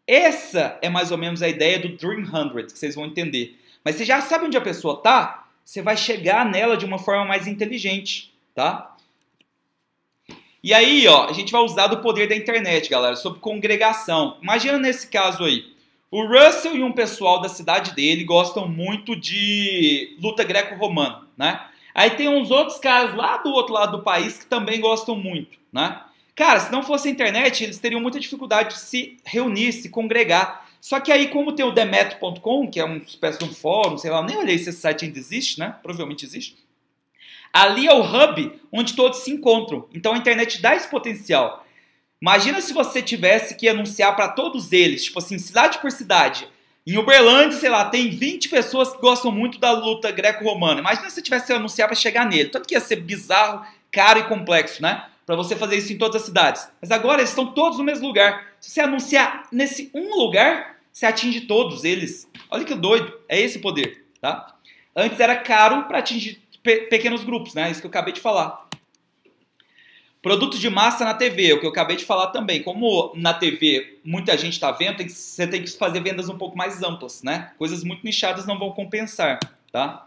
Essa 0.06 0.78
é 0.80 0.88
mais 0.88 1.12
ou 1.12 1.18
menos 1.18 1.42
a 1.42 1.48
ideia 1.48 1.78
do 1.78 1.90
Dream 1.90 2.24
100, 2.24 2.66
que 2.68 2.78
vocês 2.78 2.94
vão 2.94 3.04
entender. 3.04 3.60
Mas 3.84 3.96
você 3.96 4.06
já 4.06 4.22
sabe 4.22 4.46
onde 4.46 4.56
a 4.56 4.62
pessoa 4.62 4.96
tá, 5.02 5.46
você 5.62 5.82
vai 5.82 5.94
chegar 5.94 6.46
nela 6.46 6.74
de 6.74 6.86
uma 6.86 6.98
forma 6.98 7.26
mais 7.26 7.46
inteligente, 7.46 8.32
tá? 8.54 8.96
E 10.64 10.72
aí, 10.72 11.06
ó, 11.06 11.28
a 11.28 11.34
gente 11.34 11.52
vai 11.52 11.60
usar 11.60 11.88
do 11.88 11.98
poder 11.98 12.30
da 12.30 12.34
internet, 12.34 12.88
galera, 12.88 13.14
sobre 13.14 13.40
congregação. 13.40 14.38
Imagina 14.40 14.78
nesse 14.78 15.06
caso 15.08 15.44
aí. 15.44 15.71
O 16.12 16.26
Russell 16.26 16.76
e 16.76 16.82
um 16.82 16.92
pessoal 16.92 17.40
da 17.40 17.48
cidade 17.48 17.94
dele 17.94 18.22
gostam 18.22 18.68
muito 18.68 19.16
de 19.16 20.14
luta 20.20 20.44
greco-romana, 20.44 21.26
né? 21.38 21.58
Aí 21.94 22.10
tem 22.10 22.28
uns 22.28 22.50
outros 22.50 22.78
caras 22.78 23.16
lá 23.16 23.38
do 23.38 23.48
outro 23.48 23.72
lado 23.72 23.96
do 23.96 24.02
país 24.02 24.36
que 24.36 24.44
também 24.44 24.78
gostam 24.78 25.16
muito, 25.16 25.56
né? 25.72 26.02
Cara, 26.34 26.60
se 26.60 26.70
não 26.70 26.82
fosse 26.82 27.08
a 27.08 27.10
internet, 27.10 27.64
eles 27.64 27.78
teriam 27.78 27.98
muita 27.98 28.20
dificuldade 28.20 28.74
de 28.74 28.80
se 28.80 29.16
reunir, 29.24 29.72
se 29.72 29.88
congregar. 29.88 30.68
Só 30.82 31.00
que 31.00 31.10
aí, 31.10 31.28
como 31.28 31.52
tem 31.52 31.64
o 31.64 31.72
Demet.com, 31.72 32.68
que 32.68 32.78
é 32.78 32.84
uma 32.84 32.98
espécie 32.98 33.38
de 33.38 33.46
um 33.46 33.54
fórum, 33.54 33.96
sei 33.96 34.10
lá, 34.10 34.22
nem 34.22 34.36
olhei 34.36 34.58
se 34.58 34.68
esse 34.68 34.80
site 34.80 35.06
ainda 35.06 35.18
existe, 35.18 35.58
né? 35.58 35.76
Provavelmente 35.82 36.26
existe. 36.26 36.58
Ali 37.50 37.86
é 37.86 37.94
o 37.94 38.02
hub 38.02 38.60
onde 38.70 38.94
todos 38.94 39.20
se 39.20 39.30
encontram. 39.30 39.88
Então 39.94 40.12
a 40.12 40.18
internet 40.18 40.60
dá 40.60 40.76
esse 40.76 40.88
potencial. 40.90 41.61
Imagina 42.22 42.60
se 42.60 42.72
você 42.72 43.02
tivesse 43.02 43.56
que 43.56 43.68
anunciar 43.68 44.14
para 44.14 44.28
todos 44.28 44.70
eles, 44.70 45.02
tipo 45.06 45.18
assim, 45.18 45.40
cidade 45.40 45.78
por 45.78 45.90
cidade. 45.90 46.46
Em 46.86 46.96
Uberlândia, 46.96 47.58
sei 47.58 47.68
lá, 47.68 47.86
tem 47.86 48.10
20 48.10 48.48
pessoas 48.48 48.92
que 48.92 49.00
gostam 49.00 49.32
muito 49.32 49.58
da 49.58 49.72
luta 49.72 50.08
greco-romana. 50.12 50.78
Imagina 50.78 51.08
se 51.08 51.16
você 51.16 51.22
tivesse 51.22 51.46
que 51.48 51.52
anunciar 51.52 51.88
para 51.88 51.96
chegar 51.96 52.24
nele. 52.24 52.48
Tanto 52.48 52.68
que 52.68 52.76
ia 52.76 52.80
ser 52.80 52.96
bizarro, 52.96 53.66
caro 53.90 54.20
e 54.20 54.24
complexo, 54.28 54.80
né? 54.80 55.04
Para 55.26 55.34
você 55.34 55.56
fazer 55.56 55.76
isso 55.76 55.92
em 55.92 55.98
todas 55.98 56.22
as 56.22 56.26
cidades. 56.26 56.68
Mas 56.80 56.92
agora 56.92 57.20
eles 57.20 57.30
estão 57.30 57.44
todos 57.44 57.78
no 57.78 57.84
mesmo 57.84 58.06
lugar. 58.06 58.52
Se 58.60 58.70
você 58.70 58.80
anunciar 58.82 59.48
nesse 59.50 59.90
um 59.92 60.16
lugar, 60.16 60.76
você 60.92 61.06
atinge 61.06 61.40
todos 61.40 61.82
eles. 61.82 62.28
Olha 62.48 62.64
que 62.64 62.76
doido. 62.76 63.12
É 63.28 63.40
esse 63.40 63.58
o 63.58 63.60
poder, 63.60 64.06
tá? 64.20 64.54
Antes 64.94 65.18
era 65.18 65.34
caro 65.34 65.88
para 65.88 65.98
atingir 65.98 66.40
pe 66.62 66.82
pequenos 66.82 67.24
grupos, 67.24 67.52
né? 67.54 67.68
Isso 67.68 67.80
que 67.80 67.86
eu 67.86 67.90
acabei 67.90 68.12
de 68.12 68.20
falar. 68.20 68.61
Produto 70.22 70.56
de 70.56 70.70
massa 70.70 71.04
na 71.04 71.14
TV, 71.14 71.52
o 71.52 71.58
que 71.58 71.66
eu 71.66 71.70
acabei 71.70 71.96
de 71.96 72.04
falar 72.04 72.28
também. 72.28 72.62
Como 72.62 73.12
na 73.16 73.34
TV 73.34 73.98
muita 74.04 74.38
gente 74.38 74.52
está 74.52 74.70
vendo, 74.70 74.98
tem 74.98 75.06
que, 75.06 75.12
você 75.12 75.48
tem 75.48 75.60
que 75.60 75.70
fazer 75.72 76.00
vendas 76.00 76.28
um 76.28 76.38
pouco 76.38 76.56
mais 76.56 76.80
amplas, 76.80 77.24
né? 77.24 77.50
Coisas 77.58 77.82
muito 77.82 78.04
nichadas 78.04 78.46
não 78.46 78.56
vão 78.56 78.70
compensar, 78.70 79.40
tá? 79.72 80.06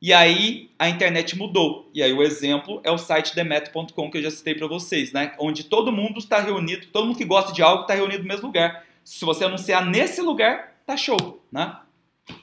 E 0.00 0.12
aí 0.12 0.70
a 0.78 0.88
internet 0.88 1.36
mudou. 1.36 1.90
E 1.92 2.00
aí 2.00 2.12
o 2.12 2.22
exemplo 2.22 2.80
é 2.84 2.92
o 2.92 2.96
site 2.96 3.34
demet.com 3.34 4.08
que 4.08 4.18
eu 4.18 4.22
já 4.22 4.30
citei 4.30 4.54
para 4.54 4.68
vocês, 4.68 5.12
né? 5.12 5.32
Onde 5.36 5.64
todo 5.64 5.90
mundo 5.90 6.20
está 6.20 6.40
reunido, 6.40 6.86
todo 6.86 7.06
mundo 7.06 7.18
que 7.18 7.24
gosta 7.24 7.52
de 7.52 7.60
algo 7.60 7.82
está 7.82 7.94
reunido 7.94 8.22
no 8.22 8.28
mesmo 8.28 8.46
lugar. 8.46 8.86
Se 9.04 9.24
você 9.24 9.44
anunciar 9.44 9.84
nesse 9.84 10.22
lugar, 10.22 10.76
tá 10.86 10.96
show, 10.96 11.42
né? 11.50 11.76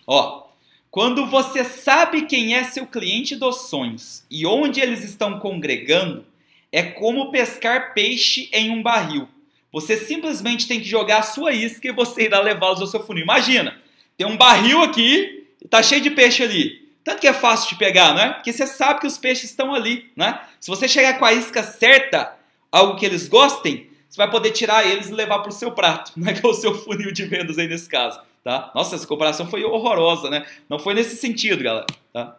Ó, 0.06 0.48
quando 0.92 1.26
você 1.26 1.64
sabe 1.64 2.24
quem 2.24 2.54
é 2.54 2.66
seu 2.66 2.86
cliente 2.86 3.34
dos 3.34 3.70
sonhos 3.70 4.26
e 4.30 4.46
onde 4.46 4.82
eles 4.82 5.06
estão 5.06 5.40
congregando, 5.40 6.26
é 6.72 6.84
como 6.84 7.31
pescar 7.31 7.94
peixe 7.94 8.49
em 8.52 8.72
um 8.72 8.81
barril. 8.81 9.27
Você 9.72 9.98
simplesmente 9.98 10.68
tem 10.68 10.80
que 10.80 10.88
jogar 10.88 11.19
a 11.19 11.23
sua 11.23 11.53
isca 11.53 11.88
e 11.88 11.91
você 11.91 12.23
irá 12.23 12.39
levá-los 12.39 12.81
ao 12.81 12.88
seu 12.88 13.03
funil. 13.03 13.23
Imagina, 13.23 13.77
tem 14.18 14.26
um 14.26 14.38
barril 14.38 14.81
aqui 14.81 15.38
tá 15.69 15.81
cheio 15.81 16.02
de 16.02 16.11
peixe 16.11 16.44
ali. 16.44 16.88
Tanto 17.03 17.22
que 17.22 17.27
é 17.27 17.34
fácil 17.34 17.69
de 17.69 17.76
pegar, 17.76 18.14
não 18.14 18.22
é? 18.22 18.34
Porque 18.34 18.52
você 18.52 18.68
sabe 18.68 18.99
que 18.99 19.07
os 19.07 19.18
peixes 19.18 19.49
estão 19.49 19.73
ali, 19.73 20.11
né? 20.15 20.41
Se 20.60 20.69
você 20.69 20.88
chegar 20.88 21.18
com 21.18 21.26
a 21.26 21.34
isca 21.34 21.64
certa, 21.64 22.35
algo 22.72 22.98
que 22.98 23.06
eles 23.06 23.27
gostem, 23.27 23.89
você 24.10 24.18
vai 24.18 24.30
poder 24.30 24.52
tirar 24.52 24.85
eles 24.85 25.10
e 25.10 25.14
levar 25.14 25.39
para 25.39 25.49
o 25.49 25.53
seu 25.53 25.72
prato, 25.72 26.11
né? 26.19 26.34
Que 26.34 26.45
é 26.45 26.49
o 26.49 26.53
seu 26.53 26.76
funil 26.76 27.11
de 27.11 27.26
vendas 27.26 27.57
aí 27.57 27.68
nesse 27.68 27.88
caso, 27.88 28.19
tá? 28.44 28.72
Nossa, 28.76 28.95
essa 28.95 29.07
comparação 29.07 29.49
foi 29.49 29.64
horrorosa, 29.64 30.30
né? 30.30 30.45
Não 30.69 30.77
foi 30.77 30.94
nesse 30.94 31.15
sentido, 31.15 31.64
galera, 31.64 31.88
tá? 32.11 32.35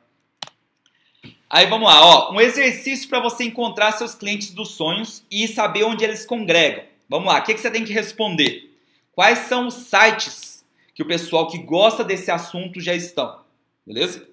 Aí 1.50 1.66
vamos 1.66 1.88
lá, 1.88 2.04
ó, 2.04 2.32
um 2.32 2.40
exercício 2.40 3.08
para 3.08 3.20
você 3.20 3.44
encontrar 3.44 3.92
seus 3.92 4.14
clientes 4.14 4.50
dos 4.50 4.72
sonhos 4.72 5.24
e 5.30 5.48
saber 5.48 5.84
onde 5.84 6.04
eles 6.04 6.26
congregam. 6.26 6.84
Vamos 7.08 7.28
lá, 7.28 7.38
o 7.38 7.42
que, 7.42 7.54
que 7.54 7.60
você 7.60 7.70
tem 7.70 7.84
que 7.84 7.92
responder? 7.92 8.70
Quais 9.12 9.38
são 9.40 9.66
os 9.66 9.74
sites 9.74 10.64
que 10.94 11.02
o 11.02 11.06
pessoal 11.06 11.48
que 11.48 11.58
gosta 11.58 12.04
desse 12.04 12.30
assunto 12.30 12.80
já 12.80 12.94
estão? 12.94 13.40
Beleza? 13.86 14.28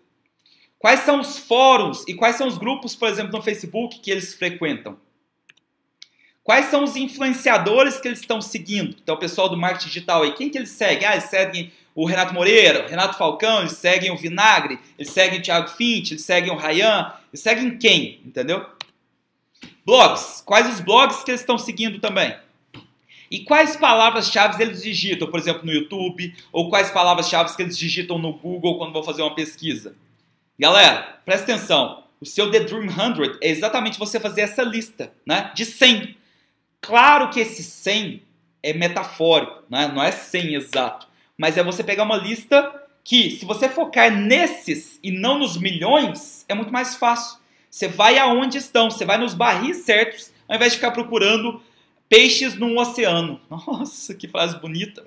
Quais 0.77 0.99
são 0.99 1.21
os 1.21 1.37
fóruns 1.37 2.03
e 2.07 2.13
quais 2.13 2.35
são 2.35 2.47
os 2.47 2.57
grupos, 2.57 2.95
por 2.95 3.07
exemplo, 3.07 3.37
no 3.37 3.41
Facebook 3.41 3.99
que 3.99 4.11
eles 4.11 4.33
frequentam? 4.33 4.97
Quais 6.43 6.65
são 6.65 6.83
os 6.83 6.95
influenciadores 6.95 7.97
que 7.97 8.07
eles 8.07 8.19
estão 8.19 8.39
seguindo? 8.41 8.95
Então, 9.01 9.15
o 9.15 9.19
pessoal 9.19 9.49
do 9.49 9.57
marketing 9.57 9.87
digital 9.87 10.21
aí, 10.21 10.33
quem 10.33 10.49
que 10.49 10.57
eles 10.57 10.69
seguem? 10.69 11.07
Ah, 11.07 11.13
eles 11.13 11.23
seguem 11.23 11.71
o 11.95 12.05
Renato 12.05 12.33
Moreira, 12.33 12.85
o 12.85 12.89
Renato 12.89 13.17
Falcão, 13.17 13.59
eles 13.59 13.71
seguem 13.71 14.11
o 14.11 14.17
Vinagre, 14.17 14.77
eles 14.99 15.13
seguem 15.13 15.39
o 15.39 15.41
Thiago 15.41 15.69
Fint, 15.69 16.11
eles 16.11 16.23
seguem 16.23 16.51
o 16.51 16.57
Ryan, 16.57 17.13
eles 17.31 17.39
seguem 17.39 17.77
quem? 17.77 18.19
Entendeu? 18.25 18.65
Blogs. 19.85 20.43
Quais 20.45 20.67
os 20.67 20.81
blogs 20.81 21.23
que 21.23 21.31
eles 21.31 21.39
estão 21.39 21.57
seguindo 21.57 21.99
também? 21.99 22.35
E 23.31 23.39
quais 23.39 23.77
palavras-chave 23.77 24.61
eles 24.61 24.83
digitam, 24.83 25.29
por 25.29 25.39
exemplo, 25.39 25.65
no 25.65 25.71
YouTube, 25.71 26.35
ou 26.51 26.69
quais 26.69 26.91
palavras-chave 26.91 27.55
que 27.55 27.61
eles 27.61 27.77
digitam 27.77 28.19
no 28.19 28.33
Google 28.33 28.77
quando 28.77 28.91
vão 28.91 29.03
fazer 29.03 29.21
uma 29.21 29.33
pesquisa? 29.33 29.95
Galera, 30.59 31.19
presta 31.23 31.53
atenção. 31.53 32.03
O 32.19 32.25
seu 32.25 32.51
The 32.51 32.59
Dream 32.61 32.89
100 32.89 33.37
é 33.41 33.49
exatamente 33.49 33.97
você 33.97 34.19
fazer 34.19 34.41
essa 34.41 34.63
lista, 34.63 35.13
né? 35.25 35.51
De 35.55 35.65
100. 35.65 36.15
Claro 36.81 37.29
que 37.29 37.39
esse 37.39 37.63
100 37.63 38.21
é 38.61 38.73
metafórico, 38.73 39.63
né? 39.69 39.87
Não 39.87 40.03
é 40.03 40.11
100 40.11 40.55
exato 40.55 41.14
mas 41.37 41.57
é 41.57 41.63
você 41.63 41.83
pegar 41.83 42.03
uma 42.03 42.17
lista 42.17 42.73
que, 43.03 43.31
se 43.31 43.45
você 43.45 43.69
focar 43.69 44.11
nesses 44.11 44.99
e 45.03 45.11
não 45.11 45.37
nos 45.37 45.57
milhões, 45.57 46.45
é 46.49 46.53
muito 46.53 46.73
mais 46.73 46.95
fácil. 46.95 47.39
Você 47.69 47.87
vai 47.87 48.17
aonde 48.17 48.57
estão, 48.57 48.89
você 48.89 49.05
vai 49.05 49.17
nos 49.17 49.33
barris 49.33 49.77
certos, 49.77 50.31
ao 50.47 50.55
invés 50.55 50.71
de 50.71 50.77
ficar 50.77 50.91
procurando 50.91 51.61
peixes 52.07 52.55
num 52.55 52.77
oceano. 52.77 53.39
Nossa, 53.49 54.13
que 54.13 54.27
frase 54.27 54.59
bonita. 54.59 55.05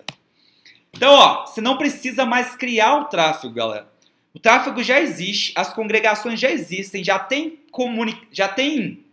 Então, 0.92 1.12
ó, 1.12 1.46
você 1.46 1.60
não 1.60 1.76
precisa 1.76 2.24
mais 2.24 2.54
criar 2.54 2.96
o 2.96 3.04
tráfego, 3.06 3.54
galera. 3.54 3.88
O 4.34 4.38
tráfego 4.38 4.82
já 4.82 5.00
existe, 5.00 5.52
as 5.56 5.72
congregações 5.72 6.38
já 6.38 6.50
existem, 6.50 7.02
já 7.02 7.18
tem, 7.18 7.58
comuni 7.70 8.16
já 8.30 8.48
tem 8.48 9.04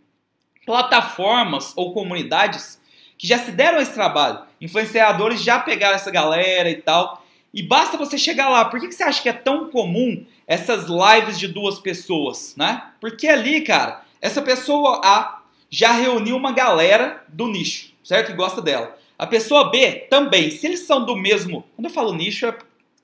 plataformas 0.64 1.72
ou 1.76 1.92
comunidades 1.92 2.80
que 3.18 3.26
já 3.26 3.38
se 3.38 3.50
deram 3.50 3.80
esse 3.80 3.92
trabalho. 3.92 4.40
Influenciadores 4.60 5.42
já 5.42 5.58
pegaram 5.58 5.96
essa 5.96 6.10
galera 6.10 6.70
e 6.70 6.76
tal. 6.76 7.24
E 7.52 7.62
basta 7.62 7.96
você 7.96 8.18
chegar 8.18 8.48
lá. 8.48 8.64
Por 8.64 8.80
que, 8.80 8.88
que 8.88 8.94
você 8.94 9.02
acha 9.02 9.22
que 9.22 9.28
é 9.28 9.32
tão 9.32 9.70
comum 9.70 10.24
essas 10.46 10.86
lives 10.86 11.38
de 11.38 11.48
duas 11.48 11.78
pessoas, 11.78 12.54
né? 12.56 12.90
Porque 13.00 13.26
ali, 13.26 13.62
cara, 13.62 14.02
essa 14.20 14.42
pessoa 14.42 15.00
A 15.02 15.42
já 15.70 15.92
reuniu 15.92 16.36
uma 16.36 16.52
galera 16.52 17.24
do 17.28 17.48
nicho, 17.48 17.92
certo? 18.04 18.28
Que 18.28 18.32
gosta 18.34 18.62
dela. 18.62 18.96
A 19.18 19.26
pessoa 19.26 19.70
B 19.70 20.06
também. 20.10 20.50
Se 20.50 20.66
eles 20.66 20.80
são 20.80 21.04
do 21.04 21.16
mesmo. 21.16 21.64
Quando 21.74 21.86
eu 21.86 21.92
falo 21.92 22.14
nicho, 22.14 22.46
é 22.46 22.56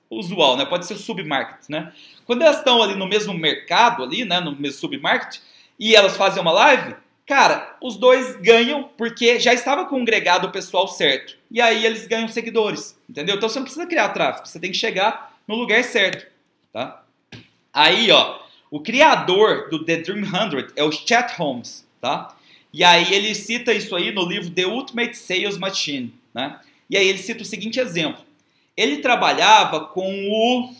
usual, 0.09 0.55
né? 0.55 0.65
Pode 0.65 0.85
ser 0.85 0.95
submarket, 0.95 1.69
né? 1.69 1.91
Quando 2.25 2.43
elas 2.43 2.57
estão 2.57 2.81
ali 2.81 2.95
no 2.95 3.07
mesmo 3.07 3.33
mercado, 3.33 4.03
ali, 4.03 4.23
né? 4.23 4.39
No 4.39 4.55
mesmo 4.55 4.79
submarket, 4.79 5.39
e 5.79 5.95
elas 5.95 6.15
fazem 6.15 6.41
uma 6.41 6.51
live, 6.51 6.95
Cara, 7.25 7.77
os 7.81 7.95
dois 7.95 8.35
ganham 8.37 8.89
porque 8.97 9.39
já 9.39 9.53
estava 9.53 9.85
congregado 9.85 10.45
o 10.45 10.51
pessoal 10.51 10.87
certo. 10.87 11.37
E 11.49 11.61
aí 11.61 11.85
eles 11.85 12.05
ganham 12.05 12.27
seguidores, 12.27 12.97
entendeu? 13.09 13.35
Então 13.35 13.47
você 13.47 13.59
não 13.59 13.65
precisa 13.65 13.87
criar 13.87 14.09
tráfego, 14.09 14.47
você 14.47 14.59
tem 14.59 14.71
que 14.71 14.77
chegar 14.77 15.37
no 15.47 15.55
lugar 15.55 15.83
certo, 15.83 16.29
tá? 16.71 17.03
Aí, 17.71 18.11
ó, 18.11 18.39
o 18.69 18.79
criador 18.79 19.69
do 19.69 19.85
The 19.85 19.97
Dream 19.97 20.25
100 20.25 20.67
é 20.75 20.83
o 20.83 20.91
Chet 20.91 21.33
Holmes, 21.37 21.87
tá? 22.01 22.35
E 22.73 22.83
aí 22.83 23.13
ele 23.13 23.33
cita 23.35 23.73
isso 23.73 23.95
aí 23.95 24.11
no 24.11 24.25
livro 24.25 24.49
The 24.49 24.65
Ultimate 24.65 25.15
Sales 25.15 25.57
Machine, 25.57 26.13
né? 26.33 26.59
E 26.89 26.97
aí 26.97 27.07
ele 27.07 27.19
cita 27.19 27.43
o 27.43 27.45
seguinte 27.45 27.79
exemplo. 27.79 28.23
Ele 28.75 28.97
trabalhava 28.97 29.85
com 29.85 30.11
o 30.27 30.73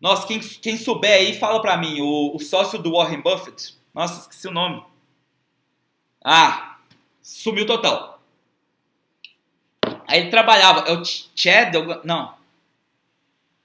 nossa, 0.00 0.26
quem, 0.26 0.38
quem 0.38 0.78
souber 0.78 1.12
aí, 1.12 1.38
fala 1.38 1.60
para 1.60 1.76
mim, 1.76 2.00
o, 2.00 2.34
o 2.34 2.38
sócio 2.38 2.78
do 2.78 2.92
Warren 2.92 3.20
Buffett, 3.20 3.74
nossa, 3.94 4.20
esqueci 4.20 4.48
o 4.48 4.52
nome. 4.52 4.82
Ah, 6.24 6.78
sumiu 7.22 7.66
total. 7.66 8.20
Aí 10.06 10.20
ele 10.20 10.30
trabalhava, 10.30 10.88
é 10.88 10.92
o 10.92 11.04
Chad, 11.04 11.74
não. 12.04 12.34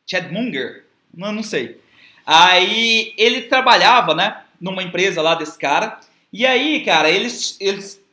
Chad 0.05 0.31
Munger? 0.31 0.85
Não, 1.13 1.31
não 1.31 1.43
sei. 1.43 1.81
Aí 2.25 3.13
ele 3.17 3.43
trabalhava, 3.43 4.13
né, 4.13 4.43
numa 4.59 4.83
empresa 4.83 5.21
lá 5.21 5.35
desse 5.35 5.57
cara. 5.57 5.99
E 6.31 6.45
aí, 6.45 6.83
cara, 6.83 7.09
eles, 7.09 7.57
eles 7.59 8.03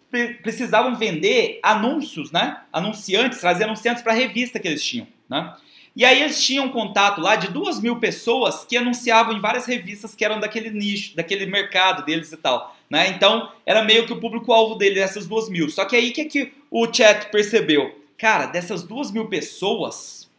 precisavam 0.43 0.94
vender 0.94 1.59
anúncios, 1.62 2.30
né? 2.30 2.62
Anunciantes, 2.72 3.40
trazer 3.40 3.64
anunciantes 3.64 4.02
para 4.02 4.12
revista 4.12 4.59
que 4.59 4.68
eles 4.68 4.84
tinham, 4.84 5.06
né? 5.28 5.56
E 5.94 6.05
aí 6.05 6.23
eles 6.23 6.43
tinham 6.43 6.70
contato 6.70 7.20
lá 7.20 7.36
de 7.36 7.48
duas 7.48 7.81
mil 7.81 7.97
pessoas 7.97 8.64
que 8.64 8.77
anunciavam 8.77 9.35
em 9.35 9.40
várias 9.40 9.66
revistas 9.66 10.14
que 10.14 10.24
eram 10.24 10.40
daquele 10.40 10.70
nicho, 10.70 11.14
daquele 11.14 11.44
mercado 11.44 12.05
deles 12.05 12.32
e 12.32 12.36
tal. 12.36 12.74
Né? 12.89 13.09
Então 13.09 13.52
era 13.66 13.82
meio 13.82 14.06
que 14.06 14.12
o 14.12 14.20
público-alvo 14.20 14.74
dele, 14.74 15.01
essas 15.01 15.27
duas 15.27 15.48
mil. 15.48 15.69
Só 15.69 15.85
que 15.85 15.94
aí 15.94 16.10
o 16.10 16.12
que, 16.12 16.24
que 16.24 16.52
o 16.70 16.93
chat 16.93 17.31
percebeu? 17.31 17.94
Cara, 18.16 18.47
dessas 18.47 18.82
duas 18.85 19.10
mil 19.10 19.28
pessoas, 19.28 20.31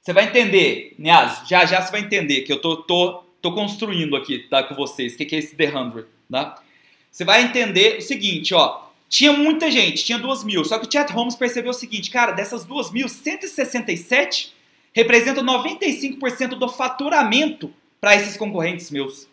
você 0.00 0.12
vai 0.12 0.24
entender, 0.24 0.94
Nias, 0.98 1.42
já 1.48 1.64
já 1.64 1.80
você 1.80 1.90
vai 1.90 2.00
entender 2.00 2.42
que 2.42 2.52
eu 2.52 2.60
tô, 2.60 2.76
tô, 2.76 3.24
tô 3.40 3.52
construindo 3.52 4.16
aqui 4.16 4.40
tá, 4.40 4.62
com 4.62 4.74
vocês 4.74 5.14
o 5.14 5.16
que, 5.16 5.24
que 5.24 5.36
é 5.36 5.38
esse 5.38 5.56
The 5.56 5.70
100. 5.70 6.04
Tá? 6.30 6.62
Você 7.10 7.24
vai 7.24 7.42
entender 7.42 7.98
o 7.98 8.02
seguinte, 8.02 8.54
ó. 8.54 8.82
Tinha 9.12 9.30
muita 9.30 9.70
gente, 9.70 10.06
tinha 10.06 10.18
duas 10.18 10.42
mil. 10.42 10.64
Só 10.64 10.78
que 10.78 10.88
o 10.88 10.90
Chat 10.90 11.12
Holmes 11.12 11.36
percebeu 11.36 11.72
o 11.72 11.74
seguinte, 11.74 12.10
cara, 12.10 12.32
dessas 12.32 12.64
duas 12.64 12.90
mil, 12.90 13.10
167 13.10 14.54
representam 14.94 15.44
95% 15.44 16.54
do 16.54 16.66
faturamento 16.66 17.70
para 18.00 18.16
esses 18.16 18.38
concorrentes 18.38 18.90
meus. 18.90 19.28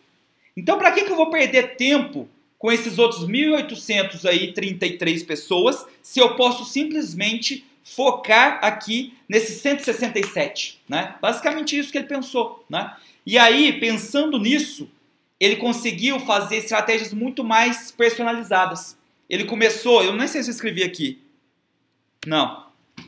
Então, 0.57 0.77
para 0.77 0.91
que, 0.91 1.05
que 1.05 1.09
eu 1.09 1.15
vou 1.15 1.29
perder 1.29 1.77
tempo 1.77 2.27
com 2.57 2.69
esses 2.69 2.99
outros 2.99 3.25
1.800 3.25 4.25
aí, 4.25 4.51
33 4.51 5.23
pessoas, 5.23 5.85
se 6.03 6.19
eu 6.19 6.35
posso 6.35 6.65
simplesmente 6.65 7.65
focar 7.81 8.59
aqui 8.61 9.13
nesses 9.29 9.61
167, 9.61 10.81
né? 10.89 11.15
Basicamente 11.21 11.79
isso 11.79 11.89
que 11.89 11.97
ele 11.97 12.07
pensou, 12.07 12.65
né? 12.69 12.93
E 13.25 13.37
aí, 13.37 13.79
pensando 13.79 14.37
nisso, 14.37 14.91
ele 15.39 15.55
conseguiu 15.55 16.19
fazer 16.19 16.57
estratégias 16.57 17.13
muito 17.13 17.45
mais 17.45 17.91
personalizadas. 17.91 18.98
Ele 19.29 19.45
começou, 19.45 20.03
eu 20.03 20.13
nem 20.13 20.27
sei 20.27 20.41
se 20.41 20.49
eu 20.49 20.53
escrevi 20.53 20.83
aqui. 20.83 21.21
Não. 22.25 22.65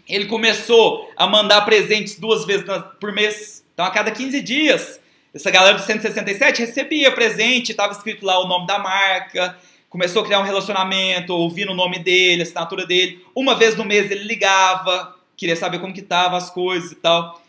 Ele 0.08 0.26
começou 0.26 1.12
a 1.18 1.28
mandar 1.28 1.62
presentes 1.62 2.20
duas 2.20 2.46
vezes 2.46 2.66
por 3.00 3.12
mês. 3.12 3.66
Então, 3.74 3.86
a 3.86 3.92
cada 3.92 4.12
15 4.12 4.42
dias, 4.42 5.02
essa 5.34 5.50
galera 5.50 5.78
do 5.78 5.84
167 5.84 6.62
recebia 6.62 7.12
presente, 7.12 7.72
estava 7.72 7.94
escrito 7.94 8.26
lá 8.26 8.40
o 8.40 8.48
nome 8.48 8.68
da 8.68 8.78
marca, 8.78 9.58
começou 9.90 10.22
a 10.22 10.26
criar 10.26 10.40
um 10.40 10.44
relacionamento, 10.44 11.34
ouvindo 11.34 11.72
o 11.72 11.76
nome 11.76 12.00
dele, 12.00 12.42
a 12.42 12.44
assinatura 12.44 12.86
dele. 12.86 13.26
Uma 13.36 13.56
vez 13.56 13.76
no 13.76 13.84
mês 13.84 14.12
ele 14.12 14.24
ligava, 14.24 15.16
queria 15.36 15.56
saber 15.56 15.80
como 15.80 15.94
que 15.94 16.02
estavam 16.02 16.38
as 16.38 16.50
coisas 16.50 16.92
e 16.92 16.96
tal. 16.96 17.42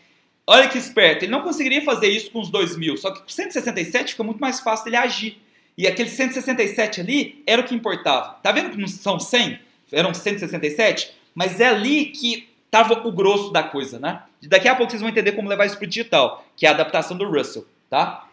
Olha 0.45 0.67
que 0.67 0.77
esperto, 0.77 1.23
ele 1.23 1.31
não 1.31 1.41
conseguiria 1.41 1.83
fazer 1.85 2.07
isso 2.07 2.31
com 2.31 2.41
os 2.41 2.49
2 2.49 2.75
mil, 2.75 2.97
só 2.97 3.11
que 3.11 3.21
com 3.21 3.29
167 3.29 4.11
fica 4.11 4.23
muito 4.23 4.39
mais 4.39 4.59
fácil 4.59 4.89
ele 4.89 4.97
agir. 4.97 5.41
E 5.77 5.87
aquele 5.87 6.09
167 6.09 7.01
ali 7.01 7.43
era 7.47 7.61
o 7.61 7.65
que 7.65 7.73
importava. 7.73 8.37
Tá 8.43 8.51
vendo 8.51 8.71
que 8.71 8.77
não 8.77 8.87
são 8.87 9.19
100? 9.19 9.59
Eram 9.91 10.13
167? 10.13 11.13
Mas 11.33 11.59
é 11.59 11.67
ali 11.67 12.05
que 12.07 12.49
estava 12.65 13.07
o 13.07 13.11
grosso 13.11 13.51
da 13.51 13.63
coisa, 13.63 13.99
né? 13.99 14.23
Daqui 14.43 14.67
a 14.67 14.75
pouco 14.75 14.91
vocês 14.91 15.01
vão 15.01 15.09
entender 15.09 15.33
como 15.33 15.47
levar 15.47 15.65
isso 15.65 15.77
para 15.77 15.85
o 15.85 15.89
digital, 15.89 16.45
que 16.57 16.65
é 16.65 16.69
a 16.69 16.73
adaptação 16.73 17.15
do 17.15 17.29
Russell, 17.29 17.65
tá? 17.89 18.27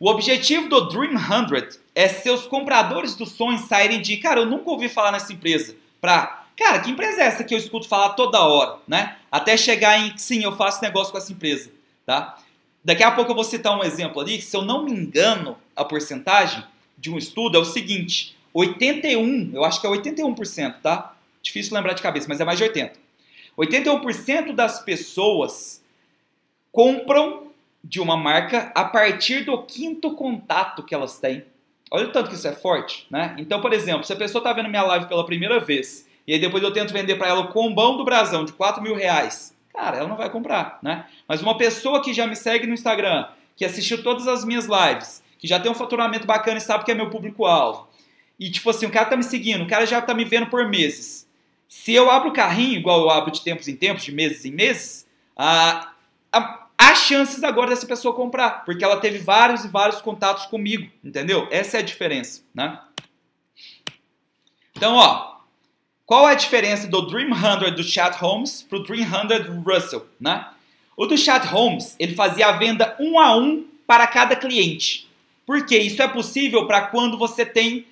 O 0.00 0.08
objetivo 0.08 0.68
do 0.68 0.88
Dream 0.88 1.18
100 1.18 1.80
é 1.94 2.08
seus 2.08 2.46
compradores 2.46 3.14
dos 3.14 3.32
sonhos 3.32 3.62
saírem 3.62 4.00
de, 4.00 4.16
cara, 4.16 4.40
eu 4.40 4.46
nunca 4.46 4.70
ouvi 4.70 4.88
falar 4.88 5.12
nessa 5.12 5.32
empresa, 5.32 5.76
para, 6.00 6.46
cara, 6.56 6.80
que 6.80 6.90
empresa 6.90 7.22
é 7.22 7.26
essa 7.26 7.44
que 7.44 7.54
eu 7.54 7.58
escuto 7.58 7.88
falar 7.88 8.10
toda 8.10 8.40
hora, 8.40 8.78
né? 8.88 9.16
Até 9.30 9.56
chegar 9.56 9.98
em, 9.98 10.16
sim, 10.16 10.42
eu 10.42 10.56
faço 10.56 10.82
negócio 10.82 11.12
com 11.12 11.18
essa 11.18 11.32
empresa, 11.32 11.70
tá? 12.04 12.36
Daqui 12.84 13.02
a 13.02 13.10
pouco 13.10 13.30
eu 13.30 13.34
vou 13.34 13.44
citar 13.44 13.78
um 13.78 13.84
exemplo 13.84 14.20
ali, 14.20 14.38
que 14.38 14.44
se 14.44 14.56
eu 14.56 14.62
não 14.62 14.84
me 14.84 14.92
engano, 14.92 15.56
a 15.76 15.84
porcentagem 15.84 16.64
de 16.98 17.10
um 17.10 17.18
estudo 17.18 17.56
é 17.56 17.60
o 17.60 17.64
seguinte: 17.64 18.36
81, 18.52 19.50
eu 19.54 19.64
acho 19.64 19.80
que 19.80 19.86
é 19.86 19.90
81%, 19.90 20.80
tá? 20.82 21.14
Difícil 21.42 21.74
lembrar 21.74 21.94
de 21.94 22.02
cabeça, 22.02 22.26
mas 22.28 22.40
é 22.40 22.44
mais 22.44 22.58
de 22.58 22.64
80. 22.64 23.00
81% 23.56 24.54
das 24.54 24.80
pessoas 24.82 25.82
compram 26.70 27.48
de 27.84 28.00
uma 28.00 28.16
marca 28.16 28.72
a 28.74 28.84
partir 28.84 29.44
do 29.44 29.62
quinto 29.62 30.14
contato 30.14 30.82
que 30.82 30.94
elas 30.94 31.18
têm. 31.18 31.44
Olha 31.90 32.06
o 32.06 32.12
tanto 32.12 32.30
que 32.30 32.36
isso 32.36 32.48
é 32.48 32.52
forte, 32.52 33.06
né? 33.10 33.34
Então, 33.38 33.60
por 33.60 33.72
exemplo, 33.72 34.04
se 34.04 34.12
a 34.12 34.16
pessoa 34.16 34.40
está 34.40 34.52
vendo 34.52 34.68
minha 34.68 34.82
live 34.82 35.06
pela 35.06 35.26
primeira 35.26 35.60
vez 35.60 36.06
e 36.26 36.32
aí 36.32 36.40
depois 36.40 36.62
eu 36.62 36.72
tento 36.72 36.92
vender 36.92 37.16
para 37.16 37.28
ela 37.28 37.40
o 37.40 37.48
combão 37.48 37.96
do 37.96 38.04
brasão 38.04 38.44
de 38.44 38.52
4 38.52 38.82
mil 38.82 38.94
reais, 38.94 39.54
cara, 39.72 39.98
ela 39.98 40.08
não 40.08 40.16
vai 40.16 40.28
comprar, 40.30 40.78
né? 40.82 41.06
Mas 41.26 41.42
uma 41.42 41.56
pessoa 41.56 42.02
que 42.02 42.12
já 42.12 42.26
me 42.26 42.36
segue 42.36 42.66
no 42.66 42.74
Instagram, 42.74 43.26
que 43.56 43.64
assistiu 43.64 44.02
todas 44.02 44.28
as 44.28 44.44
minhas 44.44 44.66
lives, 44.66 45.22
que 45.38 45.46
já 45.46 45.58
tem 45.58 45.70
um 45.70 45.74
faturamento 45.74 46.26
bacana 46.26 46.58
e 46.58 46.60
sabe 46.60 46.84
que 46.84 46.92
é 46.92 46.94
meu 46.94 47.10
público-alvo, 47.10 47.88
e 48.38 48.50
tipo 48.50 48.70
assim, 48.70 48.86
o 48.86 48.90
cara 48.90 49.06
tá 49.06 49.16
me 49.16 49.22
seguindo, 49.22 49.64
o 49.64 49.68
cara 49.68 49.86
já 49.86 50.00
tá 50.00 50.14
me 50.14 50.24
vendo 50.24 50.46
por 50.46 50.68
meses. 50.68 51.28
Se 51.68 51.92
eu 51.92 52.10
abro 52.10 52.30
o 52.30 52.32
carrinho, 52.32 52.78
igual 52.78 53.00
eu 53.00 53.10
abro 53.10 53.30
de 53.30 53.40
tempos 53.40 53.68
em 53.68 53.76
tempos, 53.76 54.04
de 54.04 54.12
meses 54.12 54.44
em 54.44 54.50
meses, 54.50 55.06
há 55.36 55.88
chances 56.94 57.42
agora 57.42 57.70
dessa 57.70 57.86
pessoa 57.86 58.14
comprar, 58.14 58.64
porque 58.64 58.84
ela 58.84 58.98
teve 58.98 59.18
vários 59.18 59.64
e 59.64 59.68
vários 59.68 60.00
contatos 60.00 60.46
comigo, 60.46 60.90
entendeu? 61.02 61.48
Essa 61.50 61.78
é 61.78 61.80
a 61.80 61.84
diferença, 61.84 62.42
né? 62.54 62.78
Então, 64.76 64.94
ó, 64.94 65.31
qual 66.12 66.28
é 66.28 66.32
a 66.32 66.34
diferença 66.34 66.86
do 66.86 67.00
Dream 67.06 67.30
100 67.34 67.74
do 67.74 67.82
Chat 67.82 68.18
Holmes 68.18 68.60
para 68.60 68.76
o 68.76 68.82
Dream 68.82 69.08
100 69.08 69.44
do 69.44 69.60
Russell? 69.62 70.06
Né? 70.20 70.46
O 70.94 71.06
do 71.06 71.16
Chat 71.16 71.46
Holmes, 71.46 71.96
ele 71.98 72.14
fazia 72.14 72.48
a 72.48 72.52
venda 72.52 72.94
um 73.00 73.18
a 73.18 73.34
um 73.34 73.64
para 73.86 74.06
cada 74.06 74.36
cliente. 74.36 75.08
Por 75.46 75.64
quê? 75.64 75.78
Isso 75.78 76.02
é 76.02 76.06
possível 76.06 76.66
para 76.66 76.82
quando 76.82 77.16
você 77.16 77.46
tem 77.46 77.86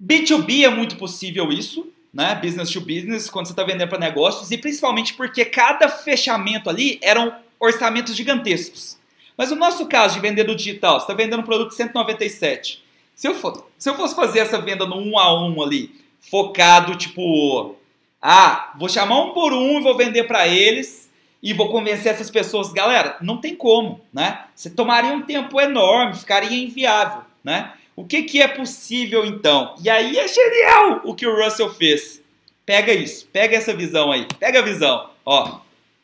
B2B 0.00 0.66
é 0.66 0.68
muito 0.68 0.94
possível 0.94 1.50
isso, 1.50 1.92
né? 2.14 2.36
Business 2.36 2.70
to 2.70 2.80
business, 2.80 3.28
quando 3.28 3.46
você 3.46 3.54
está 3.54 3.64
vendendo 3.64 3.88
para 3.88 3.98
negócios, 3.98 4.48
e 4.52 4.56
principalmente 4.56 5.14
porque 5.14 5.44
cada 5.44 5.88
fechamento 5.88 6.70
ali 6.70 7.00
eram 7.02 7.34
orçamentos 7.58 8.14
gigantescos. 8.14 8.96
Mas 9.36 9.50
no 9.50 9.56
nosso 9.56 9.84
caso 9.86 10.14
de 10.14 10.20
vender 10.20 10.44
do 10.44 10.54
digital, 10.54 11.00
você 11.00 11.06
está 11.06 11.14
vendendo 11.14 11.40
um 11.40 11.44
produto 11.44 11.70
de 11.70 11.74
197. 11.74 12.84
Se 13.16 13.26
eu, 13.26 13.34
for, 13.34 13.66
se 13.76 13.90
eu 13.90 13.96
fosse 13.96 14.14
fazer 14.14 14.38
essa 14.38 14.60
venda 14.60 14.86
no 14.86 14.94
um 14.94 15.18
a 15.18 15.44
um 15.44 15.60
ali, 15.60 16.06
focado, 16.20 16.96
tipo, 16.96 17.76
ah, 18.20 18.72
vou 18.78 18.88
chamar 18.88 19.22
um 19.22 19.32
por 19.32 19.52
um 19.52 19.78
e 19.78 19.82
vou 19.82 19.96
vender 19.96 20.24
para 20.24 20.46
eles 20.46 21.08
e 21.42 21.52
vou 21.52 21.70
convencer 21.70 22.12
essas 22.12 22.30
pessoas. 22.30 22.72
Galera, 22.72 23.16
não 23.20 23.38
tem 23.38 23.54
como, 23.54 24.00
né? 24.12 24.44
Você 24.54 24.70
tomaria 24.70 25.12
um 25.12 25.22
tempo 25.22 25.60
enorme, 25.60 26.16
ficaria 26.16 26.62
inviável, 26.62 27.22
né? 27.42 27.72
O 27.94 28.04
que, 28.04 28.22
que 28.22 28.40
é 28.40 28.48
possível 28.48 29.24
então? 29.24 29.74
E 29.82 29.90
aí 29.90 30.18
é 30.18 30.28
genial 30.28 31.00
o 31.04 31.14
que 31.14 31.26
o 31.26 31.44
Russell 31.44 31.72
fez. 31.74 32.22
Pega 32.64 32.92
isso, 32.92 33.26
pega 33.32 33.56
essa 33.56 33.74
visão 33.74 34.12
aí, 34.12 34.26
pega 34.38 34.58
a 34.58 34.62
visão. 34.62 35.10
Ó, 35.24 35.46
o 35.46 35.60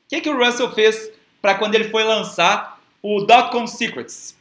que, 0.09 0.20
que 0.20 0.31
o 0.31 0.36
Russell 0.36 0.73
fez 0.73 1.11
para 1.41 1.55
quando 1.55 1.74
ele 1.74 1.91
foi 1.91 2.03
lançar 2.05 2.81
o 3.03 3.20
Dotcom 3.20 3.66
Secrets? 3.66 4.36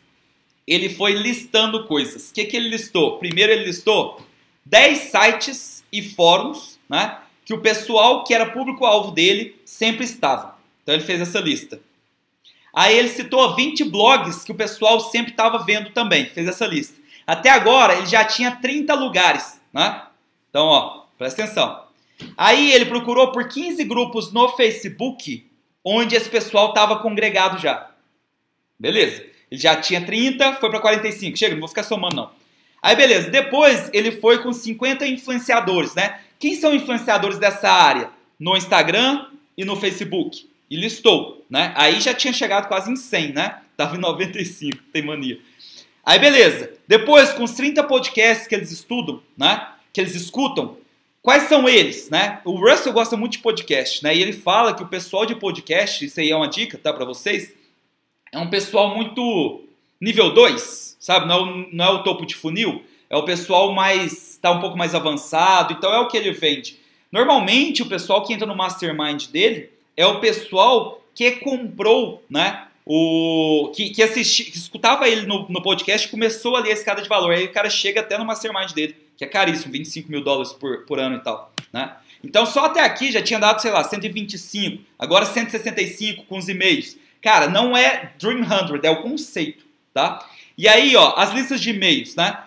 Ele 0.65 0.89
foi 0.89 1.13
listando 1.13 1.85
coisas. 1.85 2.29
O 2.29 2.33
que, 2.33 2.45
que 2.45 2.55
ele 2.55 2.69
listou? 2.69 3.17
Primeiro 3.17 3.51
ele 3.51 3.65
listou 3.65 4.21
10 4.65 4.97
sites 5.11 5.83
e 5.91 6.01
fóruns 6.01 6.79
né, 6.89 7.17
que 7.45 7.53
o 7.53 7.61
pessoal 7.61 8.23
que 8.23 8.33
era 8.33 8.51
público-alvo 8.51 9.11
dele 9.11 9.59
sempre 9.65 10.05
estava. 10.05 10.57
Então 10.81 10.95
ele 10.95 11.03
fez 11.03 11.21
essa 11.21 11.39
lista. 11.39 11.79
Aí 12.73 12.97
ele 12.97 13.09
citou 13.09 13.55
20 13.55 13.83
blogs 13.85 14.43
que 14.43 14.51
o 14.51 14.55
pessoal 14.55 14.99
sempre 14.99 15.31
estava 15.31 15.59
vendo 15.59 15.91
também, 15.91 16.25
fez 16.25 16.47
essa 16.47 16.65
lista. 16.65 16.99
Até 17.25 17.49
agora 17.49 17.95
ele 17.95 18.07
já 18.07 18.25
tinha 18.25 18.55
30 18.55 18.93
lugares. 18.95 19.61
Né? 19.71 20.01
Então, 20.49 20.65
ó, 20.65 21.03
presta 21.17 21.43
atenção. 21.43 21.83
Aí 22.37 22.71
ele 22.71 22.85
procurou 22.85 23.31
por 23.31 23.47
15 23.47 23.83
grupos 23.83 24.31
no 24.31 24.49
Facebook 24.49 25.45
onde 25.83 26.15
esse 26.15 26.29
pessoal 26.29 26.69
estava 26.69 26.99
congregado 26.99 27.59
já. 27.59 27.91
Beleza. 28.79 29.23
Ele 29.51 29.59
já 29.59 29.75
tinha 29.75 30.03
30, 30.03 30.53
foi 30.55 30.69
para 30.69 30.79
45. 30.79 31.37
Chega, 31.37 31.53
não 31.53 31.59
vou 31.59 31.69
ficar 31.69 31.83
somando 31.83 32.15
não. 32.15 32.31
Aí 32.83 32.97
beleza, 32.97 33.31
depois 33.31 33.89
ele 33.93 34.11
foi 34.11 34.43
com 34.43 34.51
50 34.51 35.07
influenciadores, 35.07 35.95
né? 35.95 36.19
Quem 36.37 36.53
são 36.53 36.75
influenciadores 36.75 37.39
dessa 37.39 37.71
área? 37.71 38.09
No 38.37 38.57
Instagram 38.57 39.27
e 39.57 39.63
no 39.63 39.77
Facebook. 39.77 40.49
E 40.69 40.75
listou, 40.75 41.45
né? 41.49 41.71
Aí 41.77 42.01
já 42.01 42.13
tinha 42.13 42.33
chegado 42.33 42.67
quase 42.67 42.91
em 42.91 42.97
100, 42.97 43.31
né? 43.31 43.61
Tava 43.77 43.95
em 43.95 43.99
95, 43.99 44.83
tem 44.91 45.01
mania. 45.01 45.39
Aí 46.05 46.19
beleza, 46.19 46.73
depois 46.85 47.31
com 47.31 47.45
os 47.45 47.51
30 47.51 47.81
podcasts 47.85 48.47
que 48.47 48.53
eles 48.53 48.69
estudam, 48.69 49.23
né? 49.37 49.65
Que 49.93 50.01
eles 50.01 50.13
escutam, 50.13 50.75
quais 51.21 51.43
são 51.43 51.69
eles, 51.69 52.09
né? 52.09 52.41
O 52.43 52.59
Russell 52.59 52.91
gosta 52.91 53.15
muito 53.15 53.33
de 53.33 53.39
podcast, 53.39 54.03
né? 54.03 54.13
E 54.13 54.21
ele 54.21 54.33
fala 54.33 54.73
que 54.73 54.83
o 54.83 54.89
pessoal 54.89 55.25
de 55.25 55.35
podcast, 55.35 56.03
isso 56.03 56.19
aí 56.19 56.31
é 56.31 56.35
uma 56.35 56.49
dica, 56.49 56.77
tá, 56.77 56.91
para 56.91 57.05
vocês, 57.05 57.53
é 58.29 58.37
um 58.37 58.49
pessoal 58.49 58.93
muito 58.93 59.63
nível 60.03 60.33
2, 60.33 60.97
sabe? 60.99 61.27
Não 61.27 61.35
é, 61.35 61.41
o, 61.41 61.67
não 61.71 61.85
é 61.85 61.89
o 61.89 62.03
topo 62.03 62.25
de 62.25 62.35
funil, 62.35 62.83
é 63.09 63.15
o 63.15 63.23
pessoal 63.23 63.73
mais 63.73 64.33
está 64.33 64.51
um 64.51 64.59
pouco 64.59 64.77
mais 64.77 64.93
avançado, 64.93 65.73
então 65.73 65.93
é 65.93 65.99
o 65.99 66.07
que 66.07 66.17
ele 66.17 66.31
vende. 66.31 66.77
Normalmente 67.09 67.81
o 67.81 67.85
pessoal 67.85 68.23
que 68.23 68.33
entra 68.33 68.45
no 68.45 68.55
mastermind 68.55 69.27
dele 69.27 69.69
é 69.95 70.05
o 70.05 70.19
pessoal 70.19 71.01
que 71.15 71.31
comprou, 71.31 72.21
né? 72.29 72.67
O 72.85 73.71
que, 73.73 73.91
que, 73.91 74.05
que 74.05 74.19
escutava 74.57 75.07
ele 75.07 75.25
no, 75.25 75.47
no 75.47 75.61
podcast 75.61 76.09
começou 76.09 76.57
ali 76.57 76.69
a 76.69 76.73
escada 76.73 77.01
de 77.01 77.07
valor. 77.07 77.31
Aí 77.31 77.45
o 77.45 77.51
cara 77.53 77.69
chega 77.69 78.01
até 78.01 78.17
no 78.17 78.25
mastermind 78.25 78.73
dele, 78.73 78.97
que 79.15 79.23
é 79.23 79.27
caríssimo, 79.27 79.71
25 79.71 80.11
mil 80.11 80.21
dólares 80.21 80.51
por, 80.51 80.79
por 80.85 80.99
ano 80.99 81.15
e 81.15 81.19
tal. 81.19 81.53
né? 81.71 81.95
Então 82.21 82.45
só 82.45 82.65
até 82.65 82.81
aqui 82.81 83.09
já 83.09 83.21
tinha 83.21 83.39
dado, 83.39 83.61
sei 83.61 83.71
lá, 83.71 83.83
125, 83.83 84.83
agora 84.99 85.25
165 85.25 86.25
com 86.25 86.37
os 86.37 86.49
e-mails. 86.49 86.97
Cara, 87.21 87.47
não 87.47 87.77
é 87.77 88.11
Dream 88.19 88.43
100, 88.43 88.79
é 88.83 88.89
o 88.89 89.01
conceito, 89.01 89.63
tá? 89.93 90.25
E 90.57 90.67
aí, 90.67 90.95
ó, 90.95 91.13
as 91.17 91.33
listas 91.33 91.61
de 91.61 91.71
e-mails, 91.71 92.15
né? 92.15 92.39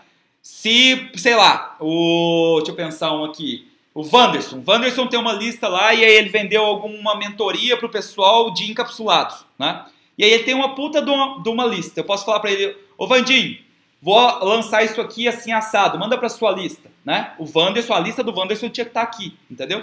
Se, 0.43 1.11
sei 1.17 1.35
lá, 1.35 1.77
o. 1.81 2.57
Deixa 2.59 2.73
eu 2.73 2.77
pensar 2.77 3.13
um 3.13 3.25
aqui. 3.25 3.67
O 3.95 4.03
Wanderson. 4.03 4.59
O 4.59 4.71
Wanderson 4.71 5.07
tem 5.07 5.19
uma 5.19 5.33
lista 5.33 5.69
lá 5.69 5.95
e 5.95 6.05
aí 6.05 6.15
ele 6.17 6.29
vendeu 6.29 6.65
alguma 6.65 7.17
mentoria 7.17 7.77
pro 7.77 7.89
pessoal 7.89 8.53
de 8.53 8.71
encapsulados, 8.71 9.45
né? 9.59 9.87
E 10.19 10.25
aí 10.25 10.31
ele 10.31 10.45
tem 10.45 10.55
uma 10.55 10.75
puta 10.75 11.01
de 11.03 11.11
uma, 11.11 11.43
de 11.43 11.49
uma 11.49 11.65
lista. 11.65 12.01
Eu 12.01 12.05
posso 12.05 12.25
falar 12.25 12.41
para 12.41 12.51
ele, 12.53 12.77
ô 12.97 13.07
Vandinho, 13.07 13.59
vou 14.01 14.21
lançar 14.45 14.85
isso 14.85 15.01
aqui 15.01 15.27
assim 15.27 15.51
assado, 15.53 15.99
manda 15.99 16.17
pra 16.17 16.29
sua 16.29 16.53
lista, 16.53 16.91
né? 17.05 17.33
O 17.39 17.47
Wanderson, 17.53 17.95
a 17.95 18.01
lista 18.01 18.23
do 18.23 18.35
Wanderson 18.39 18.69
tinha 18.69 18.85
que 18.85 18.91
estar 18.91 19.07
tá 19.07 19.07
aqui, 19.07 19.37
entendeu? 19.51 19.83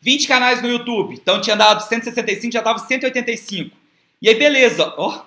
20 0.00 0.26
canais 0.26 0.60
no 0.60 0.68
YouTube, 0.68 1.14
então 1.14 1.40
tinha 1.40 1.54
dado 1.54 1.80
165, 1.82 2.52
já 2.52 2.60
tava 2.60 2.80
185. 2.80 3.76
E 4.20 4.28
aí 4.28 4.34
beleza, 4.34 4.92
ó, 4.96 5.24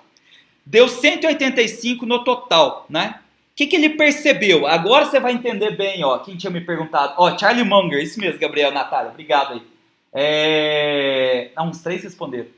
deu 0.66 0.88
185 0.88 2.04
no 2.04 2.24
total, 2.24 2.84
né? 2.90 3.20
O 3.52 3.56
que, 3.56 3.68
que 3.68 3.76
ele 3.76 3.90
percebeu? 3.90 4.66
Agora 4.66 5.06
você 5.06 5.18
vai 5.18 5.32
entender 5.32 5.76
bem, 5.76 6.04
ó. 6.04 6.18
Quem 6.18 6.36
tinha 6.36 6.50
me 6.50 6.60
perguntado? 6.60 7.14
Ó, 7.16 7.38
Charlie 7.38 7.64
Munger, 7.64 8.02
isso 8.02 8.20
mesmo, 8.20 8.38
Gabriel, 8.38 8.72
Natália, 8.72 9.12
obrigado 9.12 9.54
aí. 9.54 9.62
É... 10.12 11.50
Ah, 11.56 11.64
uns 11.64 11.80
três 11.80 12.02
responderam. 12.02 12.48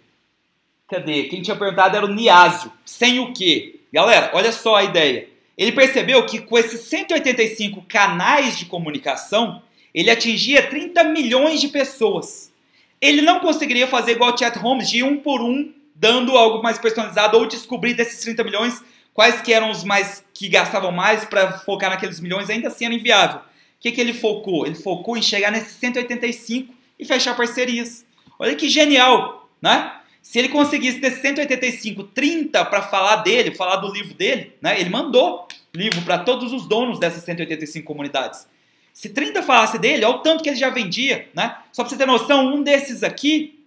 Cadê? 0.88 1.24
Quem 1.24 1.42
tinha 1.42 1.54
perguntado 1.54 1.96
era 1.96 2.06
o 2.06 2.12
Niásio. 2.12 2.72
Sem 2.84 3.20
o 3.20 3.32
quê? 3.32 3.78
Galera, 3.92 4.30
olha 4.32 4.50
só 4.50 4.76
a 4.76 4.84
ideia. 4.84 5.28
Ele 5.56 5.72
percebeu 5.72 6.24
que 6.24 6.40
com 6.40 6.56
esses 6.56 6.80
185 6.80 7.82
canais 7.88 8.58
de 8.58 8.64
comunicação, 8.64 9.62
ele 9.92 10.10
atingia 10.10 10.66
30 10.66 11.04
milhões 11.04 11.60
de 11.60 11.68
pessoas. 11.68 12.52
Ele 13.00 13.22
não 13.22 13.40
conseguiria 13.40 13.86
fazer 13.86 14.12
igual 14.12 14.32
o 14.32 14.38
Chat 14.38 14.56
Holmes, 14.58 14.88
de 14.88 15.02
um 15.02 15.18
por 15.18 15.40
um, 15.40 15.72
dando 15.98 16.36
algo 16.36 16.62
mais 16.62 16.78
personalizado 16.78 17.36
ou 17.36 17.46
descobrir 17.46 17.94
desses 17.94 18.20
30 18.20 18.44
milhões 18.44 18.82
quais 19.12 19.42
que 19.42 19.52
eram 19.52 19.70
os 19.70 19.82
mais 19.82 20.24
que 20.32 20.48
gastavam 20.48 20.92
mais 20.92 21.24
para 21.24 21.58
focar 21.58 21.90
naqueles 21.90 22.20
milhões, 22.20 22.48
ainda 22.48 22.68
assim 22.68 22.84
era 22.84 22.94
inviável. 22.94 23.40
O 23.40 23.42
que, 23.80 23.90
que 23.90 24.00
ele 24.00 24.14
focou? 24.14 24.64
Ele 24.64 24.76
focou 24.76 25.16
em 25.16 25.22
chegar 25.22 25.50
nesses 25.50 25.72
185 25.72 26.72
e 26.98 27.04
fechar 27.04 27.36
parcerias. 27.36 28.06
Olha 28.38 28.54
que 28.54 28.68
genial, 28.68 29.50
né? 29.60 29.92
Se 30.22 30.38
ele 30.38 30.48
conseguisse 30.48 31.00
ter 31.00 31.10
185, 31.10 32.04
30 32.04 32.64
para 32.66 32.82
falar 32.82 33.16
dele, 33.16 33.56
falar 33.56 33.76
do 33.76 33.92
livro 33.92 34.14
dele, 34.14 34.52
né? 34.62 34.80
Ele 34.80 34.90
mandou 34.90 35.48
livro 35.74 36.00
para 36.02 36.18
todos 36.18 36.52
os 36.52 36.66
donos 36.68 37.00
dessas 37.00 37.24
185 37.24 37.84
comunidades. 37.84 38.46
Se 38.92 39.08
30 39.08 39.42
falasse 39.42 39.78
dele, 39.78 40.04
olha 40.04 40.16
o 40.16 40.18
tanto 40.20 40.44
que 40.44 40.48
ele 40.48 40.56
já 40.56 40.70
vendia, 40.70 41.28
né? 41.34 41.56
Só 41.72 41.82
para 41.82 41.90
você 41.90 41.96
ter 41.96 42.06
noção, 42.06 42.54
um 42.54 42.62
desses 42.62 43.02
aqui 43.02 43.57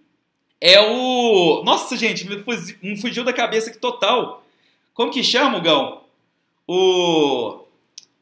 é 0.62 0.80
o. 0.80 1.64
Nossa, 1.64 1.96
gente, 1.96 2.24
me 2.24 2.96
fugiu 2.96 3.24
da 3.24 3.32
cabeça 3.32 3.68
aqui 3.68 3.78
total. 3.80 4.44
Como 4.94 5.10
que 5.10 5.24
chama, 5.24 5.58
Gão? 5.58 6.02
O, 6.68 7.64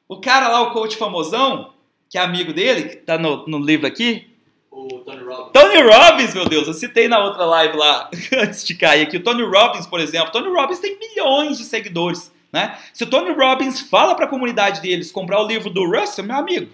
o 0.08 0.16
cara 0.16 0.48
lá, 0.48 0.62
o 0.62 0.70
coach 0.70 0.96
famosão, 0.96 1.74
que 2.08 2.16
é 2.16 2.20
amigo 2.22 2.54
dele, 2.54 2.88
que 2.88 2.96
tá 2.96 3.18
no, 3.18 3.46
no 3.46 3.58
livro 3.58 3.86
aqui. 3.86 4.26
O 4.70 4.88
Tony 5.00 5.22
Robbins. 5.22 5.52
Tony 5.52 5.82
Robbins, 5.82 6.34
meu 6.34 6.48
Deus, 6.48 6.66
eu 6.66 6.72
citei 6.72 7.08
na 7.08 7.22
outra 7.22 7.44
live 7.44 7.76
lá, 7.76 8.08
antes 8.40 8.64
de 8.64 8.74
cair 8.74 9.02
aqui. 9.02 9.18
O 9.18 9.22
Tony 9.22 9.42
Robbins, 9.42 9.86
por 9.86 10.00
exemplo. 10.00 10.32
Tony 10.32 10.48
Robbins 10.48 10.78
tem 10.78 10.98
milhões 10.98 11.58
de 11.58 11.64
seguidores, 11.64 12.32
né? 12.50 12.78
Se 12.94 13.04
o 13.04 13.06
Tony 13.06 13.32
Robbins 13.32 13.82
fala 13.82 14.14
para 14.14 14.24
a 14.24 14.28
comunidade 14.28 14.80
deles 14.80 15.12
comprar 15.12 15.42
o 15.42 15.46
livro 15.46 15.68
do 15.68 15.84
Russell, 15.84 16.24
meu 16.24 16.36
amigo, 16.36 16.72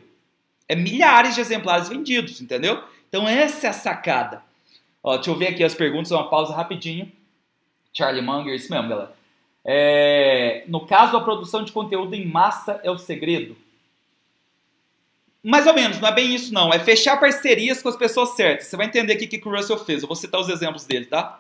é 0.69 0.77
milhares 0.77 1.35
de 1.35 1.41
exemplares 1.41 1.89
vendidos, 1.89 2.41
entendeu? 2.41 2.85
Então 3.09 3.29
essa 3.29 3.67
é 3.67 3.71
a 3.71 3.73
sacada. 3.73 4.46
Ó, 5.07 5.15
deixa 5.15 5.31
eu 5.31 5.37
ver 5.37 5.47
aqui 5.47 5.63
as 5.63 5.73
perguntas, 5.73 6.11
uma 6.11 6.29
pausa 6.29 6.53
rapidinho. 6.53 7.13
Charlie 7.93 8.21
Munger, 8.21 8.53
isso 8.53 8.73
mesmo, 8.73 8.89
galera. 8.89 9.13
É, 9.65 10.65
no 10.67 10.85
caso, 10.85 11.17
a 11.17 11.21
produção 11.21 11.63
de 11.63 11.71
conteúdo 11.71 12.13
em 12.17 12.27
massa 12.27 12.81
é 12.83 12.91
o 12.91 12.99
segredo? 12.99 13.57
Mais 15.45 15.65
ou 15.65 15.75
menos, 15.75 16.01
não 16.01 16.09
é 16.09 16.13
bem 16.13 16.35
isso 16.35 16.53
não. 16.53 16.75
É 16.75 16.81
fechar 16.81 17.21
parcerias 17.21 17.81
com 17.81 17.89
as 17.89 17.95
pessoas 17.95 18.31
certas. 18.31 18.67
Você 18.67 18.77
vai 18.77 18.87
entender 18.87 19.13
aqui 19.13 19.27
o 19.27 19.29
que, 19.29 19.49
o 19.49 19.53
Russell 19.53 19.79
fez. 19.79 20.03
Eu 20.03 20.09
vou 20.09 20.17
citar 20.17 20.41
os 20.41 20.49
exemplos 20.49 20.85
dele, 20.85 21.07
tá? 21.07 21.39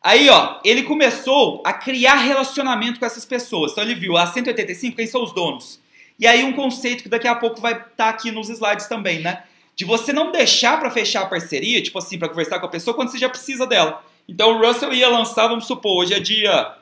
Aí, 0.00 0.30
ó, 0.30 0.60
ele 0.64 0.84
começou 0.84 1.62
a 1.66 1.72
criar 1.72 2.14
relacionamento 2.14 3.00
com 3.00 3.06
essas 3.06 3.24
pessoas. 3.24 3.72
Então 3.72 3.82
ele 3.82 3.96
viu, 3.96 4.16
a 4.16 4.24
185, 4.24 4.94
quem 4.94 5.08
são 5.08 5.24
os 5.24 5.32
donos? 5.32 5.80
E 6.16 6.28
aí 6.28 6.44
um 6.44 6.52
conceito 6.52 7.02
que 7.02 7.08
daqui 7.08 7.26
a 7.26 7.34
pouco 7.34 7.60
vai 7.60 7.72
estar 7.72 7.88
tá 7.96 8.08
aqui 8.08 8.30
nos 8.30 8.48
slides 8.48 8.86
também, 8.86 9.18
né? 9.18 9.42
De 9.76 9.84
você 9.84 10.12
não 10.12 10.30
deixar 10.30 10.78
para 10.78 10.90
fechar 10.90 11.22
a 11.22 11.26
parceria, 11.26 11.82
tipo 11.82 11.98
assim, 11.98 12.18
para 12.18 12.28
conversar 12.28 12.60
com 12.60 12.66
a 12.66 12.70
pessoa 12.70 12.94
quando 12.94 13.10
você 13.10 13.18
já 13.18 13.28
precisa 13.28 13.66
dela. 13.66 14.04
Então 14.28 14.52
o 14.52 14.66
Russell 14.66 14.92
ia 14.92 15.08
lançar, 15.08 15.48
vamos 15.48 15.66
supor, 15.66 16.04
hoje 16.04 16.14
é 16.14 16.20
dia 16.20 16.74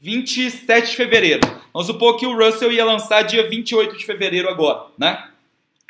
27 0.00 0.90
de 0.90 0.96
fevereiro. 0.96 1.40
Vamos 1.72 1.86
supor 1.86 2.16
que 2.16 2.26
o 2.26 2.36
Russell 2.36 2.72
ia 2.72 2.84
lançar 2.84 3.22
dia 3.22 3.48
28 3.48 3.96
de 3.96 4.04
fevereiro 4.04 4.48
agora, 4.48 4.86
né? 4.98 5.28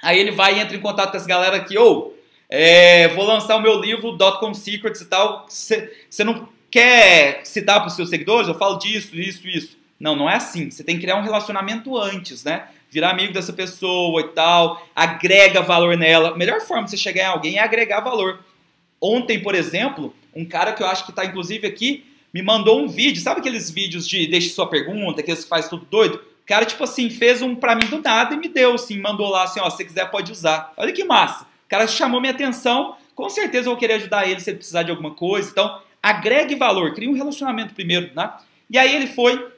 Aí 0.03 0.19
ele 0.19 0.31
vai 0.31 0.57
e 0.57 0.61
entra 0.61 0.77
em 0.77 0.81
contato 0.81 1.11
com 1.11 1.17
essa 1.17 1.29
galera 1.29 1.57
aqui, 1.57 1.77
ou 1.77 2.15
oh, 2.17 2.21
é, 2.49 3.09
vou 3.09 3.25
lançar 3.25 3.57
o 3.57 3.61
meu 3.61 3.81
livro 3.81 4.13
Dotcom 4.13 4.53
Secrets 4.53 5.01
e 5.01 5.07
tal. 5.07 5.47
Você 5.49 6.25
não 6.25 6.49
quer 6.71 7.45
citar 7.45 7.81
para 7.81 7.89
os 7.89 7.95
seus 7.95 8.11
seguidores? 8.11 8.49
Eu 8.49 8.55
falo 8.55 8.79
disso, 8.79 9.17
isso, 9.17 9.47
isso. 9.47 9.79
Não, 9.99 10.17
não 10.17 10.29
é 10.29 10.37
assim. 10.37 10.71
Você 10.71 10.83
tem 10.83 10.97
que 10.97 11.03
criar 11.03 11.17
um 11.17 11.23
relacionamento 11.23 11.97
antes, 11.97 12.43
né? 12.43 12.69
Virar 12.91 13.11
amigo 13.11 13.33
dessa 13.33 13.53
pessoa 13.53 14.21
e 14.21 14.29
tal, 14.29 14.85
agrega 14.95 15.63
valor 15.63 15.97
nela. 15.97 16.31
A 16.31 16.37
melhor 16.37 16.61
forma 16.61 16.85
de 16.85 16.91
você 16.91 16.97
chegar 16.97 17.23
em 17.23 17.27
alguém 17.27 17.59
é 17.59 17.63
agregar 17.63 18.01
valor. 18.01 18.41
Ontem, 19.01 19.41
por 19.41 19.55
exemplo, 19.55 20.15
um 20.35 20.45
cara 20.45 20.73
que 20.73 20.83
eu 20.83 20.87
acho 20.87 21.05
que 21.05 21.11
está 21.11 21.25
inclusive 21.25 21.67
aqui, 21.67 22.05
me 22.33 22.43
mandou 22.43 22.81
um 22.81 22.89
vídeo, 22.89 23.23
sabe 23.23 23.41
aqueles 23.41 23.71
vídeos 23.71 24.07
de 24.07 24.27
deixe 24.27 24.51
sua 24.51 24.69
pergunta, 24.69 25.21
aqueles 25.21 25.45
que 25.45 25.49
faz 25.49 25.69
tudo 25.69 25.87
doido? 25.91 26.17
O 26.17 26.47
cara, 26.47 26.65
tipo 26.65 26.83
assim, 26.83 27.09
fez 27.11 27.43
um 27.43 27.55
pra 27.55 27.75
mim 27.75 27.87
do 27.87 28.01
nada 28.01 28.35
e 28.35 28.39
me 28.39 28.49
deu, 28.49 28.75
assim, 28.75 28.99
mandou 28.99 29.29
lá 29.29 29.45
assim, 29.45 29.61
ó, 29.61 29.71
se 29.71 29.85
quiser 29.85 30.11
pode 30.11 30.33
usar. 30.33 30.73
Olha 30.77 30.93
que 30.93 31.05
massa. 31.05 31.45
O 31.45 31.69
cara 31.69 31.87
chamou 31.87 32.21
minha 32.21 32.33
atenção, 32.33 32.97
com 33.15 33.29
certeza 33.29 33.69
eu 33.69 33.73
vou 33.73 33.77
querer 33.77 33.95
ajudar 33.95 34.29
ele 34.29 34.41
se 34.41 34.51
ele 34.51 34.59
precisar 34.59 34.83
de 34.83 34.91
alguma 34.91 35.13
coisa. 35.13 35.49
Então, 35.51 35.81
agregue 36.03 36.57
valor, 36.57 36.93
crie 36.93 37.09
um 37.09 37.13
relacionamento 37.13 37.75
primeiro, 37.75 38.11
né? 38.15 38.33
E 38.69 38.79
aí 38.79 38.95
ele 38.95 39.07
foi 39.07 39.49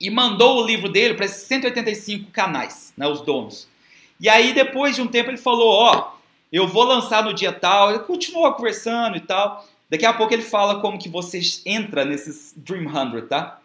e 0.00 0.10
mandou 0.10 0.62
o 0.62 0.66
livro 0.66 0.88
dele 0.88 1.14
para 1.14 1.26
esses 1.26 1.46
185 1.46 2.30
canais, 2.30 2.92
né, 2.96 3.06
os 3.06 3.20
donos. 3.20 3.68
E 4.20 4.28
aí 4.28 4.52
depois 4.52 4.96
de 4.96 5.02
um 5.02 5.06
tempo 5.06 5.30
ele 5.30 5.36
falou, 5.36 5.68
ó, 5.70 6.12
eu 6.52 6.68
vou 6.68 6.84
lançar 6.84 7.24
no 7.24 7.34
dia 7.34 7.52
tal, 7.52 7.90
ele 7.90 8.00
continuou 8.00 8.52
conversando 8.52 9.16
e 9.16 9.20
tal. 9.20 9.66
Daqui 9.90 10.06
a 10.06 10.12
pouco 10.12 10.32
ele 10.32 10.42
fala 10.42 10.80
como 10.80 10.98
que 10.98 11.08
você 11.08 11.40
entra 11.66 12.04
nesses 12.04 12.54
Dream 12.56 12.90
100, 12.90 13.26
tá? 13.26 13.60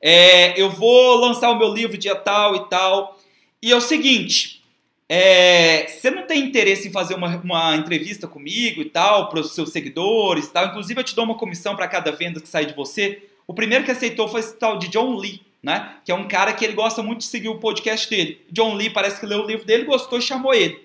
É, 0.00 0.60
eu 0.60 0.70
vou 0.70 1.16
lançar 1.16 1.50
o 1.50 1.58
meu 1.58 1.72
livro 1.72 1.98
dia 1.98 2.14
tal 2.14 2.54
e 2.56 2.68
tal. 2.68 3.18
E 3.60 3.72
é 3.72 3.76
o 3.76 3.80
seguinte, 3.80 4.62
é, 5.08 5.86
você 5.88 6.10
não 6.10 6.26
tem 6.26 6.44
interesse 6.44 6.88
em 6.88 6.92
fazer 6.92 7.14
uma, 7.14 7.36
uma 7.38 7.76
entrevista 7.76 8.28
comigo 8.28 8.82
e 8.82 8.84
tal, 8.84 9.28
para 9.28 9.40
os 9.40 9.54
seus 9.54 9.70
seguidores 9.70 10.46
e 10.46 10.52
tal? 10.52 10.66
Inclusive 10.66 11.00
eu 11.00 11.04
te 11.04 11.16
dou 11.16 11.24
uma 11.24 11.36
comissão 11.36 11.74
para 11.74 11.88
cada 11.88 12.12
venda 12.12 12.40
que 12.40 12.48
sair 12.48 12.66
de 12.66 12.74
você. 12.74 13.22
O 13.46 13.54
primeiro 13.54 13.84
que 13.84 13.90
aceitou 13.90 14.28
foi 14.28 14.40
esse 14.40 14.56
tal 14.56 14.78
de 14.78 14.88
John 14.88 15.16
Lee, 15.16 15.40
né? 15.62 15.96
Que 16.04 16.12
é 16.12 16.14
um 16.14 16.28
cara 16.28 16.52
que 16.52 16.64
ele 16.64 16.74
gosta 16.74 17.02
muito 17.02 17.20
de 17.20 17.26
seguir 17.26 17.48
o 17.48 17.58
podcast 17.58 18.08
dele. 18.08 18.44
John 18.50 18.74
Lee 18.74 18.90
parece 18.90 19.20
que 19.20 19.26
leu 19.26 19.40
o 19.40 19.46
livro 19.46 19.66
dele, 19.66 19.84
gostou 19.84 20.18
e 20.18 20.22
chamou 20.22 20.54
ele. 20.54 20.80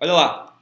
Olha 0.00 0.12
lá. 0.12 0.56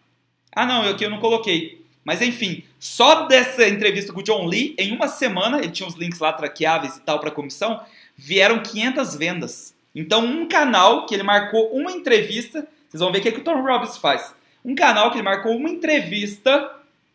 Ah 0.52 0.66
não, 0.66 0.84
eu 0.84 0.92
aqui 0.92 1.04
eu 1.04 1.10
não 1.10 1.20
coloquei. 1.20 1.84
Mas 2.04 2.22
enfim, 2.22 2.64
só 2.78 3.26
dessa 3.26 3.68
entrevista 3.68 4.12
com 4.12 4.20
o 4.20 4.22
John 4.22 4.46
Lee, 4.46 4.74
em 4.78 4.92
uma 4.92 5.06
semana, 5.06 5.58
ele 5.58 5.70
tinha 5.70 5.88
os 5.88 5.94
links 5.94 6.18
lá 6.18 6.32
traqueáveis 6.32 6.96
e 6.96 7.00
tal 7.02 7.20
para 7.20 7.28
a 7.28 7.32
comissão, 7.32 7.80
vieram 8.16 8.62
500 8.62 9.14
vendas. 9.16 9.74
Então, 9.94 10.24
um 10.24 10.46
canal 10.48 11.06
que 11.06 11.14
ele 11.14 11.22
marcou 11.22 11.70
uma 11.72 11.90
entrevista, 11.90 12.66
vocês 12.88 13.00
vão 13.00 13.12
ver 13.12 13.18
o 13.18 13.22
que, 13.22 13.28
é 13.28 13.32
que 13.32 13.40
o 13.40 13.44
Tom 13.44 13.62
Robbins 13.62 13.96
faz. 13.96 14.34
Um 14.64 14.74
canal 14.74 15.10
que 15.10 15.16
ele 15.16 15.24
marcou 15.24 15.56
uma 15.56 15.68
entrevista, 15.68 16.70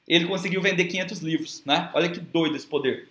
ele 0.07 0.25
conseguiu 0.25 0.61
vender 0.61 0.85
500 0.85 1.19
livros, 1.19 1.63
né? 1.65 1.89
Olha 1.93 2.09
que 2.09 2.19
doido 2.19 2.55
esse 2.55 2.67
poder. 2.67 3.07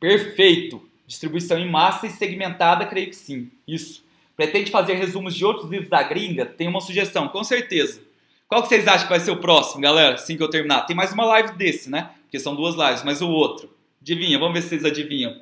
Perfeito. 0.00 0.87
Distribuição 1.08 1.58
em 1.58 1.66
massa 1.66 2.06
e 2.06 2.10
segmentada, 2.10 2.84
creio 2.84 3.08
que 3.08 3.16
sim. 3.16 3.50
Isso. 3.66 4.04
Pretende 4.36 4.70
fazer 4.70 4.92
resumos 4.92 5.34
de 5.34 5.42
outros 5.42 5.70
livros 5.70 5.88
da 5.88 6.02
gringa? 6.02 6.44
Tem 6.44 6.68
uma 6.68 6.82
sugestão, 6.82 7.28
com 7.28 7.42
certeza. 7.42 8.02
Qual 8.46 8.62
que 8.62 8.68
vocês 8.68 8.86
acham 8.86 9.04
que 9.04 9.08
vai 9.08 9.20
ser 9.20 9.30
o 9.30 9.38
próximo, 9.38 9.80
galera? 9.80 10.16
Assim 10.16 10.36
que 10.36 10.42
eu 10.42 10.50
terminar. 10.50 10.82
Tem 10.82 10.94
mais 10.94 11.10
uma 11.10 11.24
live 11.24 11.56
desse, 11.56 11.88
né? 11.88 12.10
Porque 12.24 12.38
são 12.38 12.54
duas 12.54 12.74
lives, 12.74 13.02
mas 13.04 13.22
o 13.22 13.30
outro. 13.30 13.74
Adivinha, 14.02 14.38
vamos 14.38 14.52
ver 14.52 14.60
se 14.60 14.68
vocês 14.68 14.84
adivinham. 14.84 15.40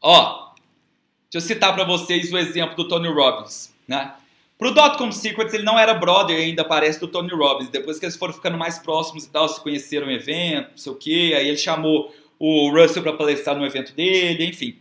Ó, 0.00 0.52
deixa 1.30 1.36
eu 1.36 1.40
citar 1.42 1.74
para 1.74 1.84
vocês 1.84 2.32
o 2.32 2.38
exemplo 2.38 2.74
do 2.74 2.88
Tony 2.88 3.08
Robbins, 3.08 3.74
né? 3.86 4.14
Pro 4.58 4.72
Dotcom 4.72 5.10
Secrets, 5.10 5.52
ele 5.52 5.64
não 5.64 5.78
era 5.78 5.94
brother 5.94 6.36
ainda, 6.38 6.64
parece, 6.64 7.00
do 7.00 7.08
Tony 7.08 7.30
Robbins. 7.30 7.68
Depois 7.70 7.98
que 7.98 8.04
eles 8.04 8.16
foram 8.16 8.32
ficando 8.32 8.56
mais 8.56 8.78
próximos 8.78 9.24
e 9.24 9.30
tal, 9.30 9.48
se 9.48 9.60
conheceram 9.60 10.10
em 10.10 10.14
evento, 10.14 10.70
não 10.70 10.78
sei 10.78 10.92
o 10.92 10.96
quê. 10.96 11.34
Aí 11.36 11.48
ele 11.48 11.56
chamou 11.56 12.14
o 12.38 12.70
Russell 12.70 13.02
para 13.02 13.12
palestrar 13.12 13.56
no 13.56 13.66
evento 13.66 13.92
dele, 13.94 14.46
enfim. 14.46 14.78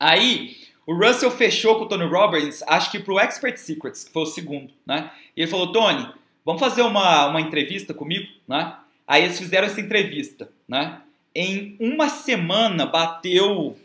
Aí, 0.00 0.56
O 0.86 0.94
Russell 0.94 1.32
fechou 1.32 1.76
com 1.76 1.84
o 1.84 1.88
Tony 1.88 2.04
Robbins, 2.04 2.62
acho 2.64 2.92
que 2.92 3.00
pro 3.00 3.18
Expert 3.18 3.56
Secrets, 3.56 4.04
que 4.04 4.12
foi 4.12 4.22
o 4.22 4.26
segundo, 4.26 4.72
né? 4.86 5.10
E 5.36 5.42
ele 5.42 5.50
falou, 5.50 5.72
Tony, 5.72 6.08
vamos 6.44 6.60
fazer 6.60 6.82
uma, 6.82 7.26
uma 7.26 7.40
entrevista 7.40 7.92
comigo, 7.92 8.28
né? 8.46 8.76
Aí 9.04 9.24
eles 9.24 9.36
fizeram 9.36 9.66
essa 9.66 9.80
entrevista, 9.80 10.48
né? 10.68 11.00
Em 11.34 11.76
uma 11.80 12.08
semana 12.08 12.86
bateu, 12.86 13.76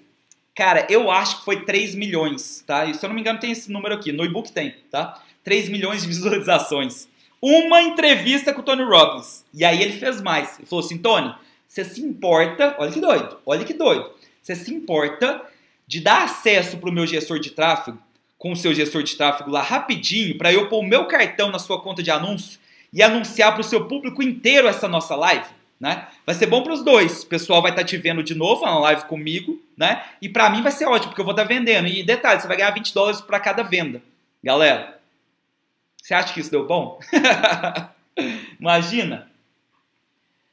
cara, 0.61 0.85
eu 0.91 1.09
acho 1.09 1.39
que 1.39 1.45
foi 1.45 1.65
3 1.65 1.95
milhões, 1.95 2.63
tá? 2.67 2.85
E 2.85 2.93
se 2.93 3.03
eu 3.03 3.09
não 3.09 3.15
me 3.15 3.21
engano 3.21 3.39
tem 3.39 3.51
esse 3.51 3.71
número 3.71 3.95
aqui, 3.95 4.11
no 4.11 4.23
e-book 4.23 4.51
tem, 4.51 4.75
tá? 4.91 5.19
3 5.43 5.69
milhões 5.69 6.03
de 6.03 6.07
visualizações. 6.07 7.07
Uma 7.41 7.81
entrevista 7.81 8.53
com 8.53 8.61
o 8.61 8.63
Tony 8.63 8.83
Robbins. 8.83 9.43
E 9.51 9.65
aí 9.65 9.81
ele 9.81 9.93
fez 9.93 10.21
mais. 10.21 10.59
Ele 10.59 10.67
falou 10.67 10.85
assim, 10.85 10.99
Tony, 10.99 11.33
você 11.67 11.83
se 11.83 11.99
importa, 12.01 12.75
olha 12.77 12.91
que 12.91 13.01
doido, 13.01 13.39
olha 13.43 13.65
que 13.65 13.73
doido. 13.73 14.07
Você 14.39 14.55
se 14.55 14.71
importa 14.71 15.41
de 15.87 15.99
dar 15.99 16.25
acesso 16.25 16.77
para 16.77 16.89
o 16.91 16.93
meu 16.93 17.07
gestor 17.07 17.39
de 17.39 17.49
tráfego, 17.49 17.97
com 18.37 18.51
o 18.51 18.55
seu 18.55 18.71
gestor 18.71 19.01
de 19.01 19.15
tráfego 19.15 19.49
lá 19.49 19.63
rapidinho, 19.63 20.37
para 20.37 20.53
eu 20.53 20.69
pôr 20.69 20.81
o 20.81 20.87
meu 20.87 21.05
cartão 21.05 21.49
na 21.49 21.57
sua 21.57 21.81
conta 21.81 22.03
de 22.03 22.11
anúncio 22.11 22.59
e 22.93 23.01
anunciar 23.01 23.51
para 23.53 23.61
o 23.61 23.63
seu 23.63 23.87
público 23.87 24.21
inteiro 24.21 24.67
essa 24.67 24.87
nossa 24.87 25.15
live? 25.15 25.49
Né? 25.79 26.07
Vai 26.23 26.35
ser 26.35 26.45
bom 26.45 26.61
para 26.61 26.73
os 26.73 26.83
dois. 26.83 27.23
O 27.23 27.25
pessoal 27.25 27.63
vai 27.63 27.71
estar 27.71 27.81
tá 27.81 27.87
te 27.87 27.97
vendo 27.97 28.21
de 28.21 28.35
novo 28.35 28.63
na 28.63 28.77
live 28.77 29.05
comigo, 29.05 29.59
né? 29.81 30.05
E 30.21 30.29
para 30.29 30.47
mim 30.47 30.61
vai 30.61 30.71
ser 30.71 30.85
ótimo, 30.85 31.09
porque 31.09 31.21
eu 31.21 31.25
vou 31.25 31.33
estar 31.33 31.41
tá 31.41 31.47
vendendo. 31.47 31.87
E 31.87 32.03
detalhe, 32.03 32.39
você 32.39 32.47
vai 32.47 32.55
ganhar 32.55 32.69
20 32.69 32.93
dólares 32.93 33.19
para 33.19 33.39
cada 33.39 33.63
venda. 33.63 33.99
Galera, 34.43 35.01
você 35.97 36.13
acha 36.13 36.31
que 36.31 36.39
isso 36.39 36.51
deu 36.51 36.67
bom? 36.67 36.99
Imagina. 38.61 39.27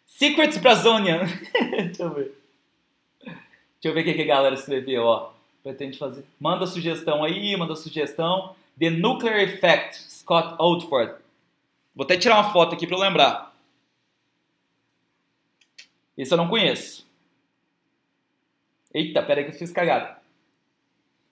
Secrets 0.06 0.56
Brazonian. 0.56 1.26
Deixa 1.70 2.04
eu 2.04 2.14
ver. 2.14 2.38
Deixa 3.22 3.36
eu 3.84 3.92
ver 3.92 4.00
o 4.00 4.04
que 4.04 4.22
a 4.22 4.26
galera 4.26 4.54
escreveu, 4.54 5.04
ó. 5.04 5.32
Pretende 5.62 5.98
fazer. 5.98 6.24
Manda 6.40 6.66
sugestão 6.66 7.22
aí, 7.22 7.54
manda 7.54 7.76
sugestão. 7.76 8.56
The 8.78 8.88
Nuclear 8.88 9.40
Effect, 9.40 10.10
Scott 10.10 10.54
Oldford. 10.58 11.16
Vou 11.94 12.04
até 12.04 12.16
tirar 12.16 12.36
uma 12.36 12.50
foto 12.50 12.74
aqui 12.74 12.86
para 12.86 12.96
lembrar. 12.96 13.54
Esse 16.16 16.32
eu 16.32 16.38
não 16.38 16.48
conheço. 16.48 17.07
Eita, 18.92 19.22
pera 19.22 19.40
aí 19.40 19.44
que 19.44 19.52
eu 19.52 19.58
fiz 19.58 19.70
cagada. 19.70 20.16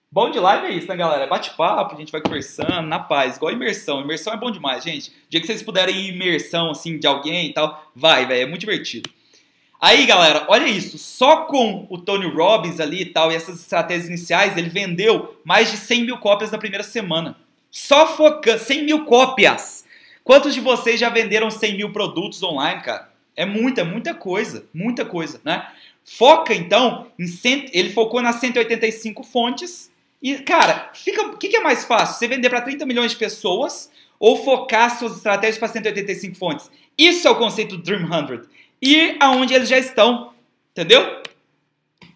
Bom 0.09 0.29
de 0.29 0.39
live 0.39 0.67
é 0.67 0.71
isso, 0.71 0.87
né, 0.87 0.95
galera? 0.95 1.27
Bate-papo, 1.27 1.93
a 1.93 1.97
gente 1.97 2.11
vai 2.11 2.21
conversando, 2.21 2.87
na 2.87 2.99
paz, 2.99 3.35
igual 3.35 3.51
imersão. 3.51 4.01
Imersão 4.01 4.33
é 4.33 4.37
bom 4.37 4.49
demais, 4.49 4.83
gente. 4.83 5.09
O 5.09 5.13
dia 5.29 5.41
que 5.41 5.47
vocês 5.47 5.61
puderem 5.61 5.95
ir 5.95 6.13
imersão, 6.13 6.71
assim, 6.71 6.97
de 6.97 7.05
alguém 7.05 7.49
e 7.49 7.53
tal, 7.53 7.91
vai, 7.95 8.25
velho, 8.25 8.43
é 8.43 8.45
muito 8.45 8.61
divertido. 8.61 9.09
Aí, 9.81 10.05
galera, 10.05 10.45
olha 10.47 10.65
isso. 10.65 10.97
Só 10.97 11.45
com 11.45 11.85
o 11.89 11.97
Tony 11.97 12.25
Robbins 12.27 12.79
ali 12.79 13.01
e 13.01 13.05
tal, 13.05 13.31
e 13.31 13.35
essas 13.35 13.59
estratégias 13.59 14.07
iniciais, 14.07 14.55
ele 14.55 14.69
vendeu 14.69 15.39
mais 15.43 15.69
de 15.69 15.77
100 15.77 16.05
mil 16.05 16.17
cópias 16.19 16.51
na 16.51 16.57
primeira 16.57 16.83
semana. 16.83 17.35
Só 17.69 18.07
focando, 18.15 18.59
100 18.59 18.85
mil 18.85 19.05
cópias. 19.05 19.85
Quantos 20.23 20.53
de 20.53 20.61
vocês 20.61 20.99
já 20.99 21.09
venderam 21.09 21.51
100 21.51 21.75
mil 21.75 21.91
produtos 21.91 22.41
online, 22.41 22.81
cara? 22.81 23.09
É 23.35 23.45
muita, 23.45 23.83
muita 23.83 24.15
coisa, 24.15 24.65
muita 24.73 25.05
coisa, 25.05 25.39
né? 25.43 25.67
Foca, 26.09 26.53
então, 26.53 27.07
em 27.19 27.27
cent... 27.27 27.69
ele 27.73 27.91
focou 27.91 28.21
nas 28.21 28.37
185 28.37 29.23
fontes. 29.23 29.91
E, 30.21 30.37
cara, 30.37 30.89
fica... 30.93 31.21
o 31.23 31.37
que, 31.37 31.49
que 31.49 31.57
é 31.57 31.61
mais 31.61 31.83
fácil? 31.83 32.17
Você 32.17 32.27
vender 32.27 32.49
para 32.49 32.61
30 32.61 32.85
milhões 32.85 33.11
de 33.11 33.17
pessoas 33.17 33.91
ou 34.17 34.41
focar 34.43 34.97
suas 34.97 35.17
estratégias 35.17 35.57
para 35.57 35.67
185 35.67 36.35
fontes? 36.37 36.71
Isso 36.97 37.27
é 37.27 37.31
o 37.31 37.35
conceito 37.35 37.75
do 37.75 37.83
Dream 37.83 38.07
100 38.07 38.41
ir 38.81 39.17
aonde 39.19 39.53
eles 39.53 39.67
já 39.67 39.77
estão. 39.77 40.31
Entendeu? 40.71 41.21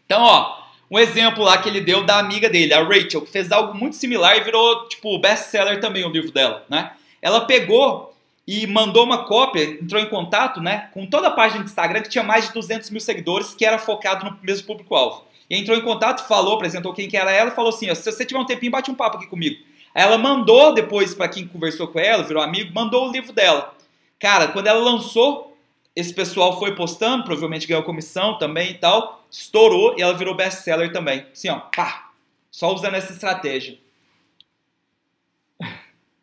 Então, 0.05 0.21
ó, 0.21 0.61
um 0.89 0.97
exemplo 0.97 1.43
lá 1.43 1.57
que 1.57 1.67
ele 1.67 1.81
deu 1.81 2.03
da 2.03 2.17
amiga 2.17 2.49
dele, 2.49 2.73
a 2.73 2.83
Rachel, 2.83 3.21
que 3.21 3.31
fez 3.31 3.51
algo 3.51 3.77
muito 3.77 3.97
similar 3.97 4.37
e 4.37 4.43
virou, 4.43 4.87
tipo, 4.87 5.19
best-seller 5.19 5.81
também 5.81 6.05
o 6.05 6.09
livro 6.09 6.31
dela, 6.31 6.65
né? 6.69 6.91
Ela 7.21 7.41
pegou 7.41 8.10
e 8.53 8.67
mandou 8.67 9.05
uma 9.05 9.23
cópia, 9.23 9.63
entrou 9.63 10.01
em 10.01 10.09
contato, 10.09 10.59
né, 10.59 10.89
com 10.93 11.05
toda 11.05 11.29
a 11.29 11.31
página 11.31 11.63
do 11.63 11.67
Instagram 11.67 12.01
que 12.01 12.09
tinha 12.09 12.21
mais 12.21 12.47
de 12.47 12.53
200 12.53 12.89
mil 12.89 12.99
seguidores, 12.99 13.53
que 13.53 13.65
era 13.65 13.79
focado 13.79 14.25
no 14.25 14.37
mesmo 14.43 14.67
público-alvo. 14.67 15.23
E 15.49 15.55
entrou 15.55 15.77
em 15.77 15.81
contato, 15.81 16.27
falou, 16.27 16.55
apresentou 16.55 16.93
quem 16.93 17.07
que 17.07 17.15
era 17.15 17.31
ela 17.31 17.51
falou 17.51 17.69
assim, 17.69 17.89
ó, 17.89 17.95
se 17.95 18.11
você 18.11 18.25
tiver 18.25 18.41
um 18.41 18.45
tempinho, 18.45 18.73
bate 18.73 18.91
um 18.91 18.93
papo 18.93 19.15
aqui 19.15 19.27
comigo. 19.27 19.63
Ela 19.95 20.17
mandou 20.17 20.73
depois 20.73 21.15
para 21.15 21.29
quem 21.29 21.47
conversou 21.47 21.87
com 21.87 21.97
ela, 21.97 22.23
virou 22.23 22.43
amigo, 22.43 22.73
mandou 22.73 23.07
o 23.07 23.11
livro 23.13 23.31
dela. 23.31 23.73
Cara, 24.19 24.49
quando 24.49 24.67
ela 24.67 24.81
lançou 24.81 25.57
esse 25.95 26.13
pessoal 26.13 26.59
foi 26.59 26.75
postando, 26.75 27.23
provavelmente 27.23 27.65
ganhou 27.65 27.83
comissão 27.83 28.37
também 28.37 28.71
e 28.71 28.77
tal, 28.77 29.25
estourou 29.31 29.95
e 29.97 30.01
ela 30.01 30.13
virou 30.13 30.35
best-seller 30.35 30.91
também. 30.91 31.25
Assim, 31.31 31.47
ó, 31.47 31.57
pá, 31.73 32.11
só 32.51 32.73
usando 32.73 32.95
essa 32.95 33.13
estratégia. 33.13 33.79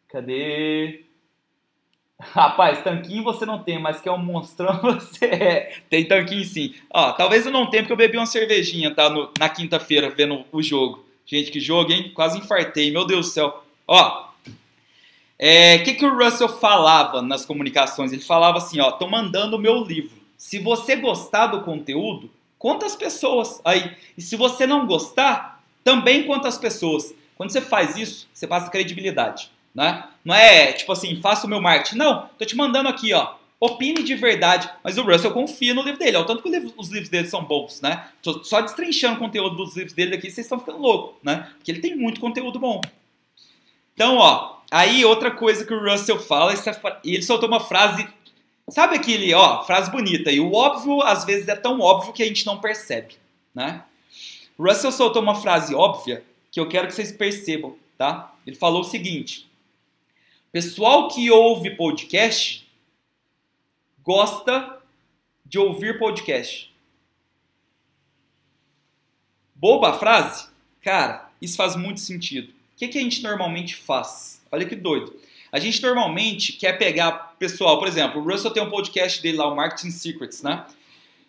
Cadê? 0.08 1.07
Rapaz, 2.20 2.82
tanquinho 2.82 3.22
você 3.22 3.46
não 3.46 3.62
tem, 3.62 3.78
mas 3.78 4.00
que 4.00 4.08
é 4.08 4.12
um 4.12 4.18
monstrão 4.18 4.76
você 4.82 5.26
é. 5.26 5.76
Tem 5.88 6.04
tanquinho 6.04 6.44
sim. 6.44 6.74
Ó, 6.90 7.12
talvez 7.12 7.46
eu 7.46 7.52
não 7.52 7.70
tenha 7.70 7.82
porque 7.82 7.92
eu 7.92 7.96
bebi 7.96 8.16
uma 8.16 8.26
cervejinha, 8.26 8.92
tá? 8.92 9.08
No, 9.08 9.30
na 9.38 9.48
quinta-feira 9.48 10.10
vendo 10.10 10.44
o 10.50 10.60
jogo. 10.60 11.04
Gente, 11.24 11.50
que 11.50 11.60
jogo, 11.60 11.92
hein? 11.92 12.10
Quase 12.14 12.38
infartei, 12.38 12.90
meu 12.90 13.06
Deus 13.06 13.26
do 13.26 13.32
céu. 13.32 13.64
Ó, 13.86 14.28
o 14.28 14.28
é, 15.38 15.78
que, 15.78 15.94
que 15.94 16.04
o 16.04 16.18
Russell 16.18 16.48
falava 16.48 17.22
nas 17.22 17.46
comunicações? 17.46 18.12
Ele 18.12 18.22
falava 18.22 18.58
assim, 18.58 18.80
ó, 18.80 18.90
tô 18.90 19.06
mandando 19.06 19.56
o 19.56 19.60
meu 19.60 19.84
livro. 19.84 20.18
Se 20.36 20.58
você 20.58 20.96
gostar 20.96 21.48
do 21.48 21.60
conteúdo, 21.60 22.28
conta 22.58 22.86
as 22.86 22.96
pessoas 22.96 23.60
aí. 23.64 23.96
E 24.16 24.22
se 24.22 24.34
você 24.34 24.66
não 24.66 24.86
gostar, 24.86 25.62
também 25.84 26.24
conta 26.24 26.48
as 26.48 26.58
pessoas. 26.58 27.14
Quando 27.36 27.50
você 27.50 27.60
faz 27.60 27.96
isso, 27.96 28.28
você 28.34 28.48
passa 28.48 28.70
credibilidade, 28.70 29.50
né? 29.78 30.04
Não 30.24 30.34
é 30.34 30.72
tipo 30.72 30.90
assim, 30.90 31.20
faça 31.20 31.46
o 31.46 31.50
meu 31.50 31.60
marketing. 31.60 31.96
Não, 31.96 32.28
tô 32.38 32.44
te 32.44 32.56
mandando 32.56 32.88
aqui, 32.88 33.12
ó. 33.14 33.34
Opine 33.60 34.02
de 34.02 34.14
verdade. 34.14 34.68
Mas 34.82 34.98
o 34.98 35.02
Russell 35.02 35.32
confia 35.32 35.72
no 35.72 35.82
livro 35.82 35.98
dele. 35.98 36.16
O 36.16 36.24
tanto 36.24 36.42
que 36.42 36.48
os 36.76 36.88
livros 36.90 37.08
dele 37.08 37.28
são 37.28 37.44
bons, 37.44 37.80
né? 37.80 38.08
Tô 38.22 38.42
só 38.44 38.60
destrinchando 38.60 39.16
o 39.16 39.18
conteúdo 39.18 39.56
dos 39.56 39.76
livros 39.76 39.94
dele 39.94 40.16
aqui, 40.16 40.30
vocês 40.30 40.46
estão 40.46 40.58
ficando 40.58 40.78
loucos, 40.78 41.16
né? 41.22 41.48
Porque 41.56 41.70
ele 41.70 41.80
tem 41.80 41.96
muito 41.96 42.20
conteúdo 42.20 42.58
bom. 42.58 42.80
Então, 43.94 44.16
ó, 44.16 44.58
Aí, 44.70 45.02
outra 45.04 45.30
coisa 45.30 45.64
que 45.64 45.72
o 45.72 45.82
Russell 45.82 46.18
fala, 46.18 46.52
ele 47.02 47.22
soltou 47.22 47.48
uma 47.48 47.60
frase. 47.60 48.06
Sabe 48.68 48.96
aquele, 48.96 49.32
ó, 49.32 49.64
frase 49.64 49.90
bonita. 49.90 50.30
E 50.30 50.40
o 50.40 50.52
óbvio, 50.52 51.02
às 51.02 51.24
vezes, 51.24 51.48
é 51.48 51.56
tão 51.56 51.80
óbvio 51.80 52.12
que 52.12 52.22
a 52.22 52.26
gente 52.26 52.44
não 52.44 52.58
percebe, 52.58 53.14
né? 53.54 53.82
Russell 54.58 54.92
soltou 54.92 55.22
uma 55.22 55.34
frase 55.34 55.74
óbvia 55.74 56.22
que 56.50 56.60
eu 56.60 56.68
quero 56.68 56.86
que 56.88 56.94
vocês 56.94 57.12
percebam, 57.12 57.76
tá? 57.96 58.34
Ele 58.46 58.56
falou 58.56 58.82
o 58.82 58.84
seguinte: 58.84 59.47
Pessoal 60.50 61.08
que 61.08 61.30
ouve 61.30 61.76
podcast 61.76 62.66
gosta 64.02 64.78
de 65.44 65.58
ouvir 65.58 65.98
podcast. 65.98 66.74
Boba 69.54 69.90
a 69.90 69.98
frase? 69.98 70.48
Cara, 70.80 71.30
isso 71.42 71.54
faz 71.54 71.76
muito 71.76 72.00
sentido. 72.00 72.48
O 72.48 72.78
que, 72.78 72.88
que 72.88 72.96
a 72.96 73.02
gente 73.02 73.22
normalmente 73.22 73.76
faz? 73.76 74.40
Olha 74.50 74.64
que 74.64 74.74
doido. 74.74 75.14
A 75.52 75.58
gente 75.58 75.82
normalmente 75.82 76.54
quer 76.54 76.78
pegar 76.78 77.36
pessoal, 77.38 77.78
por 77.78 77.86
exemplo, 77.86 78.22
o 78.22 78.24
Russell 78.24 78.50
tem 78.50 78.62
um 78.62 78.70
podcast 78.70 79.20
dele 79.20 79.36
lá, 79.36 79.52
o 79.52 79.54
Marketing 79.54 79.90
Secrets, 79.90 80.42
né? 80.42 80.64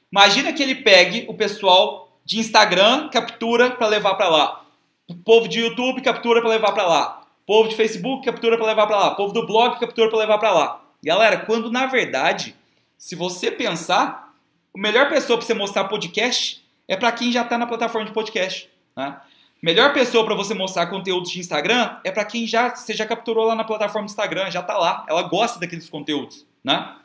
Imagina 0.09 0.53
que 0.53 0.63
ele 0.63 0.75
pegue 0.75 1.25
o 1.27 1.33
pessoal 1.33 2.17
de 2.23 2.39
Instagram, 2.39 3.09
captura 3.09 3.71
para 3.71 3.87
levar 3.87 4.15
para 4.15 4.29
lá. 4.29 4.65
O 5.09 5.15
povo 5.15 5.49
de 5.49 5.59
YouTube 5.59 6.01
captura 6.01 6.39
para 6.39 6.51
levar 6.51 6.71
para 6.71 6.87
lá. 6.87 7.18
Povo 7.49 7.67
de 7.67 7.75
Facebook 7.75 8.23
captura 8.23 8.59
para 8.59 8.67
levar 8.67 8.85
para 8.85 8.95
lá. 8.95 9.15
Povo 9.15 9.33
do 9.33 9.43
blog 9.43 9.79
captura 9.79 10.07
para 10.07 10.19
levar 10.19 10.37
para 10.37 10.51
lá. 10.51 10.83
Galera, 11.03 11.37
quando 11.47 11.71
na 11.71 11.87
verdade, 11.87 12.55
se 12.95 13.15
você 13.15 13.49
pensar, 13.49 14.35
a 14.71 14.79
melhor 14.79 15.09
pessoa 15.09 15.35
para 15.35 15.47
você 15.47 15.55
mostrar 15.55 15.85
podcast 15.85 16.63
é 16.87 16.95
para 16.95 17.11
quem 17.11 17.31
já 17.31 17.41
está 17.41 17.57
na 17.57 17.65
plataforma 17.65 18.05
de 18.05 18.13
podcast. 18.13 18.69
Né? 18.95 19.19
Melhor 19.63 19.93
pessoa 19.93 20.23
para 20.23 20.35
você 20.35 20.53
mostrar 20.53 20.85
conteúdos 20.91 21.31
de 21.31 21.39
Instagram 21.39 21.97
é 22.03 22.11
para 22.11 22.23
quem 22.23 22.45
já 22.45 22.75
você 22.75 22.93
já 22.93 23.07
capturou 23.07 23.47
lá 23.47 23.55
na 23.55 23.63
plataforma 23.63 24.05
do 24.05 24.11
Instagram, 24.11 24.51
já 24.51 24.59
está 24.59 24.77
lá, 24.77 25.03
ela 25.09 25.23
gosta 25.23 25.59
daqueles 25.59 25.89
conteúdos, 25.89 26.45
né? 26.63 26.97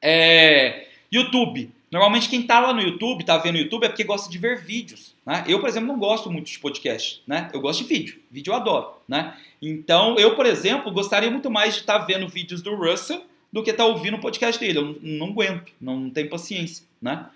É, 0.00 0.86
YouTube. 1.10 1.72
Normalmente 1.90 2.28
quem 2.28 2.42
está 2.42 2.60
lá 2.60 2.72
no 2.72 2.80
YouTube, 2.80 3.22
está 3.22 3.36
vendo 3.36 3.56
o 3.56 3.58
YouTube 3.58 3.84
é 3.84 3.88
porque 3.88 4.04
gosta 4.04 4.30
de 4.30 4.38
ver 4.38 4.64
vídeos, 4.64 5.16
né? 5.26 5.44
Eu, 5.48 5.58
por 5.58 5.68
exemplo, 5.68 5.88
não 5.88 5.98
gosto 5.98 6.30
muito 6.30 6.46
de 6.46 6.58
podcast, 6.60 7.20
né? 7.26 7.50
Eu 7.52 7.60
gosto 7.60 7.82
de 7.82 7.88
vídeo, 7.88 8.20
vídeo 8.30 8.52
eu 8.52 8.54
adoro, 8.54 8.94
né? 9.08 9.36
Então, 9.62 10.18
eu, 10.18 10.34
por 10.34 10.44
exemplo, 10.44 10.90
gostaria 10.90 11.30
muito 11.30 11.48
mais 11.48 11.74
de 11.74 11.80
estar 11.80 12.00
tá 12.00 12.04
vendo 12.04 12.26
vídeos 12.26 12.60
do 12.60 12.74
Russell 12.74 13.22
do 13.52 13.62
que 13.62 13.70
estar 13.70 13.84
tá 13.84 13.88
ouvindo 13.88 14.16
o 14.16 14.20
podcast 14.20 14.58
dele. 14.58 14.78
Eu 14.78 14.96
não, 15.00 15.28
aguento, 15.28 15.70
não, 15.80 16.10
tenho 16.10 16.28
paciência, 16.28 16.84
né? 17.00 17.26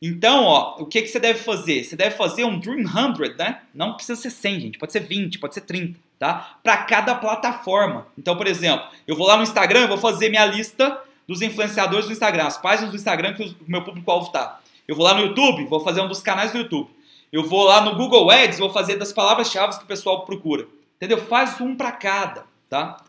Então, 0.00 0.44
ó, 0.44 0.76
o 0.78 0.86
que, 0.86 1.02
que 1.02 1.08
você 1.08 1.18
deve 1.18 1.40
fazer? 1.40 1.82
Você 1.82 1.96
deve 1.96 2.14
fazer 2.14 2.44
um 2.44 2.58
Dream 2.58 2.86
100, 2.86 3.36
né? 3.36 3.62
Não 3.74 3.94
precisa 3.94 4.20
ser 4.20 4.30
100, 4.30 4.60
gente. 4.60 4.78
Pode 4.78 4.92
ser 4.92 5.00
20, 5.00 5.38
pode 5.40 5.54
ser 5.54 5.62
30, 5.62 5.98
tá? 6.18 6.58
Para 6.62 6.76
cada 6.78 7.14
plataforma. 7.14 8.06
Então, 8.16 8.36
por 8.36 8.46
exemplo, 8.46 8.86
eu 9.08 9.16
vou 9.16 9.26
lá 9.26 9.36
no 9.36 9.42
Instagram, 9.42 9.88
vou 9.88 9.98
fazer 9.98 10.28
minha 10.28 10.46
lista 10.46 11.00
dos 11.26 11.42
influenciadores 11.42 12.06
do 12.06 12.12
Instagram, 12.12 12.44
as 12.44 12.58
páginas 12.58 12.90
do 12.90 12.96
Instagram 12.96 13.34
que 13.34 13.42
o 13.42 13.56
meu 13.66 13.82
público-alvo 13.82 14.30
tá. 14.30 14.60
Eu 14.86 14.94
vou 14.94 15.04
lá 15.04 15.14
no 15.14 15.22
YouTube, 15.22 15.64
vou 15.64 15.80
fazer 15.80 16.00
um 16.00 16.06
dos 16.06 16.22
canais 16.22 16.52
do 16.52 16.58
YouTube. 16.58 16.90
Eu 17.32 17.42
vou 17.42 17.64
lá 17.64 17.80
no 17.80 17.96
Google 17.96 18.30
Ads, 18.30 18.58
vou 18.58 18.70
fazer 18.70 18.96
das 18.96 19.12
palavras-chave 19.12 19.78
que 19.78 19.84
o 19.84 19.86
pessoal 19.88 20.24
procura. 20.24 20.68
Entendeu? 20.96 21.18
Faz 21.18 21.60
um 21.60 21.74
para 21.74 21.92
cada, 21.92 22.46
tá? 22.68 23.04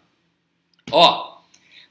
Ó, 0.92 1.38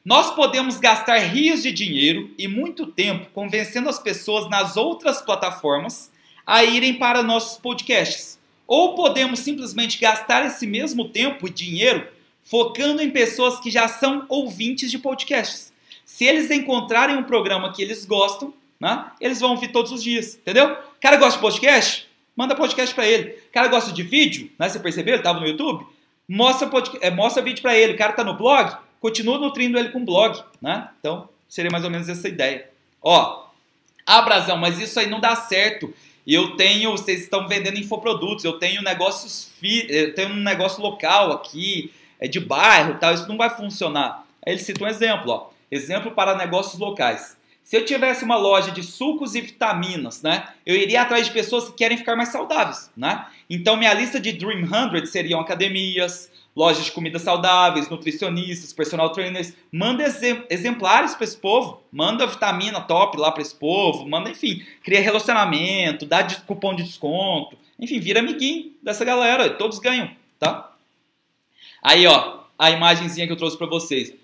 nós 0.04 0.34
podemos 0.34 0.78
gastar 0.78 1.18
rios 1.18 1.62
de 1.62 1.72
dinheiro 1.72 2.30
e 2.38 2.46
muito 2.46 2.86
tempo 2.86 3.26
convencendo 3.32 3.88
as 3.88 3.98
pessoas 3.98 4.48
nas 4.48 4.76
outras 4.76 5.20
plataformas 5.20 6.12
a 6.46 6.62
irem 6.62 6.94
para 6.94 7.22
nossos 7.22 7.58
podcasts. 7.58 8.38
Ou 8.66 8.94
podemos 8.94 9.40
simplesmente 9.40 9.98
gastar 9.98 10.46
esse 10.46 10.66
mesmo 10.66 11.08
tempo 11.08 11.46
e 11.46 11.50
dinheiro 11.50 12.06
focando 12.44 13.02
em 13.02 13.10
pessoas 13.10 13.58
que 13.58 13.70
já 13.70 13.88
são 13.88 14.24
ouvintes 14.28 14.90
de 14.90 14.98
podcasts. 14.98 15.72
Se 16.04 16.24
eles 16.24 16.50
encontrarem 16.50 17.16
um 17.16 17.24
programa 17.24 17.72
que 17.72 17.82
eles 17.82 18.04
gostam, 18.04 18.54
né, 18.78 19.06
eles 19.20 19.40
vão 19.40 19.50
ouvir 19.50 19.72
todos 19.72 19.90
os 19.90 20.02
dias, 20.02 20.36
entendeu? 20.36 20.72
O 20.72 21.00
cara 21.00 21.16
gosta 21.16 21.34
de 21.34 21.42
podcast? 21.42 22.05
Manda 22.36 22.54
podcast 22.54 22.94
para 22.94 23.06
ele. 23.06 23.30
O 23.48 23.52
cara 23.52 23.68
gosta 23.68 23.90
de 23.92 24.02
vídeo, 24.02 24.50
né? 24.58 24.68
Você 24.68 24.78
percebeu? 24.78 25.14
Ele 25.14 25.20
estava 25.20 25.40
no 25.40 25.46
YouTube? 25.46 25.86
Mostra, 26.28 26.68
podcast, 26.68 27.04
é, 27.04 27.10
mostra 27.10 27.42
vídeo 27.42 27.62
para 27.62 27.76
ele. 27.76 27.94
O 27.94 27.96
cara 27.96 28.10
está 28.10 28.22
no 28.22 28.36
blog? 28.36 28.76
Continua 29.00 29.38
nutrindo 29.38 29.78
ele 29.78 29.88
com 29.88 30.04
blog, 30.04 30.38
né? 30.60 30.90
Então, 31.00 31.28
seria 31.48 31.70
mais 31.70 31.84
ou 31.84 31.90
menos 31.90 32.08
essa 32.08 32.28
ideia. 32.28 32.68
Ó, 33.02 33.46
ah, 34.04 34.22
Brasão, 34.22 34.56
mas 34.56 34.78
isso 34.78 35.00
aí 35.00 35.08
não 35.08 35.18
dá 35.18 35.34
certo. 35.34 35.92
Eu 36.26 36.56
tenho, 36.56 36.90
vocês 36.90 37.22
estão 37.22 37.48
vendendo 37.48 37.78
infoprodutos, 37.78 38.44
eu 38.44 38.58
tenho 38.58 38.82
negócios, 38.82 39.50
eu 39.88 40.14
tenho 40.14 40.30
um 40.30 40.42
negócio 40.42 40.82
local 40.82 41.32
aqui, 41.32 41.92
é 42.20 42.28
de 42.28 42.40
bairro 42.40 42.98
tal, 42.98 43.14
isso 43.14 43.28
não 43.28 43.36
vai 43.36 43.48
funcionar. 43.50 44.26
Aí 44.44 44.52
ele 44.52 44.60
cita 44.60 44.84
um 44.84 44.88
exemplo, 44.88 45.30
ó. 45.30 45.50
Exemplo 45.70 46.10
para 46.10 46.36
negócios 46.36 46.78
locais. 46.78 47.36
Se 47.66 47.76
eu 47.76 47.84
tivesse 47.84 48.24
uma 48.24 48.36
loja 48.36 48.70
de 48.70 48.80
sucos 48.84 49.34
e 49.34 49.40
vitaminas, 49.40 50.22
né, 50.22 50.50
eu 50.64 50.76
iria 50.76 51.02
atrás 51.02 51.26
de 51.26 51.32
pessoas 51.32 51.68
que 51.68 51.74
querem 51.74 51.98
ficar 51.98 52.14
mais 52.14 52.28
saudáveis, 52.28 52.92
né? 52.96 53.26
Então 53.50 53.76
minha 53.76 53.92
lista 53.92 54.20
de 54.20 54.30
Dream 54.30 54.68
100 54.68 55.04
seriam 55.06 55.40
academias, 55.40 56.30
lojas 56.54 56.84
de 56.84 56.92
comidas 56.92 57.22
saudáveis, 57.22 57.88
nutricionistas, 57.88 58.72
personal 58.72 59.10
trainers. 59.10 59.52
Manda 59.72 60.04
exemplares 60.48 61.16
para 61.16 61.24
esse 61.24 61.36
povo, 61.36 61.82
manda 61.90 62.24
vitamina 62.24 62.80
top 62.80 63.18
lá 63.18 63.32
para 63.32 63.42
esse 63.42 63.56
povo, 63.56 64.08
manda, 64.08 64.30
enfim, 64.30 64.64
cria 64.84 65.00
relacionamento, 65.00 66.06
dá 66.06 66.22
cupom 66.46 66.72
de 66.72 66.84
desconto, 66.84 67.58
enfim, 67.80 67.98
vira 67.98 68.20
amiguinho 68.20 68.74
dessa 68.80 69.04
galera, 69.04 69.50
todos 69.50 69.80
ganham, 69.80 70.08
tá? 70.38 70.72
Aí, 71.82 72.06
ó, 72.06 72.44
a 72.56 72.70
imagenzinha 72.70 73.26
que 73.26 73.32
eu 73.32 73.36
trouxe 73.36 73.58
para 73.58 73.66
vocês. 73.66 74.14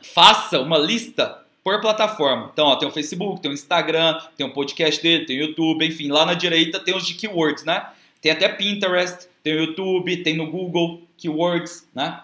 Faça 0.00 0.60
uma 0.60 0.78
lista 0.78 1.44
por 1.66 1.80
plataforma. 1.80 2.48
Então, 2.52 2.68
ó, 2.68 2.76
tem 2.76 2.86
o 2.86 2.92
Facebook, 2.92 3.40
tem 3.40 3.50
o 3.50 3.54
Instagram, 3.54 4.20
tem 4.36 4.46
o 4.46 4.52
podcast 4.52 5.02
dele, 5.02 5.26
tem 5.26 5.36
o 5.36 5.46
YouTube, 5.46 5.84
enfim, 5.84 6.06
lá 6.06 6.24
na 6.24 6.32
direita 6.32 6.78
tem 6.78 6.96
os 6.96 7.04
de 7.04 7.14
keywords, 7.14 7.64
né? 7.64 7.84
Tem 8.22 8.30
até 8.30 8.48
Pinterest, 8.48 9.26
tem 9.42 9.56
o 9.56 9.64
YouTube, 9.64 10.16
tem 10.18 10.36
no 10.36 10.48
Google, 10.48 11.02
keywords, 11.18 11.84
né? 11.92 12.20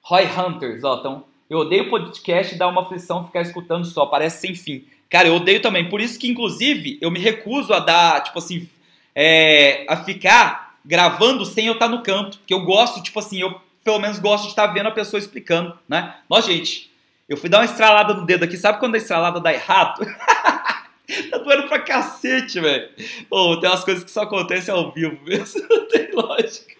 Roy 0.00 0.26
Hunters, 0.26 0.84
ó, 0.84 0.98
então, 1.00 1.24
eu 1.50 1.58
odeio 1.58 1.90
podcast 1.90 2.54
e 2.54 2.56
dá 2.56 2.68
uma 2.68 2.82
aflição 2.82 3.26
ficar 3.26 3.40
escutando 3.40 3.84
só, 3.84 4.06
parece 4.06 4.42
sem 4.42 4.54
fim. 4.54 4.84
Cara, 5.10 5.26
eu 5.26 5.34
odeio 5.34 5.60
também, 5.60 5.88
por 5.88 6.00
isso 6.00 6.20
que, 6.20 6.28
inclusive, 6.28 6.98
eu 7.00 7.10
me 7.10 7.18
recuso 7.18 7.74
a 7.74 7.80
dar, 7.80 8.22
tipo 8.22 8.38
assim, 8.38 8.68
é, 9.12 9.84
a 9.88 9.96
ficar 9.96 10.78
gravando 10.84 11.44
sem 11.44 11.66
eu 11.66 11.72
estar 11.72 11.88
no 11.88 12.04
canto. 12.04 12.38
Que 12.46 12.54
eu 12.54 12.60
gosto, 12.60 13.02
tipo 13.02 13.18
assim, 13.18 13.40
eu 13.40 13.60
pelo 13.82 13.98
menos 13.98 14.20
gosto 14.20 14.44
de 14.44 14.50
estar 14.50 14.68
vendo 14.68 14.86
a 14.86 14.92
pessoa 14.92 15.18
explicando, 15.18 15.76
né? 15.88 16.14
Nossa, 16.30 16.52
gente, 16.52 16.94
eu 17.28 17.36
fui 17.36 17.48
dar 17.48 17.58
uma 17.58 17.64
estralada 17.64 18.14
no 18.14 18.24
dedo 18.24 18.44
aqui. 18.44 18.56
Sabe 18.56 18.78
quando 18.78 18.94
a 18.94 18.98
estralada 18.98 19.40
dá 19.40 19.52
errado? 19.52 20.04
tá 21.30 21.38
doendo 21.38 21.68
pra 21.68 21.80
cacete, 21.80 22.60
velho. 22.60 22.88
Oh, 23.30 23.58
tem 23.58 23.68
umas 23.68 23.84
coisas 23.84 24.04
que 24.04 24.10
só 24.10 24.22
acontecem 24.22 24.72
ao 24.72 24.92
vivo 24.92 25.18
mesmo. 25.24 25.60
Não 25.68 25.88
tem 25.88 26.12
lógica. 26.12 26.74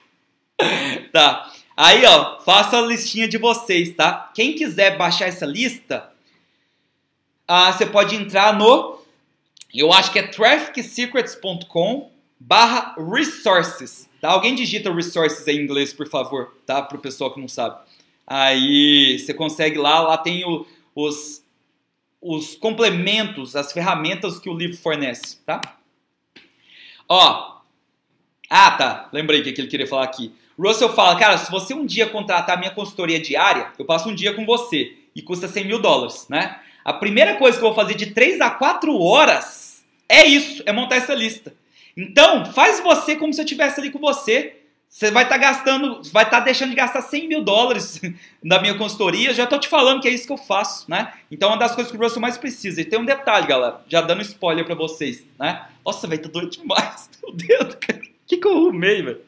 Tá. 1.13 1.51
Aí, 1.77 2.05
ó, 2.07 2.41
faça 2.41 2.79
a 2.79 2.83
listinha 2.83 3.29
de 3.29 3.37
vocês, 3.39 3.95
tá? 3.95 4.31
Quem 4.35 4.55
quiser 4.55 4.97
baixar 4.97 5.27
essa 5.27 5.45
lista, 5.45 6.11
ah, 7.47 7.73
você 7.73 7.85
pode 7.85 8.15
entrar 8.15 8.57
no. 8.57 9.05
Eu 9.75 9.93
acho 9.93 10.11
que 10.11 10.19
é 10.19 10.27
trafficsecrets.com 10.27 12.11
barra 12.39 12.95
resources. 12.99 14.09
Tá? 14.21 14.31
Alguém 14.31 14.55
digita 14.55 14.93
resources 14.93 15.47
em 15.47 15.61
inglês, 15.61 15.93
por 15.93 16.09
favor, 16.09 16.55
tá? 16.65 16.81
Para 16.81 16.97
o 16.97 17.01
pessoal 17.01 17.33
que 17.33 17.41
não 17.41 17.49
sabe. 17.49 17.79
Aí 18.27 19.19
você 19.19 19.33
consegue 19.33 19.79
lá, 19.79 20.01
lá 20.01 20.19
tem 20.19 20.45
o, 20.45 20.67
os, 20.95 21.45
os 22.21 22.57
complementos, 22.57 23.55
as 23.55 23.73
ferramentas 23.73 24.39
que 24.39 24.51
o 24.51 24.55
livro 24.57 24.77
fornece, 24.77 25.39
tá? 25.47 25.61
Ó, 27.09 27.61
ah 28.51 28.71
tá, 28.73 29.09
lembrei 29.13 29.43
que 29.43 29.61
ele 29.61 29.69
queria 29.69 29.87
falar 29.87 30.05
aqui. 30.05 30.33
Russell 30.59 30.89
fala, 30.89 31.19
cara, 31.19 31.39
se 31.39 31.51
você 31.51 31.75
um 31.75 31.85
dia 31.85 32.09
contratar 32.09 32.59
minha 32.59 32.71
consultoria 32.71 33.21
diária, 33.21 33.73
eu 33.79 33.85
passo 33.85 34.09
um 34.09 34.15
dia 34.15 34.33
com 34.35 34.45
você 34.47 34.97
e 35.15 35.23
custa 35.23 35.47
100 35.47 35.65
mil 35.65 35.79
dólares, 35.79 36.27
né? 36.29 36.61
A 36.85 36.93
primeira 36.93 37.37
coisa 37.37 37.59
que 37.59 37.65
eu 37.65 37.69
vou 37.69 37.75
fazer 37.75 37.95
de 37.95 38.07
3 38.07 38.41
a 38.41 38.51
4 38.51 38.97
horas 38.99 39.85
é 40.09 40.25
isso, 40.25 40.63
é 40.67 40.73
montar 40.73 40.97
essa 40.97 41.15
lista. 41.15 41.55
Então, 41.97 42.45
faz 42.47 42.81
você 42.81 43.17
como 43.17 43.33
se 43.33 43.41
eu 43.41 43.45
estivesse 43.45 43.81
ali 43.81 43.91
com 43.91 43.99
você. 43.99 44.57
Você 44.97 45.11
vai 45.11 45.25
estar 45.25 45.35
tá 45.35 45.43
gastando, 45.43 46.01
vai 46.11 46.25
estar 46.25 46.39
tá 46.39 46.45
deixando 46.45 46.71
de 46.71 46.77
gastar 46.77 47.03
100 47.03 47.29
mil 47.29 47.45
dólares 47.45 48.01
na 48.43 48.59
minha 48.63 48.79
consultoria. 48.79 49.35
Já 49.35 49.45
estou 49.45 49.61
te 49.61 49.69
falando 49.69 50.01
que 50.01 50.09
é 50.09 50.11
isso 50.11 50.27
que 50.27 50.33
eu 50.33 50.39
faço, 50.39 50.91
né? 50.91 51.13
Então, 51.31 51.51
uma 51.51 51.59
das 51.59 51.75
coisas 51.75 51.93
que 51.93 51.99
o 51.99 52.01
Russell 52.01 52.23
mais 52.23 52.39
precisa. 52.39 52.81
E 52.81 52.85
tem 52.87 52.99
um 52.99 53.05
detalhe, 53.05 53.47
galera, 53.47 53.83
já 53.87 54.01
dando 54.01 54.23
spoiler 54.23 54.65
para 54.65 54.75
vocês, 54.75 55.23
né? 55.39 55.67
Nossa, 55.85 56.09
velho, 56.09 56.23
tá 56.23 56.31
doido 56.31 56.49
demais. 56.49 57.11
Meu 57.23 57.35
dedo, 57.35 57.77
cara. 57.77 58.01
O 58.27 58.29
que, 58.29 58.39
que 58.39 58.49
eu 58.49 58.57
arrumei, 58.57 59.03
velho? 59.03 59.21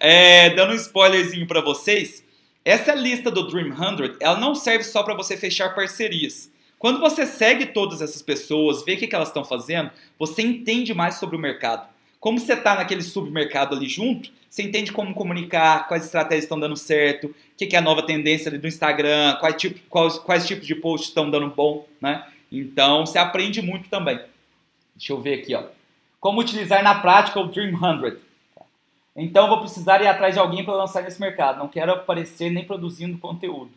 É, 0.00 0.50
dando 0.50 0.72
um 0.72 0.76
spoilerzinho 0.76 1.46
para 1.46 1.60
vocês. 1.60 2.24
Essa 2.64 2.92
lista 2.92 3.30
do 3.30 3.46
Dream 3.46 3.76
100, 3.76 4.16
ela 4.18 4.40
não 4.40 4.54
serve 4.54 4.82
só 4.82 5.02
para 5.02 5.14
você 5.14 5.36
fechar 5.36 5.74
parcerias. 5.74 6.50
Quando 6.76 6.98
você 6.98 7.24
segue 7.24 7.66
todas 7.66 8.00
essas 8.00 8.20
pessoas, 8.22 8.82
vê 8.82 8.94
o 8.94 8.96
que, 8.96 9.06
que 9.06 9.14
elas 9.14 9.28
estão 9.28 9.44
fazendo, 9.44 9.90
você 10.18 10.42
entende 10.42 10.92
mais 10.92 11.16
sobre 11.16 11.36
o 11.36 11.38
mercado. 11.38 11.86
Como 12.18 12.40
você 12.40 12.54
está 12.54 12.74
naquele 12.74 13.02
submercado 13.02 13.76
ali 13.76 13.88
junto, 13.88 14.30
você 14.52 14.64
entende 14.64 14.92
como 14.92 15.14
comunicar, 15.14 15.88
quais 15.88 16.04
estratégias 16.04 16.44
estão 16.44 16.60
dando 16.60 16.76
certo, 16.76 17.28
o 17.28 17.34
que, 17.56 17.64
que 17.64 17.74
é 17.74 17.78
a 17.78 17.82
nova 17.82 18.02
tendência 18.02 18.50
do 18.50 18.66
Instagram, 18.66 19.34
quais, 19.40 19.56
tipo, 19.56 19.80
quais, 19.88 20.18
quais 20.18 20.46
tipos 20.46 20.66
de 20.66 20.74
posts 20.74 21.08
estão 21.08 21.30
dando 21.30 21.48
bom, 21.48 21.86
né? 21.98 22.26
Então, 22.52 23.06
você 23.06 23.18
aprende 23.18 23.62
muito 23.62 23.88
também. 23.88 24.20
Deixa 24.94 25.14
eu 25.14 25.22
ver 25.22 25.40
aqui, 25.40 25.54
ó. 25.54 25.64
Como 26.20 26.38
utilizar 26.38 26.82
na 26.82 26.96
prática 26.96 27.40
o 27.40 27.46
Dream 27.46 27.78
100. 27.78 28.18
Então, 29.16 29.48
vou 29.48 29.60
precisar 29.60 30.02
ir 30.02 30.06
atrás 30.06 30.34
de 30.34 30.40
alguém 30.40 30.62
para 30.62 30.74
lançar 30.74 31.02
nesse 31.02 31.18
mercado. 31.18 31.58
Não 31.58 31.68
quero 31.68 31.90
aparecer 31.92 32.50
nem 32.50 32.66
produzindo 32.66 33.16
conteúdo. 33.16 33.70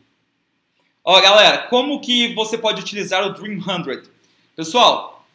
Ó, 1.06 1.22
galera, 1.22 1.70
como 1.70 2.02
que 2.02 2.34
você 2.34 2.58
pode 2.58 2.82
utilizar 2.82 3.26
o 3.26 3.32
Dream 3.32 3.62
100? 3.62 4.12
Pessoal, 4.58 5.26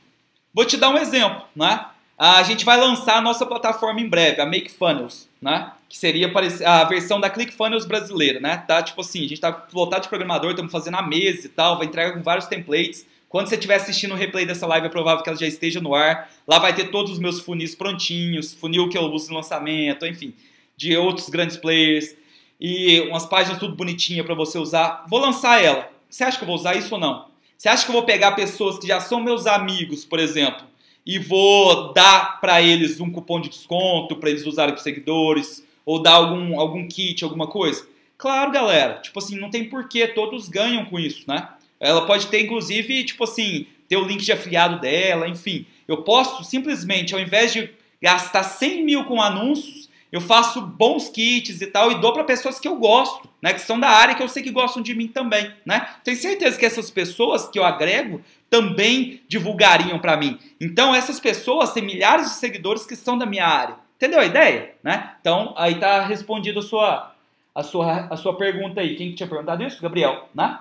vou 0.52 0.66
te 0.66 0.76
dar 0.76 0.90
um 0.90 0.98
exemplo, 0.98 1.44
né? 1.56 1.86
A 2.22 2.42
gente 2.42 2.66
vai 2.66 2.78
lançar 2.78 3.16
a 3.16 3.20
nossa 3.22 3.46
plataforma 3.46 3.98
em 3.98 4.06
breve, 4.06 4.42
a 4.42 4.44
Make 4.44 4.70
Funnels, 4.70 5.26
né? 5.40 5.72
Que 5.88 5.96
seria 5.96 6.30
a 6.66 6.84
versão 6.84 7.18
da 7.18 7.30
ClickFunnels 7.30 7.86
brasileira, 7.86 8.38
né? 8.38 8.58
Tá 8.58 8.82
tipo 8.82 9.00
assim, 9.00 9.24
a 9.24 9.28
gente 9.28 9.40
tá 9.40 9.66
lotado 9.72 10.02
de 10.02 10.10
programador, 10.10 10.50
estamos 10.50 10.70
fazendo 10.70 10.98
a 10.98 11.02
mesa 11.02 11.46
e 11.46 11.48
tal, 11.48 11.78
vai 11.78 11.86
entregar 11.86 12.12
com 12.12 12.22
vários 12.22 12.46
templates. 12.46 13.06
Quando 13.26 13.46
você 13.46 13.54
estiver 13.54 13.76
assistindo 13.76 14.12
o 14.12 14.16
replay 14.18 14.44
dessa 14.44 14.66
live, 14.66 14.88
é 14.88 14.90
provável 14.90 15.24
que 15.24 15.30
ela 15.30 15.38
já 15.38 15.46
esteja 15.46 15.80
no 15.80 15.94
ar. 15.94 16.30
Lá 16.46 16.58
vai 16.58 16.74
ter 16.74 16.90
todos 16.90 17.10
os 17.10 17.18
meus 17.18 17.40
funis 17.40 17.74
prontinhos, 17.74 18.52
funil 18.52 18.90
que 18.90 18.98
eu 18.98 19.04
uso 19.04 19.30
no 19.30 19.36
lançamento, 19.36 20.04
enfim, 20.04 20.34
de 20.76 20.94
outros 20.98 21.30
grandes 21.30 21.56
players 21.56 22.14
e 22.60 23.00
umas 23.08 23.24
páginas 23.24 23.58
tudo 23.58 23.74
bonitinha 23.74 24.22
para 24.22 24.34
você 24.34 24.58
usar. 24.58 25.06
Vou 25.08 25.20
lançar 25.20 25.64
ela. 25.64 25.90
Você 26.10 26.22
acha 26.22 26.36
que 26.36 26.44
eu 26.44 26.48
vou 26.48 26.56
usar 26.56 26.76
isso 26.76 26.96
ou 26.96 27.00
não? 27.00 27.28
Você 27.56 27.66
acha 27.66 27.82
que 27.82 27.90
eu 27.90 27.94
vou 27.94 28.04
pegar 28.04 28.32
pessoas 28.32 28.78
que 28.78 28.86
já 28.86 29.00
são 29.00 29.22
meus 29.22 29.46
amigos, 29.46 30.04
por 30.04 30.18
exemplo, 30.18 30.68
e 31.06 31.18
vou 31.18 31.92
dar 31.92 32.40
para 32.40 32.60
eles 32.62 33.00
um 33.00 33.10
cupom 33.10 33.40
de 33.40 33.48
desconto 33.48 34.16
para 34.16 34.30
eles 34.30 34.46
usarem 34.46 34.74
para 34.74 34.82
seguidores 34.82 35.64
ou 35.84 36.02
dar 36.02 36.12
algum, 36.12 36.58
algum 36.58 36.86
kit, 36.86 37.24
alguma 37.24 37.46
coisa? 37.46 37.86
Claro, 38.16 38.52
galera. 38.52 39.00
Tipo 39.02 39.18
assim, 39.18 39.38
não 39.38 39.50
tem 39.50 39.68
porquê, 39.68 40.06
todos 40.06 40.48
ganham 40.48 40.84
com 40.84 40.98
isso, 40.98 41.24
né? 41.26 41.48
Ela 41.78 42.06
pode 42.06 42.26
ter, 42.26 42.42
inclusive, 42.42 43.04
tipo 43.04 43.24
assim, 43.24 43.66
ter 43.88 43.96
o 43.96 44.04
link 44.04 44.22
de 44.22 44.32
afiliado 44.32 44.78
dela, 44.78 45.26
enfim. 45.26 45.66
Eu 45.88 46.02
posso 46.02 46.44
simplesmente, 46.44 47.14
ao 47.14 47.20
invés 47.20 47.52
de 47.52 47.70
gastar 48.00 48.42
100 48.42 48.84
mil 48.84 49.04
com 49.04 49.20
anúncios, 49.20 49.88
eu 50.12 50.20
faço 50.20 50.60
bons 50.60 51.08
kits 51.08 51.60
e 51.60 51.66
tal 51.66 51.92
e 51.92 52.00
dou 52.00 52.12
para 52.12 52.24
pessoas 52.24 52.58
que 52.58 52.66
eu 52.66 52.76
gosto, 52.76 53.28
né, 53.40 53.52
que 53.52 53.60
são 53.60 53.78
da 53.78 53.88
área 53.88 54.14
que 54.14 54.22
eu 54.22 54.28
sei 54.28 54.42
que 54.42 54.50
gostam 54.50 54.82
de 54.82 54.94
mim 54.94 55.06
também, 55.06 55.50
né? 55.64 55.88
Tenho 56.02 56.16
certeza 56.16 56.58
que 56.58 56.66
essas 56.66 56.90
pessoas 56.90 57.48
que 57.48 57.58
eu 57.58 57.64
agrego 57.64 58.20
também 58.50 59.22
divulgariam 59.28 59.98
para 60.00 60.16
mim. 60.16 60.38
Então 60.60 60.94
essas 60.94 61.20
pessoas 61.20 61.72
têm 61.72 61.84
milhares 61.84 62.26
de 62.26 62.34
seguidores 62.34 62.84
que 62.84 62.96
são 62.96 63.16
da 63.16 63.24
minha 63.24 63.46
área. 63.46 63.76
Entendeu 63.96 64.18
a 64.18 64.26
ideia, 64.26 64.74
né? 64.82 65.14
Então 65.20 65.54
aí 65.56 65.76
tá 65.76 66.04
respondido 66.04 66.58
a 66.58 66.62
sua 66.62 67.14
a 67.54 67.62
sua 67.62 68.08
a 68.10 68.16
sua 68.16 68.36
pergunta 68.36 68.80
aí. 68.80 68.96
Quem 68.96 69.10
que 69.10 69.16
tinha 69.16 69.28
perguntado 69.28 69.62
isso? 69.62 69.80
Gabriel, 69.80 70.28
né? 70.34 70.58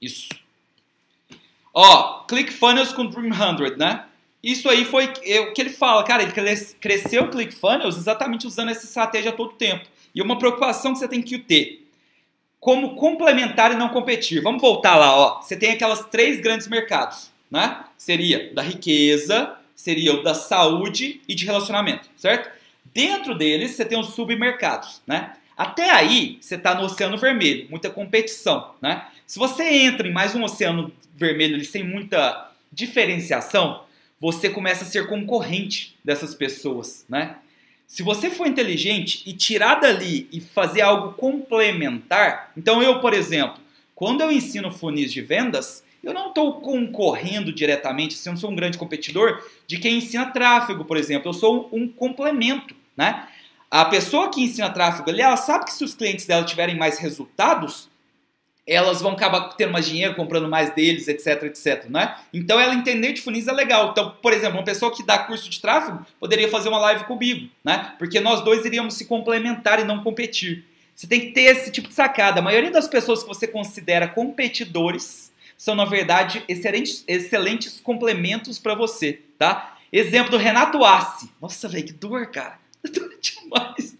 Isso. 0.00 0.28
Ó, 1.74 2.24
ClickFunnels 2.28 2.92
com 2.92 3.06
Dream 3.06 3.32
100, 3.32 3.76
né? 3.76 4.04
Isso 4.42 4.68
aí 4.68 4.84
foi 4.84 5.12
é, 5.24 5.40
o 5.40 5.52
que 5.52 5.60
ele 5.60 5.70
fala, 5.70 6.04
cara, 6.04 6.22
ele 6.22 6.32
cresceu 6.80 7.24
o 7.24 7.28
ClickFunnels 7.28 7.96
exatamente 7.96 8.46
usando 8.46 8.70
essa 8.70 8.84
estratégia 8.84 9.32
todo 9.32 9.54
tempo. 9.54 9.84
E 10.14 10.22
uma 10.22 10.38
preocupação 10.38 10.92
que 10.92 11.00
você 11.00 11.08
tem 11.08 11.20
que 11.20 11.38
ter, 11.38 11.87
como 12.60 12.96
complementar 12.96 13.72
e 13.72 13.76
não 13.76 13.88
competir. 13.88 14.42
Vamos 14.42 14.60
voltar 14.60 14.96
lá, 14.96 15.16
ó. 15.16 15.40
Você 15.40 15.56
tem 15.56 15.70
aquelas 15.70 16.04
três 16.06 16.40
grandes 16.40 16.68
mercados, 16.68 17.30
né? 17.50 17.84
Seria 17.96 18.52
da 18.52 18.62
riqueza, 18.62 19.56
seria 19.74 20.14
o 20.14 20.22
da 20.22 20.34
saúde 20.34 21.20
e 21.28 21.34
de 21.34 21.44
relacionamento, 21.44 22.08
certo? 22.16 22.50
Dentro 22.92 23.34
deles, 23.34 23.72
você 23.72 23.84
tem 23.84 23.98
os 23.98 24.14
submercados, 24.14 25.02
né? 25.06 25.34
Até 25.56 25.90
aí, 25.90 26.38
você 26.40 26.54
está 26.54 26.74
no 26.74 26.84
oceano 26.84 27.16
vermelho, 27.16 27.66
muita 27.70 27.90
competição, 27.90 28.74
né? 28.80 29.06
Se 29.26 29.38
você 29.38 29.64
entra 29.64 30.06
em 30.06 30.12
mais 30.12 30.34
um 30.34 30.42
oceano 30.42 30.92
vermelho 31.14 31.56
ali, 31.56 31.64
sem 31.64 31.82
muita 31.82 32.50
diferenciação, 32.72 33.84
você 34.20 34.48
começa 34.50 34.84
a 34.84 34.86
ser 34.86 35.06
concorrente 35.06 35.96
dessas 36.04 36.34
pessoas, 36.34 37.04
né? 37.08 37.36
Se 37.88 38.02
você 38.02 38.28
for 38.28 38.46
inteligente 38.46 39.22
e 39.24 39.32
tirar 39.32 39.76
dali 39.76 40.28
e 40.30 40.42
fazer 40.42 40.82
algo 40.82 41.14
complementar, 41.14 42.52
então 42.54 42.82
eu, 42.82 43.00
por 43.00 43.14
exemplo, 43.14 43.58
quando 43.94 44.20
eu 44.20 44.30
ensino 44.30 44.70
funis 44.70 45.10
de 45.10 45.22
vendas, 45.22 45.82
eu 46.04 46.12
não 46.12 46.28
estou 46.28 46.60
concorrendo 46.60 47.50
diretamente, 47.50 48.14
assim, 48.14 48.28
eu 48.28 48.34
não 48.34 48.40
sou 48.40 48.50
um 48.50 48.54
grande 48.54 48.76
competidor 48.76 49.42
de 49.66 49.78
quem 49.78 49.96
ensina 49.96 50.26
tráfego, 50.26 50.84
por 50.84 50.98
exemplo, 50.98 51.30
eu 51.30 51.32
sou 51.32 51.70
um 51.72 51.88
complemento, 51.88 52.76
né? 52.94 53.26
A 53.70 53.86
pessoa 53.86 54.30
que 54.30 54.42
ensina 54.42 54.68
tráfego 54.68 55.10
ela 55.10 55.36
sabe 55.38 55.64
que 55.64 55.72
se 55.72 55.82
os 55.82 55.94
clientes 55.94 56.26
dela 56.26 56.44
tiverem 56.44 56.76
mais 56.76 56.98
resultados, 56.98 57.88
elas 58.68 59.00
vão 59.00 59.12
acabar 59.12 59.48
tendo 59.56 59.72
mais 59.72 59.86
dinheiro, 59.86 60.14
comprando 60.14 60.46
mais 60.48 60.74
deles, 60.74 61.08
etc, 61.08 61.44
etc, 61.44 61.86
né? 61.88 62.16
Então 62.32 62.60
ela 62.60 62.74
entender 62.74 63.14
de 63.14 63.22
funis 63.22 63.48
é 63.48 63.52
legal. 63.52 63.90
Então, 63.90 64.14
por 64.22 64.32
exemplo, 64.32 64.58
uma 64.58 64.64
pessoa 64.64 64.94
que 64.94 65.02
dá 65.02 65.18
curso 65.18 65.48
de 65.48 65.58
tráfego 65.58 66.04
poderia 66.20 66.48
fazer 66.48 66.68
uma 66.68 66.78
live 66.78 67.04
comigo, 67.04 67.48
né? 67.64 67.94
Porque 67.98 68.20
nós 68.20 68.42
dois 68.42 68.64
iríamos 68.66 68.94
se 68.94 69.06
complementar 69.06 69.80
e 69.80 69.84
não 69.84 70.02
competir. 70.02 70.64
Você 70.94 71.06
tem 71.06 71.20
que 71.20 71.30
ter 71.30 71.42
esse 71.42 71.70
tipo 71.70 71.88
de 71.88 71.94
sacada. 71.94 72.40
A 72.40 72.42
maioria 72.42 72.70
das 72.70 72.86
pessoas 72.86 73.22
que 73.22 73.28
você 73.28 73.46
considera 73.46 74.06
competidores 74.06 75.32
são, 75.56 75.74
na 75.74 75.84
verdade, 75.84 76.44
excelentes, 76.46 77.04
excelentes 77.08 77.80
complementos 77.80 78.58
para 78.58 78.74
você, 78.74 79.20
tá? 79.38 79.76
Exemplo 79.92 80.32
do 80.32 80.36
Renato 80.36 80.84
Assi. 80.84 81.30
Nossa, 81.40 81.68
velho, 81.68 81.86
que 81.86 81.92
dor, 81.92 82.26
cara. 82.26 82.58
Dor 82.84 83.10
demais. 83.20 83.96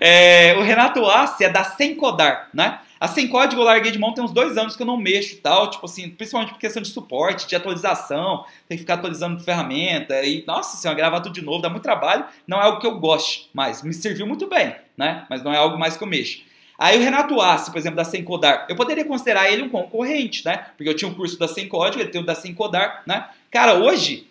É, 0.00 0.56
o 0.58 0.62
Renato 0.62 1.04
Assi 1.06 1.44
é 1.44 1.48
da 1.48 1.62
Sencodar, 1.62 2.48
né? 2.52 2.80
A 3.00 3.08
Sem 3.08 3.28
Código 3.28 3.60
eu 3.60 3.64
larguei 3.64 3.90
de 3.90 3.98
mão 3.98 4.14
tem 4.14 4.22
uns 4.22 4.32
dois 4.32 4.56
anos 4.56 4.76
que 4.76 4.82
eu 4.82 4.86
não 4.86 4.96
mexo 4.96 5.34
e 5.34 5.38
tal, 5.38 5.68
tipo 5.68 5.84
assim, 5.84 6.08
principalmente 6.08 6.52
por 6.52 6.58
questão 6.58 6.82
de 6.82 6.88
suporte, 6.88 7.46
de 7.46 7.56
atualização, 7.56 8.44
tem 8.68 8.76
que 8.76 8.82
ficar 8.82 8.94
atualizando 8.94 9.42
ferramenta 9.42 10.22
e, 10.22 10.44
nossa 10.46 10.76
senhora, 10.76 10.96
gravar 10.96 11.20
tudo 11.20 11.34
de 11.34 11.42
novo, 11.42 11.60
dá 11.60 11.68
muito 11.68 11.82
trabalho, 11.82 12.24
não 12.46 12.60
é 12.60 12.64
algo 12.64 12.78
que 12.78 12.86
eu 12.86 12.98
goste 12.98 13.50
mais, 13.52 13.82
me 13.82 13.92
serviu 13.92 14.26
muito 14.26 14.46
bem, 14.46 14.74
né? 14.96 15.26
Mas 15.28 15.42
não 15.42 15.52
é 15.52 15.56
algo 15.56 15.78
mais 15.78 15.96
que 15.96 16.02
eu 16.02 16.08
mexo. 16.08 16.42
Aí 16.78 16.98
o 16.98 17.02
Renato 17.02 17.40
Assi, 17.40 17.70
por 17.70 17.78
exemplo, 17.78 17.96
da 17.96 18.04
Sem 18.04 18.24
Codar, 18.24 18.66
eu 18.68 18.76
poderia 18.76 19.04
considerar 19.04 19.50
ele 19.50 19.62
um 19.62 19.68
concorrente, 19.68 20.44
né? 20.44 20.66
Porque 20.76 20.88
eu 20.88 20.94
tinha 20.94 21.08
um 21.08 21.14
curso 21.14 21.38
da 21.38 21.46
Sem 21.46 21.68
Código, 21.68 22.02
ele 22.02 22.10
tem 22.10 22.20
o 22.20 22.24
da 22.24 22.34
Sem 22.34 22.52
Codar, 22.52 23.02
né? 23.06 23.28
Cara, 23.50 23.74
hoje, 23.74 24.26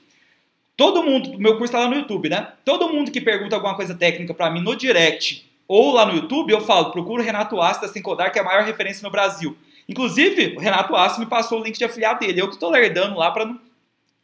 todo 0.76 1.03
mundo, 1.03 1.38
meu 1.40 1.57
curso 1.57 1.72
tá 1.72 1.80
lá 1.80 1.88
no 1.88 1.95
YouTube, 1.95 2.30
né? 2.30 2.49
Todo 2.65 2.90
mundo 2.90 3.11
que 3.11 3.22
pergunta 3.22 3.56
alguma 3.56 3.76
coisa 3.76 3.95
técnica 3.95 4.34
para 4.34 4.49
mim 4.49 4.61
no 4.61 4.76
direct 4.76 5.45
ou 5.76 5.91
lá 5.91 6.06
no 6.06 6.14
YouTube, 6.14 6.52
eu 6.52 6.62
falo, 6.62 6.91
procura 6.91 7.24
o 7.24 7.26
Renato 7.26 7.60
Assi 7.60 7.82
da 7.82 7.88
Sencodar, 7.88 8.32
que 8.32 8.38
é 8.38 8.44
a 8.44 8.45
maior 8.45 8.64
referência 8.64 9.02
no 9.02 9.10
Brasil. 9.10 9.58
Inclusive, 9.90 10.56
o 10.56 10.60
Renato 10.60 10.95
Assi 10.95 11.20
me 11.20 11.26
passou 11.26 11.60
o 11.60 11.64
link 11.64 11.76
de 11.76 11.84
afiliado 11.84 12.20
dele. 12.20 12.40
Eu 12.40 12.48
que 12.48 12.54
estou 12.54 12.70
lerdando 12.70 13.18
lá 13.18 13.32
para 13.32 13.48
não... 13.48 13.60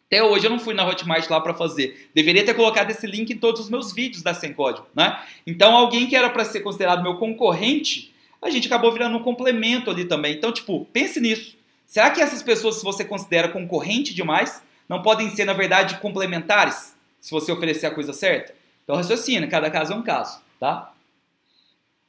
Até 0.06 0.24
hoje 0.24 0.46
eu 0.46 0.52
não 0.52 0.60
fui 0.60 0.76
na 0.76 0.88
Hotmart 0.88 1.28
lá 1.28 1.42
para 1.42 1.56
fazer. 1.56 2.08
Deveria 2.14 2.46
ter 2.46 2.54
colocado 2.54 2.92
esse 2.92 3.08
link 3.08 3.32
em 3.32 3.38
todos 3.40 3.62
os 3.62 3.68
meus 3.68 3.92
vídeos 3.92 4.22
da 4.22 4.32
Sem 4.32 4.54
Código, 4.54 4.86
né? 4.94 5.20
Então, 5.48 5.76
alguém 5.76 6.06
que 6.06 6.16
era 6.16 6.30
para 6.30 6.46
ser 6.46 6.60
considerado 6.60 7.02
meu 7.02 7.16
concorrente, 7.16 8.14
a 8.40 8.52
gente 8.52 8.68
acabou 8.68 8.92
virando 8.92 9.18
um 9.18 9.24
complemento 9.24 9.90
ali 9.90 10.06
também. 10.06 10.36
Então, 10.36 10.52
tipo, 10.52 10.86
pense 10.94 11.20
nisso. 11.20 11.58
Será 11.88 12.12
que 12.12 12.22
essas 12.22 12.44
pessoas, 12.44 12.76
se 12.76 12.84
você 12.84 13.04
considera 13.04 13.48
concorrente 13.48 14.14
demais, 14.14 14.62
não 14.88 15.02
podem 15.02 15.32
ser, 15.32 15.46
na 15.46 15.54
verdade, 15.54 15.98
complementares? 15.98 16.96
Se 17.20 17.32
você 17.32 17.52
oferecer 17.52 17.88
a 17.88 17.92
coisa 17.92 18.14
certa? 18.14 18.54
Então, 18.84 18.96
raciocina, 18.96 19.48
cada 19.48 19.72
caso 19.72 19.94
é 19.94 19.96
um 19.96 20.04
caso, 20.04 20.40
tá? 20.60 20.92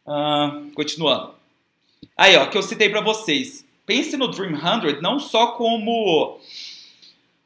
Uh, 0.06 0.70
continuando. 0.74 1.34
Aí, 2.16 2.36
ó, 2.36 2.46
que 2.46 2.56
eu 2.56 2.62
citei 2.62 2.88
para 2.88 3.00
vocês. 3.00 3.64
Pense 3.86 4.16
no 4.16 4.28
Dream 4.28 4.56
100 4.56 5.00
não 5.00 5.18
só 5.18 5.48
como 5.48 6.38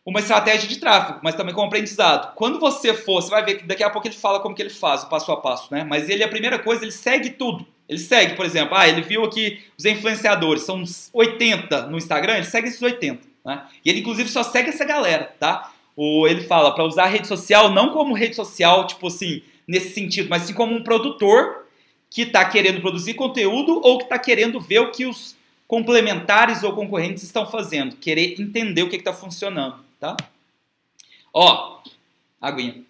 uma 0.05 0.21
estratégia 0.21 0.69
de 0.69 0.79
tráfego, 0.79 1.21
mas 1.23 1.35
também 1.35 1.55
como 1.55 1.67
aprendizado. 1.67 2.35
Quando 2.35 2.61
você 2.61 2.93
for, 2.93 3.23
você 3.23 3.31
vai 3.31 3.45
ver 3.45 3.55
que 3.57 3.67
daqui 3.67 3.83
a 3.83 3.89
pouco 3.89 4.07
ele 4.07 4.15
fala 4.15 4.41
como 4.41 4.55
que 4.55 4.61
ele 4.61 4.71
faz, 4.71 5.03
o 5.03 5.09
passo 5.09 5.33
a 5.33 5.37
passo, 5.37 5.73
né? 5.73 5.83
Mas 5.85 6.11
ele, 6.11 6.23
a 6.23 6.29
primeira 6.29 6.59
coisa, 6.59 6.85
ele 6.85 6.93
segue 6.93 7.31
tudo. 7.31 7.67
Ele 7.89 7.99
segue, 7.99 8.35
por 8.35 8.45
exemplo, 8.45 8.75
ah, 8.77 8.89
ele 8.89 9.03
viu 9.03 9.25
aqui 9.25 9.63
os 9.79 9.85
influenciadores, 9.85 10.63
são 10.63 10.79
uns 10.79 11.11
80 11.13 11.87
no 11.87 11.99
Instagram, 11.99 12.35
ele 12.37 12.45
segue 12.45 12.69
esses 12.69 12.81
80, 12.81 13.21
né? 13.45 13.63
E 13.85 13.91
ele, 13.91 14.01
inclusive, 14.01 14.29
só 14.29 14.43
segue 14.43 14.71
essa 14.71 14.85
galera, 14.85 15.35
tá? 15.39 15.73
Ou 15.97 16.27
ele 16.27 16.43
fala 16.43 16.75
para 16.75 16.85
usar 16.85 17.05
a 17.05 17.09
rede 17.09 17.27
social 17.27 17.71
não 17.71 17.91
como 17.91 18.15
rede 18.15 18.37
social, 18.37 18.87
tipo 18.87 19.07
assim, 19.07 19.43
nesse 19.67 19.95
sentido, 19.95 20.29
mas 20.29 20.43
sim 20.43 20.55
como 20.55 20.75
um 20.75 20.83
produtor 20.83 21.64
que 22.15 22.23
está 22.23 22.45
querendo 22.45 22.81
produzir 22.81 23.15
conteúdo 23.15 23.81
ou 23.83 23.99
que 23.99 24.05
está 24.05 24.17
querendo 24.17 24.61
ver 24.61 24.79
o 24.79 24.93
que 24.93 25.05
os 25.05 25.35
complementares 25.67 26.63
ou 26.63 26.73
concorrentes 26.73 27.25
estão 27.25 27.45
fazendo, 27.45 27.97
querer 27.97 28.41
entender 28.41 28.85
o 28.85 28.89
que 28.89 28.95
está 28.95 29.13
funcionando, 29.13 29.85
tá? 29.99 30.17
Ó, 31.33 31.81
aguinha. 32.41 32.85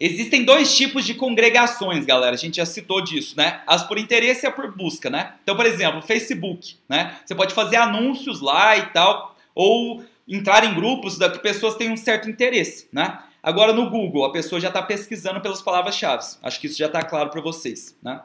Existem 0.00 0.44
dois 0.44 0.76
tipos 0.76 1.04
de 1.04 1.14
congregações, 1.14 2.04
galera. 2.04 2.34
A 2.34 2.38
gente 2.38 2.56
já 2.56 2.66
citou 2.66 3.04
disso, 3.04 3.36
né? 3.36 3.62
As 3.64 3.84
por 3.84 3.96
interesse 3.96 4.44
e 4.44 4.48
a 4.48 4.50
por 4.50 4.76
busca, 4.76 5.08
né? 5.08 5.34
Então, 5.44 5.54
por 5.54 5.64
exemplo, 5.64 6.02
Facebook, 6.02 6.74
né? 6.88 7.20
Você 7.24 7.36
pode 7.36 7.54
fazer 7.54 7.76
anúncios 7.76 8.40
lá 8.40 8.76
e 8.76 8.86
tal, 8.86 9.36
ou 9.54 10.04
entrar 10.26 10.64
em 10.64 10.74
grupos 10.74 11.18
da 11.18 11.30
que 11.30 11.38
pessoas 11.38 11.76
têm 11.76 11.92
um 11.92 11.96
certo 11.96 12.28
interesse, 12.28 12.88
né? 12.92 13.20
Agora 13.48 13.72
no 13.72 13.88
Google, 13.88 14.26
a 14.26 14.30
pessoa 14.30 14.60
já 14.60 14.68
está 14.68 14.82
pesquisando 14.82 15.40
pelas 15.40 15.62
palavras-chave. 15.62 16.22
Acho 16.42 16.60
que 16.60 16.66
isso 16.66 16.76
já 16.76 16.84
está 16.84 17.02
claro 17.02 17.30
para 17.30 17.40
vocês, 17.40 17.96
né? 18.02 18.20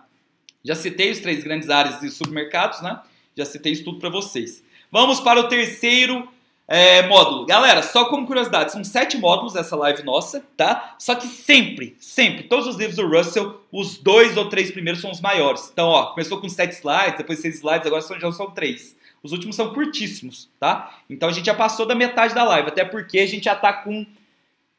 Já 0.61 0.75
citei 0.75 1.11
os 1.11 1.19
três 1.19 1.41
grandes 1.41 1.69
áreas 1.69 2.01
de 2.01 2.11
supermercados, 2.11 2.81
né? 2.81 2.99
Já 3.33 3.45
citei 3.45 3.71
isso 3.71 3.85
tudo 3.85 3.99
para 3.99 4.09
vocês. 4.09 4.61
Vamos 4.91 5.21
para 5.21 5.39
o 5.39 5.47
terceiro 5.47 6.27
é, 6.67 7.07
módulo. 7.07 7.45
Galera, 7.45 7.81
só 7.81 8.03
como 8.09 8.27
curiosidade, 8.27 8.73
são 8.73 8.83
sete 8.83 9.15
módulos 9.15 9.53
dessa 9.53 9.77
live 9.77 10.03
nossa, 10.03 10.45
tá? 10.57 10.97
Só 10.99 11.15
que 11.15 11.27
sempre, 11.27 11.95
sempre, 12.01 12.43
todos 12.43 12.67
os 12.67 12.75
livros 12.75 12.97
do 12.97 13.07
Russell, 13.07 13.61
os 13.71 13.97
dois 13.97 14.35
ou 14.35 14.49
três 14.49 14.71
primeiros 14.71 15.01
são 15.01 15.09
os 15.09 15.21
maiores. 15.21 15.69
Então, 15.71 15.87
ó, 15.87 16.07
começou 16.07 16.41
com 16.41 16.49
sete 16.49 16.73
slides, 16.73 17.19
depois 17.19 17.39
seis 17.39 17.55
slides, 17.55 17.87
agora 17.87 18.01
são, 18.01 18.19
já 18.19 18.29
são 18.33 18.51
três. 18.51 18.97
Os 19.23 19.31
últimos 19.31 19.55
são 19.55 19.73
curtíssimos, 19.73 20.49
tá? 20.59 20.99
Então 21.09 21.29
a 21.29 21.31
gente 21.31 21.45
já 21.45 21.53
passou 21.53 21.85
da 21.85 21.95
metade 21.95 22.35
da 22.35 22.43
live, 22.43 22.67
até 22.67 22.83
porque 22.83 23.19
a 23.19 23.25
gente 23.25 23.45
já 23.45 23.55
tá 23.55 23.71
com 23.71 24.05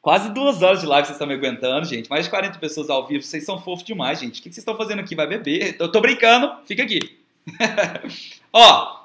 Quase 0.04 0.28
duas 0.34 0.60
horas 0.60 0.82
de 0.82 0.86
live 0.86 1.06
vocês 1.06 1.14
estão 1.14 1.26
me 1.26 1.32
aguentando, 1.32 1.86
gente. 1.86 2.10
Mais 2.10 2.26
de 2.26 2.30
40 2.30 2.58
pessoas 2.58 2.90
ao 2.90 3.06
vivo. 3.06 3.24
Vocês 3.24 3.42
são 3.42 3.58
fofos 3.58 3.82
demais, 3.82 4.20
gente. 4.20 4.38
O 4.38 4.42
que 4.42 4.50
vocês 4.50 4.58
estão 4.58 4.76
fazendo 4.76 4.98
aqui? 4.98 5.14
Vai 5.14 5.26
beber? 5.26 5.76
Eu 5.78 5.90
tô 5.90 5.98
brincando. 5.98 6.52
Fica 6.66 6.82
aqui. 6.82 7.00
Ó. 8.52 8.96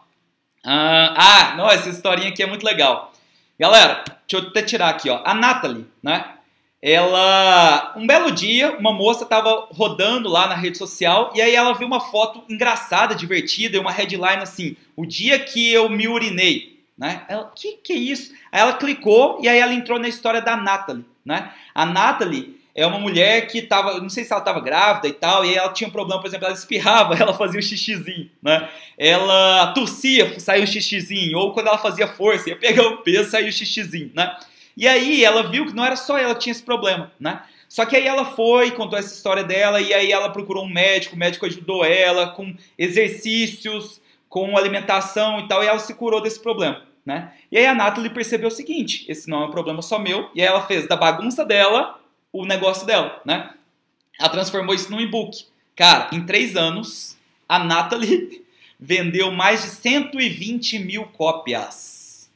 Uh, 0.57 1.15
ah, 1.15 1.53
não, 1.55 1.71
essa 1.71 1.87
historinha 1.87 2.27
aqui 2.27 2.43
é 2.43 2.45
muito 2.45 2.65
legal. 2.65 3.13
Galera, 3.57 4.03
deixa 4.27 4.45
eu 4.45 4.49
até 4.49 4.61
tirar 4.61 4.89
aqui, 4.89 5.09
ó. 5.09 5.21
A 5.23 5.33
Natalie, 5.33 5.87
né? 6.03 6.33
Ela, 6.81 7.93
um 7.95 8.05
belo 8.05 8.29
dia, 8.29 8.77
uma 8.77 8.91
moça 8.91 9.23
estava 9.23 9.69
rodando 9.71 10.27
lá 10.27 10.47
na 10.47 10.55
rede 10.55 10.77
social 10.77 11.31
e 11.33 11.41
aí 11.41 11.55
ela 11.55 11.73
viu 11.73 11.87
uma 11.87 12.01
foto 12.01 12.43
engraçada, 12.49 13.15
divertida 13.15 13.77
e 13.77 13.79
uma 13.79 13.91
headline 13.91 14.43
assim: 14.43 14.75
O 14.97 15.05
dia 15.05 15.39
que 15.39 15.71
eu 15.71 15.87
me 15.87 16.09
urinei. 16.09 16.78
Né? 16.99 17.21
Ela, 17.29 17.49
que 17.55 17.77
que 17.77 17.93
é 17.93 17.95
isso? 17.95 18.33
Aí 18.51 18.59
ela 18.59 18.73
clicou 18.73 19.39
e 19.41 19.47
aí 19.47 19.57
ela 19.57 19.73
entrou 19.73 19.97
na 19.97 20.09
história 20.09 20.41
da 20.41 20.57
Natalie, 20.57 21.05
né? 21.23 21.53
A 21.73 21.85
Natalie 21.85 22.59
é 22.75 22.85
uma 22.85 22.99
mulher 22.99 23.47
que 23.47 23.59
estava, 23.59 24.01
não 24.01 24.09
sei 24.09 24.25
se 24.25 24.33
ela 24.33 24.41
estava 24.41 24.59
grávida 24.59 25.07
e 25.07 25.13
tal, 25.13 25.45
e 25.45 25.55
ela 25.55 25.71
tinha 25.71 25.87
um 25.87 25.91
problema, 25.91 26.19
por 26.19 26.27
exemplo, 26.27 26.45
ela 26.45 26.55
espirrava, 26.55 27.15
ela 27.19 27.33
fazia 27.33 27.57
um 27.57 27.63
xixizinho, 27.63 28.29
né? 28.43 28.67
Ela 28.97 29.67
tossia, 29.67 30.37
saía 30.41 30.61
um 30.61 30.67
xixizinho, 30.67 31.37
ou 31.37 31.53
quando 31.53 31.67
ela 31.67 31.77
fazia 31.77 32.05
força, 32.05 32.49
ia 32.49 32.57
pegar 32.57 32.85
o 32.85 32.97
peso, 32.97 33.29
saía 33.29 33.45
o 33.45 33.49
um 33.49 33.51
xixizinho, 33.53 34.11
né? 34.13 34.35
E 34.75 34.85
aí 34.85 35.23
ela 35.23 35.49
viu 35.49 35.67
que 35.67 35.73
não 35.73 35.85
era 35.85 35.95
só 35.95 36.17
ela 36.17 36.35
que 36.35 36.41
tinha 36.41 36.51
esse 36.51 36.63
problema, 36.63 37.13
né? 37.17 37.41
Só 37.69 37.85
que 37.85 37.95
aí 37.95 38.07
ela 38.07 38.25
foi, 38.25 38.71
contou 38.71 38.99
essa 38.99 39.13
história 39.13 39.43
dela, 39.43 39.79
e 39.79 39.93
aí 39.93 40.11
ela 40.11 40.29
procurou 40.29 40.65
um 40.65 40.69
médico, 40.69 41.15
o 41.15 41.19
médico 41.19 41.45
ajudou 41.45 41.85
ela 41.85 42.27
com 42.31 42.53
exercícios, 42.77 44.01
com 44.29 44.55
alimentação 44.55 45.39
e 45.39 45.47
tal, 45.47 45.63
e 45.63 45.67
ela 45.67 45.79
se 45.79 45.93
curou 45.95 46.21
desse 46.21 46.39
problema. 46.39 46.88
Né? 47.09 47.33
E 47.51 47.57
aí 47.57 47.65
a 47.65 47.73
Natalie 47.73 48.11
percebeu 48.11 48.49
o 48.49 48.51
seguinte: 48.51 49.03
esse 49.09 49.27
não 49.27 49.41
é 49.41 49.45
um 49.47 49.49
problema 49.51 49.81
só 49.81 49.97
meu, 49.97 50.29
e 50.35 50.41
aí 50.43 50.47
ela 50.47 50.67
fez 50.67 50.87
da 50.87 50.95
bagunça 50.95 51.43
dela 51.43 51.99
o 52.31 52.45
negócio 52.45 52.85
dela, 52.85 53.19
né? 53.25 53.49
Ela 54.19 54.29
transformou 54.29 54.75
isso 54.75 54.91
num 54.91 55.01
e-book. 55.01 55.47
Cara, 55.75 56.11
em 56.13 56.23
três 56.23 56.55
anos, 56.55 57.17
a 57.47 57.57
Natalie 57.57 58.45
vendeu 58.79 59.31
mais 59.31 59.63
de 59.63 59.69
120 59.69 60.77
mil 60.77 61.05
cópias. 61.05 62.29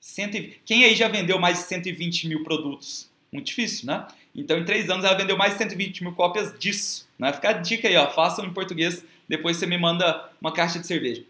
100, 0.00 0.54
quem 0.64 0.84
aí 0.84 0.96
já 0.96 1.06
vendeu 1.06 1.38
mais 1.38 1.58
de 1.58 1.64
120 1.66 2.26
mil 2.26 2.42
produtos? 2.42 3.08
Muito 3.32 3.46
difícil, 3.46 3.86
né? 3.86 4.04
Então, 4.34 4.58
em 4.58 4.64
três 4.64 4.90
anos, 4.90 5.04
ela 5.04 5.16
vendeu 5.16 5.36
mais 5.36 5.52
de 5.52 5.58
120 5.58 6.02
mil 6.02 6.12
cópias 6.12 6.58
disso. 6.58 7.08
Né? 7.16 7.32
Fica 7.32 7.50
a 7.50 7.52
dica 7.52 7.86
aí, 7.86 7.96
ó. 7.96 8.10
Façam 8.10 8.44
em 8.44 8.52
português, 8.52 9.04
depois 9.28 9.58
você 9.58 9.66
me 9.66 9.78
manda 9.78 10.28
uma 10.40 10.50
caixa 10.50 10.80
de 10.80 10.88
cerveja. 10.88 11.22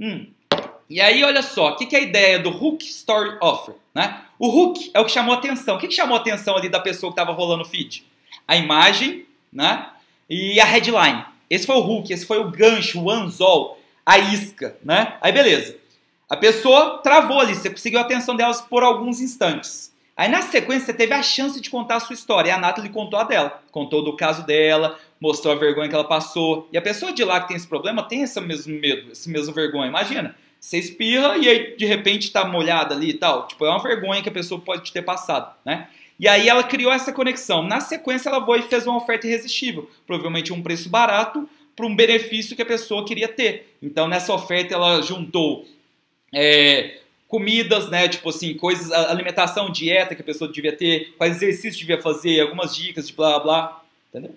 Hum. 0.00 0.33
E 0.94 1.00
aí, 1.00 1.24
olha 1.24 1.42
só, 1.42 1.70
o 1.70 1.74
que, 1.76 1.86
que 1.86 1.96
é 1.96 1.98
a 1.98 2.02
ideia 2.02 2.38
do 2.38 2.50
Hook 2.50 2.84
Story 2.84 3.36
Offer? 3.42 3.74
Né? 3.92 4.16
O 4.38 4.46
hook 4.46 4.92
é 4.94 5.00
o 5.00 5.04
que 5.04 5.10
chamou 5.10 5.34
atenção. 5.34 5.74
O 5.74 5.78
que, 5.80 5.88
que 5.88 5.94
chamou 5.94 6.16
atenção 6.16 6.56
ali 6.56 6.68
da 6.68 6.78
pessoa 6.78 7.10
que 7.10 7.20
estava 7.20 7.36
rolando 7.36 7.64
o 7.64 7.66
feed? 7.66 8.06
A 8.46 8.56
imagem 8.56 9.26
né? 9.52 9.88
e 10.30 10.60
a 10.60 10.64
headline. 10.64 11.24
Esse 11.50 11.66
foi 11.66 11.74
o 11.74 11.80
hook, 11.80 12.12
esse 12.12 12.24
foi 12.24 12.38
o 12.38 12.48
gancho, 12.48 13.02
o 13.02 13.10
anzol, 13.10 13.76
a 14.06 14.20
isca. 14.20 14.76
Né? 14.84 15.16
Aí, 15.20 15.32
beleza. 15.32 15.76
A 16.30 16.36
pessoa 16.36 16.98
travou 16.98 17.40
ali, 17.40 17.56
você 17.56 17.70
conseguiu 17.70 17.98
a 17.98 18.02
atenção 18.02 18.36
delas 18.36 18.60
por 18.60 18.84
alguns 18.84 19.20
instantes. 19.20 19.92
Aí 20.16 20.28
na 20.28 20.42
sequência 20.42 20.86
você 20.86 20.94
teve 20.94 21.12
a 21.12 21.24
chance 21.24 21.60
de 21.60 21.70
contar 21.70 21.96
a 21.96 22.00
sua 22.00 22.14
história. 22.14 22.50
E 22.50 22.52
a 22.52 22.58
Nathalie 22.58 22.88
contou 22.88 23.18
a 23.18 23.24
dela. 23.24 23.60
Contou 23.72 24.00
do 24.04 24.14
caso 24.14 24.46
dela, 24.46 24.96
mostrou 25.20 25.52
a 25.52 25.58
vergonha 25.58 25.88
que 25.88 25.94
ela 25.96 26.04
passou. 26.04 26.68
E 26.72 26.78
a 26.78 26.82
pessoa 26.82 27.12
de 27.12 27.24
lá 27.24 27.40
que 27.40 27.48
tem 27.48 27.56
esse 27.56 27.66
problema 27.66 28.00
tem 28.04 28.22
esse 28.22 28.40
mesmo 28.40 28.78
medo, 28.78 29.10
esse 29.10 29.28
mesmo 29.28 29.52
vergonha. 29.52 29.88
Imagina, 29.88 30.36
você 30.64 30.78
espirra 30.78 31.36
e 31.36 31.46
aí 31.46 31.76
de 31.76 31.84
repente 31.84 32.32
tá 32.32 32.42
molhada 32.46 32.94
ali 32.94 33.10
e 33.10 33.14
tal. 33.14 33.46
Tipo, 33.46 33.66
é 33.66 33.68
uma 33.68 33.82
vergonha 33.82 34.22
que 34.22 34.30
a 34.30 34.32
pessoa 34.32 34.58
pode 34.58 34.90
ter 34.90 35.02
passado, 35.02 35.54
né? 35.62 35.88
E 36.18 36.26
aí 36.26 36.48
ela 36.48 36.64
criou 36.64 36.90
essa 36.90 37.12
conexão. 37.12 37.62
Na 37.62 37.80
sequência 37.80 38.30
ela 38.30 38.42
foi 38.42 38.60
e 38.60 38.62
fez 38.62 38.86
uma 38.86 38.96
oferta 38.96 39.26
irresistível. 39.26 39.90
Provavelmente 40.06 40.54
um 40.54 40.62
preço 40.62 40.88
barato 40.88 41.46
para 41.76 41.84
um 41.84 41.94
benefício 41.94 42.56
que 42.56 42.62
a 42.62 42.66
pessoa 42.66 43.04
queria 43.04 43.28
ter. 43.28 43.76
Então 43.82 44.08
nessa 44.08 44.32
oferta 44.32 44.72
ela 44.72 45.02
juntou 45.02 45.68
é, 46.32 47.00
comidas, 47.28 47.90
né? 47.90 48.08
Tipo 48.08 48.30
assim, 48.30 48.54
coisas, 48.54 48.90
alimentação, 48.90 49.70
dieta 49.70 50.14
que 50.14 50.22
a 50.22 50.24
pessoa 50.24 50.50
devia 50.50 50.74
ter, 50.74 51.12
quais 51.18 51.36
exercícios 51.36 51.76
devia 51.76 52.00
fazer, 52.00 52.40
algumas 52.40 52.74
dicas 52.74 53.06
de 53.06 53.12
blá 53.12 53.38
blá, 53.38 53.82
entendeu? 54.08 54.34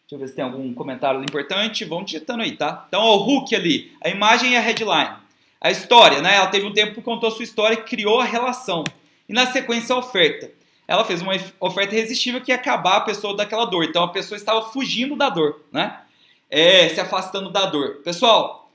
Deixa 0.00 0.14
eu 0.16 0.18
ver 0.18 0.28
se 0.28 0.34
tem 0.34 0.44
algum 0.44 0.74
comentário 0.74 1.22
importante. 1.22 1.84
Vão 1.84 2.02
digitando 2.02 2.42
aí, 2.42 2.56
tá? 2.56 2.84
Então, 2.88 3.00
ó, 3.00 3.16
o 3.16 3.28
hook 3.28 3.54
ali, 3.54 3.92
a 4.02 4.08
imagem 4.08 4.54
e 4.54 4.56
a 4.56 4.60
headline. 4.60 5.25
A 5.66 5.70
história, 5.72 6.22
né? 6.22 6.36
Ela 6.36 6.46
teve 6.46 6.64
um 6.64 6.72
tempo 6.72 6.94
que 6.94 7.02
contou 7.02 7.28
sua 7.28 7.42
história 7.42 7.74
e 7.74 7.82
criou 7.82 8.20
a 8.20 8.24
relação. 8.24 8.84
E 9.28 9.32
na 9.32 9.46
sequência, 9.46 9.96
a 9.96 9.98
oferta. 9.98 10.48
Ela 10.86 11.04
fez 11.04 11.20
uma 11.20 11.32
oferta 11.58 11.92
irresistível 11.92 12.40
que 12.40 12.52
ia 12.52 12.54
acabar 12.54 12.98
a 12.98 13.00
pessoa 13.00 13.36
daquela 13.36 13.64
dor. 13.64 13.82
Então, 13.82 14.04
a 14.04 14.08
pessoa 14.08 14.36
estava 14.36 14.62
fugindo 14.70 15.16
da 15.16 15.28
dor, 15.28 15.60
né? 15.72 16.02
É, 16.48 16.88
se 16.90 17.00
afastando 17.00 17.50
da 17.50 17.66
dor. 17.66 17.96
Pessoal, 18.04 18.70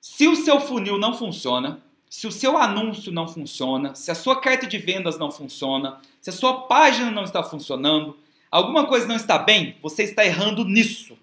se 0.00 0.28
o 0.28 0.36
seu 0.36 0.60
funil 0.60 0.98
não 0.98 1.14
funciona, 1.14 1.82
se 2.08 2.28
o 2.28 2.32
seu 2.32 2.56
anúncio 2.56 3.10
não 3.10 3.26
funciona, 3.26 3.96
se 3.96 4.12
a 4.12 4.14
sua 4.14 4.40
carta 4.40 4.68
de 4.68 4.78
vendas 4.78 5.18
não 5.18 5.32
funciona, 5.32 5.98
se 6.20 6.30
a 6.30 6.32
sua 6.32 6.60
página 6.60 7.10
não 7.10 7.24
está 7.24 7.42
funcionando, 7.42 8.16
alguma 8.48 8.86
coisa 8.86 9.08
não 9.08 9.16
está 9.16 9.36
bem, 9.36 9.74
você 9.82 10.04
está 10.04 10.24
errando 10.24 10.64
nisso. 10.64 11.18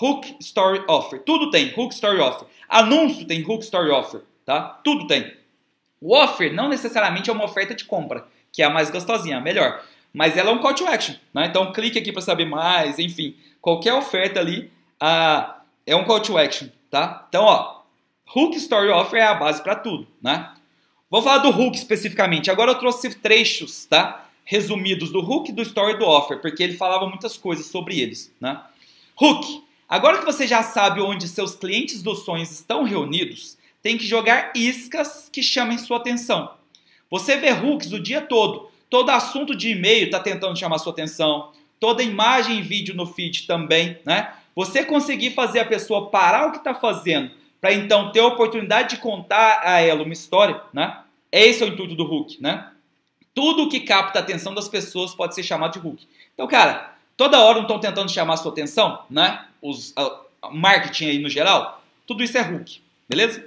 Hook 0.00 0.34
Story 0.40 0.82
Offer. 0.88 1.20
Tudo 1.24 1.50
tem 1.50 1.74
Hook 1.76 1.92
Story 1.92 2.20
Offer. 2.20 2.48
Anúncio 2.66 3.26
tem 3.26 3.42
Hook 3.42 3.62
Story 3.62 3.90
Offer, 3.90 4.22
tá? 4.46 4.80
Tudo 4.82 5.06
tem. 5.06 5.34
O 6.00 6.16
offer 6.16 6.52
não 6.54 6.68
necessariamente 6.68 7.28
é 7.28 7.32
uma 7.32 7.44
oferta 7.44 7.74
de 7.74 7.84
compra, 7.84 8.26
que 8.52 8.62
é 8.62 8.64
a 8.64 8.70
mais 8.70 8.88
gostosinha, 8.88 9.38
a 9.38 9.40
melhor. 9.40 9.82
Mas 10.14 10.36
ela 10.36 10.50
é 10.50 10.52
um 10.54 10.58
call 10.58 10.74
to 10.74 10.86
action, 10.86 11.14
né? 11.34 11.46
Então 11.46 11.72
clique 11.72 11.98
aqui 11.98 12.12
para 12.12 12.22
saber 12.22 12.46
mais, 12.46 12.98
enfim. 12.98 13.36
Qualquer 13.60 13.92
oferta 13.92 14.40
ali 14.40 14.70
é 15.84 15.94
um 15.94 16.04
call 16.04 16.20
to 16.20 16.38
action, 16.38 16.68
tá? 16.90 17.26
Então, 17.28 17.44
ó, 17.44 17.82
Hook 18.34 18.56
Story 18.56 18.88
Offer 18.88 19.20
é 19.20 19.26
a 19.26 19.34
base 19.34 19.62
para 19.62 19.74
tudo, 19.74 20.06
né? 20.22 20.52
Vou 21.10 21.22
falar 21.22 21.38
do 21.38 21.50
Hook 21.50 21.76
especificamente. 21.76 22.50
Agora 22.50 22.72
eu 22.72 22.78
trouxe 22.78 23.14
trechos, 23.14 23.84
tá? 23.84 24.26
Resumidos 24.44 25.10
do 25.10 25.20
Hook, 25.20 25.52
do 25.52 25.62
Story 25.62 25.98
do 25.98 26.06
Offer, 26.06 26.40
porque 26.40 26.62
ele 26.62 26.76
falava 26.76 27.06
muitas 27.06 27.36
coisas 27.36 27.66
sobre 27.66 28.00
eles, 28.00 28.32
né? 28.40 28.60
Hook. 29.20 29.64
Agora 29.88 30.18
que 30.18 30.24
você 30.24 30.46
já 30.46 30.62
sabe 30.62 31.00
onde 31.00 31.28
seus 31.28 31.54
clientes 31.54 32.02
dos 32.02 32.24
sonhos 32.24 32.50
estão 32.50 32.82
reunidos, 32.82 33.56
tem 33.82 33.96
que 33.96 34.06
jogar 34.06 34.52
iscas 34.54 35.28
que 35.32 35.42
chamem 35.42 35.78
sua 35.78 35.98
atenção. 35.98 36.52
Você 37.10 37.36
vê 37.36 37.52
hooks 37.52 37.92
o 37.92 38.00
dia 38.00 38.20
todo. 38.20 38.70
Todo 38.90 39.10
assunto 39.10 39.54
de 39.54 39.70
e-mail 39.70 40.06
está 40.06 40.20
tentando 40.20 40.58
chamar 40.58 40.78
sua 40.78 40.92
atenção. 40.92 41.52
Toda 41.78 42.02
imagem 42.02 42.58
e 42.58 42.62
vídeo 42.62 42.94
no 42.94 43.06
feed 43.06 43.46
também, 43.46 43.98
né? 44.04 44.32
Você 44.54 44.84
conseguir 44.84 45.32
fazer 45.32 45.60
a 45.60 45.64
pessoa 45.64 46.08
parar 46.08 46.48
o 46.48 46.52
que 46.52 46.58
está 46.58 46.74
fazendo 46.74 47.30
para 47.60 47.72
então 47.72 48.10
ter 48.12 48.20
a 48.20 48.26
oportunidade 48.26 48.96
de 48.96 49.02
contar 49.02 49.60
a 49.62 49.80
ela 49.80 50.02
uma 50.02 50.12
história, 50.12 50.60
né? 50.72 51.00
Esse 51.30 51.62
é 51.62 51.66
o 51.66 51.68
intuito 51.68 51.94
do 51.94 52.04
Hulk, 52.04 52.40
né? 52.40 52.70
Tudo 53.34 53.68
que 53.68 53.80
capta 53.80 54.18
a 54.18 54.22
atenção 54.22 54.54
das 54.54 54.68
pessoas 54.68 55.14
pode 55.14 55.34
ser 55.34 55.42
chamado 55.42 55.72
de 55.72 55.78
Hulk. 55.78 56.06
Então, 56.32 56.46
cara, 56.46 56.94
toda 57.16 57.38
hora 57.38 57.56
não 57.56 57.62
estão 57.62 57.78
tentando 57.78 58.10
chamar 58.10 58.36
sua 58.38 58.52
atenção, 58.52 59.04
né? 59.10 59.44
Os 59.60 59.92
a 59.96 60.50
marketing 60.50 61.06
aí 61.06 61.18
no 61.18 61.28
geral, 61.28 61.82
tudo 62.06 62.22
isso 62.22 62.38
é 62.38 62.42
Hulk, 62.42 62.80
beleza? 63.08 63.46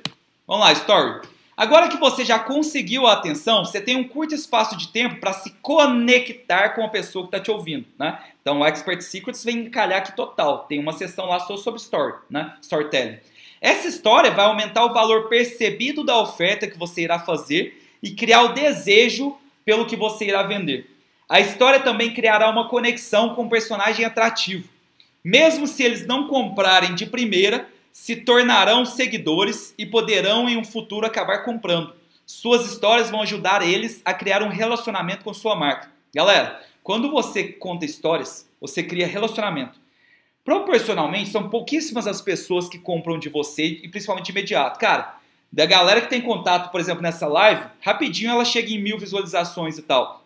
Vamos 0.49 0.65
lá, 0.65 0.73
story. 0.73 1.27
Agora 1.55 1.89
que 1.89 1.97
você 1.97 2.25
já 2.25 2.39
conseguiu 2.39 3.05
a 3.05 3.13
atenção, 3.13 3.63
você 3.63 3.79
tem 3.79 3.95
um 3.95 4.03
curto 4.03 4.33
espaço 4.33 4.75
de 4.75 4.87
tempo 4.87 5.19
para 5.19 5.31
se 5.31 5.51
conectar 5.61 6.69
com 6.69 6.83
a 6.83 6.89
pessoa 6.89 7.25
que 7.25 7.27
está 7.27 7.39
te 7.39 7.51
ouvindo, 7.51 7.85
né? 7.99 8.17
Então, 8.41 8.59
o 8.59 8.65
Expert 8.65 8.99
Secrets 9.01 9.43
vem 9.43 9.69
calhar 9.69 9.99
aqui 9.99 10.15
total. 10.15 10.65
Tem 10.67 10.79
uma 10.79 10.91
sessão 10.93 11.27
lá 11.27 11.39
só 11.39 11.55
sobre 11.55 11.79
story, 11.79 12.15
né? 12.27 12.55
Storytelling. 12.63 13.19
Essa 13.61 13.87
história 13.87 14.31
vai 14.31 14.45
aumentar 14.45 14.85
o 14.85 14.91
valor 14.91 15.29
percebido 15.29 16.03
da 16.03 16.19
oferta 16.19 16.65
que 16.65 16.79
você 16.79 17.03
irá 17.03 17.19
fazer 17.19 17.79
e 18.01 18.09
criar 18.09 18.41
o 18.41 18.53
desejo 18.53 19.37
pelo 19.63 19.85
que 19.85 19.95
você 19.95 20.25
irá 20.25 20.41
vender. 20.41 20.89
A 21.29 21.39
história 21.39 21.79
também 21.79 22.11
criará 22.11 22.49
uma 22.49 22.67
conexão 22.67 23.35
com 23.35 23.43
um 23.43 23.49
personagem 23.49 24.03
atrativo. 24.03 24.67
Mesmo 25.23 25.67
se 25.67 25.83
eles 25.83 26.07
não 26.07 26.27
comprarem 26.27 26.95
de 26.95 27.05
primeira, 27.05 27.69
se 27.99 28.15
tornarão 28.15 28.85
seguidores 28.85 29.75
e 29.77 29.85
poderão 29.85 30.47
em 30.47 30.55
um 30.55 30.63
futuro 30.63 31.05
acabar 31.05 31.39
comprando. 31.39 31.93
Suas 32.25 32.65
histórias 32.65 33.09
vão 33.09 33.21
ajudar 33.21 33.61
eles 33.61 34.01
a 34.05 34.13
criar 34.13 34.41
um 34.41 34.47
relacionamento 34.47 35.25
com 35.25 35.33
sua 35.33 35.53
marca. 35.53 35.91
Galera, 36.15 36.63
quando 36.81 37.11
você 37.11 37.43
conta 37.43 37.83
histórias, 37.83 38.49
você 38.59 38.81
cria 38.81 39.05
relacionamento. 39.05 39.77
Proporcionalmente, 40.45 41.29
são 41.29 41.49
pouquíssimas 41.49 42.07
as 42.07 42.21
pessoas 42.21 42.69
que 42.69 42.79
compram 42.79 43.19
de 43.19 43.27
você, 43.27 43.65
e 43.83 43.89
principalmente 43.89 44.27
de 44.27 44.31
imediato. 44.31 44.79
Cara, 44.79 45.17
da 45.51 45.65
galera 45.65 45.99
que 45.99 46.09
tem 46.09 46.21
contato, 46.21 46.71
por 46.71 46.79
exemplo, 46.79 47.03
nessa 47.03 47.27
live, 47.27 47.65
rapidinho 47.81 48.31
ela 48.31 48.45
chega 48.45 48.71
em 48.71 48.81
mil 48.81 48.97
visualizações 48.97 49.77
e 49.77 49.81
tal 49.81 50.18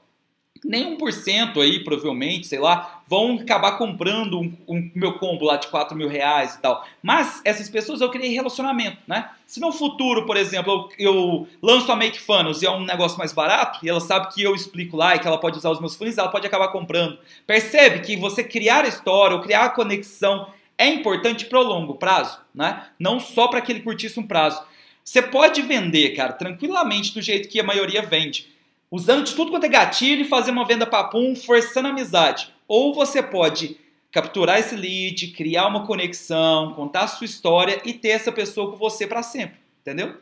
nem 0.63 0.97
1% 0.97 1.61
aí, 1.61 1.83
provavelmente, 1.83 2.47
sei 2.47 2.59
lá, 2.59 3.01
vão 3.07 3.35
acabar 3.35 3.77
comprando 3.77 4.39
um, 4.39 4.53
um, 4.67 4.91
meu 4.95 5.13
combo 5.19 5.45
lá 5.45 5.57
de 5.57 5.67
4 5.67 5.95
mil 5.95 6.07
reais 6.07 6.55
e 6.55 6.61
tal. 6.61 6.85
Mas 7.01 7.41
essas 7.43 7.69
pessoas 7.69 8.01
eu 8.01 8.09
criei 8.09 8.33
relacionamento, 8.33 8.97
né? 9.05 9.29
Se 9.45 9.59
no 9.59 9.71
futuro, 9.71 10.25
por 10.25 10.37
exemplo, 10.37 10.89
eu, 10.97 11.13
eu 11.13 11.47
lanço 11.61 11.91
a 11.91 11.95
Make 11.95 12.19
Funnels 12.19 12.61
e 12.61 12.65
é 12.65 12.71
um 12.71 12.85
negócio 12.85 13.17
mais 13.17 13.33
barato, 13.33 13.79
e 13.83 13.89
ela 13.89 13.99
sabe 13.99 14.33
que 14.33 14.41
eu 14.41 14.55
explico 14.55 14.95
lá 14.95 15.15
e 15.15 15.19
que 15.19 15.27
ela 15.27 15.37
pode 15.37 15.57
usar 15.57 15.69
os 15.69 15.79
meus 15.79 15.95
funis, 15.95 16.17
ela 16.17 16.29
pode 16.29 16.47
acabar 16.47 16.69
comprando. 16.69 17.19
Percebe 17.45 17.99
que 17.99 18.15
você 18.15 18.43
criar 18.43 18.85
a 18.85 18.87
história 18.87 19.35
ou 19.35 19.41
criar 19.41 19.65
a 19.65 19.69
conexão 19.69 20.47
é 20.77 20.87
importante 20.87 21.45
para 21.45 21.59
o 21.59 21.63
longo 21.63 21.95
prazo, 21.95 22.39
né? 22.53 22.87
Não 22.97 23.19
só 23.19 23.47
para 23.47 23.61
que 23.61 23.71
ele 23.71 23.81
curtisse 23.81 24.19
um 24.19 24.25
prazo. 24.25 24.63
Você 25.03 25.21
pode 25.21 25.61
vender, 25.61 26.15
cara, 26.15 26.33
tranquilamente 26.33 27.13
do 27.13 27.21
jeito 27.21 27.49
que 27.49 27.59
a 27.59 27.63
maioria 27.63 28.01
vende 28.01 28.52
usando 28.93 29.25
de 29.25 29.33
tudo 29.33 29.49
quanto 29.49 29.65
é 29.65 29.69
gatilho 29.69 30.21
e 30.21 30.27
fazer 30.27 30.51
uma 30.51 30.67
venda 30.67 30.85
papum, 30.85 31.35
forçando 31.35 31.87
a 31.87 31.91
amizade. 31.91 32.53
Ou 32.67 32.93
você 32.93 33.23
pode 33.23 33.75
capturar 34.11 34.59
esse 34.59 34.75
lead, 34.75 35.29
criar 35.29 35.65
uma 35.65 35.87
conexão, 35.87 36.75
contar 36.75 37.05
a 37.05 37.07
sua 37.07 37.25
história 37.25 37.81
e 37.83 37.91
ter 37.91 38.09
essa 38.09 38.31
pessoa 38.31 38.69
com 38.69 38.77
você 38.77 39.07
para 39.07 39.23
sempre, 39.23 39.57
entendeu? 39.81 40.21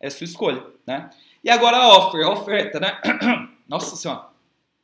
É 0.00 0.08
a 0.08 0.10
sua 0.10 0.24
escolha, 0.24 0.66
né? 0.84 1.08
E 1.44 1.48
agora 1.48 1.76
a 1.76 1.98
offer, 1.98 2.26
a 2.26 2.32
oferta, 2.32 2.80
né? 2.80 3.00
Nossa 3.68 3.94
senhora. 3.94 4.26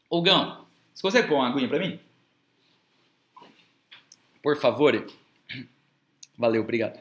Ô 0.09 0.23
Gão, 0.23 0.65
você 0.95 1.03
consegue 1.03 1.27
pôr 1.27 1.35
uma 1.35 1.49
aguinha 1.49 1.69
para 1.69 1.81
mim? 1.81 1.99
Por 4.41 4.57
favor. 4.57 5.05
Valeu, 6.39 6.63
obrigado. 6.63 7.01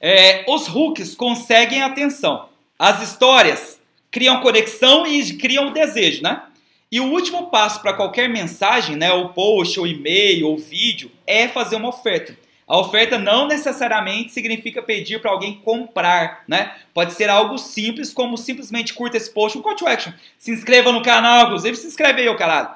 É, 0.00 0.42
os 0.50 0.66
hooks 0.68 1.14
conseguem 1.14 1.82
atenção. 1.82 2.48
As 2.78 3.02
histórias 3.02 3.79
criam 4.10 4.40
conexão 4.40 5.06
e 5.06 5.34
criam 5.34 5.72
desejo, 5.72 6.22
né? 6.22 6.42
E 6.90 7.00
o 7.00 7.12
último 7.12 7.50
passo 7.50 7.80
para 7.80 7.92
qualquer 7.92 8.28
mensagem, 8.28 8.96
né, 8.96 9.12
ou 9.12 9.28
post, 9.28 9.78
ou 9.78 9.86
e-mail, 9.86 10.48
ou 10.48 10.58
vídeo, 10.58 11.10
é 11.24 11.46
fazer 11.46 11.76
uma 11.76 11.88
oferta. 11.88 12.36
A 12.66 12.78
oferta 12.78 13.18
não 13.18 13.46
necessariamente 13.48 14.32
significa 14.32 14.80
pedir 14.80 15.20
para 15.20 15.30
alguém 15.30 15.54
comprar, 15.54 16.44
né? 16.46 16.72
Pode 16.94 17.14
ser 17.14 17.28
algo 17.28 17.58
simples, 17.58 18.12
como 18.12 18.38
simplesmente 18.38 18.94
curta 18.94 19.16
esse 19.16 19.28
post, 19.28 19.58
um 19.58 19.60
call 19.62 19.74
to 19.74 19.88
action. 19.88 20.12
Se 20.38 20.52
inscreva 20.52 20.92
no 20.92 21.02
canal, 21.02 21.46
inclusive 21.46 21.76
se 21.76 21.88
inscreve 21.88 22.22
aí, 22.22 22.28
ô 22.28 22.36
caralho. 22.36 22.70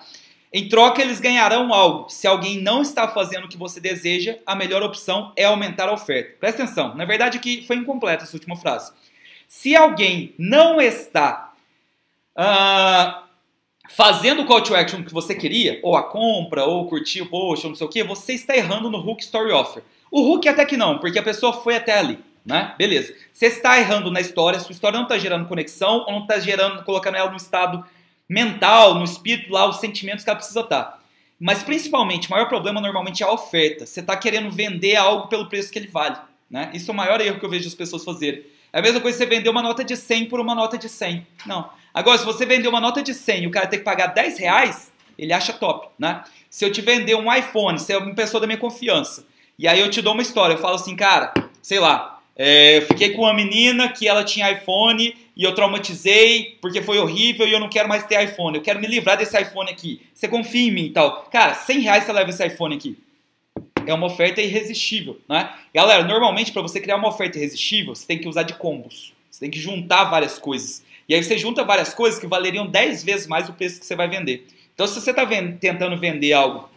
Em 0.52 0.68
troca, 0.68 1.00
eles 1.00 1.20
ganharão 1.20 1.72
algo. 1.72 2.08
Se 2.08 2.26
alguém 2.26 2.60
não 2.60 2.82
está 2.82 3.08
fazendo 3.08 3.44
o 3.44 3.48
que 3.48 3.56
você 3.56 3.80
deseja, 3.80 4.36
a 4.46 4.54
melhor 4.54 4.82
opção 4.82 5.32
é 5.36 5.44
aumentar 5.44 5.88
a 5.88 5.92
oferta. 5.92 6.36
Presta 6.38 6.62
atenção, 6.62 6.94
na 6.94 7.04
verdade 7.04 7.38
aqui 7.38 7.64
foi 7.66 7.76
incompleta 7.76 8.24
essa 8.24 8.36
última 8.36 8.56
frase. 8.56 8.92
Se 9.56 9.74
alguém 9.74 10.34
não 10.36 10.80
está 10.80 11.54
ah, 12.36 13.22
fazendo 13.88 14.42
o 14.42 14.46
call 14.46 14.60
to 14.60 14.74
action 14.74 15.04
que 15.04 15.14
você 15.14 15.32
queria, 15.32 15.78
ou 15.82 15.96
a 15.96 16.02
compra, 16.02 16.64
ou 16.64 16.86
curtir 16.86 17.22
o 17.22 17.30
post, 17.30 17.64
ou 17.64 17.70
não 17.70 17.76
sei 17.76 17.86
o 17.86 17.88
que, 17.88 18.02
você 18.02 18.34
está 18.34 18.56
errando 18.56 18.90
no 18.90 18.98
hook 18.98 19.22
story 19.22 19.52
offer. 19.52 19.84
O 20.10 20.20
hook 20.20 20.48
até 20.48 20.66
que 20.66 20.76
não, 20.76 20.98
porque 20.98 21.20
a 21.20 21.22
pessoa 21.22 21.52
foi 21.52 21.76
até 21.76 21.96
ali, 21.96 22.18
né? 22.44 22.74
Beleza. 22.76 23.14
Você 23.32 23.46
está 23.46 23.78
errando 23.78 24.10
na 24.10 24.20
história, 24.20 24.58
sua 24.58 24.72
história 24.72 24.96
não 24.96 25.04
está 25.04 25.16
gerando 25.16 25.48
conexão, 25.48 26.04
ou 26.04 26.12
não 26.12 26.22
está 26.22 26.40
gerando, 26.40 26.82
colocando 26.82 27.16
ela 27.16 27.30
no 27.30 27.36
estado 27.36 27.82
mental, 28.28 28.96
no 28.96 29.04
espírito 29.04 29.52
lá, 29.52 29.66
os 29.68 29.76
sentimentos 29.76 30.24
que 30.24 30.30
ela 30.30 30.36
precisa 30.36 30.60
estar. 30.60 31.00
Mas 31.38 31.62
principalmente, 31.62 32.26
o 32.26 32.32
maior 32.32 32.48
problema 32.48 32.80
normalmente 32.80 33.22
é 33.22 33.26
a 33.26 33.32
oferta. 33.32 33.86
Você 33.86 34.00
está 34.00 34.16
querendo 34.16 34.50
vender 34.50 34.96
algo 34.96 35.28
pelo 35.28 35.48
preço 35.48 35.72
que 35.72 35.78
ele 35.78 35.88
vale. 35.88 36.16
Né? 36.50 36.70
Isso 36.74 36.90
é 36.90 36.92
o 36.92 36.96
maior 36.96 37.20
erro 37.20 37.38
que 37.38 37.46
eu 37.46 37.50
vejo 37.50 37.68
as 37.68 37.74
pessoas 37.74 38.04
fazerem. 38.04 38.52
É 38.74 38.80
a 38.80 38.82
mesma 38.82 39.00
coisa 39.00 39.16
que 39.16 39.22
você 39.22 39.30
vender 39.30 39.48
uma 39.48 39.62
nota 39.62 39.84
de 39.84 39.96
100 39.96 40.24
por 40.24 40.40
uma 40.40 40.52
nota 40.52 40.76
de 40.76 40.88
100. 40.88 41.24
Não. 41.46 41.70
Agora, 41.94 42.18
se 42.18 42.24
você 42.24 42.44
vender 42.44 42.66
uma 42.66 42.80
nota 42.80 43.04
de 43.04 43.14
100 43.14 43.44
e 43.44 43.46
o 43.46 43.50
cara 43.52 43.68
tem 43.68 43.78
que 43.78 43.84
pagar 43.84 44.08
10 44.08 44.36
reais, 44.36 44.92
ele 45.16 45.32
acha 45.32 45.52
top, 45.52 45.90
né? 45.96 46.24
Se 46.50 46.64
eu 46.64 46.72
te 46.72 46.80
vender 46.80 47.14
um 47.14 47.32
iPhone, 47.32 47.78
você 47.78 47.92
é 47.92 47.98
uma 47.98 48.12
pessoa 48.16 48.40
da 48.40 48.48
minha 48.48 48.58
confiança, 48.58 49.24
e 49.56 49.68
aí 49.68 49.78
eu 49.78 49.88
te 49.88 50.02
dou 50.02 50.12
uma 50.12 50.22
história, 50.22 50.54
eu 50.54 50.58
falo 50.58 50.74
assim, 50.74 50.96
cara, 50.96 51.32
sei 51.62 51.78
lá, 51.78 52.20
é, 52.34 52.78
eu 52.78 52.82
fiquei 52.82 53.10
com 53.10 53.22
uma 53.22 53.32
menina 53.32 53.88
que 53.88 54.08
ela 54.08 54.24
tinha 54.24 54.50
iPhone 54.50 55.16
e 55.36 55.44
eu 55.44 55.54
traumatizei 55.54 56.58
porque 56.60 56.82
foi 56.82 56.98
horrível 56.98 57.46
e 57.46 57.52
eu 57.52 57.60
não 57.60 57.68
quero 57.68 57.88
mais 57.88 58.02
ter 58.02 58.24
iPhone, 58.24 58.56
eu 58.56 58.62
quero 58.62 58.80
me 58.80 58.88
livrar 58.88 59.16
desse 59.16 59.40
iPhone 59.40 59.70
aqui. 59.70 60.02
Você 60.12 60.26
confia 60.26 60.68
em 60.68 60.72
mim 60.72 60.86
e 60.86 60.90
tal. 60.90 61.28
Cara, 61.30 61.54
100 61.54 61.78
reais 61.78 62.02
você 62.02 62.12
leva 62.12 62.30
esse 62.30 62.44
iPhone 62.44 62.74
aqui 62.74 62.98
é 63.90 63.94
uma 63.94 64.06
oferta 64.06 64.40
irresistível, 64.40 65.18
né? 65.28 65.52
Galera, 65.74 66.04
normalmente 66.04 66.52
para 66.52 66.62
você 66.62 66.80
criar 66.80 66.96
uma 66.96 67.08
oferta 67.08 67.38
irresistível, 67.38 67.94
você 67.94 68.06
tem 68.06 68.18
que 68.18 68.28
usar 68.28 68.42
de 68.42 68.54
combos. 68.54 69.12
Você 69.30 69.40
tem 69.40 69.50
que 69.50 69.58
juntar 69.58 70.04
várias 70.04 70.38
coisas. 70.38 70.84
E 71.08 71.14
aí 71.14 71.22
você 71.22 71.36
junta 71.36 71.64
várias 71.64 71.92
coisas 71.92 72.20
que 72.20 72.26
valeriam 72.26 72.66
10 72.66 73.02
vezes 73.02 73.26
mais 73.26 73.48
o 73.48 73.52
preço 73.52 73.80
que 73.80 73.86
você 73.86 73.96
vai 73.96 74.08
vender. 74.08 74.46
Então 74.74 74.86
se 74.86 75.00
você 75.00 75.10
está 75.10 75.26
tentando 75.60 75.98
vender 75.98 76.32
algo, 76.32 76.68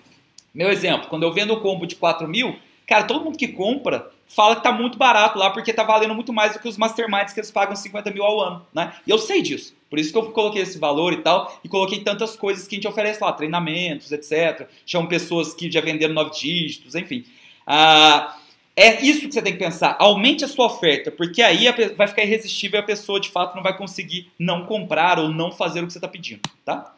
meu 0.54 0.72
exemplo, 0.72 1.08
quando 1.08 1.24
eu 1.24 1.32
vendo 1.32 1.54
o 1.54 1.62
combo 1.62 1.86
de 1.86 1.96
4 1.96 2.28
mil, 2.28 2.58
cara, 2.88 3.04
todo 3.04 3.24
mundo 3.24 3.38
que 3.38 3.48
compra 3.48 4.10
fala 4.26 4.56
que 4.56 4.64
tá 4.64 4.72
muito 4.72 4.98
barato 4.98 5.38
lá 5.38 5.52
porque 5.52 5.72
tá 5.72 5.84
valendo 5.84 6.16
muito 6.16 6.34
mais 6.34 6.54
do 6.54 6.60
que 6.60 6.68
os 6.68 6.78
masterminds 6.78 7.32
que 7.32 7.40
eles 7.40 7.52
pagam 7.52 7.76
50 7.76 8.12
mil 8.12 8.24
ao 8.24 8.42
ano, 8.42 8.66
né? 8.74 8.94
E 9.06 9.12
eu 9.12 9.20
sei 9.20 9.42
disso. 9.42 9.77
Por 9.89 9.99
isso 9.99 10.11
que 10.11 10.18
eu 10.18 10.31
coloquei 10.31 10.61
esse 10.61 10.77
valor 10.77 11.14
e 11.14 11.18
tal, 11.18 11.59
e 11.64 11.69
coloquei 11.69 12.01
tantas 12.01 12.35
coisas 12.35 12.68
que 12.68 12.76
a 12.76 12.77
gente 12.77 12.88
oferece 12.88 13.23
lá, 13.23 13.31
treinamentos, 13.31 14.11
etc. 14.11 14.68
Chamo 14.85 15.07
pessoas 15.07 15.53
que 15.53 15.72
já 15.72 15.81
venderam 15.81 16.14
nove 16.14 16.31
dígitos, 16.31 16.95
enfim. 16.95 17.26
Ah, 17.65 18.38
é 18.76 19.01
isso 19.01 19.22
que 19.22 19.34
você 19.34 19.41
tem 19.41 19.53
que 19.53 19.59
pensar. 19.59 19.95
Aumente 19.99 20.45
a 20.45 20.47
sua 20.47 20.68
oferta, 20.68 21.09
porque 21.09 21.41
aí 21.41 21.65
vai 21.95 22.07
ficar 22.07 22.23
irresistível 22.23 22.80
e 22.80 22.84
a 22.84 22.85
pessoa 22.85 23.19
de 23.19 23.30
fato 23.30 23.55
não 23.55 23.64
vai 23.64 23.76
conseguir 23.76 24.31
não 24.38 24.65
comprar 24.65 25.18
ou 25.18 25.30
não 25.30 25.51
fazer 25.51 25.81
o 25.81 25.88
que 25.88 25.93
você 25.93 25.97
está 25.97 26.07
pedindo, 26.07 26.41
tá? 26.64 26.93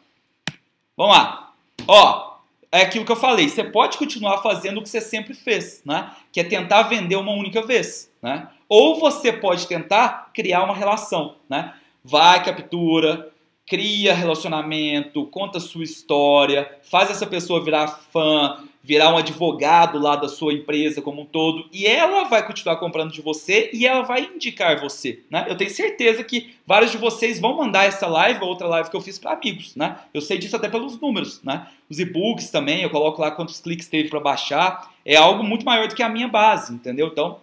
Vamos 0.96 1.16
lá. 1.16 1.54
Ó, 1.88 2.34
é 2.70 2.82
aquilo 2.82 3.04
que 3.04 3.12
eu 3.12 3.16
falei, 3.16 3.48
você 3.48 3.64
pode 3.64 3.96
continuar 3.96 4.42
fazendo 4.42 4.78
o 4.78 4.82
que 4.82 4.88
você 4.88 5.00
sempre 5.00 5.32
fez, 5.32 5.82
né? 5.84 6.10
Que 6.30 6.40
é 6.40 6.44
tentar 6.44 6.82
vender 6.82 7.16
uma 7.16 7.32
única 7.32 7.62
vez, 7.62 8.12
né? 8.22 8.48
Ou 8.68 9.00
você 9.00 9.32
pode 9.32 9.66
tentar 9.66 10.30
criar 10.34 10.62
uma 10.62 10.74
relação, 10.74 11.36
né? 11.48 11.74
Vai, 12.02 12.42
captura, 12.42 13.30
cria 13.66 14.12
relacionamento, 14.12 15.26
conta 15.26 15.60
sua 15.60 15.84
história, 15.84 16.68
faz 16.82 17.08
essa 17.10 17.26
pessoa 17.26 17.62
virar 17.62 17.86
fã, 17.86 18.64
virar 18.82 19.12
um 19.12 19.18
advogado 19.18 19.98
lá 19.98 20.16
da 20.16 20.28
sua 20.28 20.52
empresa 20.52 21.00
como 21.02 21.22
um 21.22 21.24
todo, 21.26 21.68
e 21.72 21.86
ela 21.86 22.24
vai 22.24 22.44
continuar 22.44 22.76
comprando 22.76 23.12
de 23.12 23.20
você 23.20 23.70
e 23.72 23.86
ela 23.86 24.02
vai 24.02 24.30
indicar 24.34 24.80
você, 24.80 25.22
né? 25.30 25.46
Eu 25.48 25.56
tenho 25.56 25.70
certeza 25.70 26.24
que 26.24 26.54
vários 26.66 26.90
de 26.90 26.96
vocês 26.96 27.38
vão 27.38 27.56
mandar 27.56 27.84
essa 27.84 28.06
live 28.06 28.42
ou 28.42 28.48
outra 28.48 28.66
live 28.66 28.90
que 28.90 28.96
eu 28.96 29.00
fiz 29.00 29.18
para 29.18 29.32
amigos, 29.32 29.76
né? 29.76 29.98
Eu 30.12 30.20
sei 30.20 30.38
disso 30.38 30.56
até 30.56 30.68
pelos 30.68 30.98
números, 30.98 31.40
né? 31.44 31.68
Os 31.88 32.00
e-books 32.00 32.50
também, 32.50 32.82
eu 32.82 32.90
coloco 32.90 33.20
lá 33.20 33.30
quantos 33.30 33.60
cliques 33.60 33.86
teve 33.86 34.08
para 34.08 34.18
baixar, 34.18 34.90
é 35.04 35.14
algo 35.14 35.44
muito 35.44 35.64
maior 35.64 35.86
do 35.86 35.94
que 35.94 36.02
a 36.02 36.08
minha 36.08 36.26
base, 36.26 36.72
entendeu? 36.72 37.08
Então, 37.08 37.38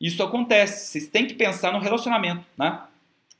isso 0.00 0.22
acontece. 0.22 0.86
Vocês 0.86 1.08
têm 1.08 1.26
que 1.26 1.34
pensar 1.34 1.72
no 1.72 1.80
relacionamento, 1.80 2.44
né? 2.56 2.80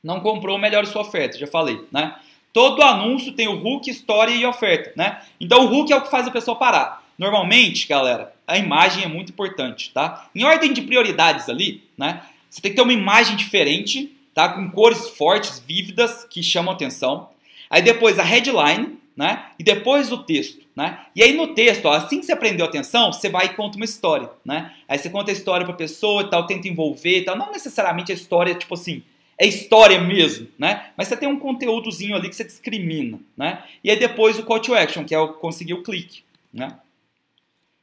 Não 0.03 0.19
comprou, 0.19 0.57
melhore 0.57 0.87
sua 0.87 1.01
oferta, 1.01 1.37
já 1.37 1.47
falei, 1.47 1.81
né? 1.91 2.15
Todo 2.53 2.81
anúncio 2.81 3.33
tem 3.33 3.47
o 3.47 3.63
hook, 3.63 3.89
história 3.89 4.31
e 4.31 4.45
oferta, 4.45 4.91
né? 4.95 5.21
Então 5.39 5.65
o 5.65 5.73
hook 5.73 5.91
é 5.91 5.95
o 5.95 6.01
que 6.01 6.09
faz 6.09 6.27
a 6.27 6.31
pessoa 6.31 6.57
parar. 6.57 7.03
Normalmente, 7.17 7.85
galera, 7.87 8.33
a 8.47 8.57
imagem 8.57 9.03
é 9.03 9.07
muito 9.07 9.31
importante, 9.31 9.91
tá? 9.93 10.29
Em 10.33 10.43
ordem 10.43 10.71
de 10.71 10.81
prioridades 10.81 11.49
ali, 11.49 11.83
né? 11.97 12.23
Você 12.49 12.61
tem 12.61 12.71
que 12.71 12.77
ter 12.77 12.81
uma 12.81 12.93
imagem 12.93 13.35
diferente, 13.35 14.15
tá? 14.33 14.49
Com 14.49 14.71
cores 14.71 15.09
fortes, 15.09 15.59
vívidas, 15.59 16.23
que 16.23 16.41
chamam 16.41 16.73
atenção. 16.73 17.29
Aí 17.69 17.81
depois 17.81 18.17
a 18.17 18.23
headline, 18.23 18.97
né? 19.15 19.47
E 19.59 19.63
depois 19.63 20.13
o 20.13 20.19
texto, 20.19 20.65
né? 20.73 20.99
E 21.13 21.21
aí 21.21 21.33
no 21.33 21.53
texto, 21.53 21.85
ó, 21.85 21.91
assim 21.91 22.21
que 22.21 22.25
você 22.25 22.31
aprendeu 22.31 22.65
atenção, 22.65 23.11
você 23.11 23.27
vai 23.27 23.47
e 23.47 23.49
conta 23.49 23.75
uma 23.75 23.85
história, 23.85 24.29
né? 24.45 24.73
Aí 24.87 24.97
você 24.97 25.09
conta 25.09 25.29
a 25.29 25.33
história 25.33 25.65
pra 25.65 25.75
pessoa 25.75 26.23
e 26.23 26.29
tal, 26.29 26.47
tenta 26.47 26.69
envolver 26.69 27.19
e 27.19 27.25
tal. 27.25 27.37
Não 27.37 27.51
necessariamente 27.51 28.13
a 28.13 28.15
história, 28.15 28.55
tipo 28.55 28.73
assim, 28.73 29.03
é 29.39 29.47
história 29.47 30.01
mesmo, 30.01 30.49
né? 30.59 30.91
Mas 30.97 31.07
você 31.07 31.15
tem 31.15 31.29
um 31.29 31.39
conteúdozinho 31.39 32.13
ali 32.13 32.27
que 32.27 32.35
você 32.35 32.43
discrimina, 32.43 33.17
né? 33.37 33.63
E 33.81 33.89
aí 33.89 33.97
depois 33.97 34.37
o 34.37 34.43
call 34.43 34.59
to 34.59 34.75
action, 34.75 35.05
que 35.05 35.15
é 35.15 35.19
o 35.19 35.29
conseguir 35.29 35.75
o 35.75 35.81
clique, 35.81 36.23
né? 36.53 36.77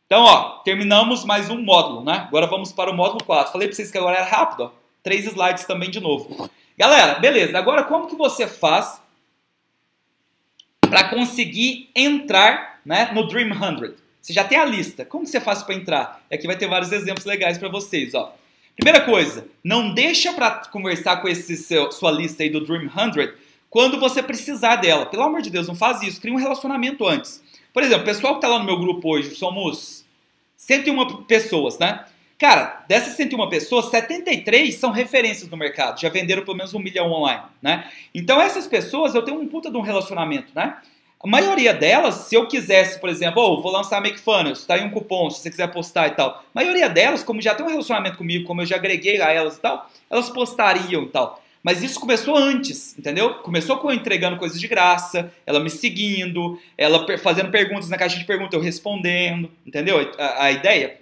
Então, 0.05 0.23
ó, 0.23 0.59
terminamos 0.59 1.25
mais 1.25 1.49
um 1.49 1.61
módulo, 1.61 2.05
né? 2.05 2.27
Agora 2.29 2.47
vamos 2.47 2.73
para 2.73 2.91
o 2.91 2.95
módulo 2.95 3.25
4. 3.25 3.53
Falei 3.53 3.67
para 3.67 3.75
vocês 3.75 3.91
que 3.91 3.97
agora 3.97 4.19
era 4.19 4.27
rápido, 4.27 4.65
ó. 4.65 4.71
Três 5.03 5.25
slides 5.25 5.65
também 5.65 5.91
de 5.91 5.99
novo. 5.99 6.51
Galera, 6.77 7.19
beleza. 7.19 7.57
Agora 7.57 7.85
como 7.85 8.07
que 8.07 8.15
você 8.15 8.47
faz 8.47 9.01
para 10.81 11.09
conseguir 11.09 11.91
entrar 11.97 12.81
né, 12.85 13.11
no 13.15 13.27
Dream 13.27 13.49
100? 13.49 13.95
Você 14.21 14.33
já 14.35 14.45
tem 14.45 14.59
a 14.59 14.65
lista. 14.65 15.07
Como 15.07 15.25
que 15.25 15.31
você 15.31 15.41
faz 15.41 15.63
para 15.63 15.75
entrar? 15.75 16.23
E 16.31 16.35
aqui 16.35 16.47
vai 16.47 16.57
ter 16.57 16.69
vários 16.69 16.93
exemplos 16.93 17.25
legais 17.25 17.57
para 17.57 17.69
vocês, 17.69 18.13
ó. 18.15 18.35
Primeira 18.77 19.01
coisa, 19.01 19.47
não 19.65 19.93
deixa 19.95 20.33
para 20.35 20.51
conversar 20.71 21.17
com 21.23 21.29
esse 21.29 21.57
seu, 21.57 21.91
sua 21.91 22.11
lista 22.11 22.43
aí 22.43 22.51
do 22.51 22.61
Dream 22.61 22.91
100 22.91 23.33
quando 23.71 23.99
você 23.99 24.23
precisar 24.23 24.77
dela. 24.77 25.07
Pelo 25.07 25.23
amor 25.23 25.43
de 25.43 25.51
Deus, 25.51 25.67
não 25.67 25.75
faz 25.75 26.03
isso. 26.03 26.21
Cria 26.21 26.33
um 26.33 26.39
relacionamento 26.39 27.07
antes. 27.07 27.43
Por 27.73 27.83
exemplo, 27.83 28.03
o 28.03 28.07
pessoal 28.07 28.35
que 28.35 28.39
está 28.39 28.49
lá 28.49 28.59
no 28.59 28.65
meu 28.65 28.79
grupo 28.79 29.09
hoje, 29.09 29.35
somos 29.35 30.05
101 30.57 31.25
pessoas, 31.25 31.79
né? 31.79 32.05
Cara, 32.39 32.85
dessas 32.87 33.15
101 33.17 33.49
pessoas, 33.49 33.87
73 33.87 34.75
são 34.75 34.91
referências 34.91 35.49
no 35.51 35.57
mercado, 35.57 35.99
já 35.99 36.11
venderam 36.11 36.45
pelo 36.45 36.57
menos 36.57 36.75
um 36.75 36.79
milhão 36.79 37.11
online, 37.11 37.45
né? 37.63 37.91
Então 38.15 38.41
essas 38.41 38.67
pessoas, 38.67 39.15
eu 39.15 39.23
tenho 39.23 39.41
um 39.41 39.49
puta 39.49 39.71
de 39.71 39.77
um 39.77 39.81
relacionamento, 39.81 40.53
né? 40.55 40.77
A 41.23 41.27
maioria 41.27 41.73
delas, 41.73 42.15
se 42.15 42.35
eu 42.35 42.47
quisesse, 42.47 43.01
por 43.01 43.09
exemplo, 43.09 43.43
oh, 43.43 43.63
vou 43.63 43.73
lançar 43.73 44.01
Make 44.01 44.21
Funnels, 44.21 44.65
tá 44.65 44.75
aí 44.75 44.85
um 44.85 44.91
cupom, 44.91 45.31
se 45.31 45.41
você 45.41 45.51
quiser 45.51 45.67
postar 45.73 46.09
e 46.09 46.11
tal. 46.11 46.31
A 46.31 46.43
maioria 46.55 46.89
delas, 46.89 47.25
como 47.25 47.41
já 47.41 47.55
tem 47.55 47.65
um 47.65 47.71
relacionamento 47.71 48.19
comigo, 48.19 48.45
como 48.45 48.61
eu 48.61 48.67
já 48.67 48.77
agreguei 48.77 49.21
a 49.21 49.33
elas 49.33 49.57
e 49.57 49.61
tal, 49.61 49.91
elas 50.11 50.29
postariam 50.29 51.05
e 51.05 51.09
tal. 51.09 51.43
Mas 51.67 51.83
isso 51.83 51.99
começou 51.99 52.37
antes, 52.37 52.97
entendeu? 52.97 53.35
Começou 53.37 53.79
com 53.79 53.91
eu 53.91 53.97
entregando 53.97 54.37
coisas 54.37 54.61
de 54.61 54.69
graça, 54.69 55.33
ela 55.45 55.59
me 55.59 55.69
seguindo, 55.69 56.61
ela 56.79 57.05
fazendo 57.19 57.51
perguntas 57.51 57.89
na 57.89 57.97
caixa 57.97 58.19
de 58.19 58.25
perguntas, 58.25 58.53
eu 58.53 58.61
respondendo, 58.61 59.51
entendeu? 59.67 59.99
A, 60.17 60.45
a 60.45 60.53
ideia. 60.53 61.01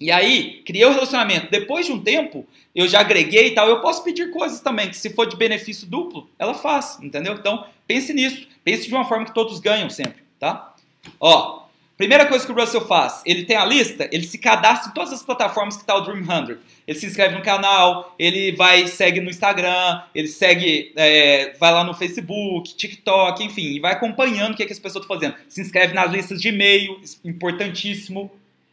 E 0.00 0.10
aí, 0.10 0.62
criei 0.64 0.84
o 0.84 0.88
um 0.88 0.94
relacionamento. 0.94 1.48
Depois 1.48 1.86
de 1.86 1.92
um 1.92 2.02
tempo, 2.02 2.44
eu 2.74 2.88
já 2.88 3.00
agreguei 3.00 3.48
e 3.48 3.54
tal, 3.54 3.68
eu 3.68 3.80
posso 3.80 4.02
pedir 4.02 4.30
coisas 4.30 4.60
também, 4.60 4.88
que 4.88 4.96
se 4.96 5.10
for 5.10 5.26
de 5.26 5.36
benefício 5.36 5.86
duplo, 5.86 6.28
ela 6.38 6.54
faz, 6.54 6.98
entendeu? 7.00 7.34
Então, 7.34 7.64
pense 7.86 8.12
nisso. 8.12 8.48
Pense 8.64 8.86
de 8.86 8.94
uma 8.94 9.04
forma 9.04 9.24
que 9.24 9.34
todos 9.34 9.58
ganham 9.60 9.90
sempre, 9.90 10.22
tá? 10.38 10.74
Ó, 11.18 11.60
Primeira 12.00 12.24
coisa 12.24 12.46
que 12.46 12.50
o 12.50 12.54
Russell 12.54 12.80
faz, 12.86 13.20
ele 13.26 13.44
tem 13.44 13.58
a 13.58 13.64
lista, 13.66 14.08
ele 14.10 14.22
se 14.22 14.38
cadastra 14.38 14.90
em 14.90 14.94
todas 14.94 15.12
as 15.12 15.22
plataformas 15.22 15.76
que 15.76 15.82
está 15.82 15.94
o 15.94 16.00
Dream 16.00 16.24
100. 16.24 16.56
Ele 16.86 16.98
se 16.98 17.04
inscreve 17.04 17.34
no 17.34 17.42
canal, 17.42 18.14
ele 18.18 18.52
vai 18.52 18.86
segue 18.86 19.20
no 19.20 19.28
Instagram, 19.28 20.00
ele 20.14 20.26
segue, 20.26 20.94
é, 20.96 21.54
vai 21.60 21.70
lá 21.70 21.84
no 21.84 21.92
Facebook, 21.92 22.74
TikTok, 22.74 23.44
enfim, 23.44 23.74
e 23.74 23.80
vai 23.80 23.92
acompanhando 23.92 24.54
o 24.54 24.56
que, 24.56 24.62
é 24.62 24.66
que 24.66 24.72
as 24.72 24.78
pessoas 24.78 25.04
estão 25.04 25.14
fazendo. 25.14 25.36
Se 25.46 25.60
inscreve 25.60 25.92
nas 25.92 26.10
listas 26.10 26.40
de 26.40 26.48
e-mail, 26.48 26.98
importantíssimo. 27.22 28.30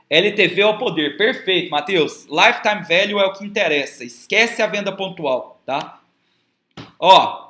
LTV 0.09 0.61
é 0.61 0.65
o 0.65 0.77
poder, 0.77 1.17
perfeito, 1.17 1.69
Matheus. 1.69 2.25
Lifetime 2.29 2.85
value 2.87 3.19
é 3.19 3.25
o 3.25 3.33
que 3.33 3.43
interessa. 3.43 4.05
Esquece 4.05 4.61
a 4.61 4.67
venda 4.67 4.93
pontual, 4.93 5.61
tá? 5.65 5.99
Ó, 6.97 7.46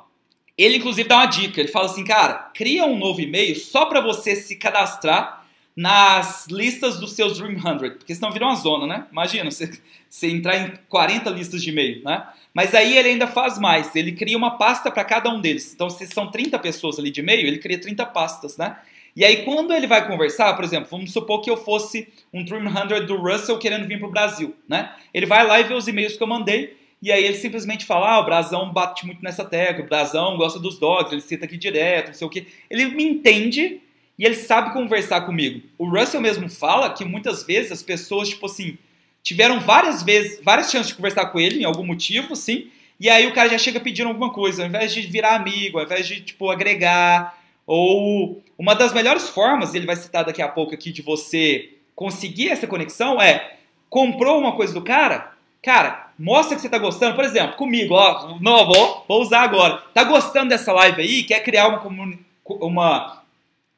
ele 0.58 0.78
inclusive 0.78 1.08
dá 1.08 1.18
uma 1.18 1.26
dica. 1.26 1.60
Ele 1.60 1.68
fala 1.68 1.86
assim, 1.86 2.04
cara, 2.04 2.50
cria 2.52 2.84
um 2.84 2.98
novo 2.98 3.20
e-mail 3.20 3.54
só 3.54 3.86
para 3.86 4.00
você 4.00 4.34
se 4.34 4.56
cadastrar 4.56 5.46
nas 5.76 6.48
listas 6.48 6.98
dos 6.98 7.12
seus 7.12 7.38
Dream 7.38 7.60
100, 7.60 7.90
porque 7.98 8.12
senão 8.12 8.32
vira 8.32 8.46
uma 8.46 8.56
zona, 8.56 8.84
né? 8.84 9.06
Imagina, 9.12 9.48
você, 9.48 9.70
você 10.10 10.28
entrar 10.28 10.56
em 10.56 10.72
40 10.88 11.30
listas 11.30 11.62
de 11.62 11.70
e-mail, 11.70 12.02
né? 12.02 12.26
Mas 12.52 12.74
aí 12.74 12.98
ele 12.98 13.10
ainda 13.10 13.28
faz 13.28 13.60
mais, 13.60 13.94
ele 13.94 14.10
cria 14.10 14.36
uma 14.36 14.58
pasta 14.58 14.90
para 14.90 15.04
cada 15.04 15.30
um 15.30 15.40
deles. 15.40 15.72
Então, 15.72 15.88
se 15.88 16.04
são 16.08 16.32
30 16.32 16.58
pessoas 16.58 16.98
ali 16.98 17.12
de 17.12 17.20
e-mail, 17.20 17.46
ele 17.46 17.58
cria 17.58 17.80
30 17.80 18.04
pastas, 18.06 18.56
né? 18.56 18.76
E 19.14 19.24
aí, 19.24 19.44
quando 19.44 19.72
ele 19.72 19.86
vai 19.86 20.04
conversar, 20.06 20.54
por 20.54 20.64
exemplo, 20.64 20.88
vamos 20.90 21.12
supor 21.12 21.40
que 21.40 21.50
eu 21.50 21.56
fosse 21.56 22.08
um 22.32 22.44
Dream 22.44 22.64
100 22.72 23.06
do 23.06 23.16
Russell 23.16 23.58
querendo 23.58 23.86
vir 23.86 24.00
para 24.00 24.08
o 24.08 24.10
Brasil, 24.10 24.56
né? 24.68 24.92
Ele 25.14 25.26
vai 25.26 25.46
lá 25.46 25.60
e 25.60 25.64
vê 25.64 25.74
os 25.74 25.86
e-mails 25.86 26.16
que 26.16 26.22
eu 26.22 26.26
mandei, 26.26 26.76
e 27.00 27.12
aí 27.12 27.24
ele 27.24 27.36
simplesmente 27.36 27.86
fala, 27.86 28.10
ah, 28.10 28.20
o 28.20 28.24
Brasão 28.24 28.72
bate 28.72 29.06
muito 29.06 29.22
nessa 29.22 29.44
tecla, 29.44 29.84
o 29.84 29.88
Brasão 29.88 30.36
gosta 30.36 30.58
dos 30.58 30.78
dogs, 30.78 31.12
ele 31.12 31.20
cita 31.20 31.44
aqui 31.44 31.56
direto, 31.56 32.08
não 32.08 32.14
sei 32.14 32.26
o 32.26 32.30
quê. 32.30 32.46
Ele 32.68 32.86
me 32.86 33.04
entende 33.04 33.80
e 34.18 34.24
ele 34.24 34.34
sabe 34.34 34.72
conversar 34.72 35.20
comigo. 35.20 35.62
O 35.78 35.88
Russell 35.88 36.20
mesmo 36.20 36.48
fala 36.48 36.92
que 36.92 37.04
muitas 37.04 37.44
vezes 37.44 37.70
as 37.70 37.82
pessoas, 37.82 38.28
tipo 38.28 38.46
assim, 38.46 38.76
tiveram 39.22 39.60
várias 39.60 40.02
vezes, 40.02 40.40
várias 40.42 40.70
chances 40.70 40.88
de 40.88 40.96
conversar 40.96 41.26
com 41.26 41.38
ele, 41.38 41.60
em 41.60 41.64
algum 41.64 41.86
motivo, 41.86 42.32
assim, 42.32 42.68
e 42.98 43.08
aí 43.08 43.26
o 43.28 43.32
cara 43.32 43.48
já 43.48 43.58
chega 43.58 43.78
pedindo 43.78 44.08
alguma 44.08 44.32
coisa, 44.32 44.62
ao 44.62 44.68
invés 44.68 44.92
de 44.92 45.02
virar 45.02 45.36
amigo, 45.36 45.78
ao 45.78 45.84
invés 45.84 46.06
de, 46.08 46.20
tipo, 46.20 46.50
agregar, 46.50 47.38
ou 47.64 48.42
uma 48.58 48.74
das 48.74 48.92
melhores 48.92 49.28
formas, 49.28 49.72
ele 49.72 49.86
vai 49.86 49.94
citar 49.94 50.24
daqui 50.24 50.42
a 50.42 50.48
pouco 50.48 50.74
aqui, 50.74 50.90
de 50.90 51.02
você 51.02 51.74
conseguir 51.94 52.48
essa 52.48 52.66
conexão 52.66 53.20
é, 53.20 53.56
comprou 53.88 54.38
uma 54.38 54.56
coisa 54.56 54.74
do 54.74 54.82
cara, 54.82 55.32
cara, 55.62 56.10
mostra 56.18 56.56
que 56.56 56.62
você 56.62 56.68
tá 56.68 56.78
gostando, 56.78 57.14
por 57.14 57.24
exemplo, 57.24 57.56
comigo, 57.56 57.94
ó, 57.94 58.38
não, 58.40 58.66
vou, 58.66 59.04
vou 59.06 59.22
usar 59.22 59.42
agora, 59.42 59.82
tá 59.94 60.04
gostando 60.04 60.48
dessa 60.48 60.72
live 60.72 61.00
aí, 61.00 61.22
quer 61.24 61.42
criar 61.42 61.68
uma, 61.68 62.18
uma, 62.46 63.22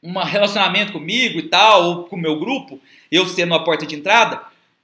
uma 0.03 0.25
relacionamento 0.25 0.93
comigo 0.93 1.39
e 1.39 1.49
tal, 1.49 1.85
ou 1.85 2.05
com 2.05 2.17
o 2.17 2.21
meu 2.21 2.39
grupo, 2.39 2.81
eu 3.11 3.27
sendo 3.27 3.55
a 3.55 3.63
porta 3.63 3.87
de 3.87 3.97
entrada, 3.97 4.41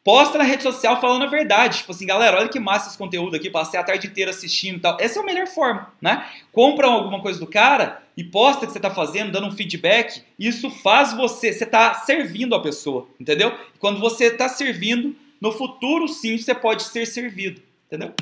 posta 0.06 0.39
na 0.39 0.44
rede 0.44 0.62
social 0.62 1.01
falando 1.01 1.24
a 1.24 1.27
verdade. 1.27 1.78
Tipo 1.78 1.90
assim, 1.90 2.06
galera, 2.06 2.39
olha 2.39 2.48
que 2.48 2.60
massa 2.60 2.89
esse 2.89 2.97
conteúdo 2.97 3.35
aqui, 3.35 3.51
passei 3.51 3.78
a 3.81 3.82
tarde 3.82 4.06
inteira 4.06 4.31
assistindo 4.31 4.77
e 4.77 4.81
tal. 4.81 4.97
Essa 5.01 5.18
é 5.18 5.23
a 5.23 5.27
melhor 5.27 5.48
forma, 5.48 5.93
né? 6.01 6.24
Compra 6.52 6.86
alguma 6.86 7.20
coisa 7.20 7.40
do 7.40 7.47
cara 7.47 8.01
e 8.16 8.23
posta 8.23 8.66
que 8.66 8.73
você 8.73 8.78
está 8.78 8.89
fazendo, 8.89 9.32
dando 9.32 9.48
um 9.48 9.56
feedback. 9.56 10.23
Isso 10.39 10.70
faz 10.70 11.12
você, 11.12 11.52
você 11.52 11.64
está 11.64 11.93
servindo 11.94 12.55
a 12.55 12.62
pessoa, 12.62 13.09
entendeu? 13.18 13.52
Quando 13.81 13.98
você 13.98 14.27
está 14.27 14.48
servindo, 14.48 15.16
no 15.47 15.52
futuro 15.52 16.09
sim 16.09 16.36
você 16.36 16.55
pode 16.55 16.82
ser 16.82 17.06
servido, 17.06 17.62
entendeu? 17.86 18.12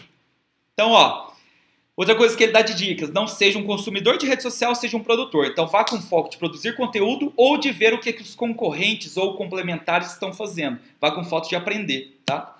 Então, 0.72 0.90
ó, 0.90 1.32
Outra 1.96 2.16
coisa 2.16 2.36
que 2.36 2.42
ele 2.42 2.52
dá 2.52 2.60
de 2.60 2.74
dicas, 2.74 3.12
não 3.12 3.24
seja 3.28 3.56
um 3.56 3.62
consumidor 3.62 4.18
de 4.18 4.26
rede 4.26 4.42
social, 4.42 4.74
seja 4.74 4.96
um 4.96 5.02
produtor. 5.02 5.46
Então 5.46 5.68
vá 5.68 5.84
com 5.84 6.02
foco 6.02 6.28
de 6.28 6.36
produzir 6.36 6.74
conteúdo 6.74 7.32
ou 7.36 7.56
de 7.56 7.70
ver 7.70 7.94
o 7.94 8.00
que, 8.00 8.12
que 8.12 8.20
os 8.22 8.34
concorrentes 8.34 9.16
ou 9.16 9.36
complementares 9.36 10.10
estão 10.10 10.32
fazendo. 10.32 10.80
Vá 11.00 11.12
com 11.12 11.22
foco 11.22 11.48
de 11.48 11.54
aprender, 11.54 12.18
tá? 12.26 12.56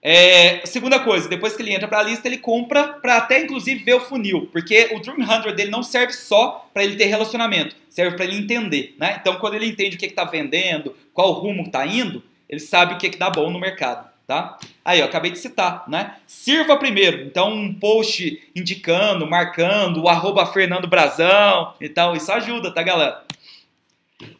É, 0.00 0.64
segunda 0.64 0.98
coisa, 0.98 1.28
depois 1.28 1.56
que 1.56 1.62
ele 1.62 1.74
entra 1.74 1.86
para 1.86 1.98
a 1.98 2.02
lista, 2.02 2.26
ele 2.26 2.38
compra 2.38 2.84
para 2.88 3.18
até 3.18 3.42
inclusive 3.42 3.84
ver 3.84 3.94
o 3.94 4.00
funil, 4.00 4.48
porque 4.50 4.88
o 4.94 5.00
Dream 5.00 5.18
Hunter 5.18 5.54
dele 5.54 5.70
não 5.70 5.82
serve 5.82 6.14
só 6.14 6.70
para 6.72 6.84
ele 6.84 6.96
ter 6.96 7.04
relacionamento, 7.04 7.76
serve 7.90 8.16
para 8.16 8.24
ele 8.24 8.38
entender, 8.38 8.94
né? 8.98 9.18
Então 9.20 9.36
quando 9.38 9.54
ele 9.54 9.66
entende 9.66 9.96
o 9.96 9.98
que 9.98 10.06
está 10.06 10.24
vendendo, 10.24 10.96
qual 11.12 11.32
rumo 11.32 11.64
está 11.64 11.84
indo, 11.84 12.22
ele 12.48 12.60
sabe 12.60 12.94
o 12.94 12.98
que, 12.98 13.10
que 13.10 13.18
dá 13.18 13.30
bom 13.30 13.50
no 13.50 13.60
mercado 13.60 14.08
tá? 14.28 14.58
Aí, 14.84 15.00
eu 15.00 15.06
acabei 15.06 15.30
de 15.30 15.38
citar, 15.38 15.88
né? 15.88 16.18
Sirva 16.26 16.76
primeiro. 16.76 17.22
Então, 17.22 17.50
um 17.50 17.72
post 17.72 18.46
indicando, 18.54 19.26
marcando, 19.26 20.02
o 20.02 20.08
arroba 20.08 20.44
Fernando 20.44 20.86
Brazão 20.86 21.72
e 21.80 21.88
tal. 21.88 22.14
Isso 22.14 22.30
ajuda, 22.30 22.70
tá, 22.70 22.82
galera? 22.82 23.24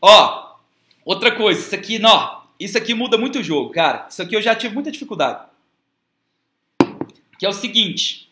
Ó, 0.02 0.56
outra 1.06 1.34
coisa, 1.34 1.58
isso 1.58 1.74
aqui, 1.74 1.98
não, 1.98 2.42
isso 2.60 2.76
aqui 2.76 2.92
muda 2.92 3.16
muito 3.16 3.38
o 3.38 3.42
jogo, 3.42 3.70
cara. 3.70 4.06
Isso 4.10 4.20
aqui 4.20 4.36
eu 4.36 4.42
já 4.42 4.54
tive 4.54 4.74
muita 4.74 4.90
dificuldade. 4.90 5.46
Que 7.38 7.46
é 7.46 7.48
o 7.48 7.52
seguinte. 7.52 8.28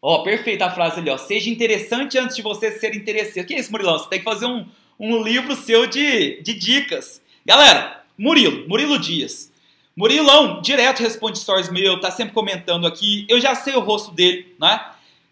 Ó, 0.00 0.22
perfeita 0.22 0.64
a 0.64 0.70
frase 0.70 0.98
ali, 0.98 1.10
ó. 1.10 1.18
Seja 1.18 1.50
interessante 1.50 2.16
antes 2.16 2.36
de 2.36 2.40
você 2.40 2.72
ser 2.72 2.94
interessante. 2.94 3.44
O 3.44 3.46
que 3.46 3.54
é 3.54 3.60
isso, 3.60 3.70
Murilão? 3.70 3.98
Você 3.98 4.08
tem 4.08 4.20
que 4.20 4.24
fazer 4.24 4.46
um, 4.46 4.66
um 4.98 5.22
livro 5.22 5.54
seu 5.54 5.86
de, 5.86 6.40
de 6.40 6.54
dicas. 6.54 7.20
Galera, 7.44 7.99
Murilo, 8.20 8.68
Murilo 8.68 8.98
Dias. 8.98 9.50
Murilão, 9.96 10.60
direto 10.60 11.00
responde 11.00 11.38
stories 11.38 11.70
meu, 11.70 11.98
tá 11.98 12.10
sempre 12.10 12.34
comentando 12.34 12.86
aqui. 12.86 13.24
Eu 13.30 13.40
já 13.40 13.54
sei 13.54 13.74
o 13.74 13.80
rosto 13.80 14.12
dele, 14.12 14.54
né? 14.60 14.78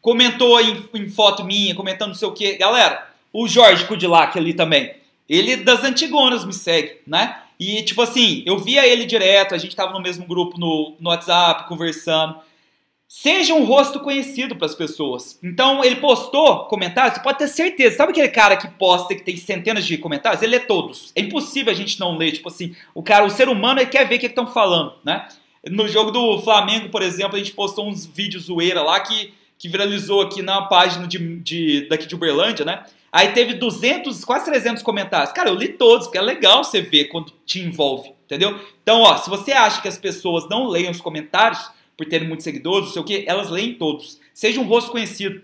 Comentou 0.00 0.58
em, 0.58 0.82
em 0.94 1.10
foto 1.10 1.44
minha, 1.44 1.74
comentando 1.74 2.08
não 2.08 2.14
sei 2.14 2.26
o 2.26 2.32
que. 2.32 2.56
Galera, 2.56 3.06
o 3.30 3.46
Jorge 3.46 3.84
Kudilac 3.84 4.38
ali 4.38 4.54
também. 4.54 4.94
Ele 5.28 5.54
das 5.56 5.84
Antigonas 5.84 6.46
me 6.46 6.52
segue, 6.54 6.96
né? 7.06 7.42
E 7.60 7.82
tipo 7.82 8.00
assim, 8.00 8.42
eu 8.46 8.56
via 8.56 8.86
ele 8.86 9.04
direto, 9.04 9.54
a 9.54 9.58
gente 9.58 9.76
tava 9.76 9.92
no 9.92 10.00
mesmo 10.00 10.26
grupo 10.26 10.58
no, 10.58 10.96
no 10.98 11.10
WhatsApp, 11.10 11.68
conversando. 11.68 12.36
Seja 13.10 13.54
um 13.54 13.64
rosto 13.64 14.00
conhecido 14.00 14.54
para 14.54 14.66
as 14.66 14.74
pessoas. 14.74 15.38
Então, 15.42 15.82
ele 15.82 15.96
postou 15.96 16.66
comentários, 16.66 17.14
você 17.14 17.22
pode 17.22 17.38
ter 17.38 17.48
certeza. 17.48 17.96
Sabe 17.96 18.12
aquele 18.12 18.28
cara 18.28 18.54
que 18.54 18.68
posta 18.68 19.14
que 19.14 19.22
tem 19.22 19.34
centenas 19.34 19.86
de 19.86 19.96
comentários? 19.96 20.42
Ele 20.42 20.58
lê 20.58 20.60
todos. 20.60 21.10
É 21.16 21.22
impossível 21.22 21.72
a 21.72 21.74
gente 21.74 21.98
não 21.98 22.18
ler. 22.18 22.32
Tipo 22.32 22.50
assim, 22.50 22.76
o 22.94 23.02
cara, 23.02 23.24
o 23.24 23.30
ser 23.30 23.48
humano, 23.48 23.80
ele 23.80 23.88
quer 23.88 24.06
ver 24.06 24.16
o 24.16 24.18
que 24.18 24.26
estão 24.26 24.46
falando, 24.46 24.92
né? 25.02 25.26
No 25.70 25.88
jogo 25.88 26.10
do 26.10 26.38
Flamengo, 26.42 26.90
por 26.90 27.00
exemplo, 27.00 27.36
a 27.36 27.38
gente 27.38 27.52
postou 27.52 27.88
uns 27.88 28.04
vídeos 28.04 28.44
zoeira 28.44 28.82
lá 28.82 29.00
que, 29.00 29.32
que 29.58 29.70
viralizou 29.70 30.20
aqui 30.20 30.42
na 30.42 30.60
página 30.62 31.06
de, 31.06 31.38
de, 31.40 31.88
daqui 31.88 32.06
de 32.06 32.14
Uberlândia, 32.14 32.66
né? 32.66 32.84
Aí 33.10 33.32
teve 33.32 33.54
200, 33.54 34.22
quase 34.22 34.44
300 34.44 34.82
comentários. 34.82 35.32
Cara, 35.32 35.48
eu 35.48 35.54
li 35.54 35.68
todos, 35.68 36.06
porque 36.06 36.18
é 36.18 36.22
legal 36.22 36.62
você 36.62 36.82
ver 36.82 37.06
quando 37.06 37.32
te 37.46 37.58
envolve, 37.60 38.12
entendeu? 38.26 38.60
Então, 38.82 39.00
ó, 39.00 39.16
se 39.16 39.30
você 39.30 39.52
acha 39.52 39.80
que 39.80 39.88
as 39.88 39.96
pessoas 39.96 40.46
não 40.46 40.68
leem 40.68 40.90
os 40.90 41.00
comentários, 41.00 41.70
por 41.98 42.06
terem 42.06 42.28
muitos 42.28 42.44
seguidores, 42.44 42.86
não 42.86 42.92
sei 42.92 43.02
o 43.02 43.04
que, 43.04 43.24
elas 43.26 43.50
leem 43.50 43.74
todos. 43.74 44.20
Seja 44.32 44.60
um 44.60 44.64
rosto 44.64 44.92
conhecido, 44.92 45.42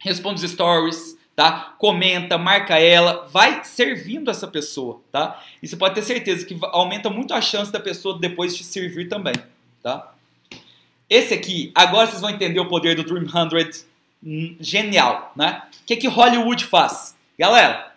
responde 0.00 0.44
os 0.44 0.50
stories, 0.50 1.16
tá? 1.36 1.76
Comenta, 1.78 2.36
marca 2.36 2.76
ela, 2.76 3.28
vai 3.30 3.62
servindo 3.64 4.28
essa 4.28 4.48
pessoa, 4.48 5.00
tá? 5.12 5.40
E 5.62 5.68
você 5.68 5.76
pode 5.76 5.94
ter 5.94 6.02
certeza 6.02 6.44
que 6.44 6.58
aumenta 6.60 7.08
muito 7.08 7.32
a 7.32 7.40
chance 7.40 7.70
da 7.70 7.78
pessoa 7.78 8.18
depois 8.18 8.56
te 8.56 8.64
servir 8.64 9.08
também, 9.08 9.34
tá? 9.80 10.12
Esse 11.08 11.34
aqui, 11.34 11.70
agora 11.72 12.08
vocês 12.08 12.20
vão 12.20 12.30
entender 12.30 12.58
o 12.58 12.66
poder 12.68 12.96
do 12.96 13.04
Dream 13.04 13.28
100 13.28 13.84
hum, 14.24 14.56
genial, 14.58 15.32
né? 15.36 15.62
O 15.82 15.86
que 15.86 15.94
que 15.94 16.08
Hollywood 16.08 16.64
faz? 16.64 17.16
Galera, 17.38 17.92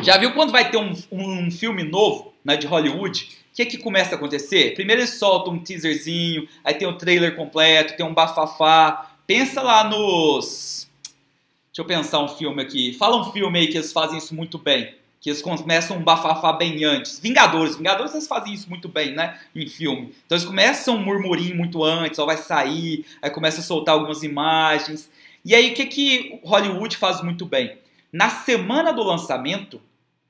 já 0.00 0.16
viu 0.16 0.32
quando 0.32 0.52
vai 0.52 0.70
ter 0.70 0.76
um, 0.76 0.94
um 1.10 1.50
filme 1.50 1.82
novo 1.82 2.32
né, 2.44 2.56
de 2.56 2.68
Hollywood 2.68 3.28
o 3.54 3.56
que, 3.56 3.66
que 3.66 3.78
começa 3.78 4.16
a 4.16 4.18
acontecer? 4.18 4.74
Primeiro 4.74 5.02
eles 5.02 5.14
soltam 5.14 5.54
um 5.54 5.60
teaserzinho, 5.60 6.48
aí 6.64 6.74
tem 6.74 6.88
o 6.88 6.98
trailer 6.98 7.36
completo, 7.36 7.96
tem 7.96 8.04
um 8.04 8.12
bafafá. 8.12 9.12
Pensa 9.28 9.62
lá 9.62 9.84
nos. 9.84 10.90
Deixa 11.68 11.80
eu 11.80 11.84
pensar 11.84 12.18
um 12.18 12.26
filme 12.26 12.60
aqui. 12.60 12.94
Fala 12.94 13.16
um 13.16 13.30
filme 13.30 13.60
aí 13.60 13.68
que 13.68 13.76
eles 13.76 13.92
fazem 13.92 14.18
isso 14.18 14.34
muito 14.34 14.58
bem. 14.58 14.96
Que 15.20 15.30
eles 15.30 15.40
começam 15.40 15.96
um 15.96 16.02
bafafá 16.02 16.52
bem 16.52 16.84
antes. 16.84 17.20
Vingadores. 17.20 17.76
Vingadores 17.76 18.12
eles 18.12 18.26
fazem 18.26 18.52
isso 18.52 18.68
muito 18.68 18.88
bem, 18.88 19.14
né? 19.14 19.38
Em 19.54 19.68
filme. 19.68 20.12
Então 20.26 20.36
eles 20.36 20.44
começam 20.44 20.96
um 20.96 21.04
murmurinho 21.04 21.54
muito 21.54 21.84
antes, 21.84 22.18
ó, 22.18 22.26
vai 22.26 22.36
sair, 22.36 23.06
aí 23.22 23.30
começa 23.30 23.60
a 23.60 23.62
soltar 23.62 23.94
algumas 23.94 24.24
imagens. 24.24 25.08
E 25.44 25.54
aí 25.54 25.70
o 25.70 25.74
que, 25.74 25.86
que 25.86 26.40
Hollywood 26.42 26.96
faz 26.96 27.22
muito 27.22 27.46
bem? 27.46 27.78
Na 28.12 28.30
semana 28.30 28.92
do 28.92 29.04
lançamento, 29.04 29.80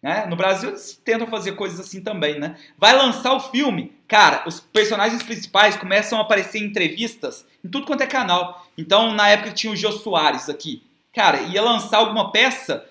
né? 0.05 0.27
No 0.27 0.37
Brasil 0.37 0.69
eles 0.69 1.01
tentam 1.03 1.27
fazer 1.27 1.53
coisas 1.53 1.81
assim 1.81 2.03
também, 2.03 2.39
né? 2.39 2.59
Vai 2.77 2.95
lançar 2.95 3.33
o 3.33 3.41
filme, 3.41 3.91
cara, 4.07 4.45
os 4.47 4.61
personagens 4.61 5.23
principais 5.23 5.79
começam 5.79 6.19
a 6.19 6.21
aparecer 6.21 6.59
em 6.59 6.67
entrevistas 6.67 7.47
em 7.65 7.69
tudo 7.71 7.87
quanto 7.87 8.03
é 8.03 8.07
canal. 8.07 8.67
Então, 8.77 9.15
na 9.15 9.31
época 9.31 9.53
tinha 9.53 9.73
o 9.73 9.77
Jô 9.77 9.91
Soares 9.93 10.51
aqui. 10.51 10.83
Cara, 11.15 11.41
ia 11.45 11.63
lançar 11.63 11.97
alguma 11.97 12.31
peça, 12.31 12.85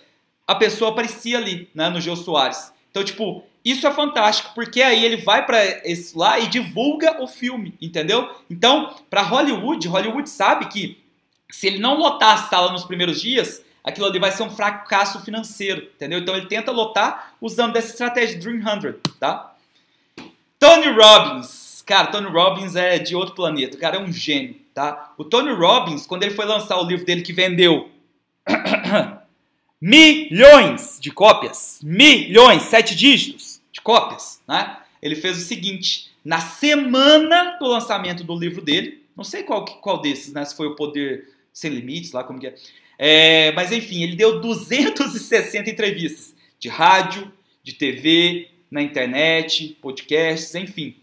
a 0.48 0.56
pessoa 0.56 0.90
aparecia 0.90 1.38
ali, 1.38 1.70
né, 1.76 1.88
no 1.88 2.02
Jô 2.02 2.16
Soares. 2.16 2.74
Então, 2.90 3.04
tipo, 3.04 3.44
isso 3.64 3.86
é 3.86 3.92
fantástico, 3.92 4.50
porque 4.56 4.82
aí 4.82 5.06
ele 5.06 5.18
vai 5.18 5.46
para 5.46 5.60
lá 6.16 6.40
e 6.40 6.48
divulga 6.48 7.22
o 7.22 7.28
filme, 7.28 7.76
entendeu? 7.80 8.28
Então, 8.50 8.96
para 9.08 9.22
Hollywood, 9.22 9.88
Hollywood 9.88 10.28
sabe 10.28 10.66
que 10.66 10.98
se 11.52 11.68
ele 11.68 11.78
não 11.78 11.96
lotar 11.96 12.34
a 12.34 12.38
sala 12.50 12.72
nos 12.72 12.86
primeiros 12.86 13.22
dias, 13.22 13.64
aquilo 13.84 14.08
ali 14.08 14.20
vai 14.20 14.32
ser 14.32 14.44
um 14.44 14.50
fracasso 14.50 15.20
financeiro, 15.22 15.90
entendeu? 15.96 16.20
Então 16.20 16.36
ele 16.36 16.48
tenta 16.48 16.72
lotar 16.72 17.34
usando 17.42 17.74
dessa 17.74 17.92
estratégia 17.92 18.40
Dream 18.40 18.62
100, 18.62 18.94
tá? 19.20 19.56
Tony 20.58 20.88
Robbins. 20.90 21.84
Cara, 21.86 22.08
Tony 22.08 22.30
Robbins 22.30 22.76
é 22.78 22.98
de 22.98 23.16
outro 23.16 23.36
planeta. 23.36 23.76
O 23.76 23.80
cara 23.80 23.98
é 23.98 24.00
um 24.00 24.12
gênio, 24.12 24.56
tá? 24.74 25.14
O 25.18 25.26
Tony 25.26 25.52
Robbins, 25.52 26.06
quando 26.06 26.24
ele 26.24 26.34
foi 26.34 26.46
lançar 26.46 26.78
o 26.80 26.88
livro 26.88 27.06
dele 27.06 27.22
que 27.22 27.34
vendeu 27.34 27.92
milhões 29.82 30.98
de 31.02 31.12
cópias, 31.12 31.80
milhões, 31.84 32.64
sete 32.64 32.96
dígitos 32.96 33.62
de 33.72 33.82
cópias, 33.82 34.42
né? 34.48 34.78
Ele 35.02 35.16
fez 35.18 35.38
o 35.38 35.42
seguinte, 35.42 36.10
na 36.24 36.40
semana 36.40 37.58
do 37.60 37.68
lançamento 37.68 38.24
do 38.24 38.40
livro 38.40 38.62
dele, 38.62 39.04
não 39.18 39.26
sei 39.26 39.44
qual, 39.44 39.66
qual 39.66 40.02
desses, 40.02 40.32
né? 40.32 40.46
Se 40.46 40.56
foi 40.56 40.68
o 40.68 40.76
Poder 40.78 41.28
Sem 41.52 41.72
Limites, 41.72 42.14
lá 42.14 42.24
como 42.24 42.40
que 42.40 42.48
é. 42.48 42.56
É, 42.98 43.52
mas 43.54 43.72
enfim, 43.72 44.04
ele 44.04 44.16
deu 44.16 44.40
260 44.40 45.70
entrevistas 45.70 46.34
de 46.60 46.70
rádio, 46.70 47.32
de 47.62 47.74
TV, 47.74 48.50
na 48.70 48.82
internet, 48.82 49.78
podcasts, 49.82 50.54
enfim. 50.56 50.96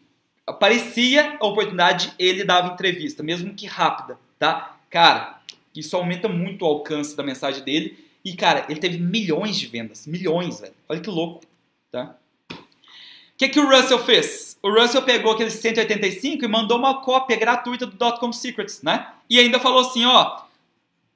Aparecia 0.47 1.37
a 1.39 1.47
oportunidade, 1.47 2.13
ele 2.19 2.45
dava 2.45 2.73
entrevista, 2.73 3.23
mesmo 3.23 3.55
que 3.55 3.67
rápida, 3.67 4.19
tá? 4.39 4.79
Cara, 4.89 5.41
isso 5.75 5.97
aumenta 5.97 6.29
muito 6.29 6.63
o 6.63 6.69
alcance 6.69 7.17
da 7.17 7.23
mensagem 7.23 7.63
dele. 7.63 7.97
E, 8.25 8.35
cara, 8.35 8.67
ele 8.69 8.81
teve 8.81 8.99
milhões 8.99 9.57
de 9.57 9.67
vendas. 9.67 10.07
Milhões, 10.07 10.61
velho. 10.61 10.75
Olha 10.89 11.01
que 11.01 11.09
louco, 11.09 11.43
tá? 11.91 12.17
que, 13.41 13.49
que 13.49 13.59
o 13.59 13.67
Russell 13.67 13.99
fez? 14.01 14.59
O 14.63 14.71
Russell 14.71 15.01
pegou 15.01 15.33
aqueles 15.33 15.55
185 15.55 16.45
e 16.45 16.49
mandou 16.49 16.77
uma 16.77 17.01
cópia 17.01 17.39
gratuita 17.39 17.87
do 17.87 17.97
Dotcom 17.97 18.31
Secrets, 18.35 18.83
né? 18.83 19.07
E 19.31 19.39
ainda 19.39 19.59
falou 19.59 19.81
assim, 19.81 20.05
ó, 20.05 20.43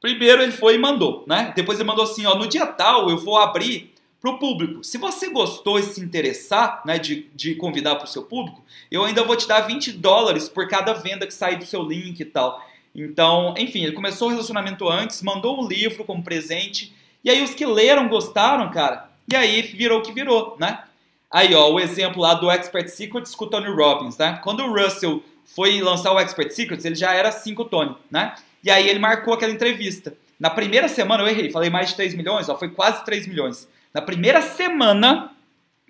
primeiro 0.05 0.43
ele 0.43 0.53
foi 0.53 0.75
e 0.75 0.79
mandou, 0.79 1.25
né? 1.27 1.51
Depois 1.57 1.81
ele 1.81 1.89
mandou 1.89 2.05
assim, 2.05 2.27
ó, 2.27 2.35
no 2.35 2.47
dia 2.47 2.67
tal 2.67 3.09
eu 3.09 3.17
vou 3.17 3.39
abrir 3.39 3.95
para 4.21 4.31
o 4.31 4.39
público. 4.39 4.85
Se 4.85 4.99
você 4.99 5.31
gostou 5.31 5.79
e 5.79 5.83
se 5.83 5.99
interessar, 5.99 6.83
né, 6.85 6.99
de, 6.99 7.31
de 7.35 7.55
convidar 7.55 7.95
para 7.95 8.05
o 8.05 8.09
seu 8.09 8.23
público, 8.23 8.63
eu 8.91 9.03
ainda 9.03 9.25
vou 9.25 9.35
te 9.35 9.49
dar 9.49 9.63
20 9.63 9.93
dólares 9.93 10.47
por 10.47 10.69
cada 10.69 10.93
venda 10.93 11.27
que 11.27 11.33
sair 11.33 11.57
do 11.57 11.65
seu 11.65 11.83
link 11.83 12.21
e 12.21 12.25
tal. 12.27 12.63
Então, 12.95 13.55
enfim, 13.57 13.83
ele 13.83 13.93
começou 13.93 14.29
o 14.29 14.31
relacionamento 14.31 14.87
antes, 14.87 15.23
mandou 15.23 15.59
um 15.59 15.67
livro 15.67 16.05
como 16.05 16.23
presente, 16.23 16.95
e 17.25 17.31
aí 17.31 17.43
os 17.43 17.55
que 17.55 17.65
leram 17.65 18.07
gostaram, 18.07 18.71
cara, 18.71 19.09
e 19.27 19.35
aí 19.35 19.63
virou 19.63 20.01
o 20.01 20.03
que 20.03 20.13
virou, 20.13 20.55
né? 20.61 20.85
Aí, 21.31 21.55
ó, 21.55 21.73
o 21.73 21.81
exemplo 21.81 22.21
lá 22.21 22.35
do 22.35 22.51
Expert 22.51 22.89
Secrets 22.89 23.35
com 23.35 23.47
o 23.47 23.49
Tony 23.49 23.69
Robbins, 23.69 24.19
né? 24.19 24.39
Quando 24.45 24.65
o 24.65 24.71
Russell 24.71 25.25
foi 25.47 25.81
lançar 25.81 26.13
o 26.13 26.21
Expert 26.21 26.51
Secrets, 26.51 26.85
ele 26.85 26.95
já 26.95 27.15
era 27.15 27.33
5 27.33 27.65
Tony, 27.65 27.97
né? 28.11 28.35
E 28.65 28.71
aí 28.71 28.89
ele 28.89 28.99
marcou 28.99 29.35
aquela 29.35 29.53
entrevista. 29.53 30.17
Na 30.41 30.49
primeira 30.49 30.89
semana, 30.89 31.23
eu 31.23 31.29
errei, 31.29 31.51
falei 31.51 31.71
mais 31.71 31.91
de 31.91 31.97
3 31.97 32.15
milhões, 32.15 32.49
ó, 32.49 32.59
foi 32.59 32.71
quase 32.71 33.05
3 33.05 33.27
milhões. 33.27 33.69
Na 33.93 34.01
primeira 34.01 34.41
semana, 34.41 35.31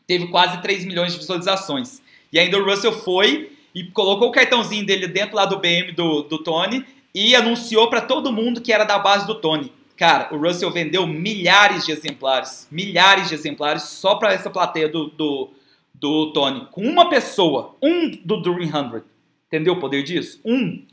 teve 0.06 0.26
quase 0.26 0.60
3 0.60 0.84
milhões 0.84 1.12
de 1.12 1.18
visualizações. 1.18 2.02
E 2.32 2.38
ainda 2.38 2.58
o 2.58 2.64
Russell 2.64 2.92
foi 2.92 3.52
e 3.74 3.84
colocou 3.84 4.28
o 4.28 4.32
cartãozinho 4.32 4.84
dele 4.84 5.06
dentro 5.06 5.36
lá 5.36 5.46
do 5.46 5.58
BM 5.58 5.92
do, 5.92 6.22
do 6.22 6.38
Tony 6.38 6.84
e 7.14 7.34
anunciou 7.34 7.88
para 7.88 8.00
todo 8.00 8.32
mundo 8.32 8.60
que 8.60 8.72
era 8.72 8.84
da 8.84 8.98
base 8.98 9.26
do 9.26 9.36
Tony. 9.36 9.72
Cara, 9.96 10.34
o 10.34 10.38
Russell 10.38 10.72
vendeu 10.72 11.06
milhares 11.06 11.86
de 11.86 11.92
exemplares, 11.92 12.66
milhares 12.70 13.28
de 13.28 13.34
exemplares 13.34 13.84
só 13.84 14.16
para 14.16 14.32
essa 14.32 14.50
plateia 14.50 14.88
do, 14.88 15.06
do, 15.06 15.50
do 15.94 16.32
Tony. 16.32 16.66
Com 16.72 16.82
uma 16.82 17.08
pessoa, 17.08 17.76
um 17.80 18.10
do 18.24 18.42
Dream 18.42 18.70
100. 18.70 19.02
Entendeu 19.46 19.74
o 19.74 19.80
poder 19.80 20.02
disso? 20.02 20.40
Um. 20.44 20.84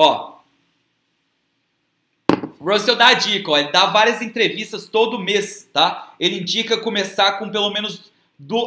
Ó. 0.00 0.38
Russell 2.60 2.94
dá 2.94 3.08
a 3.08 3.14
dica, 3.14 3.50
ó, 3.50 3.58
ele 3.58 3.72
dá 3.72 3.86
várias 3.86 4.22
entrevistas 4.22 4.86
todo 4.86 5.18
mês, 5.18 5.68
tá? 5.72 6.14
Ele 6.20 6.38
indica 6.38 6.78
começar 6.78 7.32
com 7.32 7.50
pelo 7.50 7.70
menos 7.70 8.12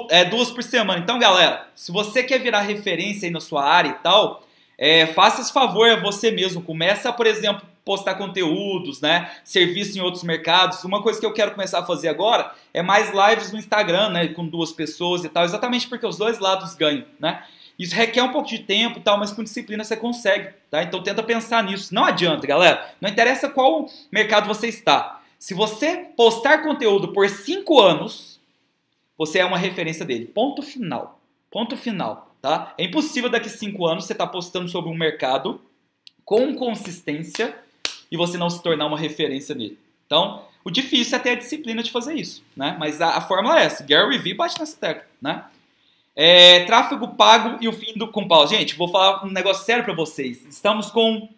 é, 0.09 0.25
duas 0.25 0.51
por 0.51 0.61
semana. 0.61 0.99
Então, 0.99 1.17
galera, 1.17 1.69
se 1.73 1.89
você 1.89 2.21
quer 2.21 2.39
virar 2.39 2.59
referência 2.59 3.27
aí 3.27 3.31
na 3.31 3.39
sua 3.39 3.63
área 3.63 3.91
e 3.91 4.03
tal, 4.03 4.45
é, 4.77 5.07
faça 5.07 5.41
esse 5.41 5.53
favor 5.53 5.89
a 5.89 6.01
você 6.01 6.31
mesmo. 6.31 6.61
Começa, 6.61 7.13
por 7.13 7.25
exemplo, 7.25 7.65
postar 7.85 8.15
conteúdos, 8.15 8.99
né? 8.99 9.31
Serviço 9.45 9.97
em 9.97 10.01
outros 10.01 10.25
mercados. 10.25 10.83
Uma 10.83 11.01
coisa 11.01 11.17
que 11.17 11.25
eu 11.25 11.33
quero 11.33 11.51
começar 11.51 11.79
a 11.79 11.85
fazer 11.85 12.09
agora 12.09 12.53
é 12.73 12.81
mais 12.81 13.09
lives 13.09 13.53
no 13.53 13.57
Instagram, 13.57 14.09
né? 14.09 14.27
Com 14.27 14.45
duas 14.45 14.73
pessoas 14.73 15.23
e 15.23 15.29
tal, 15.29 15.45
exatamente 15.45 15.87
porque 15.87 16.05
os 16.05 16.17
dois 16.17 16.39
lados 16.39 16.75
ganham, 16.75 17.05
né? 17.17 17.41
Isso 17.81 17.95
requer 17.95 18.21
um 18.21 18.31
pouco 18.31 18.47
de 18.47 18.59
tempo 18.59 18.99
e 18.99 19.01
tal, 19.01 19.17
mas 19.17 19.31
com 19.31 19.43
disciplina 19.43 19.83
você 19.83 19.97
consegue, 19.97 20.53
tá? 20.69 20.83
Então 20.83 21.01
tenta 21.01 21.23
pensar 21.23 21.63
nisso. 21.63 21.95
Não 21.95 22.05
adianta, 22.05 22.45
galera. 22.45 22.93
Não 23.01 23.09
interessa 23.09 23.49
qual 23.49 23.89
mercado 24.11 24.47
você 24.47 24.67
está. 24.67 25.19
Se 25.39 25.55
você 25.55 26.05
postar 26.15 26.59
conteúdo 26.59 27.07
por 27.07 27.27
cinco 27.27 27.81
anos, 27.81 28.39
você 29.17 29.39
é 29.39 29.45
uma 29.45 29.57
referência 29.57 30.05
dele. 30.05 30.25
Ponto 30.25 30.61
final. 30.61 31.19
Ponto 31.49 31.75
final, 31.75 32.35
tá? 32.39 32.71
É 32.77 32.83
impossível 32.83 33.31
daqui 33.31 33.49
cinco 33.49 33.87
anos 33.87 34.05
você 34.05 34.13
estar 34.13 34.27
tá 34.27 34.31
postando 34.31 34.69
sobre 34.69 34.91
um 34.91 34.95
mercado 34.95 35.59
com 36.23 36.53
consistência 36.53 37.55
e 38.11 38.15
você 38.15 38.37
não 38.37 38.51
se 38.51 38.61
tornar 38.61 38.85
uma 38.85 38.97
referência 38.97 39.55
nele. 39.55 39.79
Então, 40.05 40.43
o 40.63 40.69
difícil 40.69 41.15
é 41.15 41.19
ter 41.19 41.29
a 41.31 41.35
disciplina 41.35 41.81
de 41.81 41.89
fazer 41.89 42.13
isso, 42.13 42.43
né? 42.55 42.75
Mas 42.79 43.01
a, 43.01 43.17
a 43.17 43.21
fórmula 43.21 43.59
é 43.59 43.63
essa. 43.63 43.83
Gary 43.83 44.19
Vee 44.19 44.35
bate 44.35 44.59
nessa 44.59 44.77
tecla, 44.77 45.07
né? 45.19 45.45
É, 46.15 46.65
tráfego 46.65 47.09
pago 47.09 47.57
e 47.61 47.67
o 47.67 47.73
fim 47.73 47.93
do 47.95 48.07
compal. 48.07 48.47
Gente, 48.47 48.75
vou 48.75 48.89
falar 48.89 49.25
um 49.25 49.29
negócio 49.29 49.65
sério 49.65 49.83
para 49.83 49.93
vocês. 49.93 50.45
Estamos 50.45 50.91
com 50.91 51.29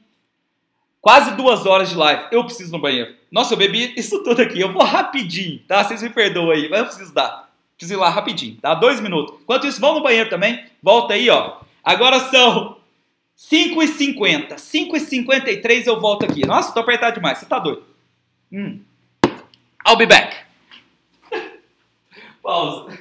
quase 0.99 1.35
duas 1.35 1.65
horas 1.65 1.89
de 1.89 1.95
live. 1.95 2.25
Eu 2.31 2.43
preciso 2.43 2.71
no 2.71 2.79
banheiro. 2.79 3.13
Nossa, 3.31 3.53
eu 3.53 3.57
bebi 3.57 3.93
isso 3.95 4.23
tudo 4.23 4.41
aqui. 4.41 4.59
Eu 4.59 4.71
vou 4.71 4.83
rapidinho, 4.83 5.59
tá? 5.67 5.83
Vocês 5.83 6.01
me 6.01 6.09
perdoam 6.09 6.51
aí, 6.51 6.69
mas 6.69 6.79
eu 6.79 6.85
preciso 6.85 7.13
dar. 7.13 7.49
Preciso 7.77 7.99
ir 7.99 8.01
lá 8.01 8.09
rapidinho, 8.09 8.57
tá? 8.61 8.73
Dois 8.73 8.99
minutos. 8.99 9.35
Enquanto 9.41 9.67
isso, 9.67 9.81
vão 9.81 9.95
no 9.95 10.03
banheiro 10.03 10.29
também. 10.29 10.65
Volta 10.81 11.13
aí, 11.13 11.29
ó. 11.29 11.57
Agora 11.83 12.19
são 12.29 12.77
5h50. 13.37 14.55
5h53 14.55 15.87
eu 15.87 15.99
volto 15.99 16.25
aqui. 16.25 16.45
Nossa, 16.45 16.73
tô 16.73 16.79
apertado 16.79 17.15
demais. 17.15 17.37
Você 17.37 17.45
tá 17.45 17.59
doido. 17.59 17.83
Hum. 18.51 18.79
I'll 19.85 19.97
be 19.97 20.05
back. 20.05 20.35
Pausa. 22.41 22.97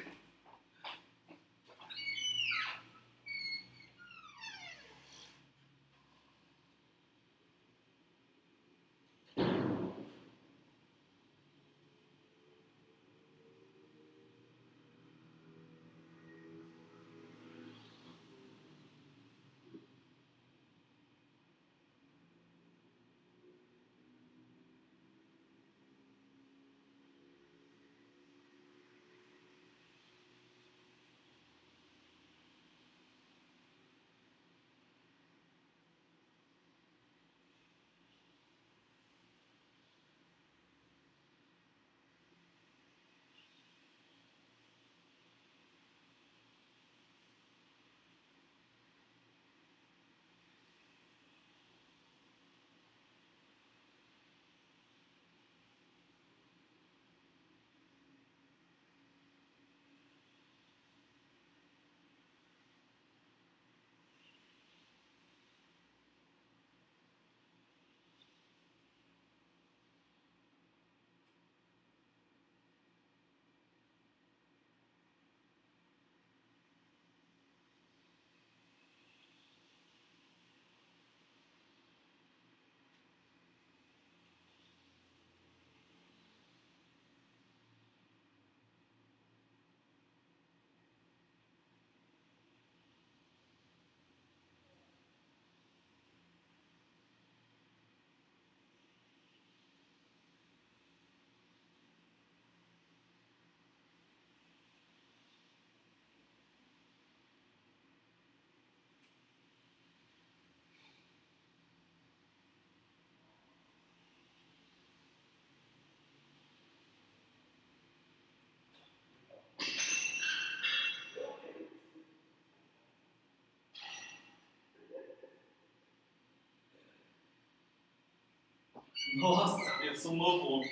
Nossa, 129.14 129.84
eu 129.84 129.94
sou 129.94 130.12
um 130.12 130.16
novo 130.16 130.46
homem. 130.46 130.70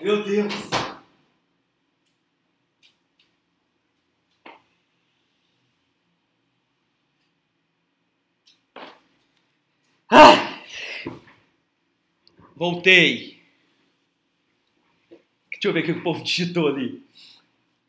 Meu 0.00 0.22
Deus. 0.22 0.52
Ah! 10.10 10.60
Voltei. 12.54 13.40
Deixa 15.50 15.68
eu 15.68 15.72
ver 15.72 15.80
o 15.80 15.84
que 15.84 15.92
o 15.92 16.02
povo 16.02 16.22
digitou 16.22 16.68
ali. 16.68 17.02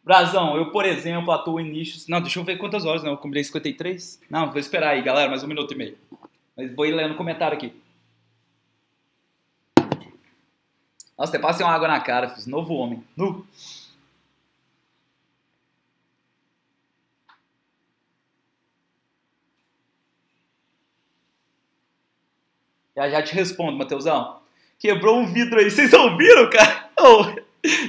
Brazão, 0.01 0.55
eu, 0.55 0.71
por 0.71 0.85
exemplo, 0.85 1.31
atuo 1.31 1.59
em 1.59 1.69
nichos. 1.69 2.07
Não, 2.07 2.21
deixa 2.21 2.39
eu 2.39 2.43
ver 2.43 2.57
quantas 2.57 2.85
horas, 2.85 3.03
né? 3.03 3.09
Eu 3.09 3.17
combinei 3.17 3.43
53. 3.43 4.21
Não, 4.29 4.49
vou 4.49 4.59
esperar 4.59 4.91
aí, 4.91 5.01
galera, 5.01 5.29
mais 5.29 5.43
um 5.43 5.47
minuto 5.47 5.73
e 5.73 5.77
meio. 5.77 5.97
Mas 6.55 6.73
vou 6.73 6.85
ir 6.85 6.93
lendo 6.93 7.15
o 7.15 7.17
comentário 7.17 7.57
aqui. 7.57 7.73
Nossa, 11.17 11.31
até 11.31 11.39
passei 11.39 11.65
uma 11.65 11.73
água 11.73 11.87
na 11.87 11.99
cara, 11.99 12.29
fiz 12.29 12.47
novo 12.47 12.73
homem. 12.73 13.03
Nu. 13.15 13.45
Já 22.95 23.09
já 23.09 23.21
te 23.23 23.33
respondo, 23.33 23.77
Matheusão. 23.77 24.39
Quebrou 24.79 25.17
um 25.17 25.25
vidro 25.25 25.59
aí. 25.59 25.69
Vocês 25.69 25.93
ouviram, 25.93 26.49
cara? 26.49 26.83
Oh, 27.05 27.25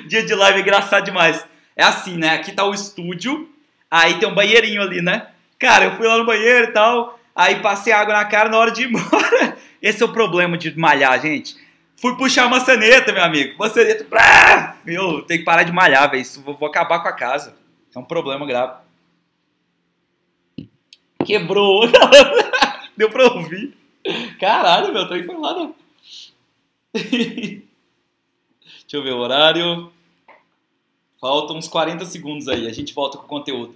dia 0.09 0.24
de 0.24 0.34
live 0.34 0.59
é 0.59 0.62
engraçado 0.62 1.05
demais. 1.05 1.46
É 1.76 1.84
assim, 1.84 2.16
né? 2.16 2.30
Aqui 2.30 2.51
tá 2.51 2.64
o 2.64 2.74
estúdio, 2.74 3.48
aí 3.88 4.18
tem 4.18 4.28
um 4.28 4.34
banheirinho 4.34 4.82
ali, 4.82 5.01
né? 5.02 5.28
Cara, 5.59 5.84
eu 5.84 5.96
fui 5.96 6.06
lá 6.06 6.18
no 6.18 6.24
banheiro 6.24 6.70
e 6.70 6.72
tal, 6.72 7.18
aí 7.34 7.60
passei 7.60 7.92
água 7.92 8.14
na 8.14 8.24
cara 8.24 8.48
na 8.48 8.59
hora 8.59 8.72
de 8.72 8.82
ir 8.82 8.88
embora. 8.88 9.56
Esse 9.80 10.02
é 10.02 10.06
o 10.06 10.12
problema 10.12 10.56
de 10.59 10.76
malhar, 10.76 11.20
gente. 11.20 11.55
Fui 11.97 12.16
puxar 12.16 12.45
a 12.45 12.49
maçaneta, 12.49 13.12
meu 13.12 13.23
amigo. 13.23 13.59
Maçaneta, 13.59 14.07
ah, 14.12 14.77
meu, 14.85 15.23
tem 15.23 15.39
que 15.39 15.45
parar 15.45 15.62
de 15.62 15.73
malhar, 15.73 16.11
velho. 16.11 16.25
Vou, 16.43 16.66
acabar 16.66 17.01
com 17.01 17.09
a 17.09 17.12
casa. 17.12 17.57
É 17.95 17.99
um 17.99 18.05
problema 18.05 18.47
grave. 18.47 18.83
Quebrou. 21.25 21.83
Deu 22.97 23.11
pra 23.11 23.25
ouvir. 23.25 23.77
Caralho, 24.39 24.93
meu, 24.93 25.09
tô 25.09 25.15
não. 25.16 25.75
Deixa 26.95 27.65
eu 28.93 29.03
ver 29.03 29.12
o 29.12 29.19
horário. 29.19 29.91
Faltam 31.21 31.57
uns 31.57 31.69
40 31.69 32.05
segundos 32.05 32.49
aí, 32.49 32.66
a 32.66 32.73
gente 32.73 32.93
volta 32.93 33.16
com 33.16 33.25
o 33.25 33.29
conteúdo. 33.29 33.75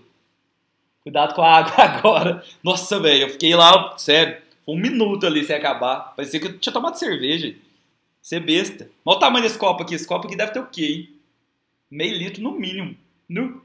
Cuidado 1.03 1.35
com 1.35 1.41
a 1.41 1.57
água 1.57 1.73
agora. 1.83 2.45
Nossa, 2.63 3.01
velho, 3.01 3.23
eu 3.23 3.31
fiquei 3.31 3.55
lá, 3.55 3.97
sério, 3.97 4.37
um 4.67 4.77
minuto 4.77 5.27
ali 5.27 5.43
sem 5.43 5.57
acabar. 5.57 6.15
Parecia 6.15 6.39
que 6.39 6.47
eu 6.47 6.59
tinha 6.59 6.73
tomado 6.73 6.99
cerveja. 6.99 7.55
Você 8.29 8.39
besta. 8.39 8.91
Olha 9.07 9.17
o 9.17 9.21
tamanho 9.21 9.43
desse 9.43 9.57
copo 9.57 9.83
aqui. 9.83 9.95
Esse 9.95 10.07
copo 10.07 10.27
aqui 10.27 10.37
deve 10.37 10.53
ter 10.53 10.61
o 10.61 10.67
quê, 10.67 10.85
hein? 10.85 11.09
Meio 11.91 12.15
litro 12.15 12.43
no 12.43 12.53
mínimo. 12.53 12.95
No. 13.27 13.63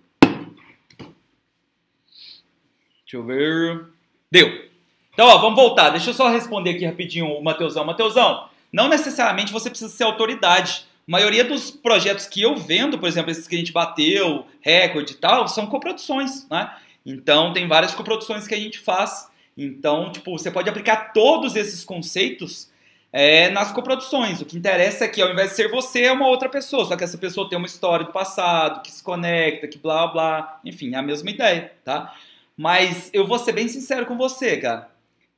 Deixa 3.02 3.18
eu 3.18 3.26
ver. 3.26 3.88
Deu. 4.32 4.70
Então, 5.12 5.28
ó, 5.28 5.38
vamos 5.40 5.58
voltar. 5.58 5.90
Deixa 5.90 6.12
eu 6.12 6.14
só 6.14 6.30
responder 6.30 6.70
aqui 6.70 6.86
rapidinho 6.86 7.26
o 7.26 7.44
Mateusão. 7.44 7.84
Mateusão, 7.84 8.48
não 8.72 8.88
necessariamente 8.88 9.52
você 9.52 9.70
precisa 9.70 9.92
ser 9.92 10.06
autoridade. 10.06 10.86
A 11.06 11.12
maioria 11.12 11.44
dos 11.44 11.70
projetos 11.70 12.26
que 12.26 12.42
eu 12.42 12.56
vendo, 12.56 12.98
por 12.98 13.10
exemplo, 13.10 13.32
esses 13.32 13.50
que 13.50 13.56
a 13.56 13.60
gente 13.60 13.74
bateu, 13.74 14.48
recorde 14.62 15.12
e 15.12 15.18
tal, 15.18 15.46
são 15.50 15.68
coproduções, 15.68 16.48
né? 16.50 16.74
Então, 17.06 17.52
tem 17.52 17.68
várias 17.68 17.94
coproduções 17.94 18.48
que 18.48 18.56
a 18.56 18.60
gente 18.60 18.80
faz. 18.80 19.30
Então, 19.58 20.10
tipo, 20.10 20.32
você 20.32 20.50
pode 20.50 20.70
aplicar 20.70 21.12
todos 21.12 21.58
esses 21.58 21.84
conceitos 21.84 22.72
é, 23.14 23.52
nas 23.52 23.72
coproduções. 23.72 24.42
O 24.42 24.46
que 24.46 24.58
interessa 24.58 25.06
é 25.06 25.08
que 25.08 25.22
ao 25.22 25.32
invés 25.32 25.52
de 25.52 25.56
ser 25.56 25.70
você, 25.70 26.02
é 26.02 26.12
uma 26.12 26.28
outra 26.28 26.50
pessoa, 26.50 26.84
só 26.84 26.98
que 26.98 27.04
essa 27.04 27.18
pessoa 27.18 27.48
tem 27.48 27.58
uma 27.58 27.68
história 27.68 28.08
do 28.08 28.12
passado, 28.12 28.82
que 28.82 28.92
se 28.92 29.04
conecta, 29.04 29.68
que 29.68 29.78
blá 29.78 30.08
blá, 30.08 30.60
enfim, 30.66 30.96
é 30.96 30.98
a 30.98 31.04
mesma 31.04 31.30
ideia, 31.30 31.72
tá? 31.86 32.16
Mas 32.58 33.12
eu 33.14 33.28
vou 33.28 33.38
ser 33.38 33.52
bem 33.52 33.68
sincero 33.68 34.08
com 34.08 34.18
você, 34.18 34.58
cara. 34.58 34.90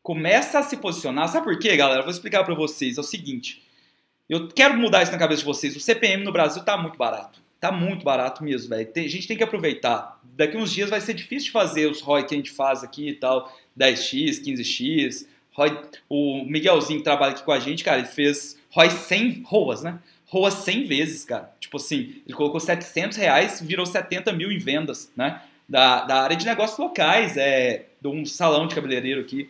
Começa 0.02 0.60
a 0.60 0.64
se 0.64 0.78
posicionar, 0.78 1.28
sabe 1.28 1.46
por 1.46 1.60
quê, 1.60 1.76
galera? 1.76 2.00
Eu 2.00 2.04
vou 2.04 2.12
explicar 2.12 2.46
para 2.46 2.56
vocês, 2.56 2.98
é 2.98 3.02
o 3.02 3.04
seguinte. 3.04 3.62
Eu 4.30 4.48
quero 4.48 4.78
mudar 4.78 5.04
isso 5.04 5.12
na 5.12 5.18
cabeça 5.18 5.42
de 5.42 5.46
vocês. 5.46 5.76
O 5.76 5.80
CPM 5.80 6.24
no 6.24 6.32
Brasil 6.32 6.64
tá 6.64 6.78
muito 6.78 6.98
barato. 6.98 7.42
Tá 7.60 7.72
muito 7.72 8.04
barato 8.04 8.44
mesmo, 8.44 8.70
velho. 8.70 8.90
A 8.96 9.00
gente 9.02 9.28
tem 9.28 9.38
que 9.38 9.44
aproveitar. 9.44 10.20
Daqui 10.24 10.58
uns 10.58 10.72
dias 10.72 10.90
vai 10.90 11.02
ser 11.02 11.14
difícil 11.14 11.48
de 11.48 11.52
fazer 11.52 11.88
os 11.88 12.02
ROI 12.02 12.26
que 12.26 12.34
a 12.34 12.38
gente 12.38 12.52
faz 12.52 12.84
aqui 12.84 13.10
e 13.10 13.14
tal. 13.14 13.52
10x, 13.78 14.44
15x, 14.44 15.28
ROI, 15.56 15.82
o 16.10 16.44
Miguelzinho 16.46 17.00
que 17.00 17.04
trabalha 17.04 17.32
aqui 17.32 17.44
com 17.44 17.52
a 17.52 17.60
gente, 17.60 17.84
cara, 17.84 18.00
ele 18.00 18.08
fez 18.08 18.60
ROI 18.72 18.90
100 18.90 19.44
ROAS, 19.46 19.84
né? 19.84 20.00
ROAS 20.28 20.56
100 20.56 20.86
vezes, 20.86 21.24
cara. 21.24 21.52
Tipo 21.60 21.78
assim, 21.78 22.22
ele 22.26 22.36
colocou 22.36 22.60
700 22.60 23.18
reais, 23.18 23.62
virou 23.62 23.86
70 23.86 24.34
mil 24.34 24.52
em 24.52 24.58
vendas, 24.58 25.12
né? 25.16 25.42
Da, 25.68 26.04
da 26.04 26.22
área 26.22 26.36
de 26.36 26.46
negócios 26.46 26.78
locais, 26.78 27.38
é, 27.38 27.86
de 28.02 28.08
um 28.08 28.26
salão 28.26 28.68
de 28.68 28.76
cabeleireiro 28.76 29.22
aqui. 29.22 29.50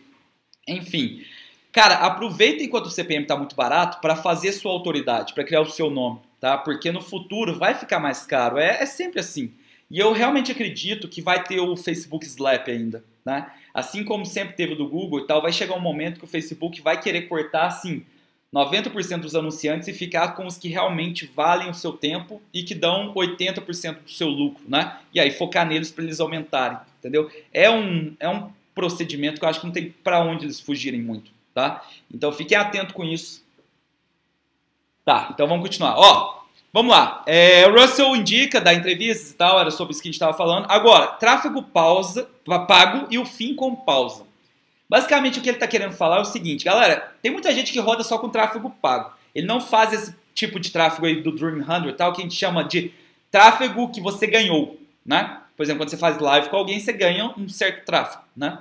Enfim, 0.66 1.24
cara, 1.72 1.96
aproveita 1.96 2.62
enquanto 2.62 2.86
o 2.86 2.90
CPM 2.90 3.22
está 3.22 3.36
muito 3.36 3.56
barato 3.56 4.00
para 4.00 4.16
fazer 4.16 4.52
sua 4.52 4.72
autoridade, 4.72 5.34
para 5.34 5.44
criar 5.44 5.60
o 5.60 5.70
seu 5.70 5.90
nome, 5.90 6.20
tá? 6.40 6.56
Porque 6.56 6.90
no 6.92 7.02
futuro 7.02 7.58
vai 7.58 7.74
ficar 7.74 7.98
mais 7.98 8.24
caro. 8.24 8.58
É, 8.58 8.82
é 8.82 8.86
sempre 8.86 9.20
assim. 9.20 9.52
E 9.90 9.98
eu 9.98 10.12
realmente 10.12 10.50
acredito 10.52 11.08
que 11.08 11.20
vai 11.20 11.42
ter 11.42 11.60
o 11.60 11.76
Facebook 11.76 12.26
Slap 12.26 12.68
ainda, 12.68 13.04
né? 13.26 13.50
Assim 13.74 14.04
como 14.04 14.24
sempre 14.24 14.54
teve 14.54 14.76
do 14.76 14.88
Google 14.88 15.20
e 15.20 15.26
tal, 15.26 15.42
vai 15.42 15.52
chegar 15.52 15.74
um 15.74 15.80
momento 15.80 16.18
que 16.18 16.24
o 16.24 16.28
Facebook 16.28 16.80
vai 16.80 16.98
querer 17.00 17.22
cortar, 17.22 17.66
assim, 17.66 18.06
90% 18.54 19.20
dos 19.20 19.34
anunciantes 19.34 19.88
e 19.88 19.92
ficar 19.92 20.28
com 20.28 20.46
os 20.46 20.56
que 20.56 20.68
realmente 20.68 21.30
valem 21.34 21.68
o 21.68 21.74
seu 21.74 21.92
tempo 21.92 22.40
e 22.54 22.62
que 22.62 22.74
dão 22.74 23.12
80% 23.12 24.04
do 24.04 24.10
seu 24.10 24.28
lucro, 24.28 24.62
né? 24.66 24.98
E 25.12 25.18
aí 25.18 25.32
focar 25.32 25.66
neles 25.66 25.90
para 25.90 26.04
eles 26.04 26.20
aumentarem, 26.20 26.78
entendeu? 27.00 27.28
É 27.52 27.68
um, 27.68 28.14
é 28.20 28.28
um 28.28 28.50
procedimento 28.74 29.40
que 29.40 29.44
eu 29.44 29.48
acho 29.48 29.60
que 29.60 29.66
não 29.66 29.72
tem 29.72 29.90
para 29.90 30.22
onde 30.22 30.46
eles 30.46 30.60
fugirem 30.60 31.02
muito, 31.02 31.32
tá? 31.52 31.84
Então 32.12 32.30
fiquem 32.30 32.56
atento 32.56 32.94
com 32.94 33.04
isso. 33.04 33.44
Tá, 35.04 35.28
então 35.34 35.46
vamos 35.46 35.64
continuar. 35.64 35.96
Ó, 35.98 36.45
Vamos 36.76 36.94
lá. 36.94 37.22
É, 37.24 37.66
o 37.66 37.72
Russell 37.72 38.14
indica 38.14 38.60
da 38.60 38.74
entrevista 38.74 39.30
e 39.30 39.34
tal, 39.34 39.58
era 39.58 39.70
sobre 39.70 39.92
isso 39.92 40.02
que 40.02 40.08
a 40.08 40.10
gente 40.10 40.16
estava 40.16 40.36
falando. 40.36 40.66
Agora, 40.68 41.06
tráfego 41.06 41.62
pausa, 41.62 42.28
pago 42.68 43.06
e 43.10 43.18
o 43.18 43.24
fim 43.24 43.54
com 43.54 43.74
pausa. 43.74 44.24
Basicamente, 44.86 45.38
o 45.38 45.42
que 45.42 45.48
ele 45.48 45.56
está 45.56 45.66
querendo 45.66 45.94
falar 45.94 46.18
é 46.18 46.20
o 46.20 46.26
seguinte, 46.26 46.66
galera, 46.66 47.14
tem 47.22 47.32
muita 47.32 47.50
gente 47.54 47.72
que 47.72 47.80
roda 47.80 48.04
só 48.04 48.18
com 48.18 48.28
tráfego 48.28 48.68
pago. 48.68 49.10
Ele 49.34 49.46
não 49.46 49.58
faz 49.58 49.94
esse 49.94 50.14
tipo 50.34 50.60
de 50.60 50.70
tráfego 50.70 51.06
aí 51.06 51.22
do 51.22 51.32
Dream 51.32 51.64
100 51.64 51.94
tal, 51.94 52.12
que 52.12 52.20
a 52.20 52.24
gente 52.24 52.36
chama 52.36 52.62
de 52.62 52.92
tráfego 53.30 53.90
que 53.90 54.02
você 54.02 54.26
ganhou, 54.26 54.78
né? 55.02 55.38
Por 55.56 55.62
exemplo, 55.62 55.80
quando 55.80 55.88
você 55.88 55.96
faz 55.96 56.18
live 56.18 56.50
com 56.50 56.58
alguém, 56.58 56.78
você 56.78 56.92
ganha 56.92 57.32
um 57.38 57.48
certo 57.48 57.86
tráfego, 57.86 58.22
né? 58.36 58.58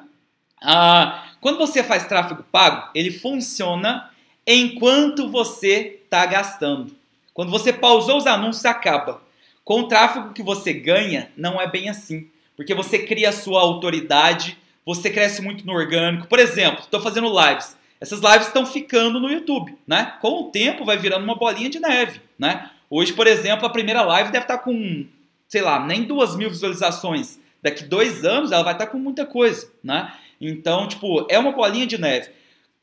Ah, 0.63 1.25
quando 1.41 1.57
você 1.57 1.83
faz 1.83 2.07
tráfego 2.07 2.45
pago, 2.49 2.91
ele 2.95 3.11
funciona 3.11 4.09
enquanto 4.47 5.29
você 5.29 5.99
está 6.05 6.25
gastando. 6.25 6.95
Quando 7.35 7.51
você 7.51 7.73
pausou 7.73 8.17
os 8.17 8.25
anúncios, 8.25 8.63
acaba. 8.63 9.21
Com 9.61 9.81
o 9.81 9.87
tráfego 9.89 10.31
que 10.31 10.41
você 10.41 10.71
ganha, 10.71 11.29
não 11.35 11.59
é 11.59 11.69
bem 11.69 11.89
assim. 11.89 12.29
Porque 12.55 12.73
você 12.73 12.99
cria 12.99 13.27
a 13.27 13.33
sua 13.33 13.59
autoridade, 13.59 14.57
você 14.85 15.09
cresce 15.09 15.41
muito 15.41 15.67
no 15.67 15.73
orgânico. 15.73 16.27
Por 16.27 16.39
exemplo, 16.39 16.79
estou 16.79 17.01
fazendo 17.01 17.27
lives. 17.27 17.75
Essas 17.99 18.21
lives 18.21 18.47
estão 18.47 18.65
ficando 18.65 19.19
no 19.19 19.29
YouTube, 19.29 19.77
né? 19.85 20.13
Com 20.21 20.43
o 20.43 20.43
tempo 20.45 20.85
vai 20.85 20.97
virando 20.97 21.25
uma 21.25 21.35
bolinha 21.35 21.69
de 21.69 21.77
neve, 21.77 22.21
né? 22.39 22.69
Hoje, 22.89 23.11
por 23.11 23.27
exemplo, 23.27 23.65
a 23.65 23.69
primeira 23.69 24.01
live 24.01 24.31
deve 24.31 24.45
estar 24.45 24.59
com, 24.59 25.05
sei 25.45 25.61
lá, 25.61 25.85
nem 25.85 26.03
duas 26.03 26.37
mil 26.37 26.49
visualizações. 26.49 27.37
Daqui 27.61 27.83
dois 27.83 28.23
anos 28.23 28.53
ela 28.53 28.63
vai 28.63 28.73
estar 28.73 28.87
com 28.87 28.97
muita 28.97 29.25
coisa, 29.25 29.69
né? 29.83 30.09
Então, 30.39 30.87
tipo, 30.87 31.27
é 31.29 31.37
uma 31.37 31.51
bolinha 31.51 31.85
de 31.85 31.97
neve. 31.97 32.29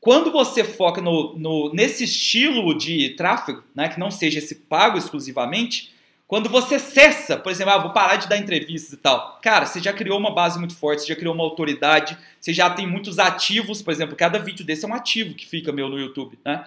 Quando 0.03 0.33
você 0.33 0.65
foca 0.65 0.99
no, 0.99 1.33
no, 1.37 1.73
nesse 1.73 2.03
estilo 2.03 2.77
de 2.77 3.11
tráfego, 3.11 3.63
né, 3.73 3.87
que 3.87 3.97
não 3.97 4.11
seja 4.11 4.39
esse 4.39 4.53
pago 4.53 4.97
exclusivamente, 4.97 5.93
quando 6.27 6.49
você 6.49 6.77
cessa, 6.77 7.37
por 7.37 7.49
exemplo, 7.49 7.71
ah, 7.71 7.77
vou 7.77 7.93
parar 7.93 8.17
de 8.17 8.27
dar 8.27 8.35
entrevistas 8.35 8.91
e 8.91 8.97
tal, 8.97 9.39
cara, 9.41 9.65
você 9.65 9.79
já 9.79 9.93
criou 9.93 10.19
uma 10.19 10.35
base 10.35 10.59
muito 10.59 10.75
forte, 10.75 11.03
você 11.03 11.07
já 11.07 11.15
criou 11.15 11.33
uma 11.33 11.45
autoridade, 11.45 12.17
você 12.37 12.53
já 12.53 12.69
tem 12.69 12.85
muitos 12.85 13.17
ativos, 13.17 13.81
por 13.81 13.91
exemplo, 13.91 14.13
cada 14.13 14.37
vídeo 14.39 14.65
desse 14.65 14.83
é 14.83 14.89
um 14.89 14.93
ativo 14.93 15.35
que 15.35 15.47
fica 15.47 15.71
meu 15.71 15.87
no 15.87 15.97
YouTube, 15.97 16.37
né? 16.43 16.65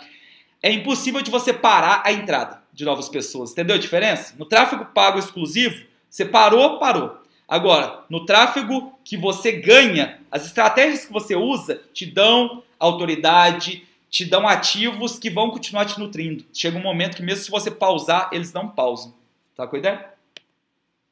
É 0.63 0.73
impossível 0.73 1.21
de 1.21 1.31
você 1.31 1.53
parar 1.53 2.01
a 2.07 2.13
entrada 2.13 2.63
de 2.73 2.87
novas 2.87 3.11
pessoas, 3.11 3.53
entendeu 3.53 3.77
a 3.77 3.79
diferença? 3.79 4.35
No 4.39 4.47
tráfego 4.47 4.87
pago 4.95 5.19
exclusivo, 5.19 5.85
você 6.09 6.25
parou, 6.25 6.79
parou. 6.79 7.19
Agora, 7.47 8.03
no 8.09 8.25
tráfego 8.25 8.99
que 9.05 9.19
você 9.19 9.53
ganha, 9.53 10.21
as 10.31 10.47
estratégias 10.47 11.05
que 11.05 11.13
você 11.13 11.37
usa 11.37 11.83
te 11.93 12.07
dão 12.07 12.63
autoridade, 12.79 13.87
te 14.11 14.25
dão 14.25 14.47
ativos 14.47 15.19
que 15.19 15.31
vão 15.31 15.51
continuar 15.51 15.85
te 15.85 15.99
nutrindo. 15.99 16.45
Chega 16.53 16.79
um 16.79 16.83
momento 16.83 17.17
que 17.17 17.23
mesmo 17.23 17.45
se 17.45 17.51
você 17.51 17.71
pausar, 17.71 18.31
eles 18.33 18.53
não 18.53 18.69
pausam. 18.69 19.15
Tá 19.55 19.67
com 19.67 19.77
a 19.77 19.79
ideia? 19.79 20.11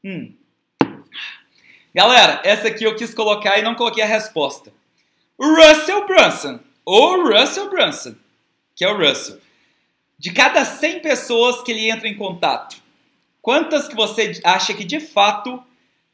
Hum. 0.05 0.33
Galera, 1.95 2.43
essa 2.45 2.69
aqui 2.69 2.85
eu 2.85 2.97
quis 2.97 3.15
colocar 3.15 3.59
e 3.59 3.63
não 3.63 3.75
coloquei 3.75 4.03
a 4.03 4.07
resposta. 4.07 4.73
Russell 5.39 6.07
Brunson, 6.07 6.61
ou 6.85 7.25
Russell 7.29 7.71
Brunson, 7.71 8.15
que 8.75 8.85
é 8.85 8.91
o 8.91 8.97
Russell. 8.97 9.39
De 10.19 10.33
cada 10.33 10.65
100 10.65 11.01
pessoas 11.01 11.63
que 11.63 11.73
ele 11.73 11.91
entra 11.91 12.09
em 12.09 12.17
contato, 12.17 12.77
quantas 13.41 13.89
que 13.89 13.95
você 13.95 14.41
acha 14.45 14.75
que 14.75 14.85
de 14.85 15.01
fato 15.01 15.63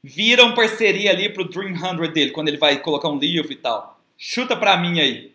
viram 0.02 0.54
parceria 0.54 1.10
ali 1.10 1.28
pro 1.28 1.48
Dream 1.48 1.76
100 1.76 2.12
dele, 2.12 2.30
quando 2.30 2.48
ele 2.48 2.56
vai 2.56 2.78
colocar 2.78 3.08
um 3.08 3.18
livro 3.18 3.52
e 3.52 3.56
tal? 3.56 4.00
Chuta 4.16 4.56
pra 4.56 4.76
mim 4.76 5.00
aí. 5.00 5.32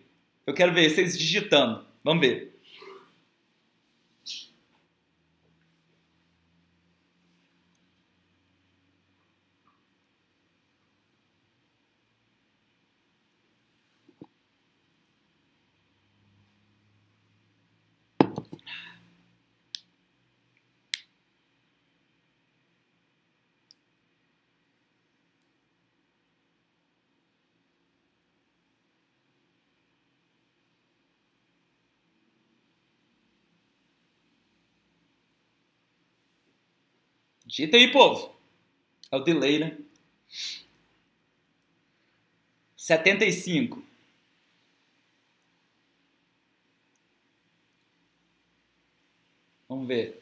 Eu 0.47 0.53
quero 0.53 0.73
ver 0.73 0.89
vocês 0.89 1.17
digitando. 1.17 1.83
Vamos 2.03 2.21
ver. 2.21 2.54
Digita 37.55 37.77
aí, 37.77 37.89
povo. 37.89 38.35
É 39.09 39.15
o 39.15 39.19
delay, 39.21 39.59
né? 39.59 39.77
75. 42.75 43.81
Vamos 49.69 49.87
ver. 49.87 50.21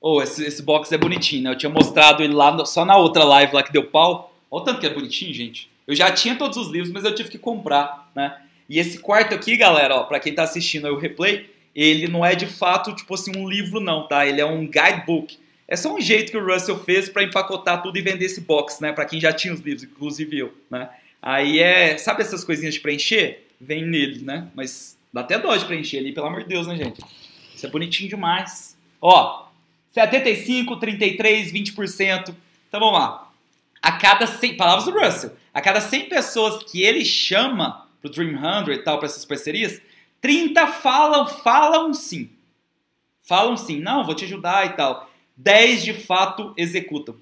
Oh, 0.00 0.20
esse, 0.20 0.44
esse 0.44 0.60
box 0.60 0.90
é 0.90 0.98
bonitinho, 0.98 1.44
né? 1.44 1.50
Eu 1.50 1.56
tinha 1.56 1.70
mostrado 1.70 2.24
ele 2.24 2.34
lá 2.34 2.66
só 2.66 2.84
na 2.84 2.96
outra 2.96 3.22
live 3.22 3.54
lá 3.54 3.62
que 3.62 3.72
deu 3.72 3.88
pau. 3.88 4.34
Olha 4.50 4.62
o 4.62 4.64
tanto 4.64 4.80
que 4.80 4.86
é 4.86 4.92
bonitinho, 4.92 5.32
gente. 5.32 5.70
Eu 5.86 5.94
já 5.94 6.10
tinha 6.10 6.34
todos 6.34 6.56
os 6.56 6.66
livros, 6.66 6.90
mas 6.92 7.04
eu 7.04 7.14
tive 7.14 7.30
que 7.30 7.38
comprar, 7.38 8.10
né? 8.16 8.44
E 8.68 8.80
esse 8.80 8.98
quarto 8.98 9.32
aqui, 9.32 9.56
galera, 9.56 9.94
ó, 9.94 10.02
pra 10.02 10.18
quem 10.18 10.34
tá 10.34 10.42
assistindo 10.42 10.88
aí 10.88 10.92
o 10.92 10.98
replay, 10.98 11.51
ele 11.74 12.08
não 12.08 12.24
é 12.24 12.34
de 12.34 12.46
fato, 12.46 12.94
tipo 12.94 13.14
assim, 13.14 13.32
um 13.36 13.48
livro 13.48 13.80
não, 13.80 14.06
tá? 14.06 14.26
Ele 14.26 14.40
é 14.40 14.46
um 14.46 14.66
guidebook. 14.66 15.38
É 15.66 15.76
só 15.76 15.94
um 15.94 16.00
jeito 16.00 16.30
que 16.30 16.36
o 16.36 16.44
Russell 16.44 16.78
fez 16.84 17.08
para 17.08 17.22
empacotar 17.22 17.82
tudo 17.82 17.96
e 17.98 18.02
vender 18.02 18.26
esse 18.26 18.42
box, 18.42 18.80
né? 18.80 18.92
Para 18.92 19.06
quem 19.06 19.20
já 19.20 19.32
tinha 19.32 19.54
os 19.54 19.60
livros, 19.60 19.84
inclusive 19.84 20.38
eu, 20.38 20.54
né? 20.70 20.90
Aí 21.20 21.60
é, 21.60 21.96
sabe 21.96 22.22
essas 22.22 22.44
coisinhas 22.44 22.74
de 22.74 22.80
preencher? 22.80 23.46
Vem 23.60 23.86
nele, 23.86 24.24
né? 24.24 24.48
Mas 24.54 24.98
dá 25.12 25.20
até 25.20 25.38
dó 25.38 25.56
de 25.56 25.64
preencher 25.64 25.98
ali, 25.98 26.12
pelo 26.12 26.26
amor 26.26 26.42
de 26.42 26.48
Deus, 26.48 26.66
né, 26.66 26.76
gente? 26.76 27.00
Isso 27.54 27.64
é 27.64 27.70
bonitinho 27.70 28.10
demais. 28.10 28.76
Ó, 29.00 29.46
75, 29.92 30.76
33, 30.76 31.52
20%. 31.52 32.34
Então 32.68 32.80
vamos 32.80 32.98
lá. 32.98 33.30
A 33.80 33.92
cada 33.92 34.26
100, 34.26 34.56
palavras 34.56 34.84
do 34.84 34.92
Russell, 34.92 35.32
a 35.54 35.60
cada 35.60 35.80
100 35.80 36.08
pessoas 36.08 36.64
que 36.64 36.82
ele 36.82 37.04
chama 37.04 37.86
pro 38.00 38.10
Dream 38.10 38.38
100 38.64 38.74
e 38.74 38.78
tal, 38.78 38.98
para 38.98 39.06
essas 39.06 39.24
parcerias, 39.24 39.80
30 40.22 40.66
falam, 40.68 41.26
falam 41.26 41.92
sim. 41.92 42.30
Falam 43.20 43.56
sim, 43.56 43.78
não, 43.78 44.06
vou 44.06 44.14
te 44.14 44.24
ajudar 44.24 44.64
e 44.64 44.70
tal. 44.70 45.10
10 45.36 45.84
de 45.84 45.92
fato 45.92 46.54
executam 46.56 47.16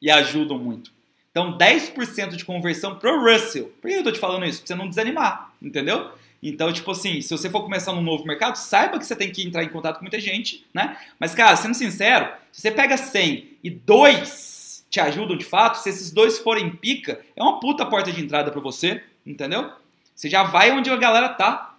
e 0.00 0.10
ajudam 0.10 0.58
muito. 0.58 0.92
Então, 1.30 1.56
10% 1.56 2.36
de 2.36 2.44
conversão 2.44 2.96
pro 2.96 3.22
Russell. 3.22 3.72
Por 3.80 3.88
que 3.88 3.96
eu 3.96 4.04
tô 4.04 4.12
te 4.12 4.18
falando 4.18 4.44
isso? 4.44 4.58
Pra 4.58 4.66
você 4.66 4.74
não 4.74 4.88
desanimar, 4.88 5.50
entendeu? 5.62 6.10
Então, 6.42 6.72
tipo 6.72 6.90
assim, 6.90 7.22
se 7.22 7.30
você 7.30 7.48
for 7.48 7.62
começar 7.62 7.92
num 7.92 8.02
novo 8.02 8.26
mercado, 8.26 8.56
saiba 8.56 8.98
que 8.98 9.06
você 9.06 9.14
tem 9.14 9.30
que 9.30 9.46
entrar 9.46 9.62
em 9.62 9.68
contato 9.68 9.96
com 9.96 10.02
muita 10.02 10.20
gente, 10.20 10.66
né? 10.74 10.98
Mas, 11.18 11.34
cara, 11.34 11.56
sendo 11.56 11.74
sincero, 11.74 12.28
se 12.50 12.60
você 12.60 12.70
pega 12.70 12.96
100 12.96 13.58
e 13.62 13.70
dois 13.70 14.84
te 14.90 15.00
ajudam 15.00 15.38
de 15.38 15.44
fato, 15.44 15.76
se 15.76 15.88
esses 15.88 16.10
dois 16.10 16.38
forem 16.38 16.70
pica, 16.70 17.24
é 17.34 17.42
uma 17.42 17.60
puta 17.60 17.86
porta 17.86 18.12
de 18.12 18.20
entrada 18.20 18.50
para 18.50 18.60
você, 18.60 19.02
entendeu? 19.24 19.72
Você 20.14 20.28
já 20.28 20.42
vai 20.42 20.70
onde 20.72 20.90
a 20.90 20.96
galera 20.96 21.30
tá. 21.30 21.71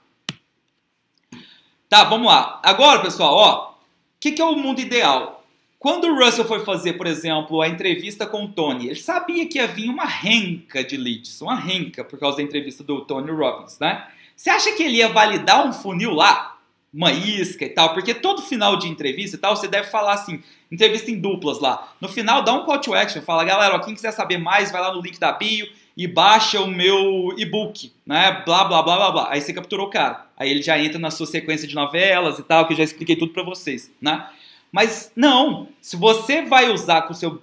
Tá, 1.93 2.05
vamos 2.05 2.25
lá. 2.25 2.59
Agora, 2.63 3.03
pessoal, 3.03 3.35
ó, 3.35 3.69
o 3.69 3.75
que, 4.19 4.31
que 4.31 4.41
é 4.41 4.45
o 4.45 4.55
mundo 4.55 4.81
ideal? 4.81 5.45
Quando 5.77 6.07
o 6.07 6.15
Russell 6.17 6.43
foi 6.43 6.65
fazer, 6.65 6.93
por 6.93 7.05
exemplo, 7.05 7.61
a 7.61 7.67
entrevista 7.67 8.25
com 8.25 8.45
o 8.45 8.47
Tony, 8.47 8.87
ele 8.87 8.95
sabia 8.95 9.47
que 9.47 9.59
ia 9.59 9.67
vir 9.67 9.91
uma 9.91 10.05
renca 10.05 10.83
de 10.83 10.97
leads, 10.97 11.39
uma 11.39 11.53
renca 11.53 12.03
por 12.03 12.17
causa 12.17 12.37
da 12.37 12.41
entrevista 12.41 12.83
do 12.83 13.01
Tony 13.01 13.29
Robbins, 13.29 13.77
né? 13.77 14.07
Você 14.35 14.49
acha 14.49 14.71
que 14.71 14.81
ele 14.81 14.97
ia 14.97 15.09
validar 15.09 15.67
um 15.67 15.71
funil 15.71 16.15
lá? 16.15 16.57
Uma 16.91 17.11
isca 17.11 17.63
e 17.63 17.69
tal? 17.69 17.93
Porque 17.93 18.15
todo 18.15 18.41
final 18.41 18.75
de 18.75 18.87
entrevista 18.87 19.37
e 19.37 19.39
tal, 19.39 19.55
você 19.55 19.67
deve 19.67 19.87
falar 19.91 20.13
assim, 20.13 20.41
entrevista 20.71 21.11
em 21.11 21.19
duplas 21.19 21.59
lá. 21.59 21.93
No 22.01 22.09
final, 22.09 22.41
dá 22.41 22.53
um 22.53 22.65
call 22.65 22.81
to 22.81 22.95
action, 22.95 23.21
fala, 23.21 23.43
galera, 23.43 23.75
ó, 23.75 23.79
quem 23.79 23.93
quiser 23.93 24.13
saber 24.13 24.39
mais, 24.39 24.71
vai 24.71 24.81
lá 24.81 24.91
no 24.91 24.99
link 24.99 25.19
da 25.19 25.31
bio 25.31 25.67
e 25.95 26.07
baixa 26.07 26.59
o 26.59 26.67
meu 26.67 27.33
e-book, 27.37 27.93
né? 28.05 28.41
Blá, 28.45 28.63
blá, 28.65 28.81
blá, 28.81 28.97
blá, 28.97 29.11
blá. 29.11 29.27
Aí 29.31 29.41
você 29.41 29.53
capturou 29.53 29.87
o 29.87 29.89
cara. 29.89 30.25
Aí 30.35 30.49
ele 30.49 30.61
já 30.61 30.77
entra 30.77 30.99
na 30.99 31.11
sua 31.11 31.27
sequência 31.27 31.67
de 31.67 31.75
novelas 31.75 32.39
e 32.39 32.43
tal, 32.43 32.65
que 32.65 32.73
eu 32.73 32.77
já 32.77 32.83
expliquei 32.83 33.15
tudo 33.15 33.33
para 33.33 33.43
vocês, 33.43 33.91
né? 34.01 34.27
Mas 34.73 35.11
não, 35.15 35.67
se 35.79 35.95
você 35.95 36.41
vai 36.41 36.71
usar 36.71 37.03
com 37.03 37.13
o 37.13 37.15
seu 37.15 37.29
uh, 37.29 37.39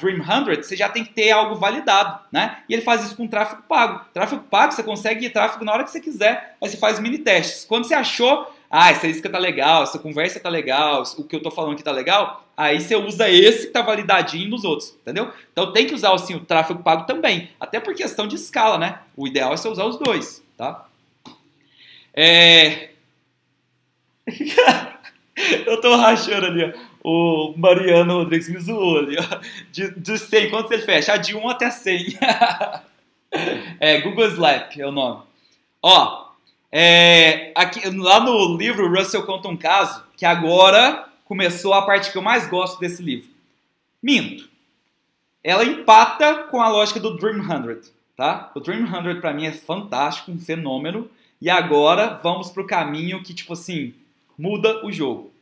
Dream 0.00 0.24
100, 0.24 0.62
você 0.64 0.76
já 0.76 0.88
tem 0.88 1.04
que 1.04 1.12
ter 1.12 1.30
algo 1.30 1.54
validado, 1.54 2.18
né? 2.32 2.58
E 2.68 2.74
ele 2.74 2.82
faz 2.82 3.04
isso 3.04 3.16
com 3.16 3.28
tráfego 3.28 3.62
pago. 3.68 4.04
Tráfego 4.12 4.42
pago, 4.42 4.72
você 4.72 4.82
consegue 4.82 5.30
tráfego 5.30 5.64
na 5.64 5.72
hora 5.72 5.84
que 5.84 5.92
você 5.92 6.00
quiser, 6.00 6.56
aí 6.60 6.68
você 6.68 6.76
faz 6.76 6.98
mini 6.98 7.18
testes. 7.18 7.64
Quando 7.64 7.84
você 7.84 7.94
achou, 7.94 8.52
ah, 8.76 8.90
essa 8.90 9.06
isca 9.06 9.30
tá 9.30 9.38
legal, 9.38 9.84
essa 9.84 10.00
conversa 10.00 10.40
tá 10.40 10.48
legal, 10.48 11.04
o 11.16 11.22
que 11.22 11.36
eu 11.36 11.40
tô 11.40 11.48
falando 11.48 11.74
aqui 11.74 11.84
tá 11.84 11.92
legal, 11.92 12.44
aí 12.56 12.80
você 12.80 12.96
usa 12.96 13.30
esse 13.30 13.68
que 13.68 13.72
tá 13.72 13.82
validadinho 13.82 14.50
nos 14.50 14.64
outros, 14.64 14.98
entendeu? 15.00 15.30
Então 15.52 15.72
tem 15.72 15.86
que 15.86 15.94
usar 15.94 16.12
assim, 16.12 16.34
o 16.34 16.44
tráfego 16.44 16.82
pago 16.82 17.06
também, 17.06 17.50
até 17.60 17.78
por 17.78 17.94
questão 17.94 18.26
de 18.26 18.34
escala, 18.34 18.76
né? 18.76 18.98
O 19.16 19.28
ideal 19.28 19.52
é 19.52 19.56
você 19.56 19.68
usar 19.68 19.84
os 19.84 19.96
dois, 19.96 20.42
tá? 20.56 20.88
É... 22.12 22.90
Eu 25.66 25.80
tô 25.80 25.94
rachando 25.94 26.46
ali, 26.46 26.64
ó. 26.64 26.72
O 27.04 27.54
Mariano 27.56 28.18
Rodrigues 28.18 28.48
me 28.48 28.58
zoou 28.58 28.98
ali, 28.98 29.16
ó. 29.20 29.40
De, 29.70 29.94
de 30.00 30.18
100, 30.18 30.50
quantos 30.50 30.72
ele 30.72 30.82
fecha? 30.82 31.12
Ah, 31.12 31.16
de 31.16 31.36
1 31.36 31.48
até 31.48 31.70
100. 31.70 32.18
é, 33.78 34.00
Google 34.00 34.26
Slap 34.26 34.76
é 34.76 34.86
o 34.86 34.90
nome. 34.90 35.22
Ó, 35.80 36.23
é, 36.76 37.52
aqui, 37.54 37.88
lá 37.88 38.18
no 38.18 38.56
livro, 38.56 38.92
Russell 38.92 39.22
conta 39.22 39.46
um 39.46 39.56
caso 39.56 40.02
que 40.16 40.26
agora 40.26 41.08
começou 41.24 41.72
a 41.72 41.82
parte 41.82 42.10
que 42.10 42.18
eu 42.18 42.22
mais 42.22 42.48
gosto 42.48 42.80
desse 42.80 43.00
livro. 43.00 43.30
Minto. 44.02 44.50
Ela 45.44 45.64
empata 45.64 46.48
com 46.50 46.60
a 46.60 46.68
lógica 46.68 46.98
do 46.98 47.16
Dream 47.16 47.44
100, 47.46 47.92
tá? 48.16 48.50
O 48.56 48.58
Dream 48.58 48.88
100 48.88 49.20
para 49.20 49.32
mim 49.32 49.46
é 49.46 49.52
fantástico, 49.52 50.32
um 50.32 50.40
fenômeno. 50.40 51.08
E 51.40 51.48
agora 51.48 52.18
vamos 52.20 52.50
pro 52.50 52.66
caminho 52.66 53.22
que, 53.22 53.32
tipo 53.32 53.52
assim, 53.52 53.94
muda 54.36 54.84
o 54.84 54.90
jogo. 54.90 55.32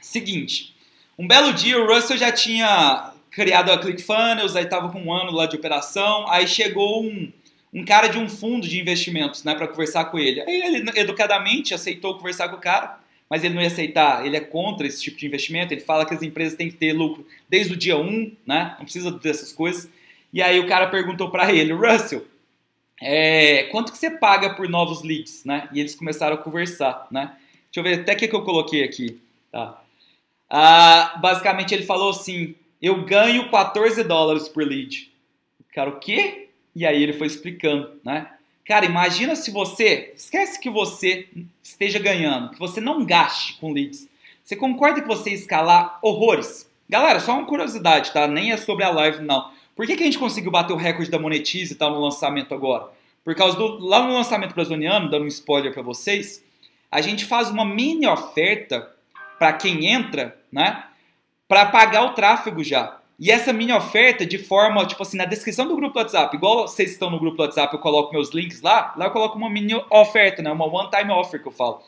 Seguinte, 0.00 0.74
um 1.16 1.28
belo 1.28 1.52
dia 1.52 1.80
o 1.80 1.86
Russell 1.86 2.16
já 2.16 2.32
tinha 2.32 3.12
criado 3.30 3.70
a 3.70 3.78
ClickFunnels, 3.78 4.56
aí 4.56 4.64
estava 4.64 4.88
com 4.88 5.00
um 5.00 5.12
ano 5.12 5.30
lá 5.30 5.46
de 5.46 5.54
operação, 5.54 6.28
aí 6.28 6.48
chegou 6.48 7.04
um, 7.04 7.32
um 7.72 7.84
cara 7.84 8.08
de 8.08 8.18
um 8.18 8.28
fundo 8.28 8.66
de 8.66 8.80
investimentos 8.80 9.44
né, 9.44 9.54
para 9.54 9.68
conversar 9.68 10.06
com 10.06 10.18
ele. 10.18 10.40
Aí 10.40 10.62
ele 10.62 10.90
educadamente 10.98 11.74
aceitou 11.74 12.16
conversar 12.16 12.48
com 12.48 12.56
o 12.56 12.60
cara, 12.60 12.98
mas 13.28 13.44
ele 13.44 13.54
não 13.54 13.62
ia 13.62 13.68
aceitar, 13.68 14.24
ele 14.24 14.36
é 14.36 14.40
contra 14.40 14.86
esse 14.86 15.02
tipo 15.02 15.18
de 15.18 15.26
investimento, 15.26 15.74
ele 15.74 15.82
fala 15.82 16.06
que 16.06 16.14
as 16.14 16.22
empresas 16.22 16.56
têm 16.56 16.70
que 16.70 16.76
ter 16.76 16.92
lucro 16.92 17.26
desde 17.48 17.74
o 17.74 17.76
dia 17.76 17.96
1, 17.96 18.32
né, 18.46 18.74
não 18.78 18.84
precisa 18.84 19.10
dessas 19.10 19.52
coisas. 19.52 19.90
E 20.32 20.42
aí 20.42 20.58
o 20.60 20.66
cara 20.66 20.88
perguntou 20.88 21.30
para 21.30 21.52
ele, 21.52 21.72
Russell, 21.72 22.26
é, 23.00 23.64
quanto 23.64 23.92
que 23.92 23.98
você 23.98 24.10
paga 24.10 24.54
por 24.54 24.68
novos 24.68 25.02
leads, 25.02 25.44
né? 25.44 25.68
E 25.72 25.80
eles 25.80 25.94
começaram 25.94 26.34
a 26.34 26.38
conversar, 26.38 27.06
né? 27.10 27.36
Deixa 27.72 27.78
eu 27.78 27.82
ver 27.82 28.00
até 28.00 28.14
o 28.14 28.16
que, 28.16 28.28
que 28.28 28.34
eu 28.34 28.42
coloquei 28.42 28.82
aqui, 28.82 29.20
tá? 29.52 29.80
Ah, 30.50 31.16
basicamente 31.20 31.74
ele 31.74 31.84
falou 31.84 32.10
assim, 32.10 32.54
eu 32.80 33.04
ganho 33.04 33.50
14 33.50 34.02
dólares 34.02 34.48
por 34.48 34.64
lead. 34.64 35.12
Cara, 35.72 35.90
o 35.90 35.98
quê? 36.00 36.47
E 36.78 36.86
aí 36.86 37.02
ele 37.02 37.12
foi 37.12 37.26
explicando, 37.26 37.90
né? 38.04 38.30
Cara, 38.64 38.86
imagina 38.86 39.34
se 39.34 39.50
você, 39.50 40.12
esquece 40.14 40.60
que 40.60 40.70
você 40.70 41.26
esteja 41.60 41.98
ganhando, 41.98 42.50
que 42.50 42.58
você 42.58 42.80
não 42.80 43.04
gaste 43.04 43.54
com 43.54 43.72
leads. 43.72 44.08
Você 44.44 44.54
concorda 44.54 45.00
que 45.00 45.08
você 45.08 45.30
escalar 45.30 45.98
horrores? 46.00 46.70
Galera, 46.88 47.18
só 47.18 47.32
uma 47.36 47.46
curiosidade, 47.46 48.12
tá? 48.12 48.28
Nem 48.28 48.52
é 48.52 48.56
sobre 48.56 48.84
a 48.84 48.90
live, 48.90 49.24
não. 49.24 49.50
Por 49.74 49.88
que, 49.88 49.96
que 49.96 50.04
a 50.04 50.06
gente 50.06 50.20
conseguiu 50.20 50.52
bater 50.52 50.72
o 50.72 50.76
recorde 50.76 51.10
da 51.10 51.18
Monetize 51.18 51.72
e 51.72 51.76
tal 51.76 51.90
no 51.90 52.00
lançamento 52.00 52.54
agora? 52.54 52.88
Por 53.24 53.34
causa 53.34 53.56
do. 53.56 53.84
Lá 53.84 54.00
no 54.00 54.14
lançamento 54.14 54.54
brasiliano, 54.54 55.10
dando 55.10 55.24
um 55.24 55.28
spoiler 55.28 55.74
para 55.74 55.82
vocês, 55.82 56.44
a 56.92 57.00
gente 57.00 57.24
faz 57.24 57.50
uma 57.50 57.64
mini 57.64 58.06
oferta 58.06 58.88
para 59.36 59.52
quem 59.52 59.86
entra, 59.86 60.38
né? 60.52 60.84
Para 61.48 61.66
pagar 61.66 62.04
o 62.04 62.14
tráfego 62.14 62.62
já. 62.62 62.97
E 63.18 63.32
essa 63.32 63.52
mini 63.52 63.72
oferta, 63.72 64.24
de 64.24 64.38
forma, 64.38 64.86
tipo 64.86 65.02
assim, 65.02 65.16
na 65.16 65.24
descrição 65.24 65.66
do 65.66 65.74
grupo 65.74 65.94
do 65.94 65.98
WhatsApp, 65.98 66.36
igual 66.36 66.68
vocês 66.68 66.92
estão 66.92 67.10
no 67.10 67.18
grupo 67.18 67.36
do 67.36 67.42
WhatsApp, 67.42 67.74
eu 67.74 67.80
coloco 67.80 68.12
meus 68.12 68.30
links 68.30 68.62
lá, 68.62 68.94
lá 68.96 69.06
eu 69.06 69.10
coloco 69.10 69.36
uma 69.36 69.50
mini 69.50 69.74
oferta, 69.90 70.40
né? 70.40 70.52
Uma 70.52 70.66
one-time 70.66 71.10
offer 71.10 71.42
que 71.42 71.48
eu 71.48 71.52
falo. 71.52 71.82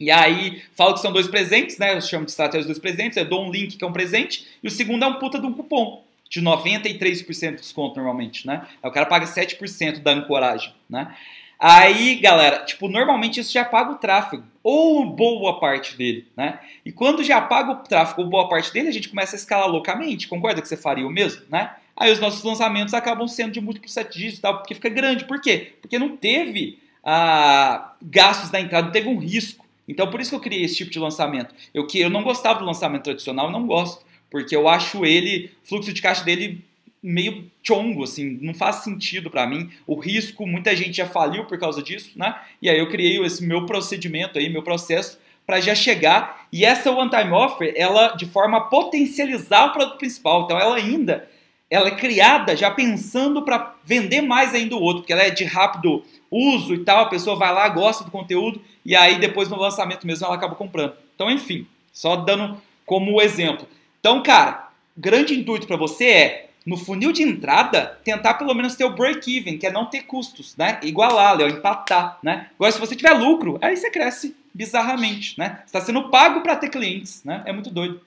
E 0.00 0.10
aí, 0.10 0.62
falo 0.72 0.94
que 0.94 1.00
são 1.00 1.12
dois 1.12 1.28
presentes, 1.28 1.76
né? 1.76 1.94
Eu 1.94 2.00
chamo 2.00 2.24
de 2.24 2.30
estratégia 2.30 2.66
dos 2.66 2.78
presentes, 2.78 3.18
eu 3.18 3.24
dou 3.24 3.44
um 3.44 3.50
link 3.50 3.76
que 3.76 3.84
é 3.84 3.86
um 3.86 3.92
presente, 3.92 4.46
e 4.62 4.66
o 4.66 4.70
segundo 4.70 5.04
é 5.04 5.06
um 5.06 5.18
puta 5.18 5.38
de 5.38 5.46
um 5.46 5.52
cupom 5.52 6.02
de 6.30 6.40
93% 6.40 7.50
de 7.50 7.56
desconto 7.56 7.96
normalmente, 7.96 8.46
né? 8.46 8.66
Aí 8.82 8.88
o 8.88 8.92
cara 8.92 9.04
paga 9.04 9.26
7% 9.26 9.98
da 9.98 10.12
ancoragem, 10.12 10.72
né? 10.88 11.14
Aí, 11.58 12.16
galera, 12.16 12.64
tipo, 12.64 12.88
normalmente 12.88 13.38
isso 13.38 13.52
já 13.52 13.64
paga 13.64 13.92
o 13.92 13.96
tráfego, 13.96 14.44
ou 14.62 15.04
boa 15.06 15.58
parte 15.58 15.96
dele, 15.96 16.26
né? 16.36 16.60
E 16.84 16.92
quando 16.92 17.22
já 17.24 17.40
paga 17.40 17.72
o 17.72 17.76
tráfego 17.76 18.22
ou 18.22 18.28
boa 18.28 18.48
parte 18.48 18.72
dele, 18.72 18.88
a 18.88 18.92
gente 18.92 19.08
começa 19.08 19.34
a 19.34 19.38
escalar 19.38 19.68
loucamente, 19.68 20.28
concorda 20.28 20.62
que 20.62 20.68
você 20.68 20.76
faria 20.76 21.06
o 21.06 21.10
mesmo, 21.10 21.42
né? 21.50 21.74
Aí 21.96 22.12
os 22.12 22.20
nossos 22.20 22.42
lançamentos 22.42 22.94
acabam 22.94 23.26
sendo 23.28 23.52
de 23.52 23.60
múltiplos 23.60 23.92
7 23.92 24.12
dígitos 24.12 24.38
e 24.38 24.42
tal, 24.42 24.58
porque 24.58 24.74
fica 24.74 24.88
grande. 24.88 25.24
Por 25.24 25.40
quê? 25.40 25.74
Porque 25.80 25.98
não 25.98 26.16
teve 26.16 26.78
ah, 27.04 27.94
gastos 28.00 28.50
da 28.50 28.60
entrada, 28.60 28.86
não 28.86 28.92
teve 28.92 29.08
um 29.08 29.18
risco. 29.18 29.66
Então, 29.86 30.08
por 30.08 30.20
isso 30.20 30.30
que 30.30 30.36
eu 30.36 30.40
criei 30.40 30.64
esse 30.64 30.76
tipo 30.76 30.90
de 30.90 30.98
lançamento. 30.98 31.54
Eu, 31.74 31.86
que, 31.86 31.98
eu 31.98 32.08
não 32.08 32.22
gostava 32.22 32.60
do 32.60 32.64
lançamento 32.64 33.02
tradicional, 33.02 33.50
não 33.50 33.66
gosto 33.66 34.04
porque 34.32 34.56
eu 34.56 34.66
acho 34.66 35.04
ele, 35.04 35.52
fluxo 35.62 35.92
de 35.92 36.00
caixa 36.00 36.24
dele 36.24 36.64
meio 37.02 37.50
chongo, 37.62 38.04
assim, 38.04 38.38
não 38.40 38.54
faz 38.54 38.76
sentido 38.76 39.30
para 39.30 39.46
mim. 39.46 39.70
O 39.86 39.98
risco, 39.98 40.46
muita 40.46 40.74
gente 40.76 40.96
já 40.96 41.06
faliu 41.06 41.44
por 41.44 41.58
causa 41.58 41.82
disso, 41.82 42.12
né? 42.16 42.34
E 42.60 42.70
aí 42.70 42.78
eu 42.78 42.88
criei 42.88 43.20
esse 43.24 43.44
meu 43.44 43.66
procedimento 43.66 44.38
aí, 44.38 44.48
meu 44.48 44.62
processo 44.62 45.18
para 45.46 45.60
já 45.60 45.74
chegar. 45.74 46.46
E 46.52 46.64
essa 46.64 46.90
one 46.90 47.10
time 47.10 47.32
offer, 47.32 47.74
ela 47.76 48.08
de 48.10 48.26
forma 48.26 48.58
a 48.58 48.60
potencializar 48.62 49.66
o 49.66 49.72
produto 49.72 49.98
principal. 49.98 50.44
Então 50.44 50.58
ela 50.58 50.76
ainda 50.76 51.28
ela 51.72 51.88
é 51.88 51.96
criada 51.96 52.54
já 52.54 52.70
pensando 52.70 53.40
para 53.42 53.74
vender 53.82 54.20
mais 54.20 54.54
ainda 54.54 54.76
o 54.76 54.80
outro, 54.82 55.00
porque 55.00 55.12
ela 55.14 55.22
é 55.22 55.30
de 55.30 55.44
rápido 55.44 56.04
uso 56.30 56.74
e 56.74 56.84
tal, 56.84 57.04
a 57.04 57.08
pessoa 57.08 57.34
vai 57.34 57.50
lá, 57.50 57.66
gosta 57.70 58.04
do 58.04 58.10
conteúdo 58.10 58.60
e 58.84 58.94
aí 58.94 59.18
depois 59.18 59.48
no 59.48 59.56
lançamento 59.56 60.06
mesmo 60.06 60.26
ela 60.26 60.34
acaba 60.34 60.54
comprando. 60.54 60.92
Então, 61.14 61.30
enfim, 61.30 61.66
só 61.90 62.14
dando 62.14 62.60
como 62.84 63.22
exemplo. 63.22 63.66
Então, 64.00 64.22
cara, 64.22 64.68
grande 64.94 65.32
intuito 65.32 65.66
para 65.66 65.78
você 65.78 66.04
é 66.04 66.50
no 66.64 66.76
funil 66.76 67.12
de 67.12 67.22
entrada, 67.22 67.98
tentar 68.04 68.34
pelo 68.34 68.54
menos 68.54 68.76
ter 68.76 68.84
o 68.84 68.94
break-even, 68.94 69.58
que 69.58 69.66
é 69.66 69.72
não 69.72 69.86
ter 69.86 70.02
custos, 70.02 70.56
né? 70.56 70.78
Igualar, 70.82 71.36
Léo, 71.36 71.48
empatar, 71.48 72.18
né? 72.22 72.48
Agora, 72.54 72.72
se 72.72 72.78
você 72.78 72.94
tiver 72.94 73.12
lucro, 73.12 73.58
aí 73.60 73.76
você 73.76 73.90
cresce 73.90 74.36
bizarramente, 74.54 75.38
né? 75.38 75.58
Você 75.60 75.64
está 75.66 75.80
sendo 75.80 76.10
pago 76.10 76.40
para 76.40 76.56
ter 76.56 76.68
clientes, 76.68 77.24
né? 77.24 77.42
É 77.46 77.52
muito 77.52 77.70
doido. 77.70 78.00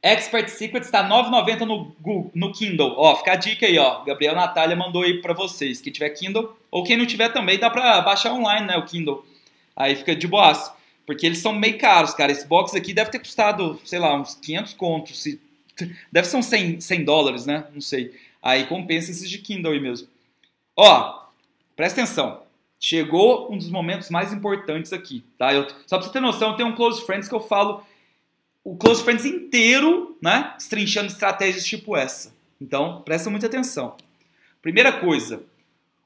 Expert 0.00 0.48
Secrets 0.48 0.86
está 0.86 1.08
9,90 1.08 1.60
no, 1.60 2.30
no 2.32 2.52
Kindle. 2.52 2.94
Ó, 2.96 3.16
fica 3.16 3.32
a 3.32 3.36
dica 3.36 3.66
aí, 3.66 3.76
ó. 3.78 4.04
Gabriel 4.04 4.34
Natália 4.34 4.76
mandou 4.76 5.02
aí 5.02 5.20
para 5.20 5.34
vocês. 5.34 5.80
Quem 5.80 5.92
tiver 5.92 6.10
Kindle, 6.10 6.56
ou 6.70 6.84
quem 6.84 6.96
não 6.96 7.04
tiver 7.04 7.30
também, 7.30 7.58
dá 7.58 7.68
para 7.68 8.00
baixar 8.02 8.32
online, 8.32 8.66
né, 8.66 8.76
o 8.76 8.84
Kindle. 8.84 9.26
Aí 9.74 9.96
fica 9.96 10.14
de 10.14 10.28
boas. 10.28 10.72
Porque 11.04 11.26
eles 11.26 11.38
são 11.38 11.52
meio 11.52 11.78
caros, 11.78 12.14
cara. 12.14 12.30
Esse 12.30 12.46
box 12.46 12.76
aqui 12.76 12.92
deve 12.92 13.10
ter 13.10 13.18
custado, 13.18 13.80
sei 13.84 13.98
lá, 13.98 14.14
uns 14.14 14.34
500 14.36 14.74
contos. 14.74 15.26
Deve 16.10 16.28
ser 16.28 16.36
uns 16.36 16.46
100, 16.46 16.80
100 16.80 17.04
dólares, 17.04 17.46
né? 17.46 17.66
Não 17.72 17.80
sei. 17.80 18.14
Aí 18.42 18.66
compensa 18.66 19.10
esses 19.10 19.28
de 19.28 19.38
Kindle 19.38 19.72
aí 19.72 19.80
mesmo. 19.80 20.08
Ó, 20.76 21.26
presta 21.76 22.00
atenção. 22.00 22.42
Chegou 22.80 23.52
um 23.52 23.58
dos 23.58 23.70
momentos 23.70 24.08
mais 24.10 24.32
importantes 24.32 24.92
aqui, 24.92 25.24
tá? 25.36 25.52
Eu, 25.52 25.66
só 25.86 25.98
pra 25.98 26.06
você 26.06 26.12
ter 26.12 26.20
noção, 26.20 26.56
tem 26.56 26.64
um 26.64 26.74
Close 26.74 27.04
Friends 27.04 27.28
que 27.28 27.34
eu 27.34 27.40
falo 27.40 27.84
o 28.68 28.76
Close 28.76 29.02
Friends 29.02 29.24
inteiro, 29.24 30.16
né, 30.20 30.54
estrinchando 30.58 31.06
estratégias 31.06 31.64
tipo 31.64 31.96
essa. 31.96 32.34
Então, 32.60 33.00
presta 33.02 33.30
muita 33.30 33.46
atenção. 33.46 33.96
Primeira 34.60 34.92
coisa, 34.92 35.42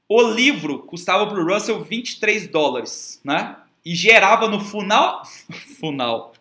o 0.09 0.23
livro 0.23 0.81
custava 0.81 1.27
para 1.27 1.41
o 1.41 1.45
Russell 1.45 1.83
23 1.83 2.47
dólares, 2.49 3.21
né? 3.25 3.57
E 3.85 3.97
gerava 3.97 4.47
no 4.47 4.61
final, 4.61 5.25
final, 5.81 6.32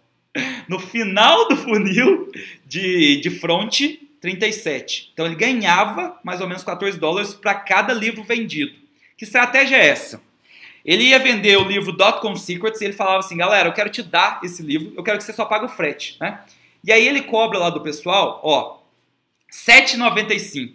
no 0.68 0.80
final 0.80 1.48
do 1.48 1.58
funil 1.58 2.32
de, 2.66 3.19
de 3.22 3.30
front 3.30 3.82
37. 4.19 5.11
Então 5.14 5.26
ele 5.26 5.35
ganhava 5.35 6.19
mais 6.24 6.40
ou 6.42 6.48
menos 6.48 6.64
14 6.64 6.98
dólares 6.98 7.34
para 7.34 7.56
cada 7.56 7.93
livro 7.93 8.24
vendido. 8.24 8.74
Que 9.18 9.26
estratégia 9.26 9.76
é 9.76 9.88
essa? 9.88 10.22
Ele 10.84 11.03
ia 11.03 11.19
vender 11.19 11.58
o 11.58 11.68
livro 11.68 11.92
Dotcom 11.92 12.35
Secrets 12.35 12.82
e 12.82 12.85
ele 12.85 12.93
falava 12.93 13.19
assim, 13.19 13.38
galera, 13.38 13.69
eu 13.69 13.74
quero 13.74 13.90
te 13.90 14.01
dar 14.01 14.40
esse 14.43 14.64
livro, 14.64 14.93
eu 14.95 15.03
quero 15.03 15.18
que 15.18 15.24
você 15.24 15.34
só 15.34 15.45
pague 15.45 15.66
o 15.66 15.69
frete, 15.69 16.18
né? 16.19 16.42
E 16.84 16.92
aí 16.92 17.08
ele 17.08 17.22
cobra 17.22 17.60
lá 17.60 17.69
do 17.69 17.82
pessoal, 17.82 18.42
ó, 18.43 18.80
7,95, 19.51 20.74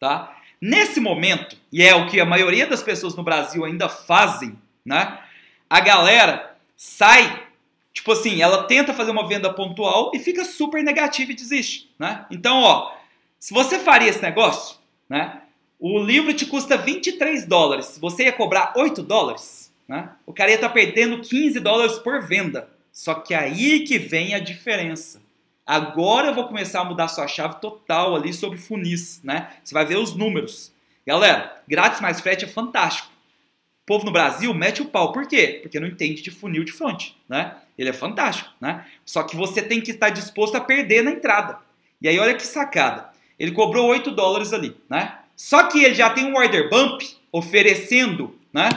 tá? 0.00 0.34
Nesse 0.60 0.98
momento, 0.98 1.58
e 1.70 1.82
é 1.82 1.94
o 1.94 2.06
que 2.06 2.18
a 2.18 2.24
maioria 2.24 2.66
das 2.66 2.82
pessoas 2.82 3.14
no 3.14 3.22
Brasil 3.22 3.64
ainda 3.66 3.86
fazem, 3.86 4.58
né? 4.82 5.18
A 5.68 5.80
galera 5.80 6.56
sai, 6.74 7.43
tipo 7.94 8.12
assim, 8.12 8.42
ela 8.42 8.64
tenta 8.64 8.92
fazer 8.92 9.12
uma 9.12 9.26
venda 9.26 9.54
pontual 9.54 10.10
e 10.12 10.18
fica 10.18 10.44
super 10.44 10.82
negativa 10.82 11.32
e 11.32 11.34
desiste, 11.34 11.90
né? 11.98 12.26
Então, 12.30 12.60
ó, 12.60 12.92
se 13.38 13.54
você 13.54 13.78
faria 13.78 14.10
esse 14.10 14.20
negócio, 14.20 14.76
né? 15.08 15.40
O 15.78 15.98
livro 15.98 16.32
te 16.32 16.46
custa 16.46 16.76
23 16.76 17.46
dólares. 17.46 17.98
Você 18.00 18.24
ia 18.24 18.32
cobrar 18.32 18.72
8 18.76 19.02
dólares? 19.02 19.72
Né? 19.86 20.08
O 20.24 20.32
cara 20.32 20.50
ia 20.50 20.54
estar 20.54 20.68
tá 20.68 20.74
perdendo 20.74 21.20
15 21.20 21.60
dólares 21.60 21.98
por 21.98 22.22
venda. 22.22 22.68
Só 22.90 23.14
que 23.14 23.34
aí 23.34 23.80
que 23.80 23.98
vem 23.98 24.34
a 24.34 24.38
diferença. 24.38 25.20
Agora 25.66 26.28
eu 26.28 26.34
vou 26.34 26.46
começar 26.46 26.80
a 26.80 26.84
mudar 26.84 27.08
sua 27.08 27.26
chave 27.26 27.60
total 27.60 28.14
ali 28.14 28.32
sobre 28.32 28.58
funis, 28.58 29.20
né? 29.22 29.52
Você 29.62 29.74
vai 29.74 29.84
ver 29.84 29.96
os 29.96 30.14
números. 30.14 30.72
Galera, 31.06 31.62
grátis 31.68 32.00
mais 32.00 32.20
frete 32.20 32.44
é 32.44 32.48
fantástico. 32.48 33.08
O 33.82 33.86
povo 33.86 34.06
no 34.06 34.12
Brasil 34.12 34.54
mete 34.54 34.80
o 34.80 34.86
pau. 34.86 35.12
Por 35.12 35.26
quê? 35.26 35.58
Porque 35.60 35.78
não 35.78 35.88
entende 35.88 36.22
de 36.22 36.30
funil 36.30 36.64
de 36.64 36.72
front, 36.72 37.10
né? 37.28 37.56
Ele 37.76 37.88
é 37.88 37.92
fantástico, 37.92 38.50
né? 38.60 38.84
Só 39.04 39.22
que 39.22 39.36
você 39.36 39.60
tem 39.60 39.80
que 39.80 39.90
estar 39.90 40.10
disposto 40.10 40.56
a 40.56 40.60
perder 40.60 41.02
na 41.02 41.10
entrada. 41.10 41.58
E 42.00 42.08
aí 42.08 42.18
olha 42.18 42.34
que 42.34 42.46
sacada. 42.46 43.10
Ele 43.38 43.52
cobrou 43.52 43.86
8 43.88 44.10
dólares 44.10 44.52
ali, 44.52 44.76
né? 44.88 45.18
Só 45.36 45.64
que 45.64 45.82
ele 45.82 45.94
já 45.94 46.10
tem 46.10 46.24
um 46.24 46.36
order 46.36 46.70
bump 46.70 47.02
oferecendo 47.32 48.38
né, 48.52 48.68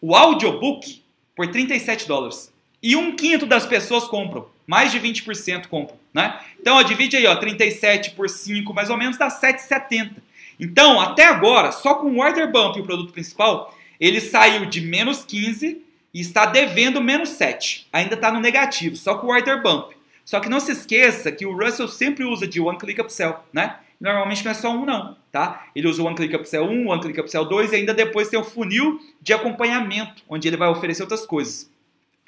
o 0.00 0.14
audiobook 0.14 1.02
por 1.34 1.48
37 1.48 2.06
dólares. 2.06 2.52
E 2.80 2.94
um 2.94 3.16
quinto 3.16 3.46
das 3.46 3.66
pessoas 3.66 4.04
compram. 4.04 4.46
Mais 4.66 4.92
de 4.92 5.00
20% 5.00 5.66
compram. 5.66 5.98
Né? 6.12 6.38
Então, 6.60 6.76
ó, 6.76 6.82
divide 6.82 7.16
aí, 7.16 7.26
ó, 7.26 7.34
37 7.34 8.12
por 8.12 8.28
5, 8.28 8.72
mais 8.72 8.88
ou 8.88 8.96
menos, 8.96 9.18
dá 9.18 9.28
7,70. 9.28 10.12
Então, 10.60 11.00
até 11.00 11.24
agora, 11.24 11.72
só 11.72 11.96
com 11.96 12.06
o 12.06 12.20
order 12.20 12.50
bump 12.50 12.76
e 12.76 12.80
o 12.80 12.84
produto 12.84 13.12
principal, 13.12 13.76
ele 13.98 14.20
saiu 14.20 14.66
de 14.66 14.80
menos 14.80 15.24
15 15.24 15.83
e 16.14 16.20
está 16.20 16.46
devendo 16.46 17.02
menos 17.02 17.30
7. 17.30 17.88
Ainda 17.92 18.14
está 18.14 18.30
no 18.30 18.40
negativo, 18.40 18.94
só 18.94 19.18
com 19.18 19.26
o 19.26 19.30
order 19.30 19.60
bump. 19.60 19.92
Só 20.24 20.40
que 20.40 20.48
não 20.48 20.60
se 20.60 20.72
esqueça 20.72 21.32
que 21.32 21.44
o 21.44 21.54
Russell 21.54 21.88
sempre 21.88 22.24
usa 22.24 22.46
de 22.46 22.60
one 22.60 22.78
click 22.78 23.00
upsell, 23.00 23.40
né? 23.52 23.80
Normalmente 24.00 24.44
não 24.44 24.50
é 24.50 24.54
só 24.54 24.70
um, 24.70 24.84
não, 24.84 25.16
tá? 25.32 25.66
Ele 25.74 25.88
usa 25.88 26.02
o 26.02 26.06
One 26.06 26.16
Click 26.16 26.34
Upsell 26.36 26.64
1, 26.64 26.86
o 26.86 26.90
One 26.90 27.00
Click 27.00 27.20
Upsell 27.20 27.44
2 27.44 27.72
e 27.72 27.76
ainda 27.76 27.94
depois 27.94 28.28
tem 28.28 28.38
o 28.38 28.44
funil 28.44 29.00
de 29.20 29.32
acompanhamento, 29.32 30.22
onde 30.28 30.46
ele 30.46 30.56
vai 30.56 30.68
oferecer 30.68 31.02
outras 31.02 31.24
coisas. 31.24 31.70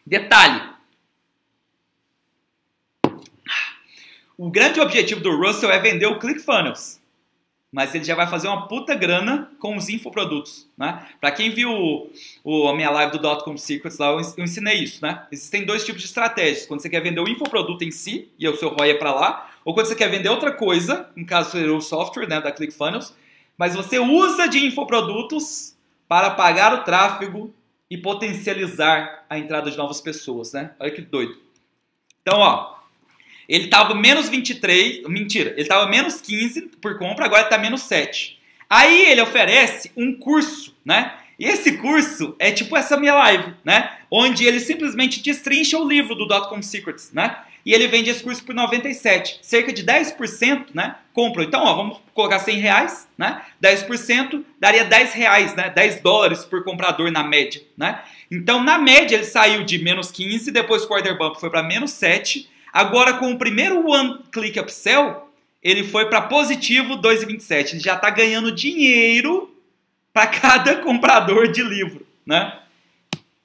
Detalhe. 0.07 0.63
O 4.39 4.51
grande 4.51 4.81
objetivo 4.81 5.21
do 5.21 5.37
Russell 5.37 5.71
é 5.71 5.79
vender 5.79 6.07
o 6.07 6.19
ClickFunnels 6.19 7.01
mas 7.77 7.95
ele 7.95 8.05
já 8.05 8.15
vai 8.15 8.27
fazer 8.27 8.49
uma 8.49 8.67
puta 8.67 8.95
grana 8.95 9.51
com 9.59 9.77
os 9.77 9.91
infoprodutos, 9.91 10.67
né? 10.79 11.07
Para 11.21 11.31
quem 11.31 11.51
viu 11.51 11.71
o, 11.71 12.11
o, 12.43 12.69
a 12.69 12.75
minha 12.75 12.89
live 12.89 13.13
do 13.13 13.19
Dotcom 13.19 13.55
Secrets 13.59 13.99
lá, 13.99 14.13
eu 14.13 14.21
ensinei 14.43 14.77
isso, 14.77 15.05
né? 15.05 15.27
Existem 15.31 15.63
dois 15.63 15.85
tipos 15.85 16.01
de 16.01 16.09
estratégias. 16.09 16.65
Quando 16.65 16.81
você 16.81 16.89
quer 16.89 17.03
vender 17.03 17.21
o 17.21 17.29
infoproduto 17.29 17.85
em 17.85 17.91
si, 17.91 18.31
e 18.39 18.49
o 18.49 18.57
seu 18.57 18.71
ROI 18.71 18.93
é 18.93 18.95
para 18.95 19.13
lá, 19.13 19.51
ou 19.63 19.75
quando 19.75 19.89
você 19.89 19.95
quer 19.95 20.09
vender 20.09 20.31
outra 20.31 20.53
coisa, 20.53 21.11
no 21.15 21.27
caso 21.27 21.51
seria 21.51 21.75
o 21.75 21.83
software, 21.83 22.27
né, 22.27 22.41
da 22.41 22.51
ClickFunnels, 22.51 23.15
mas 23.59 23.75
você 23.75 23.99
usa 23.99 24.49
de 24.49 24.67
infoprodutos 24.67 25.77
para 26.09 26.31
pagar 26.31 26.73
o 26.73 26.83
tráfego 26.83 27.55
e 27.91 27.99
potencializar 27.99 29.27
a 29.29 29.39
entrada 29.39 29.71
de 29.71 29.77
novas 29.77 30.01
pessoas, 30.01 30.55
né? 30.55 30.71
Olha 30.81 30.91
que 30.91 31.03
doido. 31.03 31.37
Então, 32.23 32.39
ó, 32.39 32.76
ele 33.49 33.65
estava 33.65 33.95
menos 33.95 34.29
23, 34.29 35.03
mentira, 35.09 35.51
ele 35.51 35.63
estava 35.63 35.89
menos 35.89 36.21
15 36.21 36.63
por 36.81 36.99
compra, 36.99 37.25
agora 37.25 37.43
está 37.43 37.59
menos 37.59 37.83
7. 37.83 38.39
Aí 38.69 39.11
ele 39.11 39.21
oferece 39.21 39.93
um 39.97 40.15
curso, 40.15 40.75
né? 40.85 41.13
E 41.39 41.45
esse 41.45 41.77
curso 41.77 42.35
é 42.39 42.51
tipo 42.51 42.77
essa 42.77 42.97
minha 42.97 43.15
live, 43.15 43.55
né? 43.65 43.99
Onde 44.11 44.45
ele 44.45 44.59
simplesmente 44.59 45.23
destrincha 45.23 45.79
o 45.79 45.87
livro 45.87 46.15
do 46.15 46.27
Dotcom 46.27 46.63
Secrets, 46.63 47.13
né? 47.13 47.37
E 47.65 47.75
ele 47.75 47.89
vende 47.89 48.09
esse 48.09 48.23
curso 48.23 48.45
por 48.45 48.55
97. 48.55 49.41
Cerca 49.43 49.73
de 49.73 49.85
10%, 49.85 50.69
né? 50.73 50.95
Compram. 51.13 51.43
Então, 51.43 51.65
ó, 51.65 51.75
vamos 51.75 51.99
colocar 52.15 52.39
100 52.39 52.61
reais, 52.61 53.09
né? 53.19 53.43
10% 53.63 54.45
daria 54.59 54.85
10 54.85 55.13
reais, 55.15 55.55
né? 55.55 55.69
10 55.69 56.01
dólares 56.01 56.45
por 56.45 56.63
comprador 56.65 57.11
na 57.11 57.25
média, 57.25 57.61
né? 57.77 58.01
Então, 58.31 58.63
na 58.63 58.79
média, 58.79 59.17
ele 59.17 59.25
saiu 59.25 59.65
de 59.65 59.79
menos 59.79 60.13
15, 60.13 60.53
depois 60.53 60.85
o 60.85 60.89
quarter 60.89 61.19
bump 61.19 61.41
foi 61.41 61.51
para 61.51 61.63
menos 61.63 61.91
7, 61.91 62.49
Agora, 62.77 63.15
com 63.15 63.33
o 63.33 63.39
primeiro 63.39 63.89
One 63.89 64.19
Click 64.31 64.61
Upsell, 64.61 65.31
ele 65.63 65.83
foi 65.83 66.11
para 66.11 66.21
positivo 66.21 66.99
2,27. 66.99 67.73
Ele 67.73 67.81
já 67.81 67.95
está 67.95 68.11
ganhando 68.11 68.53
dinheiro 68.53 69.51
para 70.13 70.27
cada 70.29 70.77
comprador 70.83 71.51
de 71.51 71.63
livro, 71.63 72.07
né? 72.27 72.61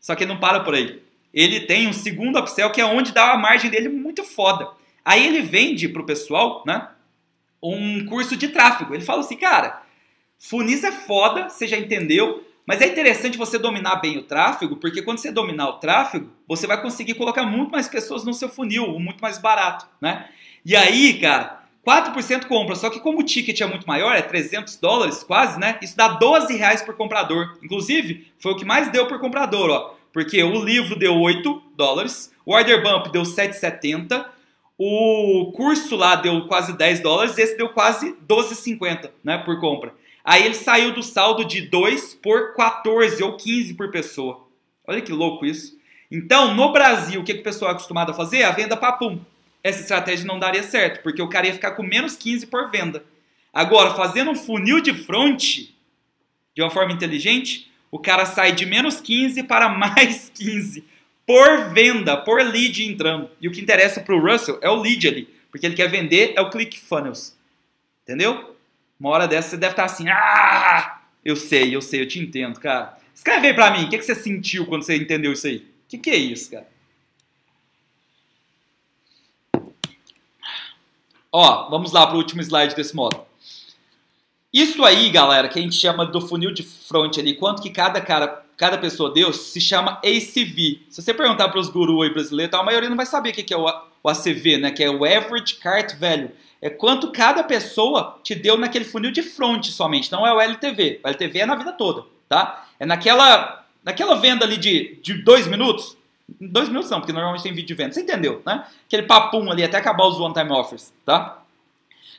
Só 0.02 0.16
que 0.16 0.26
ele 0.26 0.34
não 0.34 0.40
para 0.42 0.60
por 0.60 0.76
aí. 0.76 1.02
Ele 1.34 1.62
tem 1.62 1.88
um 1.88 1.94
segundo 1.94 2.38
upsell 2.40 2.72
que 2.72 2.82
é 2.82 2.86
onde 2.86 3.14
dá 3.14 3.32
a 3.32 3.38
margem 3.38 3.72
dele 3.72 3.88
muito 3.88 4.22
foda. 4.22 4.68
Aí 5.06 5.26
ele 5.26 5.42
vende 5.42 5.88
para 5.88 6.02
o 6.02 6.06
pessoal, 6.06 6.62
né? 6.68 6.90
Um 7.64 8.06
curso 8.08 8.36
de 8.36 8.50
tráfego. 8.50 8.94
Ele 8.94 9.06
fala 9.06 9.22
assim, 9.22 9.38
cara, 9.38 9.82
funis 10.38 10.84
é 10.84 10.92
foda, 10.92 11.48
você 11.48 11.70
já 11.70 11.78
entendeu, 11.78 12.46
mas 12.66 12.82
é 12.82 12.88
interessante 12.88 13.38
você 13.38 13.58
dominar 13.58 13.98
bem 13.98 14.18
o 14.18 14.24
tráfego, 14.24 14.78
porque 14.78 15.02
quando 15.02 15.18
você 15.18 15.32
dominar 15.32 15.70
o 15.70 15.74
tráfego, 15.74 16.30
você 16.48 16.68
vai 16.68 16.82
conseguir 16.82 17.16
colocar 17.16 17.44
muito 17.44 17.72
mais 17.72 17.88
pessoas 17.88 18.24
no 18.24 18.34
seu 18.34 18.50
funil, 18.50 19.00
muito 19.00 19.22
mais 19.22 19.38
barato, 19.38 19.88
né? 20.00 20.30
E 20.64 20.76
aí, 20.76 21.20
cara, 21.20 21.64
4% 21.86 22.46
compra, 22.46 22.76
só 22.76 22.90
que 22.90 23.00
como 23.00 23.20
o 23.20 23.24
ticket 23.24 23.60
é 23.60 23.66
muito 23.66 23.88
maior, 23.88 24.16
é 24.16 24.22
300 24.22 24.78
dólares 24.78 25.24
quase, 25.24 25.60
né? 25.60 25.80
Isso 25.82 25.98
dá 25.98 26.10
12 26.10 26.56
reais 26.56 26.82
por 26.82 26.96
comprador. 26.96 27.58
Inclusive, 27.64 28.32
foi 28.40 28.52
o 28.52 28.56
que 28.56 28.66
mais 28.66 28.92
deu 28.92 29.08
por 29.08 29.20
comprador, 29.20 29.70
ó. 29.70 29.96
Porque 30.14 30.44
o 30.44 30.64
livro 30.64 30.98
deu 30.98 31.16
8 31.16 31.62
dólares, 31.76 32.32
o 32.46 32.54
order 32.54 32.84
bump 32.84 33.12
deu 33.12 33.24
7,70, 33.24 34.26
o 34.78 35.52
curso 35.56 35.96
lá 35.96 36.16
deu 36.16 36.48
quase 36.48 36.74
10 36.74 37.00
dólares, 37.00 37.38
esse 37.38 37.58
deu 37.58 37.70
quase 37.70 38.16
12,50, 38.28 39.12
né, 39.24 39.38
por 39.40 39.60
compra. 39.60 39.94
Aí 40.32 40.46
ele 40.46 40.56
saiu 40.56 40.94
do 40.94 41.04
saldo 41.04 41.44
de 41.44 41.60
2 41.60 42.14
por 42.14 42.54
14 42.54 43.22
ou 43.22 43.36
15 43.36 43.74
por 43.74 43.92
pessoa. 43.92 44.48
Olha 44.88 45.02
que 45.02 45.12
louco 45.12 45.46
isso. 45.46 45.78
Então, 46.10 46.56
no 46.56 46.72
Brasil, 46.72 47.20
o 47.20 47.24
que, 47.26 47.34
que 47.34 47.42
o 47.42 47.44
pessoal 47.44 47.72
é 47.72 47.74
acostumado 47.74 48.12
a 48.12 48.14
fazer? 48.14 48.44
A 48.44 48.52
venda 48.52 48.78
papum. 48.78 49.20
Essa 49.62 49.82
estratégia 49.82 50.26
não 50.26 50.40
daria 50.40 50.64
certo, 50.64 51.04
porque 51.04 51.22
o 51.22 51.28
cara 51.28 51.48
ia 51.48 51.54
ficar 51.54 51.72
com 51.72 51.84
menos 51.84 52.16
15 52.16 52.48
por 52.48 52.72
venda. 52.72 53.04
Agora, 53.52 53.94
fazendo 53.94 54.32
um 54.32 54.36
funil 54.36 54.80
de 54.80 54.94
front, 54.94 55.68
de 56.56 56.62
uma 56.62 56.70
forma 56.70 56.94
inteligente, 56.94 57.70
o 57.92 58.00
cara 58.00 58.26
sai 58.26 58.54
de 58.54 58.66
menos 58.66 59.02
15 59.02 59.44
para 59.44 59.68
mais 59.78 60.32
15 60.34 60.86
por 61.28 61.74
venda, 61.74 62.16
por 62.16 62.42
lead 62.42 62.90
entrando. 62.90 63.30
E 63.42 63.50
o 63.50 63.52
que 63.52 63.60
interessa 63.60 64.00
para 64.00 64.16
o 64.16 64.32
Russell 64.32 64.60
é 64.62 64.70
o 64.70 64.82
lead 64.82 65.06
ali, 65.10 65.28
porque 65.52 65.66
ele 65.66 65.76
quer 65.76 65.90
vender 65.90 66.32
é 66.38 66.40
o 66.40 66.50
ClickFunnels. 66.50 67.36
Entendeu? 68.04 68.51
Uma 69.02 69.10
hora 69.10 69.28
dessa 69.28 69.50
você 69.50 69.58
deve 69.58 69.74
estar 69.74 69.86
assim, 69.86 70.08
ah, 70.10 71.02
eu 71.26 71.36
sei, 71.36 71.76
eu 71.76 71.82
sei, 71.82 72.04
eu 72.04 72.08
te 72.08 72.20
entendo, 72.20 72.60
cara. 72.60 73.00
Escreve 73.16 73.48
aí 73.48 73.54
pra 73.56 73.72
mim, 73.72 73.86
o 73.86 73.90
que, 73.90 73.98
que 73.98 74.06
você 74.06 74.14
sentiu 74.14 74.68
quando 74.68 74.84
você 74.84 74.96
entendeu 74.96 75.34
isso 75.34 75.48
aí? 75.48 75.58
O 75.58 75.64
que, 75.90 75.98
que 75.98 76.12
é 76.12 76.16
isso, 76.16 76.52
cara? 76.52 76.68
Ó, 81.32 81.68
vamos 81.72 81.92
lá 81.92 82.06
para 82.06 82.16
o 82.16 82.20
último 82.20 82.44
slide 82.44 82.76
desse 82.76 82.96
módulo. 82.96 83.26
Isso 84.54 84.86
aí, 84.86 85.10
galera, 85.10 85.50
que 85.50 85.58
a 85.58 85.62
gente 85.64 85.78
chama 85.78 86.06
do 86.06 86.22
funil 86.22 86.54
de 86.54 86.62
front 86.62 87.18
ali, 87.18 87.34
quanto 87.34 87.60
que 87.64 87.72
cada 87.72 88.00
cara, 88.02 88.46
cada 88.56 88.78
pessoa 88.78 89.12
deu, 89.12 89.34
se 89.34 89.60
chama 89.60 90.00
ACV. 90.06 90.84
Se 90.92 91.02
você 91.02 91.12
perguntar 91.12 91.50
para 91.50 91.60
os 91.60 91.70
gurus 91.70 92.04
aí 92.04 92.14
brasileiros, 92.14 92.54
a 92.54 92.62
maioria 92.62 92.90
não 92.90 92.98
vai 92.98 93.08
saber 93.08 93.32
o 93.32 93.34
que 93.34 93.52
é 93.52 93.58
o, 93.58 93.68
ACV, 93.68 94.58
né? 94.60 94.70
Que 94.70 94.84
é 94.84 94.92
o 94.92 95.04
Average 95.04 95.56
Cart 95.56 95.96
Value. 95.98 96.30
É 96.62 96.70
quanto 96.70 97.12
cada 97.12 97.44
pessoa 97.44 98.20
te 98.24 98.36
deu 98.36 98.58
naquele 98.58 98.86
funil 98.86 99.12
de 99.12 99.24
front 99.24 99.66
somente, 99.70 100.12
não 100.12 100.28
é 100.28 100.32
o 100.32 100.40
LTV. 100.40 101.02
O 101.04 101.08
LTV 101.08 101.40
é 101.40 101.46
na 101.46 101.56
vida 101.56 101.72
toda, 101.74 102.06
tá? 102.30 102.68
É 102.80 102.86
naquela, 102.86 103.66
naquela 103.84 104.16
venda 104.16 104.46
ali 104.46 104.58
de, 104.58 105.00
de 105.02 105.16
dois 105.16 105.48
minutos. 105.48 105.98
Dois 106.40 106.70
minutos 106.70 106.90
não, 106.90 107.00
porque 107.00 107.12
normalmente 107.12 107.44
tem 107.44 107.54
vídeo 107.54 107.68
de 107.68 107.74
venda. 107.74 107.94
Você 107.94 108.02
entendeu, 108.02 108.42
né? 108.46 108.66
Aquele 108.86 109.04
papum 109.04 109.52
ali 109.52 109.64
até 109.64 109.78
acabar 109.78 110.06
os 110.06 110.20
one-time 110.20 110.52
offers, 110.52 110.94
tá? 111.04 111.42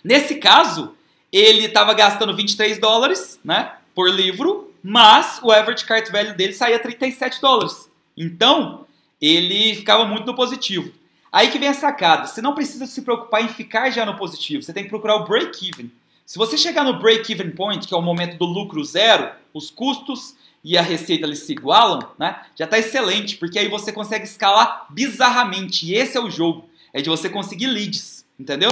Nesse 0.02 0.34
caso, 0.34 0.96
ele 1.30 1.66
estava 1.66 1.94
gastando 1.94 2.34
23 2.34 2.78
dólares, 2.78 3.38
né? 3.44 3.72
Por 3.94 4.10
livro, 4.10 4.74
mas 4.82 5.40
o 5.42 5.52
average 5.52 5.84
cart 5.84 6.10
value 6.10 6.34
dele 6.34 6.52
saía 6.52 6.78
37 6.80 7.40
dólares. 7.40 7.88
Então, 8.16 8.84
ele 9.20 9.74
ficava 9.76 10.04
muito 10.04 10.26
no 10.26 10.34
positivo. 10.34 10.92
Aí 11.32 11.50
que 11.50 11.58
vem 11.58 11.68
a 11.68 11.74
sacada. 11.74 12.26
Você 12.26 12.42
não 12.42 12.54
precisa 12.54 12.86
se 12.86 13.00
preocupar 13.00 13.42
em 13.42 13.48
ficar 13.48 13.88
já 13.88 14.04
no 14.04 14.18
positivo. 14.18 14.62
Você 14.62 14.72
tem 14.72 14.84
que 14.84 14.90
procurar 14.90 15.16
o 15.16 15.24
break-even. 15.24 15.90
Se 16.26 16.38
você 16.38 16.58
chegar 16.58 16.84
no 16.84 16.98
break-even 16.98 17.52
point, 17.52 17.88
que 17.88 17.94
é 17.94 17.96
o 17.96 18.02
momento 18.02 18.36
do 18.36 18.44
lucro 18.44 18.84
zero, 18.84 19.30
os 19.54 19.70
custos 19.70 20.36
e 20.62 20.76
a 20.76 20.82
receita 20.82 21.26
eles 21.26 21.40
se 21.40 21.52
igualam, 21.52 22.06
né? 22.18 22.42
Já 22.54 22.66
está 22.66 22.78
excelente, 22.78 23.36
porque 23.36 23.58
aí 23.58 23.68
você 23.68 23.92
consegue 23.92 24.24
escalar 24.24 24.86
bizarramente. 24.90 25.86
E 25.86 25.94
esse 25.94 26.16
é 26.16 26.20
o 26.20 26.30
jogo, 26.30 26.68
é 26.92 27.00
de 27.00 27.08
você 27.08 27.28
conseguir 27.28 27.66
leads, 27.66 28.24
entendeu? 28.38 28.70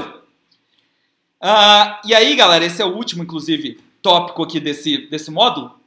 Uh, 1.43 2.07
e 2.07 2.15
aí, 2.15 2.37
galera, 2.37 2.65
esse 2.65 2.81
é 2.83 2.85
o 2.85 2.95
último, 2.95 3.23
inclusive, 3.23 3.81
tópico 4.03 4.43
aqui 4.43 4.61
desse, 4.61 5.09
desse 5.09 5.31
módulo. 5.31 5.80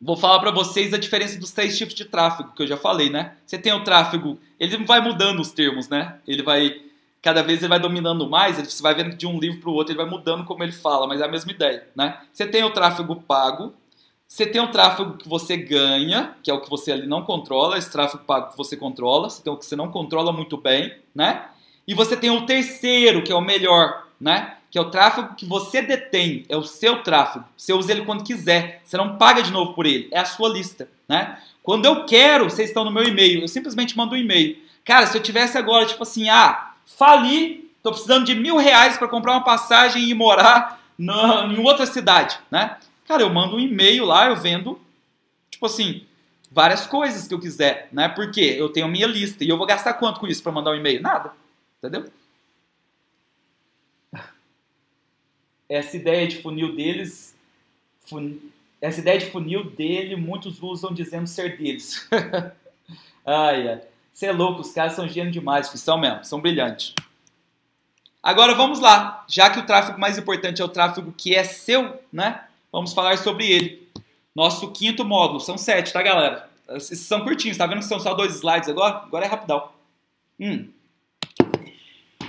Vou 0.00 0.16
falar 0.16 0.38
para 0.38 0.52
vocês 0.52 0.94
a 0.94 0.98
diferença 0.98 1.38
dos 1.38 1.50
três 1.50 1.76
tipos 1.76 1.94
de 1.94 2.04
tráfego 2.04 2.52
que 2.54 2.62
eu 2.62 2.66
já 2.66 2.76
falei, 2.76 3.10
né? 3.10 3.36
Você 3.44 3.58
tem 3.58 3.72
o 3.72 3.82
tráfego, 3.82 4.38
ele 4.58 4.84
vai 4.84 5.00
mudando 5.00 5.40
os 5.40 5.50
termos, 5.50 5.88
né? 5.88 6.18
Ele 6.26 6.42
vai 6.42 6.82
cada 7.20 7.42
vez 7.42 7.58
ele 7.58 7.68
vai 7.68 7.80
dominando 7.80 8.28
mais, 8.30 8.56
você 8.56 8.80
vai 8.80 8.94
vendo 8.94 9.16
de 9.16 9.26
um 9.26 9.40
livro 9.40 9.60
para 9.60 9.70
o 9.70 9.72
outro, 9.72 9.92
ele 9.92 10.00
vai 10.00 10.08
mudando 10.08 10.44
como 10.44 10.62
ele 10.62 10.70
fala, 10.70 11.06
mas 11.06 11.20
é 11.20 11.24
a 11.24 11.28
mesma 11.28 11.50
ideia, 11.50 11.88
né? 11.96 12.20
Você 12.32 12.46
tem 12.46 12.62
o 12.62 12.70
tráfego 12.70 13.16
pago, 13.16 13.74
você 14.26 14.46
tem 14.46 14.60
o 14.60 14.70
tráfego 14.70 15.16
que 15.16 15.28
você 15.28 15.56
ganha, 15.56 16.36
que 16.42 16.50
é 16.50 16.54
o 16.54 16.60
que 16.60 16.70
você 16.70 16.92
ali 16.92 17.06
não 17.06 17.22
controla, 17.22 17.76
esse 17.76 17.90
tráfego 17.90 18.22
pago 18.24 18.52
que 18.52 18.56
você 18.56 18.76
controla, 18.76 19.28
você 19.28 19.42
tem 19.42 19.52
o 19.52 19.56
que 19.56 19.66
você 19.66 19.74
não 19.74 19.90
controla 19.90 20.32
muito 20.32 20.56
bem, 20.56 20.96
né? 21.12 21.48
E 21.86 21.94
você 21.94 22.16
tem 22.16 22.30
o 22.30 22.46
terceiro, 22.46 23.24
que 23.24 23.32
é 23.32 23.34
o 23.34 23.40
melhor, 23.40 24.06
né? 24.20 24.57
Que 24.70 24.78
é 24.78 24.80
o 24.80 24.90
tráfego 24.90 25.34
que 25.34 25.46
você 25.46 25.80
detém, 25.80 26.44
é 26.48 26.56
o 26.56 26.62
seu 26.62 27.02
tráfego. 27.02 27.44
Você 27.56 27.72
usa 27.72 27.92
ele 27.92 28.04
quando 28.04 28.24
quiser, 28.24 28.82
você 28.84 28.96
não 28.96 29.16
paga 29.16 29.42
de 29.42 29.50
novo 29.50 29.72
por 29.72 29.86
ele, 29.86 30.08
é 30.12 30.18
a 30.18 30.24
sua 30.24 30.48
lista, 30.48 30.88
né? 31.08 31.38
Quando 31.62 31.84
eu 31.84 32.04
quero, 32.04 32.44
vocês 32.44 32.70
estão 32.70 32.84
no 32.84 32.90
meu 32.90 33.04
e-mail, 33.04 33.42
eu 33.42 33.48
simplesmente 33.48 33.96
mando 33.96 34.14
um 34.14 34.18
e-mail. 34.18 34.58
Cara, 34.84 35.06
se 35.06 35.16
eu 35.16 35.22
tivesse 35.22 35.58
agora, 35.58 35.84
tipo 35.84 36.02
assim, 36.02 36.28
ah, 36.28 36.72
fali, 36.86 37.70
tô 37.82 37.90
precisando 37.90 38.24
de 38.24 38.34
mil 38.34 38.56
reais 38.56 38.96
para 38.96 39.08
comprar 39.08 39.32
uma 39.32 39.44
passagem 39.44 40.08
e 40.08 40.14
morar 40.14 40.80
na, 40.98 41.44
em 41.46 41.58
outra 41.62 41.86
cidade, 41.86 42.38
né? 42.50 42.76
Cara, 43.06 43.22
eu 43.22 43.30
mando 43.30 43.56
um 43.56 43.60
e-mail 43.60 44.04
lá, 44.04 44.28
eu 44.28 44.36
vendo, 44.36 44.80
tipo 45.50 45.64
assim, 45.66 46.02
várias 46.50 46.86
coisas 46.86 47.28
que 47.28 47.34
eu 47.34 47.38
quiser, 47.38 47.88
né? 47.92 48.08
Porque 48.08 48.40
eu 48.40 48.68
tenho 48.70 48.86
a 48.86 48.90
minha 48.90 49.06
lista 49.06 49.44
e 49.44 49.48
eu 49.48 49.56
vou 49.56 49.66
gastar 49.66 49.94
quanto 49.94 50.20
com 50.20 50.26
isso 50.26 50.42
para 50.42 50.52
mandar 50.52 50.70
um 50.70 50.74
e-mail? 50.74 51.00
Nada, 51.00 51.32
entendeu? 51.78 52.10
Essa 55.68 55.96
ideia 55.96 56.26
de 56.26 56.40
funil 56.40 56.74
deles, 56.74 57.36
fun... 58.00 58.36
essa 58.80 59.00
ideia 59.00 59.18
de 59.18 59.26
funil 59.26 59.64
dele, 59.70 60.16
muitos 60.16 60.62
usam 60.62 60.92
dizendo 60.94 61.26
ser 61.26 61.58
deles. 61.58 62.08
ai, 63.24 63.68
ai. 63.68 63.80
Você 64.12 64.26
é 64.26 64.32
louco, 64.32 64.62
os 64.62 64.72
caras 64.72 64.94
são 64.94 65.06
gênios 65.06 65.32
demais, 65.32 65.68
são 65.68 65.98
mesmo, 65.98 66.24
são 66.24 66.40
brilhantes. 66.40 66.94
Agora 68.22 68.54
vamos 68.54 68.80
lá, 68.80 69.24
já 69.28 69.48
que 69.48 69.60
o 69.60 69.66
tráfego 69.66 70.00
mais 70.00 70.18
importante 70.18 70.60
é 70.60 70.64
o 70.64 70.68
tráfego 70.68 71.14
que 71.16 71.34
é 71.34 71.44
seu, 71.44 72.00
né? 72.12 72.44
Vamos 72.72 72.92
falar 72.92 73.16
sobre 73.18 73.50
ele. 73.50 73.88
Nosso 74.34 74.70
quinto 74.72 75.04
módulo. 75.04 75.40
São 75.40 75.56
sete, 75.56 75.92
tá, 75.92 76.02
galera? 76.02 76.48
Esses 76.70 77.00
são 77.00 77.22
curtinhos, 77.22 77.56
tá 77.56 77.66
vendo 77.66 77.78
que 77.78 77.84
são 77.84 77.98
só 77.98 78.14
dois 78.14 78.34
slides 78.34 78.68
agora? 78.68 78.96
Agora 78.96 79.24
é 79.24 79.28
rapidão. 79.28 79.68
Hum. 80.38 80.68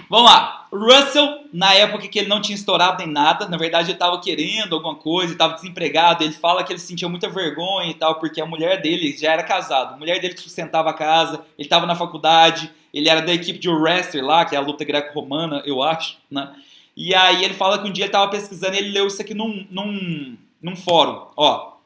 Vamos 0.10 0.32
lá. 0.32 0.59
Russell, 0.72 1.46
na 1.52 1.74
época 1.74 2.08
que 2.08 2.20
ele 2.20 2.28
não 2.28 2.42
tinha 2.42 2.56
estourado 2.56 3.04
nem 3.04 3.12
nada, 3.12 3.48
na 3.48 3.58
verdade 3.58 3.88
ele 3.88 3.94
estava 3.94 4.20
querendo 4.22 4.76
alguma 4.76 4.96
coisa, 4.96 5.34
estava 5.34 5.56
desempregado. 5.56 6.24
Ele 6.24 6.34
fala 6.34 6.64
que 6.64 6.72
ele 6.72 6.80
sentia 6.80 7.10
muita 7.10 7.28
vergonha 7.28 7.90
e 7.90 7.94
tal, 7.96 8.20
porque 8.20 8.40
a 8.40 8.46
mulher 8.46 8.82
dele 8.82 9.16
já 9.18 9.34
era 9.34 9.44
casada. 9.44 9.96
A 9.96 9.98
mulher 9.98 10.20
dele 10.22 10.36
que 10.36 10.42
sustentava 10.42 10.92
a 10.92 10.94
casa, 10.94 11.44
ele 11.58 11.66
estava 11.66 11.88
na 11.88 11.96
faculdade, 11.96 12.72
ele 12.94 13.10
era 13.10 13.22
da 13.22 13.34
equipe 13.34 13.58
de 13.58 13.68
wrestler 13.68 14.24
lá, 14.24 14.46
que 14.46 14.56
é 14.56 14.60
a 14.60 14.62
luta 14.62 14.86
greco-romana, 14.86 15.64
eu 15.66 15.82
acho, 15.82 16.18
né? 16.30 16.54
E 16.96 17.16
aí 17.16 17.44
ele 17.44 17.54
fala 17.54 17.80
que 17.80 17.88
um 17.88 17.92
dia 17.92 18.04
ele 18.04 18.10
estava 18.10 18.30
pesquisando 18.30 18.76
e 18.76 18.80
ele 18.80 18.90
leu 18.90 19.08
isso 19.08 19.22
aqui 19.22 19.34
num, 19.34 19.66
num, 19.72 20.38
num 20.62 20.76
fórum. 20.76 21.28
Ó, 21.36 21.78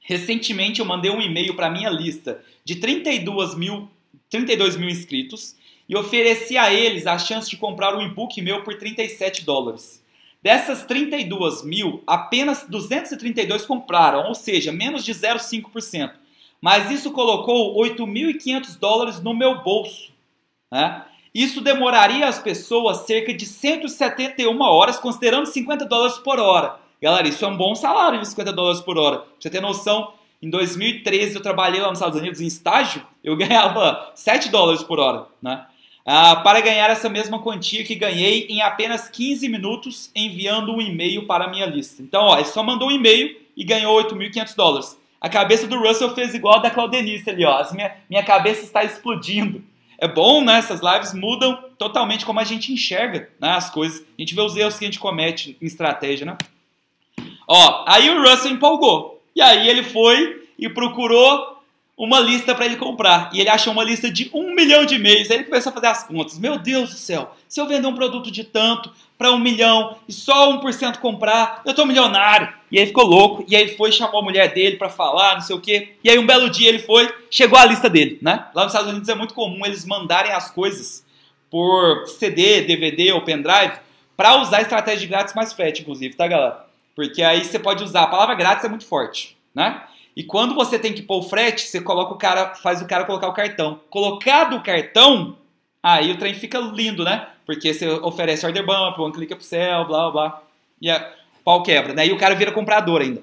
recentemente 0.00 0.80
eu 0.80 0.86
mandei 0.86 1.10
um 1.10 1.20
e-mail 1.20 1.54
para 1.54 1.70
minha 1.70 1.90
lista 1.90 2.42
de 2.64 2.76
32 2.76 3.54
mil, 3.54 3.88
32 4.30 4.76
mil 4.76 4.88
inscritos 4.88 5.54
e 5.88 5.96
ofereci 5.96 6.56
a 6.56 6.72
eles 6.72 7.06
a 7.06 7.18
chance 7.18 7.48
de 7.48 7.56
comprar 7.56 7.96
um 7.96 8.02
e-book 8.02 8.40
meu 8.40 8.62
por 8.62 8.78
37 8.78 9.44
dólares. 9.44 10.02
Dessas 10.42 10.84
32 10.84 11.64
mil, 11.64 12.02
apenas 12.06 12.66
232 12.68 13.64
compraram, 13.64 14.26
ou 14.26 14.34
seja, 14.34 14.72
menos 14.72 15.04
de 15.04 15.12
0,5%. 15.12 16.12
Mas 16.60 16.90
isso 16.90 17.12
colocou 17.12 17.76
8.500 17.80 18.78
dólares 18.78 19.20
no 19.20 19.34
meu 19.34 19.62
bolso. 19.62 20.10
Né? 20.70 21.04
Isso 21.34 21.60
demoraria 21.60 22.26
as 22.26 22.38
pessoas 22.38 22.98
cerca 23.06 23.32
de 23.32 23.46
171 23.46 24.60
horas, 24.60 24.98
considerando 24.98 25.46
50 25.46 25.84
dólares 25.84 26.18
por 26.18 26.38
hora. 26.38 26.76
Galera, 27.00 27.26
isso 27.26 27.44
é 27.44 27.48
um 27.48 27.56
bom 27.56 27.74
salário 27.74 28.20
de 28.20 28.28
50 28.28 28.52
dólares 28.52 28.80
por 28.80 28.98
hora. 28.98 29.18
Pra 29.18 29.28
você 29.40 29.50
ter 29.50 29.60
noção, 29.60 30.12
em 30.40 30.50
2013 30.50 31.36
eu 31.36 31.42
trabalhei 31.42 31.80
lá 31.80 31.88
nos 31.88 31.98
Estados 31.98 32.18
Unidos 32.18 32.40
em 32.40 32.46
estágio, 32.46 33.04
eu 33.24 33.34
ganhava 33.38 34.12
7 34.14 34.50
dólares 34.50 34.82
por 34.82 35.00
hora, 35.00 35.26
né? 35.40 35.66
Ah, 36.04 36.36
para 36.36 36.60
ganhar 36.60 36.90
essa 36.90 37.08
mesma 37.08 37.38
quantia 37.38 37.84
que 37.84 37.94
ganhei 37.94 38.46
em 38.48 38.60
apenas 38.60 39.08
15 39.08 39.48
minutos 39.48 40.10
enviando 40.14 40.74
um 40.74 40.80
e-mail 40.80 41.26
para 41.26 41.44
a 41.44 41.48
minha 41.48 41.66
lista. 41.66 42.02
Então, 42.02 42.22
ó, 42.22 42.36
ele 42.36 42.44
só 42.46 42.62
mandou 42.62 42.88
um 42.88 42.92
e-mail 42.92 43.36
e 43.56 43.62
ganhou 43.62 44.02
8.500 44.02 44.56
dólares. 44.56 44.98
A 45.20 45.28
cabeça 45.28 45.68
do 45.68 45.78
Russell 45.78 46.14
fez 46.14 46.34
igual 46.34 46.56
a 46.56 46.62
da 46.62 46.70
Claudenice 46.70 47.30
ali, 47.30 47.44
ó. 47.44 47.64
Minha, 47.72 47.94
minha 48.10 48.24
cabeça 48.24 48.64
está 48.64 48.82
explodindo 48.82 49.62
é 50.02 50.08
bom, 50.08 50.42
né? 50.42 50.58
Essas 50.58 50.80
lives 50.80 51.14
mudam 51.14 51.56
totalmente 51.78 52.26
como 52.26 52.40
a 52.40 52.44
gente 52.44 52.72
enxerga 52.72 53.30
né, 53.38 53.50
as 53.50 53.70
coisas. 53.70 54.00
A 54.00 54.20
gente 54.20 54.34
vê 54.34 54.40
os 54.40 54.56
erros 54.56 54.76
que 54.76 54.84
a 54.84 54.88
gente 54.88 54.98
comete 54.98 55.56
em 55.62 55.64
estratégia, 55.64 56.26
né? 56.26 56.36
Ó, 57.46 57.84
aí 57.86 58.10
o 58.10 58.20
Russell 58.20 58.50
empolgou. 58.50 59.22
E 59.32 59.40
aí 59.40 59.68
ele 59.68 59.84
foi 59.84 60.48
e 60.58 60.68
procurou 60.68 61.61
uma 61.96 62.18
lista 62.20 62.54
para 62.54 62.66
ele 62.66 62.76
comprar. 62.76 63.30
E 63.32 63.40
ele 63.40 63.48
achou 63.48 63.72
uma 63.72 63.84
lista 63.84 64.10
de 64.10 64.30
um 64.32 64.54
milhão 64.54 64.84
de 64.84 64.94
e-mails. 64.94 65.30
Aí 65.30 65.38
ele 65.38 65.44
começou 65.44 65.70
a 65.70 65.74
fazer 65.74 65.86
as 65.86 66.04
contas. 66.04 66.38
Meu 66.38 66.58
Deus 66.58 66.90
do 66.90 66.96
céu, 66.96 67.34
se 67.48 67.60
eu 67.60 67.66
vender 67.66 67.86
um 67.86 67.94
produto 67.94 68.30
de 68.30 68.44
tanto 68.44 68.92
para 69.18 69.30
um 69.30 69.38
milhão 69.38 69.96
e 70.08 70.12
só 70.12 70.52
1% 70.58 70.98
comprar, 70.98 71.62
eu 71.64 71.74
tô 71.74 71.84
milionário. 71.84 72.52
E 72.70 72.78
aí 72.78 72.86
ficou 72.86 73.04
louco. 73.04 73.44
E 73.46 73.54
aí 73.54 73.76
foi 73.76 73.92
chamou 73.92 74.20
a 74.20 74.24
mulher 74.24 74.52
dele 74.52 74.76
para 74.76 74.88
falar, 74.88 75.34
não 75.34 75.42
sei 75.42 75.54
o 75.54 75.60
quê. 75.60 75.94
E 76.02 76.10
aí 76.10 76.18
um 76.18 76.26
belo 76.26 76.50
dia 76.50 76.68
ele 76.68 76.80
foi, 76.80 77.12
chegou 77.30 77.58
a 77.58 77.64
lista 77.64 77.88
dele, 77.88 78.18
né? 78.20 78.46
Lá 78.54 78.64
nos 78.64 78.72
Estados 78.72 78.90
Unidos 78.90 79.08
é 79.08 79.14
muito 79.14 79.34
comum 79.34 79.64
eles 79.64 79.84
mandarem 79.84 80.32
as 80.32 80.50
coisas 80.50 81.04
por 81.50 82.06
CD, 82.06 82.62
DVD 82.62 83.12
ou 83.12 83.20
pendrive 83.20 83.74
para 84.16 84.40
usar 84.40 84.62
estratégia 84.62 85.00
de 85.00 85.06
grátis 85.06 85.34
mais 85.34 85.52
frete, 85.52 85.82
inclusive, 85.82 86.14
tá, 86.14 86.26
galera? 86.26 86.64
Porque 86.94 87.22
aí 87.22 87.44
você 87.44 87.58
pode 87.58 87.82
usar. 87.82 88.02
A 88.02 88.06
palavra 88.06 88.34
grátis 88.34 88.64
é 88.64 88.68
muito 88.68 88.86
forte, 88.86 89.36
né? 89.54 89.82
E 90.14 90.22
quando 90.22 90.54
você 90.54 90.78
tem 90.78 90.92
que 90.92 91.02
pôr 91.02 91.18
o 91.18 91.22
frete, 91.22 91.66
você 91.66 91.80
coloca 91.80 92.12
o 92.12 92.18
cara, 92.18 92.54
faz 92.54 92.82
o 92.82 92.86
cara 92.86 93.04
colocar 93.04 93.28
o 93.28 93.32
cartão. 93.32 93.80
Colocado 93.88 94.56
o 94.56 94.62
cartão, 94.62 95.36
aí 95.82 96.10
o 96.10 96.18
trem 96.18 96.34
fica 96.34 96.58
lindo, 96.58 97.02
né? 97.02 97.28
Porque 97.46 97.72
você 97.72 97.88
oferece 97.88 98.44
order 98.44 98.64
bump, 98.64 98.98
one 98.98 99.12
click 99.12 99.32
upsell, 99.32 99.86
blá 99.86 100.10
blá. 100.10 100.42
E 100.80 100.90
a 100.90 101.12
pau 101.44 101.62
quebra, 101.62 101.94
né? 101.94 102.06
E 102.06 102.12
o 102.12 102.18
cara 102.18 102.34
vira 102.34 102.52
comprador 102.52 103.00
ainda. 103.00 103.22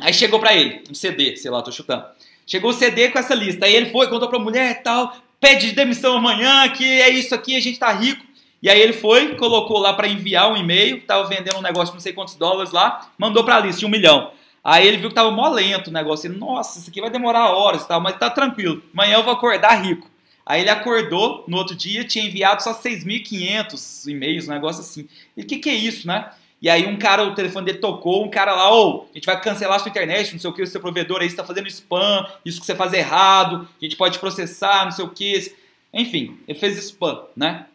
Aí 0.00 0.12
chegou 0.12 0.40
pra 0.40 0.54
ele, 0.54 0.82
um 0.90 0.94
CD, 0.94 1.36
sei 1.36 1.50
lá, 1.50 1.62
tô 1.62 1.70
chutando. 1.70 2.04
Chegou 2.46 2.70
o 2.70 2.74
CD 2.74 3.10
com 3.10 3.18
essa 3.18 3.34
lista. 3.34 3.66
Aí 3.66 3.74
ele 3.74 3.90
foi, 3.90 4.08
contou 4.08 4.28
pra 4.28 4.38
mulher 4.38 4.72
e 4.72 4.82
tal, 4.82 5.14
pede 5.38 5.72
demissão 5.72 6.16
amanhã, 6.16 6.68
que 6.70 6.84
é 6.84 7.10
isso 7.10 7.34
aqui, 7.34 7.56
a 7.56 7.60
gente 7.60 7.78
tá 7.78 7.92
rico. 7.92 8.24
E 8.62 8.70
aí 8.70 8.80
ele 8.80 8.92
foi, 8.92 9.34
colocou 9.34 9.78
lá 9.78 9.92
para 9.92 10.08
enviar 10.08 10.50
um 10.50 10.56
e-mail, 10.56 11.00
tava 11.02 11.28
vendendo 11.28 11.58
um 11.58 11.62
negócio 11.62 11.88
de 11.88 11.94
não 11.94 12.00
sei 12.00 12.12
quantos 12.12 12.36
dólares 12.36 12.72
lá, 12.72 13.10
mandou 13.18 13.44
pra 13.44 13.60
lista, 13.60 13.84
um 13.84 13.88
milhão. 13.88 14.30
Aí 14.64 14.86
ele 14.86 14.98
viu 14.98 15.08
que 15.08 15.14
tava 15.14 15.30
mó 15.30 15.48
lento 15.48 15.88
o 15.88 15.92
negócio. 15.92 16.28
Ele, 16.28 16.38
nossa, 16.38 16.78
isso 16.78 16.90
aqui 16.90 17.00
vai 17.00 17.10
demorar 17.10 17.50
horas 17.50 17.82
e 17.82 17.88
tal, 17.88 18.00
mas 18.00 18.16
tá 18.16 18.30
tranquilo. 18.30 18.82
Amanhã 18.92 19.14
eu 19.14 19.24
vou 19.24 19.32
acordar 19.32 19.82
rico. 19.82 20.10
Aí 20.44 20.60
ele 20.60 20.70
acordou 20.70 21.44
no 21.46 21.56
outro 21.56 21.74
dia, 21.74 22.04
tinha 22.04 22.24
enviado 22.24 22.62
só 22.62 22.74
6.500 22.74 24.10
e-mails, 24.10 24.48
um 24.48 24.52
negócio 24.52 24.82
assim. 24.82 25.08
E 25.36 25.42
o 25.42 25.46
que, 25.46 25.58
que 25.58 25.70
é 25.70 25.74
isso, 25.74 26.06
né? 26.06 26.30
E 26.60 26.68
aí 26.68 26.86
um 26.86 26.96
cara, 26.96 27.24
o 27.24 27.34
telefone 27.34 27.66
dele 27.66 27.78
tocou, 27.78 28.24
um 28.24 28.30
cara 28.30 28.54
lá, 28.54 28.72
ô, 28.72 28.88
oh, 28.88 29.02
a 29.10 29.14
gente 29.14 29.26
vai 29.26 29.40
cancelar 29.40 29.76
a 29.76 29.78
sua 29.80 29.88
internet, 29.88 30.32
não 30.32 30.38
sei 30.38 30.50
o 30.50 30.52
que, 30.52 30.62
o 30.62 30.66
seu 30.66 30.80
provedor 30.80 31.20
aí 31.20 31.26
está 31.26 31.42
fazendo 31.44 31.66
spam, 31.66 32.24
isso 32.44 32.60
que 32.60 32.66
você 32.66 32.74
faz 32.74 32.92
errado, 32.92 33.68
a 33.80 33.84
gente 33.84 33.96
pode 33.96 34.18
processar, 34.20 34.84
não 34.84 34.92
sei 34.92 35.04
o 35.04 35.08
que. 35.08 35.54
Enfim, 35.92 36.38
ele 36.46 36.58
fez 36.58 36.78
spam, 36.78 37.24
né? 37.36 37.66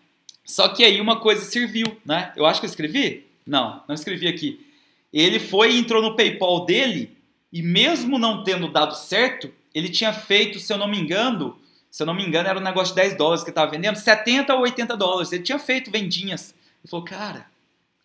Só 0.45 0.69
que 0.69 0.85
aí 0.85 1.01
uma 1.01 1.19
coisa 1.19 1.43
serviu, 1.43 1.97
né? 2.05 2.31
Eu 2.35 2.45
acho 2.45 2.61
que 2.61 2.65
eu 2.65 2.69
escrevi? 2.69 3.25
Não, 3.45 3.81
não 3.87 3.95
escrevi 3.95 4.27
aqui. 4.27 4.66
Ele 5.11 5.39
foi 5.39 5.71
e 5.71 5.79
entrou 5.79 6.01
no 6.01 6.15
PayPal 6.15 6.65
dele 6.65 7.17
e 7.51 7.61
mesmo 7.61 8.19
não 8.19 8.43
tendo 8.43 8.67
dado 8.67 8.95
certo, 8.95 9.51
ele 9.73 9.89
tinha 9.89 10.13
feito, 10.13 10.59
se 10.59 10.71
eu 10.71 10.77
não 10.77 10.87
me 10.87 10.99
engano, 10.99 11.57
se 11.89 12.03
eu 12.03 12.07
não 12.07 12.13
me 12.13 12.25
engano, 12.25 12.49
era 12.49 12.59
um 12.59 12.63
negócio 12.63 12.93
de 12.93 13.01
10 13.01 13.17
dólares 13.17 13.43
que 13.43 13.49
estava 13.49 13.71
vendendo, 13.71 13.95
70 13.97 14.53
ou 14.53 14.61
80 14.61 14.97
dólares. 14.97 15.31
Ele 15.31 15.43
tinha 15.43 15.59
feito 15.59 15.89
vendinhas. 15.89 16.53
Ele 16.83 16.89
falou, 16.89 17.05
cara, 17.05 17.47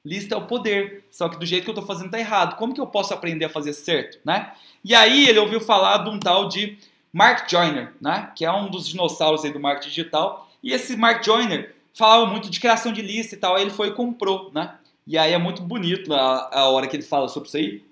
lista 0.04 0.34
é 0.34 0.38
o 0.38 0.46
poder, 0.46 1.04
só 1.10 1.28
que 1.28 1.38
do 1.38 1.46
jeito 1.46 1.64
que 1.64 1.70
eu 1.70 1.74
estou 1.74 1.86
fazendo 1.86 2.10
tá 2.10 2.18
errado. 2.18 2.56
Como 2.56 2.74
que 2.74 2.80
eu 2.80 2.86
posso 2.86 3.12
aprender 3.12 3.44
a 3.46 3.50
fazer 3.50 3.72
certo, 3.72 4.18
né? 4.24 4.52
E 4.84 4.94
aí 4.94 5.28
ele 5.28 5.38
ouviu 5.38 5.60
falar 5.60 5.98
de 5.98 6.10
um 6.10 6.18
tal 6.18 6.48
de 6.48 6.78
Mark 7.12 7.50
Joyner, 7.50 7.92
né? 8.00 8.30
Que 8.34 8.44
é 8.44 8.52
um 8.52 8.70
dos 8.70 8.88
dinossauros 8.88 9.44
aí 9.44 9.52
do 9.52 9.60
marketing 9.60 9.88
digital. 9.88 10.50
E 10.62 10.72
esse 10.72 10.96
Mark 10.96 11.24
Joyner 11.24 11.74
falava 11.92 12.26
muito 12.26 12.48
de 12.48 12.58
criação 12.58 12.92
de 12.92 13.02
lista 13.02 13.34
e 13.34 13.38
tal. 13.38 13.56
Aí 13.56 13.62
ele 13.62 13.70
foi 13.70 13.88
e 13.88 13.92
comprou, 13.92 14.50
né? 14.54 14.74
E 15.06 15.18
aí 15.18 15.32
é 15.32 15.38
muito 15.38 15.62
bonito 15.62 16.12
a, 16.14 16.50
a 16.52 16.68
hora 16.68 16.86
que 16.86 16.96
ele 16.96 17.02
fala 17.02 17.28
sobre 17.28 17.48
isso 17.48 17.56
aí. 17.56 17.84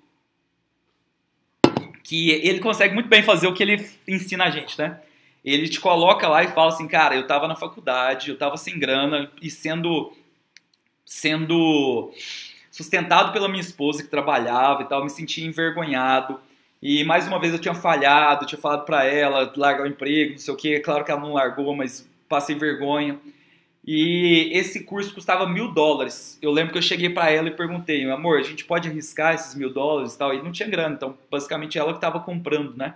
Que 2.03 2.31
ele 2.31 2.59
consegue 2.59 2.93
muito 2.93 3.09
bem 3.09 3.23
fazer 3.23 3.47
o 3.47 3.53
que 3.53 3.63
ele 3.63 3.85
ensina 4.07 4.45
a 4.45 4.49
gente, 4.49 4.77
né? 4.77 5.01
Ele 5.43 5.67
te 5.67 5.79
coloca 5.79 6.27
lá 6.27 6.43
e 6.43 6.49
fala 6.49 6.69
assim, 6.69 6.87
cara, 6.87 7.15
eu 7.15 7.25
tava 7.25 7.47
na 7.47 7.55
faculdade, 7.55 8.29
eu 8.29 8.37
tava 8.37 8.57
sem 8.57 8.77
grana 8.77 9.31
e 9.41 9.49
sendo 9.49 10.13
sendo 11.03 12.11
sustentado 12.69 13.33
pela 13.33 13.49
minha 13.49 13.61
esposa 13.61 14.01
que 14.01 14.09
trabalhava 14.09 14.83
e 14.83 14.85
tal, 14.85 15.03
me 15.03 15.09
sentia 15.09 15.45
envergonhado. 15.45 16.39
E 16.81 17.03
mais 17.03 17.27
uma 17.27 17.39
vez 17.39 17.53
eu 17.53 17.59
tinha 17.59 17.75
falhado, 17.75 18.45
tinha 18.45 18.59
falado 18.59 18.85
para 18.85 19.03
ela 19.03 19.51
largar 19.55 19.83
o 19.83 19.87
emprego, 19.87 20.31
não 20.31 20.37
sei 20.37 20.53
o 20.53 20.57
que. 20.57 20.79
Claro 20.79 21.03
que 21.03 21.11
ela 21.11 21.19
não 21.19 21.33
largou, 21.33 21.75
mas 21.75 22.09
passei 22.29 22.55
vergonha. 22.55 23.19
E 23.85 24.49
esse 24.53 24.83
curso 24.83 25.13
custava 25.13 25.47
mil 25.47 25.71
dólares. 25.71 26.37
Eu 26.41 26.51
lembro 26.51 26.71
que 26.71 26.77
eu 26.77 26.83
cheguei 26.83 27.09
para 27.09 27.31
ela 27.31 27.47
e 27.47 27.51
perguntei, 27.51 28.09
amor, 28.09 28.37
a 28.37 28.43
gente 28.43 28.63
pode 28.63 28.87
arriscar 28.87 29.33
esses 29.33 29.55
mil 29.55 29.73
dólares 29.73 30.13
e 30.13 30.17
tal? 30.17 30.33
E 30.33 30.41
não 30.41 30.51
tinha 30.51 30.69
grana, 30.69 30.95
então 30.95 31.17
basicamente 31.29 31.79
ela 31.79 31.91
que 31.91 31.97
estava 31.97 32.19
comprando, 32.19 32.77
né? 32.77 32.93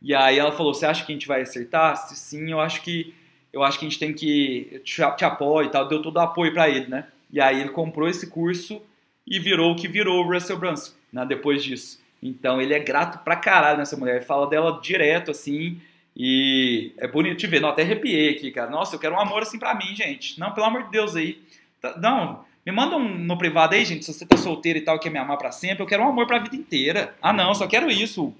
E 0.00 0.14
aí 0.14 0.38
ela 0.38 0.52
falou, 0.52 0.72
você 0.72 0.86
acha 0.86 1.04
que 1.04 1.10
a 1.10 1.14
gente 1.14 1.26
vai 1.26 1.42
acertar? 1.42 1.96
Sim, 1.96 2.50
eu 2.50 2.60
acho 2.60 2.82
que 2.82 3.14
eu 3.52 3.62
acho 3.62 3.78
que 3.78 3.86
a 3.86 3.88
gente 3.88 3.98
tem 3.98 4.12
que 4.12 4.80
te, 4.84 5.02
te 5.16 5.24
apoio 5.24 5.66
e 5.66 5.70
tal. 5.70 5.88
Deu 5.88 6.02
todo 6.02 6.16
o 6.16 6.20
apoio 6.20 6.52
para 6.52 6.68
ele, 6.68 6.86
né? 6.86 7.06
E 7.32 7.40
aí 7.40 7.60
ele 7.60 7.70
comprou 7.70 8.08
esse 8.08 8.28
curso 8.28 8.80
e 9.26 9.38
virou 9.38 9.72
o 9.72 9.76
que 9.76 9.88
virou 9.88 10.24
o 10.24 10.32
Russell 10.32 10.58
Brunson, 10.58 10.92
né? 11.12 11.26
Depois 11.26 11.64
disso. 11.64 12.00
Então 12.22 12.60
ele 12.60 12.74
é 12.74 12.78
grato 12.78 13.24
pra 13.24 13.36
caralho 13.36 13.78
nessa 13.78 13.96
mulher. 13.96 14.16
Ele 14.16 14.24
fala 14.24 14.48
dela 14.48 14.80
direto 14.80 15.30
assim. 15.30 15.80
E 16.18 16.92
é 16.98 17.06
bonito 17.06 17.38
te 17.38 17.46
ver. 17.46 17.60
Não, 17.60 17.68
até 17.68 17.82
arrepiei 17.82 18.30
aqui, 18.30 18.50
cara. 18.50 18.68
Nossa, 18.68 18.96
eu 18.96 18.98
quero 18.98 19.14
um 19.14 19.20
amor 19.20 19.42
assim 19.42 19.58
pra 19.58 19.74
mim, 19.74 19.94
gente. 19.94 20.38
Não, 20.40 20.50
pelo 20.50 20.66
amor 20.66 20.82
de 20.82 20.90
Deus 20.90 21.14
aí. 21.14 21.40
Tá, 21.80 21.96
não, 21.96 22.44
me 22.66 22.72
manda 22.72 22.96
um 22.96 23.08
no 23.08 23.38
privado 23.38 23.76
aí, 23.76 23.84
gente. 23.84 24.04
Se 24.04 24.12
você 24.12 24.26
tá 24.26 24.36
solteiro 24.36 24.80
e 24.80 24.82
tal, 24.82 24.98
quer 24.98 25.10
me 25.10 25.18
amar 25.18 25.38
pra 25.38 25.52
sempre, 25.52 25.80
eu 25.80 25.86
quero 25.86 26.02
um 26.02 26.08
amor 26.08 26.26
pra 26.26 26.40
vida 26.40 26.56
inteira. 26.56 27.14
Ah, 27.22 27.32
não, 27.32 27.54
só 27.54 27.68
quero 27.68 27.88
isso. 27.88 28.34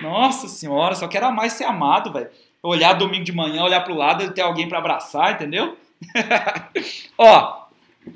Nossa 0.00 0.48
senhora, 0.48 0.96
só 0.96 1.06
quero 1.06 1.26
amar 1.26 1.46
e 1.46 1.50
ser 1.50 1.64
amado, 1.64 2.12
velho. 2.12 2.28
Olhar 2.60 2.94
domingo 2.94 3.24
de 3.24 3.32
manhã, 3.32 3.62
olhar 3.62 3.82
pro 3.82 3.94
lado 3.94 4.24
e 4.24 4.30
ter 4.32 4.42
alguém 4.42 4.68
para 4.68 4.78
abraçar, 4.78 5.34
entendeu? 5.34 5.78
Ó, 7.16 7.66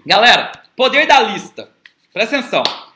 galera, 0.05 0.51
poder 0.77 1.07
da 1.07 1.21
lista. 1.21 1.71
Presta 2.13 2.39
atenção. 2.39 2.88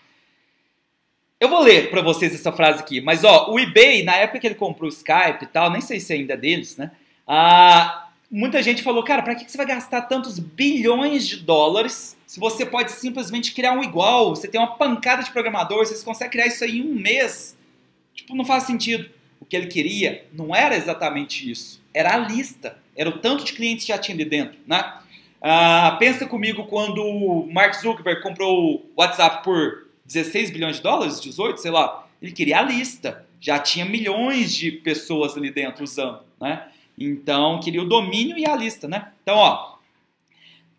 Eu 1.43 1.49
vou 1.49 1.59
ler 1.59 1.91
para 1.91 2.01
vocês 2.01 2.33
essa 2.33 2.53
frase 2.53 2.79
aqui, 2.79 3.01
mas 3.01 3.25
ó, 3.25 3.51
o 3.51 3.59
eBay, 3.59 4.05
na 4.05 4.15
época 4.15 4.39
que 4.39 4.47
ele 4.47 4.55
comprou 4.55 4.89
o 4.89 4.93
Skype 4.93 5.43
e 5.43 5.47
tal, 5.47 5.73
nem 5.73 5.81
sei 5.81 5.99
se 5.99 6.13
ainda 6.13 6.35
é 6.35 6.37
deles, 6.37 6.77
né? 6.77 6.93
Ah, 7.27 8.11
muita 8.31 8.63
gente 8.63 8.81
falou, 8.81 9.03
cara, 9.03 9.23
para 9.23 9.35
que 9.35 9.51
você 9.51 9.57
vai 9.57 9.67
gastar 9.67 10.03
tantos 10.03 10.39
bilhões 10.39 11.27
de 11.27 11.39
dólares 11.39 12.17
se 12.29 12.39
você 12.39 12.65
pode 12.65 12.93
simplesmente 12.93 13.53
criar 13.53 13.73
um 13.73 13.83
igual? 13.83 14.37
Você 14.37 14.47
tem 14.47 14.61
uma 14.61 14.77
pancada 14.77 15.25
de 15.25 15.33
programadores, 15.33 15.89
você 15.89 16.05
consegue 16.05 16.31
criar 16.31 16.47
isso 16.47 16.63
aí 16.63 16.79
em 16.79 16.83
um 16.83 16.95
mês. 16.95 17.59
Tipo, 18.15 18.37
não 18.37 18.45
faz 18.45 18.63
sentido. 18.63 19.11
O 19.41 19.45
que 19.45 19.57
ele 19.57 19.67
queria 19.67 20.25
não 20.33 20.55
era 20.55 20.77
exatamente 20.77 21.51
isso, 21.51 21.83
era 21.93 22.15
a 22.15 22.19
lista, 22.19 22.79
era 22.97 23.11
o 23.11 23.19
tanto 23.19 23.43
de 23.43 23.53
clientes 23.53 23.85
que 23.85 23.93
já 23.93 23.99
tinha 23.99 24.15
ali 24.15 24.25
dentro, 24.25 24.61
né? 24.65 24.95
Ah, 25.41 25.97
pensa 25.99 26.25
comigo 26.25 26.67
quando 26.67 27.05
o 27.05 27.53
Mark 27.53 27.75
Zuckerberg 27.75 28.23
comprou 28.23 28.77
o 28.77 28.83
WhatsApp 28.97 29.43
por 29.43 29.82
16 30.13 30.51
bilhões 30.51 30.77
de 30.77 30.83
dólares, 30.83 31.21
18, 31.21 31.61
sei 31.61 31.71
lá, 31.71 32.07
ele 32.21 32.33
queria 32.33 32.59
a 32.59 32.63
lista. 32.63 33.27
Já 33.41 33.59
tinha 33.59 33.85
milhões 33.85 34.55
de 34.55 34.71
pessoas 34.71 35.37
ali 35.37 35.51
dentro 35.51 35.83
usando, 35.83 36.21
né? 36.41 36.69
Então, 36.97 37.59
queria 37.61 37.83
o 37.83 37.89
domínio 37.89 38.39
e 38.39 38.47
a 38.47 38.55
lista, 38.55 38.87
né? 38.87 39.11
Então, 39.23 39.37
ó, 39.37 39.77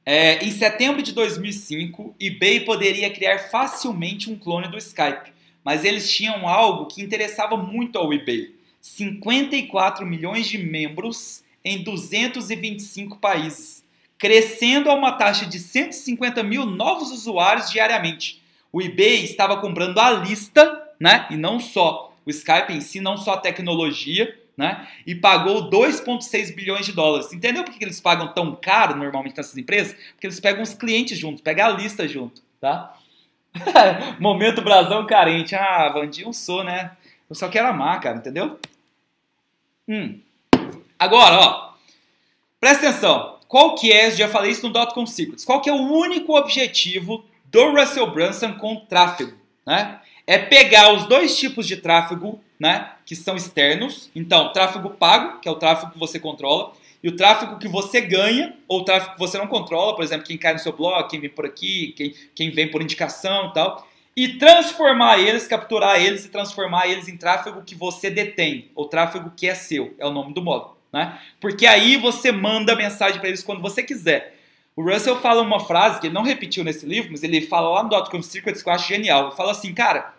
é, 0.05 0.43
em 0.45 0.51
setembro 0.51 1.01
de 1.01 1.11
2005, 1.11 2.15
eBay 2.19 2.61
poderia 2.61 3.09
criar 3.09 3.39
facilmente 3.49 4.29
um 4.29 4.37
clone 4.37 4.67
do 4.67 4.77
Skype, 4.77 5.33
mas 5.63 5.83
eles 5.83 6.11
tinham 6.11 6.47
algo 6.47 6.85
que 6.85 7.01
interessava 7.01 7.57
muito 7.57 7.97
ao 7.97 8.13
eBay: 8.13 8.55
54 8.79 10.05
milhões 10.05 10.47
de 10.47 10.57
membros 10.57 11.43
em 11.65 11.83
225 11.83 13.17
países, 13.17 13.83
crescendo 14.17 14.89
a 14.89 14.93
uma 14.93 15.13
taxa 15.13 15.45
de 15.45 15.59
150 15.59 16.43
mil 16.43 16.65
novos 16.65 17.11
usuários 17.11 17.71
diariamente 17.71 18.42
o 18.73 18.81
eBay 18.81 19.23
estava 19.23 19.57
comprando 19.57 19.99
a 19.99 20.09
lista, 20.11 20.89
né? 20.99 21.27
E 21.29 21.37
não 21.37 21.59
só 21.59 22.11
o 22.25 22.29
Skype 22.31 22.73
em 22.73 22.81
si, 22.81 22.99
não 22.99 23.15
só 23.15 23.35
a 23.35 23.37
tecnologia, 23.37 24.35
né? 24.57 24.87
E 25.05 25.13
pagou 25.13 25.69
2,6 25.69 26.55
bilhões 26.55 26.83
de 26.83 26.91
dólares. 26.91 27.31
Entendeu 27.31 27.63
por 27.63 27.71
que 27.71 27.83
eles 27.85 28.01
pagam 28.01 28.33
tão 28.33 28.55
caro 28.55 28.95
normalmente 28.95 29.37
nessas 29.37 29.55
empresas? 29.55 29.95
Porque 30.13 30.25
eles 30.25 30.39
pegam 30.39 30.63
os 30.63 30.73
clientes 30.73 31.19
juntos, 31.19 31.41
pegam 31.41 31.67
a 31.67 31.69
lista 31.69 32.07
junto, 32.07 32.41
tá? 32.59 32.97
Momento 34.19 34.63
brasão 34.63 35.05
carente. 35.05 35.53
Ah, 35.53 35.89
Vandinho 35.89 36.33
sou, 36.33 36.63
né? 36.63 36.97
Eu 37.29 37.35
só 37.35 37.47
quero 37.49 37.67
amar, 37.67 37.99
cara, 38.01 38.17
entendeu? 38.17 38.59
Hum. 39.87 40.19
Agora, 40.97 41.35
ó. 41.35 41.73
Presta 42.59 42.89
atenção. 42.89 43.37
Qual 43.47 43.75
que 43.75 43.91
é, 43.91 44.09
já 44.09 44.27
falei 44.27 44.51
isso 44.51 44.65
no 44.65 44.73
Dotcom 44.73 45.05
Secrets, 45.05 45.45
qual 45.45 45.61
que 45.61 45.69
é 45.69 45.73
o 45.73 45.91
único 45.91 46.35
objetivo 46.35 47.23
do 47.53 47.71
Russell 47.71 48.09
Brunson 48.09 48.53
com 48.53 48.75
tráfego, 48.77 49.37
né? 49.65 49.99
É 50.25 50.39
pegar 50.39 50.91
os 50.91 51.05
dois 51.05 51.37
tipos 51.37 51.67
de 51.67 51.77
tráfego, 51.77 52.41
né, 52.59 52.93
que 53.05 53.15
são 53.15 53.35
externos. 53.35 54.09
Então, 54.15 54.51
tráfego 54.51 54.89
pago, 54.89 55.39
que 55.39 55.47
é 55.47 55.51
o 55.51 55.55
tráfego 55.55 55.91
que 55.91 55.99
você 55.99 56.19
controla, 56.19 56.73
e 57.03 57.09
o 57.09 57.15
tráfego 57.15 57.59
que 57.59 57.67
você 57.67 58.01
ganha, 58.01 58.55
ou 58.67 58.83
tráfego 58.83 59.13
que 59.13 59.19
você 59.19 59.37
não 59.37 59.47
controla, 59.47 59.93
por 59.93 60.03
exemplo, 60.03 60.25
quem 60.25 60.37
cai 60.37 60.53
no 60.53 60.59
seu 60.59 60.71
blog, 60.71 61.07
quem 61.09 61.19
vem 61.19 61.29
por 61.29 61.45
aqui, 61.45 61.93
quem, 61.95 62.15
quem 62.33 62.49
vem 62.49 62.71
por 62.71 62.81
indicação 62.81 63.49
e 63.49 63.53
tal, 63.53 63.87
e 64.15 64.29
transformar 64.29 65.19
eles, 65.19 65.45
capturar 65.45 66.01
eles 66.01 66.25
e 66.25 66.29
transformar 66.29 66.87
eles 66.87 67.07
em 67.07 67.17
tráfego 67.17 67.61
que 67.61 67.75
você 67.75 68.09
detém, 68.09 68.69
ou 68.73 68.87
tráfego 68.87 69.33
que 69.35 69.47
é 69.47 69.53
seu, 69.53 69.93
é 69.99 70.05
o 70.05 70.11
nome 70.11 70.33
do 70.33 70.41
modo, 70.41 70.71
né? 70.91 71.19
Porque 71.41 71.67
aí 71.67 71.97
você 71.97 72.31
manda 72.31 72.75
mensagem 72.75 73.19
para 73.19 73.27
eles 73.27 73.43
quando 73.43 73.61
você 73.61 73.83
quiser. 73.83 74.32
O 74.75 74.81
Russell 74.81 75.17
fala 75.17 75.41
uma 75.41 75.59
frase 75.59 75.99
que 75.99 76.07
ele 76.07 76.13
não 76.13 76.23
repetiu 76.23 76.63
nesse 76.63 76.85
livro, 76.85 77.11
mas 77.11 77.23
ele 77.23 77.41
fala 77.41 77.69
lá 77.69 77.83
no 77.83 77.89
Dotcom 77.89 78.21
Secrets 78.21 78.63
que 78.63 78.69
eu 78.69 78.73
acho 78.73 78.87
genial. 78.87 79.27
Ele 79.27 79.35
fala 79.35 79.51
assim, 79.51 79.73
cara, 79.73 80.13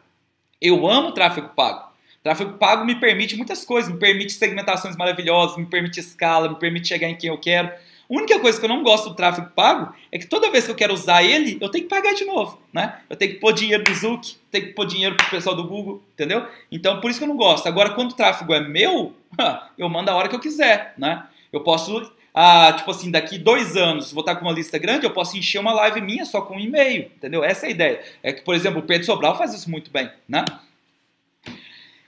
eu 0.60 0.86
amo 0.86 1.12
tráfego 1.12 1.48
pago. 1.56 1.92
Tráfego 2.22 2.54
pago 2.54 2.84
me 2.84 2.94
permite 2.94 3.36
muitas 3.36 3.64
coisas, 3.64 3.92
me 3.92 3.98
permite 3.98 4.32
segmentações 4.32 4.96
maravilhosas, 4.96 5.56
me 5.56 5.66
permite 5.66 6.00
escala, 6.00 6.48
me 6.48 6.56
permite 6.56 6.88
chegar 6.88 7.08
em 7.08 7.16
quem 7.16 7.28
eu 7.28 7.38
quero. 7.38 7.68
A 7.68 8.14
única 8.14 8.38
coisa 8.38 8.58
que 8.58 8.64
eu 8.64 8.68
não 8.68 8.82
gosto 8.82 9.10
do 9.10 9.14
tráfego 9.14 9.50
pago 9.56 9.94
é 10.12 10.18
que 10.18 10.26
toda 10.26 10.50
vez 10.50 10.64
que 10.64 10.70
eu 10.70 10.74
quero 10.74 10.94
usar 10.94 11.22
ele, 11.22 11.58
eu 11.60 11.70
tenho 11.70 11.84
que 11.84 11.90
pagar 11.90 12.14
de 12.14 12.24
novo, 12.24 12.60
né? 12.72 13.00
Eu 13.10 13.16
tenho 13.16 13.32
que 13.32 13.40
pôr 13.40 13.52
dinheiro 13.52 13.82
do 13.82 13.94
Zuc, 13.94 14.36
tenho 14.50 14.66
que 14.66 14.72
pôr 14.72 14.86
dinheiro 14.86 15.16
pro 15.16 15.30
pessoal 15.30 15.56
do 15.56 15.66
Google, 15.66 16.02
entendeu? 16.12 16.46
Então, 16.70 17.00
por 17.00 17.10
isso 17.10 17.18
que 17.18 17.24
eu 17.24 17.28
não 17.28 17.36
gosto. 17.36 17.66
Agora, 17.66 17.90
quando 17.90 18.12
o 18.12 18.14
tráfego 18.14 18.54
é 18.54 18.60
meu, 18.60 19.14
eu 19.76 19.88
mando 19.88 20.10
a 20.10 20.14
hora 20.14 20.28
que 20.28 20.34
eu 20.34 20.40
quiser, 20.40 20.94
né? 20.96 21.26
Eu 21.52 21.60
posso, 21.60 22.12
ah, 22.36 22.74
tipo 22.76 22.90
assim, 22.90 23.12
daqui 23.12 23.38
dois 23.38 23.76
anos, 23.76 24.10
vou 24.10 24.20
estar 24.20 24.34
com 24.34 24.44
uma 24.44 24.52
lista 24.52 24.76
grande, 24.76 25.06
eu 25.06 25.12
posso 25.12 25.36
encher 25.36 25.60
uma 25.60 25.72
live 25.72 26.00
minha 26.00 26.24
só 26.24 26.42
com 26.42 26.56
um 26.56 26.60
e-mail, 26.60 27.02
entendeu? 27.16 27.44
Essa 27.44 27.66
é 27.66 27.68
a 27.68 27.70
ideia. 27.70 28.04
É 28.24 28.32
que, 28.32 28.42
por 28.42 28.56
exemplo, 28.56 28.80
o 28.80 28.82
Pedro 28.82 29.06
Sobral 29.06 29.38
faz 29.38 29.54
isso 29.54 29.70
muito 29.70 29.88
bem, 29.92 30.10
né? 30.28 30.44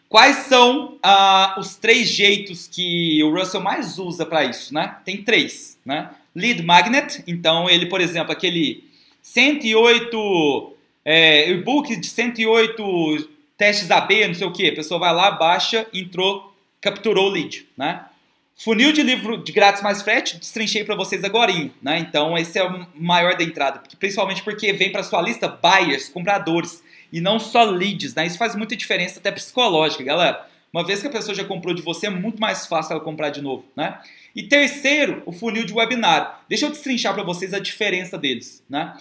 Quais 0.08 0.36
são 0.48 0.98
ah, 1.00 1.54
os 1.58 1.76
três 1.76 2.08
jeitos 2.08 2.66
que 2.66 3.22
o 3.22 3.32
Russell 3.32 3.60
mais 3.60 3.98
usa 3.98 4.26
para 4.26 4.44
isso, 4.44 4.74
né? 4.74 4.96
Tem 5.04 5.22
três, 5.22 5.78
né? 5.84 6.10
Lead 6.34 6.60
magnet, 6.64 7.22
então 7.26 7.70
ele, 7.70 7.86
por 7.86 8.00
exemplo, 8.00 8.32
aquele 8.32 8.84
108 9.22 10.74
é, 11.04 11.50
e-book 11.50 11.94
de 11.94 12.06
108 12.08 13.28
testes 13.56 13.90
AB, 13.92 14.26
não 14.26 14.34
sei 14.34 14.46
o 14.46 14.52
que, 14.52 14.68
a 14.68 14.74
pessoa 14.74 14.98
vai 14.98 15.14
lá, 15.14 15.30
baixa, 15.30 15.86
entrou, 15.94 16.52
capturou 16.80 17.28
o 17.28 17.30
lead, 17.30 17.64
né? 17.76 18.04
Funil 18.58 18.90
de 18.90 19.02
livro 19.02 19.36
de 19.36 19.52
grátis 19.52 19.82
mais 19.82 20.00
frete, 20.00 20.38
destrinchei 20.38 20.82
para 20.82 20.94
vocês 20.94 21.22
agora, 21.22 21.52
né? 21.82 21.98
Então 21.98 22.38
esse 22.38 22.58
é 22.58 22.64
o 22.64 22.86
maior 22.94 23.36
da 23.36 23.44
entrada, 23.44 23.82
principalmente 23.98 24.42
porque 24.42 24.72
vem 24.72 24.90
para 24.90 25.02
sua 25.02 25.20
lista 25.20 25.46
buyers, 25.46 26.08
compradores 26.08 26.82
e 27.12 27.20
não 27.20 27.38
só 27.38 27.64
leads, 27.64 28.14
né? 28.14 28.26
Isso 28.26 28.38
faz 28.38 28.56
muita 28.56 28.74
diferença 28.74 29.20
até 29.20 29.30
psicológica, 29.30 30.02
galera. 30.02 30.48
Uma 30.72 30.82
vez 30.82 31.02
que 31.02 31.06
a 31.06 31.10
pessoa 31.10 31.34
já 31.34 31.44
comprou 31.44 31.74
de 31.74 31.82
você, 31.82 32.06
é 32.06 32.10
muito 32.10 32.40
mais 32.40 32.66
fácil 32.66 32.94
ela 32.94 33.04
comprar 33.04 33.28
de 33.28 33.42
novo, 33.42 33.66
né? 33.76 33.98
E 34.34 34.44
terceiro, 34.44 35.22
o 35.26 35.32
funil 35.32 35.66
de 35.66 35.74
webinário. 35.74 36.28
Deixa 36.48 36.64
eu 36.64 36.70
destrinchar 36.70 37.12
para 37.12 37.22
vocês 37.22 37.52
a 37.52 37.58
diferença 37.58 38.16
deles, 38.16 38.64
né? 38.70 38.96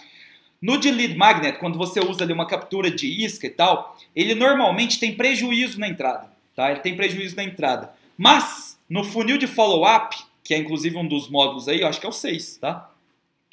No 0.62 0.78
de 0.78 0.92
lead 0.92 1.16
magnet, 1.16 1.60
quando 1.60 1.78
você 1.78 2.02
usa 2.02 2.26
ali 2.26 2.34
uma 2.34 2.46
captura 2.46 2.92
de 2.92 3.08
isca 3.08 3.48
e 3.48 3.52
tal, 3.52 3.98
ele 4.14 4.36
normalmente 4.36 5.00
tem 5.00 5.16
prejuízo 5.16 5.80
na 5.80 5.88
entrada, 5.88 6.30
tá? 6.54 6.72
Ele 6.72 6.82
tem 6.82 6.96
prejuízo 6.96 7.38
na 7.38 7.44
entrada. 7.44 7.94
Mas 8.18 8.65
no 8.90 9.04
funil 9.04 9.38
de 9.38 9.48
follow-up, 9.48 10.16
que 10.44 10.54
é 10.54 10.58
inclusive 10.58 10.98
um 10.98 11.08
dos 11.08 11.30
módulos 11.30 11.68
aí, 11.68 11.82
eu 11.82 11.88
acho 11.88 12.00
que 12.00 12.06
é 12.06 12.10
o 12.10 12.14
6, 12.14 12.58
tá? 12.58 12.90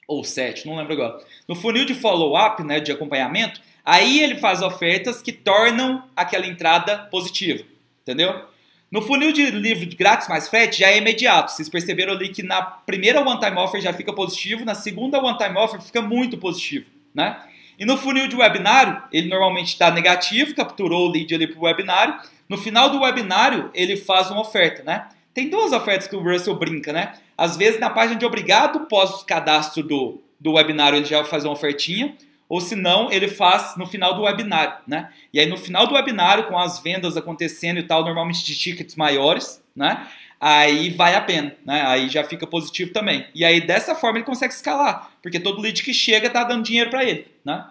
Ou 0.06 0.24
7, 0.24 0.66
não 0.66 0.76
lembro 0.76 0.92
agora. 0.92 1.24
No 1.48 1.54
funil 1.54 1.84
de 1.84 1.94
follow-up, 1.94 2.62
né, 2.62 2.80
de 2.80 2.92
acompanhamento, 2.92 3.60
Aí 3.84 4.22
ele 4.22 4.36
faz 4.36 4.62
ofertas 4.62 5.20
que 5.20 5.32
tornam 5.32 6.04
aquela 6.14 6.46
entrada 6.46 6.98
positiva, 7.10 7.64
entendeu? 8.02 8.44
No 8.90 9.02
funil 9.02 9.32
de 9.32 9.50
livro 9.50 9.88
grátis 9.96 10.28
mais 10.28 10.48
frete 10.48 10.80
já 10.80 10.88
é 10.88 10.98
imediato. 10.98 11.50
Vocês 11.50 11.68
perceberam 11.68 12.12
ali 12.12 12.28
que 12.28 12.42
na 12.42 12.62
primeira 12.62 13.26
one 13.26 13.40
time 13.40 13.56
offer 13.56 13.80
já 13.80 13.92
fica 13.92 14.12
positivo, 14.12 14.64
na 14.64 14.74
segunda 14.74 15.18
one 15.20 15.36
time 15.36 15.56
offer 15.56 15.80
fica 15.80 16.00
muito 16.00 16.38
positivo, 16.38 16.86
né? 17.14 17.42
E 17.78 17.84
no 17.84 17.96
funil 17.96 18.28
de 18.28 18.36
webinário, 18.36 19.02
ele 19.10 19.28
normalmente 19.28 19.68
está 19.68 19.90
negativo, 19.90 20.54
capturou 20.54 21.08
o 21.08 21.10
lead 21.10 21.34
ali 21.34 21.46
para 21.46 21.58
o 21.58 21.64
webinário. 21.64 22.20
No 22.48 22.56
final 22.58 22.90
do 22.90 23.00
webinário, 23.00 23.70
ele 23.74 23.96
faz 23.96 24.30
uma 24.30 24.42
oferta, 24.42 24.84
né? 24.84 25.08
Tem 25.34 25.48
duas 25.48 25.72
ofertas 25.72 26.06
que 26.06 26.16
o 26.16 26.22
Russell 26.22 26.54
brinca, 26.56 26.92
né? 26.92 27.14
Às 27.36 27.56
vezes 27.56 27.80
na 27.80 27.90
página 27.90 28.18
de 28.18 28.26
obrigado, 28.26 28.86
pós 28.86 29.22
cadastro 29.22 29.82
do, 29.82 30.22
do 30.38 30.52
webinário, 30.52 30.96
ele 30.96 31.06
já 31.06 31.24
faz 31.24 31.44
uma 31.44 31.52
ofertinha 31.52 32.16
ou 32.52 32.60
se 32.60 32.76
não, 32.76 33.10
ele 33.10 33.28
faz 33.28 33.78
no 33.78 33.86
final 33.86 34.14
do 34.14 34.24
webinário, 34.24 34.74
né? 34.86 35.10
E 35.32 35.40
aí 35.40 35.46
no 35.46 35.56
final 35.56 35.86
do 35.86 35.94
webinário, 35.94 36.48
com 36.48 36.58
as 36.58 36.78
vendas 36.80 37.16
acontecendo 37.16 37.78
e 37.78 37.82
tal, 37.82 38.04
normalmente 38.04 38.44
de 38.44 38.54
tickets 38.54 38.94
maiores, 38.94 39.64
né? 39.74 40.06
Aí 40.38 40.90
vai 40.90 41.14
a 41.14 41.22
pena, 41.22 41.56
né? 41.64 41.80
Aí 41.86 42.10
já 42.10 42.22
fica 42.22 42.46
positivo 42.46 42.92
também. 42.92 43.26
E 43.34 43.42
aí 43.42 43.58
dessa 43.58 43.94
forma 43.94 44.18
ele 44.18 44.26
consegue 44.26 44.52
escalar, 44.52 45.12
porque 45.22 45.40
todo 45.40 45.62
lead 45.62 45.82
que 45.82 45.94
chega 45.94 46.28
tá 46.28 46.44
dando 46.44 46.62
dinheiro 46.62 46.90
para 46.90 47.02
ele, 47.02 47.26
né? 47.42 47.70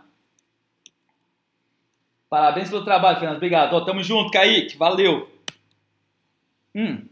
Parabéns 2.27 2.69
pelo 2.69 2.83
trabalho, 2.83 3.19
Fernando. 3.19 3.37
Obrigado. 3.37 3.73
Ó, 3.73 3.81
tamo 3.81 4.01
junto, 4.01 4.31
Kaique. 4.31 4.77
Valeu. 4.77 5.29
Hum. 6.73 7.10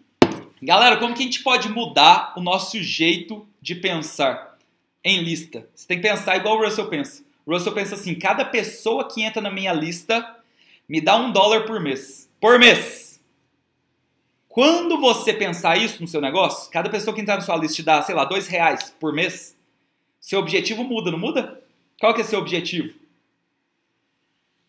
Galera, 0.62 0.98
como 0.98 1.14
que 1.14 1.22
a 1.22 1.26
gente 1.26 1.42
pode 1.42 1.70
mudar 1.70 2.34
o 2.36 2.42
nosso 2.42 2.82
jeito 2.84 3.48
de 3.62 3.76
pensar 3.76 4.58
em 5.04 5.22
lista? 5.22 5.66
Você 5.74 5.88
tem 5.88 6.02
que 6.02 6.08
pensar 6.08 6.36
igual 6.36 6.58
o 6.58 6.66
Russell 6.66 6.90
pensa. 6.90 7.24
Russell 7.48 7.72
pensa 7.72 7.96
assim: 7.96 8.14
cada 8.16 8.44
pessoa 8.44 9.08
que 9.08 9.24
entra 9.24 9.42
na 9.42 9.50
minha 9.50 9.72
lista 9.72 10.38
me 10.88 11.00
dá 11.00 11.16
um 11.16 11.32
dólar 11.32 11.66
por 11.66 11.80
mês. 11.80 12.30
Por 12.42 12.60
mês! 12.60 13.22
Quando 14.50 15.00
você 15.00 15.34
pensar 15.34 15.78
isso 15.78 16.02
no 16.02 16.08
seu 16.08 16.20
negócio, 16.20 16.70
cada 16.72 16.90
pessoa 16.90 17.16
que 17.16 17.22
entrar 17.22 17.36
na 17.36 17.42
sua 17.42 17.56
lista 17.56 17.78
te 17.78 17.84
dá, 17.84 18.02
sei 18.02 18.14
lá, 18.14 18.26
dois 18.26 18.48
reais 18.48 18.94
por 19.00 19.14
mês, 19.14 19.56
seu 20.20 20.40
objetivo 20.40 20.84
muda, 20.84 21.12
não 21.12 21.20
muda? 21.20 21.62
Qual 22.00 22.14
que 22.14 22.22
é 22.22 22.24
seu 22.24 22.40
objetivo? 22.40 22.94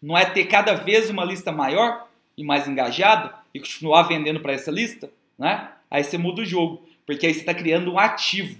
Não 0.01 0.17
é 0.17 0.25
ter 0.25 0.45
cada 0.45 0.75
vez 0.75 1.11
uma 1.11 1.25
lista 1.25 1.51
maior 1.51 2.07
e 2.37 2.45
mais 2.45 2.69
engajada 2.69 3.35
e 3.53 3.59
continuar 3.59 4.05
vendendo 4.05 4.41
para 4.41 4.53
essa 4.53 4.71
lista? 4.71 5.11
Né? 5.41 5.69
Aí 5.91 6.05
você 6.05 6.19
muda 6.19 6.43
o 6.43 6.45
jogo, 6.45 6.87
porque 7.07 7.27
aí 7.27 7.33
você 7.33 7.41
está 7.41 7.55
criando 7.55 7.91
um 7.91 7.99
ativo. 7.99 8.59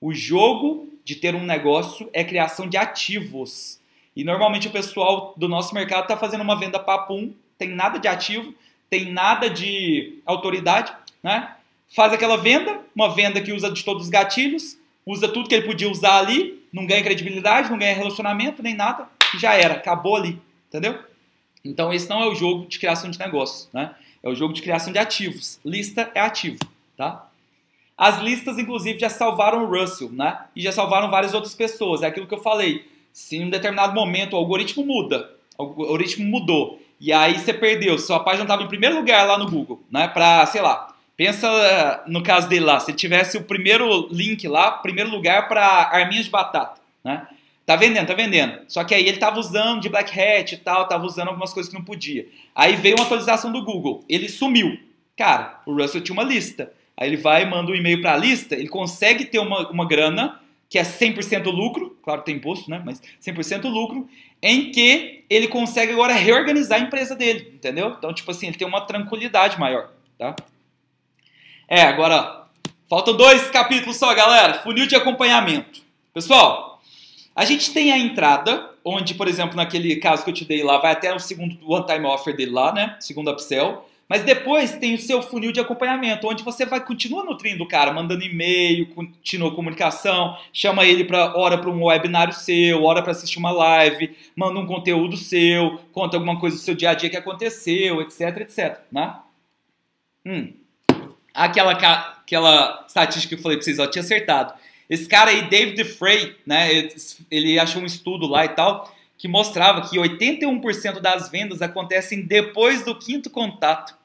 O 0.00 0.14
jogo 0.14 0.88
de 1.04 1.14
ter 1.16 1.34
um 1.34 1.44
negócio 1.44 2.08
é 2.14 2.24
criação 2.24 2.66
de 2.66 2.78
ativos. 2.78 3.78
E 4.16 4.24
normalmente 4.24 4.66
o 4.66 4.70
pessoal 4.70 5.34
do 5.36 5.46
nosso 5.46 5.74
mercado 5.74 6.04
está 6.04 6.16
fazendo 6.16 6.40
uma 6.40 6.58
venda 6.58 6.78
papum, 6.78 7.34
tem 7.58 7.68
nada 7.68 7.98
de 7.98 8.08
ativo, 8.08 8.54
tem 8.88 9.12
nada 9.12 9.50
de 9.50 10.18
autoridade, 10.24 10.92
né? 11.22 11.54
Faz 11.94 12.12
aquela 12.12 12.36
venda, 12.36 12.80
uma 12.94 13.14
venda 13.14 13.40
que 13.40 13.52
usa 13.52 13.70
de 13.70 13.84
todos 13.84 14.04
os 14.04 14.08
gatilhos, 14.08 14.78
usa 15.04 15.28
tudo 15.28 15.48
que 15.48 15.54
ele 15.54 15.66
podia 15.66 15.90
usar 15.90 16.18
ali, 16.18 16.62
não 16.72 16.86
ganha 16.86 17.02
credibilidade, 17.02 17.70
não 17.70 17.78
ganha 17.78 17.94
relacionamento, 17.94 18.62
nem 18.62 18.74
nada, 18.74 19.06
já 19.38 19.54
era, 19.54 19.74
acabou 19.74 20.16
ali, 20.16 20.40
entendeu? 20.68 20.98
Então 21.64 21.92
esse 21.92 22.08
não 22.08 22.22
é 22.22 22.26
o 22.26 22.34
jogo 22.34 22.66
de 22.66 22.78
criação 22.78 23.10
de 23.10 23.18
negócio, 23.18 23.68
né? 23.72 23.94
É 24.24 24.28
o 24.28 24.34
jogo 24.34 24.54
de 24.54 24.62
criação 24.62 24.90
de 24.90 24.98
ativos. 24.98 25.60
Lista 25.62 26.10
é 26.14 26.20
ativo, 26.20 26.58
tá? 26.96 27.28
As 27.96 28.20
listas, 28.20 28.58
inclusive, 28.58 28.98
já 28.98 29.10
salvaram 29.10 29.64
o 29.64 29.66
Russell, 29.66 30.10
né? 30.10 30.46
E 30.56 30.62
já 30.62 30.72
salvaram 30.72 31.10
várias 31.10 31.34
outras 31.34 31.54
pessoas. 31.54 32.02
É 32.02 32.06
aquilo 32.06 32.26
que 32.26 32.34
eu 32.34 32.42
falei. 32.42 32.88
Se 33.12 33.36
em 33.36 33.44
um 33.44 33.50
determinado 33.50 33.94
momento 33.94 34.32
o 34.32 34.36
algoritmo 34.36 34.84
muda, 34.84 35.30
o 35.58 35.62
algoritmo 35.62 36.24
mudou, 36.24 36.80
e 36.98 37.12
aí 37.12 37.38
você 37.38 37.52
perdeu, 37.52 37.98
sua 37.98 38.18
página 38.18 38.44
estava 38.44 38.62
em 38.62 38.68
primeiro 38.68 38.96
lugar 38.96 39.26
lá 39.26 39.38
no 39.38 39.48
Google, 39.48 39.80
né? 39.90 40.08
Para, 40.08 40.46
sei 40.46 40.62
lá, 40.62 40.94
pensa 41.16 41.46
eh, 41.46 42.00
no 42.06 42.22
caso 42.22 42.48
dele 42.48 42.64
lá, 42.64 42.80
se 42.80 42.92
tivesse 42.94 43.36
o 43.36 43.44
primeiro 43.44 44.08
link 44.10 44.48
lá, 44.48 44.70
primeiro 44.70 45.10
lugar 45.10 45.48
para 45.48 45.64
arminhas 45.92 46.24
de 46.24 46.30
batata, 46.30 46.80
né? 47.04 47.28
Tá 47.66 47.76
vendendo, 47.76 48.06
tá 48.06 48.14
vendendo. 48.14 48.60
Só 48.68 48.84
que 48.84 48.94
aí 48.94 49.06
ele 49.06 49.16
tava 49.16 49.38
usando 49.38 49.80
de 49.80 49.88
Black 49.88 50.18
Hat 50.18 50.52
e 50.52 50.58
tal, 50.58 50.86
tava 50.86 51.06
usando 51.06 51.28
algumas 51.28 51.52
coisas 51.52 51.72
que 51.72 51.78
não 51.78 51.84
podia. 51.84 52.26
Aí 52.54 52.76
veio 52.76 52.96
uma 52.96 53.04
atualização 53.04 53.50
do 53.50 53.64
Google, 53.64 54.04
ele 54.08 54.28
sumiu. 54.28 54.78
Cara, 55.16 55.60
o 55.64 55.74
Russell 55.74 56.02
tinha 56.02 56.14
uma 56.14 56.22
lista. 56.22 56.72
Aí 56.96 57.08
ele 57.08 57.16
vai, 57.16 57.44
manda 57.44 57.72
um 57.72 57.74
e-mail 57.74 58.00
para 58.00 58.14
a 58.14 58.16
lista, 58.16 58.54
ele 58.54 58.68
consegue 58.68 59.24
ter 59.24 59.38
uma, 59.38 59.68
uma 59.70 59.86
grana 59.86 60.40
que 60.68 60.78
é 60.78 60.82
100% 60.82 61.44
lucro, 61.44 61.96
claro 62.02 62.22
tem 62.22 62.36
imposto, 62.36 62.70
né? 62.70 62.82
Mas 62.84 63.00
100% 63.22 63.68
lucro, 63.68 64.08
em 64.42 64.70
que 64.70 65.24
ele 65.30 65.48
consegue 65.48 65.92
agora 65.92 66.12
reorganizar 66.12 66.80
a 66.80 66.82
empresa 66.82 67.14
dele, 67.16 67.52
entendeu? 67.54 67.94
Então, 67.96 68.12
tipo 68.12 68.30
assim, 68.30 68.48
ele 68.48 68.56
tem 68.56 68.66
uma 68.66 68.80
tranquilidade 68.80 69.58
maior, 69.58 69.90
tá? 70.18 70.34
É, 71.66 71.82
agora, 71.82 72.46
faltam 72.88 73.16
dois 73.16 73.50
capítulos 73.50 73.96
só, 73.96 74.14
galera. 74.14 74.54
Funil 74.62 74.86
de 74.86 74.94
acompanhamento. 74.94 75.82
Pessoal, 76.12 76.73
a 77.34 77.44
gente 77.44 77.72
tem 77.72 77.92
a 77.92 77.98
entrada, 77.98 78.70
onde, 78.84 79.14
por 79.14 79.26
exemplo, 79.26 79.56
naquele 79.56 79.96
caso 79.96 80.22
que 80.22 80.30
eu 80.30 80.34
te 80.34 80.44
dei 80.44 80.62
lá, 80.62 80.78
vai 80.78 80.92
até 80.92 81.12
o 81.12 81.18
segundo 81.18 81.58
one-time 81.66 82.06
offer 82.06 82.36
dele 82.36 82.52
lá, 82.52 82.72
né? 82.72 82.96
Segundo 83.00 83.30
upsell. 83.30 83.84
Mas 84.08 84.22
depois 84.22 84.76
tem 84.76 84.94
o 84.94 84.98
seu 84.98 85.22
funil 85.22 85.50
de 85.50 85.60
acompanhamento, 85.60 86.28
onde 86.28 86.44
você 86.44 86.66
vai 86.66 86.84
continuar 86.84 87.24
nutrindo 87.24 87.64
o 87.64 87.68
cara, 87.68 87.92
mandando 87.92 88.22
e-mail, 88.22 88.86
continua 88.94 89.54
comunicação, 89.54 90.36
chama 90.52 90.84
ele 90.84 91.04
para 91.04 91.36
hora 91.36 91.56
para 91.56 91.70
um 91.70 91.84
webinário 91.84 92.34
seu, 92.34 92.84
hora 92.84 93.02
para 93.02 93.12
assistir 93.12 93.38
uma 93.38 93.50
live, 93.50 94.14
manda 94.36 94.60
um 94.60 94.66
conteúdo 94.66 95.16
seu, 95.16 95.80
conta 95.90 96.18
alguma 96.18 96.38
coisa 96.38 96.56
do 96.56 96.62
seu 96.62 96.74
dia 96.74 96.90
a 96.90 96.94
dia 96.94 97.08
que 97.08 97.16
aconteceu, 97.16 98.02
etc, 98.02 98.40
etc, 98.40 98.80
né? 98.92 99.16
Hum. 100.26 100.52
Aquela, 101.32 101.72
aquela 101.72 102.84
estatística 102.86 103.34
que 103.34 103.40
eu 103.40 103.42
falei 103.42 103.56
para 103.56 103.64
vocês, 103.64 103.78
ó, 103.78 103.86
tinha 103.86 104.02
acertado. 104.02 104.54
Esse 104.88 105.08
cara 105.08 105.30
aí, 105.30 105.48
David 105.48 105.82
Frey, 105.84 106.36
né, 106.46 106.88
ele 107.30 107.58
achou 107.58 107.82
um 107.82 107.86
estudo 107.86 108.26
lá 108.26 108.44
e 108.44 108.50
tal, 108.50 108.94
que 109.16 109.26
mostrava 109.26 109.88
que 109.88 109.96
81% 109.96 111.00
das 111.00 111.30
vendas 111.30 111.62
acontecem 111.62 112.22
depois 112.22 112.84
do 112.84 112.98
quinto 112.98 113.30
contato. 113.30 113.96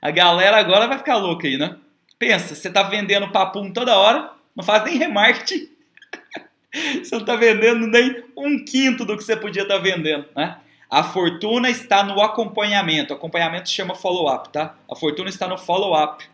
A 0.00 0.10
galera 0.10 0.58
agora 0.58 0.86
vai 0.86 0.98
ficar 0.98 1.16
louca 1.16 1.46
aí, 1.46 1.56
né? 1.56 1.76
Pensa, 2.18 2.54
você 2.54 2.70
tá 2.70 2.82
vendendo 2.82 3.32
papum 3.32 3.72
toda 3.72 3.96
hora, 3.96 4.30
não 4.54 4.64
faz 4.64 4.84
nem 4.84 4.96
remarketing. 4.96 5.68
você 7.02 7.16
não 7.16 7.24
tá 7.24 7.36
vendendo 7.36 7.86
nem 7.86 8.22
um 8.36 8.64
quinto 8.64 9.04
do 9.04 9.16
que 9.16 9.24
você 9.24 9.36
podia 9.36 9.62
estar 9.62 9.76
tá 9.76 9.80
vendendo, 9.80 10.26
né? 10.34 10.58
A 10.90 11.02
fortuna 11.02 11.68
está 11.68 12.04
no 12.04 12.20
acompanhamento. 12.20 13.12
O 13.12 13.16
acompanhamento 13.16 13.68
chama 13.68 13.94
follow-up, 13.94 14.50
tá? 14.50 14.76
A 14.88 14.94
fortuna 14.94 15.28
está 15.28 15.48
no 15.48 15.58
follow-up. 15.58 16.24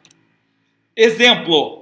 Exemplo. 0.94 1.80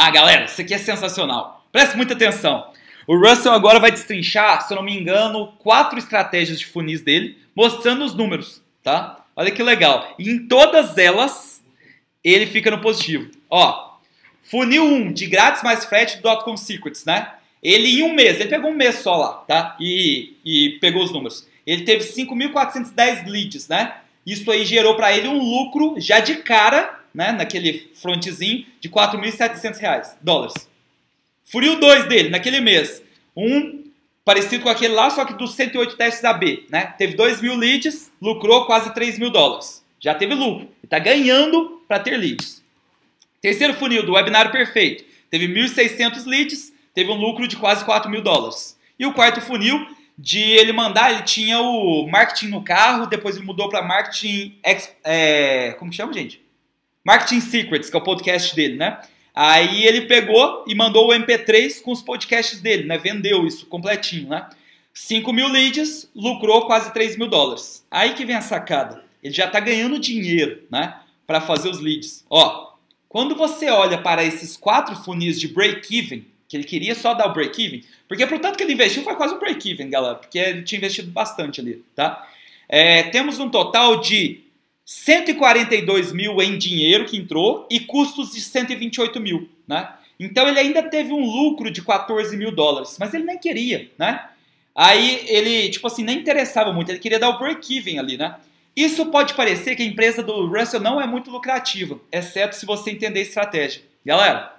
Ah, 0.00 0.12
galera, 0.12 0.44
isso 0.44 0.60
aqui 0.60 0.72
é 0.72 0.78
sensacional. 0.78 1.66
Preste 1.72 1.96
muita 1.96 2.14
atenção. 2.14 2.70
O 3.04 3.18
Russell 3.18 3.52
agora 3.52 3.80
vai 3.80 3.90
destrinchar, 3.90 4.64
se 4.64 4.72
eu 4.72 4.76
não 4.76 4.84
me 4.84 4.96
engano, 4.96 5.48
quatro 5.58 5.98
estratégias 5.98 6.60
de 6.60 6.66
funis 6.66 7.00
dele, 7.00 7.36
mostrando 7.52 8.04
os 8.04 8.14
números, 8.14 8.62
tá? 8.80 9.24
Olha 9.34 9.50
que 9.50 9.60
legal. 9.60 10.14
E 10.16 10.30
em 10.30 10.46
todas 10.46 10.96
elas, 10.98 11.60
ele 12.22 12.46
fica 12.46 12.70
no 12.70 12.80
positivo. 12.80 13.28
Ó, 13.50 13.96
funil 14.40 14.84
1, 14.84 15.12
de 15.14 15.26
grátis 15.26 15.64
mais 15.64 15.84
frete 15.84 16.18
do 16.18 16.44
.com 16.44 16.56
Secrets, 16.56 17.04
né? 17.04 17.32
Ele 17.60 17.98
em 17.98 18.04
um 18.04 18.14
mês, 18.14 18.38
ele 18.38 18.50
pegou 18.50 18.70
um 18.70 18.76
mês 18.76 19.00
só 19.00 19.16
lá, 19.16 19.32
tá? 19.48 19.76
E, 19.80 20.36
e 20.44 20.78
pegou 20.80 21.02
os 21.02 21.10
números. 21.10 21.44
Ele 21.66 21.82
teve 21.82 22.04
5.410 22.04 23.26
leads, 23.26 23.66
né? 23.66 23.96
Isso 24.24 24.48
aí 24.48 24.64
gerou 24.64 24.94
para 24.94 25.12
ele 25.12 25.26
um 25.26 25.42
lucro 25.42 25.96
já 25.98 26.20
de 26.20 26.36
cara, 26.36 26.97
né? 27.18 27.32
Naquele 27.32 27.90
frontzinho 28.00 28.64
de 28.80 28.88
4.700 28.88 29.78
reais, 29.80 30.16
dólares. 30.22 30.54
Funil 31.44 31.80
2 31.80 32.04
dele, 32.04 32.28
naquele 32.28 32.60
mês. 32.60 33.02
Um 33.36 33.82
parecido 34.24 34.62
com 34.62 34.68
aquele 34.68 34.94
lá, 34.94 35.10
só 35.10 35.24
que 35.24 35.32
dos 35.32 35.54
108 35.54 35.96
testes 35.96 36.24
AB, 36.24 36.66
né? 36.70 36.94
Teve 36.96 37.16
2 37.16 37.40
mil 37.42 37.56
leads, 37.56 38.12
lucrou 38.22 38.66
quase 38.66 38.94
3 38.94 39.18
mil 39.18 39.30
dólares. 39.30 39.84
Já 39.98 40.14
teve 40.14 40.32
lucro. 40.32 40.68
Está 40.84 41.00
ganhando 41.00 41.82
para 41.88 41.98
ter 41.98 42.16
leads. 42.16 42.62
Terceiro 43.42 43.74
funil 43.74 44.06
do 44.06 44.12
webinário 44.12 44.52
perfeito. 44.52 45.04
Teve 45.28 45.48
1.600 45.48 46.24
leads, 46.24 46.72
teve 46.94 47.10
um 47.10 47.16
lucro 47.16 47.48
de 47.48 47.56
quase 47.56 47.84
4 47.84 48.08
mil 48.08 48.22
dólares. 48.22 48.78
E 48.96 49.04
o 49.04 49.12
quarto 49.12 49.40
funil, 49.40 49.88
de 50.16 50.38
ele 50.40 50.72
mandar, 50.72 51.12
ele 51.12 51.22
tinha 51.22 51.58
o 51.58 52.06
marketing 52.08 52.48
no 52.48 52.62
carro, 52.62 53.06
depois 53.06 53.34
ele 53.34 53.44
mudou 53.44 53.68
para 53.68 53.82
marketing. 53.82 54.56
É, 55.02 55.72
como 55.80 55.92
chama, 55.92 56.12
gente? 56.12 56.46
Marketing 57.04 57.40
Secrets, 57.40 57.90
que 57.90 57.96
é 57.96 58.00
o 58.00 58.04
podcast 58.04 58.54
dele, 58.54 58.76
né? 58.76 59.00
Aí 59.34 59.86
ele 59.86 60.02
pegou 60.02 60.64
e 60.66 60.74
mandou 60.74 61.08
o 61.08 61.12
MP3 61.12 61.80
com 61.82 61.92
os 61.92 62.02
podcasts 62.02 62.60
dele, 62.60 62.84
né? 62.84 62.98
Vendeu 62.98 63.46
isso 63.46 63.66
completinho, 63.66 64.28
né? 64.28 64.48
5 64.92 65.32
mil 65.32 65.46
leads, 65.48 66.10
lucrou 66.14 66.66
quase 66.66 66.92
3 66.92 67.16
mil 67.16 67.28
dólares. 67.28 67.86
Aí 67.88 68.14
que 68.14 68.24
vem 68.24 68.34
a 68.34 68.40
sacada. 68.40 69.04
Ele 69.22 69.32
já 69.32 69.46
está 69.46 69.60
ganhando 69.60 69.98
dinheiro, 69.98 70.64
né? 70.70 70.96
Para 71.24 71.40
fazer 71.40 71.68
os 71.68 71.80
leads. 71.80 72.24
Ó, 72.28 72.72
quando 73.08 73.36
você 73.36 73.70
olha 73.70 73.98
para 73.98 74.24
esses 74.24 74.56
quatro 74.56 74.96
funis 74.96 75.38
de 75.40 75.48
break-even, 75.48 76.26
que 76.48 76.56
ele 76.56 76.64
queria 76.64 76.94
só 76.94 77.14
dar 77.14 77.28
o 77.28 77.32
break-even, 77.32 77.84
porque 78.08 78.26
pro 78.26 78.40
tanto 78.40 78.56
que 78.56 78.64
ele 78.64 78.72
investiu 78.72 79.04
foi 79.04 79.14
quase 79.14 79.34
um 79.34 79.38
break-even, 79.38 79.88
galera, 79.88 80.16
porque 80.16 80.38
ele 80.38 80.62
tinha 80.62 80.78
investido 80.78 81.10
bastante 81.10 81.60
ali, 81.60 81.84
tá? 81.94 82.26
É, 82.68 83.04
temos 83.04 83.38
um 83.38 83.48
total 83.48 84.00
de 84.00 84.40
142 84.88 86.12
mil 86.12 86.40
em 86.40 86.56
dinheiro 86.56 87.04
que 87.04 87.18
entrou 87.18 87.68
e 87.70 87.78
custos 87.78 88.32
de 88.32 88.40
128 88.40 89.20
mil, 89.20 89.46
né? 89.66 89.86
Então 90.18 90.48
ele 90.48 90.58
ainda 90.58 90.82
teve 90.82 91.12
um 91.12 91.20
lucro 91.20 91.70
de 91.70 91.82
14 91.82 92.34
mil 92.38 92.50
dólares, 92.50 92.96
mas 92.98 93.12
ele 93.12 93.24
nem 93.24 93.36
queria, 93.36 93.90
né? 93.98 94.30
Aí 94.74 95.26
ele, 95.26 95.68
tipo 95.68 95.86
assim, 95.86 96.02
nem 96.02 96.18
interessava 96.18 96.72
muito, 96.72 96.90
ele 96.90 97.00
queria 97.00 97.18
dar 97.18 97.28
o 97.28 97.38
break-even 97.38 97.98
ali, 97.98 98.16
né? 98.16 98.36
Isso 98.74 99.04
pode 99.10 99.34
parecer 99.34 99.76
que 99.76 99.82
a 99.82 99.86
empresa 99.86 100.22
do 100.22 100.46
Russell 100.46 100.80
não 100.80 100.98
é 100.98 101.06
muito 101.06 101.30
lucrativa, 101.30 102.00
exceto 102.10 102.56
se 102.56 102.64
você 102.64 102.90
entender 102.90 103.18
a 103.18 103.24
estratégia. 103.24 103.82
Galera, 104.06 104.56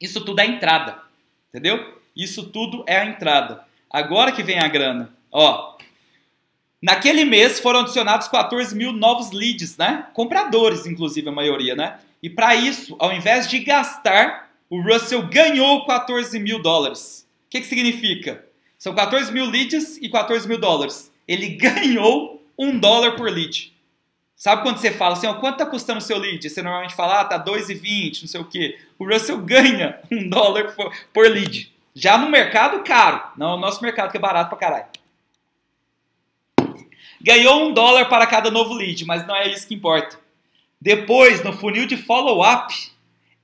isso 0.00 0.24
tudo 0.24 0.40
é 0.40 0.46
entrada, 0.46 1.02
entendeu? 1.50 1.98
Isso 2.16 2.44
tudo 2.48 2.82
é 2.86 2.96
a 2.96 3.04
entrada. 3.04 3.62
Agora 3.90 4.32
que 4.32 4.42
vem 4.42 4.58
a 4.58 4.68
grana, 4.68 5.14
ó, 5.30 5.75
Naquele 6.86 7.24
mês 7.24 7.58
foram 7.58 7.80
adicionados 7.80 8.28
14 8.28 8.72
mil 8.76 8.92
novos 8.92 9.32
leads, 9.32 9.76
né? 9.76 10.06
Compradores, 10.14 10.86
inclusive, 10.86 11.28
a 11.28 11.32
maioria, 11.32 11.74
né? 11.74 11.98
E 12.22 12.30
para 12.30 12.54
isso, 12.54 12.94
ao 13.00 13.12
invés 13.12 13.50
de 13.50 13.58
gastar, 13.58 14.52
o 14.70 14.80
Russell 14.80 15.26
ganhou 15.26 15.84
14 15.84 16.38
mil 16.38 16.62
dólares. 16.62 17.26
O 17.46 17.50
que, 17.50 17.60
que 17.60 17.66
significa? 17.66 18.46
São 18.78 18.94
14 18.94 19.32
mil 19.32 19.46
leads 19.46 19.96
e 20.00 20.08
14 20.08 20.46
mil 20.46 20.58
dólares. 20.58 21.12
Ele 21.26 21.48
ganhou 21.58 22.40
um 22.56 22.78
dólar 22.78 23.16
por 23.16 23.28
lead. 23.28 23.74
Sabe 24.36 24.62
quando 24.62 24.76
você 24.78 24.92
fala 24.92 25.14
assim, 25.14 25.26
ó, 25.26 25.34
quanto 25.34 25.54
está 25.54 25.66
custando 25.66 25.98
o 25.98 26.02
seu 26.02 26.18
lead? 26.18 26.48
Você 26.48 26.62
normalmente 26.62 26.94
fala, 26.94 27.22
ah, 27.22 27.24
tá 27.24 27.44
2,20, 27.44 28.20
não 28.20 28.28
sei 28.28 28.40
o 28.40 28.44
quê. 28.44 28.78
O 28.96 29.04
Russell 29.04 29.38
ganha 29.42 29.98
um 30.08 30.28
dólar 30.28 30.70
por, 30.76 30.94
por 31.12 31.26
lead. 31.28 31.68
Já 31.96 32.16
no 32.16 32.30
mercado, 32.30 32.84
caro. 32.84 33.20
Não, 33.36 33.56
o 33.56 33.60
nosso 33.60 33.82
mercado 33.82 34.12
que 34.12 34.16
é 34.18 34.20
barato 34.20 34.50
pra 34.50 34.58
caralho. 34.58 34.95
Ganhou 37.26 37.66
um 37.66 37.72
dólar 37.72 38.04
para 38.04 38.24
cada 38.24 38.52
novo 38.52 38.72
lead, 38.72 39.04
mas 39.04 39.26
não 39.26 39.34
é 39.34 39.48
isso 39.48 39.66
que 39.66 39.74
importa. 39.74 40.16
Depois, 40.80 41.42
no 41.42 41.52
funil 41.52 41.84
de 41.84 41.96
follow-up, 41.96 42.72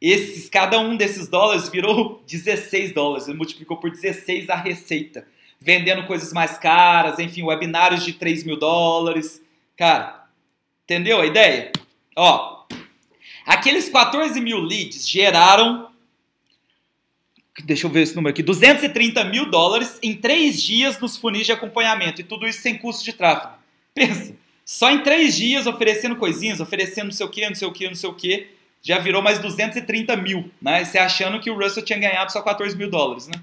esses, 0.01 0.49
cada 0.49 0.79
um 0.79 0.97
desses 0.97 1.27
dólares 1.27 1.69
virou 1.69 2.23
16 2.31 2.93
dólares. 2.95 3.27
Ele 3.27 3.37
multiplicou 3.37 3.79
por 3.79 3.91
16 3.91 4.49
a 4.51 4.55
receita. 4.55 5.27
Vendendo 5.61 6.07
coisas 6.07 6.33
mais 6.33 6.57
caras, 6.59 7.19
enfim, 7.19 7.43
webinários 7.43 8.05
de 8.05 8.13
3 8.13 8.45
mil 8.45 8.57
dólares. 8.57 9.43
Cara, 9.77 10.27
entendeu 10.85 11.21
a 11.21 11.27
ideia? 11.27 11.73
Ó, 12.15 12.65
aqueles 13.45 13.89
14 13.89 14.41
mil 14.41 14.61
leads 14.61 15.09
geraram 15.09 15.89
deixa 17.65 17.87
eu 17.87 17.91
ver 17.91 18.03
esse 18.03 18.15
número 18.15 18.33
aqui, 18.33 18.43
230 18.43 19.25
mil 19.25 19.51
dólares 19.51 19.99
em 20.03 20.17
três 20.17 20.63
dias 20.63 20.99
nos 21.01 21.17
funis 21.17 21.45
de 21.45 21.53
acompanhamento 21.53 22.21
e 22.21 22.25
tudo 22.25 22.47
isso 22.47 22.61
sem 22.61 22.79
custo 22.79 23.05
de 23.05 23.13
tráfego. 23.13 23.62
Pensa, 23.95 24.35
só 24.65 24.91
em 24.91 25.03
três 25.03 25.37
dias 25.37 25.67
oferecendo 25.67 26.17
coisinhas, 26.17 26.61
oferecendo 26.61 27.07
não 27.07 27.13
sei 27.13 27.27
o 27.27 27.29
que, 27.29 27.49
não 27.49 27.55
sei 27.55 27.69
o 27.69 27.73
que, 27.73 27.89
não 27.89 27.95
sei 27.95 28.09
o 28.09 28.15
que, 28.15 28.49
já 28.83 28.99
virou 28.99 29.23
mais 29.23 29.39
230 29.39 30.17
mil, 30.17 30.51
né? 30.61 30.85
Você 30.85 30.99
achando 30.99 31.39
que 31.41 31.51
o 31.51 31.59
Russell 31.59 31.85
tinha 31.85 31.99
ganhado 31.99 32.33
só 32.33 32.43
14 32.43 32.77
mil 32.77 32.91
dólares, 32.91 33.29
né? 33.29 33.35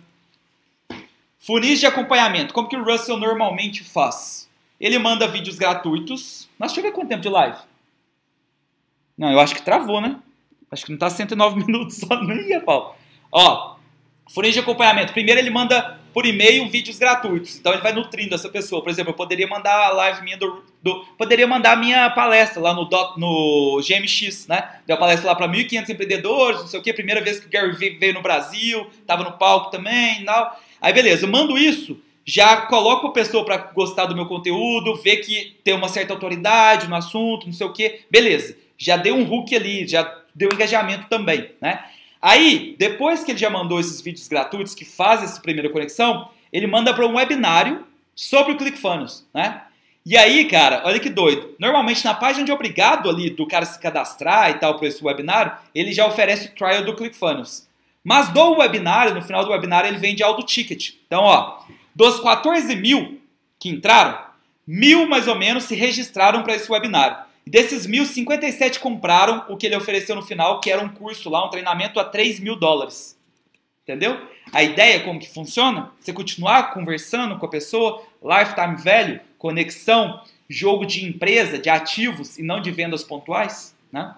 Funis 1.37 1.79
de 1.79 1.85
acompanhamento, 1.85 2.53
como 2.53 2.67
que 2.67 2.75
o 2.75 2.83
Russell 2.83 3.17
normalmente 3.17 3.83
faz? 3.83 4.49
Ele 4.79 4.97
manda 4.97 5.27
vídeos 5.27 5.57
gratuitos. 5.57 6.49
Nossa, 6.57 6.75
deixa 6.75 6.87
eu 6.87 6.91
ver 6.91 6.95
quanto 6.95 7.09
tempo 7.09 7.21
de 7.21 7.29
live. 7.29 7.57
Não, 9.17 9.31
eu 9.31 9.39
acho 9.39 9.55
que 9.55 9.61
travou, 9.61 9.99
né? 10.01 10.17
Acho 10.71 10.85
que 10.85 10.91
não 10.91 10.99
tá 10.99 11.09
109 11.09 11.59
minutos 11.65 11.97
só, 11.97 12.21
nem 12.23 12.49
ia, 12.49 12.61
Paulo. 12.61 12.95
Ó, 13.31 13.75
funis 14.29 14.53
de 14.53 14.59
acompanhamento. 14.59 15.13
Primeiro 15.13 15.39
ele 15.39 15.49
manda 15.49 15.98
por 16.13 16.25
e-mail 16.25 16.67
vídeos 16.69 16.97
gratuitos. 16.97 17.57
Então 17.57 17.71
ele 17.71 17.81
vai 17.81 17.93
nutrindo 17.93 18.35
essa 18.35 18.49
pessoa. 18.49 18.81
Por 18.81 18.89
exemplo, 18.89 19.11
eu 19.11 19.15
poderia 19.15 19.47
mandar 19.47 19.87
a 19.87 19.89
live 19.89 20.23
minha 20.23 20.37
do, 20.37 20.63
do 20.81 21.05
poderia 21.17 21.47
mandar 21.47 21.73
a 21.73 21.75
minha 21.75 22.09
palestra 22.09 22.61
lá 22.61 22.73
no, 22.73 22.87
no 23.17 23.81
GMX, 23.81 24.47
né? 24.47 24.79
Deu 24.85 24.97
palestra 24.97 25.29
lá 25.29 25.35
para 25.35 25.47
1.500 25.47 25.89
empreendedores, 25.89 26.59
não 26.61 26.67
sei 26.67 26.79
o 26.79 26.83
que, 26.83 26.93
primeira 26.93 27.21
vez 27.21 27.39
que 27.39 27.47
o 27.47 27.49
Gary 27.49 27.71
Vee 27.73 27.97
veio 27.97 28.13
no 28.13 28.21
Brasil, 28.21 28.87
tava 29.05 29.23
no 29.23 29.33
palco 29.33 29.71
também 29.71 30.21
e 30.21 30.25
tal. 30.25 30.59
Aí 30.81 30.93
beleza, 30.93 31.25
eu 31.25 31.31
mando 31.31 31.57
isso, 31.57 32.01
já 32.25 32.57
coloco 32.57 33.07
a 33.07 33.11
pessoa 33.11 33.43
para 33.43 33.57
gostar 33.57 34.05
do 34.05 34.15
meu 34.15 34.25
conteúdo, 34.25 34.95
ver 34.95 35.17
que 35.17 35.57
tem 35.63 35.73
uma 35.73 35.89
certa 35.89 36.13
autoridade 36.13 36.87
no 36.87 36.95
assunto, 36.95 37.45
não 37.45 37.53
sei 37.53 37.67
o 37.67 37.73
que, 37.73 38.01
beleza. 38.09 38.55
Já 38.77 38.95
deu 38.95 39.15
um 39.15 39.29
hook 39.29 39.53
ali, 39.55 39.87
já 39.87 40.19
deu 40.33 40.49
engajamento 40.53 41.07
também, 41.09 41.51
né? 41.59 41.83
Aí, 42.21 42.75
depois 42.77 43.23
que 43.23 43.31
ele 43.31 43.39
já 43.39 43.49
mandou 43.49 43.79
esses 43.79 44.01
vídeos 44.01 44.27
gratuitos 44.27 44.75
que 44.75 44.83
fazem 44.83 45.25
essa 45.25 45.39
primeira 45.39 45.69
conexão, 45.69 46.29
ele 46.51 46.67
manda 46.67 46.93
para 46.93 47.05
um 47.05 47.15
webinário 47.15 47.85
sobre 48.15 48.53
o 48.53 48.57
ClickFunnels, 48.57 49.25
né? 49.33 49.63
E 50.05 50.17
aí, 50.17 50.45
cara, 50.45 50.81
olha 50.85 50.99
que 50.99 51.09
doido. 51.09 51.55
Normalmente 51.59 52.03
na 52.03 52.13
página 52.13 52.43
de 52.43 52.51
obrigado 52.51 53.09
ali 53.09 53.29
do 53.29 53.45
cara 53.45 53.65
se 53.65 53.79
cadastrar 53.79 54.49
e 54.49 54.55
tal 54.55 54.75
para 54.75 54.87
esse 54.87 55.03
webinário, 55.03 55.51
ele 55.73 55.91
já 55.93 56.05
oferece 56.07 56.47
o 56.47 56.55
trial 56.55 56.83
do 56.83 56.95
ClickFunnels. 56.95 57.67
Mas 58.03 58.29
do 58.29 58.57
webinário, 58.57 59.13
no 59.13 59.21
final 59.21 59.45
do 59.45 59.51
webinário, 59.51 59.89
ele 59.89 59.97
vende 59.97 60.23
auto 60.23 60.43
ticket. 60.43 60.93
Então, 61.05 61.21
ó, 61.21 61.59
dos 61.93 62.19
14 62.19 62.75
mil 62.75 63.21
que 63.59 63.69
entraram, 63.69 64.17
mil 64.65 65.07
mais 65.07 65.27
ou 65.27 65.35
menos 65.35 65.65
se 65.65 65.75
registraram 65.75 66.43
para 66.43 66.55
esse 66.55 66.71
webinário. 66.71 67.17
Desses 67.49 67.87
mil, 67.87 68.05
57 68.05 68.79
compraram 68.79 69.43
o 69.49 69.57
que 69.57 69.65
ele 69.65 69.75
ofereceu 69.75 70.15
no 70.15 70.21
final, 70.21 70.61
que 70.61 70.69
era 70.69 70.83
um 70.83 70.89
curso 70.89 71.31
lá, 71.31 71.43
um 71.43 71.49
treinamento 71.49 71.99
a 71.99 72.03
3 72.03 72.39
mil 72.39 72.55
dólares. 72.55 73.17
Entendeu? 73.81 74.21
A 74.53 74.61
ideia 74.61 74.97
é 74.97 74.99
como 74.99 75.19
que 75.19 75.27
funciona? 75.27 75.91
Você 75.99 76.13
continuar 76.13 76.71
conversando 76.75 77.39
com 77.39 77.45
a 77.47 77.49
pessoa, 77.49 78.03
lifetime 78.23 78.75
value, 78.75 79.19
conexão, 79.39 80.21
jogo 80.47 80.85
de 80.85 81.03
empresa, 81.03 81.57
de 81.57 81.71
ativos 81.71 82.37
e 82.37 82.43
não 82.43 82.61
de 82.61 82.69
vendas 82.69 83.03
pontuais, 83.03 83.75
né? 83.91 84.13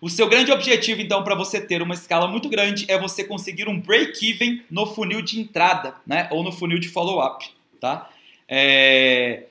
O 0.00 0.08
seu 0.08 0.28
grande 0.28 0.52
objetivo, 0.52 1.00
então, 1.00 1.24
para 1.24 1.34
você 1.34 1.60
ter 1.60 1.82
uma 1.82 1.94
escala 1.94 2.28
muito 2.28 2.48
grande 2.48 2.84
é 2.88 2.96
você 2.96 3.24
conseguir 3.24 3.68
um 3.68 3.80
break-even 3.80 4.62
no 4.70 4.86
funil 4.86 5.22
de 5.22 5.40
entrada, 5.40 5.96
né? 6.06 6.28
Ou 6.30 6.44
no 6.44 6.52
funil 6.52 6.78
de 6.78 6.88
follow-up, 6.88 7.50
tá? 7.80 8.08
É... 8.48 9.46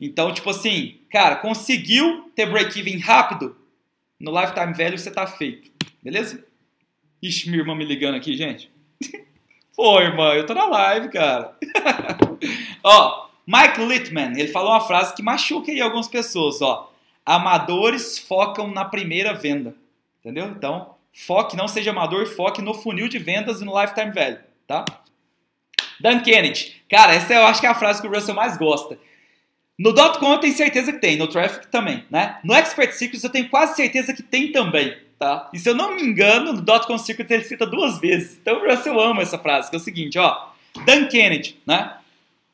Então, 0.00 0.32
tipo 0.32 0.50
assim, 0.50 0.96
cara, 1.16 1.36
conseguiu 1.36 2.30
ter 2.36 2.44
break-even 2.44 2.98
rápido, 2.98 3.56
no 4.20 4.38
lifetime 4.38 4.74
value 4.74 4.98
você 4.98 5.10
tá 5.10 5.26
feito. 5.26 5.70
Beleza? 6.02 6.44
Ixi, 7.22 7.48
minha 7.48 7.62
irmã 7.62 7.74
me 7.74 7.86
ligando 7.86 8.16
aqui, 8.16 8.36
gente. 8.36 8.70
Pô, 9.74 9.98
irmã, 9.98 10.34
eu 10.34 10.44
tô 10.44 10.52
na 10.52 10.66
live, 10.66 11.08
cara. 11.08 11.56
ó, 12.84 13.30
Mike 13.46 13.82
Littman, 13.82 14.38
ele 14.38 14.48
falou 14.48 14.72
uma 14.72 14.80
frase 14.82 15.14
que 15.14 15.22
machuca 15.22 15.72
aí 15.72 15.80
algumas 15.80 16.06
pessoas, 16.06 16.60
ó. 16.60 16.92
Amadores 17.24 18.18
focam 18.18 18.70
na 18.70 18.84
primeira 18.84 19.32
venda. 19.32 19.74
Entendeu? 20.20 20.48
Então, 20.48 20.96
Foque, 21.14 21.56
não 21.56 21.66
seja 21.66 21.92
amador, 21.92 22.26
foque 22.26 22.60
no 22.60 22.74
funil 22.74 23.08
de 23.08 23.18
vendas 23.18 23.62
e 23.62 23.64
no 23.64 23.80
lifetime 23.80 24.12
value, 24.12 24.38
tá? 24.66 24.84
Dan 25.98 26.20
Kennedy. 26.20 26.82
Cara, 26.90 27.14
essa 27.14 27.32
eu 27.32 27.46
acho 27.46 27.58
que 27.58 27.66
é 27.66 27.70
a 27.70 27.74
frase 27.74 28.02
que 28.02 28.06
o 28.06 28.12
Russell 28.12 28.34
mais 28.34 28.58
gosta. 28.58 28.98
No 29.78 29.94
.com 29.94 30.32
eu 30.32 30.38
tenho 30.38 30.54
certeza 30.54 30.92
que 30.92 30.98
tem, 30.98 31.16
no 31.16 31.28
Traffic 31.28 31.68
também, 31.68 32.04
né? 32.10 32.38
No 32.42 32.54
Expert 32.54 32.92
Secrets 32.92 33.22
eu 33.22 33.30
tenho 33.30 33.48
quase 33.48 33.76
certeza 33.76 34.14
que 34.14 34.22
tem 34.22 34.50
também, 34.50 34.96
tá? 35.18 35.50
E 35.52 35.58
se 35.58 35.68
eu 35.68 35.74
não 35.74 35.94
me 35.94 36.02
engano, 36.02 36.52
no 36.52 36.80
.com 36.86 36.96
Secrets 36.96 37.30
ele 37.30 37.44
cita 37.44 37.66
duas 37.66 37.98
vezes. 37.98 38.38
Então 38.40 38.66
Russell 38.66 38.98
ama 38.98 39.22
essa 39.22 39.38
frase, 39.38 39.68
que 39.68 39.76
é 39.76 39.78
o 39.78 39.82
seguinte, 39.82 40.18
ó. 40.18 40.48
Dan 40.84 41.06
Kennedy, 41.06 41.58
né? 41.66 41.92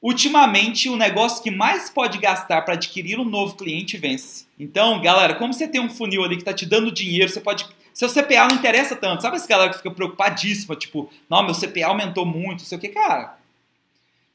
Ultimamente, 0.02 0.89
o 0.89 0.97
negócio 0.97 1.41
que 1.44 1.51
mais 1.51 1.89
pode 1.89 2.18
gastar 2.18 2.62
para 2.62 2.75
adquirir 2.75 3.20
um 3.20 3.25
novo 3.25 3.55
cliente 3.55 3.97
vence. 3.97 4.47
Então, 4.59 5.01
galera, 5.01 5.34
como 5.34 5.55
você 5.55 5.68
tem 5.68 5.81
um 5.81 5.89
funil 5.89 6.25
ali 6.25 6.34
que 6.34 6.42
está 6.42 6.52
te 6.52 6.67
dando 6.67 6.91
dinheiro, 6.91 7.31
você 7.31 7.41
pode. 7.41 7.65
Seu 7.94 8.09
CPA 8.09 8.49
não 8.49 8.57
interessa 8.57 8.97
tanto. 8.97 9.23
Sabe 9.23 9.36
essa 9.36 9.47
galera 9.47 9.70
que 9.70 9.76
fica 9.76 9.92
preocupadíssima, 9.92 10.75
tipo, 10.75 11.09
não, 11.31 11.44
meu 11.44 11.55
CPA 11.55 11.86
aumentou 11.86 12.26
muito, 12.26 12.60
não 12.60 12.67
sei 12.67 12.78
o 12.78 12.81
que, 12.81 12.89
cara. 12.89 13.39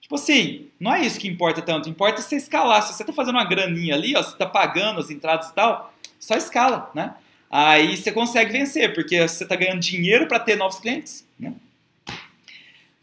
Tipo 0.08 0.16
assim, 0.16 0.68
não 0.80 0.94
é 0.94 1.06
isso 1.06 1.20
que 1.20 1.28
importa 1.28 1.62
tanto. 1.62 1.90
Importa 1.90 2.22
você 2.22 2.38
escalar. 2.38 2.82
Se 2.82 2.94
você 2.94 3.04
está 3.04 3.12
fazendo 3.12 3.36
uma 3.36 3.44
graninha 3.44 3.94
ali, 3.94 4.16
ó, 4.16 4.24
você 4.24 4.32
está 4.32 4.46
pagando 4.46 5.02
as 5.02 5.10
entradas 5.10 5.50
e 5.50 5.54
tal, 5.54 5.94
só 6.18 6.38
escala, 6.38 6.90
né? 6.96 7.14
Aí 7.52 7.98
você 7.98 8.10
consegue 8.10 8.54
vencer, 8.54 8.94
porque 8.94 9.28
você 9.28 9.44
está 9.44 9.54
ganhando 9.58 9.82
dinheiro 9.82 10.26
para 10.26 10.40
ter 10.40 10.56
novos 10.56 10.80
clientes, 10.80 11.28
né? 11.38 11.54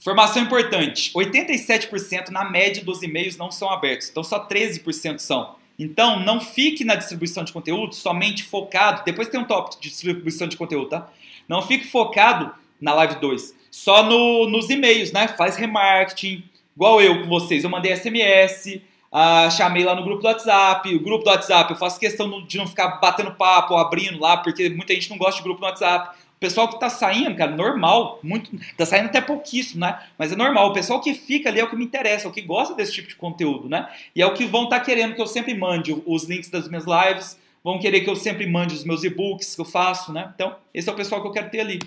Informação 0.01 0.43
importante: 0.43 1.13
87% 1.13 2.31
na 2.31 2.49
média 2.49 2.83
dos 2.83 3.03
e-mails 3.03 3.37
não 3.37 3.51
são 3.51 3.69
abertos, 3.69 4.09
então 4.09 4.25
só 4.25 4.49
13% 4.49 5.19
são. 5.19 5.57
Então, 5.79 6.21
não 6.21 6.41
fique 6.41 6.85
na 6.85 6.95
distribuição 6.95 7.45
de 7.45 7.53
conteúdo 7.53 7.95
somente 7.95 8.45
focado. 8.45 9.03
Depois 9.05 9.29
tem 9.29 9.39
um 9.39 9.45
tópico 9.45 9.83
de 9.83 9.91
distribuição 9.91 10.49
de 10.49 10.57
conteúdo, 10.57 10.89
tá? 10.89 11.11
Não 11.47 11.61
fique 11.61 11.87
focado 11.87 12.55
na 12.81 12.95
live 12.95 13.17
2, 13.17 13.55
só 13.71 14.03
no, 14.03 14.49
nos 14.49 14.71
e-mails, 14.71 15.13
né? 15.13 15.29
Faz 15.29 15.57
remarketing, 15.57 16.45
igual 16.75 17.01
eu 17.01 17.23
com 17.23 17.29
vocês. 17.29 17.65
Eu 17.65 17.71
mandei 17.71 17.95
SMS, 17.97 18.81
ah, 19.11 19.49
chamei 19.51 19.85
lá 19.85 19.95
no 19.95 20.03
grupo 20.03 20.23
do 20.23 20.29
WhatsApp. 20.29 20.95
O 20.95 21.01
grupo 21.01 21.25
do 21.25 21.31
WhatsApp 21.31 21.71
eu 21.71 21.77
faço 21.77 22.01
questão 22.01 22.45
de 22.47 22.59
não 22.59 22.67
ficar 22.67 22.89
batendo 23.01 23.33
papo, 23.33 23.77
abrindo 23.77 24.21
lá, 24.21 24.37
porque 24.37 24.69
muita 24.69 24.95
gente 24.95 25.11
não 25.11 25.19
gosta 25.19 25.37
de 25.37 25.43
grupo 25.43 25.61
no 25.61 25.67
WhatsApp 25.67 26.17
pessoal 26.45 26.69
que 26.69 26.79
tá 26.79 26.91
saindo, 26.91 27.35
cara, 27.35 27.57
normal, 27.57 28.19
muito, 28.23 28.51
tá 28.77 28.85
saindo 28.85 29.07
até 29.07 29.19
pouquíssimo, 29.19 29.81
né? 29.81 29.99
Mas 30.19 30.31
é 30.31 30.37
normal. 30.37 30.69
O 30.69 30.73
pessoal 30.75 31.01
que 31.01 31.15
fica 31.15 31.49
ali 31.49 31.59
é 31.59 31.65
o 31.65 31.71
que 31.71 31.77
me 31.77 31.87
interessa, 31.87 32.27
é 32.27 32.31
o 32.31 32.33
que 32.33 32.43
gosta 32.43 32.75
desse 32.75 32.93
tipo 32.93 33.09
de 33.09 33.17
conteúdo, 33.17 33.67
né? 33.67 33.89
E 34.15 34.21
é 34.21 34.27
o 34.27 34.35
que 34.35 34.45
vão 34.45 34.65
estar 34.65 34.81
tá 34.81 34.85
querendo 34.85 35.15
que 35.15 35.23
eu 35.23 35.27
sempre 35.27 35.55
mande 35.55 35.97
os 36.05 36.25
links 36.25 36.51
das 36.51 36.69
minhas 36.69 36.85
lives, 36.85 37.41
vão 37.63 37.79
querer 37.79 38.03
que 38.03 38.11
eu 38.11 38.17
sempre 38.17 38.47
mande 38.47 38.75
os 38.75 38.85
meus 38.85 39.03
e-books 39.03 39.55
que 39.55 39.61
eu 39.63 39.65
faço, 39.65 40.13
né? 40.13 40.33
Então, 40.35 40.55
esse 40.75 40.87
é 40.87 40.93
o 40.93 40.97
pessoal 40.97 41.23
que 41.23 41.29
eu 41.29 41.33
quero 41.33 41.49
ter 41.49 41.61
ali. 41.61 41.81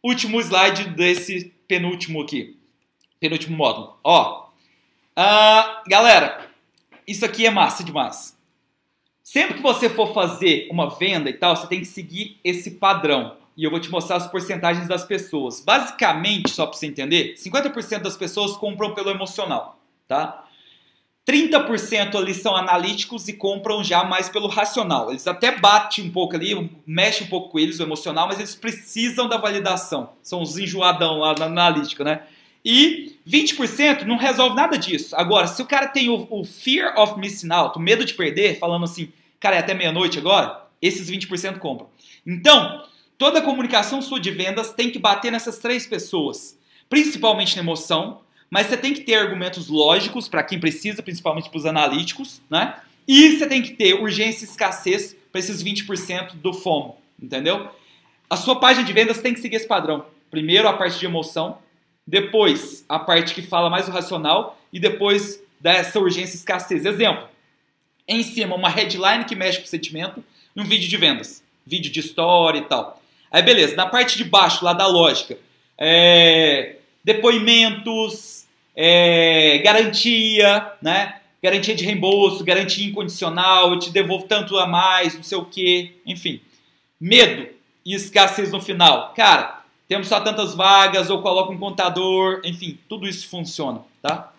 Último 0.00 0.40
slide 0.40 0.90
desse 0.90 1.52
penúltimo 1.66 2.22
aqui. 2.22 2.56
Penúltimo 3.22 3.56
módulo. 3.56 3.96
Ó, 4.02 4.48
uh, 5.16 5.88
galera, 5.88 6.50
isso 7.06 7.24
aqui 7.24 7.46
é 7.46 7.50
massa 7.52 7.84
demais. 7.84 8.36
Sempre 9.22 9.54
que 9.54 9.62
você 9.62 9.88
for 9.88 10.12
fazer 10.12 10.66
uma 10.72 10.90
venda 10.90 11.30
e 11.30 11.32
tal, 11.32 11.54
você 11.54 11.68
tem 11.68 11.78
que 11.78 11.86
seguir 11.86 12.40
esse 12.42 12.72
padrão. 12.72 13.36
E 13.56 13.62
eu 13.62 13.70
vou 13.70 13.78
te 13.78 13.88
mostrar 13.88 14.16
as 14.16 14.26
porcentagens 14.26 14.88
das 14.88 15.04
pessoas. 15.04 15.60
Basicamente, 15.60 16.50
só 16.50 16.66
para 16.66 16.76
você 16.76 16.86
entender, 16.86 17.34
50% 17.34 18.00
das 18.00 18.16
pessoas 18.16 18.56
compram 18.56 18.92
pelo 18.92 19.10
emocional, 19.10 19.78
tá? 20.08 20.44
30% 21.24 22.16
ali 22.16 22.34
são 22.34 22.56
analíticos 22.56 23.28
e 23.28 23.34
compram 23.34 23.84
já 23.84 24.02
mais 24.02 24.28
pelo 24.28 24.48
racional. 24.48 25.10
Eles 25.10 25.28
até 25.28 25.56
batem 25.56 26.06
um 26.06 26.10
pouco 26.10 26.34
ali, 26.34 26.68
mexe 26.84 27.22
um 27.22 27.28
pouco 27.28 27.50
com 27.50 27.60
eles, 27.60 27.78
o 27.78 27.84
emocional, 27.84 28.26
mas 28.26 28.38
eles 28.38 28.56
precisam 28.56 29.28
da 29.28 29.36
validação. 29.36 30.10
São 30.24 30.42
os 30.42 30.58
enjoadão 30.58 31.18
lá 31.18 31.36
na 31.38 31.44
analítica, 31.44 32.02
né? 32.02 32.22
E 32.64 33.16
20% 33.28 34.02
não 34.02 34.16
resolve 34.16 34.54
nada 34.54 34.78
disso. 34.78 35.16
Agora, 35.16 35.46
se 35.46 35.60
o 35.60 35.66
cara 35.66 35.88
tem 35.88 36.08
o, 36.08 36.26
o 36.30 36.44
fear 36.44 36.98
of 36.98 37.18
missing 37.18 37.50
out, 37.52 37.76
o 37.76 37.80
medo 37.80 38.04
de 38.04 38.14
perder, 38.14 38.58
falando 38.58 38.84
assim, 38.84 39.12
cara, 39.40 39.56
é 39.56 39.58
até 39.58 39.74
meia-noite 39.74 40.18
agora, 40.18 40.62
esses 40.80 41.10
20% 41.10 41.58
compram. 41.58 41.88
Então, 42.26 42.84
toda 43.18 43.42
comunicação 43.42 44.00
sua 44.00 44.20
de 44.20 44.30
vendas 44.30 44.72
tem 44.72 44.90
que 44.90 44.98
bater 44.98 45.32
nessas 45.32 45.58
três 45.58 45.86
pessoas, 45.86 46.58
principalmente 46.88 47.56
na 47.56 47.62
emoção, 47.62 48.20
mas 48.50 48.66
você 48.66 48.76
tem 48.76 48.92
que 48.92 49.00
ter 49.00 49.14
argumentos 49.14 49.68
lógicos 49.68 50.28
para 50.28 50.42
quem 50.42 50.60
precisa, 50.60 51.02
principalmente 51.02 51.48
para 51.48 51.58
os 51.58 51.66
analíticos, 51.66 52.42
né? 52.50 52.76
E 53.08 53.32
você 53.32 53.46
tem 53.46 53.62
que 53.62 53.72
ter 53.72 53.94
urgência 53.94 54.44
e 54.44 54.48
escassez 54.48 55.16
para 55.32 55.38
esses 55.38 55.62
20% 55.62 56.34
do 56.34 56.52
FOMO, 56.52 56.98
entendeu? 57.20 57.70
A 58.28 58.36
sua 58.36 58.60
página 58.60 58.84
de 58.84 58.92
vendas 58.92 59.20
tem 59.20 59.34
que 59.34 59.40
seguir 59.40 59.56
esse 59.56 59.66
padrão. 59.66 60.04
Primeiro 60.30 60.68
a 60.68 60.72
parte 60.72 60.98
de 60.98 61.06
emoção, 61.06 61.58
depois 62.06 62.84
a 62.88 62.98
parte 62.98 63.34
que 63.34 63.42
fala 63.42 63.70
mais 63.70 63.88
o 63.88 63.92
racional 63.92 64.58
e 64.72 64.80
depois 64.80 65.42
dessa 65.60 65.98
urgência 66.00 66.34
e 66.34 66.38
escassez. 66.38 66.84
Exemplo, 66.84 67.28
em 68.06 68.22
cima 68.22 68.56
uma 68.56 68.68
headline 68.68 69.24
que 69.24 69.36
mexe 69.36 69.58
com 69.58 69.64
o 69.64 69.68
sentimento 69.68 70.22
e 70.54 70.60
um 70.60 70.64
vídeo 70.64 70.88
de 70.88 70.96
vendas, 70.96 71.42
vídeo 71.64 71.90
de 71.90 72.00
história 72.00 72.58
e 72.58 72.64
tal. 72.64 73.00
Aí 73.30 73.42
beleza, 73.42 73.76
na 73.76 73.86
parte 73.86 74.18
de 74.18 74.24
baixo 74.24 74.64
lá 74.64 74.72
da 74.72 74.86
lógica, 74.86 75.38
é, 75.78 76.76
depoimentos, 77.02 78.46
é, 78.76 79.58
garantia, 79.58 80.72
né? 80.82 81.18
Garantia 81.42 81.74
de 81.74 81.84
reembolso, 81.84 82.44
garantia 82.44 82.86
incondicional, 82.86 83.72
eu 83.72 83.78
te 83.78 83.90
devolvo 83.90 84.26
tanto 84.26 84.56
a 84.58 84.66
mais, 84.66 85.14
não 85.14 85.24
sei 85.24 85.38
o 85.38 85.44
que, 85.44 85.96
enfim. 86.06 86.40
Medo 87.00 87.48
e 87.84 87.94
escassez 87.94 88.52
no 88.52 88.60
final. 88.60 89.12
Cara, 89.14 89.61
temos 89.92 90.08
só 90.08 90.20
tantas 90.20 90.54
vagas, 90.54 91.10
ou 91.10 91.20
coloca 91.20 91.52
um 91.52 91.58
contador, 91.58 92.40
enfim, 92.44 92.78
tudo 92.88 93.06
isso 93.06 93.28
funciona, 93.28 93.82
tá? 94.00 94.32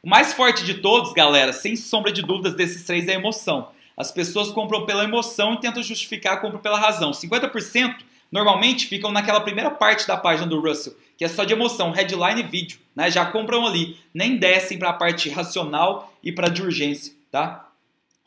O 0.00 0.08
mais 0.08 0.32
forte 0.32 0.64
de 0.64 0.74
todos, 0.74 1.12
galera, 1.12 1.52
sem 1.52 1.74
sombra 1.74 2.12
de 2.12 2.22
dúvidas 2.22 2.54
desses 2.54 2.84
três 2.84 3.08
é 3.08 3.10
a 3.10 3.14
emoção. 3.16 3.70
As 3.96 4.12
pessoas 4.12 4.52
compram 4.52 4.86
pela 4.86 5.02
emoção 5.02 5.54
e 5.54 5.60
tentam 5.60 5.82
justificar 5.82 6.34
a 6.34 6.36
compra 6.36 6.60
pela 6.60 6.78
razão. 6.78 7.10
50% 7.10 7.96
normalmente 8.30 8.86
ficam 8.86 9.10
naquela 9.10 9.40
primeira 9.40 9.72
parte 9.72 10.06
da 10.06 10.16
página 10.16 10.46
do 10.46 10.60
Russell, 10.60 10.96
que 11.18 11.24
é 11.24 11.28
só 11.28 11.42
de 11.42 11.54
emoção, 11.54 11.90
headline 11.90 12.38
e 12.38 12.44
vídeo, 12.44 12.78
né? 12.94 13.10
Já 13.10 13.26
compram 13.26 13.66
ali, 13.66 13.98
nem 14.14 14.36
descem 14.36 14.78
para 14.78 14.90
a 14.90 14.92
parte 14.92 15.28
racional 15.28 16.14
e 16.22 16.30
para 16.30 16.48
de 16.48 16.62
urgência, 16.62 17.14
tá? 17.32 17.68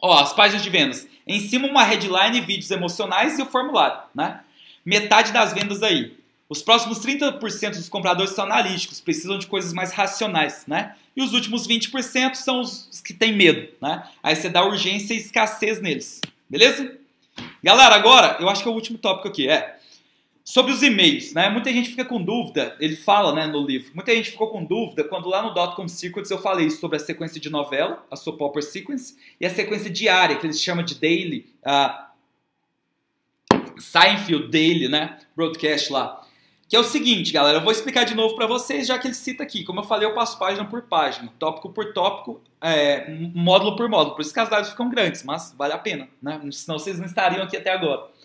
Ó, 0.02 0.20
as 0.20 0.34
páginas 0.34 0.64
de 0.64 0.70
vendas. 0.70 1.08
Em 1.28 1.40
cima 1.40 1.68
uma 1.68 1.84
headline, 1.84 2.40
vídeos 2.42 2.72
emocionais 2.72 3.38
e 3.38 3.42
o 3.42 3.46
formulário, 3.46 4.00
né? 4.16 4.42
Metade 4.86 5.32
das 5.32 5.54
vendas 5.54 5.84
aí. 5.84 6.16
Os 6.50 6.62
próximos 6.62 7.00
30% 7.00 7.72
dos 7.72 7.90
compradores 7.90 8.32
são 8.32 8.46
analíticos, 8.46 9.02
precisam 9.02 9.38
de 9.38 9.48
coisas 9.48 9.74
mais 9.74 9.92
racionais, 9.92 10.64
né? 10.66 10.96
E 11.16 11.22
os 11.22 11.34
últimos 11.34 11.68
20% 11.68 12.36
são 12.36 12.62
os 12.62 13.02
que 13.04 13.14
têm 13.14 13.34
medo, 13.34 13.68
né? 13.82 14.08
Aí 14.24 14.36
você 14.36 14.48
dá 14.48 14.64
urgência 14.64 15.14
e 15.14 15.18
escassez 15.18 15.82
neles, 15.82 16.22
beleza? 16.50 16.96
Galera, 17.62 17.96
agora, 17.96 18.38
eu 18.40 18.48
acho 18.48 18.64
que 18.64 18.70
é 18.70 18.72
o 18.72 18.76
último 18.76 18.98
tópico 18.98 19.28
aqui, 19.28 19.50
é 19.50 19.77
Sobre 20.50 20.72
os 20.72 20.82
e-mails, 20.82 21.34
né? 21.34 21.50
Muita 21.50 21.70
gente 21.74 21.90
fica 21.90 22.06
com 22.06 22.24
dúvida, 22.24 22.74
ele 22.80 22.96
fala 22.96 23.36
né, 23.36 23.46
no 23.48 23.68
livro, 23.68 23.92
muita 23.94 24.16
gente 24.16 24.32
ficou 24.32 24.48
com 24.48 24.64
dúvida 24.64 25.04
quando 25.04 25.28
lá 25.28 25.42
no 25.42 25.54
Dotcom 25.54 25.90
Secrets 25.90 26.32
eu 26.32 26.38
falei 26.38 26.70
sobre 26.70 26.96
a 26.96 27.02
sequência 27.02 27.38
de 27.38 27.50
novela, 27.50 28.06
a 28.10 28.16
sua 28.16 28.38
popper 28.38 28.64
sequence, 28.64 29.18
e 29.42 29.46
a 29.46 29.50
sequência 29.50 29.90
diária, 29.90 30.38
que 30.38 30.46
eles 30.46 30.62
chamam 30.62 30.86
de 30.86 30.96
daily, 30.96 31.54
a 31.66 32.12
Seinfeld 33.78 34.48
Daily, 34.50 34.88
né? 34.88 35.20
Broadcast 35.36 35.92
lá. 35.92 36.26
Que 36.70 36.78
é 36.78 36.80
o 36.80 36.84
seguinte, 36.84 37.34
galera, 37.34 37.58
eu 37.58 37.62
vou 37.62 37.74
explicar 37.74 38.06
de 38.06 38.16
novo 38.16 38.34
para 38.38 38.48
vocês, 38.48 38.88
já 38.88 38.98
que 38.98 39.08
ele 39.08 39.16
cita 39.16 39.44
aqui. 39.44 39.66
Como 39.66 39.82
eu 39.82 39.84
falei, 39.84 40.08
eu 40.08 40.14
passo 40.14 40.40
página 40.40 40.64
por 40.64 40.84
página, 40.84 41.30
tópico 41.38 41.72
por 41.72 41.92
tópico, 41.92 42.42
é, 42.62 43.14
módulo 43.36 43.76
por 43.76 43.90
módulo. 43.90 44.16
Por 44.16 44.22
isso 44.22 44.34
que 44.34 44.40
as 44.40 44.50
lives 44.50 44.70
ficam 44.70 44.90
grandes, 44.90 45.24
mas 45.24 45.54
vale 45.58 45.74
a 45.74 45.78
pena, 45.78 46.08
né? 46.22 46.40
Senão 46.54 46.80
vocês 46.80 46.98
não 46.98 47.06
estariam 47.06 47.44
aqui 47.44 47.58
até 47.58 47.70
agora. 47.70 48.16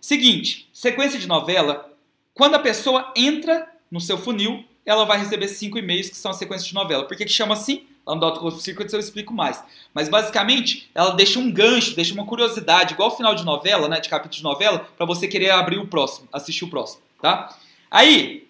Seguinte, 0.00 0.68
sequência 0.72 1.18
de 1.18 1.26
novela, 1.26 1.90
quando 2.32 2.54
a 2.54 2.58
pessoa 2.58 3.12
entra 3.16 3.68
no 3.90 4.00
seu 4.00 4.18
funil, 4.18 4.64
ela 4.84 5.04
vai 5.04 5.18
receber 5.18 5.48
cinco 5.48 5.78
e-mails 5.78 6.10
que 6.10 6.16
são 6.16 6.30
a 6.30 6.34
sequência 6.34 6.66
de 6.66 6.74
novela. 6.74 7.04
Por 7.04 7.16
que, 7.16 7.24
que 7.24 7.32
chama 7.32 7.54
assim? 7.54 7.84
Lá 8.06 8.14
no 8.14 8.20
Dot 8.20 8.60
Secrets 8.62 8.92
eu 8.92 9.00
explico 9.00 9.32
mais. 9.32 9.62
Mas 9.94 10.08
basicamente, 10.08 10.90
ela 10.94 11.10
deixa 11.10 11.38
um 11.38 11.50
gancho, 11.50 11.96
deixa 11.96 12.12
uma 12.12 12.26
curiosidade, 12.26 12.94
igual 12.94 13.08
o 13.08 13.16
final 13.16 13.34
de 13.34 13.44
novela, 13.44 13.88
né, 13.88 14.00
de 14.00 14.08
capítulo 14.08 14.36
de 14.36 14.42
novela, 14.42 14.86
para 14.96 15.06
você 15.06 15.26
querer 15.26 15.50
abrir 15.50 15.78
o 15.78 15.86
próximo, 15.86 16.28
assistir 16.32 16.64
o 16.64 16.68
próximo, 16.68 17.02
tá? 17.22 17.56
Aí, 17.90 18.46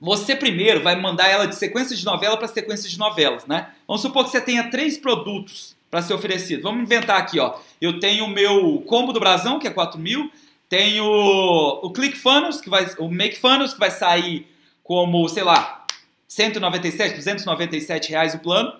você 0.00 0.36
primeiro 0.36 0.82
vai 0.82 1.00
mandar 1.00 1.28
ela 1.28 1.46
de 1.46 1.56
sequência 1.56 1.96
de 1.96 2.04
novela 2.04 2.36
para 2.36 2.48
sequência 2.48 2.88
de 2.88 2.98
novelas, 2.98 3.46
né? 3.46 3.70
Vamos 3.86 4.02
supor 4.02 4.24
que 4.24 4.30
você 4.30 4.40
tenha 4.40 4.70
três 4.70 4.98
produtos 4.98 5.76
para 5.90 6.02
ser 6.02 6.14
oferecido. 6.14 6.62
Vamos 6.62 6.82
inventar 6.82 7.18
aqui, 7.18 7.38
ó. 7.38 7.54
Eu 7.80 8.00
tenho 8.00 8.24
o 8.24 8.28
meu 8.28 8.82
combo 8.86 9.12
do 9.12 9.20
brasão, 9.20 9.58
que 9.58 9.66
é 9.68 9.70
4 9.70 10.00
mil. 10.00 10.30
Tem 10.72 11.02
o, 11.02 11.80
o 11.82 11.90
ClickFunnels, 11.90 12.62
que 12.62 12.70
vai, 12.70 12.86
o 12.96 13.06
MakeFunnels, 13.06 13.74
que 13.74 13.78
vai 13.78 13.90
sair 13.90 14.46
como, 14.82 15.28
sei 15.28 15.42
lá, 15.42 15.84
197, 16.26 17.14
297 17.14 18.08
reais 18.08 18.34
o 18.34 18.38
plano. 18.38 18.72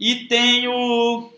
E 0.00 0.24
tem 0.24 0.66
o 0.66 1.30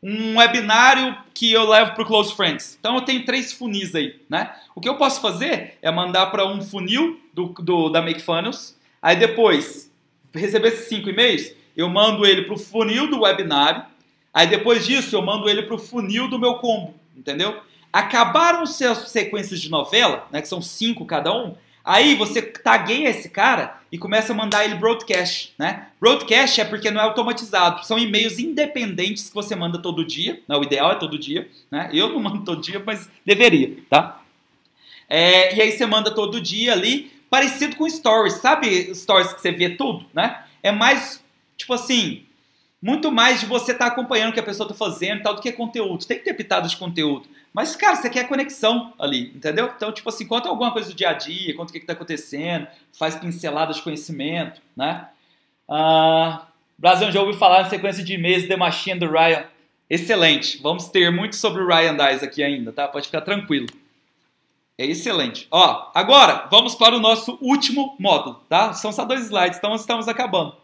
um 0.00 0.38
webinário 0.38 1.16
que 1.34 1.50
eu 1.50 1.68
levo 1.68 1.94
para 1.94 2.04
o 2.04 2.06
Close 2.06 2.32
Friends. 2.36 2.76
Então 2.78 2.94
eu 2.94 3.02
tenho 3.02 3.24
três 3.24 3.52
funis 3.52 3.92
aí, 3.92 4.20
né? 4.30 4.54
O 4.72 4.80
que 4.80 4.88
eu 4.88 4.96
posso 4.96 5.20
fazer 5.20 5.76
é 5.82 5.90
mandar 5.90 6.26
para 6.26 6.46
um 6.46 6.62
funil 6.62 7.20
do, 7.34 7.46
do, 7.46 7.88
da 7.88 8.00
Make 8.00 8.22
Funnels, 8.22 8.78
aí 9.02 9.16
depois 9.16 9.90
receber 10.32 10.68
esses 10.68 10.88
cinco 10.88 11.10
e-mails, 11.10 11.52
eu 11.76 11.88
mando 11.88 12.24
ele 12.24 12.42
para 12.42 12.54
o 12.54 12.58
funil 12.58 13.10
do 13.10 13.22
webinário, 13.22 13.84
aí 14.32 14.46
depois 14.46 14.86
disso 14.86 15.16
eu 15.16 15.22
mando 15.22 15.50
ele 15.50 15.62
para 15.62 15.74
o 15.74 15.78
funil 15.78 16.28
do 16.28 16.38
meu 16.38 16.54
combo, 16.54 16.94
entendeu? 17.16 17.60
Acabaram 17.92 18.62
as 18.62 18.74
sequências 19.08 19.60
de 19.60 19.70
novela, 19.70 20.26
né, 20.30 20.40
que 20.40 20.48
são 20.48 20.62
cinco 20.62 21.04
cada 21.04 21.32
um, 21.32 21.54
Aí 21.84 22.14
você 22.14 22.40
tagueia 22.40 23.08
esse 23.08 23.28
cara 23.28 23.80
e 23.90 23.98
começa 23.98 24.32
a 24.32 24.36
mandar 24.36 24.64
ele 24.64 24.76
broadcast, 24.76 25.52
né? 25.58 25.88
Broadcast 26.00 26.60
é 26.60 26.64
porque 26.64 26.90
não 26.90 27.00
é 27.00 27.04
automatizado, 27.04 27.84
são 27.84 27.98
e-mails 27.98 28.38
independentes 28.38 29.28
que 29.28 29.34
você 29.34 29.56
manda 29.56 29.78
todo 29.78 30.04
dia. 30.04 30.40
Não, 30.46 30.60
o 30.60 30.62
ideal 30.62 30.92
é 30.92 30.94
todo 30.94 31.18
dia, 31.18 31.48
né? 31.70 31.90
Eu 31.92 32.10
não 32.10 32.20
mando 32.20 32.44
todo 32.44 32.62
dia, 32.62 32.80
mas 32.84 33.10
deveria, 33.26 33.76
tá? 33.90 34.22
É, 35.08 35.56
e 35.56 35.60
aí 35.60 35.72
você 35.72 35.84
manda 35.84 36.14
todo 36.14 36.40
dia 36.40 36.72
ali, 36.72 37.12
parecido 37.28 37.74
com 37.74 37.88
stories, 37.88 38.34
sabe 38.34 38.94
stories 38.94 39.32
que 39.32 39.40
você 39.40 39.50
vê 39.50 39.70
tudo, 39.70 40.06
né? 40.14 40.44
É 40.62 40.70
mais, 40.70 41.22
tipo 41.56 41.74
assim, 41.74 42.24
muito 42.80 43.10
mais 43.10 43.40
de 43.40 43.46
você 43.46 43.72
estar 43.72 43.86
tá 43.86 43.92
acompanhando 43.92 44.30
o 44.30 44.32
que 44.32 44.40
a 44.40 44.44
pessoa 44.44 44.68
está 44.68 44.76
fazendo 44.76 45.22
tal 45.22 45.34
do 45.34 45.42
que 45.42 45.50
conteúdo. 45.50 46.06
Tem 46.06 46.18
que 46.18 46.24
ter 46.24 46.34
pitado 46.34 46.68
de 46.68 46.76
conteúdo. 46.76 47.28
Mas, 47.52 47.76
cara, 47.76 47.96
você 47.96 48.08
quer 48.08 48.26
conexão 48.28 48.94
ali, 48.98 49.32
entendeu? 49.34 49.70
Então, 49.76 49.92
tipo 49.92 50.08
assim, 50.08 50.26
conta 50.26 50.48
alguma 50.48 50.72
coisa 50.72 50.88
do 50.88 50.94
dia 50.94 51.10
a 51.10 51.12
dia, 51.12 51.54
conta 51.54 51.70
o 51.70 51.72
que 51.72 51.78
está 51.78 51.92
acontecendo, 51.92 52.66
faz 52.98 53.14
pinceladas 53.14 53.76
de 53.76 53.82
conhecimento, 53.82 54.60
né? 54.74 55.08
Ah, 55.68 56.46
Brasil 56.78 57.12
já 57.12 57.20
ouviu 57.20 57.38
falar 57.38 57.62
na 57.62 57.68
sequência 57.68 58.02
de 58.02 58.14
e-mails 58.14 58.48
The 58.48 58.56
Machine 58.56 58.98
do 58.98 59.10
Ryan. 59.10 59.44
Excelente. 59.88 60.60
Vamos 60.62 60.88
ter 60.88 61.10
muito 61.10 61.36
sobre 61.36 61.62
o 61.62 61.66
Ryan 61.66 61.94
Dice 61.96 62.24
aqui 62.24 62.42
ainda, 62.42 62.72
tá? 62.72 62.88
Pode 62.88 63.06
ficar 63.06 63.20
tranquilo. 63.20 63.66
É 64.78 64.86
excelente. 64.86 65.46
Ó, 65.50 65.90
agora 65.94 66.48
vamos 66.50 66.74
para 66.74 66.96
o 66.96 67.00
nosso 67.00 67.38
último 67.40 67.94
módulo, 68.00 68.42
tá? 68.48 68.72
São 68.72 68.90
só 68.90 69.04
dois 69.04 69.26
slides, 69.26 69.58
então 69.58 69.74
estamos 69.74 70.08
acabando. 70.08 70.56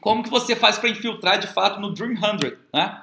Como 0.00 0.22
que 0.22 0.28
você 0.28 0.54
faz 0.54 0.76
para 0.78 0.90
infiltrar 0.90 1.38
de 1.38 1.46
fato 1.46 1.80
no 1.80 1.92
Dream 1.92 2.16
100, 2.16 2.58
né? 2.74 3.02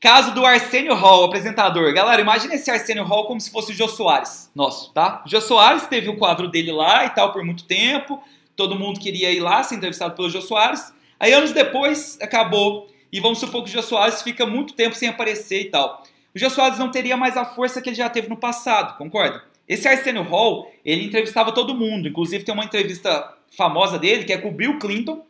Caso 0.00 0.32
do 0.32 0.46
Arsenio 0.46 0.94
Hall, 0.94 1.24
apresentador. 1.24 1.92
Galera, 1.92 2.22
imagine 2.22 2.54
esse 2.54 2.70
Arsenio 2.70 3.04
Hall 3.04 3.26
como 3.26 3.38
se 3.38 3.50
fosse 3.50 3.72
o 3.72 3.74
Jô 3.74 3.86
Soares, 3.86 4.50
nosso, 4.54 4.94
tá? 4.94 5.22
O 5.26 5.28
Jô 5.28 5.42
Soares 5.42 5.86
teve 5.88 6.08
o 6.08 6.16
quadro 6.16 6.48
dele 6.48 6.72
lá 6.72 7.04
e 7.04 7.10
tal 7.10 7.34
por 7.34 7.44
muito 7.44 7.64
tempo. 7.64 8.18
Todo 8.56 8.78
mundo 8.78 8.98
queria 8.98 9.30
ir 9.30 9.40
lá 9.40 9.62
ser 9.62 9.74
entrevistado 9.74 10.14
pelo 10.14 10.30
Jô 10.30 10.40
Soares. 10.40 10.90
Aí, 11.18 11.34
anos 11.34 11.52
depois, 11.52 12.18
acabou. 12.22 12.88
E 13.12 13.20
vamos 13.20 13.40
supor 13.40 13.62
que 13.62 13.68
o 13.68 13.72
Jô 13.74 13.82
Soares 13.82 14.22
fica 14.22 14.46
muito 14.46 14.72
tempo 14.72 14.96
sem 14.96 15.06
aparecer 15.06 15.60
e 15.60 15.64
tal. 15.66 16.02
O 16.34 16.38
Jô 16.38 16.48
Soares 16.48 16.78
não 16.78 16.90
teria 16.90 17.18
mais 17.18 17.36
a 17.36 17.44
força 17.44 17.82
que 17.82 17.90
ele 17.90 17.96
já 17.96 18.08
teve 18.08 18.26
no 18.26 18.38
passado, 18.38 18.96
concorda? 18.96 19.44
Esse 19.68 19.86
Arsenio 19.86 20.22
Hall, 20.22 20.72
ele 20.82 21.04
entrevistava 21.04 21.52
todo 21.52 21.74
mundo. 21.74 22.08
Inclusive, 22.08 22.42
tem 22.42 22.54
uma 22.54 22.64
entrevista 22.64 23.34
famosa 23.54 23.98
dele, 23.98 24.24
que 24.24 24.32
é 24.32 24.38
com 24.38 24.48
o 24.48 24.52
Bill 24.52 24.78
Clinton, 24.78 25.22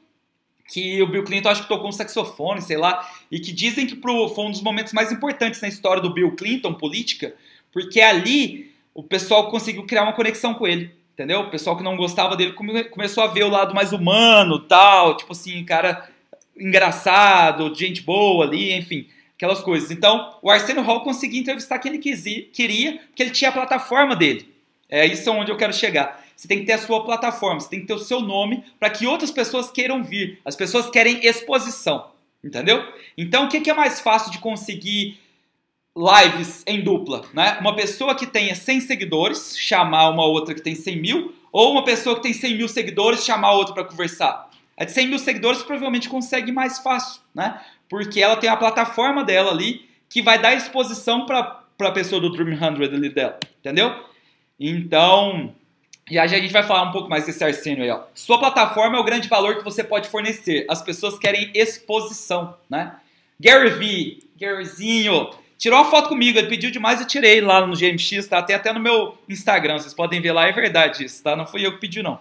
que 0.70 1.02
o 1.02 1.06
Bill 1.08 1.24
Clinton 1.24 1.48
acho 1.48 1.62
que 1.62 1.68
tocou 1.68 1.88
um 1.88 1.92
saxofone, 1.92 2.62
sei 2.62 2.76
lá, 2.76 3.04
e 3.30 3.40
que 3.40 3.52
dizem 3.52 3.86
que 3.86 3.96
pro, 3.96 4.28
foi 4.28 4.44
um 4.44 4.50
dos 4.52 4.62
momentos 4.62 4.92
mais 4.92 5.10
importantes 5.10 5.60
na 5.60 5.66
história 5.66 6.00
do 6.00 6.14
Bill 6.14 6.36
Clinton, 6.36 6.72
política, 6.74 7.34
porque 7.72 8.00
ali 8.00 8.72
o 8.94 9.02
pessoal 9.02 9.50
conseguiu 9.50 9.84
criar 9.84 10.04
uma 10.04 10.12
conexão 10.12 10.54
com 10.54 10.68
ele, 10.68 10.94
entendeu? 11.12 11.40
O 11.40 11.50
pessoal 11.50 11.76
que 11.76 11.82
não 11.82 11.96
gostava 11.96 12.36
dele 12.36 12.52
come, 12.52 12.84
começou 12.84 13.24
a 13.24 13.26
ver 13.26 13.42
o 13.42 13.50
lado 13.50 13.74
mais 13.74 13.92
humano, 13.92 14.60
tal, 14.60 15.16
tipo 15.16 15.32
assim, 15.32 15.64
cara 15.64 16.08
engraçado, 16.56 17.74
gente 17.74 18.02
boa 18.02 18.44
ali, 18.44 18.72
enfim, 18.72 19.08
aquelas 19.34 19.60
coisas. 19.60 19.90
Então, 19.90 20.36
o 20.40 20.50
Arsenio 20.50 20.82
Hall 20.82 21.00
conseguia 21.00 21.40
entrevistar 21.40 21.78
quem 21.80 21.94
ele 21.94 22.46
queria, 22.52 23.00
porque 23.08 23.22
ele 23.22 23.30
tinha 23.30 23.50
a 23.50 23.52
plataforma 23.52 24.14
dele. 24.14 24.48
É 24.88 25.06
isso 25.06 25.30
onde 25.32 25.50
eu 25.50 25.56
quero 25.56 25.72
chegar. 25.72 26.24
Você 26.40 26.48
tem 26.48 26.60
que 26.60 26.64
ter 26.64 26.72
a 26.72 26.78
sua 26.78 27.04
plataforma, 27.04 27.60
você 27.60 27.68
tem 27.68 27.80
que 27.80 27.86
ter 27.86 27.92
o 27.92 27.98
seu 27.98 28.18
nome 28.18 28.64
para 28.78 28.88
que 28.88 29.06
outras 29.06 29.30
pessoas 29.30 29.70
queiram 29.70 30.02
vir. 30.02 30.40
As 30.42 30.56
pessoas 30.56 30.88
querem 30.88 31.22
exposição, 31.22 32.12
entendeu? 32.42 32.82
Então, 33.14 33.44
o 33.44 33.48
que 33.50 33.68
é 33.68 33.74
mais 33.74 34.00
fácil 34.00 34.32
de 34.32 34.38
conseguir 34.38 35.20
lives 35.94 36.64
em 36.66 36.82
dupla? 36.82 37.26
Né? 37.34 37.58
Uma 37.60 37.76
pessoa 37.76 38.14
que 38.14 38.26
tenha 38.26 38.54
100 38.54 38.80
seguidores 38.80 39.54
chamar 39.58 40.08
uma 40.08 40.24
outra 40.24 40.54
que 40.54 40.62
tem 40.62 40.74
100 40.74 40.96
mil, 40.98 41.34
ou 41.52 41.72
uma 41.72 41.84
pessoa 41.84 42.16
que 42.16 42.22
tem 42.22 42.32
100 42.32 42.56
mil 42.56 42.68
seguidores 42.68 43.22
chamar 43.22 43.52
outra 43.52 43.74
para 43.74 43.84
conversar. 43.84 44.48
A 44.78 44.86
de 44.86 44.92
100 44.92 45.08
mil 45.08 45.18
seguidores 45.18 45.62
provavelmente 45.62 46.08
consegue 46.08 46.50
mais 46.50 46.78
fácil, 46.78 47.20
né? 47.34 47.60
Porque 47.86 48.18
ela 48.18 48.36
tem 48.36 48.48
a 48.48 48.56
plataforma 48.56 49.22
dela 49.22 49.50
ali 49.50 49.86
que 50.08 50.22
vai 50.22 50.40
dar 50.40 50.54
exposição 50.54 51.26
para 51.26 51.66
a 51.78 51.92
pessoa 51.92 52.18
do 52.18 52.30
Dream 52.30 52.58
100 52.58 52.66
ali 52.82 53.10
dela, 53.10 53.38
entendeu? 53.58 53.94
Então, 54.58 55.54
e 56.10 56.18
aí 56.18 56.34
a 56.34 56.40
gente 56.40 56.52
vai 56.52 56.64
falar 56.64 56.82
um 56.82 56.92
pouco 56.92 57.08
mais 57.08 57.24
desse 57.24 57.42
Arsênio 57.44 57.84
aí, 57.84 57.90
ó. 57.90 58.02
Sua 58.14 58.38
plataforma 58.38 58.96
é 58.96 59.00
o 59.00 59.04
grande 59.04 59.28
valor 59.28 59.56
que 59.56 59.64
você 59.64 59.84
pode 59.84 60.08
fornecer. 60.08 60.66
As 60.68 60.82
pessoas 60.82 61.18
querem 61.18 61.50
exposição, 61.54 62.56
né? 62.68 62.96
Gary 63.38 63.70
V, 63.70 64.18
Garyzinho, 64.38 65.30
tirou 65.56 65.78
uma 65.78 65.90
foto 65.90 66.08
comigo, 66.08 66.38
ele 66.38 66.48
pediu 66.48 66.70
demais, 66.70 67.00
eu 67.00 67.06
tirei 67.06 67.40
lá 67.40 67.64
no 67.66 67.76
GMX, 67.76 68.26
tá? 68.26 68.38
Até 68.38 68.54
até 68.54 68.72
no 68.72 68.80
meu 68.80 69.16
Instagram, 69.28 69.78
vocês 69.78 69.94
podem 69.94 70.20
ver 70.20 70.32
lá, 70.32 70.48
é 70.48 70.52
verdade 70.52 71.04
isso, 71.04 71.22
tá? 71.22 71.36
Não 71.36 71.46
fui 71.46 71.64
eu 71.64 71.72
que 71.72 71.80
pedi, 71.80 72.02
não. 72.02 72.18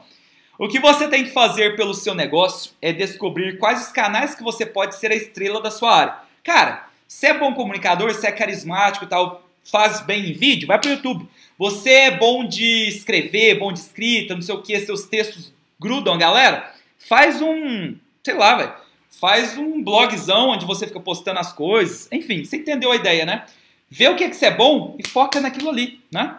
O 0.58 0.68
que 0.68 0.80
você 0.80 1.08
tem 1.08 1.24
que 1.24 1.32
fazer 1.32 1.76
pelo 1.76 1.94
seu 1.94 2.14
negócio 2.14 2.74
é 2.82 2.94
descobrir 2.94 3.58
quais 3.58 3.82
os 3.88 3.92
canais 3.94 4.36
que 4.36 4.44
você 4.44 4.66
pode 4.66 4.96
ser 4.96 5.12
a 5.12 5.16
estrela 5.16 5.62
da 5.62 5.72
sua 5.72 5.96
área. 5.96 6.16
Cara, 6.44 6.88
se 7.08 7.28
é 7.28 7.34
bom 7.34 7.54
comunicador, 7.54 8.14
se 8.14 8.28
é 8.28 8.32
carismático 8.32 9.06
e 9.06 9.08
tal, 9.08 9.42
faz 9.64 10.02
bem 10.02 10.30
em 10.30 10.34
vídeo, 10.34 10.68
vai 10.68 10.78
pro 10.78 10.92
YouTube. 10.92 11.28
Você 11.60 11.90
é 11.90 12.12
bom 12.12 12.48
de 12.48 12.88
escrever, 12.88 13.60
bom 13.60 13.74
de 13.74 13.80
escrita, 13.80 14.34
não 14.34 14.42
sei 14.42 14.56
o 14.56 14.62
que, 14.62 14.80
seus 14.80 15.04
textos 15.04 15.52
grudam 15.78 16.18
galera? 16.18 16.74
Faz 16.98 17.42
um, 17.42 17.98
sei 18.24 18.34
lá, 18.34 18.56
velho. 18.56 18.74
Faz 19.20 19.58
um 19.58 19.84
blogzão 19.84 20.52
onde 20.52 20.66
você 20.66 20.88
fica 20.88 21.02
postando 21.02 21.38
as 21.38 21.52
coisas. 21.52 22.08
Enfim, 22.14 22.46
você 22.46 22.56
entendeu 22.56 22.94
a 22.94 22.96
ideia, 22.96 23.26
né? 23.26 23.46
Vê 23.90 24.08
o 24.08 24.16
que 24.16 24.24
é 24.24 24.30
que 24.30 24.38
você 24.38 24.46
é 24.46 24.56
bom 24.56 24.96
e 24.98 25.06
foca 25.06 25.42
naquilo 25.42 25.70
ali, 25.70 26.00
né? 26.10 26.38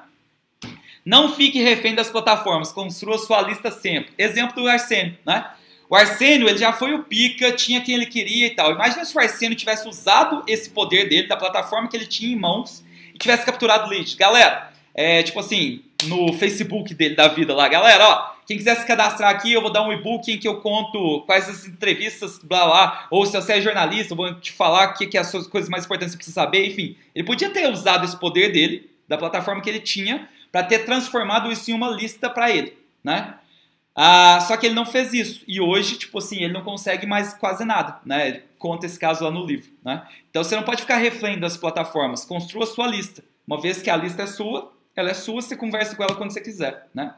Não 1.04 1.34
fique 1.34 1.60
refém 1.60 1.94
das 1.94 2.08
plataformas, 2.08 2.72
construa 2.72 3.18
sua 3.18 3.42
lista 3.42 3.70
sempre. 3.70 4.12
Exemplo 4.16 4.62
do 4.62 4.68
Arsênio, 4.68 5.18
né? 5.26 5.50
O 5.90 5.94
Arsênio, 5.94 6.48
ele 6.48 6.56
já 6.56 6.72
foi 6.72 6.94
o 6.94 7.02
pica, 7.02 7.52
tinha 7.52 7.82
quem 7.82 7.94
ele 7.94 8.06
queria 8.06 8.46
e 8.46 8.54
tal. 8.54 8.72
Imagina 8.72 9.04
se 9.04 9.14
o 9.14 9.20
Arsênio 9.20 9.56
tivesse 9.56 9.86
usado 9.86 10.42
esse 10.46 10.70
poder 10.70 11.10
dele, 11.10 11.28
da 11.28 11.36
plataforma 11.36 11.88
que 11.88 11.96
ele 11.96 12.06
tinha 12.06 12.32
em 12.32 12.38
mãos, 12.38 12.82
e 13.14 13.18
tivesse 13.18 13.44
capturado 13.44 13.90
lead. 13.90 14.16
Galera, 14.16 14.69
é, 15.00 15.22
tipo 15.22 15.40
assim, 15.40 15.82
no 16.04 16.30
Facebook 16.34 16.92
dele 16.92 17.14
da 17.14 17.26
vida 17.26 17.54
lá, 17.54 17.66
galera, 17.68 18.06
ó, 18.06 18.34
quem 18.46 18.58
quiser 18.58 18.76
se 18.76 18.86
cadastrar 18.86 19.30
aqui, 19.30 19.50
eu 19.50 19.62
vou 19.62 19.72
dar 19.72 19.82
um 19.82 19.90
e-book 19.90 20.30
em 20.30 20.38
que 20.38 20.46
eu 20.46 20.60
conto 20.60 21.22
quais 21.22 21.48
as 21.48 21.66
entrevistas, 21.66 22.38
blá 22.42 22.66
blá, 22.66 23.06
ou 23.10 23.24
se 23.24 23.32
você 23.32 23.54
é 23.54 23.60
jornalista, 23.62 24.12
eu 24.12 24.16
vou 24.18 24.34
te 24.34 24.52
falar 24.52 24.90
o 24.90 24.92
que, 24.92 25.06
que 25.06 25.16
é 25.16 25.20
as 25.22 25.30
coisas 25.46 25.70
mais 25.70 25.86
importantes 25.86 26.14
que 26.14 26.22
você 26.22 26.32
precisa 26.32 26.34
saber, 26.34 26.66
enfim. 26.66 26.96
Ele 27.14 27.24
podia 27.24 27.48
ter 27.48 27.66
usado 27.70 28.04
esse 28.04 28.14
poder 28.18 28.52
dele, 28.52 28.90
da 29.08 29.16
plataforma 29.16 29.62
que 29.62 29.70
ele 29.70 29.80
tinha, 29.80 30.28
para 30.52 30.64
ter 30.64 30.80
transformado 30.80 31.50
isso 31.50 31.70
em 31.70 31.74
uma 31.74 31.88
lista 31.88 32.28
para 32.28 32.50
ele, 32.50 32.76
né? 33.02 33.36
Ah, 33.96 34.38
só 34.46 34.54
que 34.58 34.66
ele 34.66 34.74
não 34.74 34.84
fez 34.84 35.14
isso. 35.14 35.42
E 35.48 35.62
hoje, 35.62 35.96
tipo 35.96 36.18
assim, 36.18 36.42
ele 36.42 36.52
não 36.52 36.62
consegue 36.62 37.06
mais 37.06 37.32
quase 37.32 37.64
nada, 37.64 37.98
né? 38.04 38.28
Ele 38.28 38.42
conta 38.58 38.84
esse 38.84 38.98
caso 38.98 39.24
lá 39.24 39.30
no 39.30 39.46
livro, 39.46 39.70
né? 39.82 40.06
Então 40.28 40.44
você 40.44 40.54
não 40.54 40.62
pode 40.62 40.82
ficar 40.82 40.98
refém 40.98 41.38
das 41.38 41.56
plataformas. 41.56 42.22
Construa 42.26 42.64
a 42.64 42.66
sua 42.66 42.86
lista. 42.86 43.24
Uma 43.46 43.58
vez 43.58 43.80
que 43.80 43.88
a 43.88 43.96
lista 43.96 44.24
é 44.24 44.26
sua, 44.26 44.70
ela 44.94 45.10
é 45.10 45.14
sua, 45.14 45.40
você 45.40 45.56
conversa 45.56 45.94
com 45.94 46.02
ela 46.02 46.14
quando 46.14 46.32
você 46.32 46.40
quiser, 46.40 46.86
né? 46.94 47.14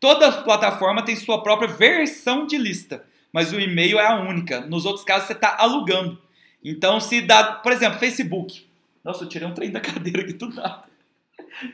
Toda 0.00 0.30
plataforma 0.42 1.04
tem 1.04 1.16
sua 1.16 1.42
própria 1.42 1.68
versão 1.68 2.46
de 2.46 2.56
lista, 2.56 3.04
mas 3.32 3.52
o 3.52 3.58
e-mail 3.58 3.98
é 3.98 4.06
a 4.06 4.20
única. 4.20 4.60
Nos 4.60 4.86
outros 4.86 5.04
casos, 5.04 5.26
você 5.26 5.32
está 5.32 5.56
alugando. 5.58 6.18
Então, 6.62 7.00
se 7.00 7.20
dá, 7.20 7.52
por 7.54 7.72
exemplo, 7.72 7.98
Facebook. 7.98 8.66
Nossa, 9.02 9.24
eu 9.24 9.28
tirei 9.28 9.48
um 9.48 9.54
trem 9.54 9.70
da 9.70 9.80
cadeira 9.80 10.22
aqui 10.22 10.32
do 10.32 10.48
nada. 10.50 10.84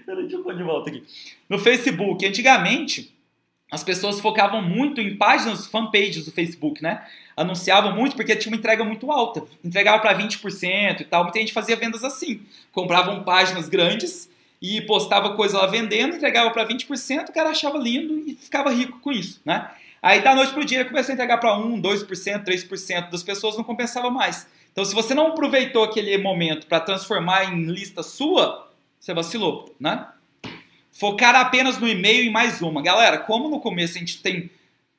Peraí, 0.07 0.23
deixa 0.23 0.37
eu 0.37 0.43
pôr 0.43 0.57
de 0.57 0.63
volta 0.63 0.89
aqui. 0.89 1.05
No 1.49 1.59
Facebook, 1.59 2.25
antigamente, 2.25 3.15
as 3.71 3.83
pessoas 3.83 4.21
focavam 4.21 4.63
muito 4.63 5.01
em 5.01 5.17
páginas, 5.17 5.67
fanpages 5.67 6.25
do 6.25 6.33
Facebook, 6.33 6.83
né? 6.83 7.07
Anunciavam 7.37 7.95
muito 7.95 8.15
porque 8.15 8.37
tinha 8.37 8.53
uma 8.53 8.59
entrega 8.59 8.85
muito 8.85 9.11
alta. 9.11 9.45
Entregava 9.63 10.01
para 10.01 10.17
20% 10.17 11.01
e 11.01 11.05
tal. 11.05 11.25
Muita 11.25 11.41
gente 11.41 11.53
fazia 11.53 11.77
vendas 11.77 12.05
assim. 12.05 12.41
Compravam 12.73 13.25
páginas 13.25 13.69
grandes 13.69 14.31
e 14.65 14.81
postava 14.81 15.36
coisa 15.36 15.59
lá 15.59 15.67
vendendo, 15.67 16.17
entregava 16.17 16.51
para 16.51 16.67
20%, 16.67 17.28
o 17.28 17.33
cara 17.34 17.51
achava 17.51 17.76
lindo 17.76 18.18
e 18.26 18.34
ficava 18.34 18.73
rico 18.73 18.99
com 18.99 19.12
isso, 19.12 19.43
né? 19.44 19.70
Aí 20.01 20.23
da 20.23 20.34
noite 20.34 20.55
pro 20.55 20.65
dia 20.65 20.86
começou 20.86 21.12
a 21.12 21.15
entregar 21.15 21.36
para 21.36 21.55
1, 21.55 21.83
2%, 21.83 22.44
3% 22.44 23.10
das 23.10 23.23
pessoas, 23.23 23.59
não 23.59 23.62
compensava 23.65 24.09
mais. 24.09 24.47
Então 24.73 24.83
se 24.83 24.94
você 24.94 25.15
não 25.15 25.26
aproveitou 25.26 25.84
aquele 25.84 26.17
momento 26.17 26.67
para 26.67 26.81
transformar 26.81 27.44
em 27.44 27.67
lista 27.67 28.02
sua, 28.02 28.67
você 28.99 29.12
vacilou, 29.12 29.75
né? 29.78 30.07
Focar 30.91 31.36
apenas 31.36 31.78
no 31.78 31.86
e-mail 31.86 32.25
e 32.25 32.31
mais 32.31 32.62
uma. 32.62 32.81
Galera, 32.81 33.18
como 33.18 33.51
no 33.51 33.60
começo 33.60 33.99
a 33.99 34.01
gente 34.01 34.23
tem 34.23 34.51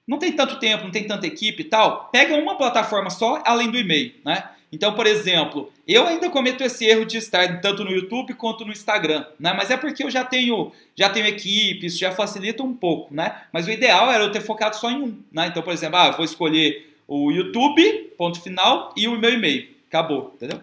não 0.05 0.19
tem 0.19 0.31
tanto 0.31 0.59
tempo, 0.59 0.83
não 0.83 0.91
tem 0.91 1.07
tanta 1.07 1.25
equipe 1.25 1.63
e 1.63 1.65
tal, 1.65 2.09
pega 2.11 2.35
uma 2.35 2.55
plataforma 2.55 3.09
só 3.09 3.41
além 3.43 3.71
do 3.71 3.79
e-mail, 3.79 4.13
né? 4.23 4.47
Então, 4.75 4.93
por 4.93 5.07
exemplo, 5.07 5.71
eu 5.87 6.05
ainda 6.05 6.29
cometo 6.29 6.61
esse 6.61 6.83
erro 6.83 7.05
de 7.05 7.17
estar 7.17 7.61
tanto 7.61 7.85
no 7.85 7.91
YouTube 7.91 8.33
quanto 8.33 8.65
no 8.65 8.73
Instagram, 8.73 9.25
né? 9.39 9.53
Mas 9.53 9.71
é 9.71 9.77
porque 9.77 10.03
eu 10.03 10.11
já 10.11 10.25
tenho, 10.25 10.69
já 10.93 11.09
tenho 11.09 11.27
equipe, 11.27 11.85
isso 11.85 11.97
já 11.97 12.11
facilita 12.11 12.61
um 12.61 12.73
pouco, 12.73 13.13
né? 13.13 13.43
Mas 13.53 13.67
o 13.67 13.71
ideal 13.71 14.11
era 14.11 14.25
eu 14.25 14.33
ter 14.33 14.41
focado 14.41 14.75
só 14.75 14.91
em 14.91 15.01
um, 15.01 15.17
né? 15.31 15.47
Então, 15.47 15.63
por 15.63 15.71
exemplo, 15.71 15.95
ah, 15.95 16.11
vou 16.11 16.25
escolher 16.25 16.93
o 17.07 17.31
YouTube, 17.31 18.11
ponto 18.17 18.41
final, 18.41 18.93
e 18.97 19.07
o 19.07 19.17
meu 19.17 19.31
e-mail. 19.31 19.69
Acabou, 19.87 20.33
entendeu? 20.35 20.61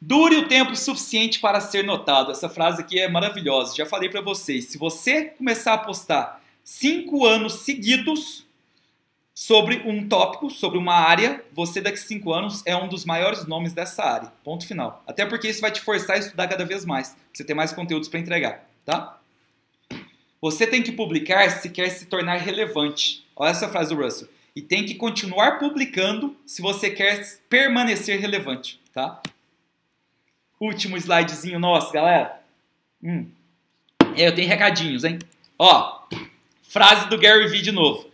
Dure 0.00 0.34
o 0.34 0.48
tempo 0.48 0.74
suficiente 0.74 1.38
para 1.38 1.60
ser 1.60 1.84
notado. 1.84 2.32
Essa 2.32 2.48
frase 2.48 2.80
aqui 2.80 2.98
é 2.98 3.08
maravilhosa. 3.08 3.76
Já 3.76 3.86
falei 3.86 4.08
para 4.08 4.20
vocês. 4.20 4.64
Se 4.64 4.78
você 4.78 5.26
começar 5.26 5.74
a 5.74 5.78
postar 5.78 6.42
cinco 6.64 7.24
anos 7.24 7.52
seguidos 7.60 8.43
sobre 9.34 9.82
um 9.84 10.08
tópico, 10.08 10.48
sobre 10.48 10.78
uma 10.78 10.94
área, 10.94 11.44
você 11.52 11.80
daqui 11.80 11.98
a 11.98 12.00
cinco 12.00 12.32
anos 12.32 12.62
é 12.64 12.76
um 12.76 12.86
dos 12.86 13.04
maiores 13.04 13.44
nomes 13.46 13.72
dessa 13.72 14.04
área. 14.04 14.32
Ponto 14.44 14.66
final. 14.66 15.02
Até 15.06 15.26
porque 15.26 15.48
isso 15.48 15.60
vai 15.60 15.72
te 15.72 15.80
forçar 15.80 16.16
a 16.16 16.20
estudar 16.20 16.46
cada 16.46 16.64
vez 16.64 16.84
mais, 16.84 17.08
pra 17.08 17.18
você 17.32 17.42
ter 17.44 17.54
mais 17.54 17.72
conteúdos 17.72 18.08
para 18.08 18.20
entregar, 18.20 18.70
tá? 18.86 19.18
Você 20.40 20.66
tem 20.66 20.82
que 20.82 20.92
publicar 20.92 21.50
se 21.50 21.68
quer 21.68 21.88
se 21.88 22.06
tornar 22.06 22.36
relevante. 22.36 23.26
Olha 23.34 23.50
essa 23.50 23.68
frase 23.68 23.92
do 23.92 24.00
Russell. 24.00 24.28
E 24.54 24.62
tem 24.62 24.86
que 24.86 24.94
continuar 24.94 25.58
publicando 25.58 26.36
se 26.46 26.62
você 26.62 26.88
quer 26.88 27.20
permanecer 27.48 28.20
relevante, 28.20 28.80
tá? 28.92 29.20
Último 30.60 30.96
slidezinho 30.96 31.58
nosso, 31.58 31.92
galera. 31.92 32.40
Hum. 33.02 33.26
Eu 34.16 34.32
tenho 34.32 34.46
recadinhos, 34.46 35.02
hein? 35.02 35.18
Ó, 35.58 36.02
frase 36.62 37.08
do 37.08 37.18
Gary 37.18 37.48
Vee 37.48 37.62
de 37.62 37.72
novo. 37.72 38.13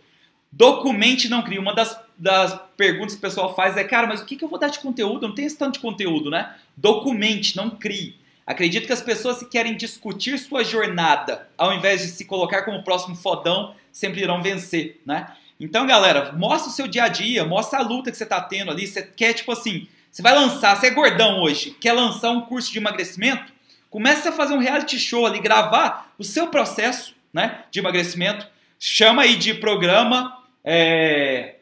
Documente 0.51 1.29
não 1.29 1.41
cria. 1.41 1.61
Uma 1.61 1.73
das, 1.73 1.97
das 2.17 2.59
perguntas 2.75 3.13
que 3.13 3.19
o 3.19 3.21
pessoal 3.21 3.55
faz 3.55 3.77
é, 3.77 3.83
cara, 3.83 4.05
mas 4.05 4.21
o 4.21 4.25
que, 4.25 4.35
que 4.35 4.43
eu 4.43 4.49
vou 4.49 4.59
dar 4.59 4.67
de 4.67 4.79
conteúdo? 4.79 5.27
Não 5.27 5.33
tenho 5.33 5.47
esse 5.47 5.57
tanto 5.57 5.75
de 5.75 5.79
conteúdo, 5.79 6.29
né? 6.29 6.55
Documente, 6.75 7.55
não 7.55 7.69
crie. 7.69 8.19
Acredito 8.45 8.85
que 8.85 8.93
as 8.93 9.01
pessoas 9.01 9.39
que 9.39 9.45
querem 9.45 9.77
discutir 9.77 10.37
sua 10.37 10.63
jornada, 10.63 11.47
ao 11.57 11.73
invés 11.73 12.01
de 12.01 12.07
se 12.07 12.25
colocar 12.25 12.63
como 12.63 12.83
próximo 12.83 13.15
fodão, 13.15 13.75
sempre 13.91 14.21
irão 14.21 14.41
vencer, 14.41 14.99
né? 15.05 15.31
Então, 15.59 15.85
galera, 15.85 16.33
mostra 16.33 16.69
o 16.69 16.73
seu 16.73 16.87
dia 16.87 17.03
a 17.03 17.07
dia, 17.07 17.45
mostra 17.45 17.79
a 17.79 17.83
luta 17.83 18.11
que 18.11 18.17
você 18.17 18.23
está 18.23 18.41
tendo 18.41 18.71
ali. 18.71 18.87
Você 18.87 19.03
quer, 19.03 19.33
tipo 19.33 19.51
assim, 19.51 19.87
você 20.11 20.21
vai 20.21 20.33
lançar, 20.33 20.75
você 20.75 20.87
é 20.87 20.91
gordão 20.91 21.41
hoje, 21.41 21.77
quer 21.79 21.93
lançar 21.93 22.31
um 22.31 22.41
curso 22.41 22.71
de 22.71 22.79
emagrecimento? 22.79 23.53
Comece 23.89 24.27
a 24.27 24.31
fazer 24.31 24.53
um 24.53 24.59
reality 24.59 24.97
show 24.97 25.25
ali, 25.25 25.39
gravar 25.39 26.11
o 26.17 26.23
seu 26.23 26.47
processo 26.47 27.13
né, 27.31 27.63
de 27.69 27.79
emagrecimento. 27.79 28.47
Chama 28.79 29.21
aí 29.21 29.35
de 29.35 29.53
programa 29.53 30.40
é, 30.63 31.55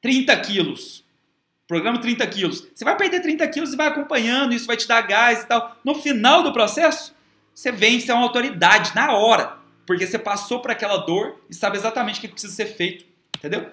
30 0.00 0.36
quilos. 0.40 1.04
Programa 1.66 2.00
30 2.00 2.26
quilos. 2.26 2.68
Você 2.74 2.84
vai 2.84 2.96
perder 2.96 3.20
30 3.20 3.48
quilos 3.48 3.72
e 3.72 3.76
vai 3.76 3.86
acompanhando, 3.86 4.52
isso 4.52 4.66
vai 4.66 4.76
te 4.76 4.86
dar 4.86 5.00
gás 5.02 5.42
e 5.42 5.46
tal. 5.46 5.76
No 5.84 5.94
final 5.94 6.42
do 6.42 6.52
processo, 6.52 7.14
você 7.54 7.72
vence, 7.72 8.10
é 8.10 8.14
uma 8.14 8.24
autoridade 8.24 8.94
na 8.94 9.12
hora. 9.12 9.56
Porque 9.86 10.06
você 10.06 10.18
passou 10.18 10.60
por 10.60 10.70
aquela 10.70 10.98
dor 10.98 11.40
e 11.50 11.54
sabe 11.54 11.76
exatamente 11.76 12.18
o 12.18 12.20
que 12.20 12.28
precisa 12.28 12.52
ser 12.52 12.66
feito. 12.66 13.04
Entendeu? 13.36 13.70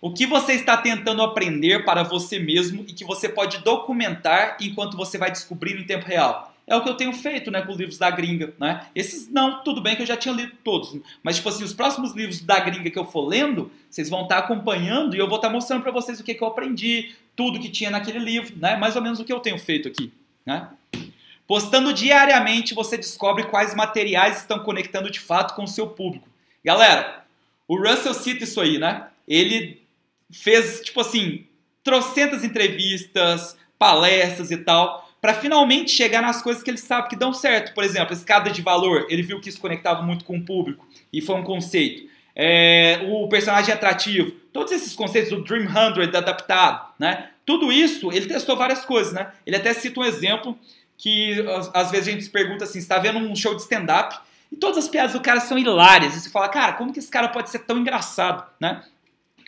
O 0.00 0.12
que 0.12 0.26
você 0.26 0.52
está 0.52 0.76
tentando 0.76 1.22
aprender 1.22 1.84
para 1.84 2.02
você 2.02 2.38
mesmo 2.38 2.84
e 2.86 2.92
que 2.92 3.04
você 3.04 3.28
pode 3.28 3.58
documentar 3.58 4.58
enquanto 4.60 4.96
você 4.96 5.16
vai 5.16 5.30
descobrindo 5.30 5.80
em 5.80 5.86
tempo 5.86 6.06
real. 6.06 6.53
É 6.66 6.74
o 6.74 6.82
que 6.82 6.88
eu 6.88 6.94
tenho 6.94 7.12
feito, 7.12 7.50
né, 7.50 7.60
com 7.60 7.72
os 7.72 7.78
livros 7.78 7.98
da 7.98 8.10
gringa, 8.10 8.54
né? 8.58 8.86
Esses 8.94 9.30
não, 9.30 9.62
tudo 9.62 9.82
bem 9.82 9.94
que 9.96 10.02
eu 10.02 10.06
já 10.06 10.16
tinha 10.16 10.34
lido 10.34 10.52
todos, 10.64 10.96
mas 11.22 11.36
tipo 11.36 11.48
assim, 11.48 11.62
os 11.62 11.74
próximos 11.74 12.14
livros 12.14 12.40
da 12.40 12.58
gringa 12.58 12.90
que 12.90 12.98
eu 12.98 13.04
for 13.04 13.26
lendo, 13.26 13.70
vocês 13.90 14.08
vão 14.08 14.22
estar 14.22 14.38
acompanhando 14.38 15.14
e 15.14 15.18
eu 15.18 15.28
vou 15.28 15.36
estar 15.36 15.50
mostrando 15.50 15.82
para 15.82 15.92
vocês 15.92 16.18
o 16.18 16.24
que, 16.24 16.34
que 16.34 16.42
eu 16.42 16.48
aprendi, 16.48 17.14
tudo 17.36 17.60
que 17.60 17.68
tinha 17.68 17.90
naquele 17.90 18.18
livro, 18.18 18.56
né? 18.56 18.76
Mais 18.76 18.96
ou 18.96 19.02
menos 19.02 19.20
o 19.20 19.24
que 19.24 19.32
eu 19.32 19.40
tenho 19.40 19.58
feito 19.58 19.88
aqui, 19.88 20.10
né? 20.46 20.68
Postando 21.46 21.92
diariamente, 21.92 22.72
você 22.72 22.96
descobre 22.96 23.44
quais 23.44 23.74
materiais 23.74 24.38
estão 24.38 24.60
conectando 24.60 25.10
de 25.10 25.20
fato 25.20 25.54
com 25.54 25.64
o 25.64 25.68
seu 25.68 25.88
público. 25.88 26.26
Galera, 26.64 27.24
o 27.68 27.76
Russell 27.76 28.14
cita 28.14 28.44
isso 28.44 28.60
aí, 28.60 28.78
né? 28.78 29.08
Ele 29.28 29.82
fez, 30.30 30.80
tipo 30.80 31.00
assim, 31.00 31.46
trocentas 31.82 32.42
entrevistas, 32.42 33.56
palestras 33.78 34.50
e 34.50 34.56
tal, 34.56 35.03
para 35.24 35.32
finalmente 35.32 35.90
chegar 35.90 36.20
nas 36.20 36.42
coisas 36.42 36.62
que 36.62 36.70
ele 36.70 36.76
sabe 36.76 37.08
que 37.08 37.16
dão 37.16 37.32
certo. 37.32 37.72
Por 37.72 37.82
exemplo, 37.82 38.12
escada 38.12 38.50
de 38.50 38.60
valor, 38.60 39.06
ele 39.08 39.22
viu 39.22 39.40
que 39.40 39.48
isso 39.48 39.58
conectava 39.58 40.02
muito 40.02 40.22
com 40.22 40.36
o 40.36 40.44
público 40.44 40.86
e 41.10 41.22
foi 41.22 41.34
um 41.36 41.42
conceito. 41.42 42.06
É, 42.36 43.00
o 43.08 43.26
personagem 43.26 43.72
atrativo, 43.72 44.32
todos 44.52 44.70
esses 44.70 44.94
conceitos 44.94 45.30
do 45.30 45.42
Dream 45.42 45.66
100 45.66 46.14
adaptado, 46.14 46.92
né? 46.98 47.30
Tudo 47.46 47.72
isso, 47.72 48.12
ele 48.12 48.26
testou 48.26 48.54
várias 48.54 48.84
coisas, 48.84 49.14
né? 49.14 49.32
Ele 49.46 49.56
até 49.56 49.72
cita 49.72 49.98
um 49.98 50.04
exemplo 50.04 50.58
que 50.98 51.42
às 51.72 51.90
vezes 51.90 52.08
a 52.08 52.10
gente 52.10 52.24
se 52.24 52.30
pergunta 52.30 52.64
assim, 52.64 52.78
está 52.78 52.98
vendo 52.98 53.18
um 53.18 53.34
show 53.34 53.54
de 53.54 53.62
stand-up 53.62 54.18
e 54.52 54.56
todas 54.56 54.76
as 54.76 54.88
piadas 54.90 55.14
do 55.14 55.22
cara 55.22 55.40
são 55.40 55.56
hilárias. 55.56 56.14
E 56.14 56.20
você 56.20 56.28
fala, 56.28 56.50
cara, 56.50 56.74
como 56.74 56.92
que 56.92 56.98
esse 56.98 57.10
cara 57.10 57.28
pode 57.28 57.48
ser 57.48 57.60
tão 57.60 57.78
engraçado, 57.78 58.44
né? 58.60 58.82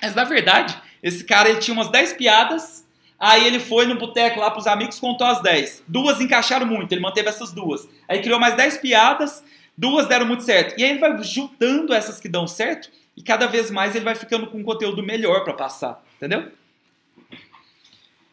Mas 0.01 0.15
na 0.15 0.25
verdade, 0.25 0.75
esse 1.03 1.23
cara 1.23 1.51
ele 1.51 1.59
tinha 1.59 1.75
umas 1.75 1.91
10 1.91 2.15
piadas 2.15 2.86
Aí 3.19 3.47
ele 3.47 3.59
foi 3.59 3.87
no 3.87 3.97
boteco 3.97 4.41
lá 4.41 4.51
pros 4.51 4.67
amigos, 4.67 4.99
contou 4.99 5.27
as 5.27 5.41
10. 5.41 5.85
Duas 5.89 6.21
encaixaram 6.21 6.67
muito, 6.67 6.93
ele 6.93 7.01
manteve 7.01 7.29
essas 7.29 7.53
duas. 7.53 7.89
Aí 8.09 8.21
criou 8.21 8.39
mais 8.39 8.57
10 8.57 8.79
piadas, 8.79 9.43
duas 9.77 10.07
deram 10.07 10.27
muito 10.27 10.43
certo. 10.43 10.79
E 10.79 10.85
aí 10.85 10.91
ele 10.91 10.99
vai 10.99 11.23
juntando 11.23 11.95
essas 11.95 12.21
que 12.21 12.29
dão 12.29 12.47
certo 12.47 12.91
e 13.17 13.23
cada 13.23 13.47
vez 13.47 13.71
mais 13.71 13.95
ele 13.95 14.05
vai 14.05 14.15
ficando 14.15 14.47
com 14.47 14.59
um 14.59 14.63
conteúdo 14.63 15.03
melhor 15.03 15.45
para 15.45 15.55
passar, 15.55 16.05
entendeu? 16.17 16.53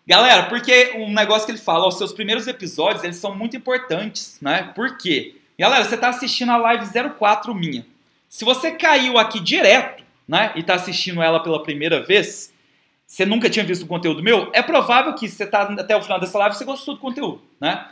Galera, 0.06 0.44
porque 0.44 0.94
um 0.98 1.14
negócio 1.14 1.46
que 1.46 1.54
ele 1.54 1.60
fala, 1.60 1.88
os 1.88 1.98
seus 1.98 2.12
primeiros 2.12 2.46
episódios, 2.46 3.06
eles 3.06 3.16
são 3.16 3.34
muito 3.34 3.56
importantes, 3.56 4.38
né? 4.42 4.72
Por 4.76 4.98
quê? 4.98 5.36
Galera, 5.58 5.86
você 5.86 5.96
está 5.96 6.10
assistindo 6.10 6.52
a 6.52 6.58
live 6.58 6.86
04 7.18 7.56
minha. 7.56 7.86
Se 8.28 8.44
você 8.44 8.72
caiu 8.72 9.18
aqui 9.18 9.40
direto, 9.40 10.04
né, 10.28 10.52
e 10.56 10.60
está 10.60 10.74
assistindo 10.74 11.22
ela 11.22 11.42
pela 11.42 11.62
primeira 11.64 12.02
vez, 12.02 12.53
você 13.14 13.28
nunca 13.28 13.48
tinha 13.48 13.64
visto 13.64 13.84
o 13.84 13.88
conteúdo 13.88 14.24
meu, 14.24 14.50
é 14.54 14.64
provável 14.64 15.14
que 15.14 15.30
você 15.30 15.44
está 15.44 15.62
até 15.62 15.96
o 15.96 16.02
final 16.02 16.20
dessa 16.20 16.36
live 16.40 16.56
você 16.56 16.66
gostou 16.66 16.96
do 16.96 17.00
conteúdo, 17.00 17.44
né? 17.62 17.86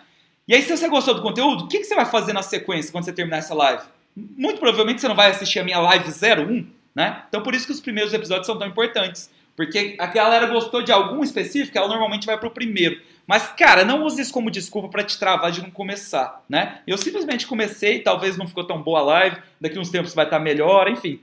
E 0.48 0.56
aí, 0.56 0.64
se 0.64 0.76
você 0.76 0.90
gostou 0.90 1.14
do 1.14 1.22
conteúdo, 1.22 1.66
o 1.66 1.68
que, 1.68 1.78
que 1.78 1.84
você 1.84 1.94
vai 1.94 2.06
fazer 2.06 2.34
na 2.34 2.42
sequência 2.42 2.92
quando 2.92 3.06
você 3.06 3.14
terminar 3.14 3.38
essa 3.38 3.54
live? 3.54 3.84
Muito 4.16 4.60
provavelmente 4.60 5.00
você 5.00 5.08
não 5.08 5.16
vai 5.16 5.30
assistir 5.30 5.60
a 5.60 5.64
minha 5.64 5.78
live 5.78 6.10
01, 6.10 6.66
né? 6.96 7.22
Então, 7.30 7.44
por 7.44 7.54
isso 7.54 7.68
que 7.68 7.72
os 7.72 7.80
primeiros 7.80 8.12
episódios 8.16 8.48
são 8.48 8.58
tão 8.58 8.68
importantes. 8.68 9.30
Porque 9.56 9.96
a 10.00 10.08
galera 10.08 10.48
gostou 10.48 10.82
de 10.82 10.92
algum 10.92 11.24
específico, 11.24 11.78
ela 11.78 11.88
normalmente 11.88 12.26
vai 12.26 12.40
pro 12.40 12.50
primeiro. 12.50 13.00
Mas, 13.28 13.48
cara, 13.50 13.86
não 13.86 14.04
use 14.04 14.24
isso 14.24 14.34
como 14.34 14.50
desculpa 14.50 14.90
para 14.90 15.04
te 15.04 15.20
travar 15.20 15.52
de 15.52 15.62
não 15.62 15.70
começar, 15.70 16.44
né? 16.50 16.80
Eu 16.88 16.98
simplesmente 16.98 17.46
comecei, 17.46 18.00
talvez 18.00 18.38
não 18.38 18.48
ficou 18.48 18.64
tão 18.64 18.82
boa 18.82 19.02
a 19.02 19.04
live, 19.04 19.38
daqui 19.60 19.78
uns 19.78 19.92
tempos 19.92 20.16
vai 20.16 20.26
estar 20.26 20.40
melhor, 20.40 20.90
enfim. 20.90 21.20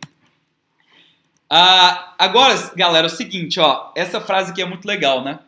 Ah, 1.50 2.14
agora, 2.18 2.54
galera, 2.76 3.06
é 3.06 3.10
o 3.10 3.14
seguinte, 3.14 3.58
ó, 3.58 3.90
essa 3.94 4.20
frase 4.20 4.50
aqui 4.50 4.60
é 4.60 4.66
muito 4.66 4.86
legal, 4.86 5.24
né? 5.24 5.38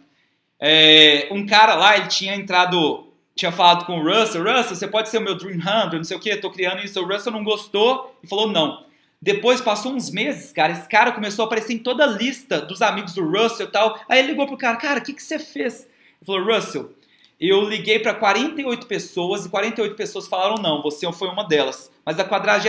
É, 0.58 1.28
um 1.30 1.46
cara 1.46 1.74
lá, 1.74 1.96
ele 1.96 2.08
tinha 2.08 2.34
entrado, 2.34 3.06
tinha 3.34 3.52
falado 3.52 3.84
com 3.84 3.98
o 3.98 4.02
Russell, 4.02 4.42
Russell, 4.42 4.76
você 4.76 4.88
pode 4.88 5.10
ser 5.10 5.18
o 5.18 5.22
meu 5.22 5.36
Dream 5.36 5.58
Hunter, 5.58 5.98
não 5.98 6.04
sei 6.04 6.16
o 6.16 6.20
que, 6.20 6.34
tô 6.36 6.50
criando 6.50 6.84
isso. 6.84 7.00
O 7.00 7.06
Russell 7.06 7.32
não 7.32 7.44
gostou 7.44 8.16
e 8.22 8.28
falou 8.28 8.50
não. 8.50 8.84
Depois 9.20 9.60
passou 9.60 9.92
uns 9.92 10.10
meses, 10.10 10.50
cara, 10.52 10.72
esse 10.72 10.88
cara 10.88 11.12
começou 11.12 11.42
a 11.42 11.46
aparecer 11.46 11.74
em 11.74 11.78
toda 11.78 12.04
a 12.04 12.06
lista 12.06 12.62
dos 12.62 12.80
amigos 12.80 13.12
do 13.12 13.26
Russell 13.28 13.66
e 13.66 13.70
tal. 13.70 14.00
Aí 14.08 14.18
ele 14.18 14.28
ligou 14.28 14.46
pro 14.46 14.56
cara, 14.56 14.76
cara, 14.78 15.00
o 15.00 15.02
que, 15.02 15.12
que 15.12 15.22
você 15.22 15.38
fez? 15.38 15.82
Ele 15.82 16.26
falou, 16.26 16.54
Russell, 16.54 16.94
eu 17.38 17.62
liguei 17.62 17.98
para 17.98 18.14
48 18.14 18.86
pessoas 18.86 19.44
e 19.44 19.50
48 19.50 19.94
pessoas 19.94 20.26
falaram 20.26 20.54
não, 20.56 20.82
você 20.82 21.10
foi 21.12 21.28
uma 21.28 21.46
delas. 21.46 21.90
Mas 22.04 22.18
a 22.18 22.24
49 22.24 22.68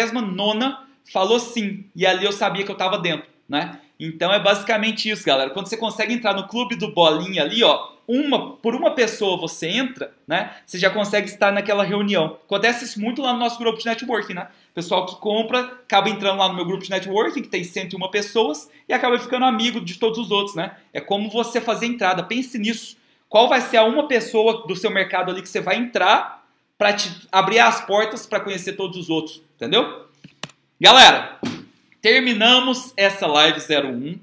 falou 1.05 1.39
sim, 1.39 1.85
e 1.95 2.05
ali 2.05 2.25
eu 2.25 2.31
sabia 2.31 2.63
que 2.63 2.71
eu 2.71 2.73
estava 2.73 2.97
dentro, 2.97 3.27
né? 3.47 3.79
Então 3.99 4.33
é 4.33 4.39
basicamente 4.39 5.09
isso, 5.09 5.23
galera. 5.23 5.51
Quando 5.51 5.67
você 5.67 5.77
consegue 5.77 6.13
entrar 6.13 6.33
no 6.33 6.47
clube 6.47 6.75
do 6.75 6.91
bolinha 6.91 7.43
ali, 7.43 7.63
ó, 7.63 7.91
uma 8.07 8.55
por 8.57 8.73
uma 8.73 8.91
pessoa 8.91 9.37
você 9.37 9.67
entra, 9.67 10.11
né? 10.27 10.55
Você 10.65 10.79
já 10.79 10.89
consegue 10.89 11.27
estar 11.27 11.51
naquela 11.51 11.83
reunião. 11.83 12.37
Acontece 12.43 12.83
isso 12.83 12.99
muito 12.99 13.21
lá 13.21 13.31
no 13.31 13.39
nosso 13.39 13.59
grupo 13.59 13.77
de 13.77 13.85
networking, 13.85 14.33
né? 14.33 14.47
Pessoal 14.73 15.05
que 15.05 15.15
compra 15.17 15.59
acaba 15.59 16.09
entrando 16.09 16.39
lá 16.39 16.47
no 16.49 16.55
meu 16.55 16.65
grupo 16.65 16.83
de 16.83 16.89
networking, 16.89 17.43
que 17.43 17.47
tem 17.47 17.63
101 17.63 18.09
pessoas, 18.09 18.69
e 18.89 18.93
acaba 18.93 19.19
ficando 19.19 19.45
amigo 19.45 19.79
de 19.79 19.99
todos 19.99 20.17
os 20.17 20.31
outros, 20.31 20.55
né? 20.55 20.75
É 20.91 20.99
como 20.99 21.29
você 21.29 21.61
fazer 21.61 21.85
entrada. 21.85 22.23
Pense 22.23 22.57
nisso. 22.57 22.97
Qual 23.29 23.47
vai 23.47 23.61
ser 23.61 23.77
a 23.77 23.83
uma 23.83 24.07
pessoa 24.07 24.65
do 24.65 24.75
seu 24.75 24.89
mercado 24.89 25.31
ali 25.31 25.41
que 25.41 25.47
você 25.47 25.61
vai 25.61 25.77
entrar 25.77 26.43
para 26.77 26.93
te 26.93 27.27
abrir 27.31 27.59
as 27.59 27.85
portas 27.85 28.25
para 28.25 28.39
conhecer 28.39 28.73
todos 28.73 28.97
os 28.97 29.09
outros, 29.09 29.41
entendeu? 29.55 30.07
Galera, 30.81 31.39
terminamos 32.01 32.91
essa 32.97 33.27
live 33.27 33.59
01 33.59 34.17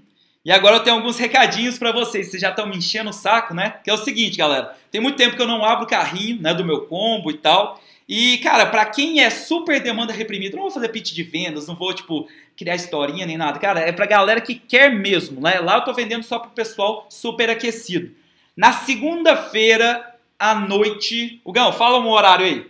e 0.45 0.51
agora 0.51 0.75
eu 0.75 0.83
tenho 0.83 0.97
alguns 0.97 1.17
recadinhos 1.17 1.79
para 1.79 1.93
vocês. 1.93 2.27
Vocês 2.27 2.43
já 2.43 2.51
estão 2.51 2.67
me 2.67 2.77
enchendo 2.77 3.11
o 3.11 3.13
saco, 3.13 3.55
né? 3.55 3.77
Que 3.85 3.89
é 3.89 3.95
o 3.95 3.97
seguinte, 3.97 4.37
galera. 4.37 4.77
Tem 4.91 5.01
muito 5.01 5.15
tempo 5.15 5.37
que 5.37 5.43
eu 5.43 5.47
não 5.47 5.65
abro 5.65 5.85
o 5.85 5.89
carrinho, 5.89 6.43
né, 6.43 6.53
do 6.53 6.65
meu 6.65 6.81
combo 6.87 7.31
e 7.31 7.35
tal. 7.35 7.81
E, 8.09 8.39
cara, 8.39 8.67
pra 8.67 8.85
quem 8.87 9.21
é 9.21 9.31
super 9.31 9.81
demanda 9.81 10.13
reprimida, 10.13 10.57
não 10.57 10.65
vou 10.65 10.73
fazer 10.73 10.89
pitch 10.89 11.13
de 11.13 11.23
vendas, 11.23 11.69
não 11.69 11.77
vou, 11.77 11.95
tipo, 11.95 12.27
criar 12.57 12.75
historinha 12.75 13.25
nem 13.25 13.37
nada. 13.37 13.61
Cara, 13.61 13.79
é 13.79 13.93
pra 13.93 14.07
galera 14.07 14.41
que 14.41 14.57
quer 14.57 14.93
mesmo, 14.93 15.41
né? 15.41 15.61
Lá 15.61 15.77
eu 15.77 15.85
tô 15.85 15.95
vendendo 15.95 16.25
só 16.25 16.41
pro 16.41 16.51
pessoal 16.51 17.07
super 17.09 17.49
aquecido. 17.49 18.11
Na 18.57 18.73
segunda-feira 18.73 20.13
à 20.37 20.57
noite. 20.57 21.41
O 21.45 21.53
Gão, 21.53 21.73
fala 21.73 22.01
um 22.01 22.09
horário 22.09 22.45
aí. 22.45 22.67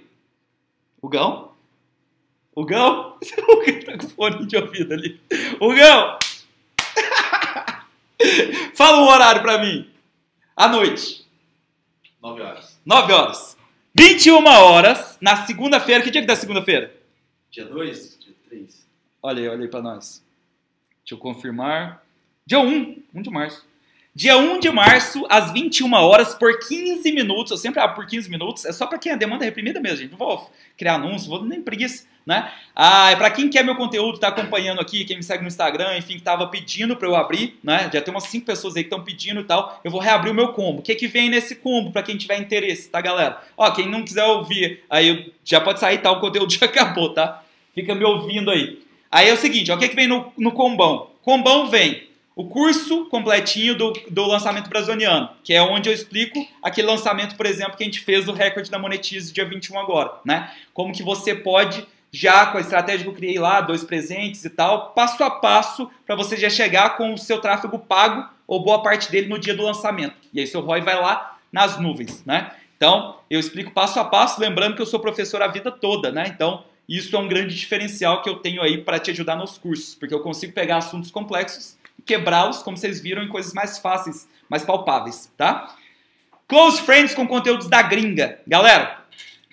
O 1.01 1.09
Gão? 1.09 1.48
O 2.59 2.65
Gão? 2.65 3.17
O 3.47 3.65
Gão 3.65 3.81
tá 3.85 3.99
com 3.99 4.09
fone 4.09 4.45
de 4.45 4.57
ouvido 4.57 4.93
ali. 4.93 5.21
O 5.61 5.73
Gão! 5.73 6.19
fala 8.75 8.99
um 8.99 9.07
horário 9.09 9.43
pra 9.43 9.59
mim. 9.59 9.89
À 10.57 10.67
noite. 10.67 11.25
9 12.21 12.43
horas. 12.43 12.81
9 12.85 13.13
horas. 13.13 13.57
21 13.95 14.45
horas, 14.45 15.17
na 15.21 15.47
segunda-feira. 15.47 16.03
Que 16.03 16.11
dia 16.11 16.21
que 16.21 16.27
dá 16.27 16.35
segunda-feira? 16.35 16.93
Dia 17.49 17.65
2? 17.65 18.19
Dia 18.19 18.35
3? 18.49 18.87
Olha 19.23 19.41
aí, 19.41 19.49
olha 19.49 19.63
aí 19.63 19.69
pra 19.69 19.81
nós. 19.81 20.21
Deixa 21.05 21.15
eu 21.15 21.19
confirmar. 21.19 22.05
Dia 22.45 22.59
1, 22.59 23.05
1 23.15 23.23
de 23.23 23.31
março. 23.31 23.65
Dia 24.13 24.37
1 24.37 24.59
de 24.59 24.69
março, 24.73 25.25
às 25.31 25.53
21 25.53 25.93
horas, 25.93 26.35
por 26.35 26.59
15 26.59 27.13
minutos. 27.13 27.53
Eu 27.53 27.57
sempre 27.57 27.79
abro 27.79 27.95
por 27.95 28.07
15 28.07 28.29
minutos. 28.29 28.65
É 28.65 28.73
só 28.73 28.85
para 28.85 28.99
quem 28.99 29.13
a 29.13 29.17
demanda 29.17 29.45
é 29.45 29.47
reprimida 29.47 29.79
mesmo, 29.79 29.99
gente. 29.99 30.11
Não 30.11 30.19
vou 30.19 30.51
criar 30.77 30.97
anúncio, 30.97 31.29
vou 31.29 31.45
nem 31.45 31.63
preguiça, 31.63 32.08
né? 32.27 32.53
Ah, 32.75 33.15
para 33.17 33.31
quem 33.31 33.49
quer 33.49 33.65
meu 33.65 33.75
conteúdo, 33.75 34.19
tá 34.19 34.29
acompanhando 34.29 34.81
aqui, 34.81 35.05
quem 35.05 35.17
me 35.17 35.23
segue 35.23 35.43
no 35.43 35.49
Instagram, 35.49 35.97
enfim, 35.97 36.15
que 36.15 36.23
tava 36.23 36.47
pedindo 36.47 36.97
para 36.97 37.09
eu 37.09 37.17
abrir, 37.17 37.59
né? 37.63 37.91
Já 37.93 38.01
tem 38.01 38.13
umas 38.13 38.25
5 38.25 38.45
pessoas 38.45 38.77
aí 38.77 38.83
que 38.83 38.89
estão 38.89 39.03
pedindo 39.03 39.41
e 39.41 39.45
tal. 39.45 39.81
Eu 39.83 39.91
vou 39.91 40.01
reabrir 40.01 40.31
o 40.31 40.35
meu 40.35 40.49
combo. 40.49 40.81
O 40.81 40.83
que 40.83 40.95
que 40.95 41.07
vem 41.07 41.31
nesse 41.31 41.57
combo 41.57 41.91
para 41.91 42.03
quem 42.03 42.17
tiver 42.17 42.39
interesse, 42.39 42.89
tá, 42.89 43.01
galera? 43.01 43.43
Ó, 43.57 43.71
quem 43.71 43.89
não 43.89 44.05
quiser 44.05 44.25
ouvir, 44.25 44.85
aí 44.89 45.33
já 45.45 45.61
pode 45.61 45.81
sair, 45.81 45.99
tá? 45.99 46.11
O 46.11 46.21
conteúdo 46.21 46.53
já 46.55 46.67
acabou, 46.67 47.13
tá? 47.13 47.43
Fica 47.75 47.95
me 47.95 48.05
ouvindo 48.05 48.51
aí. 48.51 48.81
Aí 49.11 49.29
é 49.29 49.33
o 49.33 49.37
seguinte, 49.37 49.73
ó, 49.73 49.77
o 49.77 49.79
que 49.79 49.89
que 49.89 49.97
vem 49.97 50.07
no, 50.07 50.33
no 50.37 50.53
combão? 50.53 51.11
Combão 51.23 51.69
vem 51.69 52.09
o 52.39 52.45
curso 52.45 53.07
completinho 53.07 53.75
do, 53.75 53.93
do 54.09 54.25
lançamento 54.25 54.69
brasiliano, 54.71 55.29
que 55.43 55.53
é 55.53 55.61
onde 55.61 55.89
eu 55.89 55.93
explico 55.93 56.39
aquele 56.63 56.87
lançamento, 56.87 57.35
por 57.35 57.45
exemplo, 57.47 57.77
que 57.77 57.83
a 57.83 57.87
gente 57.87 57.99
fez 57.99 58.27
do 58.27 58.33
recorde 58.33 58.71
da 58.71 58.79
Monetize 58.79 59.33
dia 59.33 59.45
21 59.45 59.77
agora, 59.77 60.13
né? 60.25 60.49
Como 60.73 60.93
que 60.93 61.03
você 61.03 61.35
pode 61.35 61.85
já 62.13 62.47
com 62.47 62.59
a 62.59 62.61
estratégia 62.61 63.05
que 63.05 63.11
eu 63.11 63.15
criei 63.15 63.39
lá, 63.39 63.61
dois 63.61 63.85
presentes 63.85 64.45
e 64.45 64.51
tal, 64.51 64.91
passo 64.91 65.23
a 65.23 65.31
passo 65.31 65.91
para 66.07 66.17
você 66.17 66.37
já 66.37 66.49
chegar 66.49 66.97
com 66.97 67.13
o 67.13 67.19
seu 67.19 67.41
tráfego 67.41 67.79
pago 67.79 68.29
ou 68.47 68.63
boa 68.63 68.83
parte 68.83 69.11
dele 69.11 69.29
no 69.29 69.39
dia 69.39 69.55
do 69.55 69.63
lançamento. 69.63 70.17
E 70.33 70.41
aí 70.41 70.47
seu 70.47 70.61
ROI 70.61 70.81
vai 70.81 71.01
lá 71.01 71.37
nas 71.53 71.79
nuvens, 71.79 72.25
né? 72.25 72.51
Então, 72.77 73.17
eu 73.29 73.41
explico 73.41 73.73
passo 73.73 73.99
a 73.99 74.05
passo, 74.05 74.41
lembrando 74.41 74.77
que 74.77 74.83
eu 74.83 74.87
sou 74.87 75.01
professor 75.01 75.43
a 75.43 75.49
vida 75.49 75.71
toda, 75.71 76.13
né? 76.13 76.27
Então, 76.29 76.65
isso 76.89 77.15
é 77.15 77.19
um 77.19 77.29
grande 77.29 77.55
diferencial 77.55 78.23
que 78.23 78.29
eu 78.29 78.37
tenho 78.37 78.63
aí 78.63 78.79
para 78.79 78.99
te 78.99 79.11
ajudar 79.11 79.37
nos 79.37 79.59
cursos, 79.59 79.95
porque 79.95 80.15
eu 80.15 80.21
consigo 80.21 80.53
pegar 80.53 80.79
assuntos 80.79 81.11
complexos 81.11 81.77
quebrá-los, 82.09 82.63
como 82.63 82.77
vocês 82.77 83.01
viram, 83.01 83.23
em 83.23 83.29
coisas 83.29 83.53
mais 83.53 83.79
fáceis, 83.79 84.27
mais 84.49 84.65
palpáveis, 84.65 85.31
tá? 85.37 85.77
Close 86.49 86.81
Friends 86.81 87.15
com 87.15 87.29
conteúdos 87.29 87.69
da 87.69 87.83
gringa. 87.83 88.41
Galera, 88.47 88.98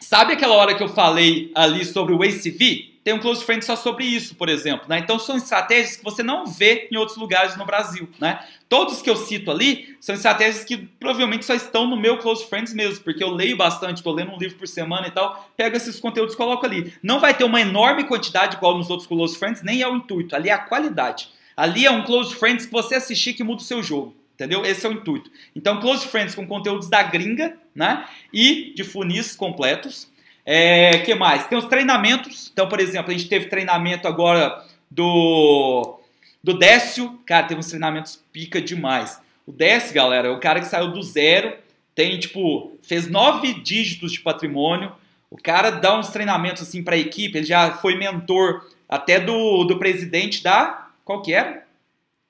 sabe 0.05 0.33
aquela 0.33 0.55
hora 0.55 0.75
que 0.75 0.83
eu 0.83 0.87
falei 0.87 1.51
ali 1.55 1.83
sobre 1.83 2.13
o 2.13 2.21
ACV? 2.21 2.93
Tem 3.03 3.13
um 3.13 3.19
Close 3.19 3.43
Friends 3.43 3.65
só 3.65 3.75
sobre 3.75 4.03
isso, 4.03 4.35
por 4.35 4.49
exemplo. 4.49 4.85
Né? 4.87 4.99
Então 4.99 5.19
são 5.19 5.37
estratégias 5.37 5.95
que 5.95 6.03
você 6.03 6.23
não 6.23 6.45
vê 6.45 6.87
em 6.91 6.95
outros 6.95 7.17
lugares 7.17 7.55
no 7.55 7.65
Brasil. 7.65 8.07
Né? 8.19 8.39
Todos 8.69 9.01
que 9.01 9.09
eu 9.09 9.15
cito 9.15 9.51
ali 9.51 9.95
são 9.99 10.15
estratégias 10.15 10.63
que 10.63 10.77
provavelmente 10.77 11.45
só 11.45 11.53
estão 11.53 11.87
no 11.87 11.95
meu 11.95 12.17
Close 12.17 12.47
Friends 12.47 12.73
mesmo, 12.73 13.03
porque 13.03 13.23
eu 13.23 13.29
leio 13.29 13.57
bastante, 13.57 13.97
estou 13.97 14.13
lendo 14.13 14.31
um 14.31 14.37
livro 14.37 14.57
por 14.57 14.67
semana 14.67 15.07
e 15.07 15.11
tal, 15.11 15.51
pego 15.55 15.75
esses 15.75 15.99
conteúdos 15.99 16.33
e 16.33 16.37
coloco 16.37 16.65
ali. 16.65 16.93
Não 17.01 17.19
vai 17.19 17.33
ter 17.33 17.43
uma 17.43 17.61
enorme 17.61 18.05
quantidade 18.05 18.57
igual 18.57 18.77
nos 18.77 18.89
outros 18.89 19.07
Close 19.07 19.37
Friends, 19.37 19.61
nem 19.61 19.81
é 19.81 19.87
o 19.87 19.95
intuito, 19.95 20.35
ali 20.35 20.49
é 20.49 20.53
a 20.53 20.59
qualidade. 20.59 21.29
Ali 21.55 21.85
é 21.85 21.91
um 21.91 22.03
Close 22.03 22.35
Friends 22.35 22.65
que 22.65 22.71
você 22.71 22.95
assistir 22.95 23.33
que 23.33 23.43
muda 23.43 23.61
o 23.61 23.65
seu 23.65 23.83
jogo. 23.83 24.15
Entendeu? 24.35 24.65
Esse 24.65 24.85
é 24.85 24.89
o 24.89 24.93
intuito. 24.93 25.31
Então, 25.55 25.79
Close 25.79 26.07
Friends 26.07 26.35
com 26.35 26.45
conteúdos 26.45 26.89
da 26.89 27.01
gringa, 27.01 27.57
né? 27.73 28.05
E 28.31 28.73
de 28.75 28.83
funis 28.83 29.35
completos. 29.35 30.11
É, 30.45 30.99
que 30.99 31.15
mais? 31.15 31.47
Tem 31.47 31.57
os 31.57 31.65
treinamentos. 31.65 32.51
Então, 32.51 32.67
por 32.67 32.79
exemplo, 32.79 33.11
a 33.11 33.17
gente 33.17 33.29
teve 33.29 33.47
treinamento 33.47 34.07
agora 34.07 34.63
do 34.91 35.99
do 36.43 36.53
Décio. 36.53 37.19
Cara, 37.25 37.47
teve 37.47 37.59
uns 37.59 37.67
treinamentos 37.67 38.21
pica 38.31 38.61
demais. 38.61 39.19
O 39.47 39.51
Décio, 39.51 39.95
galera, 39.95 40.27
é 40.27 40.31
o 40.31 40.39
cara 40.39 40.59
que 40.59 40.67
saiu 40.67 40.91
do 40.91 41.01
zero, 41.01 41.55
tem 41.95 42.19
tipo, 42.19 42.77
fez 42.83 43.07
nove 43.07 43.53
dígitos 43.53 44.11
de 44.11 44.19
patrimônio. 44.19 44.91
O 45.31 45.37
cara 45.41 45.71
dá 45.71 45.97
uns 45.97 46.09
treinamentos 46.09 46.61
assim 46.61 46.83
para 46.83 46.95
a 46.95 46.99
equipe, 46.99 47.37
ele 47.37 47.47
já 47.47 47.71
foi 47.71 47.95
mentor 47.95 48.69
até 48.87 49.19
do, 49.19 49.63
do 49.63 49.79
presidente 49.79 50.43
da 50.43 50.85
qual 51.05 51.21
que 51.21 51.33
era? 51.33 51.63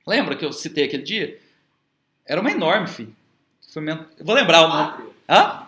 Lembra 0.06 0.36
que 0.36 0.46
eu 0.46 0.52
citei 0.52 0.84
aquele 0.84 1.04
dia? 1.04 1.40
Era 2.28 2.42
uma 2.42 2.52
enorme, 2.52 2.88
filho. 2.88 3.16
Vou 4.22 4.36
lembrar 4.36 4.66
o 4.66 4.68
nome. 4.70 5.10
Hã? 5.30 5.64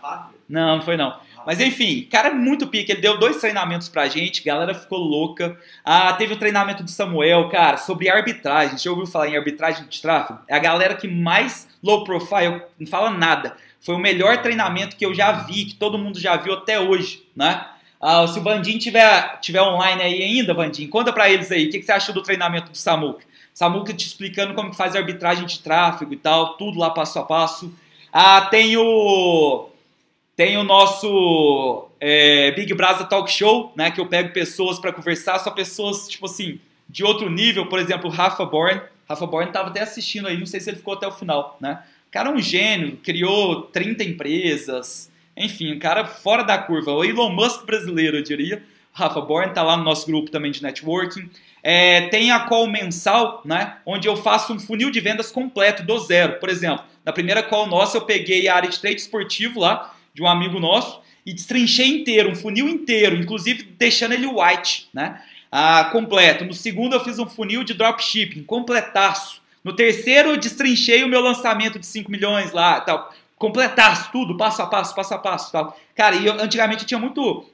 Não, 0.47 0.77
não 0.77 0.81
foi 0.81 0.95
não. 0.95 1.19
Mas 1.45 1.61
enfim, 1.61 2.07
cara 2.11 2.27
é 2.27 2.33
muito 2.33 2.67
pique. 2.67 2.91
Ele 2.91 3.01
deu 3.01 3.17
dois 3.17 3.37
treinamentos 3.37 3.87
pra 3.87 4.07
gente, 4.07 4.41
a 4.41 4.53
galera 4.53 4.73
ficou 4.73 4.99
louca. 4.99 5.57
Ah, 5.83 6.11
teve 6.13 6.33
o 6.33 6.37
treinamento 6.37 6.83
do 6.83 6.89
Samuel, 6.89 7.47
cara, 7.49 7.77
sobre 7.77 8.09
arbitragem. 8.09 8.77
Já 8.77 8.89
ouviu 8.91 9.05
falar 9.05 9.29
em 9.29 9.37
arbitragem 9.37 9.85
de 9.87 10.01
tráfego? 10.01 10.39
É 10.47 10.55
a 10.55 10.59
galera 10.59 10.95
que 10.95 11.07
mais 11.07 11.67
low 11.81 12.03
profile, 12.03 12.61
não 12.79 12.87
fala 12.87 13.09
nada. 13.09 13.55
Foi 13.79 13.95
o 13.95 13.99
melhor 13.99 14.41
treinamento 14.41 14.97
que 14.97 15.05
eu 15.05 15.13
já 15.13 15.31
vi, 15.31 15.65
que 15.65 15.75
todo 15.75 15.97
mundo 15.97 16.19
já 16.19 16.35
viu 16.35 16.53
até 16.53 16.79
hoje, 16.79 17.23
né? 17.35 17.65
Ah, 18.01 18.27
se 18.27 18.39
o 18.39 18.43
Vandim 18.43 18.77
tiver, 18.77 19.39
tiver 19.39 19.61
online 19.61 20.01
aí 20.01 20.21
ainda, 20.21 20.53
Vandim, 20.53 20.87
conta 20.87 21.13
para 21.13 21.29
eles 21.29 21.51
aí, 21.51 21.67
o 21.67 21.71
que, 21.71 21.79
que, 21.79 21.85
você 21.85 21.93
achou 21.93 22.13
do 22.13 22.21
treinamento 22.21 22.71
do 22.71 22.77
Samuca? 22.77 23.25
Samuca 23.57 23.91
te 23.91 24.05
explicando 24.05 24.53
como 24.53 24.69
que 24.69 24.77
faz 24.77 24.95
a 24.95 24.99
arbitragem 24.99 25.43
de 25.47 25.57
tráfego 25.61 26.13
e 26.13 26.17
tal, 26.17 26.57
tudo 26.57 26.77
lá 26.77 26.91
passo 26.91 27.17
a 27.17 27.23
passo. 27.23 27.73
Ah, 28.13 28.41
tem 28.41 28.77
o 28.77 29.69
tem 30.35 30.57
o 30.57 30.63
nosso 30.63 31.89
é, 31.99 32.51
Big 32.51 32.71
Brother 32.75 33.07
Talk 33.07 33.31
Show, 33.31 33.73
né, 33.75 33.89
que 33.89 33.99
eu 33.99 34.05
pego 34.05 34.31
pessoas 34.31 34.77
para 34.77 34.93
conversar, 34.93 35.39
só 35.39 35.49
pessoas, 35.49 36.07
tipo 36.07 36.27
assim, 36.27 36.59
de 36.87 37.03
outro 37.03 37.31
nível, 37.31 37.65
por 37.65 37.79
exemplo, 37.79 38.11
Rafa 38.11 38.45
Born. 38.45 38.79
Rafa 39.09 39.25
Born 39.25 39.47
estava 39.47 39.69
até 39.69 39.81
assistindo 39.81 40.27
aí, 40.27 40.37
não 40.37 40.45
sei 40.45 40.59
se 40.59 40.69
ele 40.69 40.77
ficou 40.77 40.93
até 40.93 41.07
o 41.07 41.11
final, 41.11 41.57
né? 41.59 41.81
O 42.07 42.11
cara 42.11 42.29
é 42.29 42.33
um 42.33 42.39
gênio, 42.39 42.97
criou 42.97 43.63
30 43.63 44.03
empresas, 44.03 45.11
enfim, 45.35 45.73
um 45.73 45.79
cara 45.79 46.05
fora 46.05 46.43
da 46.43 46.59
curva. 46.59 46.91
O 46.91 47.03
Elon 47.03 47.31
Musk 47.31 47.65
brasileiro, 47.65 48.17
eu 48.17 48.21
diria. 48.21 48.61
Rafa 48.93 49.19
Born 49.19 49.49
está 49.49 49.63
lá 49.63 49.75
no 49.75 49.83
nosso 49.83 50.05
grupo 50.05 50.29
também 50.29 50.51
de 50.51 50.61
networking. 50.61 51.27
É, 51.69 52.07
tem 52.07 52.31
a 52.31 52.39
call 52.39 52.65
mensal, 52.65 53.41
né, 53.43 53.75
onde 53.85 54.07
eu 54.07 54.15
faço 54.15 54.53
um 54.53 54.59
funil 54.59 54.89
de 54.89 55.01
vendas 55.01 55.29
completo 55.29 55.83
do 55.83 55.99
zero. 55.99 56.39
Por 56.39 56.47
exemplo, 56.47 56.85
na 57.03 57.11
primeira 57.11 57.43
call 57.43 57.67
nossa 57.67 57.97
eu 57.97 58.03
peguei 58.03 58.47
a 58.47 58.55
área 58.55 58.69
de 58.69 58.79
trade 58.79 59.01
esportivo 59.01 59.59
lá, 59.59 59.93
de 60.13 60.23
um 60.23 60.27
amigo 60.29 60.61
nosso, 60.61 61.01
e 61.25 61.33
destrinchei 61.33 61.87
inteiro, 61.87 62.29
um 62.29 62.35
funil 62.35 62.69
inteiro, 62.69 63.17
inclusive 63.17 63.63
deixando 63.77 64.13
ele 64.13 64.27
white, 64.27 64.87
né, 64.93 65.21
ah, 65.51 65.89
completo. 65.91 66.45
No 66.45 66.53
segundo 66.53 66.93
eu 66.93 67.03
fiz 67.03 67.19
um 67.19 67.27
funil 67.27 67.65
de 67.65 67.73
dropshipping, 67.73 68.43
completaço. 68.43 69.41
No 69.61 69.73
terceiro 69.73 70.29
eu 70.29 70.37
destrinchei 70.37 71.03
o 71.03 71.09
meu 71.09 71.19
lançamento 71.19 71.77
de 71.77 71.85
5 71.85 72.09
milhões 72.09 72.53
lá, 72.53 72.79
tal 72.79 73.13
completasse 73.37 74.11
tudo, 74.11 74.35
passo 74.35 74.61
a 74.61 74.65
passo, 74.65 74.95
passo 74.95 75.13
a 75.13 75.17
passo 75.19 75.51
tal. 75.51 75.77
Cara, 75.95 76.15
e 76.15 76.25
eu, 76.25 76.33
antigamente 76.33 76.83
eu 76.83 76.87
tinha 76.87 76.99
muito 76.99 77.45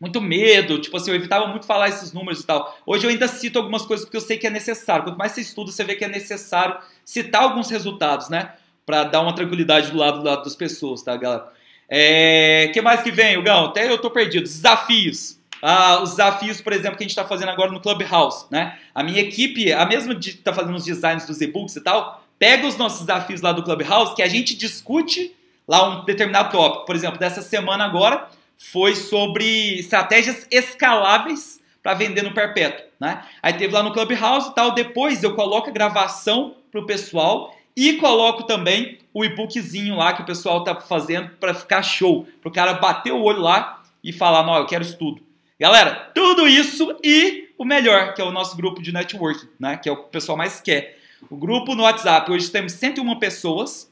muito 0.00 0.20
medo, 0.20 0.80
tipo 0.80 0.96
assim, 0.96 1.10
eu 1.10 1.16
evitava 1.16 1.46
muito 1.46 1.66
falar 1.66 1.88
esses 1.88 2.12
números 2.12 2.40
e 2.40 2.46
tal. 2.46 2.78
Hoje 2.86 3.04
eu 3.04 3.10
ainda 3.10 3.26
cito 3.26 3.58
algumas 3.58 3.84
coisas 3.84 4.04
porque 4.04 4.16
eu 4.16 4.20
sei 4.20 4.38
que 4.38 4.46
é 4.46 4.50
necessário. 4.50 5.04
Quanto 5.04 5.18
mais 5.18 5.32
você 5.32 5.40
estuda, 5.40 5.72
você 5.72 5.82
vê 5.84 5.96
que 5.96 6.04
é 6.04 6.08
necessário 6.08 6.78
citar 7.04 7.42
alguns 7.42 7.70
resultados, 7.70 8.28
né? 8.28 8.52
Pra 8.86 9.04
dar 9.04 9.20
uma 9.20 9.34
tranquilidade 9.34 9.90
do 9.90 9.98
lado, 9.98 10.20
do 10.20 10.24
lado 10.24 10.44
das 10.44 10.54
pessoas, 10.54 11.02
tá, 11.02 11.16
galera? 11.16 11.48
É... 11.88 12.70
que 12.72 12.80
mais 12.80 13.02
que 13.02 13.10
vem, 13.10 13.42
Gão? 13.42 13.66
Até 13.66 13.90
eu 13.90 13.98
tô 13.98 14.10
perdido. 14.10 14.44
Desafios. 14.44 15.38
Ah, 15.60 16.00
os 16.00 16.10
desafios, 16.10 16.60
por 16.60 16.72
exemplo, 16.72 16.96
que 16.96 17.02
a 17.02 17.06
gente 17.06 17.10
está 17.10 17.24
fazendo 17.24 17.48
agora 17.48 17.72
no 17.72 17.80
Clubhouse, 17.80 18.46
né? 18.50 18.78
A 18.94 19.02
minha 19.02 19.20
equipe, 19.20 19.72
a 19.72 19.84
mesma 19.84 20.14
de 20.14 20.34
tá 20.34 20.52
fazendo 20.52 20.76
os 20.76 20.84
designs 20.84 21.26
dos 21.26 21.40
e-books 21.40 21.74
e 21.74 21.80
tal, 21.80 22.22
pega 22.38 22.66
os 22.66 22.76
nossos 22.76 23.00
desafios 23.00 23.40
lá 23.40 23.50
do 23.50 23.64
Clubhouse, 23.64 24.14
que 24.14 24.22
a 24.22 24.28
gente 24.28 24.56
discute 24.56 25.34
lá 25.66 25.88
um 25.88 26.04
determinado 26.04 26.52
tópico. 26.52 26.86
Por 26.86 26.94
exemplo, 26.94 27.18
dessa 27.18 27.42
semana 27.42 27.84
agora 27.84 28.28
foi 28.58 28.94
sobre 28.94 29.78
estratégias 29.78 30.46
escaláveis 30.50 31.60
para 31.82 31.94
vender 31.94 32.22
no 32.22 32.34
perpétuo. 32.34 32.84
Né? 33.00 33.22
Aí 33.42 33.52
teve 33.54 33.72
lá 33.72 33.82
no 33.82 33.92
Clubhouse 33.92 34.50
e 34.50 34.54
tal. 34.54 34.72
Depois 34.72 35.22
eu 35.22 35.34
coloco 35.34 35.70
a 35.70 35.72
gravação 35.72 36.56
para 36.70 36.80
o 36.80 36.86
pessoal 36.86 37.54
e 37.76 37.94
coloco 37.94 38.42
também 38.42 38.98
o 39.14 39.24
e-bookzinho 39.24 39.96
lá 39.96 40.12
que 40.12 40.22
o 40.22 40.26
pessoal 40.26 40.64
tá 40.64 40.74
fazendo 40.74 41.30
para 41.40 41.54
ficar 41.54 41.82
show. 41.82 42.26
Para 42.40 42.48
o 42.48 42.52
cara 42.52 42.74
bater 42.74 43.12
o 43.12 43.22
olho 43.22 43.40
lá 43.40 43.82
e 44.02 44.12
falar: 44.12 44.42
não, 44.44 44.56
eu 44.56 44.66
quero 44.66 44.82
isso 44.82 44.98
tudo. 44.98 45.22
Galera, 45.58 46.10
tudo 46.14 46.46
isso 46.46 46.98
e 47.02 47.48
o 47.56 47.64
melhor, 47.64 48.14
que 48.14 48.20
é 48.20 48.24
o 48.24 48.30
nosso 48.30 48.56
grupo 48.56 48.82
de 48.82 48.92
networking, 48.92 49.48
né? 49.58 49.76
que 49.76 49.88
é 49.88 49.92
o 49.92 49.96
que 49.96 50.02
o 50.02 50.08
pessoal 50.08 50.36
mais 50.36 50.60
quer 50.60 50.98
o 51.30 51.36
grupo 51.36 51.74
no 51.74 51.82
WhatsApp, 51.82 52.30
hoje 52.30 52.50
temos 52.50 52.72
101 52.72 53.18
pessoas. 53.18 53.90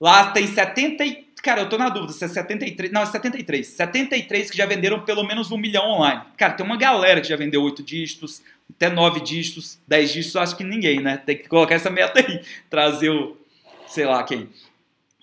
Lá 0.00 0.30
tem 0.30 0.46
70, 0.46 1.04
Cara, 1.44 1.60
eu 1.60 1.68
tô 1.68 1.76
na 1.76 1.90
dúvida 1.90 2.14
se 2.14 2.24
é 2.24 2.28
73. 2.28 2.90
Não, 2.90 3.02
é 3.02 3.06
73. 3.06 3.66
73 3.66 4.50
que 4.50 4.56
já 4.56 4.64
venderam 4.64 5.02
pelo 5.02 5.22
menos 5.22 5.52
um 5.52 5.58
milhão 5.58 5.90
online. 5.90 6.22
Cara, 6.38 6.54
tem 6.54 6.64
uma 6.64 6.78
galera 6.78 7.20
que 7.20 7.28
já 7.28 7.36
vendeu 7.36 7.62
8 7.62 7.82
dígitos, 7.82 8.42
até 8.70 8.88
9 8.88 9.20
dígitos, 9.20 9.78
10 9.86 10.10
dígitos, 10.10 10.36
acho 10.36 10.56
que 10.56 10.64
ninguém, 10.64 11.00
né? 11.00 11.18
Tem 11.18 11.36
que 11.36 11.46
colocar 11.46 11.74
essa 11.74 11.90
meta 11.90 12.18
aí. 12.18 12.42
Trazer 12.70 13.10
o. 13.10 13.36
sei 13.86 14.06
lá 14.06 14.24
quem. 14.24 14.48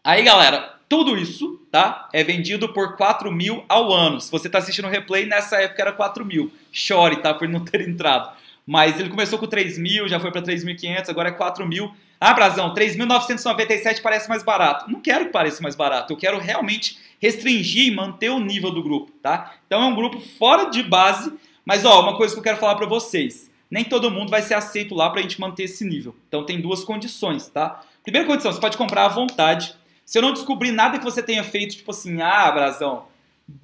Aí, 0.03 0.21
galera, 0.21 0.75
tudo 0.87 1.17
isso, 1.17 1.59
tá? 1.71 2.07
É 2.13 2.23
vendido 2.23 2.69
por 2.71 2.95
4 2.97 3.31
mil 3.31 3.65
ao 3.67 3.91
ano. 3.91 4.21
Se 4.21 4.29
você 4.29 4.47
tá 4.47 4.59
assistindo 4.59 4.85
o 4.85 4.91
replay, 4.91 5.25
nessa 5.25 5.59
época 5.59 5.81
era 5.81 5.91
4 5.91 6.23
mil. 6.23 6.53
Chore, 6.71 7.15
tá? 7.15 7.33
Por 7.33 7.49
não 7.49 7.65
ter 7.65 7.81
entrado. 7.89 8.37
Mas 8.63 8.99
ele 8.99 9.09
começou 9.09 9.39
com 9.39 9.47
3 9.47 9.79
mil, 9.79 10.07
já 10.07 10.19
foi 10.19 10.31
para 10.31 10.43
3.500, 10.43 11.09
agora 11.09 11.29
é 11.29 11.31
4 11.31 11.67
mil. 11.67 11.91
Ah, 12.23 12.35
Brazão, 12.35 12.71
3.997 12.71 13.99
parece 13.99 14.29
mais 14.29 14.43
barato. 14.43 14.87
Não 14.91 15.01
quero 15.01 15.25
que 15.25 15.31
pareça 15.31 15.63
mais 15.63 15.75
barato, 15.75 16.13
eu 16.13 16.17
quero 16.17 16.37
realmente 16.37 16.99
restringir 17.19 17.87
e 17.87 17.95
manter 17.95 18.29
o 18.29 18.39
nível 18.39 18.69
do 18.69 18.83
grupo, 18.83 19.11
tá? 19.23 19.55
Então 19.65 19.81
é 19.81 19.85
um 19.85 19.95
grupo 19.95 20.19
fora 20.19 20.69
de 20.69 20.83
base, 20.83 21.33
mas 21.65 21.83
ó, 21.83 21.99
uma 21.99 22.15
coisa 22.15 22.35
que 22.35 22.39
eu 22.39 22.43
quero 22.43 22.59
falar 22.59 22.75
para 22.75 22.85
vocês. 22.85 23.49
Nem 23.71 23.83
todo 23.83 24.11
mundo 24.11 24.29
vai 24.29 24.43
ser 24.43 24.53
aceito 24.53 24.93
lá 24.93 25.09
pra 25.09 25.23
gente 25.23 25.41
manter 25.41 25.63
esse 25.63 25.83
nível. 25.83 26.15
Então 26.27 26.45
tem 26.45 26.61
duas 26.61 26.83
condições, 26.83 27.47
tá? 27.47 27.81
Primeira 28.03 28.27
condição, 28.27 28.53
você 28.53 28.61
pode 28.61 28.77
comprar 28.77 29.05
à 29.05 29.09
vontade. 29.09 29.73
Se 30.05 30.19
eu 30.19 30.21
não 30.21 30.31
descobrir 30.31 30.71
nada 30.71 30.99
que 30.99 31.03
você 31.03 31.23
tenha 31.23 31.43
feito, 31.43 31.75
tipo 31.75 31.89
assim, 31.89 32.21
ah, 32.21 32.51
Brazão, 32.51 33.05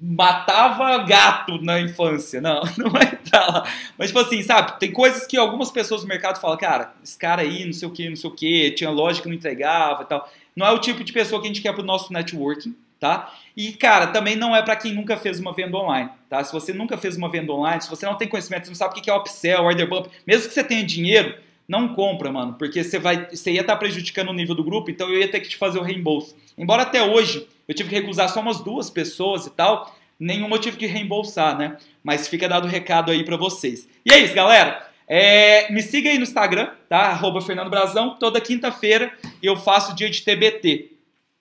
matava 0.00 0.98
gato 0.98 1.60
na 1.62 1.80
infância. 1.80 2.40
Não, 2.40 2.62
não 2.76 2.90
vai 2.90 3.04
entrar 3.04 3.46
lá. 3.46 3.72
Mas, 3.96 4.08
tipo 4.08 4.20
assim, 4.20 4.42
sabe? 4.42 4.78
Tem 4.78 4.92
coisas 4.92 5.26
que 5.26 5.36
algumas 5.36 5.70
pessoas 5.70 6.02
do 6.02 6.08
mercado 6.08 6.40
falam, 6.40 6.56
cara, 6.56 6.94
esse 7.02 7.18
cara 7.18 7.42
aí, 7.42 7.64
não 7.64 7.72
sei 7.72 7.88
o 7.88 7.90
que, 7.90 8.08
não 8.08 8.16
sei 8.16 8.30
o 8.30 8.34
que, 8.34 8.70
tinha 8.72 8.90
loja 8.90 9.20
que 9.20 9.28
não 9.28 9.34
entregava 9.34 10.02
e 10.02 10.06
tal. 10.06 10.30
Não 10.54 10.66
é 10.66 10.72
o 10.72 10.78
tipo 10.78 11.04
de 11.04 11.12
pessoa 11.12 11.40
que 11.40 11.46
a 11.46 11.50
gente 11.50 11.62
quer 11.62 11.72
pro 11.72 11.82
nosso 11.82 12.12
networking, 12.12 12.74
tá? 12.98 13.32
E, 13.56 13.72
cara, 13.72 14.08
também 14.08 14.36
não 14.36 14.54
é 14.54 14.62
para 14.62 14.76
quem 14.76 14.92
nunca 14.92 15.16
fez 15.16 15.38
uma 15.38 15.52
venda 15.52 15.76
online, 15.76 16.10
tá? 16.28 16.42
Se 16.42 16.52
você 16.52 16.72
nunca 16.72 16.96
fez 16.96 17.16
uma 17.16 17.28
venda 17.28 17.52
online, 17.52 17.80
se 17.80 17.90
você 17.90 18.06
não 18.06 18.16
tem 18.16 18.28
conhecimento, 18.28 18.64
você 18.64 18.70
não 18.70 18.76
sabe 18.76 18.98
o 18.98 19.02
que 19.02 19.10
é 19.10 19.14
upsell, 19.14 19.64
order 19.64 19.88
bump, 19.88 20.08
mesmo 20.26 20.48
que 20.48 20.54
você 20.54 20.64
tenha 20.64 20.84
dinheiro, 20.84 21.36
não 21.68 21.94
compra, 21.94 22.32
mano, 22.32 22.54
porque 22.54 22.82
você, 22.82 22.98
vai, 22.98 23.28
você 23.30 23.52
ia 23.52 23.60
estar 23.60 23.74
tá 23.74 23.78
prejudicando 23.78 24.30
o 24.30 24.32
nível 24.32 24.54
do 24.54 24.64
grupo, 24.64 24.90
então 24.90 25.08
eu 25.08 25.20
ia 25.20 25.30
ter 25.30 25.40
que 25.40 25.50
te 25.50 25.56
fazer 25.56 25.78
o 25.78 25.82
reembolso. 25.82 26.34
Embora 26.56 26.82
até 26.82 27.02
hoje 27.02 27.46
eu 27.68 27.74
tive 27.74 27.90
que 27.90 27.94
recusar 27.94 28.30
só 28.30 28.40
umas 28.40 28.60
duas 28.60 28.88
pessoas 28.88 29.46
e 29.46 29.50
tal, 29.50 29.94
nenhum 30.18 30.48
motivo 30.48 30.78
que 30.78 30.86
reembolsar, 30.86 31.56
né? 31.56 31.76
Mas 32.02 32.26
fica 32.26 32.48
dado 32.48 32.64
o 32.64 32.70
recado 32.70 33.12
aí 33.12 33.22
para 33.22 33.36
vocês. 33.36 33.86
E 34.06 34.12
é 34.12 34.18
isso, 34.18 34.34
galera. 34.34 34.88
É, 35.06 35.70
me 35.70 35.82
siga 35.82 36.10
aí 36.10 36.16
no 36.16 36.24
Instagram, 36.24 36.70
tá? 36.88 37.00
Arroba 37.00 37.40
Fernando 37.42 37.70
Brazão. 37.70 38.16
Toda 38.18 38.40
quinta-feira 38.40 39.12
eu 39.42 39.56
faço 39.56 39.94
dia 39.94 40.08
de 40.08 40.22
TBT, 40.22 40.92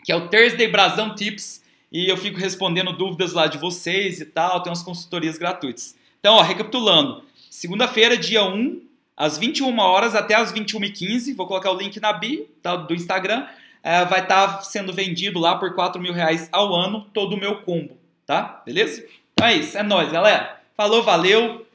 que 0.03 0.11
é 0.11 0.15
o 0.15 0.27
Thursday 0.27 0.67
Brazão 0.67 1.15
Tips. 1.15 1.65
E 1.91 2.09
eu 2.09 2.17
fico 2.17 2.38
respondendo 2.38 2.91
dúvidas 2.91 3.31
lá 3.31 3.47
de 3.47 3.57
vocês 3.57 4.19
e 4.19 4.25
tal. 4.25 4.61
Tem 4.61 4.69
umas 4.69 4.83
consultorias 4.83 5.38
gratuitas. 5.38 5.95
Então, 6.19 6.35
ó, 6.35 6.41
recapitulando. 6.41 7.23
Segunda-feira, 7.49 8.17
dia 8.17 8.43
1, 8.43 8.81
às 9.15 9.38
21 9.38 9.77
horas 9.80 10.14
até 10.14 10.35
às 10.35 10.53
21h15. 10.53 11.35
Vou 11.35 11.47
colocar 11.47 11.72
o 11.72 11.77
link 11.77 11.99
na 12.01 12.11
bio 12.11 12.45
tá, 12.61 12.75
do 12.75 12.93
Instagram 12.93 13.47
é, 13.83 14.03
vai 14.06 14.22
estar 14.22 14.57
tá 14.57 14.61
sendo 14.61 14.93
vendido 14.93 15.39
lá 15.39 15.56
por 15.56 15.73
4 15.73 16.01
mil 16.01 16.14
reais 16.14 16.49
ao 16.51 16.73
ano, 16.75 17.01
todo 17.14 17.33
o 17.33 17.39
meu 17.39 17.61
combo, 17.61 17.97
tá? 18.25 18.61
Beleza? 18.65 19.06
Então 19.33 19.47
é 19.47 19.56
isso, 19.56 19.77
é 19.77 19.83
nóis, 19.83 20.11
galera. 20.11 20.59
Falou, 20.75 21.03
valeu, 21.03 21.65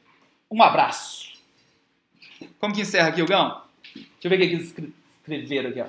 um 0.51 0.63
abraço. 0.63 1.33
Como 2.59 2.75
que 2.75 2.83
encerra 2.83 3.09
aqui, 3.09 3.25
Gão? 3.25 3.61
Deixa 3.95 4.09
eu 4.25 4.31
ver 4.31 4.37
o 4.37 4.39
que 4.39 4.45
eles 4.45 4.75
escreveram 5.19 5.71
aqui, 5.71 5.81
ó. 5.81 5.87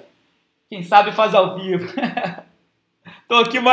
Quem 0.69 0.83
sabe 0.83 1.11
faz 1.11 1.35
ao 1.35 1.55
vivo. 1.59 1.87
Tô 3.27 3.35
aqui 3.35 3.59
mais 3.59 3.63